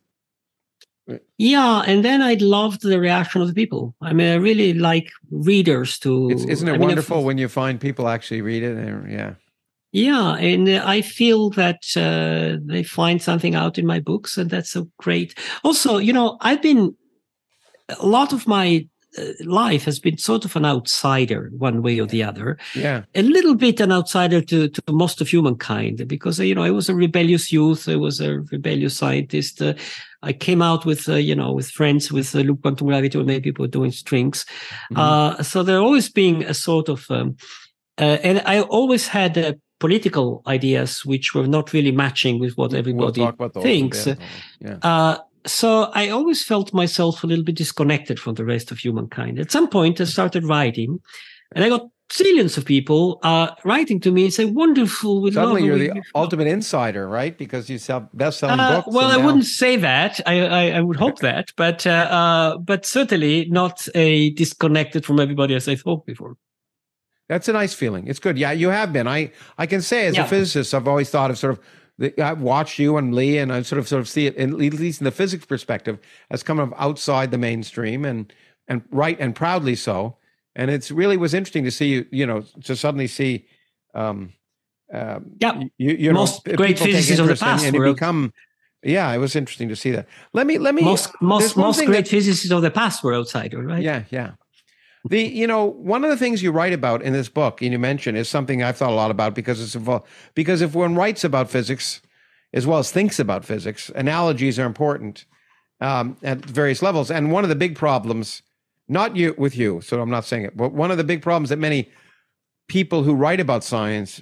Yeah, 1.38 1.82
and 1.86 2.04
then 2.04 2.20
I 2.22 2.34
loved 2.34 2.82
the 2.82 2.98
reaction 2.98 3.40
of 3.40 3.48
the 3.48 3.54
people. 3.54 3.94
I 4.00 4.12
mean, 4.12 4.32
I 4.32 4.36
really 4.36 4.74
like 4.74 5.10
readers 5.30 5.98
to. 6.00 6.30
It's, 6.30 6.44
isn't 6.44 6.68
it 6.68 6.72
I 6.72 6.74
mean, 6.74 6.82
if- 6.82 6.88
wonderful 6.88 7.24
when 7.24 7.38
you 7.38 7.48
find 7.48 7.80
people 7.80 8.08
actually 8.08 8.42
read 8.42 8.62
it? 8.62 8.76
And, 8.76 9.10
yeah. 9.10 9.34
Yeah, 9.92 10.34
and 10.34 10.68
uh, 10.68 10.82
I 10.84 11.00
feel 11.00 11.50
that 11.50 11.80
uh, 11.96 12.58
they 12.66 12.82
find 12.82 13.22
something 13.22 13.54
out 13.54 13.78
in 13.78 13.86
my 13.86 14.00
books, 14.00 14.36
and 14.36 14.50
that's 14.50 14.70
so 14.70 14.88
great. 14.98 15.38
Also, 15.62 15.98
you 15.98 16.12
know, 16.12 16.36
I've 16.40 16.60
been 16.60 16.94
a 17.88 18.06
lot 18.06 18.32
of 18.32 18.46
my 18.46 18.86
life 19.40 19.84
has 19.84 19.98
been 19.98 20.18
sort 20.18 20.44
of 20.44 20.56
an 20.56 20.64
outsider, 20.64 21.50
one 21.56 21.82
way 21.82 22.00
or 22.00 22.06
the 22.06 22.22
other. 22.22 22.58
Yeah. 22.74 23.02
A 23.14 23.22
little 23.22 23.54
bit 23.54 23.80
an 23.80 23.92
outsider 23.92 24.40
to, 24.42 24.68
to 24.68 24.82
most 24.90 25.20
of 25.20 25.28
humankind, 25.28 26.06
because 26.08 26.40
uh, 26.40 26.42
you 26.42 26.54
know 26.54 26.62
I 26.62 26.70
was 26.70 26.88
a 26.88 26.94
rebellious 26.94 27.52
youth, 27.52 27.88
I 27.88 27.96
was 27.96 28.20
a 28.20 28.40
rebellious 28.52 28.96
scientist. 28.96 29.62
Uh, 29.62 29.74
I 30.22 30.32
came 30.32 30.62
out 30.62 30.84
with 30.84 31.08
uh, 31.08 31.14
you 31.14 31.34
know 31.34 31.52
with 31.52 31.70
friends 31.70 32.12
with 32.12 32.34
uh, 32.34 32.40
Loop 32.40 32.62
Quantum 32.62 32.86
Gravity, 32.86 33.18
when 33.18 33.26
many 33.26 33.40
people 33.40 33.66
doing 33.66 33.92
strings. 33.92 34.44
Mhm. 34.92 34.98
Uh, 34.98 35.42
so 35.42 35.62
there 35.62 35.78
always 35.78 36.08
being 36.08 36.44
a 36.44 36.54
sort 36.54 36.88
of, 36.88 37.06
um, 37.10 37.36
uh, 37.98 38.18
and 38.22 38.42
I 38.46 38.60
always 38.60 39.08
had 39.08 39.38
uh, 39.38 39.52
political 39.78 40.42
ideas 40.46 41.04
which 41.04 41.34
were 41.34 41.46
not 41.46 41.72
really 41.72 41.92
matching 41.92 42.40
with 42.40 42.56
what 42.56 42.70
we'll 42.70 42.78
everybody 42.78 43.20
talk 43.20 43.34
about 43.34 43.54
those 43.54 43.64
in 43.64 43.70
a 43.70 43.72
thinks. 43.72 44.04
bit. 44.04 44.18
Yeah. 44.60 45.18
So 45.46 45.90
I 45.94 46.08
always 46.08 46.42
felt 46.44 46.74
myself 46.74 47.22
a 47.22 47.26
little 47.26 47.44
bit 47.44 47.54
disconnected 47.56 48.18
from 48.18 48.34
the 48.34 48.44
rest 48.44 48.70
of 48.72 48.78
humankind. 48.78 49.38
At 49.38 49.52
some 49.52 49.68
point, 49.68 50.00
I 50.00 50.04
started 50.04 50.44
writing, 50.44 50.98
and 51.54 51.64
I 51.64 51.68
got 51.68 51.86
zillions 52.10 52.56
of 52.56 52.64
people 52.64 53.18
uh, 53.22 53.50
writing 53.64 54.00
to 54.00 54.10
me 54.10 54.24
and 54.24 54.32
say, 54.34 54.44
"Wonderful, 54.44 55.22
we 55.22 55.30
Suddenly 55.32 55.64
you're 55.64 55.78
the 55.78 56.02
ultimate 56.14 56.46
insider, 56.48 57.08
right? 57.08 57.36
Because 57.36 57.68
you 57.70 57.78
sell 57.78 58.08
best-selling 58.14 58.58
uh, 58.60 58.80
books. 58.82 58.94
well, 58.94 59.10
I 59.10 59.16
now- 59.18 59.26
wouldn't 59.26 59.44
say 59.44 59.76
that. 59.76 60.20
I, 60.26 60.40
I, 60.46 60.62
I 60.78 60.80
would 60.80 60.96
hope 60.96 61.18
that, 61.28 61.52
but 61.56 61.86
uh, 61.86 61.90
uh, 61.90 62.58
but 62.58 62.84
certainly 62.86 63.46
not 63.48 63.86
a 63.94 64.30
disconnected 64.30 65.04
from 65.06 65.20
everybody 65.20 65.54
as 65.54 65.68
I 65.68 65.76
thought 65.76 66.06
before. 66.06 66.36
That's 67.28 67.48
a 67.48 67.52
nice 67.52 67.74
feeling. 67.74 68.06
It's 68.06 68.20
good. 68.20 68.38
Yeah, 68.38 68.52
you 68.52 68.68
have 68.68 68.92
been. 68.92 69.08
I 69.08 69.32
I 69.58 69.66
can 69.66 69.82
say 69.82 70.06
as 70.06 70.14
Yeah. 70.16 70.24
a 70.24 70.28
physicist, 70.28 70.74
I've 70.74 70.88
always 70.88 71.10
thought 71.10 71.30
of 71.30 71.38
sort 71.38 71.52
of. 71.58 71.60
I've 72.18 72.40
watched 72.42 72.78
you 72.78 72.96
and 72.98 73.14
Lee, 73.14 73.38
and 73.38 73.52
I 73.52 73.62
sort 73.62 73.78
of 73.78 73.88
sort 73.88 74.00
of 74.00 74.08
see 74.08 74.26
it, 74.26 74.36
in, 74.36 74.50
at 74.52 74.58
least 74.58 75.00
in 75.00 75.04
the 75.04 75.10
physics 75.10 75.46
perspective, 75.46 75.98
as 76.30 76.42
of 76.60 76.74
outside 76.76 77.30
the 77.30 77.38
mainstream, 77.38 78.04
and 78.04 78.32
and 78.68 78.82
right 78.90 79.18
and 79.20 79.34
proudly 79.34 79.74
so. 79.76 80.16
And 80.54 80.70
it's 80.70 80.90
really 80.90 81.16
was 81.16 81.34
interesting 81.34 81.64
to 81.64 81.70
see 81.70 81.88
you, 81.88 82.06
you 82.10 82.26
know, 82.26 82.42
to 82.64 82.74
suddenly 82.76 83.06
see, 83.06 83.46
um, 83.94 84.32
um, 84.92 85.32
Yeah. 85.38 85.60
you, 85.78 85.92
you 85.94 86.12
Most 86.12 86.46
know, 86.46 86.54
great 86.56 86.78
physicists 86.78 87.18
of 87.18 87.26
the 87.28 87.36
past 87.36 87.64
and 87.64 87.76
were- 87.76 87.92
become. 87.92 88.32
Yeah, 88.82 89.12
it 89.12 89.18
was 89.18 89.34
interesting 89.34 89.68
to 89.70 89.76
see 89.76 89.90
that. 89.92 90.06
Let 90.32 90.46
me 90.46 90.58
let 90.58 90.74
me 90.74 90.82
Most 90.82 91.10
most 91.20 91.56
most 91.56 91.84
great 91.84 92.04
that- 92.04 92.08
physicists 92.08 92.50
of 92.50 92.62
the 92.62 92.70
past 92.70 93.02
were 93.02 93.14
outsiders, 93.14 93.64
right? 93.64 93.82
yeah, 93.82 94.04
yeah. 94.10 94.32
The 95.08 95.22
you 95.22 95.46
know 95.46 95.64
one 95.64 96.04
of 96.04 96.10
the 96.10 96.16
things 96.16 96.42
you 96.42 96.50
write 96.50 96.72
about 96.72 97.02
in 97.02 97.12
this 97.12 97.28
book 97.28 97.62
and 97.62 97.72
you 97.72 97.78
mention 97.78 98.16
is 98.16 98.28
something 98.28 98.62
I've 98.62 98.76
thought 98.76 98.90
a 98.90 98.94
lot 98.94 99.10
about 99.10 99.34
because 99.34 99.60
it's 99.60 99.74
involved 99.74 100.06
because 100.34 100.60
if 100.60 100.74
one 100.74 100.94
writes 100.94 101.22
about 101.22 101.50
physics 101.50 102.00
as 102.52 102.66
well 102.66 102.78
as 102.78 102.90
thinks 102.90 103.18
about 103.18 103.44
physics, 103.44 103.90
analogies 103.94 104.58
are 104.58 104.66
important 104.66 105.26
um, 105.80 106.16
at 106.22 106.44
various 106.44 106.82
levels. 106.82 107.10
And 107.10 107.30
one 107.30 107.44
of 107.44 107.50
the 107.50 107.56
big 107.56 107.76
problems, 107.76 108.42
not 108.88 109.16
you 109.16 109.34
with 109.36 109.56
you, 109.56 109.80
so 109.80 110.00
I'm 110.00 110.10
not 110.10 110.24
saying 110.24 110.44
it, 110.44 110.56
but 110.56 110.72
one 110.72 110.90
of 110.90 110.96
the 110.96 111.04
big 111.04 111.22
problems 111.22 111.50
that 111.50 111.58
many 111.58 111.90
people 112.68 113.02
who 113.02 113.14
write 113.14 113.40
about 113.40 113.62
science 113.62 114.20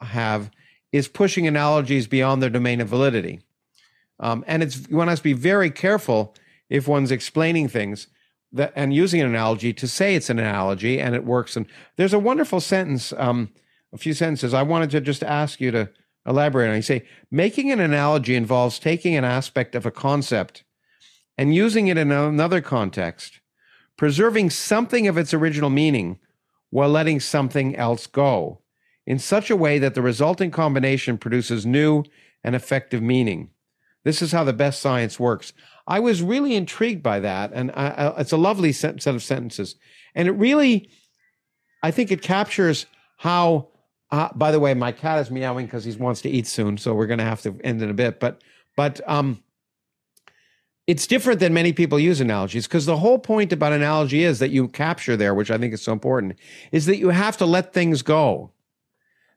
have 0.00 0.50
is 0.92 1.08
pushing 1.08 1.46
analogies 1.46 2.06
beyond 2.06 2.42
their 2.42 2.50
domain 2.50 2.80
of 2.80 2.88
validity. 2.88 3.40
Um, 4.20 4.44
and 4.46 4.62
it's 4.62 4.88
one 4.88 5.08
has 5.08 5.18
to 5.18 5.24
be 5.24 5.32
very 5.32 5.70
careful 5.70 6.34
if 6.70 6.88
one's 6.88 7.10
explaining 7.10 7.68
things 7.68 8.06
that 8.54 8.72
and 8.74 8.94
using 8.94 9.20
an 9.20 9.26
analogy 9.26 9.72
to 9.74 9.86
say 9.86 10.14
it's 10.14 10.30
an 10.30 10.38
analogy 10.38 11.00
and 11.00 11.14
it 11.14 11.24
works. 11.24 11.56
And 11.56 11.66
there's 11.96 12.14
a 12.14 12.18
wonderful 12.18 12.60
sentence, 12.60 13.12
um, 13.16 13.50
a 13.92 13.98
few 13.98 14.14
sentences 14.14 14.54
I 14.54 14.62
wanted 14.62 14.90
to 14.90 15.00
just 15.00 15.22
ask 15.22 15.60
you 15.60 15.70
to 15.72 15.90
elaborate 16.26 16.70
on. 16.70 16.76
You 16.76 16.82
say 16.82 17.04
making 17.30 17.70
an 17.70 17.80
analogy 17.80 18.34
involves 18.34 18.78
taking 18.78 19.14
an 19.16 19.24
aspect 19.24 19.74
of 19.74 19.84
a 19.84 19.90
concept 19.90 20.64
and 21.36 21.54
using 21.54 21.88
it 21.88 21.98
in 21.98 22.12
another 22.12 22.60
context, 22.60 23.40
preserving 23.96 24.50
something 24.50 25.06
of 25.08 25.18
its 25.18 25.34
original 25.34 25.70
meaning 25.70 26.18
while 26.70 26.88
letting 26.88 27.20
something 27.20 27.76
else 27.76 28.06
go 28.06 28.60
in 29.06 29.18
such 29.18 29.50
a 29.50 29.56
way 29.56 29.78
that 29.78 29.94
the 29.94 30.02
resulting 30.02 30.50
combination 30.50 31.18
produces 31.18 31.66
new 31.66 32.04
and 32.42 32.54
effective 32.54 33.02
meaning. 33.02 33.50
This 34.04 34.22
is 34.22 34.32
how 34.32 34.44
the 34.44 34.52
best 34.52 34.80
science 34.80 35.18
works. 35.18 35.52
I 35.86 36.00
was 36.00 36.22
really 36.22 36.54
intrigued 36.54 37.02
by 37.02 37.20
that, 37.20 37.52
and 37.52 37.70
I, 37.72 37.88
I, 37.88 38.20
it's 38.20 38.32
a 38.32 38.36
lovely 38.36 38.72
set, 38.72 39.02
set 39.02 39.14
of 39.14 39.22
sentences, 39.22 39.76
and 40.14 40.28
it 40.28 40.32
really, 40.32 40.90
I 41.82 41.90
think, 41.90 42.10
it 42.10 42.22
captures 42.22 42.86
how. 43.18 43.68
Uh, 44.10 44.28
by 44.34 44.52
the 44.52 44.60
way, 44.60 44.74
my 44.74 44.92
cat 44.92 45.18
is 45.18 45.30
meowing 45.30 45.66
because 45.66 45.84
he 45.84 45.90
wants 45.92 46.20
to 46.20 46.30
eat 46.30 46.46
soon, 46.46 46.78
so 46.78 46.94
we're 46.94 47.06
going 47.06 47.18
to 47.18 47.24
have 47.24 47.42
to 47.42 47.58
end 47.64 47.82
in 47.82 47.90
a 47.90 47.94
bit. 47.94 48.20
But, 48.20 48.42
but 48.76 49.00
um, 49.08 49.42
it's 50.86 51.06
different 51.06 51.40
than 51.40 51.52
many 51.52 51.72
people 51.72 51.98
use 51.98 52.20
analogies 52.20 52.68
because 52.68 52.86
the 52.86 52.98
whole 52.98 53.18
point 53.18 53.52
about 53.52 53.72
analogy 53.72 54.22
is 54.22 54.38
that 54.38 54.50
you 54.50 54.68
capture 54.68 55.16
there, 55.16 55.34
which 55.34 55.50
I 55.50 55.58
think 55.58 55.74
is 55.74 55.82
so 55.82 55.92
important, 55.92 56.38
is 56.70 56.86
that 56.86 56.98
you 56.98 57.08
have 57.08 57.36
to 57.38 57.46
let 57.46 57.72
things 57.72 58.02
go 58.02 58.52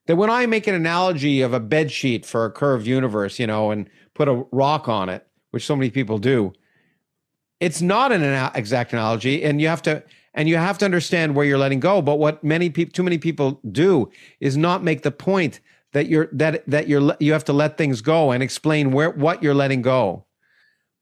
that 0.07 0.15
when 0.15 0.30
I 0.30 0.45
make 0.45 0.68
an 0.68 0.76
analogy 0.76 1.41
of 1.41 1.53
a 1.53 1.60
bed 1.60 1.91
sheet 1.91 2.26
for 2.26 2.45
a 2.45 2.52
curved 2.52 2.88
universe, 2.88 3.40
you 3.40 3.48
know, 3.48 3.72
and 3.72 3.90
put 4.14 4.28
a 4.28 4.45
rock 4.52 4.88
on 4.88 5.10
it, 5.10 5.27
which 5.52 5.65
so 5.65 5.76
many 5.76 5.90
people 5.90 6.18
do, 6.18 6.53
it's 7.60 7.82
not 7.82 8.11
an 8.11 8.52
exact 8.56 8.94
analogy, 8.94 9.44
and 9.44 9.61
you 9.61 9.68
have 9.68 9.82
to 9.84 10.03
and 10.34 10.48
you 10.48 10.56
have 10.56 10.78
to 10.78 10.86
understand 10.86 11.36
where 11.36 11.45
you're 11.45 11.57
letting 11.57 11.80
go. 11.80 12.02
But 12.02 12.19
what 12.19 12.44
many 12.44 12.69
people, 12.69 12.94
too 12.94 13.03
many 13.03 13.18
people 13.18 13.60
do, 13.72 14.11
is 14.40 14.56
not 14.56 14.84
make 14.84 15.02
the 15.02 15.11
point 15.11 15.60
that 15.94 16.07
you're 16.07 16.30
that 16.32 16.64
that 16.68 16.88
you're 16.88 17.15
you 17.19 17.34
have 17.34 17.45
to 17.45 17.53
let 17.53 17.78
things 17.78 18.02
go 18.02 18.32
and 18.32 18.44
explain 18.44 18.91
where 18.91 19.10
what 19.10 19.41
you're 19.41 19.56
letting 19.56 19.82
go. 19.82 20.26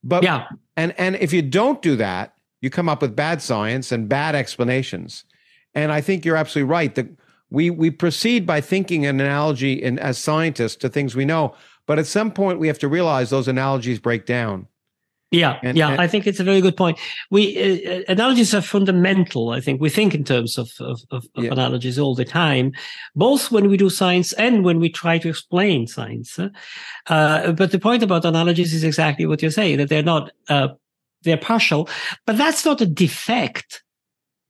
But 0.03 0.23
yeah, 0.23 0.47
and 0.77 0.93
and 0.97 1.17
if 1.17 1.33
you 1.33 1.41
don't 1.41 1.81
do 1.81 1.97
that, 1.97 2.35
you 2.61 2.69
come 2.69 2.87
up 2.87 3.01
with 3.01 3.15
bad 3.15 3.41
science 3.41 3.91
and 3.91 4.07
bad 4.07 4.35
explanations. 4.35 5.25
And 5.73 5.91
I 5.91 5.99
think 5.99 6.23
you're 6.23 6.37
absolutely 6.37 6.71
right 6.71 6.95
that 6.95 7.07
we 7.49 7.69
we 7.69 7.91
proceed 7.91 8.45
by 8.45 8.61
thinking 8.61 9.05
an 9.05 9.19
analogy 9.19 9.73
in 9.73 9.99
as 9.99 10.17
scientists 10.17 10.77
to 10.77 10.89
things 10.89 11.15
we 11.15 11.25
know, 11.25 11.53
but 11.87 11.99
at 11.99 12.07
some 12.07 12.31
point 12.31 12.59
we 12.59 12.67
have 12.67 12.79
to 12.79 12.87
realize 12.87 13.29
those 13.29 13.47
analogies 13.47 13.99
break 13.99 14.25
down. 14.25 14.67
Yeah, 15.31 15.59
and, 15.63 15.77
yeah, 15.77 15.89
and, 15.89 15.99
I 15.99 16.07
think 16.07 16.27
it's 16.27 16.39
a 16.39 16.43
very 16.43 16.61
good 16.61 16.77
point. 16.77 16.99
We 17.31 17.57
uh, 17.57 17.91
uh, 17.91 18.01
analogies 18.07 18.53
are 18.53 18.61
fundamental. 18.61 19.49
I 19.49 19.59
think 19.59 19.81
we 19.81 19.89
think 19.89 20.13
in 20.13 20.23
terms 20.23 20.57
of 20.57 20.69
of, 20.79 21.01
of, 21.11 21.25
of 21.35 21.43
yeah. 21.43 21.51
analogies 21.51 21.97
all 21.97 22.15
the 22.15 22.25
time, 22.25 22.71
both 23.15 23.51
when 23.51 23.67
we 23.67 23.75
do 23.75 23.89
science 23.89 24.33
and 24.33 24.63
when 24.63 24.79
we 24.79 24.89
try 24.89 25.17
to 25.17 25.29
explain 25.29 25.87
science. 25.87 26.39
Uh, 27.07 27.51
but 27.51 27.71
the 27.71 27.79
point 27.79 28.03
about 28.03 28.23
analogies 28.23 28.73
is 28.73 28.83
exactly 28.83 29.25
what 29.25 29.41
you're 29.41 29.51
saying 29.51 29.77
that 29.77 29.89
they're 29.89 30.03
not 30.03 30.31
uh, 30.47 30.69
they're 31.23 31.37
partial, 31.37 31.89
but 32.25 32.37
that's 32.37 32.63
not 32.63 32.79
a 32.79 32.85
defect. 32.85 33.83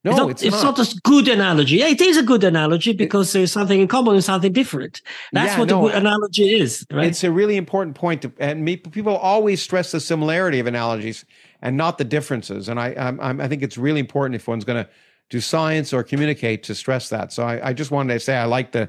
No, 0.06 0.12
it's 0.12 0.20
not, 0.20 0.30
it's, 0.30 0.44
it's 0.44 0.64
not. 0.64 0.78
not. 0.78 0.92
a 0.92 0.96
good 1.04 1.28
analogy. 1.28 1.82
It 1.82 2.00
is 2.00 2.16
a 2.16 2.22
good 2.22 2.44
analogy 2.44 2.94
because 2.94 3.34
there's 3.34 3.52
something 3.52 3.82
in 3.82 3.88
common 3.88 4.14
and 4.14 4.24
something 4.24 4.54
different. 4.54 5.02
That's 5.34 5.54
yeah, 5.54 5.60
what 5.60 5.70
no, 5.70 5.88
a 5.88 5.90
good 5.90 5.98
analogy 5.98 6.60
is, 6.60 6.86
right? 6.92 7.08
It's 7.08 7.24
a 7.24 7.32
really 7.32 7.58
important 7.58 7.96
point, 7.96 8.22
to, 8.22 8.32
and 8.38 8.64
me, 8.64 8.78
people 8.78 9.16
always 9.16 9.64
stress 9.64 9.92
the 9.92 10.00
similarity 10.00 10.60
of 10.60 10.68
analogies 10.68 11.26
and 11.64 11.76
not 11.76 11.98
the 11.98 12.04
differences. 12.04 12.70
And 12.70 12.80
I, 12.80 12.94
I'm, 12.96 13.42
i 13.42 13.48
think 13.48 13.64
it's 13.64 13.80
really 13.80 14.00
important 14.00 14.36
if 14.36 14.48
one's 14.48 14.64
going 14.64 14.84
to 14.84 14.90
do 15.32 15.42
science 15.42 15.92
or 15.92 16.04
communicate 16.04 16.62
to 16.64 16.76
stress 16.76 17.10
that. 17.10 17.34
So 17.34 17.44
I, 17.44 17.70
I, 17.70 17.74
just 17.74 17.90
wanted 17.90 18.14
to 18.14 18.20
say 18.20 18.38
I 18.38 18.46
like 18.46 18.74
the, 18.74 18.88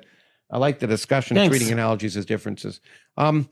I 0.50 0.58
like 0.58 0.80
the 0.80 0.86
discussion 0.86 1.36
Thanks. 1.36 1.46
of 1.46 1.58
treating 1.58 1.72
analogies 1.72 2.14
as 2.18 2.26
differences. 2.26 2.82
Um, 3.16 3.48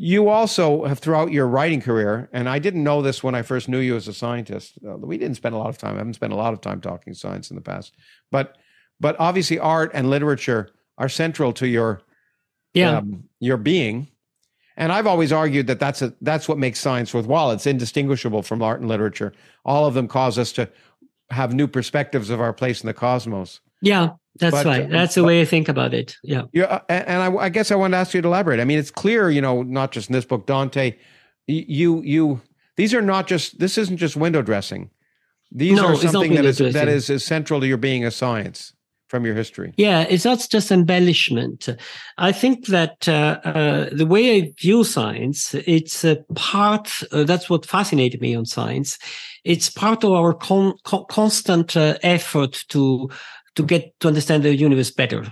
you 0.00 0.28
also 0.28 0.84
have 0.84 1.00
throughout 1.00 1.32
your 1.32 1.48
writing 1.48 1.80
career, 1.80 2.28
and 2.32 2.48
I 2.48 2.60
didn't 2.60 2.84
know 2.84 3.02
this 3.02 3.24
when 3.24 3.34
I 3.34 3.42
first 3.42 3.68
knew 3.68 3.80
you 3.80 3.96
as 3.96 4.06
a 4.06 4.14
scientist. 4.14 4.78
Uh, 4.88 4.96
we 4.96 5.18
didn't 5.18 5.34
spend 5.34 5.56
a 5.56 5.58
lot 5.58 5.70
of 5.70 5.76
time. 5.76 5.96
I 5.96 5.98
haven't 5.98 6.14
spent 6.14 6.32
a 6.32 6.36
lot 6.36 6.52
of 6.52 6.60
time 6.60 6.80
talking 6.80 7.14
science 7.14 7.50
in 7.50 7.56
the 7.56 7.62
past, 7.62 7.96
but 8.30 8.56
but 9.00 9.16
obviously 9.18 9.58
art 9.58 9.90
and 9.94 10.08
literature 10.08 10.70
are 10.98 11.08
central 11.08 11.52
to 11.54 11.66
your 11.66 12.00
yeah 12.74 12.98
um, 12.98 13.24
your 13.40 13.56
being. 13.56 14.06
And 14.76 14.92
I've 14.92 15.08
always 15.08 15.32
argued 15.32 15.66
that 15.66 15.80
that's 15.80 16.00
a 16.00 16.14
that's 16.20 16.48
what 16.48 16.58
makes 16.58 16.78
science 16.78 17.12
worthwhile. 17.12 17.50
It's 17.50 17.66
indistinguishable 17.66 18.44
from 18.44 18.62
art 18.62 18.78
and 18.78 18.88
literature. 18.88 19.32
All 19.64 19.84
of 19.84 19.94
them 19.94 20.06
cause 20.06 20.38
us 20.38 20.52
to 20.52 20.70
have 21.30 21.54
new 21.54 21.66
perspectives 21.66 22.30
of 22.30 22.40
our 22.40 22.52
place 22.52 22.82
in 22.82 22.86
the 22.86 22.94
cosmos. 22.94 23.58
Yeah, 23.80 24.10
that's 24.38 24.54
but, 24.54 24.66
right. 24.66 24.84
Uh, 24.84 24.88
that's 24.88 25.14
the 25.14 25.24
way 25.24 25.40
I 25.40 25.44
think 25.44 25.68
about 25.68 25.94
it. 25.94 26.16
Yeah. 26.22 26.42
Yeah, 26.52 26.64
uh, 26.64 26.80
and 26.88 27.22
I, 27.22 27.34
I, 27.44 27.48
guess 27.48 27.70
I 27.70 27.74
want 27.74 27.92
to 27.92 27.98
ask 27.98 28.14
you 28.14 28.22
to 28.22 28.28
elaborate. 28.28 28.60
I 28.60 28.64
mean, 28.64 28.78
it's 28.78 28.90
clear, 28.90 29.30
you 29.30 29.40
know, 29.40 29.62
not 29.62 29.92
just 29.92 30.08
in 30.08 30.12
this 30.12 30.24
book, 30.24 30.46
Dante. 30.46 30.96
You, 31.46 32.02
you, 32.02 32.40
these 32.76 32.92
are 32.92 33.02
not 33.02 33.26
just. 33.26 33.58
This 33.58 33.78
isn't 33.78 33.96
just 33.96 34.16
window 34.16 34.42
dressing. 34.42 34.90
These 35.50 35.76
no, 35.76 35.88
are 35.88 35.96
something 35.96 36.34
that 36.34 36.44
is 36.44 36.58
that 36.58 36.88
is, 36.88 37.08
is 37.08 37.24
central 37.24 37.60
to 37.60 37.66
your 37.66 37.78
being 37.78 38.04
a 38.04 38.10
science 38.10 38.74
from 39.08 39.24
your 39.24 39.34
history. 39.34 39.72
Yeah, 39.76 40.02
it's 40.02 40.24
not 40.24 40.46
just 40.50 40.70
embellishment. 40.70 41.68
I 42.18 42.32
think 42.32 42.66
that 42.66 43.08
uh, 43.08 43.40
uh, 43.44 43.88
the 43.90 44.06
way 44.06 44.36
I 44.36 44.52
view 44.60 44.84
science, 44.84 45.54
it's 45.54 46.04
a 46.04 46.16
part. 46.34 46.92
Uh, 47.10 47.24
that's 47.24 47.48
what 47.48 47.64
fascinated 47.64 48.20
me 48.20 48.34
on 48.34 48.44
science. 48.44 48.98
It's 49.44 49.70
part 49.70 50.04
of 50.04 50.12
our 50.12 50.34
con- 50.34 50.74
con- 50.84 51.06
constant 51.08 51.76
uh, 51.76 51.96
effort 52.02 52.64
to 52.68 53.10
to 53.58 53.64
get 53.64 53.98
to 54.00 54.08
understand 54.08 54.44
the 54.44 54.56
universe 54.56 54.90
better. 54.90 55.26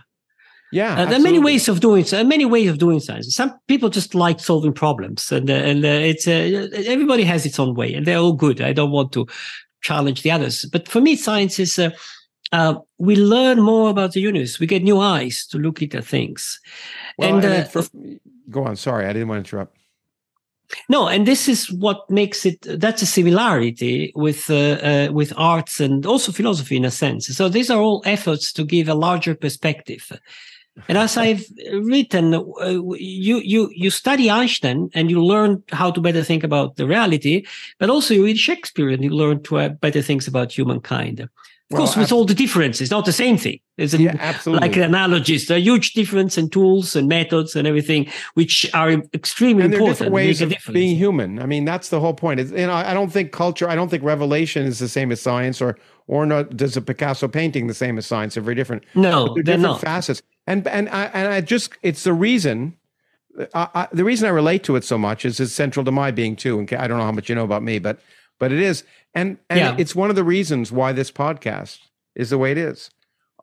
Yeah, 0.73 1.01
uh, 1.01 1.05
there 1.07 1.19
are 1.19 1.23
many 1.23 1.39
ways 1.39 1.69
of 1.69 1.79
doing 1.79 2.05
so. 2.05 2.23
Many 2.25 2.45
ways 2.45 2.69
of 2.69 2.79
doing 2.79 2.99
science. 2.99 3.33
Some 3.35 3.55
people 3.69 3.89
just 3.89 4.17
like 4.17 4.41
solving 4.41 4.73
problems, 4.73 5.31
and 5.31 5.49
uh, 5.49 5.55
and 5.55 5.85
uh, 5.85 5.89
it's 5.89 6.27
uh, 6.27 6.69
everybody 6.87 7.23
has 7.23 7.47
its 7.47 7.59
own 7.61 7.75
way, 7.75 7.95
and 7.95 8.05
they're 8.05 8.19
all 8.19 8.33
good. 8.33 8.61
I 8.61 8.73
don't 8.73 8.91
want 8.91 9.13
to 9.13 9.27
challenge 9.83 10.23
the 10.23 10.33
others, 10.33 10.65
but 10.73 10.89
for 10.89 11.01
me, 11.01 11.15
science 11.15 11.61
is 11.61 11.79
uh, 11.79 11.91
uh, 12.51 12.75
we 12.99 13.15
learn 13.15 13.63
more 13.63 13.91
about 13.91 14.13
the 14.13 14.21
universe. 14.21 14.59
We 14.59 14.67
get 14.67 14.83
new 14.83 14.99
eyes 14.99 15.47
to 15.51 15.59
look 15.59 15.83
at 15.83 16.05
things. 16.05 16.61
Well, 17.17 17.37
and, 17.37 17.45
and 17.45 17.69
for, 17.69 17.85
go 18.51 18.65
on. 18.65 18.75
Sorry, 18.75 19.07
I 19.07 19.13
didn't 19.13 19.29
want 19.29 19.45
to 19.45 19.49
interrupt. 19.49 19.76
No, 20.89 21.09
and 21.09 21.27
this 21.27 21.49
is 21.49 21.71
what 21.73 22.09
makes 22.11 22.45
it. 22.45 22.59
That's 22.63 23.03
a 23.03 23.07
similarity 23.07 24.13
with 24.15 24.51
uh, 24.51 24.55
uh, 24.55 25.09
with 25.13 25.33
arts 25.37 25.81
and 25.81 26.05
also 26.07 26.33
philosophy 26.33 26.77
in 26.77 26.85
a 26.85 26.91
sense. 26.91 27.27
So 27.29 27.49
these 27.49 27.71
are 27.71 27.81
all 27.81 28.03
efforts 28.05 28.53
to 28.55 28.65
give 28.65 28.89
a 28.89 28.95
larger 28.95 29.35
perspective. 29.35 30.11
And 30.89 30.99
as 30.99 31.17
I've 31.17 31.45
written, 31.73 32.35
uh, 32.35 32.43
you 32.99 33.39
you 33.39 33.71
you 33.75 33.91
study 33.91 34.31
Einstein 34.31 34.91
and 34.93 35.11
you 35.11 35.25
learn 35.25 35.63
how 35.73 35.91
to 35.91 36.01
better 36.01 36.23
think 36.23 36.45
about 36.45 36.77
the 36.77 36.87
reality, 36.87 37.47
but 37.79 37.89
also 37.89 38.15
you 38.15 38.25
read 38.25 38.39
Shakespeare 38.39 38.91
and 38.91 39.03
you 39.03 39.11
learn 39.11 39.43
to 39.45 39.59
uh, 39.59 39.69
better 39.71 40.03
things 40.03 40.29
about 40.29 40.53
humankind. 40.53 41.29
Of 41.69 41.79
well, 41.79 41.87
course, 41.87 41.97
with 41.97 42.13
all 42.13 42.25
the 42.25 42.35
differences, 42.35 42.93
not 42.93 43.07
the 43.07 43.13
same 43.13 43.37
thing. 43.37 43.59
There's 43.77 43.93
a, 43.93 44.01
yeah, 44.01 44.15
absolutely. 44.21 44.69
like 44.69 44.77
analogies. 44.77 45.49
There 45.49 45.57
are 45.57 45.61
huge 45.61 45.95
difference 45.95 46.39
in 46.39 46.49
tools 46.49 46.95
and 46.95 47.09
methods 47.09 47.57
and 47.57 47.67
everything, 47.67 48.09
which 48.35 48.73
are 48.73 48.93
extremely 49.13 49.65
and 49.65 49.75
important. 49.75 49.99
Different 49.99 50.13
ways 50.13 50.41
of 50.41 50.55
being 50.73 50.97
human. 50.97 51.41
I 51.41 51.47
mean, 51.47 51.65
that's 51.65 51.89
the 51.89 51.99
whole 51.99 52.15
point. 52.15 52.39
It's, 52.39 52.53
you 52.53 52.69
know, 52.69 52.73
I 52.73 52.95
don't 52.95 53.11
think 53.11 53.33
culture. 53.33 53.69
I 53.69 53.75
don't 53.75 53.89
think 53.89 54.05
revelation 54.05 54.65
is 54.65 54.79
the 54.79 54.89
same 54.89 55.11
as 55.11 55.21
science, 55.21 55.61
or 55.61 55.77
or 56.07 56.25
not, 56.25 56.57
does 56.57 56.77
a 56.77 56.81
Picasso 56.81 57.27
painting 57.27 57.67
the 57.67 57.75
same 57.75 57.99
as 57.99 58.07
science. 58.07 58.35
They're 58.35 58.45
very 58.45 58.55
different. 58.55 58.85
No, 58.95 59.35
they're, 59.35 59.43
different 59.43 59.63
not. 59.63 59.81
facets. 59.81 60.23
And 60.47 60.69
and 60.69 60.89
I 60.91 61.07
and 61.07 61.27
I 61.27 61.41
just 61.41 61.73
it's 61.83 62.05
the 62.05 62.13
reason. 62.13 62.77
I, 63.55 63.69
I, 63.75 63.89
the 63.93 64.05
reason 64.05 64.29
I 64.29 64.31
relate 64.31 64.63
to 64.65 64.77
it 64.77 64.85
so 64.85 64.97
much 64.97 65.25
is 65.25 65.41
it's 65.41 65.53
central 65.53 65.85
to 65.85 65.91
my 65.91 66.13
being 66.13 66.37
too. 66.37 66.61
And 66.61 66.73
I 66.75 66.87
don't 66.87 66.97
know 66.97 67.05
how 67.05 67.13
much 67.13 67.29
you 67.29 67.35
know 67.35 67.45
about 67.45 67.65
me, 67.65 67.81
but 67.81 67.99
but 68.39 68.53
it 68.53 68.61
is. 68.61 68.85
And 69.15 69.39
and 69.49 69.59
yeah. 69.59 69.77
it's 69.79 69.95
one 69.95 70.11
of 70.11 70.17
the 70.17 70.25
reasons 70.25 70.73
why 70.73 70.93
this 70.93 71.11
podcast 71.11 71.81
is 72.15 72.31
the 72.31 72.39
way 72.39 72.53
it 72.53 72.59
is. 72.59 72.91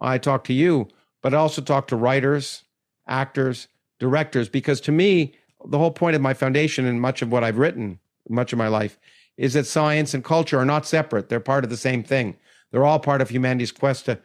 I 0.01 0.17
talk 0.17 0.43
to 0.45 0.53
you, 0.53 0.89
but 1.22 1.33
I 1.33 1.38
also 1.38 1.61
talk 1.61 1.88
to 1.88 1.95
writers, 1.95 2.63
actors, 3.07 3.67
directors, 3.99 4.49
because 4.49 4.81
to 4.81 4.91
me, 4.91 5.33
the 5.65 5.77
whole 5.77 5.91
point 5.91 6.15
of 6.15 6.22
my 6.22 6.33
foundation 6.33 6.85
and 6.85 6.99
much 6.99 7.22
of 7.22 7.31
what 7.31 7.43
I've 7.43 7.57
written, 7.57 7.99
much 8.30 8.51
of 8.51 8.59
my 8.59 8.67
life, 8.67 8.99
is 9.38 9.53
that 9.53 9.65
science 9.65 10.13
and 10.13 10.23
culture 10.23 10.59
are 10.59 10.65
not 10.65 10.85
separate. 10.85 11.30
They're 11.30 11.39
part 11.39 11.63
of 11.63 11.69
the 11.69 11.77
same 11.77 12.03
thing. 12.03 12.35
They're 12.72 12.85
all 12.85 12.99
part 12.99 13.22
of 13.22 13.30
humanity's 13.30 13.72
quest 13.72 14.05
to 14.05 14.19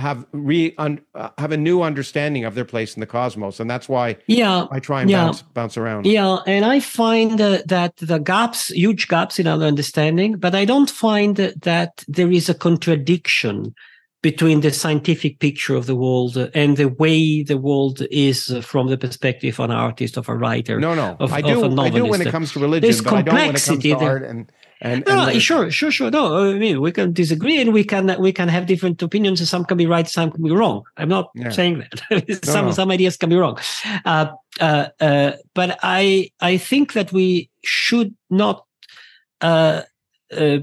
have 0.00 0.26
re 0.32 0.74
un, 0.78 1.00
uh, 1.14 1.28
have 1.38 1.52
a 1.52 1.56
new 1.56 1.82
understanding 1.82 2.44
of 2.44 2.54
their 2.54 2.64
place 2.64 2.94
in 2.94 3.00
the 3.00 3.06
cosmos, 3.06 3.60
and 3.60 3.70
that's 3.70 3.88
why 3.88 4.16
yeah 4.26 4.66
I 4.70 4.80
try 4.80 5.02
and 5.02 5.10
yeah. 5.10 5.24
bounce 5.24 5.42
bounce 5.42 5.76
around. 5.76 6.06
Yeah, 6.06 6.38
and 6.46 6.64
I 6.64 6.80
find 6.80 7.40
uh, 7.40 7.58
that 7.66 7.96
the 7.98 8.18
gaps, 8.18 8.68
huge 8.68 9.08
gaps 9.08 9.38
in 9.38 9.46
our 9.46 9.62
understanding, 9.62 10.38
but 10.38 10.54
I 10.54 10.64
don't 10.64 10.90
find 10.90 11.36
that 11.36 12.04
there 12.08 12.32
is 12.32 12.48
a 12.48 12.54
contradiction 12.54 13.74
between 14.22 14.60
the 14.60 14.70
scientific 14.70 15.38
picture 15.38 15.74
of 15.74 15.86
the 15.86 15.96
world 15.96 16.36
and 16.54 16.76
the 16.76 16.88
way 16.88 17.42
the 17.42 17.56
world 17.56 18.02
is 18.10 18.54
from 18.62 18.88
the 18.88 18.98
perspective 18.98 19.58
of 19.58 19.64
an 19.64 19.70
artist, 19.70 20.18
of 20.18 20.28
a 20.28 20.34
writer. 20.34 20.78
No, 20.78 20.94
no, 20.94 21.16
of, 21.18 21.32
I 21.32 21.40
do. 21.40 21.64
I 21.80 21.88
do 21.88 22.04
when 22.04 22.20
it 22.20 22.30
comes 22.30 22.52
to 22.52 22.60
religion, 22.60 22.82
There's 22.82 23.00
but 23.00 23.14
I 23.14 23.22
don't 23.22 23.34
when 23.34 23.56
it 23.56 23.64
comes 23.64 23.82
to 23.82 23.92
art 23.92 24.22
and 24.22 24.52
and, 24.82 25.04
no, 25.06 25.28
and 25.28 25.42
sure, 25.42 25.70
sure, 25.70 25.90
sure. 25.90 26.10
No, 26.10 26.50
I 26.50 26.54
mean 26.54 26.80
we 26.80 26.90
can 26.90 27.12
disagree 27.12 27.60
and 27.60 27.72
we 27.72 27.84
can 27.84 28.16
we 28.20 28.32
can 28.32 28.48
have 28.48 28.66
different 28.66 29.02
opinions. 29.02 29.40
And 29.40 29.48
some 29.48 29.64
can 29.64 29.76
be 29.76 29.86
right, 29.86 30.08
some 30.08 30.30
can 30.30 30.42
be 30.42 30.50
wrong. 30.50 30.82
I'm 30.96 31.08
not 31.08 31.30
yeah. 31.34 31.50
saying 31.50 31.84
that. 32.10 32.44
some 32.44 32.62
no, 32.62 32.68
no. 32.68 32.72
some 32.72 32.90
ideas 32.90 33.16
can 33.16 33.28
be 33.28 33.36
wrong, 33.36 33.58
uh, 34.04 34.26
uh, 34.60 34.88
uh, 35.00 35.32
but 35.54 35.78
I 35.82 36.30
I 36.40 36.56
think 36.56 36.94
that 36.94 37.12
we 37.12 37.50
should 37.62 38.14
not. 38.30 38.64
Uh, 39.40 39.82
uh, 40.36 40.58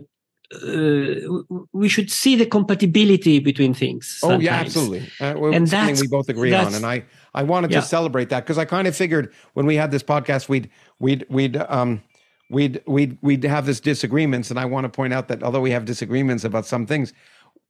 uh, 0.54 1.44
we 1.74 1.90
should 1.90 2.10
see 2.10 2.36
the 2.36 2.46
compatibility 2.46 3.40
between 3.40 3.74
things. 3.74 4.18
Sometimes. 4.20 4.42
Oh 4.42 4.46
yeah, 4.46 4.56
absolutely. 4.56 5.12
Uh, 5.20 5.52
and 5.52 5.68
that's 5.68 6.02
we 6.02 6.08
both 6.08 6.30
agree 6.30 6.54
on, 6.54 6.74
and 6.74 6.86
I 6.86 7.04
I 7.34 7.44
wanted 7.44 7.72
yeah. 7.72 7.82
to 7.82 7.86
celebrate 7.86 8.30
that 8.30 8.46
because 8.46 8.58
I 8.58 8.66
kind 8.66 8.88
of 8.88 8.96
figured 8.96 9.34
when 9.54 9.66
we 9.66 9.76
had 9.76 9.92
this 9.92 10.04
podcast, 10.04 10.48
we'd 10.48 10.70
we'd 11.00 11.26
we'd 11.30 11.58
um 11.58 12.02
we'd 12.50 12.82
we'd 12.86 13.18
we'd 13.22 13.44
have 13.44 13.66
this 13.66 13.80
disagreements, 13.80 14.50
and 14.50 14.60
I 14.60 14.66
want 14.66 14.86
to 14.86 14.90
point 14.90 15.14
out 15.14 15.28
that 15.28 15.44
although 15.44 15.62
we 15.62 15.72
have 15.72 15.86
disagreements 15.86 16.44
about 16.44 16.66
some 16.66 16.86
things, 16.86 17.14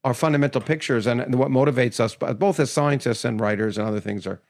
our 0.03 0.13
fundamental 0.13 0.61
pictures 0.61 1.07
and 1.07 1.35
what 1.35 1.49
motivates 1.49 1.99
us, 1.99 2.15
both 2.15 2.59
as 2.59 2.71
scientists 2.71 3.25
and 3.25 3.39
writers 3.39 3.77
and 3.77 3.87
other 3.87 3.99
things, 3.99 4.27
are 4.27 4.41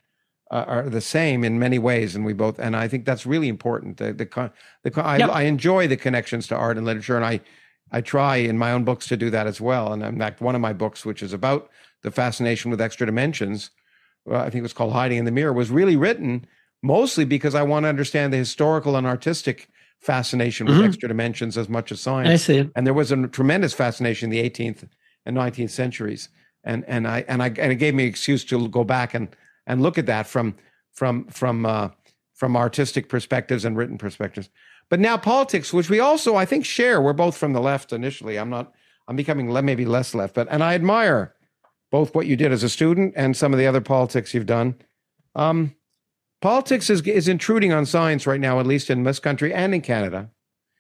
uh, 0.51 0.65
are 0.67 0.89
the 0.89 1.01
same 1.01 1.43
in 1.43 1.59
many 1.59 1.79
ways, 1.79 2.15
and 2.15 2.25
we 2.25 2.33
both 2.33 2.59
and 2.59 2.75
I 2.75 2.87
think 2.87 3.05
that's 3.05 3.25
really 3.25 3.47
important. 3.47 3.97
The 3.97 4.13
the, 4.13 4.51
the 4.83 5.03
I, 5.03 5.17
yep. 5.17 5.29
I 5.29 5.43
enjoy 5.43 5.87
the 5.87 5.97
connections 5.97 6.47
to 6.47 6.55
art 6.55 6.77
and 6.77 6.85
literature, 6.85 7.15
and 7.15 7.25
I 7.25 7.41
I 7.91 8.01
try 8.01 8.37
in 8.37 8.57
my 8.57 8.71
own 8.71 8.83
books 8.83 9.07
to 9.07 9.17
do 9.17 9.29
that 9.29 9.47
as 9.47 9.61
well. 9.61 9.93
And 9.93 10.03
in 10.03 10.19
fact, 10.19 10.41
one 10.41 10.55
of 10.55 10.61
my 10.61 10.73
books, 10.73 11.05
which 11.05 11.23
is 11.23 11.33
about 11.33 11.69
the 12.03 12.11
fascination 12.11 12.69
with 12.69 12.81
extra 12.81 13.05
dimensions, 13.05 13.71
well, 14.25 14.41
I 14.41 14.45
think 14.45 14.55
it 14.55 14.63
was 14.63 14.73
called 14.73 14.93
Hiding 14.93 15.19
in 15.19 15.25
the 15.25 15.31
Mirror, 15.31 15.53
was 15.53 15.71
really 15.71 15.95
written 15.95 16.45
mostly 16.83 17.25
because 17.25 17.55
I 17.55 17.63
want 17.63 17.85
to 17.85 17.89
understand 17.89 18.31
the 18.31 18.37
historical 18.37 18.95
and 18.95 19.07
artistic 19.07 19.69
fascination 19.99 20.67
with 20.67 20.77
Mhm. 20.77 20.85
extra 20.85 21.07
dimensions 21.07 21.57
as 21.57 21.67
much 21.69 21.91
as 21.91 21.99
science. 21.99 22.29
I 22.29 22.35
see. 22.35 22.69
and 22.75 22.85
there 22.85 22.93
was 22.93 23.11
a 23.11 23.27
tremendous 23.27 23.73
fascination 23.73 24.27
in 24.27 24.29
the 24.31 24.39
18th 24.39 24.87
and 25.25 25.35
19th 25.35 25.71
centuries 25.71 26.29
and 26.63 26.85
and 26.87 27.07
i 27.07 27.25
and 27.27 27.41
i 27.43 27.47
and 27.47 27.71
it 27.71 27.75
gave 27.75 27.93
me 27.93 28.03
an 28.03 28.09
excuse 28.09 28.45
to 28.45 28.67
go 28.69 28.83
back 28.83 29.13
and 29.13 29.29
and 29.65 29.81
look 29.81 29.97
at 29.97 30.05
that 30.05 30.27
from 30.27 30.55
from 30.93 31.25
from 31.25 31.65
uh 31.65 31.89
from 32.33 32.55
artistic 32.55 33.09
perspectives 33.09 33.65
and 33.65 33.75
written 33.77 33.97
perspectives 33.97 34.49
but 34.89 34.99
now 34.99 35.17
politics 35.17 35.73
which 35.73 35.89
we 35.89 35.99
also 35.99 36.35
i 36.35 36.45
think 36.45 36.63
share 36.65 37.01
we're 37.01 37.13
both 37.13 37.35
from 37.37 37.53
the 37.53 37.59
left 37.61 37.91
initially 37.91 38.37
i'm 38.37 38.49
not 38.49 38.73
i'm 39.07 39.15
becoming 39.15 39.51
le- 39.51 39.61
maybe 39.61 39.85
less 39.85 40.13
left 40.15 40.33
but 40.35 40.47
and 40.51 40.63
i 40.63 40.73
admire 40.75 41.33
both 41.91 42.13
what 42.15 42.27
you 42.27 42.35
did 42.35 42.51
as 42.51 42.63
a 42.63 42.69
student 42.69 43.13
and 43.17 43.35
some 43.35 43.51
of 43.53 43.59
the 43.59 43.65
other 43.67 43.81
politics 43.81 44.33
you've 44.33 44.45
done 44.45 44.75
um 45.35 45.73
politics 46.41 46.89
is 46.89 47.01
is 47.01 47.27
intruding 47.27 47.73
on 47.73 47.85
science 47.85 48.27
right 48.27 48.39
now 48.39 48.59
at 48.59 48.67
least 48.67 48.89
in 48.89 49.03
this 49.03 49.19
country 49.19 49.53
and 49.53 49.73
in 49.73 49.81
canada 49.81 50.29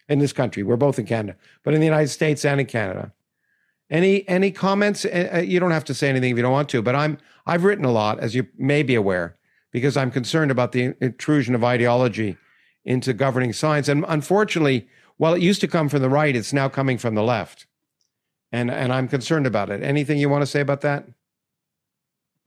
in 0.09 0.19
this 0.19 0.33
country. 0.33 0.63
We're 0.63 0.77
both 0.77 0.99
in 0.99 1.05
Canada, 1.05 1.37
but 1.63 1.73
in 1.73 1.79
the 1.79 1.85
United 1.85 2.09
States 2.09 2.45
and 2.45 2.59
in 2.59 2.65
Canada. 2.65 3.11
Any 3.89 4.27
any 4.27 4.51
comments? 4.51 5.05
Uh, 5.05 5.29
uh, 5.35 5.37
You 5.39 5.59
don't 5.59 5.71
have 5.71 5.85
to 5.85 5.93
say 5.93 6.09
anything 6.09 6.31
if 6.31 6.37
you 6.37 6.43
don't 6.43 6.51
want 6.51 6.69
to. 6.69 6.81
But 6.81 6.95
I'm 6.95 7.17
I've 7.45 7.63
written 7.63 7.85
a 7.85 7.91
lot, 7.91 8.19
as 8.19 8.35
you 8.35 8.47
may 8.57 8.83
be 8.83 8.95
aware, 8.95 9.37
because 9.71 9.95
I'm 9.95 10.11
concerned 10.11 10.51
about 10.51 10.71
the 10.71 10.93
intrusion 10.99 11.55
of 11.55 11.63
ideology 11.63 12.37
into 12.83 13.13
governing 13.13 13.53
science. 13.53 13.87
And 13.87 14.05
unfortunately, 14.07 14.87
while 15.17 15.33
it 15.33 15.41
used 15.41 15.61
to 15.61 15.67
come 15.67 15.89
from 15.89 16.01
the 16.01 16.09
right, 16.09 16.35
it's 16.35 16.53
now 16.53 16.69
coming 16.69 16.97
from 16.97 17.15
the 17.15 17.23
left, 17.23 17.65
and 18.51 18.69
and 18.69 18.91
I'm 18.91 19.07
concerned 19.07 19.47
about 19.47 19.69
it. 19.69 19.81
Anything 19.81 20.19
you 20.19 20.29
want 20.29 20.41
to 20.41 20.47
say 20.47 20.59
about 20.59 20.81
that? 20.81 21.07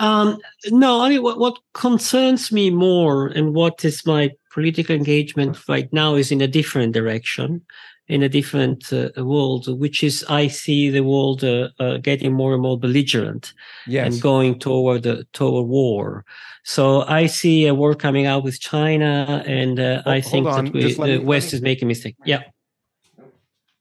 Um, 0.01 0.39
no, 0.71 1.03
I 1.03 1.11
mean, 1.11 1.23
what, 1.23 1.39
what 1.39 1.59
concerns 1.75 2.51
me 2.51 2.71
more 2.71 3.27
and 3.29 3.55
what 3.55 3.85
is 3.85 4.07
my 4.07 4.31
political 4.53 4.97
engagement 4.97 5.69
right 5.69 5.93
now 5.93 6.15
is 6.15 6.33
in 6.33 6.41
a 6.41 6.49
different 6.49 6.95
direction, 6.95 7.61
in 8.09 8.23
a 8.23 8.29
different 8.29 8.93
uh, 8.93 9.11
world, 9.25 9.69
which 9.79 10.03
is 10.03 10.25
I 10.29 10.49
see 10.49 10.89
the 10.91 11.03
world 11.03 11.45
uh, 11.45 11.69
uh, 11.79 11.99
getting 11.99 12.33
more 12.33 12.55
and 12.55 12.63
more 12.63 12.79
belligerent 12.79 13.53
Yes. 13.87 14.07
and 14.15 14.23
going 14.23 14.59
toward 14.59 15.07
uh, 15.07 15.23
toward 15.35 15.69
war. 15.69 16.25
So 16.65 17.03
I 17.03 17.27
see 17.27 17.67
a 17.67 17.75
war 17.75 17.95
coming 17.95 18.27
out 18.27 18.43
with 18.43 18.59
China, 18.59 19.45
and 19.47 19.79
uh, 19.79 20.03
I 20.07 20.21
think 20.23 20.47
on, 20.47 20.65
that 20.65 20.75
we, 20.75 20.93
the 20.95 21.19
me- 21.19 21.19
West 21.19 21.53
me- 21.53 21.57
is 21.57 21.63
making 21.63 21.87
a 21.87 21.89
mistake. 21.89 22.17
Yeah. 22.25 22.43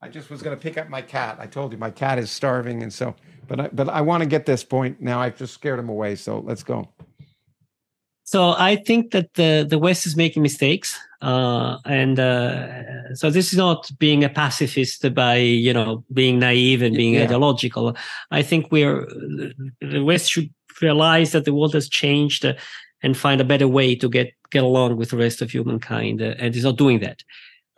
I 0.01 0.07
just 0.09 0.30
was 0.30 0.41
going 0.41 0.56
to 0.56 0.61
pick 0.61 0.77
up 0.77 0.89
my 0.89 1.01
cat. 1.01 1.38
I 1.39 1.48
told 1.48 1.72
you 1.72 1.77
my 1.77 1.91
cat 1.91 2.19
is 2.19 2.30
starving, 2.31 2.83
and 2.83 2.91
so, 2.93 3.15
but 3.50 3.60
I, 3.60 3.68
but 3.74 3.90
I 3.90 4.02
want 4.02 4.24
to 4.24 4.30
get 4.30 4.45
this 4.45 4.64
point 4.64 5.02
now. 5.02 5.19
I've 5.19 5.38
just 5.38 5.53
scared 5.53 5.80
him 5.80 5.90
away, 5.90 6.16
so 6.16 6.40
let's 6.40 6.64
go. 6.64 6.88
So 8.24 8.52
I 8.52 8.76
think 8.76 9.11
that 9.11 9.34
the 9.34 9.66
the 9.68 9.80
West 9.80 10.06
is 10.06 10.16
making 10.16 10.44
mistakes, 10.44 10.95
uh, 11.22 11.78
and 11.86 12.19
uh, 12.19 13.16
so 13.16 13.32
this 13.32 13.52
is 13.52 13.58
not 13.58 13.90
being 13.98 14.24
a 14.24 14.30
pacifist 14.30 15.14
by 15.16 15.38
you 15.38 15.74
know 15.74 16.03
being 16.14 16.38
naive 16.40 16.84
and 16.84 16.95
being 16.95 17.16
Yeah. 17.16 17.24
ideological. 17.24 17.98
I 18.30 18.44
think 18.44 18.72
we're 18.72 19.08
the 19.82 20.03
West 20.03 20.32
should 20.32 20.50
realize 20.82 21.32
that 21.32 21.45
the 21.45 21.53
world 21.53 21.74
has 21.74 21.90
changed 21.90 22.45
uh, 22.45 22.53
and 23.02 23.18
find 23.18 23.42
a 23.42 23.45
better 23.45 23.68
way 23.68 23.95
to 23.95 24.08
get 24.08 24.32
get 24.52 24.64
along 24.64 24.98
with 24.98 25.10
the 25.10 25.18
rest 25.18 25.42
of 25.42 25.50
humankind, 25.52 26.22
uh, 26.22 26.36
and 26.38 26.56
it's 26.56 26.64
not 26.64 26.78
doing 26.78 27.00
that. 27.00 27.24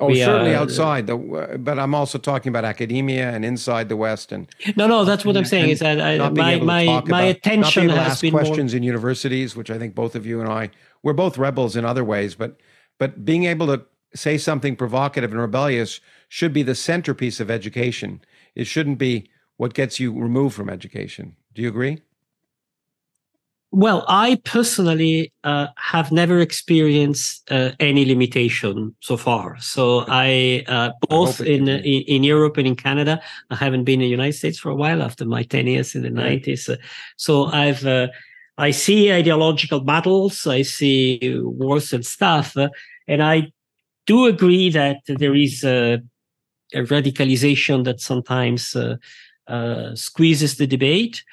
Oh, 0.02 0.08
We, 0.08 0.20
certainly 0.20 0.56
outside 0.56 1.06
the, 1.06 1.16
but 1.60 1.78
I'm 1.78 1.94
also 1.94 2.18
talking 2.18 2.50
about 2.50 2.66
academia 2.66 3.30
and 3.30 3.46
inside 3.46 3.88
the 3.88 3.96
West, 3.96 4.32
and 4.32 4.50
No, 4.76 4.88
no, 4.88 5.06
that's 5.06 5.24
what 5.24 5.38
I'm 5.38 5.46
saying. 5.46 5.70
Is 5.70 5.80
that 5.80 6.02
I, 6.02 6.18
my 6.30 6.58
my 6.58 6.60
my 6.60 6.82
about, 6.82 7.08
not 7.08 7.24
attention 7.26 7.88
to 7.90 7.96
has 7.96 8.14
ask 8.14 8.22
been 8.22 8.32
more. 8.34 8.42
questions 8.42 8.74
in 8.74 8.82
universities, 8.84 9.56
which 9.56 9.70
I 9.70 9.78
think 9.78 9.94
both 9.94 10.16
of 10.16 10.26
you 10.26 10.42
and 10.42 10.50
I 10.52 10.72
we're 11.04 11.14
both 11.14 11.38
rebels 11.38 11.76
in 11.76 11.86
other 11.86 12.04
ways, 12.04 12.36
but 12.36 12.60
but 12.98 13.24
being 13.24 13.46
able 13.46 13.68
to 13.68 13.86
say 14.16 14.38
something 14.38 14.76
provocative 14.76 15.32
and 15.32 15.40
rebellious 15.40 16.02
should 16.28 16.52
be 16.52 16.64
the 16.64 16.76
centerpiece 16.76 17.40
of 17.40 17.50
education. 17.52 18.22
It 18.56 18.66
shouldn't 18.66 18.98
be 18.98 19.30
what 19.58 19.74
gets 19.74 20.00
you 20.00 20.12
removed 20.12 20.56
from 20.56 20.70
education. 20.70 21.36
Do 21.54 21.62
you 21.62 21.70
agree? 21.70 22.02
Well, 23.74 24.04
I 24.10 24.36
personally 24.44 25.32
uh, 25.46 25.68
have 25.78 26.12
never 26.12 26.42
experienced 26.42 27.50
uh, 27.50 27.72
any 27.80 28.04
limitation 28.06 28.94
so 29.00 29.16
far. 29.16 29.58
So 29.60 30.04
I, 30.10 30.66
uh, 30.68 30.92
both 31.08 31.40
it 31.40 31.48
in, 31.48 31.70
in 31.70 32.02
in 32.08 32.24
Europe 32.24 32.58
and 32.58 32.68
in 32.68 32.76
Canada, 32.76 33.22
I 33.50 33.56
haven't 33.56 33.86
been 33.86 34.02
in 34.02 34.08
the 34.08 34.10
United 34.10 34.34
States 34.34 34.60
for 34.60 34.72
a 34.72 34.76
while 34.76 35.02
after 35.02 35.26
my 35.26 35.44
ten 35.44 35.68
years 35.68 35.96
in 35.96 36.02
the 36.02 36.10
nineties. 36.10 36.70
So 37.16 37.46
I've 37.46 37.86
uh, 37.86 38.08
I 38.58 38.72
see 38.72 39.10
ideological 39.10 39.80
battles, 39.80 40.46
I 40.46 40.64
see 40.64 41.20
wars 41.42 41.94
and 41.94 42.06
stuff, 42.06 42.58
uh, 42.58 42.68
and 43.08 43.24
I 43.24 43.54
do 44.06 44.26
agree 44.26 44.70
that 44.72 44.98
there 45.08 45.36
is 45.36 45.64
a, 45.64 46.02
a 46.74 46.82
radicalization 46.82 47.86
that 47.86 48.02
sometimes 48.02 48.76
uh, 48.76 48.98
uh, 49.48 49.96
squeezes 49.96 50.58
the 50.58 50.68
debate. 50.68 51.24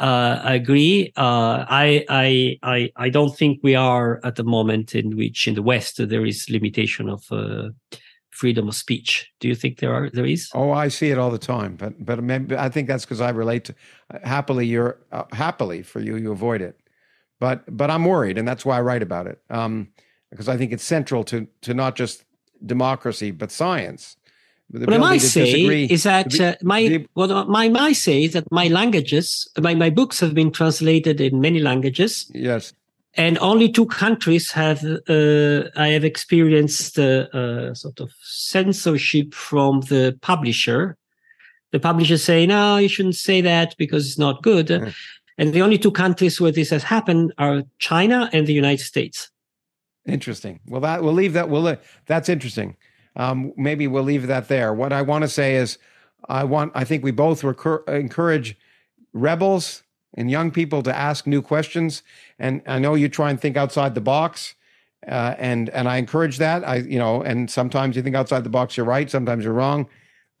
Uh, 0.00 0.40
I 0.42 0.54
agree. 0.54 1.12
Uh, 1.16 1.66
I, 1.68 2.06
I, 2.08 2.58
I, 2.62 2.90
I 2.96 3.10
don't 3.10 3.36
think 3.36 3.60
we 3.62 3.74
are 3.74 4.18
at 4.24 4.36
the 4.36 4.44
moment 4.44 4.94
in 4.94 5.14
which 5.14 5.46
in 5.46 5.54
the 5.54 5.62
West 5.62 5.98
there 6.08 6.24
is 6.24 6.48
limitation 6.48 7.10
of 7.10 7.30
uh, 7.30 7.68
freedom 8.30 8.68
of 8.68 8.74
speech. 8.74 9.30
Do 9.40 9.48
you 9.48 9.54
think 9.54 9.78
there 9.78 9.92
are? 9.92 10.08
There 10.08 10.24
is. 10.24 10.48
Oh, 10.54 10.70
I 10.72 10.88
see 10.88 11.10
it 11.10 11.18
all 11.18 11.30
the 11.30 11.38
time, 11.38 11.76
but 11.76 12.02
but 12.02 12.18
I 12.52 12.70
think 12.70 12.88
that's 12.88 13.04
because 13.04 13.20
I 13.20 13.28
relate 13.28 13.66
to 13.66 13.74
happily. 14.24 14.66
You're 14.66 14.98
uh, 15.12 15.24
happily 15.32 15.82
for 15.82 16.00
you, 16.00 16.16
you 16.16 16.32
avoid 16.32 16.62
it, 16.62 16.80
but 17.38 17.64
but 17.68 17.90
I'm 17.90 18.06
worried, 18.06 18.38
and 18.38 18.48
that's 18.48 18.64
why 18.64 18.78
I 18.78 18.80
write 18.80 19.02
about 19.02 19.26
it. 19.26 19.42
Um, 19.50 19.88
because 20.30 20.48
I 20.48 20.56
think 20.56 20.72
it's 20.72 20.84
central 20.84 21.24
to 21.24 21.46
to 21.60 21.74
not 21.74 21.94
just 21.94 22.24
democracy 22.64 23.30
but 23.30 23.50
science. 23.50 24.16
What 24.72 25.02
I 25.02 25.18
say 25.18 25.44
disagree- 25.46 25.86
is 25.86 26.04
that 26.04 26.38
uh, 26.40 26.54
my 26.62 27.04
what 27.14 27.48
my 27.48 27.68
might 27.68 27.94
say 27.94 28.24
is 28.24 28.34
that 28.34 28.50
my 28.52 28.68
languages, 28.68 29.48
my, 29.58 29.74
my 29.74 29.90
books 29.90 30.20
have 30.20 30.32
been 30.32 30.52
translated 30.52 31.20
in 31.20 31.40
many 31.40 31.58
languages, 31.58 32.30
yes, 32.34 32.72
and 33.14 33.36
only 33.38 33.68
two 33.68 33.86
countries 33.86 34.52
have 34.52 34.84
uh, 34.84 35.62
I 35.76 35.88
have 35.88 36.04
experienced 36.04 36.98
uh, 36.98 37.26
uh, 37.32 37.74
sort 37.74 37.98
of 37.98 38.12
censorship 38.22 39.34
from 39.34 39.80
the 39.82 40.16
publisher. 40.20 40.96
The 41.72 41.80
publisher 41.80 42.18
say, 42.18 42.46
"No, 42.46 42.76
you 42.76 42.88
shouldn't 42.88 43.16
say 43.16 43.40
that 43.40 43.74
because 43.76 44.06
it's 44.06 44.18
not 44.18 44.42
good." 44.42 44.70
And 45.38 45.54
the 45.54 45.62
only 45.62 45.78
two 45.78 45.90
countries 45.90 46.38
where 46.38 46.52
this 46.52 46.68
has 46.68 46.82
happened 46.82 47.32
are 47.38 47.62
China 47.78 48.28
and 48.32 48.46
the 48.46 48.52
United 48.52 48.84
States. 48.84 49.30
interesting. 50.06 50.60
Well, 50.66 50.82
that 50.82 51.02
we'll 51.02 51.14
leave 51.14 51.32
that. 51.32 51.48
We'll 51.48 51.76
that's 52.06 52.28
interesting. 52.28 52.76
Um, 53.20 53.52
maybe 53.54 53.86
we'll 53.86 54.02
leave 54.02 54.26
that 54.28 54.48
there. 54.48 54.72
What 54.72 54.94
I 54.94 55.02
want 55.02 55.22
to 55.22 55.28
say 55.28 55.56
is, 55.56 55.76
I 56.28 56.44
want. 56.44 56.72
I 56.74 56.84
think 56.84 57.04
we 57.04 57.10
both 57.10 57.44
recur, 57.44 57.84
encourage 57.86 58.56
rebels 59.12 59.82
and 60.14 60.30
young 60.30 60.50
people 60.50 60.82
to 60.84 60.96
ask 60.96 61.26
new 61.26 61.42
questions. 61.42 62.02
And 62.38 62.62
I 62.66 62.78
know 62.78 62.94
you 62.94 63.10
try 63.10 63.28
and 63.30 63.38
think 63.38 63.58
outside 63.58 63.94
the 63.94 64.00
box, 64.00 64.54
uh, 65.06 65.34
and 65.38 65.68
and 65.70 65.86
I 65.86 65.98
encourage 65.98 66.38
that. 66.38 66.66
I 66.66 66.76
you 66.76 66.98
know, 66.98 67.22
and 67.22 67.50
sometimes 67.50 67.94
you 67.94 68.02
think 68.02 68.16
outside 68.16 68.42
the 68.42 68.56
box, 68.58 68.78
you're 68.78 68.86
right. 68.86 69.10
Sometimes 69.10 69.44
you're 69.44 69.52
wrong. 69.52 69.86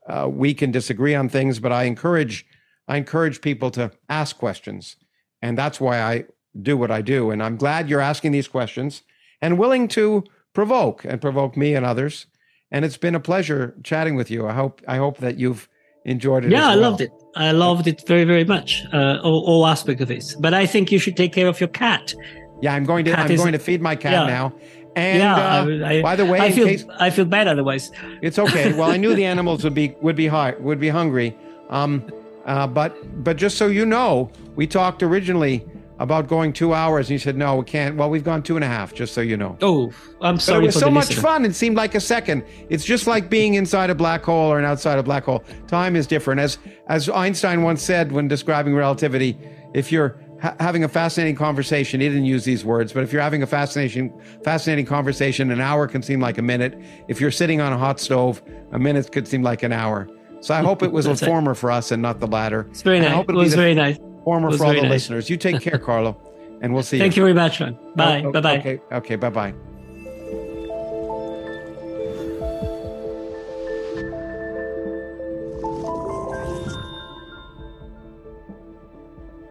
Uh, 0.08 0.28
we 0.30 0.54
can 0.54 0.70
disagree 0.70 1.14
on 1.14 1.28
things, 1.28 1.60
but 1.60 1.72
I 1.72 1.84
encourage 1.84 2.46
I 2.88 2.96
encourage 2.96 3.42
people 3.42 3.70
to 3.72 3.90
ask 4.08 4.38
questions, 4.38 4.96
and 5.42 5.58
that's 5.58 5.80
why 5.80 6.00
I 6.00 6.24
do 6.62 6.78
what 6.78 6.90
I 6.90 7.02
do. 7.02 7.30
And 7.30 7.42
I'm 7.42 7.56
glad 7.56 7.90
you're 7.90 8.00
asking 8.00 8.32
these 8.32 8.48
questions 8.48 9.02
and 9.42 9.58
willing 9.58 9.86
to 9.88 10.24
provoke 10.54 11.04
and 11.04 11.20
provoke 11.20 11.58
me 11.58 11.74
and 11.74 11.84
others. 11.84 12.26
And 12.72 12.84
it's 12.84 12.96
been 12.96 13.14
a 13.14 13.20
pleasure 13.20 13.74
chatting 13.82 14.14
with 14.14 14.30
you. 14.30 14.46
I 14.46 14.52
hope 14.52 14.80
I 14.86 14.96
hope 14.96 15.18
that 15.18 15.38
you've 15.38 15.68
enjoyed 16.04 16.44
it. 16.44 16.50
Yeah, 16.50 16.70
as 16.70 16.76
I 16.76 16.80
loved 16.80 17.00
it. 17.00 17.10
I 17.36 17.50
loved 17.52 17.86
it 17.86 18.06
very, 18.06 18.24
very 18.24 18.44
much. 18.44 18.84
Uh, 18.92 19.18
all, 19.22 19.44
all 19.44 19.66
aspects 19.66 20.02
of 20.02 20.10
it. 20.10 20.34
But 20.38 20.54
I 20.54 20.66
think 20.66 20.90
you 20.92 20.98
should 20.98 21.16
take 21.16 21.32
care 21.32 21.46
of 21.48 21.60
your 21.60 21.68
cat. 21.68 22.14
Yeah, 22.62 22.74
I'm 22.74 22.84
going 22.84 23.04
to. 23.06 23.10
Cat 23.12 23.26
I'm 23.26 23.30
is- 23.32 23.40
going 23.40 23.52
to 23.52 23.58
feed 23.58 23.80
my 23.82 23.96
cat 23.96 24.12
Yeah. 24.12 24.26
now. 24.26 24.52
And 24.96 25.18
yeah, 25.20 25.36
uh, 25.36 25.66
I, 25.86 25.98
I, 25.98 26.02
by 26.02 26.16
the 26.16 26.26
way, 26.26 26.40
I 26.40 26.50
feel 26.50 26.66
case 26.66 26.84
I 26.98 27.10
feel 27.10 27.24
bad 27.24 27.46
otherwise. 27.46 27.92
it's 28.22 28.38
okay. 28.40 28.72
Well, 28.76 28.90
I 28.90 28.96
knew 28.96 29.14
the 29.14 29.24
animals 29.24 29.62
would 29.62 29.74
be 29.74 29.94
would 30.02 30.16
be 30.16 30.26
high, 30.26 30.54
would 30.58 30.80
be 30.80 30.88
hungry. 30.88 31.36
Um, 31.68 32.10
uh, 32.44 32.66
but 32.66 32.96
but 33.22 33.36
just 33.36 33.56
so 33.56 33.68
you 33.68 33.86
know, 33.86 34.30
we 34.56 34.66
talked 34.66 35.02
originally 35.04 35.64
about 36.00 36.26
going 36.26 36.52
two 36.52 36.74
hours, 36.74 37.06
and 37.06 37.10
you 37.12 37.18
said 37.18 37.36
no, 37.36 37.56
we 37.56 37.64
can't. 37.64 37.96
Well, 37.96 38.10
we've 38.10 38.24
gone 38.24 38.42
two 38.42 38.56
and 38.56 38.64
a 38.64 38.66
half. 38.66 38.92
Just 38.92 39.14
so 39.14 39.20
you 39.20 39.36
know. 39.36 39.56
Oh, 39.62 39.92
I'm 40.20 40.40
sorry. 40.40 40.58
But 40.60 40.62
it 40.64 40.66
was 40.66 40.74
so 40.80 40.90
much 40.90 41.08
listener. 41.10 41.22
fun. 41.22 41.44
It 41.44 41.54
seemed 41.54 41.76
like 41.76 41.94
a 41.94 42.00
second. 42.00 42.42
It's 42.68 42.84
just 42.84 43.06
like 43.06 43.30
being 43.30 43.54
inside 43.54 43.90
a 43.90 43.94
black 43.94 44.24
hole 44.24 44.50
or 44.50 44.58
an 44.58 44.64
outside 44.64 44.98
a 44.98 45.02
black 45.02 45.24
hole. 45.24 45.44
Time 45.68 45.94
is 45.94 46.06
different. 46.08 46.40
As 46.40 46.58
as 46.88 47.08
Einstein 47.08 47.62
once 47.62 47.82
said 47.82 48.10
when 48.10 48.26
describing 48.26 48.74
relativity, 48.74 49.38
if 49.74 49.92
you're 49.92 50.18
ha- 50.42 50.56
having 50.58 50.84
a 50.84 50.88
fascinating 50.88 51.36
conversation, 51.36 52.00
he 52.00 52.08
didn't 52.08 52.24
use 52.24 52.44
these 52.44 52.64
words, 52.64 52.92
but 52.92 53.02
if 53.04 53.12
you're 53.12 53.22
having 53.22 53.42
a 53.42 53.46
fascinating 53.46 54.12
fascinating 54.42 54.86
conversation, 54.86 55.50
an 55.50 55.60
hour 55.60 55.86
can 55.86 56.02
seem 56.02 56.18
like 56.20 56.38
a 56.38 56.42
minute. 56.42 56.80
If 57.08 57.20
you're 57.20 57.30
sitting 57.30 57.60
on 57.60 57.72
a 57.72 57.78
hot 57.78 58.00
stove, 58.00 58.42
a 58.72 58.78
minute 58.78 59.12
could 59.12 59.28
seem 59.28 59.42
like 59.42 59.62
an 59.62 59.72
hour. 59.72 60.08
So 60.40 60.54
I 60.54 60.62
hope 60.62 60.82
it 60.82 60.90
was 60.90 61.04
the 61.12 61.14
former 61.16 61.54
for 61.54 61.70
us 61.70 61.90
and 61.92 62.00
not 62.00 62.18
the 62.20 62.26
latter. 62.26 62.66
It's 62.70 62.80
very 62.80 62.96
And 62.96 63.04
I 63.04 63.10
nice. 63.10 63.16
hope 63.16 63.24
It 63.28 63.32
be 63.34 63.38
was 63.38 63.50
the 63.50 63.56
very 63.58 63.74
nice. 63.74 63.98
Former 64.24 64.56
for 64.56 64.66
all 64.66 64.74
the 64.74 64.82
nice. 64.82 64.90
listeners. 64.90 65.30
You 65.30 65.36
take 65.36 65.60
care, 65.60 65.78
Carlo, 65.86 66.16
and 66.60 66.72
we'll 66.74 66.82
see 66.82 66.98
Thank 66.98 67.16
you. 67.16 67.22
you 67.22 67.26
very 67.26 67.34
much, 67.34 67.60
man. 67.60 67.78
Bye. 67.96 68.22
Oh, 68.24 68.28
oh 68.28 68.32
bye 68.32 68.40
bye. 68.40 68.58
Okay. 68.58 68.80
Okay. 68.92 69.16
Bye 69.16 69.30
bye. 69.30 69.54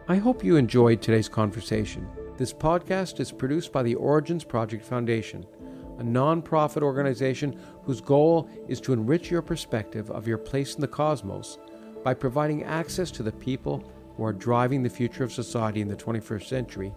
I 0.08 0.16
hope 0.16 0.42
you 0.42 0.56
enjoyed 0.56 1.00
today's 1.00 1.28
conversation. 1.28 2.08
This 2.36 2.52
podcast 2.52 3.20
is 3.20 3.30
produced 3.30 3.70
by 3.70 3.84
the 3.84 3.94
Origins 3.94 4.42
Project 4.42 4.84
Foundation, 4.84 5.46
a 6.00 6.02
nonprofit 6.02 6.82
organization 6.82 7.60
whose 7.84 8.00
goal 8.00 8.48
is 8.66 8.80
to 8.80 8.92
enrich 8.92 9.30
your 9.30 9.42
perspective 9.42 10.10
of 10.10 10.26
your 10.26 10.38
place 10.38 10.74
in 10.74 10.80
the 10.80 10.88
cosmos 10.88 11.58
by 12.02 12.14
providing 12.14 12.64
access 12.64 13.10
to 13.12 13.22
the 13.22 13.30
people 13.30 13.84
who 14.20 14.26
are 14.26 14.32
driving 14.34 14.82
the 14.82 14.90
future 14.90 15.24
of 15.24 15.32
society 15.32 15.80
in 15.80 15.88
the 15.88 15.96
21st 15.96 16.44
century 16.44 16.92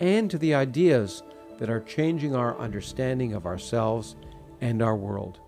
and 0.00 0.30
to 0.30 0.36
the 0.36 0.54
ideas 0.54 1.22
that 1.58 1.70
are 1.70 1.80
changing 1.80 2.36
our 2.36 2.58
understanding 2.58 3.32
of 3.32 3.46
ourselves 3.46 4.16
and 4.60 4.82
our 4.82 4.94
world. 4.94 5.40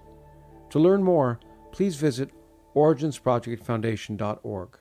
To 0.71 0.79
learn 0.79 1.03
more, 1.03 1.39
please 1.73 1.97
visit 1.97 2.31
originsprojectfoundation.org. 2.75 4.79